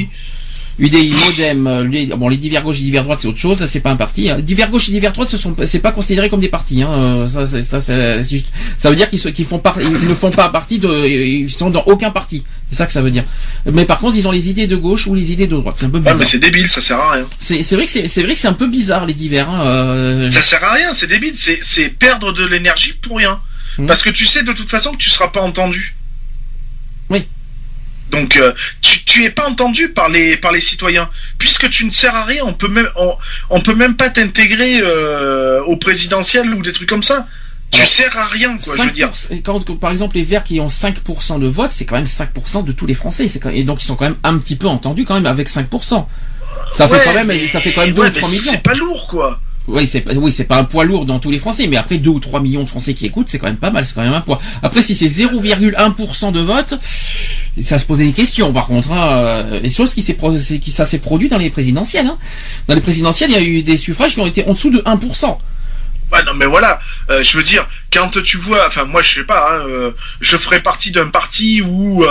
UDI, 0.80 1.10
Modem, 1.26 1.68
euh, 1.68 1.84
les, 1.88 2.06
bon 2.08 2.30
les 2.30 2.38
divers 2.38 2.64
gauche 2.64 2.78
et 2.80 2.84
divers 2.84 3.04
droite 3.04 3.20
c'est 3.22 3.28
autre 3.28 3.38
chose, 3.40 3.66
c'est 3.66 3.82
pas 3.82 3.92
un 3.92 3.96
parti. 3.96 4.30
Hein. 4.30 4.40
Divers 4.40 4.70
gauche 4.70 4.88
et 4.90 4.92
divers 4.92 5.12
droite 5.14 5.28
ce 5.30 5.38
sont 5.38 5.56
c'est 5.66 5.80
pas 5.80 5.92
considéré 5.92 6.30
comme 6.30 6.40
des 6.40 6.48
partis. 6.50 6.82
Hein. 6.82 6.90
euh, 6.92 7.28
Ça, 7.28 7.46
ça, 7.46 7.80
c'est 7.82 8.24
juste, 8.30 8.48
ça 8.78 8.90
veut 8.90 8.96
dire 8.96 9.10
qu'ils 9.10 9.20
qu'ils 9.34 9.46
font 9.46 9.60
par- 9.60 9.80
ils 9.82 9.92
ne 9.92 10.14
font 10.16 10.32
pas 10.32 10.50
partie 10.50 10.80
de, 10.80 11.06
ils 11.08 11.50
sont 11.52 11.70
dans 11.70 11.84
aucun 11.86 12.12
parti. 12.12 12.44
C'est 12.70 12.78
ça 12.78 12.86
que 12.86 12.92
ça 12.94 13.02
veut 13.02 13.12
dire. 13.12 13.26
Mais 13.72 13.86
par 13.86 14.00
contre 14.00 14.16
ils 14.18 14.28
ont 14.28 14.32
les 14.32 14.50
idées 14.50 14.68
de 14.68 14.76
gauche 14.76 15.08
ou 15.08 15.16
les 15.16 15.32
idées 15.32 15.48
de 15.48 15.56
droite. 15.58 15.76
C'est 15.80 15.86
un 15.86 15.90
peu 15.90 15.98
Ah, 15.98 16.02
bizarre. 16.02 16.18
mais 16.18 16.26
c'est 16.26 16.40
débile, 16.40 16.70
ça 16.70 16.82
sert 16.82 16.98
à 17.00 17.12
rien. 17.14 17.26
c'est 17.40 17.62
c'est 17.64 17.76
vrai 17.76 17.86
que 17.86 17.92
c'est 17.92 18.08
c'est 18.08 18.24
vrai 18.24 18.34
que 18.34 18.40
c'est 18.40 18.48
un 18.48 18.54
peu 18.54 18.68
bizarre 18.68 19.06
les 19.06 19.14
divers. 19.14 19.50
Hein. 19.50 19.66
euh, 19.66 20.30
Ça 20.30 20.42
sert 20.42 20.64
à 20.64 20.74
rien, 20.74 20.94
c'est 20.94 21.08
débile, 21.08 21.34
c'est, 21.36 21.60
c'est 21.62 21.90
perdre 21.90 22.32
de 22.32 22.46
l'énergie 22.46 22.94
pour 23.02 23.18
rien. 23.18 23.40
Mhm. 23.78 23.88
Parce 23.88 24.02
que 24.02 24.10
tu 24.10 24.26
sais 24.26 24.44
de 24.44 24.54
toute 24.54 24.70
façon 24.70 24.92
que 24.92 24.98
tu 24.98 25.10
seras 25.10 25.28
pas 25.30 25.42
entendu. 25.42 25.96
Donc 28.12 28.38
euh, 28.38 28.54
tu, 28.82 29.04
tu 29.06 29.24
es 29.26 29.30
pas 29.30 29.48
entendu 29.48 29.90
par 29.90 30.10
les 30.10 30.36
par 30.38 30.52
les 30.52 30.62
citoyens 30.62 31.10
puisque 31.38 31.70
tu 31.70 31.86
ne 31.86 31.90
sers 31.90 32.16
à 32.16 32.26
rien. 32.26 32.44
On 32.46 32.54
peut 32.54 32.68
même 32.68 32.90
on, 32.96 33.14
on 33.50 33.62
peut 33.62 33.76
même 33.76 33.96
pas 33.96 34.10
t'intégrer 34.10 34.80
euh, 34.82 35.62
au 35.64 35.78
présidentiel 35.78 36.54
ou 36.54 36.62
des 36.62 36.74
trucs 36.74 36.90
comme 36.90 37.04
ça. 37.04 37.28
Tu 37.72 37.86
sers 37.86 38.18
à 38.18 38.26
rien 38.26 38.58
quoi. 38.58 38.76
Je 38.76 38.82
veux 38.82 38.90
dire. 38.92 39.10
5%, 39.10 39.32
et 39.38 39.42
quand, 39.42 39.80
par 39.80 39.92
exemple, 39.92 40.16
les 40.16 40.24
Verts 40.24 40.44
qui 40.44 40.60
ont 40.60 40.68
5% 40.70 41.40
de 41.40 41.48
vote, 41.48 41.70
c'est 41.72 41.86
quand 41.86 41.98
même 41.98 42.06
5% 42.06 42.66
de 42.66 42.72
tous 42.72 42.88
les 42.88 42.96
Français. 42.96 43.30
Quand- 43.40 43.52
et 43.52 43.64
donc 43.64 43.84
ils 43.84 43.86
sont 43.86 43.96
quand 43.96 44.06
même 44.06 44.18
un 44.24 44.40
petit 44.40 44.56
peu 44.56 44.66
entendus 44.68 45.06
quand 45.06 45.14
même 45.14 45.28
avec 45.28 45.48
5%. 45.50 46.08
Ça 46.74 46.88
fait 46.88 47.02
quand 47.04 47.14
même, 47.14 47.28
mais- 47.28 47.48
ça 47.48 47.60
fait 47.62 47.72
quand 47.72 47.82
même 47.86 47.94
2 47.94 48.02
ouais, 48.02 48.08
ou 48.08 48.12
3 48.12 48.28
mais 48.30 48.36
millions. 48.38 48.52
C'est 48.54 48.64
pas 48.64 48.74
lourd 48.74 49.08
quoi. 49.08 49.40
Oui, 49.68 49.88
c'est 49.88 50.02
pas, 50.02 50.14
oui, 50.16 50.32
c'est 50.32 50.46
pas 50.46 50.58
un 50.58 50.64
poids 50.64 50.84
lourd 50.84 51.06
dans 51.06 51.20
tous 51.20 51.30
les 51.30 51.38
Français, 51.38 51.68
mais 51.68 51.78
après 51.78 52.00
2 52.00 52.10
ou 52.10 52.20
3 52.20 52.40
millions 52.40 52.64
de 52.64 52.70
Français 52.70 52.96
qui 52.96 53.06
écoutent, 53.06 53.30
c'est 53.30 53.38
quand 53.38 53.46
même 53.46 53.58
pas 53.58 53.70
mal, 53.70 53.86
c'est 53.86 53.94
quand 53.94 54.02
même 54.02 54.14
un 54.14 54.22
poids. 54.22 54.42
Après, 54.64 54.82
si 54.82 54.96
c'est 54.96 55.08
0,1% 55.08 56.32
de 56.32 56.40
vote, 56.40 56.74
ça 57.62 57.80
se 57.80 57.86
posait 57.86 58.06
des 58.06 58.14
questions, 58.14 58.54
par 58.54 58.68
contre, 58.68 58.92
hein, 58.92 59.10
euh, 59.12 59.60
et 59.64 59.70
chose 59.70 59.94
qui 59.94 60.02
s'est, 60.02 60.18
qui, 60.60 60.72
ça 60.72 60.86
s'est 60.86 61.00
produit 61.00 61.30
dans 61.30 61.38
les 61.38 61.50
présidentielles, 61.50 62.08
hein. 62.08 62.18
Dans 62.68 62.76
les 62.76 62.82
présidentielles, 62.82 63.32
il 63.32 63.36
y 63.36 63.40
a 63.40 63.44
eu 63.44 63.62
des 63.64 63.78
suffrages 63.78 64.14
qui 64.14 64.20
ont 64.20 64.28
été 64.28 64.46
en 64.48 64.54
dessous 64.54 64.72
de 64.72 64.80
1%. 64.80 65.38
Ouais, 66.12 66.24
non, 66.24 66.34
mais 66.34 66.48
voilà, 66.48 66.80
euh, 67.12 67.22
je 67.22 67.38
veux 67.38 67.44
dire, 67.44 67.68
quand 67.94 68.10
tu 68.24 68.38
vois, 68.38 68.66
enfin, 68.68 68.84
moi, 68.84 69.04
je 69.04 69.20
sais 69.20 69.26
pas, 69.26 69.52
hein, 69.52 69.68
euh, 69.68 69.92
je 70.22 70.38
ferais 70.38 70.60
partie 70.60 70.92
d'un 70.92 71.08
parti 71.08 71.62
où, 71.62 72.04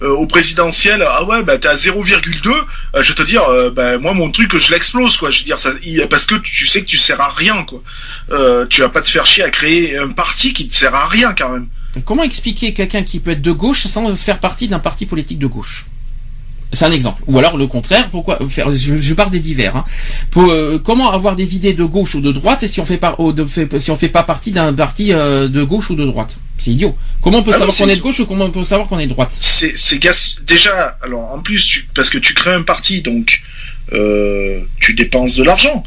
au 0.00 0.26
présidentiel, 0.26 1.04
ah 1.06 1.22
ouais, 1.24 1.42
bah, 1.42 1.58
t'es 1.58 1.68
à 1.68 1.74
0,2, 1.74 2.48
euh, 2.48 3.02
je 3.02 3.12
te 3.12 3.22
dire, 3.22 3.42
bah, 3.72 3.98
moi, 3.98 4.14
mon 4.14 4.30
truc, 4.30 4.56
je 4.56 4.70
l'explose, 4.70 5.18
quoi, 5.18 5.28
je 5.28 5.40
veux 5.40 5.44
dire, 5.44 5.60
ça, 5.60 5.70
parce 6.08 6.24
que 6.24 6.36
tu 6.36 6.66
sais 6.66 6.80
que 6.80 6.86
tu 6.86 6.98
sers 6.98 7.20
à 7.20 7.30
rien, 7.30 7.64
quoi. 7.64 7.82
Tu 8.70 8.80
vas 8.80 8.88
pas 8.88 9.02
te 9.02 9.10
faire 9.10 9.26
chier 9.26 9.42
à 9.42 9.50
créer 9.50 9.98
un 9.98 10.08
parti 10.08 10.54
qui 10.54 10.68
te 10.68 10.74
sert 10.74 10.94
à 10.94 11.06
rien, 11.06 11.34
quand 11.36 11.50
même. 11.50 11.66
Comment 12.04 12.22
expliquer 12.22 12.72
quelqu'un 12.72 13.02
qui 13.02 13.20
peut 13.20 13.32
être 13.32 13.42
de 13.42 13.52
gauche 13.52 13.86
sans 13.86 14.14
faire 14.16 14.38
partie 14.40 14.68
d'un 14.68 14.78
parti 14.78 15.06
politique 15.06 15.38
de 15.38 15.46
gauche? 15.46 15.86
C'est 16.74 16.86
un 16.86 16.90
exemple. 16.90 17.22
Ou 17.26 17.38
alors 17.38 17.58
le 17.58 17.66
contraire. 17.66 18.08
Pourquoi 18.08 18.38
faire 18.48 18.72
Je, 18.74 18.98
je 18.98 19.12
parle 19.14 19.30
des 19.30 19.40
divers. 19.40 19.76
Hein. 19.76 19.84
Pour, 20.30 20.50
euh, 20.50 20.80
comment 20.82 21.12
avoir 21.12 21.36
des 21.36 21.54
idées 21.54 21.74
de 21.74 21.84
gauche 21.84 22.14
ou 22.14 22.22
de 22.22 22.32
droite 22.32 22.66
si 22.66 22.80
on 22.80 22.86
fait 22.86 22.96
pas 22.96 23.14
de- 23.18 23.44
fait- 23.44 23.78
si 23.78 23.90
on 23.90 23.96
fait 23.96 24.08
pas 24.08 24.22
partie 24.22 24.52
d'un 24.52 24.72
parti 24.72 25.12
euh, 25.12 25.48
de 25.48 25.62
gauche 25.62 25.90
ou 25.90 25.94
de 25.96 26.04
droite? 26.06 26.38
C'est 26.58 26.70
idiot. 26.70 26.96
Comment 27.20 27.40
on 27.40 27.42
peut 27.42 27.50
Ah 27.54 27.58
savoir 27.58 27.76
qu'on 27.76 27.88
est 27.90 27.96
de 27.96 28.00
gauche 28.00 28.20
ou 28.20 28.26
comment 28.26 28.46
on 28.46 28.50
peut 28.50 28.64
savoir 28.64 28.88
qu'on 28.88 28.98
est 28.98 29.04
de 29.06 29.12
droite? 29.12 29.36
C'est 29.38 29.76
c'est 29.76 30.00
déjà 30.46 30.96
alors 31.02 31.32
en 31.34 31.40
plus 31.40 31.62
tu, 31.66 31.86
parce 31.94 32.08
que 32.08 32.16
tu 32.16 32.32
crées 32.32 32.54
un 32.54 32.62
parti 32.62 33.02
donc 33.02 33.42
euh, 33.92 34.60
tu 34.80 34.94
dépenses 34.94 35.34
de 35.36 35.42
l'argent 35.44 35.82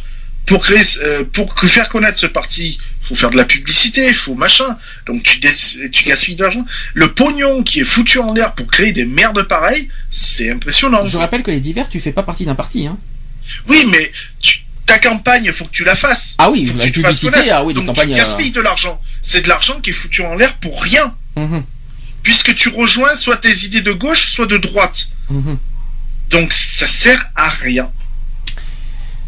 pour 0.45 0.63
créer 0.63 0.83
faire 0.83 1.89
connaître 1.89 2.19
ce 2.19 2.27
parti 2.27 2.77
faut 3.07 3.15
faire 3.15 3.29
de 3.29 3.37
la 3.37 3.45
publicité 3.45 4.13
faut 4.13 4.35
machin 4.35 4.77
donc 5.05 5.23
tu 5.23 5.39
gaspilles 5.39 6.35
de 6.35 6.43
l'argent 6.43 6.65
le 6.93 7.13
pognon 7.13 7.63
qui 7.63 7.79
est 7.81 7.83
foutu 7.85 8.19
en 8.19 8.33
l'air 8.33 8.53
pour 8.55 8.67
créer 8.67 8.91
des 8.93 9.05
merdes 9.05 9.43
pareilles 9.43 9.89
c'est 10.09 10.49
impressionnant 10.51 11.05
Je 11.05 11.17
rappelle 11.17 11.43
que 11.43 11.51
les 11.51 11.59
divers, 11.59 11.87
tu 11.89 11.99
fais 11.99 12.11
pas 12.11 12.23
partie 12.23 12.45
d'un 12.45 12.55
parti. 12.55 12.87
Hein. 12.87 12.97
oui 13.67 13.85
mais 13.91 14.11
tu, 14.41 14.63
ta 14.85 14.97
campagne 14.99 15.51
faut 15.51 15.65
que 15.65 15.71
tu 15.71 15.83
la 15.83 15.95
fasses 15.95 16.35
Ah 16.37 16.49
oui, 16.51 16.67
Faut 16.67 16.73
que 16.73 16.77
la 16.79 16.85
tu 16.85 16.91
publicité. 16.93 17.49
Ah 17.51 17.63
oui, 17.63 17.73
donc 17.73 17.85
campagnes. 17.85 18.09
tu 18.09 18.15
gaspilles 18.15 18.51
de 18.51 18.61
l'argent 18.61 18.99
c'est 19.21 19.41
de 19.41 19.47
l'argent 19.49 19.79
qui 19.81 19.91
est 19.91 19.93
foutu 19.93 20.23
en 20.23 20.35
l'air 20.35 20.53
pour 20.57 20.81
rien 20.81 21.15
euh, 21.37 21.41
mhm, 21.47 21.63
puisque 22.23 22.55
tu 22.55 22.69
rejoins 22.69 23.15
soit 23.15 23.37
tes 23.37 23.65
idées 23.65 23.81
de 23.81 23.93
gauche 23.93 24.29
soit 24.31 24.47
de 24.47 24.57
droite 24.57 25.09
mhm. 25.29 25.57
donc 26.31 26.53
ça 26.53 26.87
sert 26.87 27.29
à 27.35 27.49
rien 27.49 27.89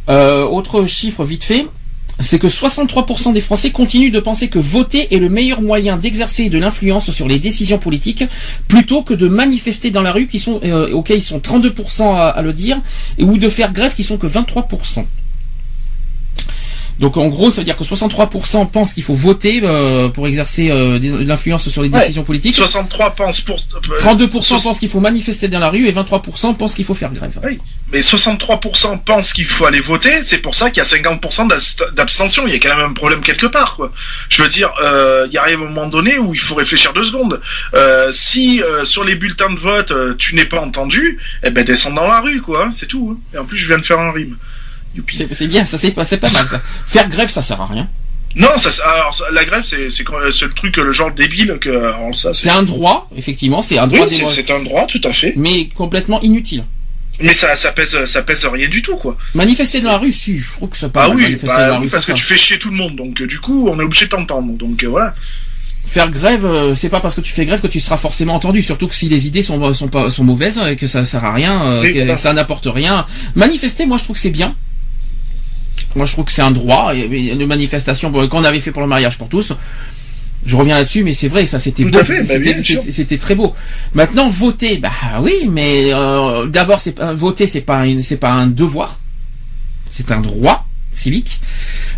Euh, 0.09 0.43
autre 0.45 0.85
chiffre 0.87 1.25
vite 1.25 1.43
fait, 1.43 1.67
c'est 2.19 2.39
que 2.39 2.47
63% 2.47 3.33
des 3.33 3.41
Français 3.41 3.71
continuent 3.71 4.11
de 4.11 4.19
penser 4.19 4.47
que 4.47 4.59
voter 4.59 5.13
est 5.13 5.19
le 5.19 5.29
meilleur 5.29 5.61
moyen 5.61 5.97
d'exercer 5.97 6.49
de 6.49 6.57
l'influence 6.57 7.11
sur 7.11 7.27
les 7.27 7.39
décisions 7.39 7.77
politiques 7.77 8.23
plutôt 8.67 9.03
que 9.03 9.13
de 9.13 9.27
manifester 9.27 9.91
dans 9.91 10.01
la 10.01 10.11
rue 10.11 10.27
qui 10.27 10.39
sont 10.39 10.59
euh, 10.63 11.01
ils 11.09 11.21
sont 11.21 11.39
32% 11.39 12.15
à, 12.15 12.29
à 12.29 12.41
le 12.41 12.53
dire 12.53 12.81
ou 13.19 13.37
de 13.37 13.49
faire 13.49 13.71
grève 13.71 13.93
qui 13.95 14.03
sont 14.03 14.17
que 14.17 14.27
23%. 14.27 15.05
Donc 16.99 17.15
en 17.17 17.27
gros, 17.27 17.51
ça 17.51 17.61
veut 17.61 17.65
dire 17.65 17.77
que 17.77 17.83
63% 17.83 18.65
pensent 18.71 18.93
qu'il 18.93 19.03
faut 19.03 19.13
voter 19.13 19.59
euh, 19.63 20.09
pour 20.09 20.27
exercer 20.27 20.71
euh, 20.71 20.97
des- 20.97 21.11
de 21.11 21.17
l'influence 21.23 21.69
sur 21.69 21.83
les 21.83 21.89
Ouais. 21.89 21.99
décisions 21.99 22.23
politiques. 22.23 22.55
63 22.55 23.11
pensent 23.11 23.41
pour. 23.41 23.57
euh, 23.57 23.97
32% 23.99 24.41
soix- 24.41 24.59
pensent 24.61 24.79
qu'il 24.79 24.89
faut 24.89 24.99
manifester 24.99 25.47
dans 25.47 25.59
la 25.59 25.69
rue 25.69 25.85
et 25.87 25.91
23% 25.91 26.53
pensent 26.55 26.73
qu'il 26.75 26.85
faut 26.85 26.93
faire 26.95 27.11
grève. 27.13 27.39
Mais 27.93 28.01
63% 28.01 28.97
pensent 28.97 29.31
qu'il 29.33 29.45
faut 29.45 29.65
aller 29.65 29.79
voter, 29.79 30.23
c'est 30.23 30.39
pour 30.39 30.55
ça 30.55 30.69
qu'il 30.71 30.79
y 30.79 30.81
a 30.81 30.85
50% 30.85 31.45
d'ast- 31.45 31.83
d'abstention. 31.95 32.45
Il 32.47 32.53
y 32.53 32.55
a 32.55 32.59
quand 32.59 32.75
même 32.75 32.89
un 32.89 32.93
problème 32.93 33.21
quelque 33.21 33.45
part, 33.45 33.75
quoi. 33.75 33.91
Je 34.29 34.41
veux 34.41 34.49
dire, 34.49 34.71
euh, 34.83 35.25
il 35.27 35.33
y 35.33 35.37
arrive 35.37 35.61
un 35.61 35.65
moment 35.65 35.87
donné 35.87 36.17
où 36.17 36.33
il 36.33 36.39
faut 36.39 36.55
réfléchir 36.55 36.93
deux 36.93 37.05
secondes. 37.05 37.39
Euh, 37.75 38.11
si 38.11 38.61
euh, 38.63 38.85
sur 38.85 39.03
les 39.03 39.15
bulletins 39.15 39.51
de 39.53 39.59
vote 39.59 39.91
euh, 39.91 40.15
tu 40.17 40.35
n'es 40.35 40.45
pas 40.45 40.59
entendu, 40.59 41.19
eh 41.43 41.49
ben 41.51 41.63
descends 41.63 41.91
dans 41.91 42.07
la 42.07 42.21
rue, 42.21 42.41
quoi. 42.41 42.65
hein, 42.65 42.69
c'est 42.71 42.87
tout. 42.87 43.15
hein. 43.15 43.21
Et 43.33 43.37
en 43.37 43.45
plus, 43.45 43.57
je 43.57 43.67
viens 43.67 43.77
de 43.77 43.85
faire 43.85 43.99
un 43.99 44.11
rime. 44.11 44.35
C'est 45.11 45.47
bien, 45.47 45.65
ça 45.65 45.77
c'est 45.77 45.91
pas, 45.91 46.05
pas 46.05 46.29
mal 46.29 46.47
ça. 46.47 46.61
Faire 46.87 47.07
grève, 47.09 47.29
ça 47.29 47.41
sert 47.41 47.61
à 47.61 47.65
rien. 47.67 47.87
Non, 48.35 48.49
ça, 48.57 48.69
alors 48.85 49.19
la 49.31 49.45
grève, 49.45 49.63
c'est 49.65 49.77
le 49.87 50.53
truc, 50.53 50.77
le 50.77 50.91
genre 50.91 51.11
débile 51.11 51.57
que. 51.59 51.69
alors 51.69 52.17
ça, 52.19 52.33
C'est 52.33 52.49
un 52.49 52.61
droit, 52.63 53.09
effectivement, 53.17 53.61
c'est 53.61 53.77
un 53.79 53.87
Oui, 53.89 53.95
droit 53.95 54.07
c'est 54.07 54.19
démo- 54.23 54.29
c'est 54.29 54.51
un 54.51 54.61
droit, 54.63 54.85
tout 54.85 55.01
à 55.03 55.11
fait. 55.13 55.33
mais 55.37 55.69
complètement 55.69 56.21
inutile. 56.21 56.63
Mais 57.19 57.33
ça, 57.33 57.55
ça 57.55 57.71
pèse, 57.71 58.05
ça 58.05 58.21
pèse 58.21 58.45
rien 58.45 58.67
du 58.69 58.83
tout, 58.83 58.95
quoi. 58.97 59.17
Manifester 59.33 59.81
dans 59.81 59.89
la 59.89 59.97
rue, 59.97 60.11
si, 60.11 60.37
je 60.37 60.51
trouve 60.51 60.69
que 60.69 60.77
ça 60.77 60.87
peut 60.89 60.99
Ah 61.01 61.09
oui, 61.09 61.23
manifester 61.23 61.47
bah 61.47 61.53
dans 61.67 61.73
la 61.73 61.79
oui, 61.79 61.85
rue, 61.85 61.89
parce 61.89 62.05
que 62.05 62.11
ça. 62.11 62.17
tu 62.17 62.23
fais 62.23 62.37
chier 62.37 62.59
tout 62.59 62.69
le 62.69 62.75
monde, 62.75 62.95
donc 62.95 63.19
euh, 63.21 63.25
du 63.25 63.39
coup, 63.39 63.67
on 63.69 63.79
est 63.79 63.83
obligé 63.83 64.05
de 64.05 64.11
t'entendre. 64.11 64.51
Donc 64.53 64.83
euh, 64.83 64.87
voilà. 64.87 65.15
Faire 65.87 66.09
grève, 66.11 66.45
euh, 66.45 66.75
c'est 66.75 66.89
pas 66.89 66.99
parce 66.99 67.15
que 67.15 67.21
tu 67.21 67.31
fais 67.31 67.45
grève 67.45 67.61
que 67.61 67.65
tu 67.67 67.79
seras 67.79 67.97
forcément 67.97 68.35
entendu, 68.35 68.61
surtout 68.61 68.87
que 68.87 68.93
si 68.93 69.07
les 69.09 69.25
idées 69.25 69.41
sont 69.41 69.73
sont 69.73 69.87
pas 69.87 70.11
sont 70.11 70.25
mauvaises 70.25 70.59
et 70.69 70.75
que 70.75 70.85
ça 70.85 71.05
sert 71.05 71.23
à 71.25 71.33
rien, 71.33 71.65
euh, 71.65 71.81
Oui, 71.81 71.93
que 71.95 72.15
ça 72.17 72.33
n'apporte 72.33 72.67
rien. 72.69 73.05
Manifester, 73.35 73.85
moi 73.87 73.97
je 73.97 74.03
trouve 74.03 74.17
que 74.17 74.21
c'est 74.21 74.29
bien. 74.29 74.53
Moi 75.97 76.05
je 76.05 76.13
trouve 76.13 76.25
que 76.25 76.31
c'est 76.31 76.43
un 76.43 76.51
droit, 76.51 76.95
et, 76.95 76.99
et 76.99 77.31
une 77.33 77.45
manifestation 77.45 78.11
qu'on 78.11 78.43
avait 78.43 78.61
fait 78.61 78.71
pour 78.71 78.83
le 78.83 78.87
mariage 78.87 79.17
pour 79.17 79.27
tous. 79.27 79.51
Je 80.45 80.55
reviens 80.55 80.75
là-dessus, 80.75 81.03
mais 81.03 81.13
c'est 81.13 81.27
vrai, 81.27 81.45
ça 81.45 81.59
c'était 81.59 81.83
beau, 81.83 81.97
bah, 81.99 82.05
c'était 82.91 83.17
très 83.17 83.35
beau. 83.35 83.53
Maintenant 83.93 84.29
voter, 84.29 84.77
bah 84.77 84.91
oui, 85.21 85.49
mais 85.49 85.91
euh, 85.91 86.45
d'abord 86.45 86.79
c'est 86.79 86.93
pas 86.93 87.13
voter, 87.13 87.47
c'est 87.47 87.61
pas 87.61 87.85
une, 87.87 88.03
c'est 88.03 88.17
pas 88.17 88.31
un 88.31 88.47
devoir, 88.47 88.99
c'est 89.89 90.11
un 90.11 90.21
droit 90.21 90.65
civique. 90.93 91.41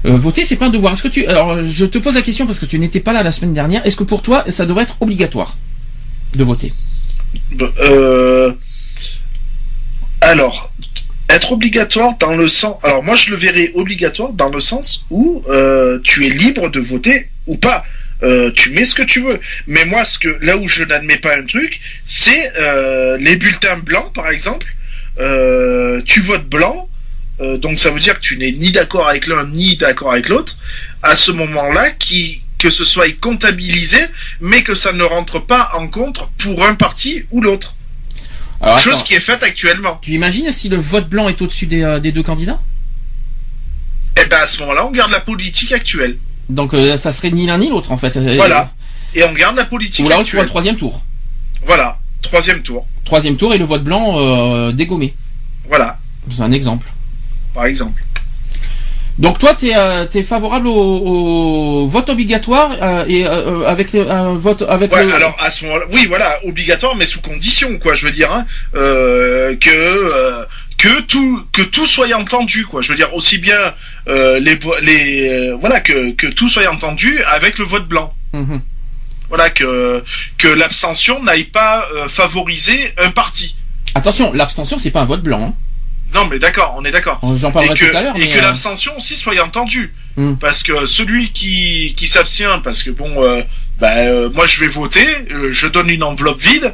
Euh, 0.06 0.18
voter, 0.18 0.46
c'est 0.46 0.56
pas 0.56 0.68
un 0.68 0.70
devoir. 0.70 0.94
Est-ce 0.94 1.04
que 1.04 1.10
tu, 1.10 1.28
alors 1.28 1.64
je 1.64 1.86
te 1.86 1.98
pose 1.98 2.16
la 2.16 2.22
question 2.22 2.46
parce 2.46 2.60
que 2.60 2.66
tu 2.66 2.80
n'étais 2.80 3.02
pas 3.02 3.14
là 3.14 3.22
la 3.22 3.32
semaine 3.32 3.54
dernière. 3.54 3.86
Est-ce 3.86 3.98
que 3.98 4.04
pour 4.06 4.22
toi 4.22 4.46
ça 4.48 4.66
devrait 4.66 4.84
être 4.84 4.96
obligatoire 5.02 5.58
de 6.36 6.44
voter? 6.44 6.74
Bah, 7.52 7.70
Euh... 7.82 8.54
Alors, 10.22 10.69
être 11.30 11.52
obligatoire 11.52 12.18
dans 12.18 12.36
le 12.36 12.48
sens. 12.48 12.78
Alors 12.84 13.04
moi, 13.04 13.16
je 13.16 13.30
le 13.30 13.38
verrais 13.38 13.72
obligatoire 13.76 14.34
dans 14.34 14.50
le 14.50 14.60
sens 14.60 15.06
où 15.10 15.44
euh, 15.50 16.00
tu 16.04 16.26
es 16.26 16.30
libre 16.30 16.70
de 16.70 16.80
voter 16.80 17.30
ou 17.48 17.56
pas. 17.56 17.86
Euh, 18.22 18.52
tu 18.54 18.72
mets 18.72 18.84
ce 18.84 18.96
que 18.96 19.04
tu 19.04 19.22
veux. 19.22 19.40
Mais 19.68 19.86
moi, 19.86 20.04
ce 20.04 20.20
que 20.20 20.38
là 20.42 20.58
où 20.58 20.68
je 20.68 20.84
n'admets 20.84 21.18
pas 21.18 21.38
un 21.38 21.46
truc, 21.46 21.80
c'est 22.06 22.52
euh, 22.58 23.18
les 23.18 23.38
bulletins 23.38 23.78
blancs, 23.78 24.14
par 24.14 24.30
exemple. 24.30 24.68
Tu 26.06 26.22
votes 26.22 26.48
blanc, 26.48 26.88
donc 27.42 27.78
ça 27.78 27.92
veut 27.92 28.00
dire 28.00 28.16
que 28.16 28.22
tu 28.22 28.38
n'es 28.38 28.54
ni 28.54 28.72
d'accord 28.72 29.10
avec 29.10 29.28
l'un 29.28 29.46
ni 29.48 29.76
d'accord 29.76 30.14
avec 30.14 30.30
l'autre. 30.30 30.58
À 31.04 31.18
ce 31.18 31.34
moment-là, 31.34 31.92
qui 31.92 32.42
que 32.58 32.70
ce 32.70 32.86
soit 32.86 33.12
comptabilisé, 33.20 33.98
mais 34.40 34.62
que 34.64 34.76
ça 34.76 34.94
ne 34.94 35.04
rentre 35.04 35.40
pas 35.40 35.72
en 35.74 35.88
compte 35.88 36.22
pour 36.38 36.64
un 36.66 36.76
parti 36.76 37.24
ou 37.32 37.42
l'autre. 37.42 37.76
Alors, 38.62 38.80
Chose 38.80 39.04
qui 39.04 39.14
est 39.14 39.20
faite 39.20 39.42
actuellement. 39.44 39.98
tu 40.02 40.12
imagines 40.12 40.52
si 40.52 40.68
le 40.70 40.78
vote 40.78 41.08
blanc 41.08 41.30
est 41.30 41.42
au-dessus 41.42 41.66
des, 41.66 41.82
euh, 41.82 42.00
des 42.00 42.12
deux 42.12 42.24
candidats? 42.24 42.60
Et 44.22 44.26
ben 44.26 44.40
à 44.42 44.48
ce 44.48 44.60
moment-là, 44.60 44.86
on 44.86 44.92
garde 44.92 45.12
la 45.12 45.22
politique 45.22 45.72
actuelle. 45.72 46.18
Donc 46.50 46.74
euh, 46.74 46.98
ça 46.98 47.12
serait 47.12 47.32
ni 47.32 47.46
l'un 47.46 47.58
ni 47.58 47.70
l'autre 47.70 47.92
en 47.92 47.98
fait. 47.98 48.18
Voilà. 48.18 48.72
Et 49.16 49.24
on 49.24 49.34
garde 49.34 49.56
la 49.56 49.66
politique 49.66 50.04
Ou 50.06 50.10
alors 50.10 50.24
tu 50.24 50.36
vois 50.36 50.44
le 50.44 50.50
troisième 50.50 50.76
tour. 50.76 51.02
Voilà. 51.66 52.00
Troisième 52.22 52.62
tour. 52.62 52.86
Troisième 53.06 53.38
tour 53.38 53.54
et 53.54 53.58
le 53.58 53.66
vote 53.66 53.84
blanc 53.84 54.16
euh, 54.20 54.72
dégommé. 54.72 55.14
Voilà. 55.68 55.98
C'est 56.30 56.42
un 56.42 56.52
exemple. 56.52 56.88
Par 57.54 57.66
exemple. 57.66 58.04
Donc 59.20 59.38
toi, 59.38 59.54
t'es 59.54 59.76
euh, 59.76 60.08
es 60.14 60.24
favorable 60.24 60.68
au, 60.68 60.72
au 61.84 61.88
vote 61.88 62.10
obligatoire 62.10 62.72
euh, 62.82 63.06
et 63.06 63.26
euh, 63.28 63.32
euh, 63.64 63.66
avec 63.68 63.92
le, 63.92 64.10
un 64.10 64.34
vote 64.36 64.64
avec 64.68 64.94
Ouais, 64.94 65.04
le. 65.06 65.14
alors 65.14 65.36
à 65.40 65.52
ce 65.52 65.66
moment-là, 65.66 65.86
oui, 65.92 66.06
voilà, 66.08 66.40
obligatoire, 66.46 66.96
mais 66.96 67.06
sous 67.06 67.20
condition, 67.20 67.78
quoi. 67.80 67.96
Je 67.96 68.06
veux 68.06 68.14
dire, 68.14 68.32
hein, 68.32 68.46
euh, 68.76 69.58
que 69.58 69.70
euh, 69.70 70.46
que 70.78 71.02
tout 71.02 71.44
que 71.52 71.62
tout 71.62 71.86
soit 71.86 72.14
entendu, 72.16 72.66
quoi. 72.66 72.82
Je 72.82 72.94
veux 72.94 72.96
dire 72.96 73.14
aussi 73.14 73.40
bien 73.40 73.76
euh, 74.08 74.40
les 74.40 74.58
les 74.82 75.28
euh, 75.28 75.58
voilà 75.60 75.82
que 75.82 76.12
que 76.16 76.28
tout 76.28 76.48
soit 76.48 76.68
entendu 76.72 77.22
avec 77.24 77.58
le 77.58 77.66
vote 77.66 77.88
blanc. 77.90 78.14
Mhm. 78.32 78.62
Voilà 79.28 79.50
que 79.50 80.02
que 80.38 80.48
l'abstention 80.48 81.22
n'aille 81.22 81.44
pas 81.44 81.86
euh, 81.94 82.08
favoriser 82.08 82.94
un 83.04 83.12
parti. 83.12 83.54
Attention, 83.96 84.32
l'abstention 84.32 84.78
c'est 84.80 84.92
pas 84.92 85.02
un 85.02 85.06
vote 85.06 85.24
blanc. 85.24 85.54
Non, 86.14 86.26
mais 86.26 86.40
d'accord, 86.40 86.76
on 86.78 86.84
est 86.86 86.92
d'accord. 86.92 87.20
J'en 87.36 87.50
Et 87.50 87.52
parlerai 87.52 87.78
que, 87.78 87.92
tout 87.92 87.96
à 87.98 88.02
l'heure. 88.02 88.16
et 88.16 88.20
mais, 88.20 88.30
que 88.30 88.38
euh, 88.40 88.42
l'abstention 88.42 88.98
aussi 88.98 89.16
soit 89.16 89.40
entendue. 89.44 89.94
Hmm. 90.18 90.36
Parce 90.36 90.64
que 90.64 90.86
celui 90.86 91.32
qui, 91.32 91.94
qui 91.98 92.08
s'abstient, 92.08 92.62
parce 92.64 92.82
que 92.84 92.90
bon, 92.90 93.24
euh, 93.24 93.44
bah, 93.80 93.96
euh, 93.98 94.30
moi 94.32 94.48
je 94.48 94.60
vais 94.62 94.68
voter, 94.70 95.06
je 95.50 95.68
donne 95.68 95.90
une 95.90 96.04
enveloppe 96.04 96.42
vide, 96.42 96.74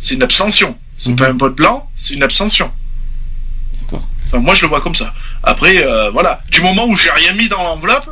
c'est 0.00 0.14
une 0.14 0.22
abstention. 0.22 0.76
C'est 0.98 1.10
Mhm. 1.10 1.16
pas 1.16 1.28
un 1.28 1.32
vote 1.36 1.56
blanc, 1.56 1.88
c'est 1.94 2.14
une 2.14 2.22
abstention. 2.22 2.70
D'accord. 3.82 4.06
Enfin, 4.26 4.38
moi 4.38 4.54
je 4.54 4.62
le 4.62 4.68
vois 4.68 4.80
comme 4.80 4.94
ça. 4.94 5.12
Après, 5.42 5.84
euh, 5.86 6.10
voilà, 6.10 6.40
du 6.50 6.60
moment 6.60 6.86
où 6.86 6.94
j'ai 6.96 7.10
rien 7.10 7.32
mis 7.32 7.48
dans 7.48 7.62
l'enveloppe, 7.62 8.08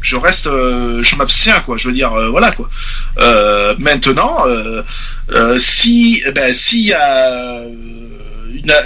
je 0.00 0.16
reste, 0.16 0.46
euh, 0.46 1.02
je 1.02 1.14
m'abstiens 1.16 1.60
quoi. 1.60 1.76
Je 1.76 1.88
veux 1.88 1.94
dire, 1.94 2.12
euh, 2.14 2.28
voilà 2.30 2.52
quoi. 2.52 2.68
Euh, 3.20 3.74
maintenant, 3.78 4.44
si, 5.58 6.22
eh 6.26 6.32
ben, 6.32 6.52
s'il 6.54 6.86
y 6.86 6.92
a 6.94 7.22
euh, 7.32 7.68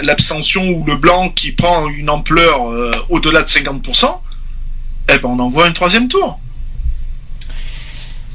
l'abstention 0.01 0.69
ou 0.69 0.83
le 0.85 0.95
blanc 0.95 1.29
qui 1.29 1.51
prend 1.51 1.87
une 1.87 2.09
ampleur 2.09 2.69
euh, 2.69 2.91
au-delà 3.09 3.43
de 3.43 3.47
50%, 3.47 4.09
eh 5.09 5.17
ben 5.19 5.29
on 5.29 5.39
envoie 5.39 5.65
un 5.65 5.71
troisième 5.71 6.07
tour. 6.07 6.39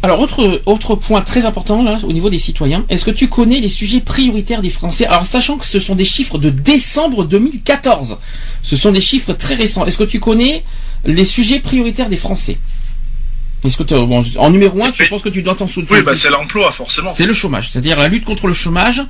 Alors 0.02 0.20
autre 0.20 0.62
autre 0.65 0.94
point 0.94 1.20
très 1.20 1.44
important 1.44 1.82
là 1.82 1.98
au 2.05 2.12
niveau 2.12 2.31
des 2.31 2.39
citoyens, 2.39 2.86
est-ce 2.89 3.05
que 3.05 3.11
tu 3.11 3.28
connais 3.28 3.61
les 3.61 3.69
sujets 3.69 4.01
prioritaires 4.01 4.62
des 4.62 4.70
Français? 4.70 5.05
Alors 5.05 5.27
sachant 5.27 5.59
que 5.59 5.66
ce 5.66 5.78
sont 5.78 5.94
des 5.94 6.07
chiffres 6.07 6.39
de 6.39 6.48
décembre 6.48 7.24
2014, 7.24 8.19
ce 8.62 8.77
sont 8.77 8.93
des 8.93 9.02
chiffres 9.02 9.35
très 9.35 9.55
récents. 9.55 9.85
Est-ce 9.85 9.98
que 9.98 10.05
tu 10.05 10.19
connais 10.19 10.65
les 11.05 11.27
sujets 11.27 11.61
prioritaires 11.61 12.09
des 12.09 12.16
Français? 12.16 12.57
Est-ce 13.62 13.77
que 13.77 13.82
t'as- 13.82 13.99
bon, 14.07 14.23
en 14.39 14.51
numéro 14.51 14.82
1, 14.82 14.93
je 14.93 15.03
Mais- 15.03 15.09
pense 15.09 15.20
que 15.23 15.28
tu 15.28 15.43
dois 15.43 15.55
t'en 15.55 15.66
souvenir. 15.66 15.93
Oui, 15.93 16.03
bah 16.03 16.12
c'est 16.16 16.31
l'emploi 16.31 16.73
forcément. 16.73 17.12
C'est 17.15 17.27
le 17.27 17.35
chômage, 17.35 17.70
c'est-à-dire 17.70 17.99
la 17.99 18.09
lutte 18.09 18.24
contre 18.24 18.47
le 18.47 18.55
chômage, 18.55 19.03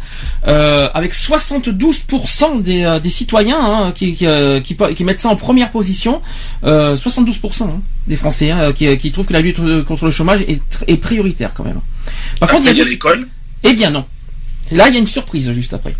euh, 0.49 0.89
avec 0.93 1.15
72% 1.15 2.57
des, 2.57 2.83
euh, 2.83 2.99
des 2.99 3.11
citoyens 3.11 3.59
hein, 3.61 3.93
qui, 3.93 4.15
qui, 4.15 4.27
euh, 4.27 4.61
qui, 4.61 4.77
qui 4.97 5.05
mettent 5.05 5.21
ça 5.21 5.29
en 5.29 5.37
première 5.37 5.71
position, 5.71 6.21
euh, 6.65 6.97
72% 6.97 7.63
hein, 7.69 7.81
des 8.09 8.17
Français 8.17 8.51
hein, 8.51 8.73
qui, 8.73 8.97
qui 8.99 9.13
trouvent 9.13 9.27
que 9.27 9.33
la 9.33 9.41
lutte 9.41 9.61
euh, 9.61 9.85
contre 9.85 10.05
le 10.05 10.11
chômage 10.11 10.41
est, 10.49 10.97
prioritaire 10.97 11.53
quand 11.55 11.65
même. 11.65 11.81
Par 12.41 12.49
Après, 12.49 12.57
contre, 12.57 12.71
il 12.73 12.79
y 12.79 12.81
a 12.81 12.85
l'école. 12.85 13.29
Eh 13.63 13.73
bien 13.75 13.91
non. 13.91 14.05
Là, 14.73 14.89
il 14.89 14.95
y 14.95 14.97
a 14.97 15.01
une 15.01 15.07
surprise 15.07 15.51
juste 15.53 15.75
après. 15.75 15.95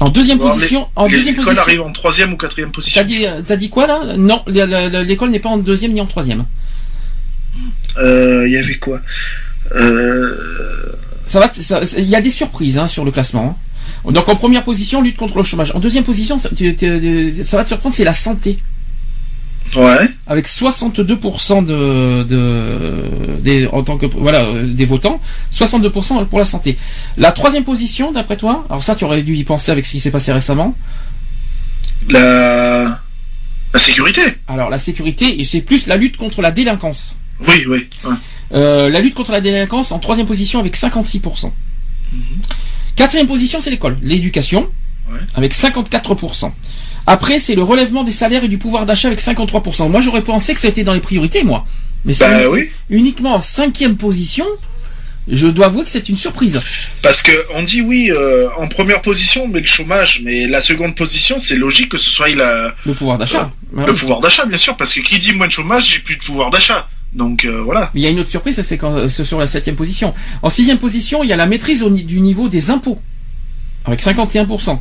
En 0.00 0.08
deuxième 0.08 0.40
Alors, 0.40 0.54
position, 0.54 0.88
en 0.96 1.06
Les- 1.06 1.12
deuxième 1.16 1.34
L'école 1.36 1.44
position. 1.54 1.62
arrive 1.62 1.80
en 1.82 1.92
troisième 1.92 2.32
ou 2.32 2.36
quatrième 2.36 2.72
position. 2.72 3.00
T'as 3.00 3.06
dit, 3.06 3.26
euh, 3.26 3.56
dit 3.56 3.70
quoi 3.70 3.86
là? 3.86 4.16
Non, 4.16 4.42
l'école 4.46 5.30
n'est 5.30 5.38
pas 5.38 5.50
en 5.50 5.58
deuxième 5.58 5.92
ni 5.92 6.00
en 6.00 6.06
troisième. 6.06 6.44
Euh, 7.98 8.44
Il 8.46 8.52
y 8.52 8.56
avait 8.56 8.78
quoi? 8.78 9.00
Euh... 9.74 10.36
Ça 11.26 11.40
va, 11.40 11.50
il 11.96 12.04
y 12.04 12.16
a 12.16 12.20
des 12.20 12.30
surprises 12.30 12.76
hein, 12.76 12.86
sur 12.86 13.04
le 13.04 13.10
classement. 13.10 13.56
hein. 14.06 14.10
Donc 14.12 14.28
en 14.28 14.36
première 14.36 14.64
position, 14.64 15.00
lutte 15.00 15.16
contre 15.16 15.38
le 15.38 15.44
chômage. 15.44 15.72
En 15.74 15.78
deuxième 15.80 16.04
position, 16.04 16.36
ça, 16.36 16.50
tu- 16.54 16.74
tu- 16.76 17.42
ça 17.44 17.56
va 17.56 17.62
te 17.62 17.68
surprendre, 17.68 17.94
c'est 17.94 18.04
la 18.04 18.12
santé, 18.12 18.58
Ouais. 19.76 20.08
avec 20.26 20.46
62% 20.46 21.64
de, 21.64 22.22
de 22.22 23.08
des, 23.40 23.66
en 23.66 23.82
tant 23.82 23.96
que 23.98 24.06
voilà 24.06 24.42
euh, 24.44 24.66
des 24.66 24.84
votants, 24.84 25.20
62% 25.52 26.26
pour 26.26 26.38
la 26.38 26.44
santé. 26.44 26.76
La 27.16 27.32
troisième 27.32 27.64
position, 27.64 28.12
d'après 28.12 28.36
toi, 28.36 28.64
alors 28.70 28.84
ça 28.84 28.94
tu 28.94 29.04
aurais 29.04 29.22
dû 29.22 29.34
y 29.36 29.42
penser 29.44 29.72
avec 29.72 29.84
ce 29.86 29.92
qui 29.92 30.00
s'est 30.00 30.10
passé 30.12 30.32
récemment. 30.32 30.76
La... 32.08 33.00
La 33.72 33.80
sécurité. 33.80 34.20
Alors 34.46 34.70
la 34.70 34.78
sécurité, 34.78 35.40
et 35.40 35.44
c'est 35.44 35.60
plus 35.62 35.86
la 35.88 35.96
lutte 35.96 36.16
contre 36.16 36.40
la 36.42 36.52
délinquance. 36.52 37.16
Oui, 37.48 37.64
oui. 37.68 37.88
ouais. 38.04 38.14
Euh, 38.52 38.88
la 38.90 39.00
lutte 39.00 39.14
contre 39.14 39.32
la 39.32 39.40
délinquance 39.40 39.90
en 39.90 39.98
troisième 39.98 40.26
position 40.26 40.60
avec 40.60 40.76
56%. 40.76 41.50
Quatrième 42.94 43.26
position, 43.26 43.60
c'est 43.60 43.70
l'école, 43.70 43.96
l'éducation, 44.02 44.68
Ouais. 45.10 45.18
avec 45.34 45.52
54%. 45.52 46.50
Après, 47.06 47.38
c'est 47.38 47.54
le 47.54 47.62
relèvement 47.62 48.02
des 48.04 48.12
salaires 48.12 48.44
et 48.44 48.48
du 48.48 48.58
pouvoir 48.58 48.86
d'achat 48.86 49.08
avec 49.08 49.20
53%. 49.20 49.88
Moi, 49.90 50.00
j'aurais 50.00 50.24
pensé 50.24 50.54
que 50.54 50.60
ça 50.60 50.68
était 50.68 50.84
dans 50.84 50.94
les 50.94 51.00
priorités, 51.00 51.44
moi. 51.44 51.66
Mais 52.04 52.12
c'est 52.12 52.28
Bah 52.28 52.48
oui. 52.50 52.70
uniquement 52.90 53.34
en 53.34 53.40
cinquième 53.40 53.96
position. 53.96 54.46
Je 55.26 55.46
dois 55.46 55.66
avouer 55.66 55.84
que 55.84 55.90
c'est 55.90 56.08
une 56.10 56.18
surprise. 56.18 56.60
Parce 57.00 57.22
que 57.22 57.32
on 57.54 57.62
dit 57.62 57.80
oui 57.80 58.10
euh, 58.10 58.46
en 58.58 58.68
première 58.68 59.00
position, 59.00 59.48
mais 59.48 59.60
le 59.60 59.66
chômage, 59.66 60.20
mais 60.22 60.46
la 60.46 60.60
seconde 60.60 60.94
position, 60.94 61.38
c'est 61.38 61.56
logique 61.56 61.88
que 61.90 61.96
ce 61.96 62.10
soit 62.10 62.28
la, 62.28 62.74
Le 62.84 62.92
pouvoir 62.92 63.16
d'achat. 63.16 63.50
Ah 63.76 63.84
le 63.86 63.92
oui. 63.92 63.98
pouvoir 63.98 64.20
d'achat, 64.20 64.44
bien 64.44 64.58
sûr, 64.58 64.76
parce 64.76 64.92
que 64.92 65.00
qui 65.00 65.18
dit 65.18 65.32
moins 65.32 65.46
de 65.46 65.52
chômage, 65.52 65.88
j'ai 65.94 66.00
plus 66.00 66.16
de 66.16 66.22
pouvoir 66.24 66.50
d'achat. 66.50 66.88
Donc 67.14 67.46
euh, 67.46 67.62
voilà. 67.64 67.90
Mais 67.94 68.00
il 68.02 68.04
y 68.04 68.06
a 68.06 68.10
une 68.10 68.20
autre 68.20 68.28
surprise, 68.28 68.60
c'est 68.60 68.76
quand 68.76 69.08
c'est 69.08 69.24
sur 69.24 69.38
la 69.40 69.46
septième 69.46 69.76
position. 69.76 70.12
En 70.42 70.50
sixième 70.50 70.78
position, 70.78 71.22
il 71.22 71.30
y 71.30 71.32
a 71.32 71.36
la 71.36 71.46
maîtrise 71.46 71.82
au 71.82 71.88
du 71.88 72.20
niveau 72.20 72.48
des 72.48 72.70
impôts, 72.70 73.00
avec 73.86 74.02
51%. 74.02 74.78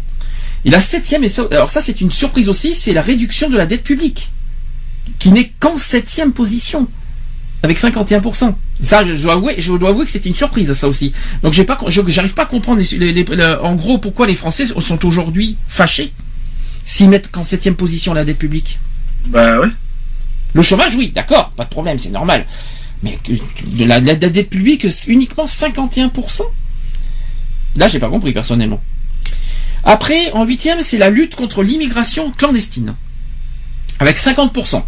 Et 0.65 0.69
la 0.69 0.81
septième, 0.81 1.23
et 1.23 1.30
ça, 1.30 1.44
alors 1.52 1.69
ça 1.69 1.81
c'est 1.81 1.99
une 2.02 2.11
surprise 2.11 2.48
aussi, 2.49 2.73
c'est 2.76 2.94
la 2.94 3.02
réduction 3.02 3.49
de 3.49 3.57
la 3.57 3.65
dette 3.65 3.84
publique, 3.84 4.31
qui 5.19 5.31
n'est 5.31 5.52
qu'en 5.60 5.77
septième 5.77 6.31
position, 6.31 6.88
avec 7.64 7.80
51%. 7.80 8.53
Ça, 8.81 9.06
je, 9.06 9.14
dois 9.14 9.34
avouer, 9.34 9.56
je 9.60 9.72
dois 9.73 9.90
avouer 9.90 10.06
que 10.06 10.11
c'est 10.11 10.26
une 10.26 10.35
surprise, 10.35 10.73
ça 10.73 10.88
aussi. 10.88 11.14
Donc 11.44 11.53
j'ai 11.53 11.64
pas, 11.64 11.77
j'arrive 11.88 12.34
pas 12.34 12.44
à 12.44 12.45
comprendre 12.45 12.80
les- 12.81 12.98
les- 12.98 13.14
les- 13.14 13.23
le- 13.35 13.61
en 13.64 13.76
gros 13.76 13.98
pourquoi 13.98 14.26
les 14.27 14.35
Français 14.35 14.65
sont 14.65 15.06
aujourd'hui 15.06 15.57
fâchés 15.68 16.11
s'ils 16.85 17.10
mettent 17.10 17.31
qu'en 17.31 17.44
septième 17.44 17.76
position 17.76 18.14
la 18.14 18.26
dette 18.26 18.40
publique. 18.40 18.80
Bah 19.27 19.60
ouais. 19.60 19.68
Le 20.53 20.61
chômage, 20.61 20.95
oui, 20.95 21.11
d'accord, 21.14 21.52
pas 21.52 21.64
de 21.64 21.69
problème, 21.69 21.98
c'est 21.99 22.10
normal. 22.10 22.45
Mais 23.03 23.18
de 23.65 23.84
la, 23.85 23.99
la 23.99 24.15
dette 24.15 24.49
publique, 24.49 24.85
uniquement 25.07 25.45
51%. 25.45 26.41
Là, 27.76 27.88
j'ai 27.88 27.99
pas 27.99 28.10
compris 28.10 28.34
personnellement. 28.34 28.81
Après, 29.84 30.31
en 30.31 30.45
huitième, 30.45 30.81
c'est 30.81 30.97
la 30.97 31.10
lutte 31.10 31.35
contre 31.35 31.61
l'immigration 31.64 32.31
clandestine, 32.31 32.95
avec 33.99 34.18
50%. 34.18 34.84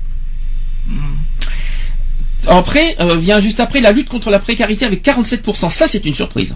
Après, 2.48 2.96
euh, 3.00 3.18
vient 3.18 3.40
juste 3.40 3.60
après 3.60 3.82
la 3.82 3.92
lutte 3.92 4.08
contre 4.08 4.30
la 4.30 4.40
précarité 4.40 4.86
avec 4.86 5.04
47%. 5.04 5.70
Ça, 5.70 5.88
c'est 5.88 6.06
une 6.06 6.14
surprise. 6.14 6.56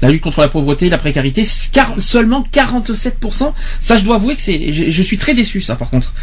La 0.00 0.10
lutte 0.10 0.22
contre 0.22 0.40
la 0.40 0.48
pauvreté, 0.48 0.88
la 0.88 0.98
précarité, 0.98 1.44
seulement 1.98 2.44
47%. 2.52 3.52
Ça, 3.80 3.98
je 3.98 4.04
dois 4.04 4.16
avouer 4.16 4.36
que 4.36 4.42
c'est, 4.42 4.72
je 4.72 5.02
suis 5.02 5.18
très 5.18 5.34
déçu, 5.34 5.60
ça, 5.60 5.76
par 5.76 5.90
contre. 5.90 6.14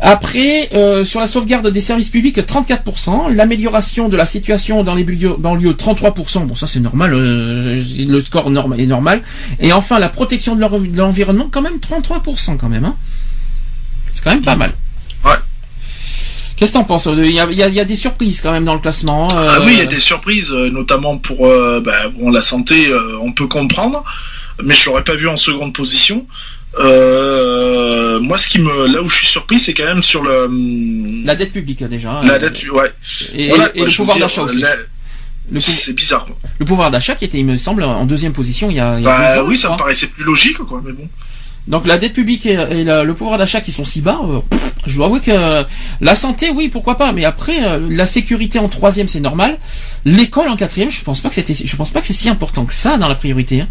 Après, 0.00 0.68
euh, 0.74 1.04
sur 1.04 1.20
la 1.20 1.26
sauvegarde 1.26 1.66
des 1.68 1.80
services 1.80 2.10
publics, 2.10 2.38
34%. 2.38 3.28
L'amélioration 3.34 4.08
de 4.08 4.16
la 4.16 4.26
situation 4.26 4.82
dans 4.84 4.94
les 4.94 5.04
banlieues, 5.04 5.36
banlieues, 5.38 5.72
33%. 5.74 6.46
Bon, 6.46 6.54
ça 6.54 6.66
c'est 6.66 6.80
normal, 6.80 7.12
euh, 7.14 7.82
le 8.06 8.20
score 8.20 8.46
est 8.78 8.86
normal. 8.86 9.22
Et 9.60 9.72
enfin, 9.72 9.98
la 9.98 10.08
protection 10.08 10.54
de 10.54 10.60
l'env- 10.60 10.90
de 10.90 10.96
l'environnement, 10.98 11.48
quand 11.50 11.62
même 11.62 11.78
33% 11.80 12.56
quand 12.58 12.68
même. 12.68 12.84
Hein. 12.84 12.96
C'est 14.12 14.22
quand 14.22 14.30
même 14.30 14.44
pas 14.44 14.56
mal. 14.56 14.72
Ouais. 15.24 15.30
Qu'est-ce 16.56 16.72
que 16.72 16.78
t'en 16.78 16.84
penses 16.84 17.06
Il 17.06 17.30
y 17.32 17.40
a, 17.40 17.46
il 17.50 17.56
y 17.74 17.80
a- 17.80 17.84
des 17.84 17.96
surprises 17.96 18.40
quand 18.40 18.52
même 18.52 18.64
dans 18.64 18.74
le 18.74 18.80
classement. 18.80 19.28
euh, 19.34 19.56
Ah 19.56 19.60
oui, 19.64 19.72
il 19.74 19.78
y 19.78 19.82
a 19.82 19.86
des 19.86 20.00
surprises, 20.00 20.50
euh, 20.50 20.70
notamment 20.70 21.18
pour 21.18 21.46
euh, 21.46 21.80
bah, 21.84 22.08
bon, 22.18 22.30
la 22.30 22.42
santé, 22.42 22.86
euh, 22.88 23.18
on 23.22 23.32
peut 23.32 23.46
comprendre, 23.46 24.02
mais 24.62 24.74
je 24.74 24.86
l'aurais 24.86 25.04
pas 25.04 25.14
vu 25.16 25.28
en 25.28 25.36
seconde 25.36 25.74
position. 25.74 26.26
Euh, 26.78 28.20
moi, 28.20 28.38
ce 28.38 28.48
qui 28.48 28.58
me, 28.58 28.92
là 28.92 29.02
où 29.02 29.08
je 29.08 29.16
suis 29.16 29.26
surpris, 29.26 29.58
c'est 29.58 29.74
quand 29.74 29.84
même 29.84 30.02
sur 30.02 30.22
le 30.22 30.44
hum, 30.44 31.22
La 31.24 31.34
dette 31.34 31.52
publique 31.52 31.82
déjà. 31.84 32.20
la 32.24 32.34
euh, 32.34 32.38
dette, 32.38 32.62
ouais. 32.70 32.92
Et, 33.34 33.48
Voilà, 33.48 33.68
et 33.74 33.78
quoi, 33.78 33.86
le 33.86 33.92
pouvoir 33.92 34.18
d'achat 34.18 34.42
aussi. 34.42 34.58
la- 34.60 35.60
C'est 35.60 35.92
bizarre. 35.92 36.26
quoi. 36.26 36.36
le 36.58 36.64
pouvoir 36.66 36.90
d'achat 36.90 37.14
qui 37.14 37.24
était, 37.24 37.38
il 37.38 37.46
me 37.46 37.56
semble, 37.56 37.82
en 37.84 38.04
deuxième 38.04 38.32
position 38.32 38.68
il 38.68 38.76
y 38.76 38.80
a, 38.80 38.98
il 38.98 39.04
y 39.04 39.06
a 39.06 39.16
Bah 39.16 39.34
deux 39.36 39.40
ans, 39.42 39.44
oui, 39.46 39.56
ça 39.56 39.70
me 39.72 39.76
paraissait 39.76 40.08
plus 40.08 40.24
logique, 40.24 40.58
quoi. 40.58 40.82
Mais 40.84 40.92
bon. 40.92 41.08
Donc 41.68 41.86
la 41.86 41.98
dette 41.98 42.12
publique 42.14 42.46
et, 42.46 42.52
et 42.70 42.84
la- 42.84 43.04
le 43.04 43.14
pouvoir 43.14 43.38
d'achat 43.38 43.60
qui 43.60 43.70
sont 43.72 43.84
si 43.84 44.00
bas, 44.00 44.18
euh, 44.24 44.40
pff, 44.50 44.60
je 44.86 44.96
dois 44.96 45.06
avouer 45.06 45.20
que 45.20 45.30
euh, 45.30 45.62
la 46.00 46.14
santé, 46.16 46.50
oui, 46.50 46.68
pourquoi 46.68 46.96
pas, 46.96 47.12
mais 47.12 47.24
après 47.24 47.64
euh, 47.64 47.86
la 47.90 48.06
sécurité 48.06 48.58
en 48.58 48.68
troisième, 48.68 49.06
c'est 49.08 49.20
normal. 49.20 49.58
L'école 50.04 50.48
en 50.48 50.56
quatrième, 50.56 50.90
je 50.90 51.00
pense 51.02 51.20
pas 51.20 51.28
que 51.28 51.34
c'était, 51.36 51.54
je 51.54 51.76
pense 51.76 51.90
pas 51.90 52.00
que 52.00 52.06
c'est 52.08 52.12
si 52.12 52.28
important 52.28 52.64
que 52.64 52.74
ça 52.74 52.98
dans 52.98 53.08
la 53.08 53.14
priorité. 53.16 53.60
hein. 53.62 53.68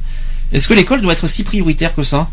Est-ce 0.54 0.68
que 0.70 0.74
l'école 0.74 1.02
doit 1.02 1.14
être 1.14 1.28
si 1.28 1.44
prioritaire 1.44 1.94
que 1.96 2.04
ça? 2.04 2.30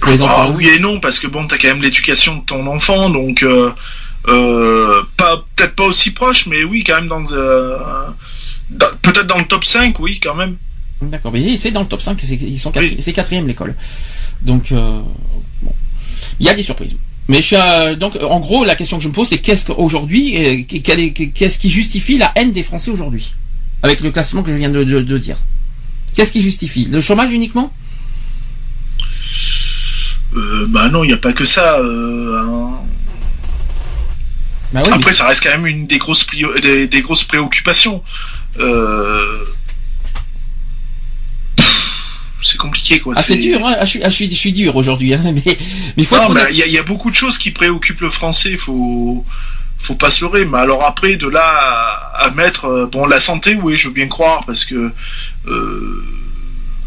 Pour 0.00 0.10
les 0.12 0.22
Ah, 0.22 0.50
oui 0.54 0.68
et 0.68 0.78
non, 0.78 1.00
parce 1.00 1.18
que 1.18 1.26
bon, 1.26 1.46
t'as 1.46 1.58
quand 1.58 1.68
même 1.68 1.82
l'éducation 1.82 2.36
de 2.36 2.42
ton 2.44 2.66
enfant, 2.66 3.10
donc 3.10 3.42
euh, 3.42 3.70
euh, 4.28 5.02
pas 5.16 5.44
peut-être 5.56 5.74
pas 5.74 5.84
aussi 5.84 6.10
proche, 6.10 6.46
mais 6.46 6.64
oui, 6.64 6.84
quand 6.84 6.94
même 6.94 7.08
dans, 7.08 7.24
euh, 7.32 7.76
dans- 8.70 8.86
peut-être 9.02 9.26
dans 9.26 9.38
le 9.38 9.44
top 9.46 9.64
5, 9.64 9.98
oui, 10.00 10.20
quand 10.22 10.34
même. 10.34 10.56
D'accord, 11.00 11.32
mais 11.32 11.56
c'est 11.56 11.70
dans 11.70 11.82
le 11.82 11.86
top 11.88 12.02
5, 12.02 12.18
c'est, 12.20 12.34
ils 12.34 12.58
sont 12.58 12.70
quatri- 12.70 12.94
Oui. 12.96 12.96
c'est 13.00 13.12
quatrième 13.12 13.46
l'école. 13.46 13.74
Donc 14.42 14.70
bon, 14.72 15.72
il 16.40 16.46
y 16.46 16.48
a 16.48 16.54
des 16.54 16.62
surprises. 16.62 16.96
Mais 17.28 17.42
je 17.42 17.46
suis, 17.46 17.96
donc 17.98 18.16
en 18.20 18.40
gros 18.40 18.64
la 18.64 18.74
question 18.74 18.96
que 18.96 19.02
je 19.04 19.08
me 19.08 19.12
pose 19.12 19.28
c'est 19.28 19.38
qu'est-ce 19.38 19.66
qu'aujourd'hui, 19.66 20.66
qu'est-ce 20.66 21.58
qui 21.58 21.68
justifie 21.70 22.16
la 22.18 22.32
haine 22.36 22.52
des 22.52 22.62
Français 22.62 22.90
aujourd'hui? 22.90 23.34
Avec 23.82 24.00
le 24.00 24.10
classement 24.10 24.42
que 24.42 24.50
je 24.50 24.56
viens 24.56 24.70
de, 24.70 24.82
de- 24.82 25.02
de 25.02 25.18
dire. 25.18 25.36
Qu'est-ce 26.16 26.32
qui 26.32 26.40
justifie? 26.40 26.86
Le 26.86 27.00
chômage 27.00 27.30
uniquement? 27.30 27.72
Euh, 30.36 30.66
bah 30.68 30.88
non, 30.88 31.04
il 31.04 31.08
n'y 31.08 31.12
a 31.14 31.18
pas 31.18 31.32
que 31.32 31.44
ça. 31.44 31.78
euh, 31.78 32.38
hein. 32.40 32.70
Bah 34.72 34.82
oui, 34.84 34.92
Après, 34.92 35.14
ça 35.14 35.26
reste 35.26 35.42
quand 35.42 35.50
même 35.50 35.66
une 35.66 35.86
des 35.86 35.98
grosses, 35.98 36.26
des, 36.62 36.86
des 36.86 37.00
grosses 37.02 37.24
préoccupations. 37.24 38.02
Euh, 38.60 39.38
C'est 42.42 42.56
compliqué, 42.58 43.00
quoi. 43.00 43.14
ah 43.16 43.22
c'est 43.22 43.36
dur, 43.36 43.66
hein 43.66 43.76
ah, 43.80 43.84
je, 43.84 43.90
suis, 43.90 44.02
ah, 44.04 44.08
je, 44.10 44.14
suis, 44.14 44.30
je 44.30 44.34
suis 44.36 44.52
dur 44.52 44.74
aujourd'hui, 44.76 45.12
hein, 45.12 45.20
mais 45.96 46.04
faut 46.04 46.16
il 46.50 46.56
y, 46.56 46.62
a- 46.62 46.66
il 46.66 46.72
y 46.72 46.78
a 46.78 46.82
beaucoup 46.82 47.10
de 47.10 47.16
choses 47.16 47.36
qui 47.36 47.50
préoccupent 47.50 48.00
le 48.00 48.10
français. 48.10 48.56
Faut, 48.56 49.24
faut 49.80 49.94
pas 49.96 50.10
se 50.10 50.24
leurrer. 50.24 50.44
Mais 50.44 50.58
alors 50.58 50.84
après, 50.84 51.16
de 51.16 51.28
là 51.28 51.42
à, 51.44 52.24
à 52.26 52.30
mettre, 52.30 52.66
euh, 52.66 52.86
bon, 52.90 53.06
la 53.06 53.20
santé, 53.20 53.54
oui, 53.60 53.76
je 53.76 53.88
veux 53.88 53.94
bien 53.94 54.06
croire, 54.08 54.44
parce 54.46 54.64
que 54.64 54.92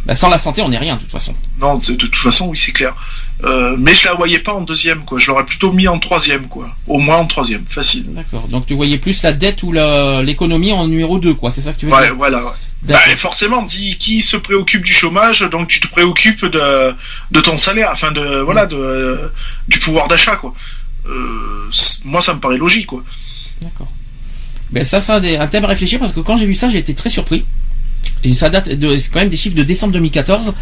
Bah, 0.05 0.15
sans 0.15 0.29
la 0.29 0.39
santé 0.39 0.61
on 0.63 0.69
n'est 0.69 0.77
rien 0.79 0.95
de 0.95 1.01
toute 1.01 1.11
façon. 1.11 1.35
non, 1.59 1.77
de 1.77 1.93
toute 1.93 2.15
façon, 2.15 2.47
oui, 2.47 2.57
c'est 2.57 2.71
clair. 2.71 2.95
Euh, 3.43 3.75
mais 3.77 3.95
je 3.95 4.05
la 4.05 4.13
voyais 4.13 4.39
pas 4.39 4.53
en 4.53 4.61
deuxième, 4.61 5.03
quoi. 5.03 5.17
Je 5.17 5.27
l'aurais 5.27 5.45
plutôt 5.45 5.71
mis 5.73 5.87
en 5.87 5.97
troisième, 5.97 6.47
quoi. 6.47 6.69
Au 6.87 6.99
moins 6.99 7.17
en 7.17 7.25
troisième, 7.25 7.63
facile. 7.69 8.05
D'accord. 8.09 8.47
Donc 8.47 8.67
tu 8.67 8.75
voyais 8.75 8.97
plus 8.99 9.23
la 9.23 9.33
dette 9.33 9.63
ou 9.63 9.71
la- 9.71 10.21
l'économie 10.21 10.71
en 10.71 10.87
numéro 10.87 11.17
2 11.17 11.33
quoi, 11.33 11.49
c'est 11.49 11.61
ça 11.61 11.73
que 11.73 11.79
tu 11.79 11.87
veux 11.87 11.91
Ouais, 11.93 12.03
dire? 12.03 12.15
voilà. 12.15 12.43
Bah, 12.83 12.97
forcément, 13.17 13.61
dit 13.63 13.97
qui 13.99 14.21
se 14.21 14.37
préoccupe 14.37 14.83
du 14.83 14.93
chômage, 14.93 15.41
donc 15.51 15.67
tu 15.67 15.79
te 15.79 15.87
préoccupes 15.87 16.45
de, 16.45 16.93
de 17.31 17.39
ton 17.41 17.57
salaire, 17.57 17.91
enfin 17.93 18.11
de 18.11 18.41
voilà, 18.41 18.65
de 18.65 19.31
du 19.67 19.77
pouvoir 19.79 20.07
d'achat, 20.07 20.35
quoi. 20.35 20.53
Euh, 21.07 21.69
moi, 22.05 22.21
ça 22.21 22.33
me 22.33 22.39
paraît 22.39 22.57
logique, 22.57 22.87
quoi. 22.87 23.03
D'accord. 23.61 23.87
Ben 24.71 24.83
ça, 24.83 25.01
ça 25.01 25.15
un 25.15 25.47
thème 25.47 25.65
à 25.65 25.67
réfléchir 25.67 25.99
parce 25.99 26.11
que 26.13 26.19
quand 26.21 26.37
j'ai 26.37 26.45
vu 26.45 26.55
ça, 26.55 26.69
j'ai 26.69 26.77
été 26.79 26.93
très 26.93 27.09
surpris. 27.09 27.43
Et 28.23 28.33
ça 28.33 28.49
date 28.49 28.69
de, 28.69 28.97
c'est 28.97 29.11
quand 29.11 29.19
même 29.19 29.29
des 29.29 29.37
chiffres 29.37 29.55
de 29.55 29.63
décembre 29.63 29.93
2014. 29.93 30.53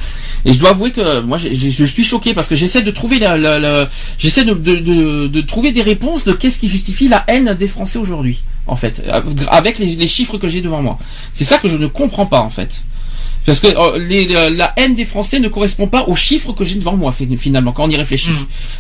Et 0.46 0.54
je 0.54 0.60
dois 0.60 0.70
avouer 0.70 0.92
que 0.92 1.22
moi, 1.22 1.38
je, 1.38 1.50
je- 1.54 1.70
je 1.70 1.84
suis 1.84 2.04
choqué 2.06 2.34
parce 2.34 2.48
que 2.48 2.56
j'essaie 2.56 2.82
de 2.84 2.92
trouver 2.92 3.20
la, 3.20 3.38
la- 3.38 3.60
la- 3.60 3.90
j'essaie 4.18 4.46
de, 4.46 4.54
de, 4.54 4.78
de- 4.78 5.28
de 5.28 5.42
trouver 5.42 5.72
des 5.72 5.82
réponses 5.82 6.24
de 6.24 6.32
qu'est-ce 6.32 6.60
qui 6.60 6.70
justifie 6.70 7.08
la 7.10 7.24
haine 7.28 7.54
des 7.60 7.68
Français 7.68 8.00
aujourd'hui, 8.00 8.40
en 8.68 8.76
fait, 8.78 9.04
avec 9.50 9.78
les, 9.80 9.96
les 9.96 10.08
chiffres 10.08 10.38
que 10.38 10.48
j'ai 10.48 10.62
devant 10.62 10.82
moi. 10.82 10.98
C'est 11.34 11.44
ça 11.44 11.58
que 11.58 11.68
je 11.68 11.76
ne 11.78 11.88
comprends 11.88 12.26
pas, 12.26 12.40
en 12.42 12.50
fait. 12.50 12.82
Parce 13.46 13.60
que 13.60 13.68
euh, 13.68 13.98
les- 13.98 14.28
la 14.28 14.50
la 14.50 14.74
haine 14.78 14.96
des 14.96 15.06
Français 15.06 15.40
ne 15.40 15.48
correspond 15.50 15.88
pas 15.88 16.04
aux 16.08 16.16
chiffres 16.16 16.54
que 16.54 16.64
j'ai 16.64 16.76
devant 16.76 16.96
moi, 16.96 17.12
fi- 17.12 17.28
finalement, 17.38 17.72
quand 17.74 17.84
on 17.86 17.90
y 17.90 17.96
réfléchit. 17.98 18.30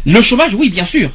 Le 0.05 0.21
chômage, 0.21 0.53
oui, 0.55 0.69
bien 0.69 0.85
sûr. 0.85 1.09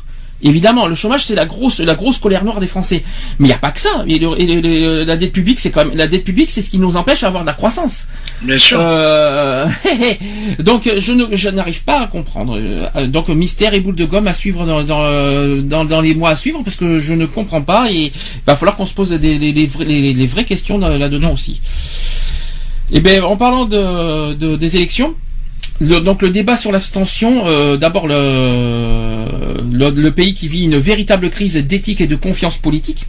Évidemment, 0.47 0.87
le 0.87 0.95
chômage 0.95 1.25
c'est 1.25 1.35
la 1.35 1.47
grosse 1.47 1.81
la 1.81 1.95
grosse 1.95 2.19
colère 2.19 2.45
noire 2.45 2.61
des 2.61 2.67
Français. 2.67 3.03
Mais 3.39 3.47
il 3.49 3.51
n'y 3.51 3.55
a 3.55 3.59
pas 3.59 3.71
que 3.73 3.81
ça. 3.81 4.05
Et, 4.07 4.19
le- 4.19 4.39
et 4.41 4.47
le- 4.47 4.61
le- 4.61 5.05
la 5.05 5.17
dette 5.17 5.33
publique 5.33 5.59
c'est 5.59 5.71
quand 5.71 5.85
même 5.87 5.97
la 5.97 6.07
dette 6.07 6.23
publique 6.25 6.51
c'est 6.51 6.61
ce 6.63 6.69
qui 6.71 6.79
nous 6.79 6.97
empêche 6.97 7.23
d'avoir 7.23 7.43
de 7.45 7.47
la 7.49 7.55
croissance. 7.55 8.07
Bien 8.43 8.59
sûr. 8.59 8.79
Euh, 8.81 9.67
donc 10.61 10.89
je 11.01 11.49
n'arrive 11.51 11.83
pas 11.85 12.01
à 12.03 12.07
comprendre. 12.07 12.59
Euh, 12.61 13.07
Donc 13.07 13.29
mystère 13.29 13.73
et 13.75 13.81
boule 13.81 13.97
de 13.97 14.05
gomme 14.05 14.27
à 14.29 14.33
suivre 14.35 14.67
dans 14.67 14.85
dans, 14.85 15.63
dans, 15.63 15.85
dans 15.85 16.01
les 16.01 16.15
mois 16.15 16.31
à 16.31 16.37
suivre 16.37 16.61
parce 16.63 16.77
que 16.77 16.99
je 17.01 17.15
ne 17.15 17.27
comprends 17.27 17.63
pas 17.63 17.91
et 17.91 18.07
il 18.07 18.13
va 18.47 18.55
falloir 18.57 18.77
qu'on 18.77 18.87
se 18.87 18.95
pose 18.95 19.11
des, 19.11 19.39
les, 19.39 19.53
les, 19.53 19.67
vrais- 19.67 19.85
les- 19.87 20.13
les 20.13 20.27
vraies 20.27 20.45
questions 20.45 20.79
dans- 20.79 20.89
là-dedans 20.91 21.33
aussi. 21.33 21.61
Et 22.93 23.01
bien 23.01 23.23
en 23.25 23.37
parlant 23.37 23.65
de, 23.65 24.35
de- 24.35 24.57
des 24.57 24.77
élections. 24.77 25.15
Donc 25.81 26.23
le 26.23 26.31
débat 26.31 26.57
sur 26.57 26.71
l'abstention, 26.71 27.47
euh, 27.47 27.77
d'abord 27.77 28.07
le, 28.07 29.27
le 29.73 30.11
pays 30.11 30.35
qui 30.35 30.49
vit 30.49 30.65
une 30.65 30.79
véritable 30.79 31.31
crise 31.31 31.57
d'éthique 31.57 32.01
et 32.01 32.07
de 32.07 32.17
confiance 32.17 32.59
politique. 32.59 33.07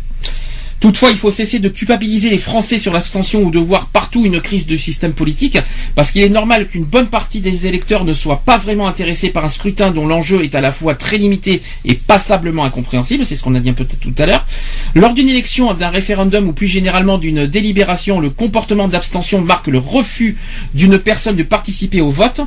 Toutefois, 0.86 1.10
il 1.10 1.18
faut 1.18 1.32
cesser 1.32 1.58
de 1.58 1.68
culpabiliser 1.68 2.30
les 2.30 2.38
Français 2.38 2.78
sur 2.78 2.94
l'abstention 2.94 3.42
ou 3.42 3.50
de 3.50 3.58
voir 3.58 3.88
partout 3.88 4.24
une 4.24 4.40
crise 4.40 4.68
du 4.68 4.78
système 4.78 5.14
politique, 5.14 5.58
parce 5.96 6.12
qu'il 6.12 6.22
est 6.22 6.30
normal 6.30 6.68
qu'une 6.68 6.84
bonne 6.84 7.08
partie 7.08 7.40
des 7.40 7.66
électeurs 7.66 8.06
ne 8.06 8.14
soit 8.14 8.44
pas 8.46 8.60
vraiment 8.60 8.86
intéressés 8.86 9.32
par 9.32 9.44
un 9.44 9.50
scrutin 9.50 9.90
dont 9.90 10.06
l'enjeu 10.06 10.44
est 10.44 10.54
à 10.54 10.62
la 10.62 10.72
fois 10.72 10.94
très 10.94 11.18
limité 11.18 11.64
et 11.86 11.96
passablement 11.96 12.66
incompréhensible, 12.66 13.26
c'est 13.26 13.36
ce 13.36 13.42
qu'on 13.42 13.56
a 13.56 13.60
dit 13.60 13.70
un 13.72 13.74
peu 13.74 13.84
tout 13.84 14.14
à 14.20 14.28
l'heure. 14.28 14.46
Lors 14.94 15.16
d'une 15.16 15.28
élection, 15.28 15.74
d'un 15.74 15.90
référendum 15.90 16.50
ou 16.50 16.54
plus 16.54 16.68
généralement 16.68 17.18
d'une 17.18 17.48
délibération, 17.48 18.20
le 18.20 18.30
comportement 18.30 18.88
d'abstention 18.88 19.42
marque 19.42 19.66
le 19.66 19.80
refus 19.80 20.38
d'une 20.76 21.00
personne 21.00 21.36
de 21.36 21.42
participer 21.42 22.02
au 22.02 22.12
vote. 22.12 22.42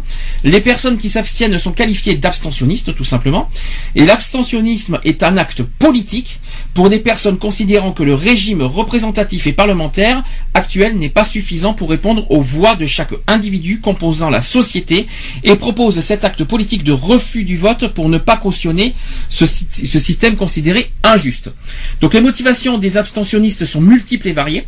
Les 0.45 0.61
personnes 0.61 0.99
qui 0.99 1.11
s'abstiennent 1.11 1.59
sont 1.59 1.73
qualifiées 1.73 2.15
d'abstentionnistes, 2.15 2.95
tout 2.95 3.05
simplement. 3.05 3.51
Et 3.97 4.07
l'abstentionnisme 4.07 5.01
est 5.03 5.25
un 5.25 5.39
acte 5.39 5.65
politique 5.65 6.39
pour 6.75 6.91
des 6.91 6.99
personnes 6.99 7.39
considérant 7.39 7.93
que 7.93 8.03
le 8.03 8.15
régime 8.15 8.63
représentatif 8.63 9.47
et 9.47 9.53
parlementaire 9.53 10.23
actuel 10.55 10.97
n'est 10.99 11.09
pas 11.09 11.25
suffisant 11.25 11.75
pour 11.75 11.91
répondre 11.91 12.31
aux 12.31 12.41
voix 12.41 12.77
de 12.77 12.87
chaque 12.87 13.13
individu 13.27 13.81
composant 13.81 14.31
la 14.31 14.41
société 14.41 15.07
et 15.45 15.57
propose 15.57 16.01
cet 16.01 16.25
acte 16.25 16.45
politique 16.45 16.85
de 16.85 16.93
refus 16.93 17.45
du 17.45 17.57
vote 17.57 17.89
pour 17.89 18.09
ne 18.09 18.19
pas 18.19 18.37
cautionner 18.37 18.95
ce, 19.29 19.47
sy- 19.47 19.67
ce 19.87 19.99
système 19.99 20.37
considéré 20.37 20.91
injuste. 21.03 21.53
Donc 22.01 22.15
les 22.15 22.21
motivations 22.21 22.79
des 22.79 22.97
abstentionnistes 22.97 23.65
sont 23.65 23.81
multiples 23.81 24.29
et 24.29 24.33
variées. 24.33 24.67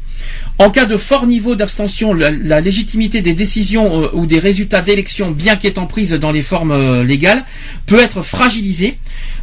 En 0.58 0.70
cas 0.70 0.86
de 0.86 0.96
fort 0.96 1.26
niveau 1.26 1.54
d'abstention, 1.54 2.12
la, 2.14 2.30
la 2.30 2.60
légitimité 2.60 3.22
des 3.22 3.34
décisions 3.34 4.04
euh, 4.04 4.08
ou 4.12 4.26
des 4.26 4.38
résultats 4.38 4.82
d'élections, 4.82 5.30
bien 5.30 5.56
qu'étant 5.56 5.86
prises 5.86 6.12
dans 6.12 6.30
les 6.32 6.42
formes 6.42 6.72
euh, 6.72 7.04
légales, 7.04 7.44
peut 7.86 7.98
être 8.00 8.22
fragilisée. 8.22 8.98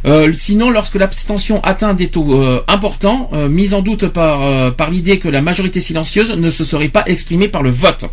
Euh, 0.06 0.32
sinon, 0.36 0.70
lorsque 0.70 0.94
l'abstention 0.94 1.62
atteint 1.64 1.94
des 1.94 2.08
taux 2.08 2.37
euh, 2.42 2.60
importants, 2.68 3.30
euh, 3.32 3.48
mis 3.48 3.74
en 3.74 3.82
doute 3.82 4.08
par, 4.08 4.42
euh, 4.42 4.70
par 4.70 4.90
l'idée 4.90 5.18
que 5.18 5.28
la 5.28 5.40
majorité 5.42 5.80
silencieuse 5.80 6.36
ne 6.36 6.50
se 6.50 6.64
serait 6.64 6.88
pas 6.88 7.04
exprimée 7.06 7.48
par 7.48 7.62
le 7.62 7.70
vote. 7.70 8.04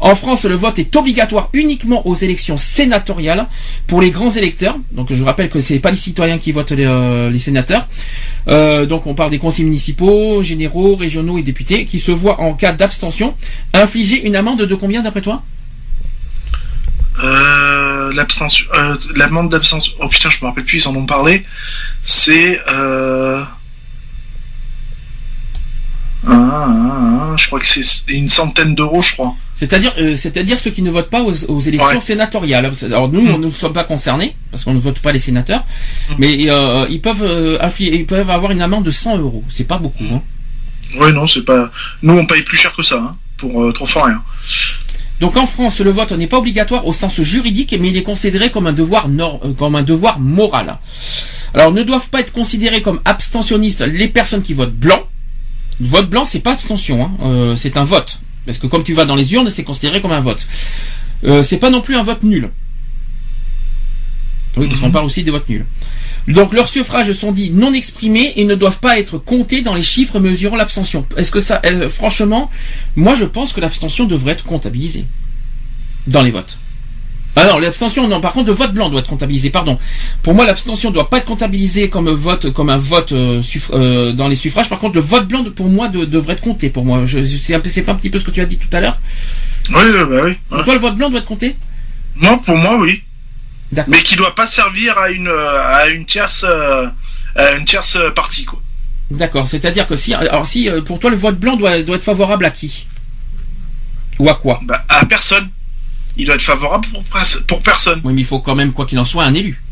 En 0.00 0.14
France, 0.14 0.44
le 0.44 0.54
vote 0.54 0.78
est 0.78 0.94
obligatoire 0.96 1.48
uniquement 1.52 2.06
aux 2.06 2.14
élections 2.14 2.58
sénatoriales 2.58 3.46
pour 3.86 4.00
les 4.00 4.10
grands 4.10 4.30
électeurs. 4.30 4.76
Donc, 4.92 5.12
je 5.12 5.22
rappelle 5.24 5.48
que 5.50 5.60
c'est 5.60 5.78
pas 5.78 5.90
les 5.90 5.96
citoyens 5.96 6.38
qui 6.38 6.52
votent 6.52 6.72
les, 6.72 7.38
sénateurs. 7.38 7.86
Donc, 8.46 9.06
on 9.06 9.14
parle 9.14 9.30
des 9.30 9.38
conseils 9.38 9.64
municipaux, 9.64 10.42
généraux, 10.42 10.96
régionaux 10.96 11.38
et 11.38 11.42
députés 11.42 11.84
qui 11.84 11.98
se 11.98 12.12
voient 12.12 12.40
en 12.40 12.54
cas 12.54 12.72
d'abstention 12.72 13.34
infliger 13.72 14.26
une 14.26 14.36
amende 14.36 14.62
de 14.62 14.74
combien 14.74 15.02
d'après 15.02 15.22
toi? 15.22 15.42
L'abstention, 18.14 18.66
l'amende 19.14 19.50
d'abstention. 19.50 19.92
Oh 20.00 20.08
putain, 20.08 20.30
je 20.30 20.38
me 20.42 20.46
rappelle 20.46 20.64
plus, 20.64 20.78
ils 20.78 20.88
en 20.88 20.94
ont 20.96 21.06
parlé. 21.06 21.44
C'est. 22.02 22.60
Ah, 26.26 26.30
ah, 26.32 27.28
ah, 27.32 27.34
je 27.36 27.46
crois 27.46 27.58
que 27.60 27.66
c'est 27.66 27.82
une 28.08 28.28
centaine 28.28 28.74
d'euros, 28.74 29.02
je 29.02 29.12
crois. 29.14 29.34
C'est-à-dire, 29.54 29.92
euh, 29.98 30.16
c'est-à-dire 30.16 30.58
ceux 30.58 30.70
qui 30.70 30.82
ne 30.82 30.90
votent 30.90 31.10
pas 31.10 31.22
aux, 31.22 31.44
aux 31.50 31.60
élections 31.60 31.88
Ouais. 31.94 32.00
sénatoriales. 32.00 32.70
Alors 32.84 33.08
nous, 33.08 33.20
on 33.28 33.38
ne 33.38 33.50
sommes 33.50 33.72
pas 33.72 33.84
concernés 33.84 34.34
parce 34.50 34.64
qu'on 34.64 34.74
ne 34.74 34.78
vote 34.80 34.98
pas 34.98 35.12
les 35.12 35.18
sénateurs, 35.18 35.64
mais 36.18 36.48
euh, 36.50 36.86
ils 36.90 37.00
peuvent, 37.00 37.22
euh, 37.22 37.58
ils 37.78 38.06
peuvent 38.06 38.30
avoir 38.30 38.50
une 38.52 38.62
amende 38.62 38.84
de 38.84 38.90
100 38.90 39.18
euros. 39.18 39.44
C'est 39.48 39.66
pas 39.68 39.78
beaucoup. 39.78 40.04
Hein. 40.12 40.20
Ouais, 40.98 41.12
non, 41.12 41.26
c'est 41.26 41.44
pas. 41.44 41.70
Nous, 42.02 42.14
on 42.14 42.26
paye 42.26 42.42
plus 42.42 42.56
cher 42.56 42.74
que 42.74 42.82
ça, 42.82 42.96
hein, 42.96 43.16
pour 43.38 43.62
euh, 43.62 43.72
trop 43.72 43.86
fort 43.86 44.04
rien. 44.06 44.20
Donc 45.20 45.36
en 45.36 45.46
France, 45.46 45.80
le 45.80 45.90
vote 45.90 46.10
n'est 46.12 46.26
pas 46.26 46.38
obligatoire 46.38 46.84
au 46.86 46.92
sens 46.92 47.20
juridique, 47.22 47.74
mais 47.80 47.88
il 47.90 47.96
est 47.96 48.02
considéré 48.02 48.50
comme 48.50 48.66
un 48.66 48.72
devoir 48.72 49.08
nor- 49.08 49.40
euh, 49.44 49.52
comme 49.52 49.76
un 49.76 49.82
devoir 49.82 50.18
moral. 50.18 50.76
Alors 51.54 51.70
ne 51.70 51.82
doivent 51.84 52.08
pas 52.08 52.20
être 52.20 52.32
considérés 52.32 52.82
comme 52.82 53.00
abstentionnistes 53.04 53.82
les 53.82 54.08
personnes 54.08 54.42
qui 54.42 54.54
votent 54.54 54.74
blanc. 54.74 55.00
Le 55.80 55.86
vote 55.86 56.08
blanc, 56.08 56.26
c'est 56.26 56.40
pas 56.40 56.52
abstention, 56.52 57.04
hein, 57.04 57.10
euh, 57.24 57.56
c'est 57.56 57.76
un 57.76 57.84
vote. 57.84 58.20
Parce 58.46 58.58
que 58.58 58.66
comme 58.66 58.82
tu 58.82 58.94
vas 58.94 59.04
dans 59.04 59.14
les 59.14 59.32
urnes, 59.34 59.50
c'est 59.50 59.64
considéré 59.64 60.00
comme 60.00 60.12
un 60.12 60.20
vote. 60.20 60.46
Euh, 61.24 61.42
c'est 61.42 61.58
pas 61.58 61.70
non 61.70 61.80
plus 61.80 61.96
un 61.96 62.02
vote 62.02 62.22
nul. 62.22 62.50
Oui, 64.56 64.66
parce 64.68 64.80
qu'on 64.80 64.90
parle 64.90 65.06
aussi 65.06 65.22
des 65.22 65.30
votes 65.30 65.48
nuls. 65.48 65.64
Donc 66.28 66.52
leurs 66.52 66.68
suffrages 66.68 67.12
sont 67.12 67.32
dits 67.32 67.50
non 67.50 67.72
exprimés 67.72 68.32
et 68.36 68.44
ne 68.44 68.54
doivent 68.54 68.78
pas 68.78 68.98
être 68.98 69.18
comptés 69.18 69.62
dans 69.62 69.74
les 69.74 69.82
chiffres 69.82 70.20
mesurant 70.20 70.56
l'abstention. 70.56 71.06
Est-ce 71.16 71.30
que 71.30 71.40
ça, 71.40 71.60
euh, 71.66 71.88
franchement, 71.88 72.50
moi 72.94 73.14
je 73.14 73.24
pense 73.24 73.52
que 73.52 73.60
l'abstention 73.60 74.04
devrait 74.04 74.32
être 74.32 74.44
comptabilisée 74.44 75.04
dans 76.06 76.22
les 76.22 76.30
votes. 76.30 76.58
Ah 77.34 77.46
non, 77.46 77.58
l'abstention, 77.58 78.08
non. 78.08 78.20
Par 78.20 78.32
contre, 78.32 78.48
le 78.48 78.52
vote 78.54 78.74
blanc 78.74 78.90
doit 78.90 79.00
être 79.00 79.06
comptabilisé. 79.08 79.48
Pardon. 79.48 79.78
Pour 80.22 80.34
moi, 80.34 80.44
l'abstention 80.44 80.90
doit 80.90 81.08
pas 81.08 81.16
être 81.18 81.24
comptabilisée 81.24 81.88
comme 81.88 82.10
vote, 82.10 82.52
comme 82.52 82.68
un 82.68 82.76
vote 82.76 83.12
euh, 83.12 83.40
euh, 83.72 84.12
dans 84.12 84.28
les 84.28 84.36
suffrages. 84.36 84.68
Par 84.68 84.78
contre, 84.78 84.96
le 84.96 85.00
vote 85.00 85.26
blanc, 85.28 85.42
pour 85.56 85.68
moi, 85.68 85.88
de- 85.88 86.04
devrait 86.04 86.34
être 86.34 86.42
compté. 86.42 86.68
Pour 86.68 86.84
moi, 86.84 87.06
Je- 87.06 87.22
c'est 87.24 87.82
pas 87.82 87.92
un 87.92 87.94
petit 87.94 88.10
peu 88.10 88.18
ce 88.18 88.24
que 88.24 88.30
tu 88.30 88.40
as 88.42 88.44
dit 88.44 88.58
tout 88.58 88.68
à 88.76 88.80
l'heure? 88.80 88.98
Oui, 89.70 89.76
oui, 89.82 90.04
bah 90.10 90.20
oui. 90.24 90.36
Pour 90.50 90.64
toi, 90.64 90.74
le 90.74 90.80
vote 90.80 90.94
blanc 90.96 91.08
doit 91.08 91.20
être 91.20 91.26
compté? 91.26 91.56
Non, 92.20 92.38
pour 92.38 92.56
moi, 92.56 92.76
oui. 92.78 93.02
D'accord. 93.70 93.94
Mais 93.96 94.02
qui 94.02 94.16
doit 94.16 94.34
pas 94.34 94.46
servir 94.46 94.98
à 94.98 95.10
une 95.10 95.28
euh, 95.28 95.62
à 95.74 95.88
une 95.88 96.04
tierce 96.04 96.44
à 96.44 97.52
une 97.56 97.64
tierce 97.64 97.96
partie, 98.14 98.44
quoi. 98.44 98.60
D'accord. 99.10 99.46
C'est-à-dire 99.48 99.86
que 99.86 99.96
si, 99.96 100.12
alors 100.12 100.46
si, 100.46 100.68
pour 100.84 100.98
toi, 101.00 101.08
le 101.08 101.16
vote 101.16 101.38
blanc 101.38 101.56
doit, 101.56 101.82
doit 101.82 101.96
être 101.96 102.04
favorable 102.04 102.44
à 102.44 102.50
qui? 102.50 102.86
Ou 104.18 104.28
à 104.28 104.34
quoi? 104.34 104.60
Bah, 104.64 104.84
à 104.90 105.06
personne. 105.06 105.48
Il 106.16 106.26
doit 106.26 106.34
être 106.34 106.42
favorable 106.42 106.86
pour, 107.46 107.62
personne. 107.62 108.00
Oui, 108.04 108.12
mais 108.12 108.20
il 108.20 108.26
faut 108.26 108.40
quand 108.40 108.54
même, 108.54 108.72
quoi 108.72 108.86
qu'il 108.86 108.98
en 108.98 109.04
soit, 109.04 109.24
un 109.24 109.34
élu. 109.34 109.62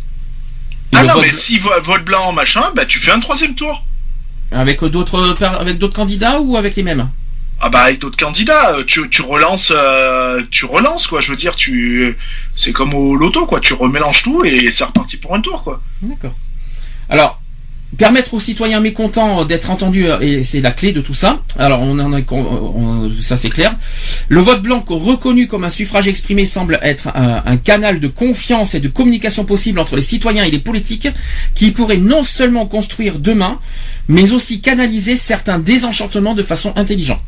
Et 0.92 0.96
Ah 0.96 1.04
non, 1.04 1.14
vote 1.14 1.22
mais 1.26 1.32
si 1.32 1.58
vo- 1.58 1.70
vote 1.84 2.04
blanc, 2.04 2.32
machin, 2.32 2.72
bah 2.74 2.84
tu 2.86 2.98
fais 2.98 3.10
un 3.12 3.20
troisième 3.20 3.54
tour. 3.54 3.84
Avec 4.50 4.82
d'autres, 4.84 5.38
avec 5.44 5.78
d'autres 5.78 5.94
candidats 5.96 6.40
ou 6.40 6.56
avec 6.56 6.74
les 6.76 6.82
mêmes? 6.82 7.08
Ah 7.60 7.68
bah 7.68 7.82
avec 7.82 8.00
d'autres 8.00 8.16
candidats, 8.16 8.74
euh, 8.74 8.84
tu, 8.84 9.08
tu 9.10 9.20
relances, 9.22 9.70
euh, 9.74 10.42
tu 10.50 10.64
relances 10.64 11.06
quoi. 11.06 11.20
Je 11.20 11.30
veux 11.30 11.36
dire, 11.36 11.54
tu, 11.54 12.16
c'est 12.56 12.72
comme 12.72 12.94
au 12.94 13.14
loto 13.14 13.44
quoi. 13.46 13.60
Tu 13.60 13.74
remélanges 13.74 14.22
tout 14.22 14.44
et 14.44 14.70
c'est 14.72 14.84
reparti 14.84 15.18
pour 15.18 15.34
un 15.34 15.40
tour 15.42 15.62
quoi. 15.62 15.80
D'accord. 16.02 16.34
Alors, 17.10 17.40
permettre 17.98 18.34
aux 18.34 18.40
citoyens 18.40 18.80
mécontents 18.80 19.44
d'être 19.44 19.70
entendus, 19.70 20.06
euh, 20.06 20.20
et 20.20 20.42
c'est 20.44 20.60
la 20.60 20.70
clé 20.70 20.92
de 20.92 21.00
tout 21.00 21.14
ça. 21.14 21.42
Alors, 21.58 21.80
on 21.82 21.98
en 21.98 22.12
a, 22.12 22.20
on- 22.30 22.34
on- 22.36 23.10
ça 23.20 23.36
c'est 23.36 23.48
clair. 23.50 23.74
Le 24.28 24.40
vote 24.40 24.62
blanc 24.62 24.82
reconnu 24.88 25.48
comme 25.48 25.64
un 25.64 25.70
suffrage 25.70 26.06
exprimé 26.08 26.46
semble 26.46 26.78
être 26.82 27.08
un, 27.14 27.42
un 27.44 27.56
canal 27.56 28.00
de 28.00 28.08
confiance 28.08 28.74
et 28.74 28.80
de 28.80 28.88
communication 28.88 29.44
possible 29.44 29.78
entre 29.80 29.96
les 29.96 30.02
citoyens 30.02 30.44
et 30.44 30.50
les 30.50 30.60
politiques, 30.60 31.08
qui 31.54 31.72
pourrait 31.72 31.96
non 31.98 32.22
seulement 32.24 32.66
construire 32.66 33.18
demain, 33.18 33.58
mais 34.08 34.32
aussi 34.32 34.60
canaliser 34.60 35.16
certains 35.16 35.58
désenchantements 35.58 36.34
de 36.34 36.42
façon 36.42 36.72
intelligente. 36.76 37.20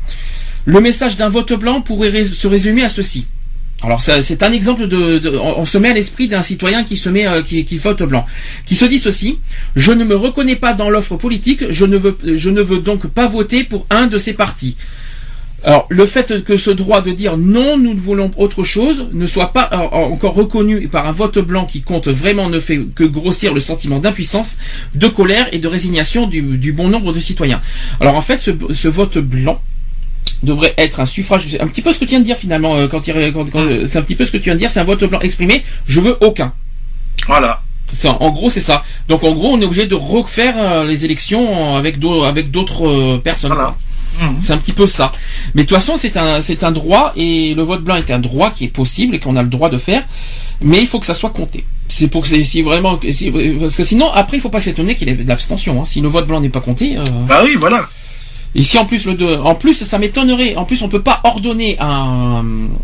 Le 0.65 0.79
message 0.79 1.17
d'un 1.17 1.29
vote 1.29 1.53
blanc 1.53 1.81
pourrait 1.81 2.23
se 2.23 2.47
résumer 2.47 2.83
à 2.83 2.89
ceci. 2.89 3.25
Alors 3.83 4.01
c'est 4.01 4.43
un 4.43 4.51
exemple 4.53 4.87
de, 4.87 5.37
on 5.37 5.65
se 5.65 5.77
met 5.77 5.89
à 5.89 5.93
l'esprit 5.93 6.29
d'un 6.29 6.41
citoyen 6.41 6.85
qui 6.85 6.95
se 6.95 7.09
met 7.09 7.27
euh, 7.27 7.41
qui, 7.41 7.77
vote 7.77 8.03
blanc, 8.03 8.25
qui 8.65 8.75
se 8.75 8.85
dit 8.85 8.97
ceci 8.97 9.39
je 9.75 9.91
ne 9.91 10.05
me 10.05 10.15
reconnais 10.15 10.55
pas 10.55 10.73
dans 10.73 10.89
l'offre 10.89 11.17
politique, 11.17 11.65
je 11.69 11.85
ne 11.85 11.97
veux 11.97 12.17
ne 12.23 12.77
donc 12.77 13.07
pas 13.07 13.27
voter 13.27 13.65
pour 13.65 13.85
un 13.89 14.07
de 14.07 14.17
ces 14.17 14.33
partis. 14.33 14.77
Alors 15.65 15.85
le 15.89 16.05
fait 16.05 16.43
que 16.43 16.55
ce 16.55 16.71
droit 16.71 17.01
de 17.01 17.11
dire 17.11 17.35
non, 17.35 17.77
nous 17.77 17.93
voulons 17.93 18.31
autre 18.37 18.63
chose 18.63 19.07
ne 19.11 19.25
soit 19.25 19.51
pas 19.51 19.69
euh, 19.73 19.77
encore 19.77 20.33
reconnu 20.33 20.87
par 20.87 21.05
un 21.05 21.11
vote 21.11 21.39
blanc 21.39 21.65
qui 21.65 21.81
compte 21.81 22.07
vraiment 22.07 22.49
ne 22.49 22.61
fait 22.61 22.79
que 22.95 23.03
grossir 23.03 23.53
le 23.53 23.59
sentiment 23.59 23.99
d'impuissance, 23.99 24.57
de 24.95 25.07
colère 25.07 25.49
et 25.51 25.59
de 25.59 25.67
résignation 25.67 26.27
du, 26.27 26.71
bon 26.71 26.87
nombre 26.87 27.11
de 27.11 27.19
citoyens. 27.19 27.61
Alors 27.99 28.15
en 28.15 28.21
fait 28.21 28.39
ce 28.41 28.87
vote 28.87 29.17
blanc 29.17 29.61
devrait 30.43 30.73
être 30.77 30.99
un 30.99 31.05
suffrage. 31.05 31.57
Un 31.59 31.67
petit 31.67 31.81
peu 31.81 31.91
ce 31.93 31.99
que 31.99 32.05
tu 32.05 32.11
viens 32.11 32.19
de 32.19 32.25
dire 32.25 32.37
finalement. 32.37 32.75
euh, 32.75 32.87
Quand, 32.87 33.07
il- 33.07 33.33
quand- 33.33 33.49
quand- 33.51 33.67
c'est 33.87 33.97
un 33.97 34.01
petit 34.03 34.15
peu 34.15 34.25
ce 34.25 34.31
que 34.31 34.37
tu 34.37 34.45
viens 34.45 34.53
de 34.55 34.59
dire. 34.59 34.69
C'est 34.71 34.79
un 34.79 34.83
vote 34.83 35.03
blanc 35.05 35.19
exprimé. 35.21 35.63
Je 35.87 35.99
veux 36.01 36.17
aucun. 36.21 36.53
Voilà. 37.27 37.61
Ça, 37.91 38.17
en 38.21 38.29
gros, 38.31 38.49
c'est 38.49 38.59
ça. 38.61 38.83
Donc, 39.07 39.23
en 39.23 39.33
gros, 39.33 39.49
on 39.53 39.61
est 39.61 39.65
obligé 39.65 39.85
de 39.85 39.95
refaire 39.95 40.55
euh, 40.57 40.83
les 40.85 41.05
élections 41.05 41.75
avec 41.77 41.99
d'au- 41.99 42.23
avec 42.23 42.49
d'autres 42.51 42.87
euh, 42.87 43.17
personnes. 43.19 43.53
Voilà. 43.53 43.75
Mhm. 44.21 44.35
C'est 44.39 44.53
un 44.53 44.57
petit 44.57 44.73
peu 44.73 44.85
ça. 44.87 45.11
Mais 45.55 45.63
de 45.63 45.67
toute 45.67 45.77
façon, 45.77 45.93
c'est 45.97 46.17
un 46.17 46.41
c'est 46.41 46.63
un 46.63 46.71
droit 46.71 47.13
et 47.15 47.53
le 47.55 47.63
vote 47.63 47.83
blanc 47.83 47.95
est 47.95 48.11
un 48.11 48.19
droit 48.19 48.51
qui 48.51 48.65
est 48.65 48.67
possible 48.69 49.15
et 49.15 49.19
qu'on 49.19 49.35
a 49.35 49.41
le 49.43 49.49
droit 49.49 49.69
de 49.69 49.77
faire. 49.77 50.03
Mais 50.61 50.79
il 50.81 50.87
faut 50.87 50.99
que 50.99 51.05
ça 51.07 51.13
soit 51.15 51.31
compté. 51.31 51.65
C'est 51.89 52.07
pour 52.09 52.21
que 52.21 52.27
c'est 52.27 52.43
si 52.43 52.61
vraiment 52.61 52.97
parce 52.97 53.75
que 53.75 53.83
sinon 53.83 54.11
après 54.11 54.37
il 54.37 54.39
faut 54.39 54.49
pas 54.49 54.61
s'étonner 54.61 54.95
qu'il 54.95 55.07
y 55.07 55.11
ait 55.11 55.15
de 55.15 55.27
l'abstention. 55.27 55.81
Hein. 55.81 55.85
Si 55.85 55.99
le 56.01 56.07
vote 56.09 56.27
blanc 56.27 56.39
n'est 56.41 56.49
pas 56.49 56.61
compté. 56.61 56.95
euh, 56.97 57.03
Bah 57.27 57.41
oui, 57.43 57.55
voilà. 57.59 57.87
Et 58.55 58.61
si 58.61 58.77
en 58.77 58.85
plus 58.85 59.05
le 59.05 59.15
deux, 59.15 59.35
en 59.37 59.55
plus 59.55 59.83
ça 59.83 59.97
m'étonnerait. 59.97 60.55
En 60.55 60.65
plus 60.65 60.81
on 60.83 60.89
peut 60.89 61.01
pas 61.01 61.21
ordonner 61.23 61.75
un, 61.79 62.43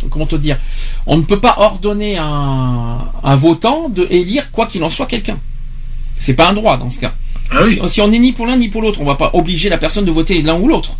comment 0.10 0.26
te 0.26 0.36
dire, 0.36 0.58
on 1.06 1.18
ne 1.18 1.22
peut 1.24 1.40
pas 1.40 1.56
ordonner 1.60 2.18
un, 2.18 2.98
un 3.24 3.36
votant 3.36 3.90
de 3.90 4.08
élire 4.10 4.52
quoi 4.52 4.66
qu'il 4.66 4.84
en 4.84 4.90
soit 4.90 5.06
quelqu'un. 5.06 5.38
C'est 6.18 6.34
pas 6.34 6.50
un 6.50 6.54
droit 6.54 6.78
dans 6.78 6.90
ce 6.90 7.00
cas. 7.00 7.14
Ah 7.52 7.62
oui, 7.64 7.80
Si, 7.84 7.90
si 7.90 8.02
on 8.02 8.08
n'est 8.08 8.20
ni 8.20 8.32
pour 8.34 8.46
l'un 8.48 8.58
ni 8.58 8.70
pour 8.70 8.82
l'autre, 8.82 9.00
on 9.02 9.06
va 9.06 9.16
pas 9.16 9.32
obliger 9.34 9.70
la 9.70 9.78
personne 9.78 10.06
de 10.06 10.12
voter 10.12 10.42
l'un 10.42 10.56
ou 10.60 10.68
l'autre. 10.68 10.98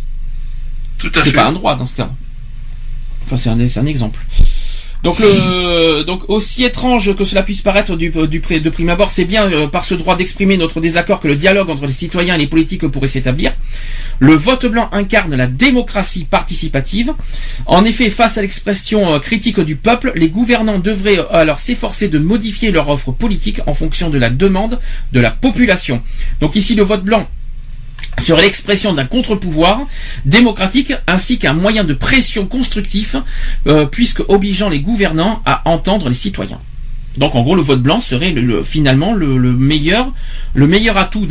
tout 0.98 1.10
à 1.14 1.18
C'est 1.18 1.30
fait. 1.30 1.32
pas 1.32 1.46
un 1.46 1.52
droit 1.52 1.74
dans 1.76 1.86
ce 1.86 1.96
cas. 1.96 2.10
Enfin 3.24 3.36
c'est 3.36 3.50
un, 3.50 3.68
c'est 3.68 3.80
un 3.80 3.86
exemple. 3.86 4.20
Donc 5.02 5.20
donc 6.04 6.28
aussi 6.28 6.64
étrange 6.64 7.14
que 7.14 7.24
cela 7.24 7.42
puisse 7.42 7.62
paraître 7.62 7.96
du, 7.96 8.10
du 8.10 8.40
de 8.40 8.70
prime 8.70 8.88
abord, 8.88 9.10
c'est 9.10 9.24
bien 9.24 9.50
euh, 9.52 9.68
par 9.68 9.84
ce 9.84 9.94
droit 9.94 10.16
d'exprimer 10.16 10.56
notre 10.56 10.80
désaccord 10.80 11.20
que 11.20 11.28
le 11.28 11.36
dialogue 11.36 11.70
entre 11.70 11.86
les 11.86 11.92
citoyens 11.92 12.34
et 12.34 12.38
les 12.38 12.46
politiques 12.46 12.86
pourrait 12.88 13.08
s'établir. 13.08 13.52
Le 14.18 14.34
vote 14.34 14.66
blanc 14.66 14.88
incarne 14.92 15.34
la 15.34 15.46
démocratie 15.46 16.24
participative. 16.24 17.12
En 17.66 17.84
effet, 17.84 18.10
face 18.10 18.38
à 18.38 18.42
l'expression 18.42 19.14
euh, 19.14 19.18
critique 19.18 19.60
du 19.60 19.76
peuple, 19.76 20.12
les 20.14 20.28
gouvernants 20.28 20.78
devraient 20.78 21.18
euh, 21.18 21.32
alors 21.32 21.58
s'efforcer 21.58 22.08
de 22.08 22.18
modifier 22.18 22.70
leur 22.70 22.88
offre 22.88 23.12
politique 23.12 23.60
en 23.66 23.74
fonction 23.74 24.10
de 24.10 24.18
la 24.18 24.30
demande 24.30 24.78
de 25.12 25.20
la 25.20 25.30
population. 25.30 26.02
Donc 26.40 26.56
ici, 26.56 26.74
le 26.74 26.82
vote 26.82 27.04
blanc 27.04 27.28
serait 28.22 28.42
l'expression 28.42 28.92
d'un 28.92 29.06
contre-pouvoir 29.06 29.86
démocratique 30.24 30.92
ainsi 31.06 31.38
qu'un 31.38 31.52
moyen 31.54 31.84
de 31.84 31.94
pression 31.94 32.46
constructif 32.46 33.16
euh, 33.66 33.86
puisque 33.86 34.20
obligeant 34.28 34.68
les 34.68 34.80
gouvernants 34.80 35.42
à 35.46 35.62
entendre 35.68 36.08
les 36.08 36.14
citoyens. 36.14 36.60
Donc 37.16 37.34
en 37.34 37.42
gros 37.42 37.56
le 37.56 37.62
vote 37.62 37.82
blanc 37.82 38.00
serait 38.00 38.30
le- 38.32 38.42
le- 38.42 38.62
finalement 38.62 39.12
le, 39.14 39.36
le 39.36 39.52
meilleur 39.52 40.12
le 40.54 40.66
meilleur 40.66 40.96
atout 40.96 41.26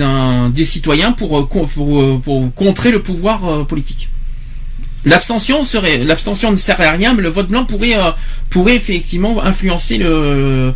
des 0.53 0.65
citoyens 0.65 1.11
pour, 1.14 1.38
euh, 1.38 1.47
euh, 2.01 2.18
pour 2.18 2.53
contrer 2.56 2.91
le 2.91 3.01
pouvoir 3.01 3.65
politique. 3.65 4.10
L'abstention 5.06 5.64
serait 5.64 6.00
l'abstention 6.00 6.52
ne 6.52 6.58
sert 6.58 6.82
à 6.82 6.92
rien 6.92 7.14
mais 7.14 7.22
le 7.22 7.30
vote 7.30 7.48
blanc 7.48 7.64
pourrait 7.64 7.98
euh, 7.98 8.12
pourrait 8.50 8.76
effectivement 8.76 9.42
influencer 9.42 9.98
le 9.98 10.74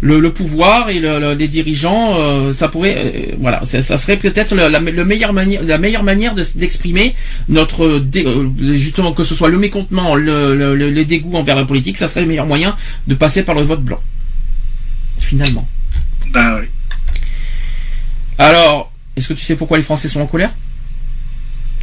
le, 0.00 0.20
le 0.20 0.32
pouvoir 0.32 0.90
et 0.90 1.00
le, 1.00 1.18
le- 1.18 1.34
les 1.34 1.48
dirigeants 1.48 2.14
euh, 2.16 2.52
ça 2.52 2.68
pourrait 2.68 2.96
euh, 3.32 3.34
voilà 3.40 3.60
ça, 3.66 3.82
ça 3.82 3.96
serait 3.96 4.16
peut-être 4.16 4.54
la, 4.54 4.68
la, 4.68 4.78
le 4.78 5.04
meilleure 5.04 5.32
manière 5.32 5.60
la 5.64 5.78
meilleure 5.78 6.04
manière 6.04 6.36
de- 6.36 6.44
d'exprimer 6.54 7.16
notre 7.48 8.00
justement 8.74 9.12
que 9.12 9.24
ce 9.24 9.34
soit 9.34 9.48
le 9.48 9.58
mécontentement 9.58 10.14
le, 10.14 10.54
le, 10.54 10.76
le- 10.76 10.90
les 10.90 11.04
dégoûts 11.04 11.34
envers 11.36 11.56
la 11.56 11.64
politique 11.64 11.96
ça 11.98 12.06
serait 12.06 12.20
le 12.20 12.28
meilleur 12.28 12.46
moyen 12.46 12.76
de 13.08 13.14
passer 13.16 13.42
par 13.42 13.56
le 13.56 13.62
vote 13.62 13.82
blanc 13.82 14.00
finalement 15.18 15.66
Bah 16.32 16.58
oui. 16.60 16.66
alors 18.38 18.92
est-ce 19.16 19.28
que 19.28 19.34
tu 19.34 19.44
sais 19.44 19.56
pourquoi 19.56 19.78
les 19.78 19.82
Français 19.82 20.06
sont 20.08 20.20
en 20.20 20.26
colère? 20.26 20.52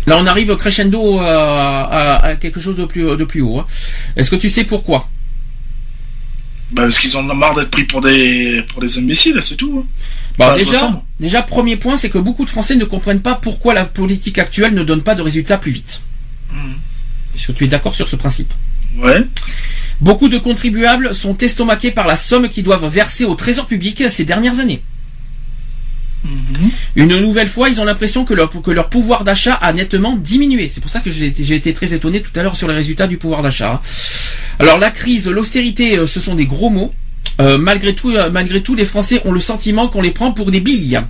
Là, 0.07 0.17
on 0.19 0.25
arrive 0.25 0.55
crescendo 0.57 1.19
à, 1.19 1.83
à- 1.83 2.25
à 2.27 2.35
quelque 2.35 2.59
chose 2.59 2.75
de 2.75 2.85
plus, 2.85 3.03
de 3.15 3.23
plus 3.23 3.41
haut. 3.41 3.59
hein. 3.59 3.67
Est-ce 4.15 4.29
que 4.31 4.35
tu 4.35 4.49
sais 4.49 4.63
pourquoi? 4.63 5.09
Bah 6.71 6.83
parce 6.83 6.99
qu'ils 6.99 7.15
en 7.17 7.29
ont 7.29 7.35
marre 7.35 7.53
d'être 7.55 7.69
pris 7.69 7.83
pour 7.83 7.99
des 8.01 8.63
pour 8.71 8.81
des 8.81 8.97
imbéciles, 8.97 9.37
c'est 9.41 9.57
tout. 9.57 9.83
hein. 9.83 9.87
Bah, 10.37 10.51
Bah, 10.51 11.03
déjà, 11.19 11.41
premier 11.43 11.75
point, 11.75 11.97
c'est 11.97 12.09
que 12.09 12.17
beaucoup 12.17 12.45
de 12.45 12.49
Français 12.49 12.75
ne 12.77 12.85
comprennent 12.85 13.19
pas 13.21 13.35
pourquoi 13.35 13.73
la 13.73 13.85
politique 13.85 14.37
actuelle 14.39 14.73
ne 14.73 14.83
donne 14.83 15.01
pas 15.03 15.13
de 15.13 15.21
résultats 15.21 15.57
plus 15.57 15.71
vite. 15.71 16.01
Mhm. 16.53 16.75
Est-ce 17.35 17.47
que 17.47 17.51
tu 17.51 17.65
es 17.65 17.67
d'accord 17.67 17.93
sur 17.93 18.07
ce 18.07 18.15
principe? 18.15 18.53
Ouais. 18.97 19.23
Beaucoup 19.99 20.29
de 20.29 20.37
contribuables 20.37 21.13
sont 21.13 21.37
estomaqués 21.37 21.91
par 21.91 22.07
la 22.07 22.15
somme 22.15 22.47
qu'ils 22.49 22.63
doivent 22.63 22.87
verser 22.87 23.25
au 23.25 23.35
trésor 23.35 23.67
public 23.67 24.03
ces 24.09 24.23
dernières 24.25 24.59
années. 24.59 24.81
Mhm. 26.23 26.69
Une 26.95 27.19
nouvelle 27.19 27.47
fois, 27.47 27.69
ils 27.69 27.81
ont 27.81 27.85
l'impression 27.85 28.25
que 28.25 28.33
leur, 28.33 28.49
que 28.61 28.71
leur 28.71 28.89
pouvoir 28.89 29.23
d'achat 29.23 29.53
a 29.55 29.73
nettement 29.73 30.15
diminué. 30.15 30.67
C'est 30.67 30.81
pour 30.81 30.91
ça 30.91 30.99
que 30.99 31.09
j'ai 31.09 31.27
été, 31.55 31.73
très 31.73 31.93
étonné 31.93 32.21
tout 32.21 32.37
à 32.39 32.43
l'heure 32.43 32.55
sur 32.55 32.67
les 32.67 32.75
résultats 32.75 33.07
du 33.07 33.17
pouvoir 33.17 33.41
d'achat. 33.41 33.73
hein. 33.73 33.81
Alors 34.59 34.77
la 34.77 34.91
crise, 34.91 35.27
l'austérité, 35.27 35.97
euh, 35.97 36.05
ce 36.07 36.19
sont 36.19 36.35
des 36.35 36.45
gros 36.45 36.69
mots. 36.69 36.93
Euh, 37.39 37.57
malgré 37.57 37.95
tout, 37.95 38.11
euh, 38.11 38.29
malgré 38.29 38.61
tout, 38.61 38.75
les 38.75 38.85
Français 38.85 39.21
ont 39.25 39.31
le 39.31 39.39
sentiment 39.39 39.87
qu'on 39.87 40.01
les 40.01 40.11
prend 40.11 40.31
pour 40.31 40.51
des 40.51 40.59
billes. 40.59 41.01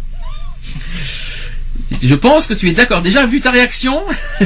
Je 2.01 2.15
pense 2.15 2.47
que 2.47 2.53
tu 2.53 2.69
es 2.69 2.71
d'accord. 2.71 3.01
Déjà, 3.01 3.25
vu 3.25 3.41
ta 3.41 3.51
réaction, 3.51 4.01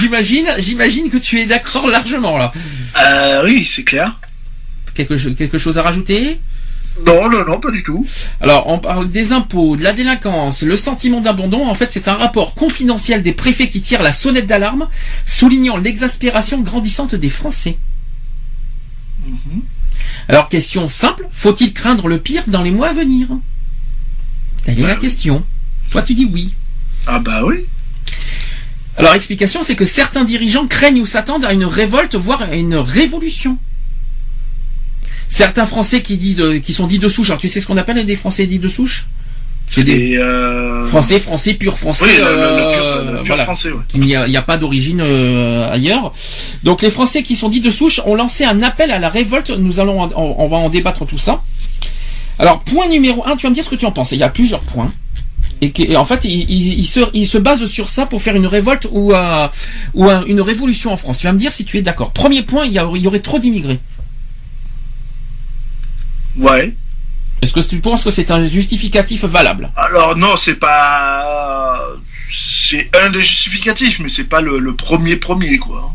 j'imagine, 0.00 0.46
j'imagine 0.58 1.10
que 1.10 1.18
tu 1.18 1.38
es 1.38 1.46
d'accord 1.46 1.86
largement 1.88 2.38
là. 2.38 2.52
Euh, 3.04 3.42
oui, 3.44 3.68
c'est 3.70 3.84
clair. 3.84 4.18
Quelque, 4.94 5.14
quelque 5.34 5.58
chose 5.58 5.76
à 5.78 5.82
rajouter? 5.82 6.40
Non, 7.04 7.28
non, 7.28 7.44
non, 7.44 7.58
pas 7.58 7.72
du 7.72 7.82
tout. 7.82 8.06
Alors, 8.40 8.68
on 8.68 8.78
parle 8.78 9.10
des 9.10 9.32
impôts, 9.32 9.76
de 9.76 9.82
la 9.82 9.92
délinquance, 9.92 10.62
le 10.62 10.76
sentiment 10.76 11.20
d'abandon. 11.20 11.66
En 11.66 11.74
fait, 11.74 11.88
c'est 11.92 12.06
un 12.06 12.14
rapport 12.14 12.54
confidentiel 12.54 13.22
des 13.22 13.32
préfets 13.32 13.68
qui 13.68 13.80
tire 13.80 14.02
la 14.02 14.12
sonnette 14.12 14.46
d'alarme, 14.46 14.88
soulignant 15.26 15.76
l'exaspération 15.76 16.60
grandissante 16.60 17.14
des 17.16 17.28
Français. 17.28 17.76
Mhm. 19.26 19.62
Alors, 20.28 20.48
question 20.48 20.86
simple, 20.86 21.26
faut-il 21.32 21.72
craindre 21.72 22.06
le 22.08 22.18
pire 22.18 22.44
dans 22.46 22.62
les 22.62 22.70
mois 22.70 22.88
à 22.88 22.92
venir? 22.92 23.26
Telle 24.62 24.78
est 24.78 24.82
Bah 24.82 24.88
la 24.88 24.94
oui. 24.94 25.00
question. 25.00 25.44
Toi, 25.90 26.02
tu 26.02 26.14
dis 26.14 26.28
oui. 26.32 26.54
Ah 27.06 27.18
bah 27.18 27.42
oui. 27.44 27.66
Alors, 28.96 29.14
explication, 29.14 29.62
c'est 29.64 29.74
que 29.76 29.84
certains 29.84 30.24
dirigeants 30.24 30.68
craignent 30.68 31.00
ou 31.00 31.06
s'attendent 31.06 31.44
à 31.44 31.52
une 31.52 31.64
révolte, 31.64 32.14
voire 32.14 32.42
à 32.42 32.54
une 32.54 32.76
révolution. 32.76 33.58
Certains 35.34 35.66
Français 35.66 36.00
qui, 36.00 36.16
de- 36.36 36.58
qui 36.58 36.72
sont 36.72 36.86
dits 36.86 37.00
de 37.00 37.08
souche, 37.08 37.30
alors 37.30 37.40
tu 37.40 37.48
sais 37.48 37.60
ce 37.60 37.66
qu'on 37.66 37.76
appelle 37.76 38.06
des 38.06 38.14
Français 38.14 38.46
dits 38.46 38.60
de 38.60 38.68
souche? 38.68 39.06
C'est 39.66 39.82
des 39.82 40.16
euh... 40.16 40.86
Français, 40.86 41.18
Français, 41.18 41.54
pur 41.54 41.76
Français. 41.76 42.04
Oui, 42.04 42.10
le, 42.18 42.24
le- 42.24 42.30
le 42.36 42.40
euh, 42.40 42.72
pur, 43.02 43.10
le 43.12 43.16
pur 43.18 43.26
voilà. 43.26 43.44
français, 43.44 43.72
ouais. 43.72 43.80
qu'il 43.88 44.02
n'y 44.02 44.14
a, 44.14 44.26
il 44.28 44.30
n'y 44.30 44.36
a 44.36 44.42
pas 44.42 44.58
d'origine 44.58 45.00
euh, 45.00 45.68
ailleurs. 45.72 46.12
Donc 46.62 46.82
les 46.82 46.90
Français 46.92 47.24
qui 47.24 47.34
sont 47.34 47.48
dits 47.48 47.60
de 47.60 47.70
souche 47.72 48.00
ont 48.06 48.14
lancé 48.14 48.44
un 48.44 48.62
appel 48.62 48.92
à 48.92 49.00
la 49.00 49.08
révolte. 49.08 49.50
Nous 49.50 49.80
allons, 49.80 50.02
en- 50.02 50.10
on, 50.14 50.46
va 50.46 50.56
en 50.58 50.68
débattre 50.68 51.04
tout 51.04 51.18
ça. 51.18 51.42
Alors 52.38 52.60
point 52.60 52.86
numéro 52.88 53.26
un, 53.26 53.34
tu 53.36 53.42
vas 53.46 53.50
me 53.50 53.54
dire 53.56 53.64
ce 53.64 53.70
que 53.70 53.74
tu 53.74 53.86
en 53.86 53.90
penses. 53.92 54.12
Il 54.12 54.18
y 54.18 54.22
a 54.22 54.28
plusieurs 54.28 54.60
points. 54.60 54.92
Et, 55.62 55.96
en 55.96 56.04
fait, 56.04 56.20
il, 56.24 56.48
il- 56.48 56.78
il 56.78 56.86
se, 56.86 57.00
il 57.12 57.26
se 57.26 57.38
base 57.38 57.66
sur 57.66 57.88
ça 57.88 58.06
pour 58.06 58.22
faire 58.22 58.36
une 58.36 58.46
révolte 58.46 58.86
ou, 58.92 59.12
ou 59.94 60.04
un- 60.04 60.24
une 60.26 60.40
révolution 60.42 60.92
en 60.92 60.96
France. 60.96 61.18
Tu 61.18 61.26
vas 61.26 61.32
me 61.32 61.38
dire 61.40 61.52
si 61.52 61.64
tu 61.64 61.76
es 61.78 61.82
d'accord. 61.82 62.12
Premier 62.12 62.42
point, 62.42 62.66
il 62.66 62.72
y, 62.72 62.78
a- 62.78 62.88
il 62.94 63.02
y 63.02 63.06
aurait 63.08 63.18
trop 63.20 63.40
d'immigrés. 63.40 63.80
Ouais. 66.36 66.74
Est-ce 67.42 67.52
que 67.52 67.60
tu 67.60 67.78
penses 67.80 68.04
que 68.04 68.10
c'est 68.10 68.30
un 68.30 68.44
justificatif 68.46 69.24
valable 69.24 69.70
Alors 69.76 70.16
non, 70.16 70.36
c'est 70.36 70.54
pas. 70.54 71.78
C'est 72.30 72.88
un 73.04 73.10
des 73.10 73.20
justificatifs, 73.22 73.98
mais 74.00 74.08
c'est 74.08 74.24
pas 74.24 74.40
le, 74.40 74.58
le 74.58 74.74
premier 74.74 75.16
premier 75.16 75.58
quoi. 75.58 75.92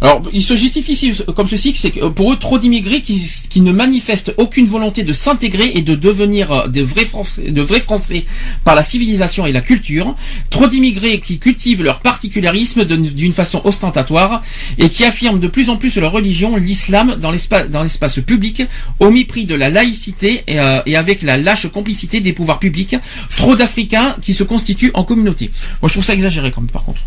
Alors, 0.00 0.22
il 0.32 0.42
se 0.42 0.56
justifie 0.56 0.92
ici 0.92 1.12
comme 1.34 1.48
ceci, 1.48 1.72
que 1.72 1.78
c'est 1.78 1.90
que 1.90 2.06
pour 2.08 2.32
eux 2.32 2.36
trop 2.36 2.58
d'immigrés 2.58 3.00
qui, 3.00 3.20
qui 3.48 3.60
ne 3.60 3.72
manifestent 3.72 4.32
aucune 4.36 4.66
volonté 4.66 5.02
de 5.02 5.12
s'intégrer 5.12 5.72
et 5.74 5.82
de 5.82 5.94
devenir 5.94 6.52
euh, 6.52 6.68
de 6.68 6.82
vrais 6.82 7.04
Français, 7.04 7.50
de 7.50 7.62
vrais 7.62 7.80
Français 7.80 8.24
par 8.64 8.74
la 8.74 8.82
civilisation 8.82 9.46
et 9.46 9.52
la 9.52 9.60
culture, 9.60 10.14
trop 10.50 10.68
d'immigrés 10.68 11.20
qui 11.20 11.38
cultivent 11.38 11.82
leur 11.82 12.00
particularisme 12.00 12.84
d'une 12.84 13.32
façon 13.32 13.60
ostentatoire 13.64 14.42
et 14.78 14.88
qui 14.88 15.04
affirment 15.04 15.40
de 15.40 15.48
plus 15.48 15.70
en 15.70 15.76
plus 15.76 15.96
leur 15.98 16.12
religion, 16.12 16.56
l'islam, 16.56 17.16
dans 17.20 17.30
l'espace 17.30 17.68
dans 17.68 17.82
l'espace 17.82 18.20
public, 18.20 18.62
au 19.00 19.10
mépris 19.10 19.46
de 19.46 19.54
la 19.54 19.70
laïcité 19.70 20.44
et, 20.46 20.60
euh, 20.60 20.80
et 20.86 20.96
avec 20.96 21.22
la 21.22 21.36
lâche 21.36 21.66
complicité 21.68 22.20
des 22.20 22.32
pouvoirs 22.32 22.58
publics, 22.58 22.96
trop 23.36 23.56
d'Africains 23.56 24.16
qui 24.22 24.34
se 24.34 24.44
constituent 24.44 24.92
en 24.94 25.04
communauté. 25.04 25.50
Moi, 25.82 25.88
je 25.88 25.94
trouve 25.94 26.04
ça 26.04 26.14
exagéré, 26.14 26.50
quand 26.50 26.66
par 26.70 26.84
contre. 26.84 27.02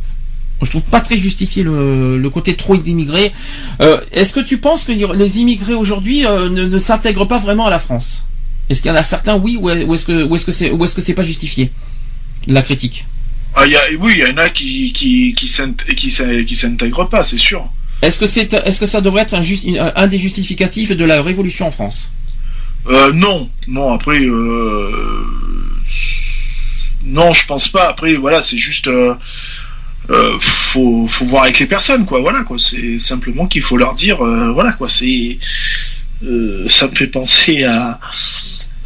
Je 0.64 0.70
trouve 0.70 0.84
pas 0.84 1.02
très 1.02 1.18
justifié 1.18 1.64
le, 1.64 2.18
le 2.18 2.30
côté 2.30 2.56
trop 2.56 2.78
d'immigrés. 2.78 3.32
Euh, 3.82 4.00
Est-ce 4.12 4.32
que 4.34 4.40
tu 4.40 4.58
penses 4.58 4.84
que 4.84 4.92
les 4.92 5.40
immigrés 5.40 5.74
aujourd'hui 5.74 6.26
euh, 6.26 6.50
ne, 6.50 6.66
ne 6.66 6.78
s'intègrent 6.78 7.26
pas 7.28 7.40
vraiment 7.40 7.66
à 7.68 7.70
la 7.72 7.80
France? 7.80 8.26
Est-ce 8.70 8.82
qu'il 8.82 8.90
y 8.90 8.94
en 8.94 8.98
a 8.98 9.04
certains 9.04 9.36
oui 9.38 9.58
ou 9.60 9.70
est- 9.70 9.84
ou 9.84 9.96
est-ce 9.96 10.06
que 10.06 10.24
ou 10.24 10.36
est-ce 10.36 10.46
que 10.46 10.52
c'est 10.52 10.72
ou 10.72 10.84
est-ce 10.86 10.96
que 10.96 11.02
c'est 11.02 11.14
pas 11.16 11.24
justifié 11.24 11.72
la 12.48 12.62
critique? 12.62 13.06
Ah, 13.56 13.66
y 13.68 13.76
a, 13.76 13.82
oui, 14.00 14.14
il 14.18 14.20
y 14.20 14.32
en 14.32 14.38
a 14.38 14.50
qui 14.50 14.94
qui 14.94 15.34
qui 15.36 15.48
s'int- 15.50 15.74
qui 15.98 16.10
s'in- 16.12 16.44
qui 16.46 16.56
s'intègrent 16.56 17.10
pas, 17.10 17.24
c'est 17.24 17.38
sûr. 17.40 17.66
Est-ce 18.02 18.18
que 18.20 18.28
c'est 18.28 18.54
est-ce 18.54 18.80
que 18.80 18.86
ça 18.86 19.02
devrait 19.02 19.24
être 19.24 19.34
un, 19.34 20.08
des 20.08 20.18
justificatifs 20.20 20.92
de 20.96 21.04
la 21.06 21.22
révolution 21.22 21.68
en 21.68 21.72
France? 21.72 22.12
Euh, 22.88 23.12
non, 23.14 23.50
non. 23.68 23.94
Après, 23.94 24.20
non, 27.04 27.34
je 27.34 27.46
pense 27.46 27.68
pas. 27.68 27.90
Après, 27.90 28.16
voilà, 28.16 28.42
c'est 28.42 28.58
juste. 28.58 28.88
Euh, 30.10 30.38
faut, 30.40 31.06
voir 31.22 31.44
avec 31.44 31.60
les 31.60 31.68
personnes, 31.68 32.06
quoi. 32.06 32.19
Voilà, 32.19 32.44
quoi. 32.44 32.57
C'est 32.60 32.99
simplement 32.99 33.48
qu'il 33.48 33.61
faut 33.61 33.78
leur 33.78 33.95
dire, 33.95 34.26
euh, 34.26 34.52
voilà, 34.52 34.73
quoi. 34.73 34.90
C'est, 34.90 35.38
euh, 36.26 36.68
ça 36.69 36.88
me 36.88 36.95
fait 36.95 37.07
penser 37.07 37.64
à, 37.64 37.99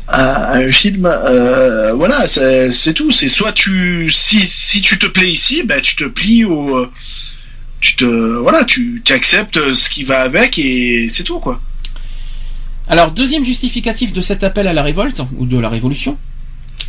un 0.08 0.68
film. 0.70 1.06
euh, 1.06 1.94
voilà, 1.94 2.28
c'est 2.28 2.94
tout. 2.94 3.12
C'est 3.12 3.30
soit 3.30 3.54
tu, 3.54 4.12
si, 4.12 4.82
tu 4.82 5.00
te 5.00 5.08
plais 5.08 5.32
ici, 5.32 5.64
ben 5.64 5.82
tu 5.82 5.96
te 5.96 6.04
plies 6.04 6.46
au, 6.46 6.88
tu 7.82 7.96
te, 7.96 8.06
voilà, 8.06 8.64
tu 8.66 9.02
acceptes 9.10 9.74
ce 9.74 9.90
qui 9.90 10.04
va 10.04 10.22
avec 10.22 10.60
et 10.60 11.08
c'est 11.10 11.24
tout, 11.24 11.40
quoi. 11.40 11.62
Alors, 12.88 13.12
deuxième 13.12 13.44
justificatif 13.44 14.14
de 14.14 14.22
cet 14.22 14.44
appel 14.44 14.68
à 14.68 14.74
la 14.74 14.84
révolte, 14.84 15.22
ou 15.38 15.48
de 15.48 15.58
la 15.58 15.70
révolution, 15.70 16.18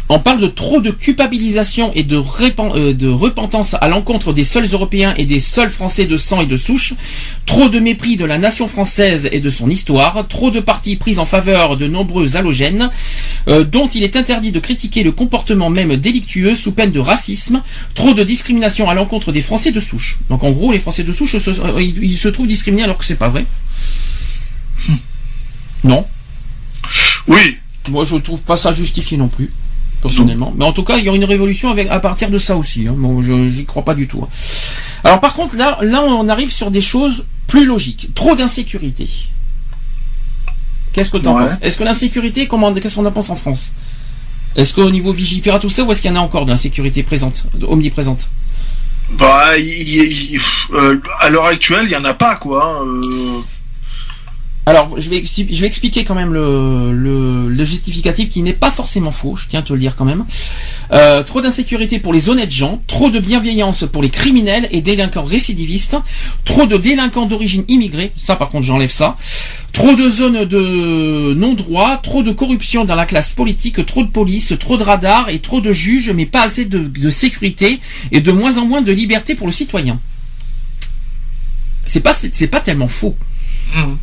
on 0.08 0.20
parle 0.20 0.40
de 0.40 0.46
trop 0.46 0.80
de 0.80 0.92
culpabilisation 0.92 1.92
et 1.94 2.04
de, 2.04 2.16
euh, 2.16 2.94
de 2.94 3.08
repentance 3.08 3.74
à 3.80 3.88
l'encontre 3.88 4.32
des 4.32 4.44
seuls 4.44 4.68
Européens 4.72 5.14
et 5.16 5.24
des 5.24 5.40
seuls 5.40 5.70
Français 5.70 6.06
de 6.06 6.16
sang 6.16 6.40
et 6.40 6.46
de 6.46 6.56
souche, 6.56 6.94
trop 7.44 7.68
de 7.68 7.80
mépris 7.80 8.16
de 8.16 8.24
la 8.24 8.38
nation 8.38 8.68
française 8.68 9.28
et 9.32 9.40
de 9.40 9.50
son 9.50 9.68
histoire, 9.68 10.26
trop 10.28 10.52
de 10.52 10.60
partis 10.60 10.94
pris 10.94 11.18
en 11.18 11.24
faveur 11.26 11.76
de 11.76 11.88
nombreux 11.88 12.36
halogènes, 12.36 12.90
euh, 13.48 13.64
dont 13.64 13.88
il 13.88 14.04
est 14.04 14.14
interdit 14.14 14.52
de 14.52 14.60
critiquer 14.60 15.02
le 15.02 15.10
comportement 15.10 15.70
même 15.70 15.96
délictueux 15.96 16.54
sous 16.54 16.70
peine 16.72 16.92
de 16.92 17.00
racisme, 17.00 17.62
trop 17.94 18.14
de 18.14 18.22
discrimination 18.22 18.88
à 18.88 18.94
l'encontre 18.94 19.32
des 19.32 19.42
Français 19.42 19.72
de 19.72 19.80
souche. 19.80 20.18
Donc 20.30 20.44
en 20.44 20.52
gros, 20.52 20.70
les 20.70 20.78
Français 20.78 21.02
de 21.02 21.12
souche, 21.12 21.36
se- 21.38 21.50
euh, 21.60 21.82
ils, 21.82 22.02
ils 22.04 22.16
se 22.18 22.28
trouvent 22.28 22.46
discriminés 22.46 22.84
alors 22.84 22.98
que 22.98 23.04
c'est 23.04 23.16
pas 23.16 23.28
vrai. 23.28 23.44
Non. 25.84 26.06
Oui. 27.26 27.56
Moi, 27.88 28.04
je 28.04 28.16
trouve 28.16 28.42
pas 28.42 28.56
ça 28.56 28.72
justifié 28.72 29.16
non 29.16 29.28
plus, 29.28 29.52
personnellement. 30.06 30.54
Mais 30.56 30.64
en 30.64 30.72
tout 30.72 30.82
cas, 30.84 30.96
il 30.98 31.04
y 31.04 31.08
aura 31.08 31.16
une 31.16 31.24
révolution 31.24 31.70
avec, 31.70 31.88
à 31.88 32.00
partir 32.00 32.30
de 32.30 32.38
ça 32.38 32.56
aussi. 32.56 32.86
Hein. 32.88 32.94
Bon, 32.96 33.22
je 33.22 33.48
j'y 33.48 33.64
crois 33.64 33.84
pas 33.84 33.94
du 33.94 34.06
tout. 34.08 34.22
hein. 34.22 34.28
Alors, 35.04 35.20
par 35.20 35.34
contre, 35.34 35.56
là, 35.56 35.78
là, 35.82 36.02
on 36.02 36.28
arrive 36.28 36.50
sur 36.52 36.70
des 36.70 36.80
choses 36.80 37.24
plus 37.46 37.64
logiques. 37.66 38.10
Trop 38.14 38.34
d'insécurité. 38.34 39.08
Qu'est-ce 40.92 41.10
que 41.10 41.18
tu 41.18 41.28
en 41.28 41.36
Ouais. 41.36 41.46
penses? 41.46 41.58
Est-ce 41.62 41.78
que 41.78 41.84
l'insécurité, 41.84 42.46
comment, 42.48 42.72
qu'est-ce 42.74 42.94
qu'on 42.94 43.04
en 43.06 43.12
pense 43.12 43.30
en 43.30 43.36
France? 43.36 43.72
Est-ce 44.56 44.72
qu'au 44.74 44.90
niveau 44.90 45.12
Vigipirate 45.12 45.60
tout 45.60 45.68
ça, 45.70 45.84
ou 45.84 45.92
est-ce 45.92 46.00
qu'il 46.00 46.10
y 46.10 46.14
en 46.14 46.16
a 46.16 46.20
encore 46.20 46.46
de 46.46 46.50
l'insécurité 46.50 47.02
présente, 47.02 47.44
omniprésente? 47.68 48.30
Bah, 49.18 49.56
il- 49.58 49.64
il- 49.66 50.32
il- 50.32 50.40
euh, 50.74 50.98
à 51.20 51.28
l'heure 51.28 51.44
actuelle, 51.46 51.84
il 51.84 51.90
y 51.92 51.96
en 51.96 52.04
a 52.04 52.14
pas, 52.14 52.36
quoi. 52.36 52.64
hein, 52.80 52.86
euh, 52.86 53.40
Alors, 54.68 55.00
je 55.00 55.08
vais, 55.08 55.18
expliquer 55.64 56.02
quand 56.02 56.16
même 56.16 56.34
le, 56.34 57.64
justificatif 57.64 58.28
qui 58.28 58.42
n'est 58.42 58.52
pas 58.52 58.72
forcément 58.72 59.12
faux, 59.12 59.36
je 59.36 59.46
tiens 59.48 59.60
à 59.60 59.62
te 59.62 59.72
le 59.72 59.78
dire 59.78 59.94
quand 59.94 60.04
même. 60.04 60.24
Euh, 60.90 61.22
trop 61.22 61.40
d'insécurité 61.40 62.00
pour 62.00 62.12
les 62.12 62.28
honnêtes 62.28 62.50
gens, 62.50 62.82
trop 62.88 63.08
de 63.08 63.20
bienveillance 63.20 63.84
pour 63.84 64.02
les 64.02 64.10
criminels 64.10 64.68
et 64.72 64.82
délinquants 64.82 65.22
récidivistes, 65.22 65.96
trop 66.44 66.66
de 66.66 66.76
délinquants 66.76 67.26
d'origine 67.26 67.64
immigrée, 67.68 68.12
ça 68.16 68.34
par 68.34 68.50
contre 68.50 68.64
j'enlève 68.66 68.90
ça, 68.90 69.16
trop 69.72 69.94
de 69.94 70.10
zones 70.10 70.44
de 70.44 71.32
non-droit, 71.36 71.98
trop 71.98 72.24
de 72.24 72.32
corruption 72.32 72.84
dans 72.84 72.96
la 72.96 73.06
classe 73.06 73.32
politique, 73.32 73.86
trop 73.86 74.02
de 74.02 74.10
police, 74.10 74.52
trop 74.58 74.76
de 74.76 74.82
radars 74.82 75.28
et 75.28 75.38
trop 75.38 75.60
de 75.60 75.72
juges, 75.72 76.10
mais 76.10 76.26
pas 76.26 76.42
assez 76.42 76.64
de, 76.64 76.80
de 76.80 77.10
sécurité 77.10 77.78
et 78.10 78.20
de 78.20 78.32
moins 78.32 78.58
en 78.58 78.66
moins 78.66 78.82
de 78.82 78.90
liberté 78.90 79.36
pour 79.36 79.46
le 79.46 79.52
citoyen. 79.52 80.00
C'est 81.84 82.00
pas, 82.00 82.14
c'est 82.14 82.48
pas 82.48 82.60
tellement 82.60 82.88
faux 82.88 83.14
hum. 83.74 83.96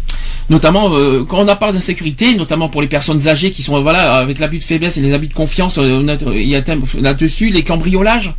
notamment 0.50 0.94
euh, 0.96 1.24
quand 1.24 1.38
on 1.40 1.48
en 1.48 1.56
parle 1.56 1.74
d'insécurité, 1.74 2.36
notamment 2.36 2.70
pour 2.70 2.82
les 2.82 2.88
personnes 2.88 3.28
âgées 3.28 3.52
qui 3.52 3.64
sont 3.64 3.82
voilà 3.82 4.14
avec 4.16 4.40
l'abus 4.40 4.60
de 4.60 4.64
faiblesse 4.64 4.98
et 4.98 5.02
les 5.02 5.14
abus 5.14 5.28
de 5.28 5.34
confiance, 5.34 5.78
euh, 5.78 6.02
notre- 6.02 6.34
il 6.34 6.48
y 6.48 6.56
a 6.56 6.64
là-dessus 7.00 7.50
les 7.50 7.64
cambriolages, 7.64 8.34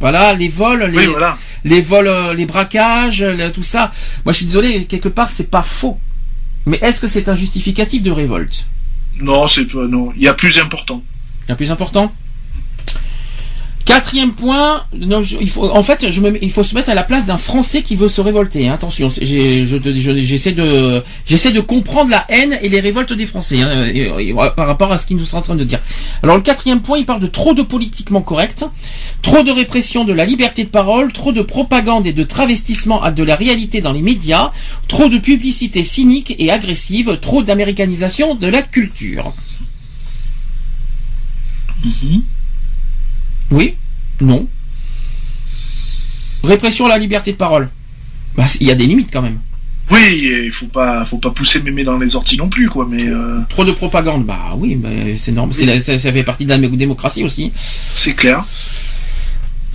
voilà 0.00 0.34
les 0.34 0.48
vols, 0.48 0.84
les, 0.90 0.98
Oui, 0.98 1.06
voilà. 1.06 1.36
les 1.64 1.80
vols, 1.80 2.06
euh, 2.08 2.34
les 2.34 2.46
braquages, 2.46 3.22
le- 3.22 3.50
tout 3.50 3.62
ça. 3.64 3.90
Moi, 4.24 4.32
je 4.32 4.38
suis 4.38 4.46
désolé, 4.46 4.84
quelque 4.84 5.08
part 5.08 5.30
c'est 5.30 5.50
pas 5.50 5.62
faux, 5.62 5.98
mais 6.66 6.78
est-ce 6.82 7.00
que 7.00 7.06
c'est 7.08 7.28
un 7.28 7.34
justificatif 7.34 8.02
de 8.02 8.10
révolte? 8.10 8.64
Non, 9.20 9.48
c'est 9.48 9.66
non. 9.74 10.12
Il 10.16 10.22
y 10.22 10.28
a 10.28 10.34
plus 10.34 10.56
important. 10.58 11.02
Le 11.48 11.56
plus 11.56 11.70
important? 11.72 12.12
Quatrième 13.88 14.32
point, 14.32 14.84
non, 14.94 15.22
je- 15.22 15.38
il 15.40 15.48
faut, 15.48 15.70
en 15.70 15.82
fait, 15.82 16.10
je 16.10 16.20
me, 16.20 16.44
il 16.44 16.52
faut 16.52 16.62
se 16.62 16.74
mettre 16.74 16.90
à 16.90 16.94
la 16.94 17.02
place 17.04 17.24
d'un 17.24 17.38
Français 17.38 17.82
qui 17.82 17.96
veut 17.96 18.06
se 18.08 18.20
révolter. 18.20 18.68
hein. 18.68 18.74
Attention, 18.74 19.08
j'ai- 19.08 19.64
je 19.66 19.76
j'essaie 20.26 20.52
de, 20.52 21.02
j'essaie 21.26 21.52
de 21.52 21.60
comprendre 21.60 22.10
la 22.10 22.22
haine 22.28 22.58
et 22.60 22.68
les 22.68 22.80
révoltes 22.80 23.14
des 23.14 23.24
Français 23.24 23.62
hein, 23.62 23.90
par 24.54 24.66
rapport 24.66 24.92
à 24.92 24.98
ce 24.98 25.06
qu'ils 25.06 25.16
nous 25.16 25.24
sont 25.24 25.38
en 25.38 25.40
train 25.40 25.54
de 25.54 25.64
dire. 25.64 25.80
Alors 26.22 26.36
le 26.36 26.42
quatrième 26.42 26.82
point, 26.82 26.98
il 26.98 27.06
parle 27.06 27.20
de 27.20 27.28
trop 27.28 27.54
de 27.54 27.62
politiquement 27.62 28.20
correct, 28.20 28.62
trop 29.22 29.42
de 29.42 29.50
répression 29.50 30.04
de 30.04 30.12
la 30.12 30.26
liberté 30.26 30.64
de 30.64 30.68
parole, 30.68 31.10
trop 31.14 31.32
de 31.32 31.40
propagande 31.40 32.06
et 32.06 32.12
de 32.12 32.24
travestissement 32.24 33.02
à 33.02 33.10
de 33.10 33.22
la 33.22 33.36
réalité 33.36 33.80
dans 33.80 33.92
les 33.92 34.02
médias, 34.02 34.52
trop 34.86 35.08
de 35.08 35.16
publicité 35.16 35.82
cynique 35.82 36.34
et 36.38 36.50
agressive, 36.50 37.18
trop 37.22 37.42
d'américanisation 37.42 38.34
de 38.34 38.48
la 38.48 38.60
culture. 38.60 39.32
Oui 43.50 43.74
Non 44.20 44.46
Répression 46.42 46.86
à 46.86 46.90
la 46.90 46.98
liberté 46.98 47.32
de 47.32 47.36
parole. 47.36 47.68
Bah, 48.36 48.46
il 48.60 48.66
y 48.66 48.70
a 48.70 48.74
des 48.74 48.86
limites 48.86 49.10
quand 49.12 49.22
même. 49.22 49.40
Oui, 49.90 50.30
il 50.44 50.50
faut 50.52 50.66
pas, 50.66 51.04
faut 51.06 51.16
pas 51.16 51.30
pousser 51.30 51.60
mémé 51.60 51.82
dans 51.82 51.96
les 51.96 52.14
orties 52.14 52.36
non 52.36 52.48
plus, 52.48 52.68
quoi. 52.68 52.86
Mais 52.88 53.08
euh, 53.08 53.40
Trop 53.48 53.64
de 53.64 53.72
propagande, 53.72 54.26
bah 54.26 54.54
oui, 54.56 54.76
bah, 54.76 54.90
c'est 55.16 55.32
normal. 55.32 55.54
Ça, 55.80 55.98
ça 55.98 56.12
fait 56.12 56.24
partie 56.24 56.44
de 56.44 56.50
la 56.50 56.58
démocratie 56.58 57.24
aussi. 57.24 57.52
c'est 57.54 58.12
clair. 58.14 58.44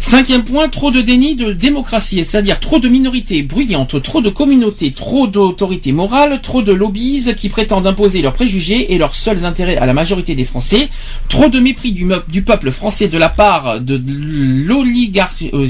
Cinquième 0.05 0.43
point, 0.43 0.67
trop 0.67 0.91
de 0.91 1.01
déni 1.01 1.35
de 1.35 1.53
démocratie, 1.53 2.23
c'est-à-dire 2.25 2.59
trop 2.59 2.77
de 2.77 2.89
minorités 2.89 3.41
bruyantes, 3.41 4.03
trop 4.03 4.21
de 4.21 4.30
communautés, 4.30 4.91
trop 4.91 5.27
d'autorités 5.27 5.93
morales, 5.93 6.41
trop 6.41 6.61
de 6.61 6.73
lobbies 6.73 7.34
qui 7.38 7.47
prétendent 7.47 7.88
imposer 7.88 8.21
leurs 8.21 8.34
préjugés 8.34 8.93
et 8.93 8.97
leurs 8.97 9.15
seuls 9.15 9.45
intérêts 9.45 9.77
à 9.77 9.85
la 9.85 9.93
majorité 9.93 10.35
des 10.35 10.43
Français, 10.43 10.89
trop 11.30 11.47
de 11.47 11.57
mépris 11.59 11.93
du, 11.93 12.41
peuple 12.43 12.69
français 12.69 13.07
de 13.07 13.17
la 13.17 13.30
part 13.30 13.80
de 13.80 13.99
l'oligarchie, 14.05 15.49
euh, 15.53 15.67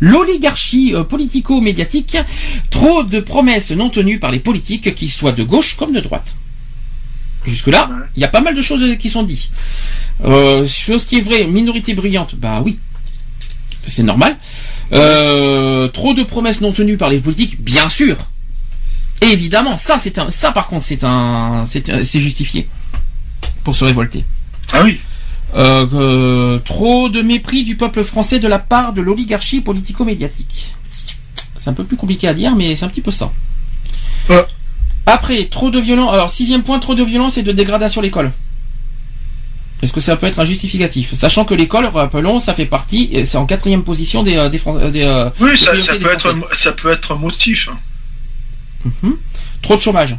l'oligarchie 0.00 0.94
euh, 0.94 1.04
politico-médiatique, 1.04 2.18
trop 2.70 3.04
de 3.04 3.20
promesses 3.20 3.70
non 3.70 3.88
tenues 3.88 4.18
par 4.18 4.32
les 4.32 4.40
politiques, 4.40 4.96
qu'ils 4.96 5.12
soient 5.12 5.32
de 5.32 5.44
gauche 5.44 5.76
comme 5.76 5.92
de 5.92 6.00
droite. 6.00 6.34
Jusque-là, 7.46 7.88
Ouais. 7.90 8.06
il 8.16 8.20
y 8.22 8.24
a 8.24 8.28
pas 8.28 8.40
mal 8.40 8.54
de 8.54 8.62
choses 8.62 8.84
qui 8.98 9.08
sont 9.08 9.22
dites. 9.22 9.50
Euh, 10.24 10.66
chose 10.68 11.04
qui 11.06 11.16
est 11.18 11.20
vraie, 11.22 11.46
minorité 11.46 11.94
bruyante, 11.94 12.34
bah 12.34 12.60
oui, 12.64 12.78
c'est 13.86 14.02
normal. 14.02 14.36
Euh, 14.92 15.88
trop 15.88 16.12
de 16.14 16.22
promesses 16.22 16.60
non 16.60 16.72
tenues 16.72 16.96
par 16.98 17.08
les 17.10 17.18
politiques, 17.20 17.62
bien 17.62 17.88
sûr. 17.88 18.16
Évidemment, 19.22 19.76
ça 19.76 19.98
c'est 19.98 20.18
un, 20.18 20.28
ça 20.30 20.50
par 20.52 20.66
contre 20.68 20.84
c'est 20.84 21.04
un, 21.04 21.64
c'est 21.66 21.88
un- 21.90 22.04
c'est 22.04 22.20
justifié 22.20 22.68
pour 23.64 23.74
se 23.76 23.84
révolter. 23.84 24.24
Ah 24.72 24.82
oui. 24.84 24.98
Euh, 25.56 25.86
euh, 25.94 26.58
trop 26.60 27.08
de 27.08 27.22
mépris 27.22 27.64
du 27.64 27.76
peuple 27.76 28.04
français 28.04 28.38
de 28.38 28.48
la 28.48 28.58
part 28.58 28.92
de 28.92 29.00
l'oligarchie 29.02 29.60
politico-médiatique. 29.60 30.74
C'est 31.58 31.68
un 31.68 31.74
peu 31.74 31.84
plus 31.84 31.96
compliqué 31.96 32.28
à 32.28 32.34
dire, 32.34 32.54
mais 32.56 32.76
c'est 32.76 32.84
un 32.84 32.88
petit 32.88 33.00
peu 33.02 33.10
ça. 33.10 33.32
Après, 35.06 35.46
trop 35.46 35.70
de 35.70 35.80
violence. 35.80 36.12
Alors, 36.12 36.30
sixième 36.30 36.62
point, 36.62 36.78
trop 36.78 36.94
de 36.94 37.02
violence 37.02 37.36
et 37.38 37.42
de 37.42 37.52
dégradation 37.52 38.00
à 38.00 38.04
l'école. 38.04 38.32
Est-ce 39.82 39.92
que 39.94 40.00
ça 40.00 40.16
peut 40.16 40.26
être 40.26 40.38
un 40.38 40.44
justificatif? 40.44 41.14
Sachant 41.14 41.44
que 41.46 41.54
l'école, 41.54 41.86
rappelons, 41.86 42.38
ça 42.38 42.52
fait 42.54 42.66
partie, 42.66 43.10
c'est 43.24 43.38
en 43.38 43.46
quatrième 43.46 43.82
position 43.82 44.22
des, 44.22 44.36
euh, 44.36 44.48
des, 44.50 44.58
Fran- 44.58 44.76
euh, 44.76 44.90
des, 44.90 45.04
euh, 45.04 45.30
Oui, 45.40 45.52
des 45.52 45.56
ça, 45.56 45.72
des 45.72 46.04
peut 46.04 46.12
être, 46.12 46.20
Français. 46.32 46.44
ça 46.52 46.72
peut 46.72 46.90
être 46.92 47.12
un 47.12 47.18
motif. 47.18 47.70
Mhm. 48.84 49.16
Trop 49.62 49.76
de 49.76 49.80
chômage. 49.80 50.16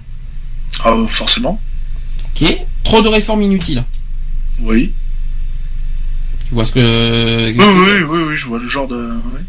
Ah, 0.84 0.96
forcément. 1.10 1.62
Ok. 2.36 2.58
Trop 2.84 3.02
de 3.04 3.08
réformes 3.08 3.44
inutiles. 3.44 3.84
Oui. 4.60 4.92
Tu 6.48 6.54
vois 6.56 6.66
ce 6.66 6.72
que. 6.72 7.52
Oui, 7.52 7.56
oui, 7.60 8.04
oui, 8.10 8.24
oui, 8.30 8.38
je 8.38 8.48
vois 8.48 8.58
le 8.60 8.68
genre 8.68 8.88
de. 8.88 9.14
oui. 9.34 9.42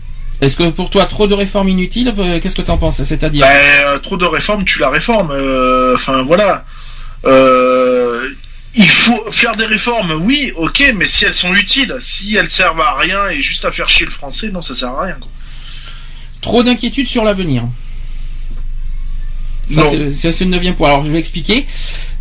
Est-ce 0.43 0.57
que 0.57 0.69
pour 0.71 0.91
toi, 0.91 1.05
trop 1.07 1.27
de 1.29 1.35
réformes 1.35 1.69
inutiles, 1.69 2.13
euh, 2.19 2.41
qu'est-ce 2.41 2.57
que 2.57 2.63
t'en 2.63 2.77
penses 2.77 3.03
C'est-à-dire 3.05 3.47
Ben, 3.47 3.57
euh, 3.87 3.99
trop 4.01 4.17
de 4.17 4.25
réformes, 4.27 4.65
tu 4.65 4.81
la 4.81 4.91
réformes. 4.91 5.31
euh, 5.31 5.95
Enfin, 5.95 6.23
voilà. 6.23 6.65
Euh, 7.25 8.29
il 8.75 8.89
faut 8.89 9.25
faire 9.31 9.55
des 9.57 9.67
réformes, 9.67 10.21
oui, 10.25 10.53
ok, 10.57 10.95
mais 10.97 11.07
si 11.07 11.25
elles 11.27 11.35
sont 11.35 11.55
utiles, 11.55 11.95
si 12.01 12.35
elles 12.37 12.51
servent 12.51 12.81
à 12.81 12.95
rien 12.99 13.29
et 13.29 13.41
juste 13.41 13.65
à 13.65 13.71
faire 13.71 13.89
chier 13.89 14.05
le 14.07 14.11
français, 14.13 14.49
non, 14.53 14.63
ça 14.63 14.75
sert 14.75 14.89
à 14.89 15.03
rien. 15.05 15.17
Quoi. 15.21 15.29
Trop 16.41 16.63
d'inquiétude 16.65 17.07
sur 17.07 17.25
l'avenir. 17.25 17.63
Ça, 19.71 19.83
c'est- 19.89 20.45
le 20.45 20.51
neuvième 20.51 20.75
point. 20.75 20.89
Alors, 20.89 21.05
je 21.05 21.13
vais 21.13 21.19
expliquer. 21.19 21.67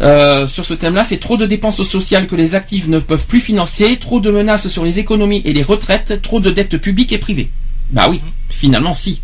Euh, 0.02 0.46
sur 0.46 0.64
ce 0.66 0.74
thème-là, 0.76 1.04
c'est 1.04 1.18
trop 1.18 1.38
de 1.38 1.46
dépenses 1.48 1.82
sociales 1.84 2.28
que 2.28 2.36
les 2.36 2.54
actifs 2.54 2.88
ne 2.88 3.00
peuvent 3.00 3.26
plus 3.26 3.40
financer, 3.42 3.98
trop 3.98 4.20
de 4.20 4.30
menaces 4.30 4.68
sur 4.68 4.86
les 4.86 5.00
économies 5.00 5.42
et 5.44 5.54
les 5.54 5.64
retraites, 5.64 6.22
trop 6.22 6.40
de 6.40 6.52
dettes 6.52 6.78
publiques 6.78 7.12
et 7.14 7.18
privées. 7.18 7.50
Bah 7.92 8.08
oui, 8.10 8.22
finalement, 8.50 8.94
si. 8.94 9.22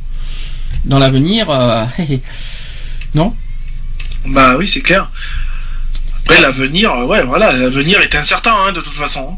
Dans 0.85 0.99
l'avenir, 0.99 1.49
euh, 1.49 1.85
non? 3.15 3.33
Bah 4.25 4.55
oui, 4.57 4.67
c'est 4.67 4.81
clair. 4.81 5.09
Après, 6.23 6.41
l'avenir, 6.41 6.91
euh, 6.91 7.05
ouais, 7.05 7.23
voilà, 7.23 7.53
l'avenir 7.53 8.01
est 8.01 8.15
incertain, 8.15 8.53
hein, 8.67 8.71
de 8.73 8.81
toute 8.81 8.95
façon. 8.95 9.37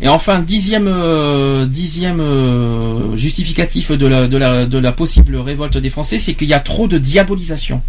Et 0.00 0.08
enfin, 0.08 0.40
dixième, 0.40 0.86
euh, 0.86 1.66
dixième 1.66 2.20
euh, 2.20 3.16
justificatif 3.16 3.90
de 3.90 4.06
la, 4.06 4.28
de, 4.28 4.36
la, 4.36 4.66
de 4.66 4.78
la 4.78 4.92
possible 4.92 5.36
révolte 5.36 5.76
des 5.76 5.90
Français, 5.90 6.18
c'est 6.18 6.34
qu'il 6.34 6.48
y 6.48 6.54
a 6.54 6.60
trop 6.60 6.86
de 6.86 6.98
diabolisation. 6.98 7.82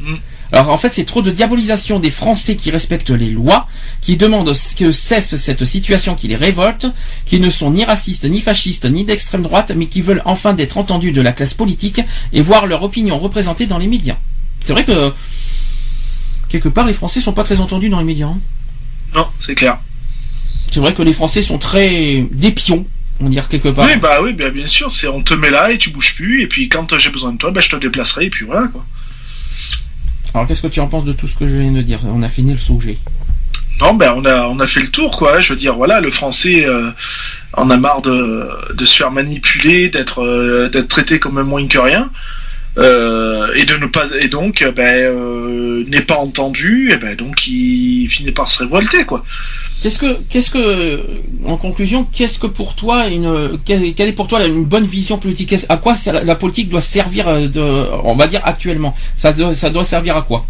Mm. 0.00 0.14
Alors 0.52 0.70
en 0.70 0.78
fait, 0.78 0.94
c'est 0.94 1.04
trop 1.04 1.22
de 1.22 1.30
diabolisation 1.30 1.98
des 1.98 2.10
Français 2.10 2.56
qui 2.56 2.70
respectent 2.70 3.10
les 3.10 3.30
lois, 3.30 3.66
qui 4.00 4.16
demandent 4.16 4.54
que 4.78 4.92
cesse 4.92 5.36
cette 5.36 5.64
situation 5.64 6.14
qui 6.14 6.28
les 6.28 6.36
révolte, 6.36 6.86
qui 7.24 7.40
ne 7.40 7.50
sont 7.50 7.70
ni 7.72 7.84
racistes, 7.84 8.24
ni 8.24 8.40
fascistes, 8.40 8.84
ni 8.84 9.04
d'extrême 9.04 9.42
droite, 9.42 9.72
mais 9.74 9.86
qui 9.86 10.02
veulent 10.02 10.22
enfin 10.24 10.52
d'être 10.52 10.78
entendus 10.78 11.12
de 11.12 11.20
la 11.20 11.32
classe 11.32 11.54
politique 11.54 12.00
et 12.32 12.42
voir 12.42 12.66
leur 12.66 12.82
opinion 12.82 13.18
représentée 13.18 13.66
dans 13.66 13.78
les 13.78 13.88
médias. 13.88 14.16
C'est 14.64 14.72
vrai 14.72 14.84
que 14.84 15.12
quelque 16.48 16.68
part, 16.68 16.86
les 16.86 16.94
Français 16.94 17.20
sont 17.20 17.32
pas 17.32 17.44
très 17.44 17.60
entendus 17.60 17.88
dans 17.88 17.98
les 17.98 18.04
médias. 18.04 18.28
hein. 18.28 18.38
Non, 19.14 19.26
c'est 19.40 19.54
clair. 19.54 19.78
C'est 20.70 20.80
vrai 20.80 20.92
que 20.94 21.02
les 21.02 21.12
Français 21.12 21.42
sont 21.42 21.58
très 21.58 22.26
des 22.30 22.50
pions, 22.52 22.86
on 23.20 23.28
dire 23.28 23.48
quelque 23.48 23.68
part. 23.68 23.86
Oui, 23.86 23.96
bah 23.96 24.18
oui, 24.22 24.32
bah, 24.32 24.50
bien 24.50 24.66
sûr, 24.66 24.90
c'est 24.90 25.08
on 25.08 25.22
te 25.22 25.34
met 25.34 25.50
là 25.50 25.70
et 25.72 25.78
tu 25.78 25.90
bouges 25.90 26.14
plus, 26.14 26.42
et 26.42 26.46
puis 26.46 26.68
quand 26.68 26.98
j'ai 26.98 27.10
besoin 27.10 27.32
de 27.32 27.38
toi, 27.38 27.50
bah, 27.50 27.60
je 27.60 27.70
te 27.70 27.76
déplacerai, 27.76 28.26
et 28.26 28.30
puis 28.30 28.44
voilà, 28.44 28.68
quoi. 28.68 28.84
Alors 30.34 30.46
qu'est-ce 30.46 30.62
que 30.62 30.66
tu 30.66 30.80
en 30.80 30.88
penses 30.88 31.04
de 31.04 31.12
tout 31.12 31.26
ce 31.26 31.36
que 31.36 31.46
je 31.46 31.56
viens 31.56 31.72
de 31.72 31.82
dire? 31.82 32.00
On 32.04 32.22
a 32.22 32.28
fini 32.28 32.52
le 32.52 32.58
sujet. 32.58 32.98
Non, 33.80 33.92
ben 33.94 34.14
on 34.16 34.58
a 34.58 34.66
fait 34.66 34.80
le 34.80 34.88
tour, 34.88 35.16
quoi. 35.16 35.40
Je 35.40 35.52
veux 35.52 35.58
dire, 35.58 35.74
voilà, 35.74 36.00
le 36.00 36.10
français 36.10 36.64
euh, 36.64 36.90
en 37.52 37.68
a 37.68 37.76
marre 37.76 38.00
de, 38.00 38.48
se 38.80 38.96
faire 38.96 39.10
manipuler, 39.10 39.90
d'être 39.90 40.22
euh, 40.22 40.70
d'être 40.70 40.88
traité 40.88 41.18
comme 41.18 41.36
un 41.36 41.42
moins 41.42 41.66
que 41.68 41.78
rien, 41.78 42.10
euh, 42.78 43.52
et 43.54 43.64
de 43.64 43.76
ne 43.76 43.86
pas 43.86 44.06
et 44.18 44.28
donc 44.28 44.66
ben 44.74 45.84
n'est 45.88 46.02
pas 46.02 46.16
entendu, 46.16 46.90
et 46.90 46.96
ben 46.96 47.16
donc 47.16 47.46
il 47.46 48.08
finit 48.08 48.32
par 48.32 48.48
se 48.48 48.62
révolter, 48.62 49.04
quoi. 49.04 49.24
Qu'est-ce 49.82 49.98
que, 49.98 50.18
qu'est-ce 50.28 50.50
que, 50.50 51.00
en 51.44 51.56
conclusion, 51.56 52.04
qu'est-ce 52.04 52.38
que 52.38 52.46
pour 52.46 52.74
toi 52.74 53.06
une, 53.08 53.58
quelle 53.64 53.84
est 53.84 54.12
pour 54.12 54.26
toi 54.26 54.44
une 54.44 54.64
bonne 54.64 54.86
vision 54.86 55.18
politique? 55.18 55.54
À 55.68 55.76
quoi 55.76 55.94
la 56.24 56.34
politique 56.34 56.68
doit 56.70 56.80
servir 56.80 57.28
euh, 57.28 57.46
de, 57.46 57.60
on 58.02 58.14
va 58.16 58.26
dire 58.26 58.40
actuellement? 58.44 58.96
Ça 59.16 59.32
doit, 59.32 59.54
ça 59.54 59.70
doit 59.70 59.84
servir 59.84 60.16
à 60.16 60.22
quoi? 60.22 60.46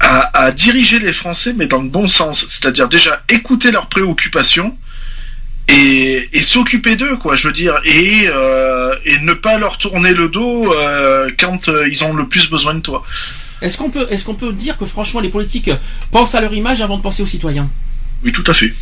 À, 0.00 0.46
à 0.46 0.52
diriger 0.52 0.98
les 0.98 1.12
Français, 1.12 1.54
mais 1.56 1.66
dans 1.66 1.80
le 1.80 1.88
bon 1.88 2.08
sens. 2.08 2.46
C'est-à-dire 2.48 2.88
déjà 2.88 3.22
écouter 3.28 3.70
leurs 3.70 3.86
préoccupations 3.86 4.76
et, 5.68 6.28
et 6.32 6.42
s'occuper 6.42 6.96
d'eux, 6.96 7.16
quoi. 7.16 7.36
Je 7.36 7.46
veux 7.46 7.54
dire, 7.54 7.80
et, 7.84 8.24
euh, 8.26 8.94
et 9.04 9.18
ne 9.20 9.32
pas 9.34 9.56
leur 9.56 9.78
tourner 9.78 10.12
le 10.12 10.28
dos 10.28 10.74
euh, 10.74 11.30
quand 11.38 11.68
euh, 11.68 11.88
ils 11.88 12.02
ont 12.02 12.12
le 12.12 12.26
plus 12.26 12.50
besoin 12.50 12.74
de 12.74 12.80
toi. 12.80 13.04
Est-ce 13.62 13.78
qu'on 13.78 13.90
peut, 13.90 14.06
est-ce 14.10 14.24
qu'on 14.24 14.34
peut 14.34 14.52
dire 14.52 14.76
que 14.76 14.84
franchement 14.84 15.20
les 15.20 15.28
politiques 15.28 15.70
pensent 16.10 16.34
à 16.34 16.40
leur 16.40 16.52
image 16.52 16.82
avant 16.82 16.96
de 16.96 17.02
penser 17.02 17.22
aux 17.22 17.26
citoyens? 17.26 17.70
Oui, 18.24 18.32
tout 18.32 18.44
à 18.50 18.54
fait. 18.54 18.72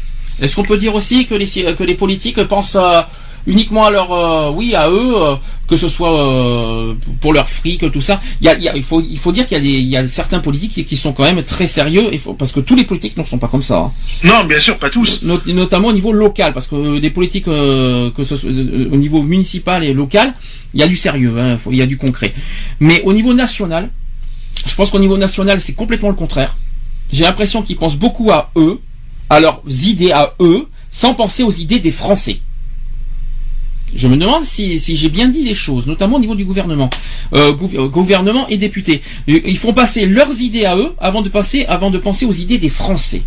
Est-ce 0.41 0.55
qu'on 0.57 0.65
peut 0.65 0.78
dire 0.78 0.94
aussi 0.94 1.26
que 1.26 1.34
les, 1.34 1.47
que 1.47 1.83
les 1.84 1.94
politiques 1.94 2.42
pensent 2.44 2.76
euh, 2.76 3.00
uniquement 3.47 3.84
à 3.86 3.91
leur, 3.91 4.12
euh, 4.12 4.50
oui, 4.55 4.75
à 4.75 4.89
eux, 4.89 5.15
euh, 5.17 5.34
que 5.67 5.76
ce 5.76 5.89
soit 5.89 6.17
euh, 6.17 6.94
pour 7.20 7.33
leur 7.33 7.49
fric, 7.49 7.91
tout 7.91 8.00
ça? 8.00 8.20
Il, 8.41 8.47
y 8.47 8.49
a, 8.49 8.55
il, 8.57 8.62
y 8.62 8.68
a- 8.68 8.76
il 8.76 8.84
faut, 8.84 9.00
il 9.00 9.18
faut 9.18 9.33
dire 9.33 9.49
qu'il 9.49 9.57
y 9.57 9.60
a, 9.60 9.62
des, 9.62 9.68
il 9.81 9.89
y 9.89 9.97
a 9.97 10.07
certains 10.07 10.39
politiques 10.39 10.73
qui, 10.75 10.84
qui 10.84 10.97
sont 10.97 11.12
quand 11.12 11.25
même 11.25 11.42
très 11.42 11.67
sérieux, 11.67 12.08
il 12.12 12.20
faut, 12.20 12.34
parce 12.34 12.52
que 12.52 12.60
tous 12.60 12.76
les 12.76 12.84
politiques 12.84 13.17
ne 13.17 13.25
sont 13.25 13.39
pas 13.39 13.49
comme 13.49 13.65
ça. 13.65 13.78
hein. 13.78 13.92
Non, 14.23 14.44
bien 14.44 14.60
sûr, 14.60 14.76
pas 14.78 14.91
tous. 14.91 15.23
Not- 15.23 15.41
notamment 15.47 15.89
au 15.89 15.92
niveau 15.92 16.12
local, 16.12 16.52
parce 16.52 16.68
que 16.68 16.99
des 17.00 17.10
politiques 17.10 17.49
euh, 17.49 18.10
que 18.12 18.23
ce 18.23 18.36
soit, 18.36 18.49
au 18.50 18.97
niveau 18.97 19.23
municipal 19.23 19.83
et 19.83 19.92
local, 19.92 20.34
il 20.75 20.78
y 20.81 20.83
a 20.84 20.89
du 20.89 20.97
sérieux, 20.97 21.34
hein, 21.39 21.57
faut- 21.58 21.73
il 21.73 21.78
y 21.78 21.83
a 21.83 21.86
du 21.86 21.97
concret. 21.97 22.33
Mais 22.78 23.02
au 23.05 23.12
niveau 23.12 23.34
national, 23.34 23.91
je 24.67 24.75
pense 24.76 24.91
qu'au 24.92 25.00
niveau 25.00 25.17
national, 25.18 25.60
c'est 25.60 25.75
complètement 25.75 26.10
le 26.10 26.15
contraire. 26.15 26.57
J'ai 27.10 27.25
l'impression 27.25 27.62
qu'ils 27.62 27.76
pensent 27.76 27.97
beaucoup 27.97 28.31
à 28.31 28.50
eux, 28.57 28.78
à 29.31 29.40
leurs 29.40 29.62
idées 29.66 30.12
à 30.12 30.34
eux, 30.40 30.66
sans 30.90 31.15
penser 31.15 31.42
aux 31.42 31.52
idées 31.52 31.78
des 31.81 31.92
Français. 31.92 32.40
Je 33.94 34.08
me 34.08 34.16
demande 34.16 34.44
si, 34.44 34.78
si 34.81 34.97
j'ai 34.97 35.08
bien 35.08 35.28
dit 35.28 35.42
les 35.44 35.55
choses, 35.55 35.86
notamment 35.86 36.16
au 36.16 36.20
niveau 36.20 36.34
du 36.34 36.44
gouvernement, 36.44 36.90
euh, 37.32 37.55
euh, 37.74 37.89
gouvernement 37.89 38.47
et 38.48 38.58
députés. 38.58 39.02
Ils 39.26 39.58
font 39.58 39.73
passer 39.73 40.07
leurs 40.07 40.40
idées 40.40 40.66
à 40.66 40.76
eux 40.76 40.94
avant 40.98 41.23
de 41.23 41.28
passer, 41.28 41.65
avant 41.66 41.90
de 41.90 41.98
penser 41.98 42.26
aux 42.26 42.32
idées 42.32 42.58
des 42.58 42.68
Français. 42.68 43.23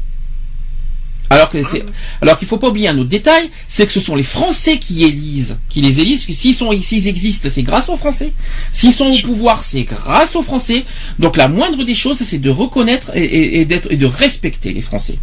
Alors 1.32 1.50
que 1.50 1.64
c'est, 1.64 1.86
alors 2.22 2.38
qu'il 2.38 2.48
faut 2.48 2.58
pas 2.58 2.68
oublier 2.68 2.90
un 2.90 2.98
autre 2.98 3.10
détail, 3.10 3.50
c'est 3.70 3.86
que 3.86 3.94
ce 3.94 4.02
sont 4.02 4.18
les 4.18 4.24
Français 4.24 4.78
qui 4.80 5.06
élisent, 5.06 5.58
qui 5.70 5.80
les 5.80 6.02
élisent. 6.02 6.26
S'ils 6.28 6.56
s'ils 6.84 7.08
existent, 7.08 7.48
c'est 7.50 7.64
grâce 7.64 7.88
aux 7.88 7.96
Français. 7.96 8.34
S'ils 8.74 8.92
sont 8.92 9.06
au 9.06 9.18
pouvoir, 9.20 9.64
c'est 9.64 9.84
grâce 9.84 10.36
aux 10.36 10.42
Français. 10.42 10.84
Donc 11.20 11.38
la 11.38 11.48
moindre 11.48 11.86
des 11.86 11.96
choses, 11.96 12.18
c'est 12.18 12.40
de 12.40 12.50
reconnaître 12.50 13.12
et 13.16 13.64
d'être 13.64 13.90
et 13.92 13.96
de 13.96 14.06
respecter 14.06 14.74
les 14.74 14.82
Français. 14.82 15.16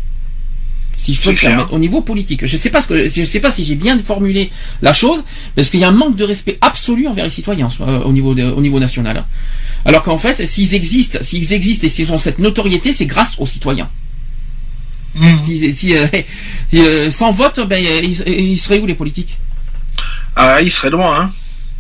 Si 1.01 1.15
je 1.15 1.23
peux 1.23 1.31
me 1.31 1.37
permettre, 1.51 1.73
au 1.73 1.79
niveau 1.79 2.01
politique, 2.03 2.45
je 2.45 2.57
sais 2.57 2.71
pas 2.71 2.83
ce 2.83 2.89
que, 2.89 3.09
je 3.09 3.25
sais 3.25 3.39
pas 3.41 3.53
si 3.53 3.65
j'ai 3.65 3.77
bien 3.77 3.97
formulé 4.03 4.51
la 4.83 4.93
chose, 4.93 5.25
parce 5.55 5.71
qu'il 5.71 5.79
y 5.81 5.85
a 5.85 5.89
un 5.89 5.93
manque 5.93 6.17
de 6.17 6.25
respect 6.25 6.59
absolu 6.61 7.07
envers 7.07 7.25
les 7.25 7.31
citoyens 7.31 7.69
euh, 7.81 8.01
au 8.03 8.13
niveau 8.13 8.35
de- 8.35 8.43
au 8.51 8.61
niveau 8.61 8.81
national. 8.81 9.25
Alors 9.85 10.03
qu'en 10.03 10.19
fait, 10.19 10.45
s'ils 10.45 10.75
existent, 10.75 11.21
s'ils 11.23 11.53
existent 11.53 11.87
et 11.87 11.89
s'ils 11.89 12.13
ont 12.13 12.19
cette 12.19 12.41
notoriété, 12.41 12.93
c'est 12.93 13.07
grâce 13.07 13.37
aux 13.39 13.47
citoyens. 13.47 13.89
Si, 15.45 15.73
si, 15.75 15.97
euh, 15.97 16.07
euh, 16.75 17.11
sans 17.13 17.31
vote, 17.33 17.61
ben, 17.69 17.83
ils, 18.03 18.21
ils 18.29 18.59
seraient 18.59 18.81
où 18.81 18.87
les 18.87 18.95
politiques? 18.97 19.39
Ah, 20.37 20.61
il 20.61 20.71
serait 20.71 20.91
loin, 20.91 21.21
hein. 21.21 21.33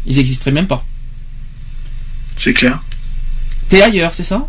Ils 0.06 0.18
existeraient 0.18 0.52
même 0.52 0.66
pas. 0.68 0.84
C'est 2.36 2.52
clair. 2.54 2.80
T'es 3.68 3.82
ailleurs, 3.82 4.14
c'est 4.14 4.22
ça? 4.24 4.46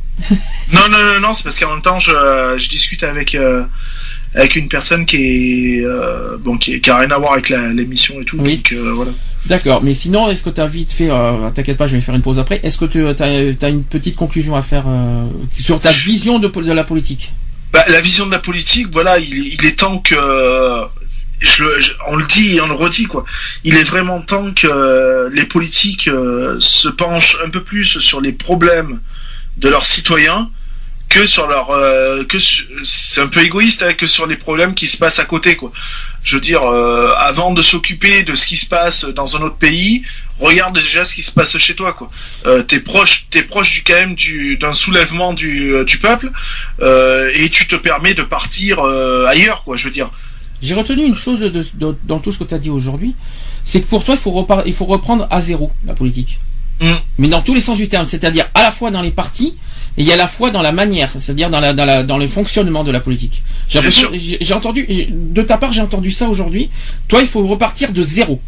Non, 0.71 0.87
non, 0.89 1.03
non, 1.03 1.19
non, 1.19 1.33
c'est 1.33 1.43
parce 1.43 1.59
qu'en 1.59 1.73
même 1.73 1.81
temps, 1.81 1.99
je, 1.99 2.11
je 2.57 2.69
discute 2.69 3.03
avec 3.03 3.35
avec 4.35 4.55
une 4.55 4.67
personne 4.69 5.05
qui 5.05 5.17
est 5.77 5.85
euh, 5.85 6.37
bon, 6.39 6.57
qui, 6.57 6.73
est- 6.73 6.79
qui 6.79 6.89
a 6.89 6.97
rien 6.97 7.11
à 7.11 7.17
voir 7.17 7.33
avec 7.33 7.49
l'émission 7.49 8.21
et 8.21 8.25
tout. 8.25 8.37
Oui. 8.39 8.57
Donc 8.57 8.71
euh, 8.73 8.91
voilà. 8.93 9.11
D'accord, 9.45 9.81
mais 9.83 9.93
sinon, 9.93 10.29
est-ce 10.29 10.43
que 10.43 10.49
tu 10.49 10.61
as 10.61 10.67
vite 10.67 10.91
fait, 10.91 11.09
euh, 11.09 11.49
t'inquiète 11.55 11.77
pas, 11.77 11.87
je 11.87 11.95
vais 11.95 12.01
faire 12.01 12.13
une 12.15 12.21
pause 12.21 12.39
après, 12.39 12.59
est-ce 12.63 12.77
que 12.77 12.85
tu 12.85 13.05
as, 13.05 13.69
une 13.69 13.83
petite 13.83 14.15
conclusion 14.15 14.55
à 14.55 14.61
faire 14.61 14.85
sur 15.57 15.79
ta 15.79 15.91
vision 15.91 16.39
de, 16.39 16.51
la 16.73 16.83
politique? 16.83 17.31
Bah, 17.71 17.85
la 17.87 18.01
vision 18.01 18.25
de 18.25 18.31
la 18.31 18.39
politique, 18.39 18.87
voilà, 18.91 19.17
il, 19.17 19.53
il 19.53 19.65
est 19.65 19.79
temps 19.79 19.99
que 19.99 20.15
je, 21.39 21.63
le- 21.63 21.79
je- 21.79 21.93
on 22.07 22.15
le 22.17 22.25
dit 22.25 22.55
et 22.55 22.61
on 22.61 22.67
le 22.67 22.73
redit 22.73 23.05
quoi. 23.05 23.23
Il 23.63 23.75
est 23.75 23.83
vraiment 23.83 24.19
temps 24.21 24.51
que 24.53 24.67
euh, 24.67 25.29
les 25.33 25.45
politiques 25.45 26.09
euh, 26.09 26.57
se 26.59 26.89
penchent 26.89 27.37
un 27.45 27.49
peu 27.49 27.63
plus 27.63 27.99
sur 27.99 28.19
les 28.21 28.33
problèmes 28.33 28.99
de 29.57 29.69
leurs 29.69 29.85
citoyens 29.85 30.49
que 31.09 31.25
sur 31.25 31.47
leur 31.47 31.71
euh, 31.71 32.23
que 32.23 32.37
c'est 32.83 33.19
un 33.21 33.27
peu 33.27 33.41
égoïste 33.43 33.81
hein, 33.83 33.93
que 33.95 34.05
sur 34.05 34.27
les 34.27 34.35
problèmes 34.35 34.73
qui 34.75 34.85
se 34.87 34.95
passent 34.97 35.19
à 35.19 35.25
côté 35.25 35.55
quoi. 35.55 35.71
Je 36.23 36.35
veux 36.35 36.41
dire 36.41 36.63
euh, 36.63 37.13
avant 37.17 37.51
de 37.51 37.61
s'occuper 37.63 38.21
de 38.23 38.35
ce 38.35 38.45
qui 38.45 38.57
se 38.57 38.67
passe 38.67 39.05
dans 39.05 39.35
un 39.35 39.41
autre 39.41 39.55
pays, 39.57 40.03
regarde 40.39 40.75
déjà 40.77 41.05
ce 41.05 41.15
qui 41.15 41.23
se 41.23 41.31
passe 41.31 41.57
chez 41.57 41.73
toi 41.75 41.93
quoi. 41.93 42.09
Euh, 42.45 42.61
t'es 42.61 42.79
proche 42.79 43.25
t'es 43.31 43.41
proche 43.43 43.71
du 43.71 43.83
quand 43.83 43.93
même 43.95 44.13
du 44.15 44.57
d'un 44.57 44.73
soulèvement 44.73 45.33
du 45.33 45.73
euh, 45.73 45.83
du 45.83 45.97
peuple 45.97 46.31
et 47.33 47.49
tu 47.49 47.67
te 47.67 47.75
permets 47.75 48.13
de 48.13 48.23
partir 48.23 48.79
ailleurs 49.27 49.63
quoi. 49.63 49.77
Je 49.77 49.85
veux 49.85 49.91
dire. 49.93 50.09
J'ai 50.61 50.73
retenu 50.75 51.05
une 51.05 51.15
chose 51.15 51.39
de- 51.39 51.65
de- 51.75 51.95
dans 52.03 52.19
tout 52.19 52.31
ce 52.33 52.37
que 52.37 52.43
tu 52.43 52.53
as 52.53 52.59
dit 52.59 52.69
aujourd'hui, 52.69 53.15
c'est 53.63 53.79
que 53.79 53.85
pour 53.87 54.03
toi, 54.03 54.15
il 54.15 54.19
faut, 54.19 54.31
repar- 54.31 54.63
il 54.65 54.73
faut 54.73 54.83
reprendre 54.85 55.25
à 55.31 55.39
zéro 55.39 55.71
la 55.87 55.93
politique. 55.93 56.37
Mm. 56.81 56.95
Mais 57.17 57.27
dans 57.29 57.41
tous 57.41 57.53
les 57.55 57.61
sens 57.61 57.77
du 57.77 57.87
terme, 57.87 58.05
c'est-à-dire 58.05 58.45
à 58.53 58.63
la 58.63 58.71
fois 58.71 58.91
dans 58.91 59.01
les 59.01 59.11
partis 59.11 59.55
et 59.99 60.11
à 60.11 60.15
la 60.15 60.27
fois 60.27 60.49
dans 60.49 60.63
la 60.63 60.71
manière, 60.71 61.11
c'est-à-dire 61.11 61.49
dans, 61.51 61.59
la, 61.59 61.73
dans, 61.73 61.85
la, 61.85 62.03
dans 62.03 62.17
le 62.17 62.27
fonctionnement 62.27 62.83
de 62.83 62.91
la 62.91 62.99
politique. 63.01 63.43
J'ai 63.67 64.53
entendu, 64.53 64.87
de 65.11 65.41
ta 65.43 65.57
part, 65.57 65.71
j'ai 65.73 65.81
entendu 65.81 66.09
ça 66.09 66.27
aujourd'hui. 66.27 66.71
Toi, 67.07 67.21
il 67.21 67.27
faut 67.27 67.45
repartir 67.45 67.91
de 67.91 68.01
zéro. 68.01 68.41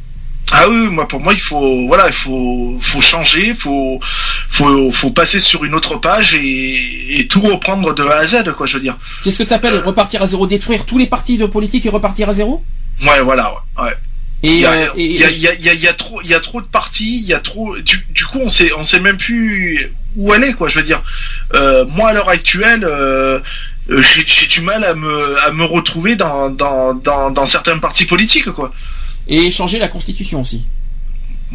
Ah 0.53 0.67
oui, 0.67 0.87
moi 0.89 1.07
pour 1.07 1.21
moi 1.21 1.33
il 1.33 1.39
faut 1.39 1.87
voilà 1.87 2.07
il 2.07 2.13
faut 2.13 2.75
faut 2.81 2.99
changer, 2.99 3.53
faut 3.53 4.01
faut 4.49 4.91
faut 4.91 5.11
passer 5.11 5.39
sur 5.39 5.63
une 5.63 5.75
autre 5.75 5.95
page 5.97 6.33
et, 6.33 7.19
et 7.19 7.27
tout 7.27 7.39
reprendre 7.41 7.93
de 7.93 8.03
A 8.03 8.17
à 8.17 8.25
Z 8.27 8.51
quoi. 8.57 8.65
Je 8.65 8.73
veux 8.77 8.83
dire. 8.83 8.97
Qu'est-ce 9.23 9.37
que 9.43 9.47
tu 9.47 9.53
appelles 9.53 9.77
repartir 9.79 10.21
à 10.23 10.27
zéro? 10.27 10.47
Détruire 10.47 10.85
tous 10.85 10.97
les 10.97 11.05
partis 11.05 11.37
de 11.37 11.45
politique 11.45 11.85
et 11.85 11.89
repartir 11.89 12.27
à 12.27 12.33
zéro? 12.33 12.63
Ouais 13.03 13.21
voilà 13.21 13.53
ouais. 13.77 13.83
ouais. 13.85 13.93
Il 14.43 14.49
Et, 14.49 14.57
y 14.61 14.65
a, 14.65 14.71
euh, 14.73 14.87
il 14.97 15.01
et- 15.01 15.19
y, 15.19 15.23
a, 15.23 15.29
il 15.29 15.37
y, 15.41 15.47
a, 15.47 15.53
il 15.53 15.61
y 15.63 15.69
a- 15.69 15.73
il 15.73 15.79
y 15.81 15.87
a 15.87 15.93
trop 15.93 16.21
il 16.21 16.29
y 16.29 16.33
a 16.33 16.39
trop 16.41 16.59
de 16.59 16.65
parties, 16.65 17.19
il 17.21 17.27
y 17.29 17.33
a 17.33 17.39
trop 17.39 17.77
du, 17.77 18.05
du 18.13 18.25
coup 18.25 18.39
on 18.43 18.49
sait 18.49 18.71
on 18.77 18.83
sait 18.83 18.99
même 18.99 19.17
plus 19.17 19.93
où 20.15 20.31
aller 20.33 20.53
quoi. 20.53 20.67
Je 20.69 20.79
veux 20.79 20.85
dire. 20.85 21.01
Euh, 21.53 21.85
moi 21.87 22.09
à 22.09 22.13
l'heure 22.13 22.29
actuelle 22.29 22.83
euh, 22.83 23.39
euh, 23.89 24.01
j'ai 24.03 24.47
du 24.47 24.61
mal 24.61 24.83
à 24.83 24.93
me 24.93 25.37
à 25.45 25.51
me 25.51 25.63
retrouver 25.65 26.15
dans 26.15 26.49
dans 26.49 26.93
dans, 26.93 27.31
dans 27.31 27.45
certains 27.45 27.77
partis 27.79 28.05
politiques 28.05 28.49
quoi. 28.51 28.71
et 29.27 29.51
changer 29.51 29.79
la 29.79 29.87
constitution 29.87 30.41
aussi. 30.41 30.65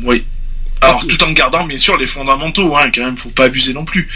Oui. 0.02 0.24
Alors 0.80 1.06
tout 1.06 1.22
en 1.24 1.32
gardant 1.32 1.64
bien 1.64 1.78
sûr 1.78 1.96
les 1.96 2.06
fondamentaux 2.06 2.76
hein 2.76 2.90
quand 2.94 3.02
même 3.04 3.16
faut 3.16 3.30
pas 3.30 3.44
abuser 3.44 3.72
non 3.72 3.84
plus. 3.84 4.08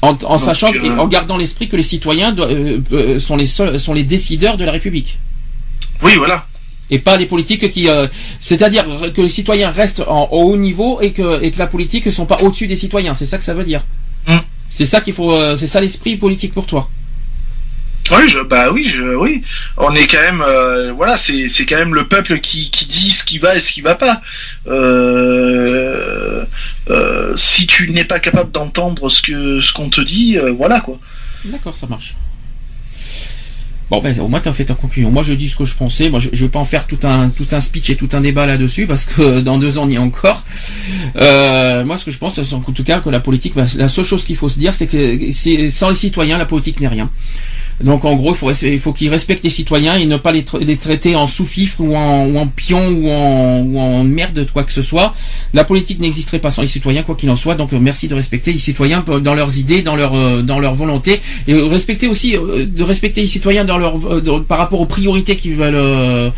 En, 0.00 0.16
en 0.24 0.38
sachant 0.38 0.72
euh, 0.72 0.82
et 0.82 0.90
en 0.90 1.06
gardant 1.08 1.36
l'esprit 1.36 1.68
que 1.68 1.76
les 1.76 1.82
citoyens 1.82 2.32
doivent- 2.32 3.18
sont 3.18 3.36
les 3.36 3.46
seuls, 3.48 3.78
sont 3.80 3.94
les 3.94 4.04
décideurs 4.04 4.56
de 4.56 4.64
la 4.64 4.72
République. 4.72 5.18
Oui 6.02 6.12
voilà. 6.16 6.46
Et 6.90 6.98
pas 6.98 7.16
les 7.16 7.26
politiques 7.26 7.70
qui, 7.70 7.88
euh, 7.88 8.06
c'est-à-dire 8.40 8.84
que 9.14 9.20
les 9.20 9.28
citoyens 9.28 9.70
restent 9.70 10.04
en, 10.06 10.28
au 10.32 10.52
haut 10.52 10.56
niveau 10.56 11.00
et 11.00 11.12
que, 11.12 11.42
et 11.42 11.50
que 11.50 11.58
la 11.58 11.66
politique 11.66 12.06
ne 12.06 12.10
sont 12.10 12.26
pas 12.26 12.38
au-dessus 12.42 12.66
des 12.66 12.76
citoyens. 12.76 13.14
C'est 13.14 13.26
ça 13.26 13.38
que 13.38 13.44
ça 13.44 13.54
veut 13.54 13.64
dire. 13.64 13.82
Mm. 14.26 14.38
C'est 14.70 14.86
ça 14.86 15.00
qu'il 15.00 15.14
faut, 15.14 15.32
euh, 15.32 15.56
c'est 15.56 15.66
ça 15.66 15.80
l'esprit 15.80 16.16
politique 16.16 16.52
pour 16.52 16.66
toi. 16.66 16.88
Oui, 18.10 18.28
je, 18.28 18.40
bah 18.40 18.70
oui, 18.70 18.84
je, 18.84 19.02
oui. 19.02 19.42
On 19.76 19.94
est 19.94 20.06
quand 20.06 20.20
même, 20.20 20.40
euh, 20.40 20.92
voilà, 20.92 21.16
c'est 21.16 21.48
c'est 21.48 21.66
quand 21.66 21.76
même 21.76 21.94
le 21.94 22.08
peuple 22.08 22.40
qui 22.40 22.70
qui 22.70 22.86
dit 22.86 23.10
ce 23.10 23.22
qui 23.22 23.38
va 23.38 23.56
et 23.56 23.60
ce 23.60 23.70
qui 23.72 23.82
va 23.82 23.96
pas. 23.96 24.22
Euh, 24.66 26.44
euh, 26.88 27.36
si 27.36 27.66
tu 27.66 27.90
n'es 27.90 28.04
pas 28.04 28.18
capable 28.18 28.50
d'entendre 28.50 29.10
ce 29.10 29.20
que 29.20 29.60
ce 29.60 29.72
qu'on 29.72 29.90
te 29.90 30.00
dit, 30.00 30.38
voilà 30.56 30.80
quoi. 30.80 30.98
D'accord, 31.44 31.76
ça 31.76 31.86
marche. 31.86 32.14
Bon, 33.90 34.00
ben, 34.02 34.18
au 34.20 34.28
moins, 34.28 34.40
tu 34.40 34.48
as 34.48 34.52
fait 34.52 34.66
ta 34.66 34.74
conclusion. 34.74 35.10
Moi, 35.10 35.22
je 35.22 35.32
dis 35.32 35.48
ce 35.48 35.56
que 35.56 35.64
je 35.64 35.74
pensais. 35.74 36.10
Moi, 36.10 36.20
je, 36.20 36.28
je 36.32 36.44
vais 36.44 36.50
pas 36.50 36.58
en 36.58 36.64
faire 36.66 36.86
tout 36.86 36.98
un, 37.04 37.30
tout 37.30 37.46
un 37.52 37.60
speech 37.60 37.88
et 37.90 37.96
tout 37.96 38.08
un 38.12 38.20
débat 38.20 38.44
là-dessus, 38.44 38.86
parce 38.86 39.04
que 39.06 39.40
dans 39.40 39.58
deux 39.58 39.78
ans, 39.78 39.84
on 39.84 39.88
y 39.88 39.94
est 39.94 39.98
encore. 39.98 40.44
Euh, 41.16 41.84
moi, 41.84 41.96
ce 41.96 42.04
que 42.04 42.10
je 42.10 42.18
pense, 42.18 42.42
c'est 42.42 42.54
en 42.54 42.60
tout 42.60 42.84
cas 42.84 43.00
que 43.00 43.08
la 43.08 43.20
politique, 43.20 43.54
bah, 43.54 43.64
la 43.76 43.88
seule 43.88 44.04
chose 44.04 44.24
qu'il 44.24 44.36
faut 44.36 44.48
se 44.48 44.58
dire, 44.58 44.74
c'est 44.74 44.86
que 44.86 45.30
sans 45.70 45.88
les 45.88 45.94
citoyens, 45.94 46.36
la 46.36 46.46
politique 46.46 46.80
n'est 46.80 46.88
rien. 46.88 47.10
Donc, 47.80 48.04
en 48.04 48.16
gros, 48.16 48.32
il 48.32 48.36
faut, 48.36 48.50
il 48.52 48.80
faut 48.80 48.92
qu'ils 48.92 49.08
respectent 49.08 49.44
les 49.44 49.50
citoyens 49.50 49.96
et 49.96 50.06
ne 50.06 50.16
pas 50.16 50.32
les, 50.32 50.42
tra- 50.42 50.58
les 50.58 50.76
traiter 50.76 51.14
en 51.14 51.26
sous-fifre 51.26 51.80
ou 51.80 51.94
en, 51.94 52.26
ou 52.26 52.38
en 52.38 52.46
pion 52.48 52.88
ou 52.88 53.08
en, 53.08 53.60
ou 53.60 53.78
en 53.78 54.04
merde, 54.04 54.46
quoi 54.52 54.64
que 54.64 54.72
ce 54.72 54.82
soit. 54.82 55.14
La 55.54 55.64
politique 55.64 56.00
n'existerait 56.00 56.40
pas 56.40 56.50
sans 56.50 56.62
les 56.62 56.68
citoyens, 56.68 57.02
quoi 57.04 57.14
qu'il 57.14 57.30
en 57.30 57.36
soit. 57.36 57.54
Donc, 57.54 57.72
euh, 57.72 57.78
merci 57.78 58.08
de 58.08 58.14
respecter 58.14 58.52
les 58.52 58.58
citoyens 58.58 59.04
dans 59.22 59.34
leurs 59.34 59.58
idées, 59.58 59.82
dans 59.82 59.94
leur, 59.96 60.14
euh, 60.14 60.42
dans 60.42 60.58
leur 60.58 60.74
volonté, 60.74 61.20
et 61.46 61.52
euh, 61.52 61.66
respecter 61.66 62.08
aussi, 62.08 62.32
de 62.32 62.82
respecter 62.82 63.20
les 63.20 63.26
citoyens 63.26 63.64
dans 63.64 63.78
leur, 63.78 63.94
par 64.48 64.58
rapport 64.58 64.80
aux 64.80 64.86
priorités 64.86 65.36
qu'ils 65.36 65.54
veulent, 65.54 66.32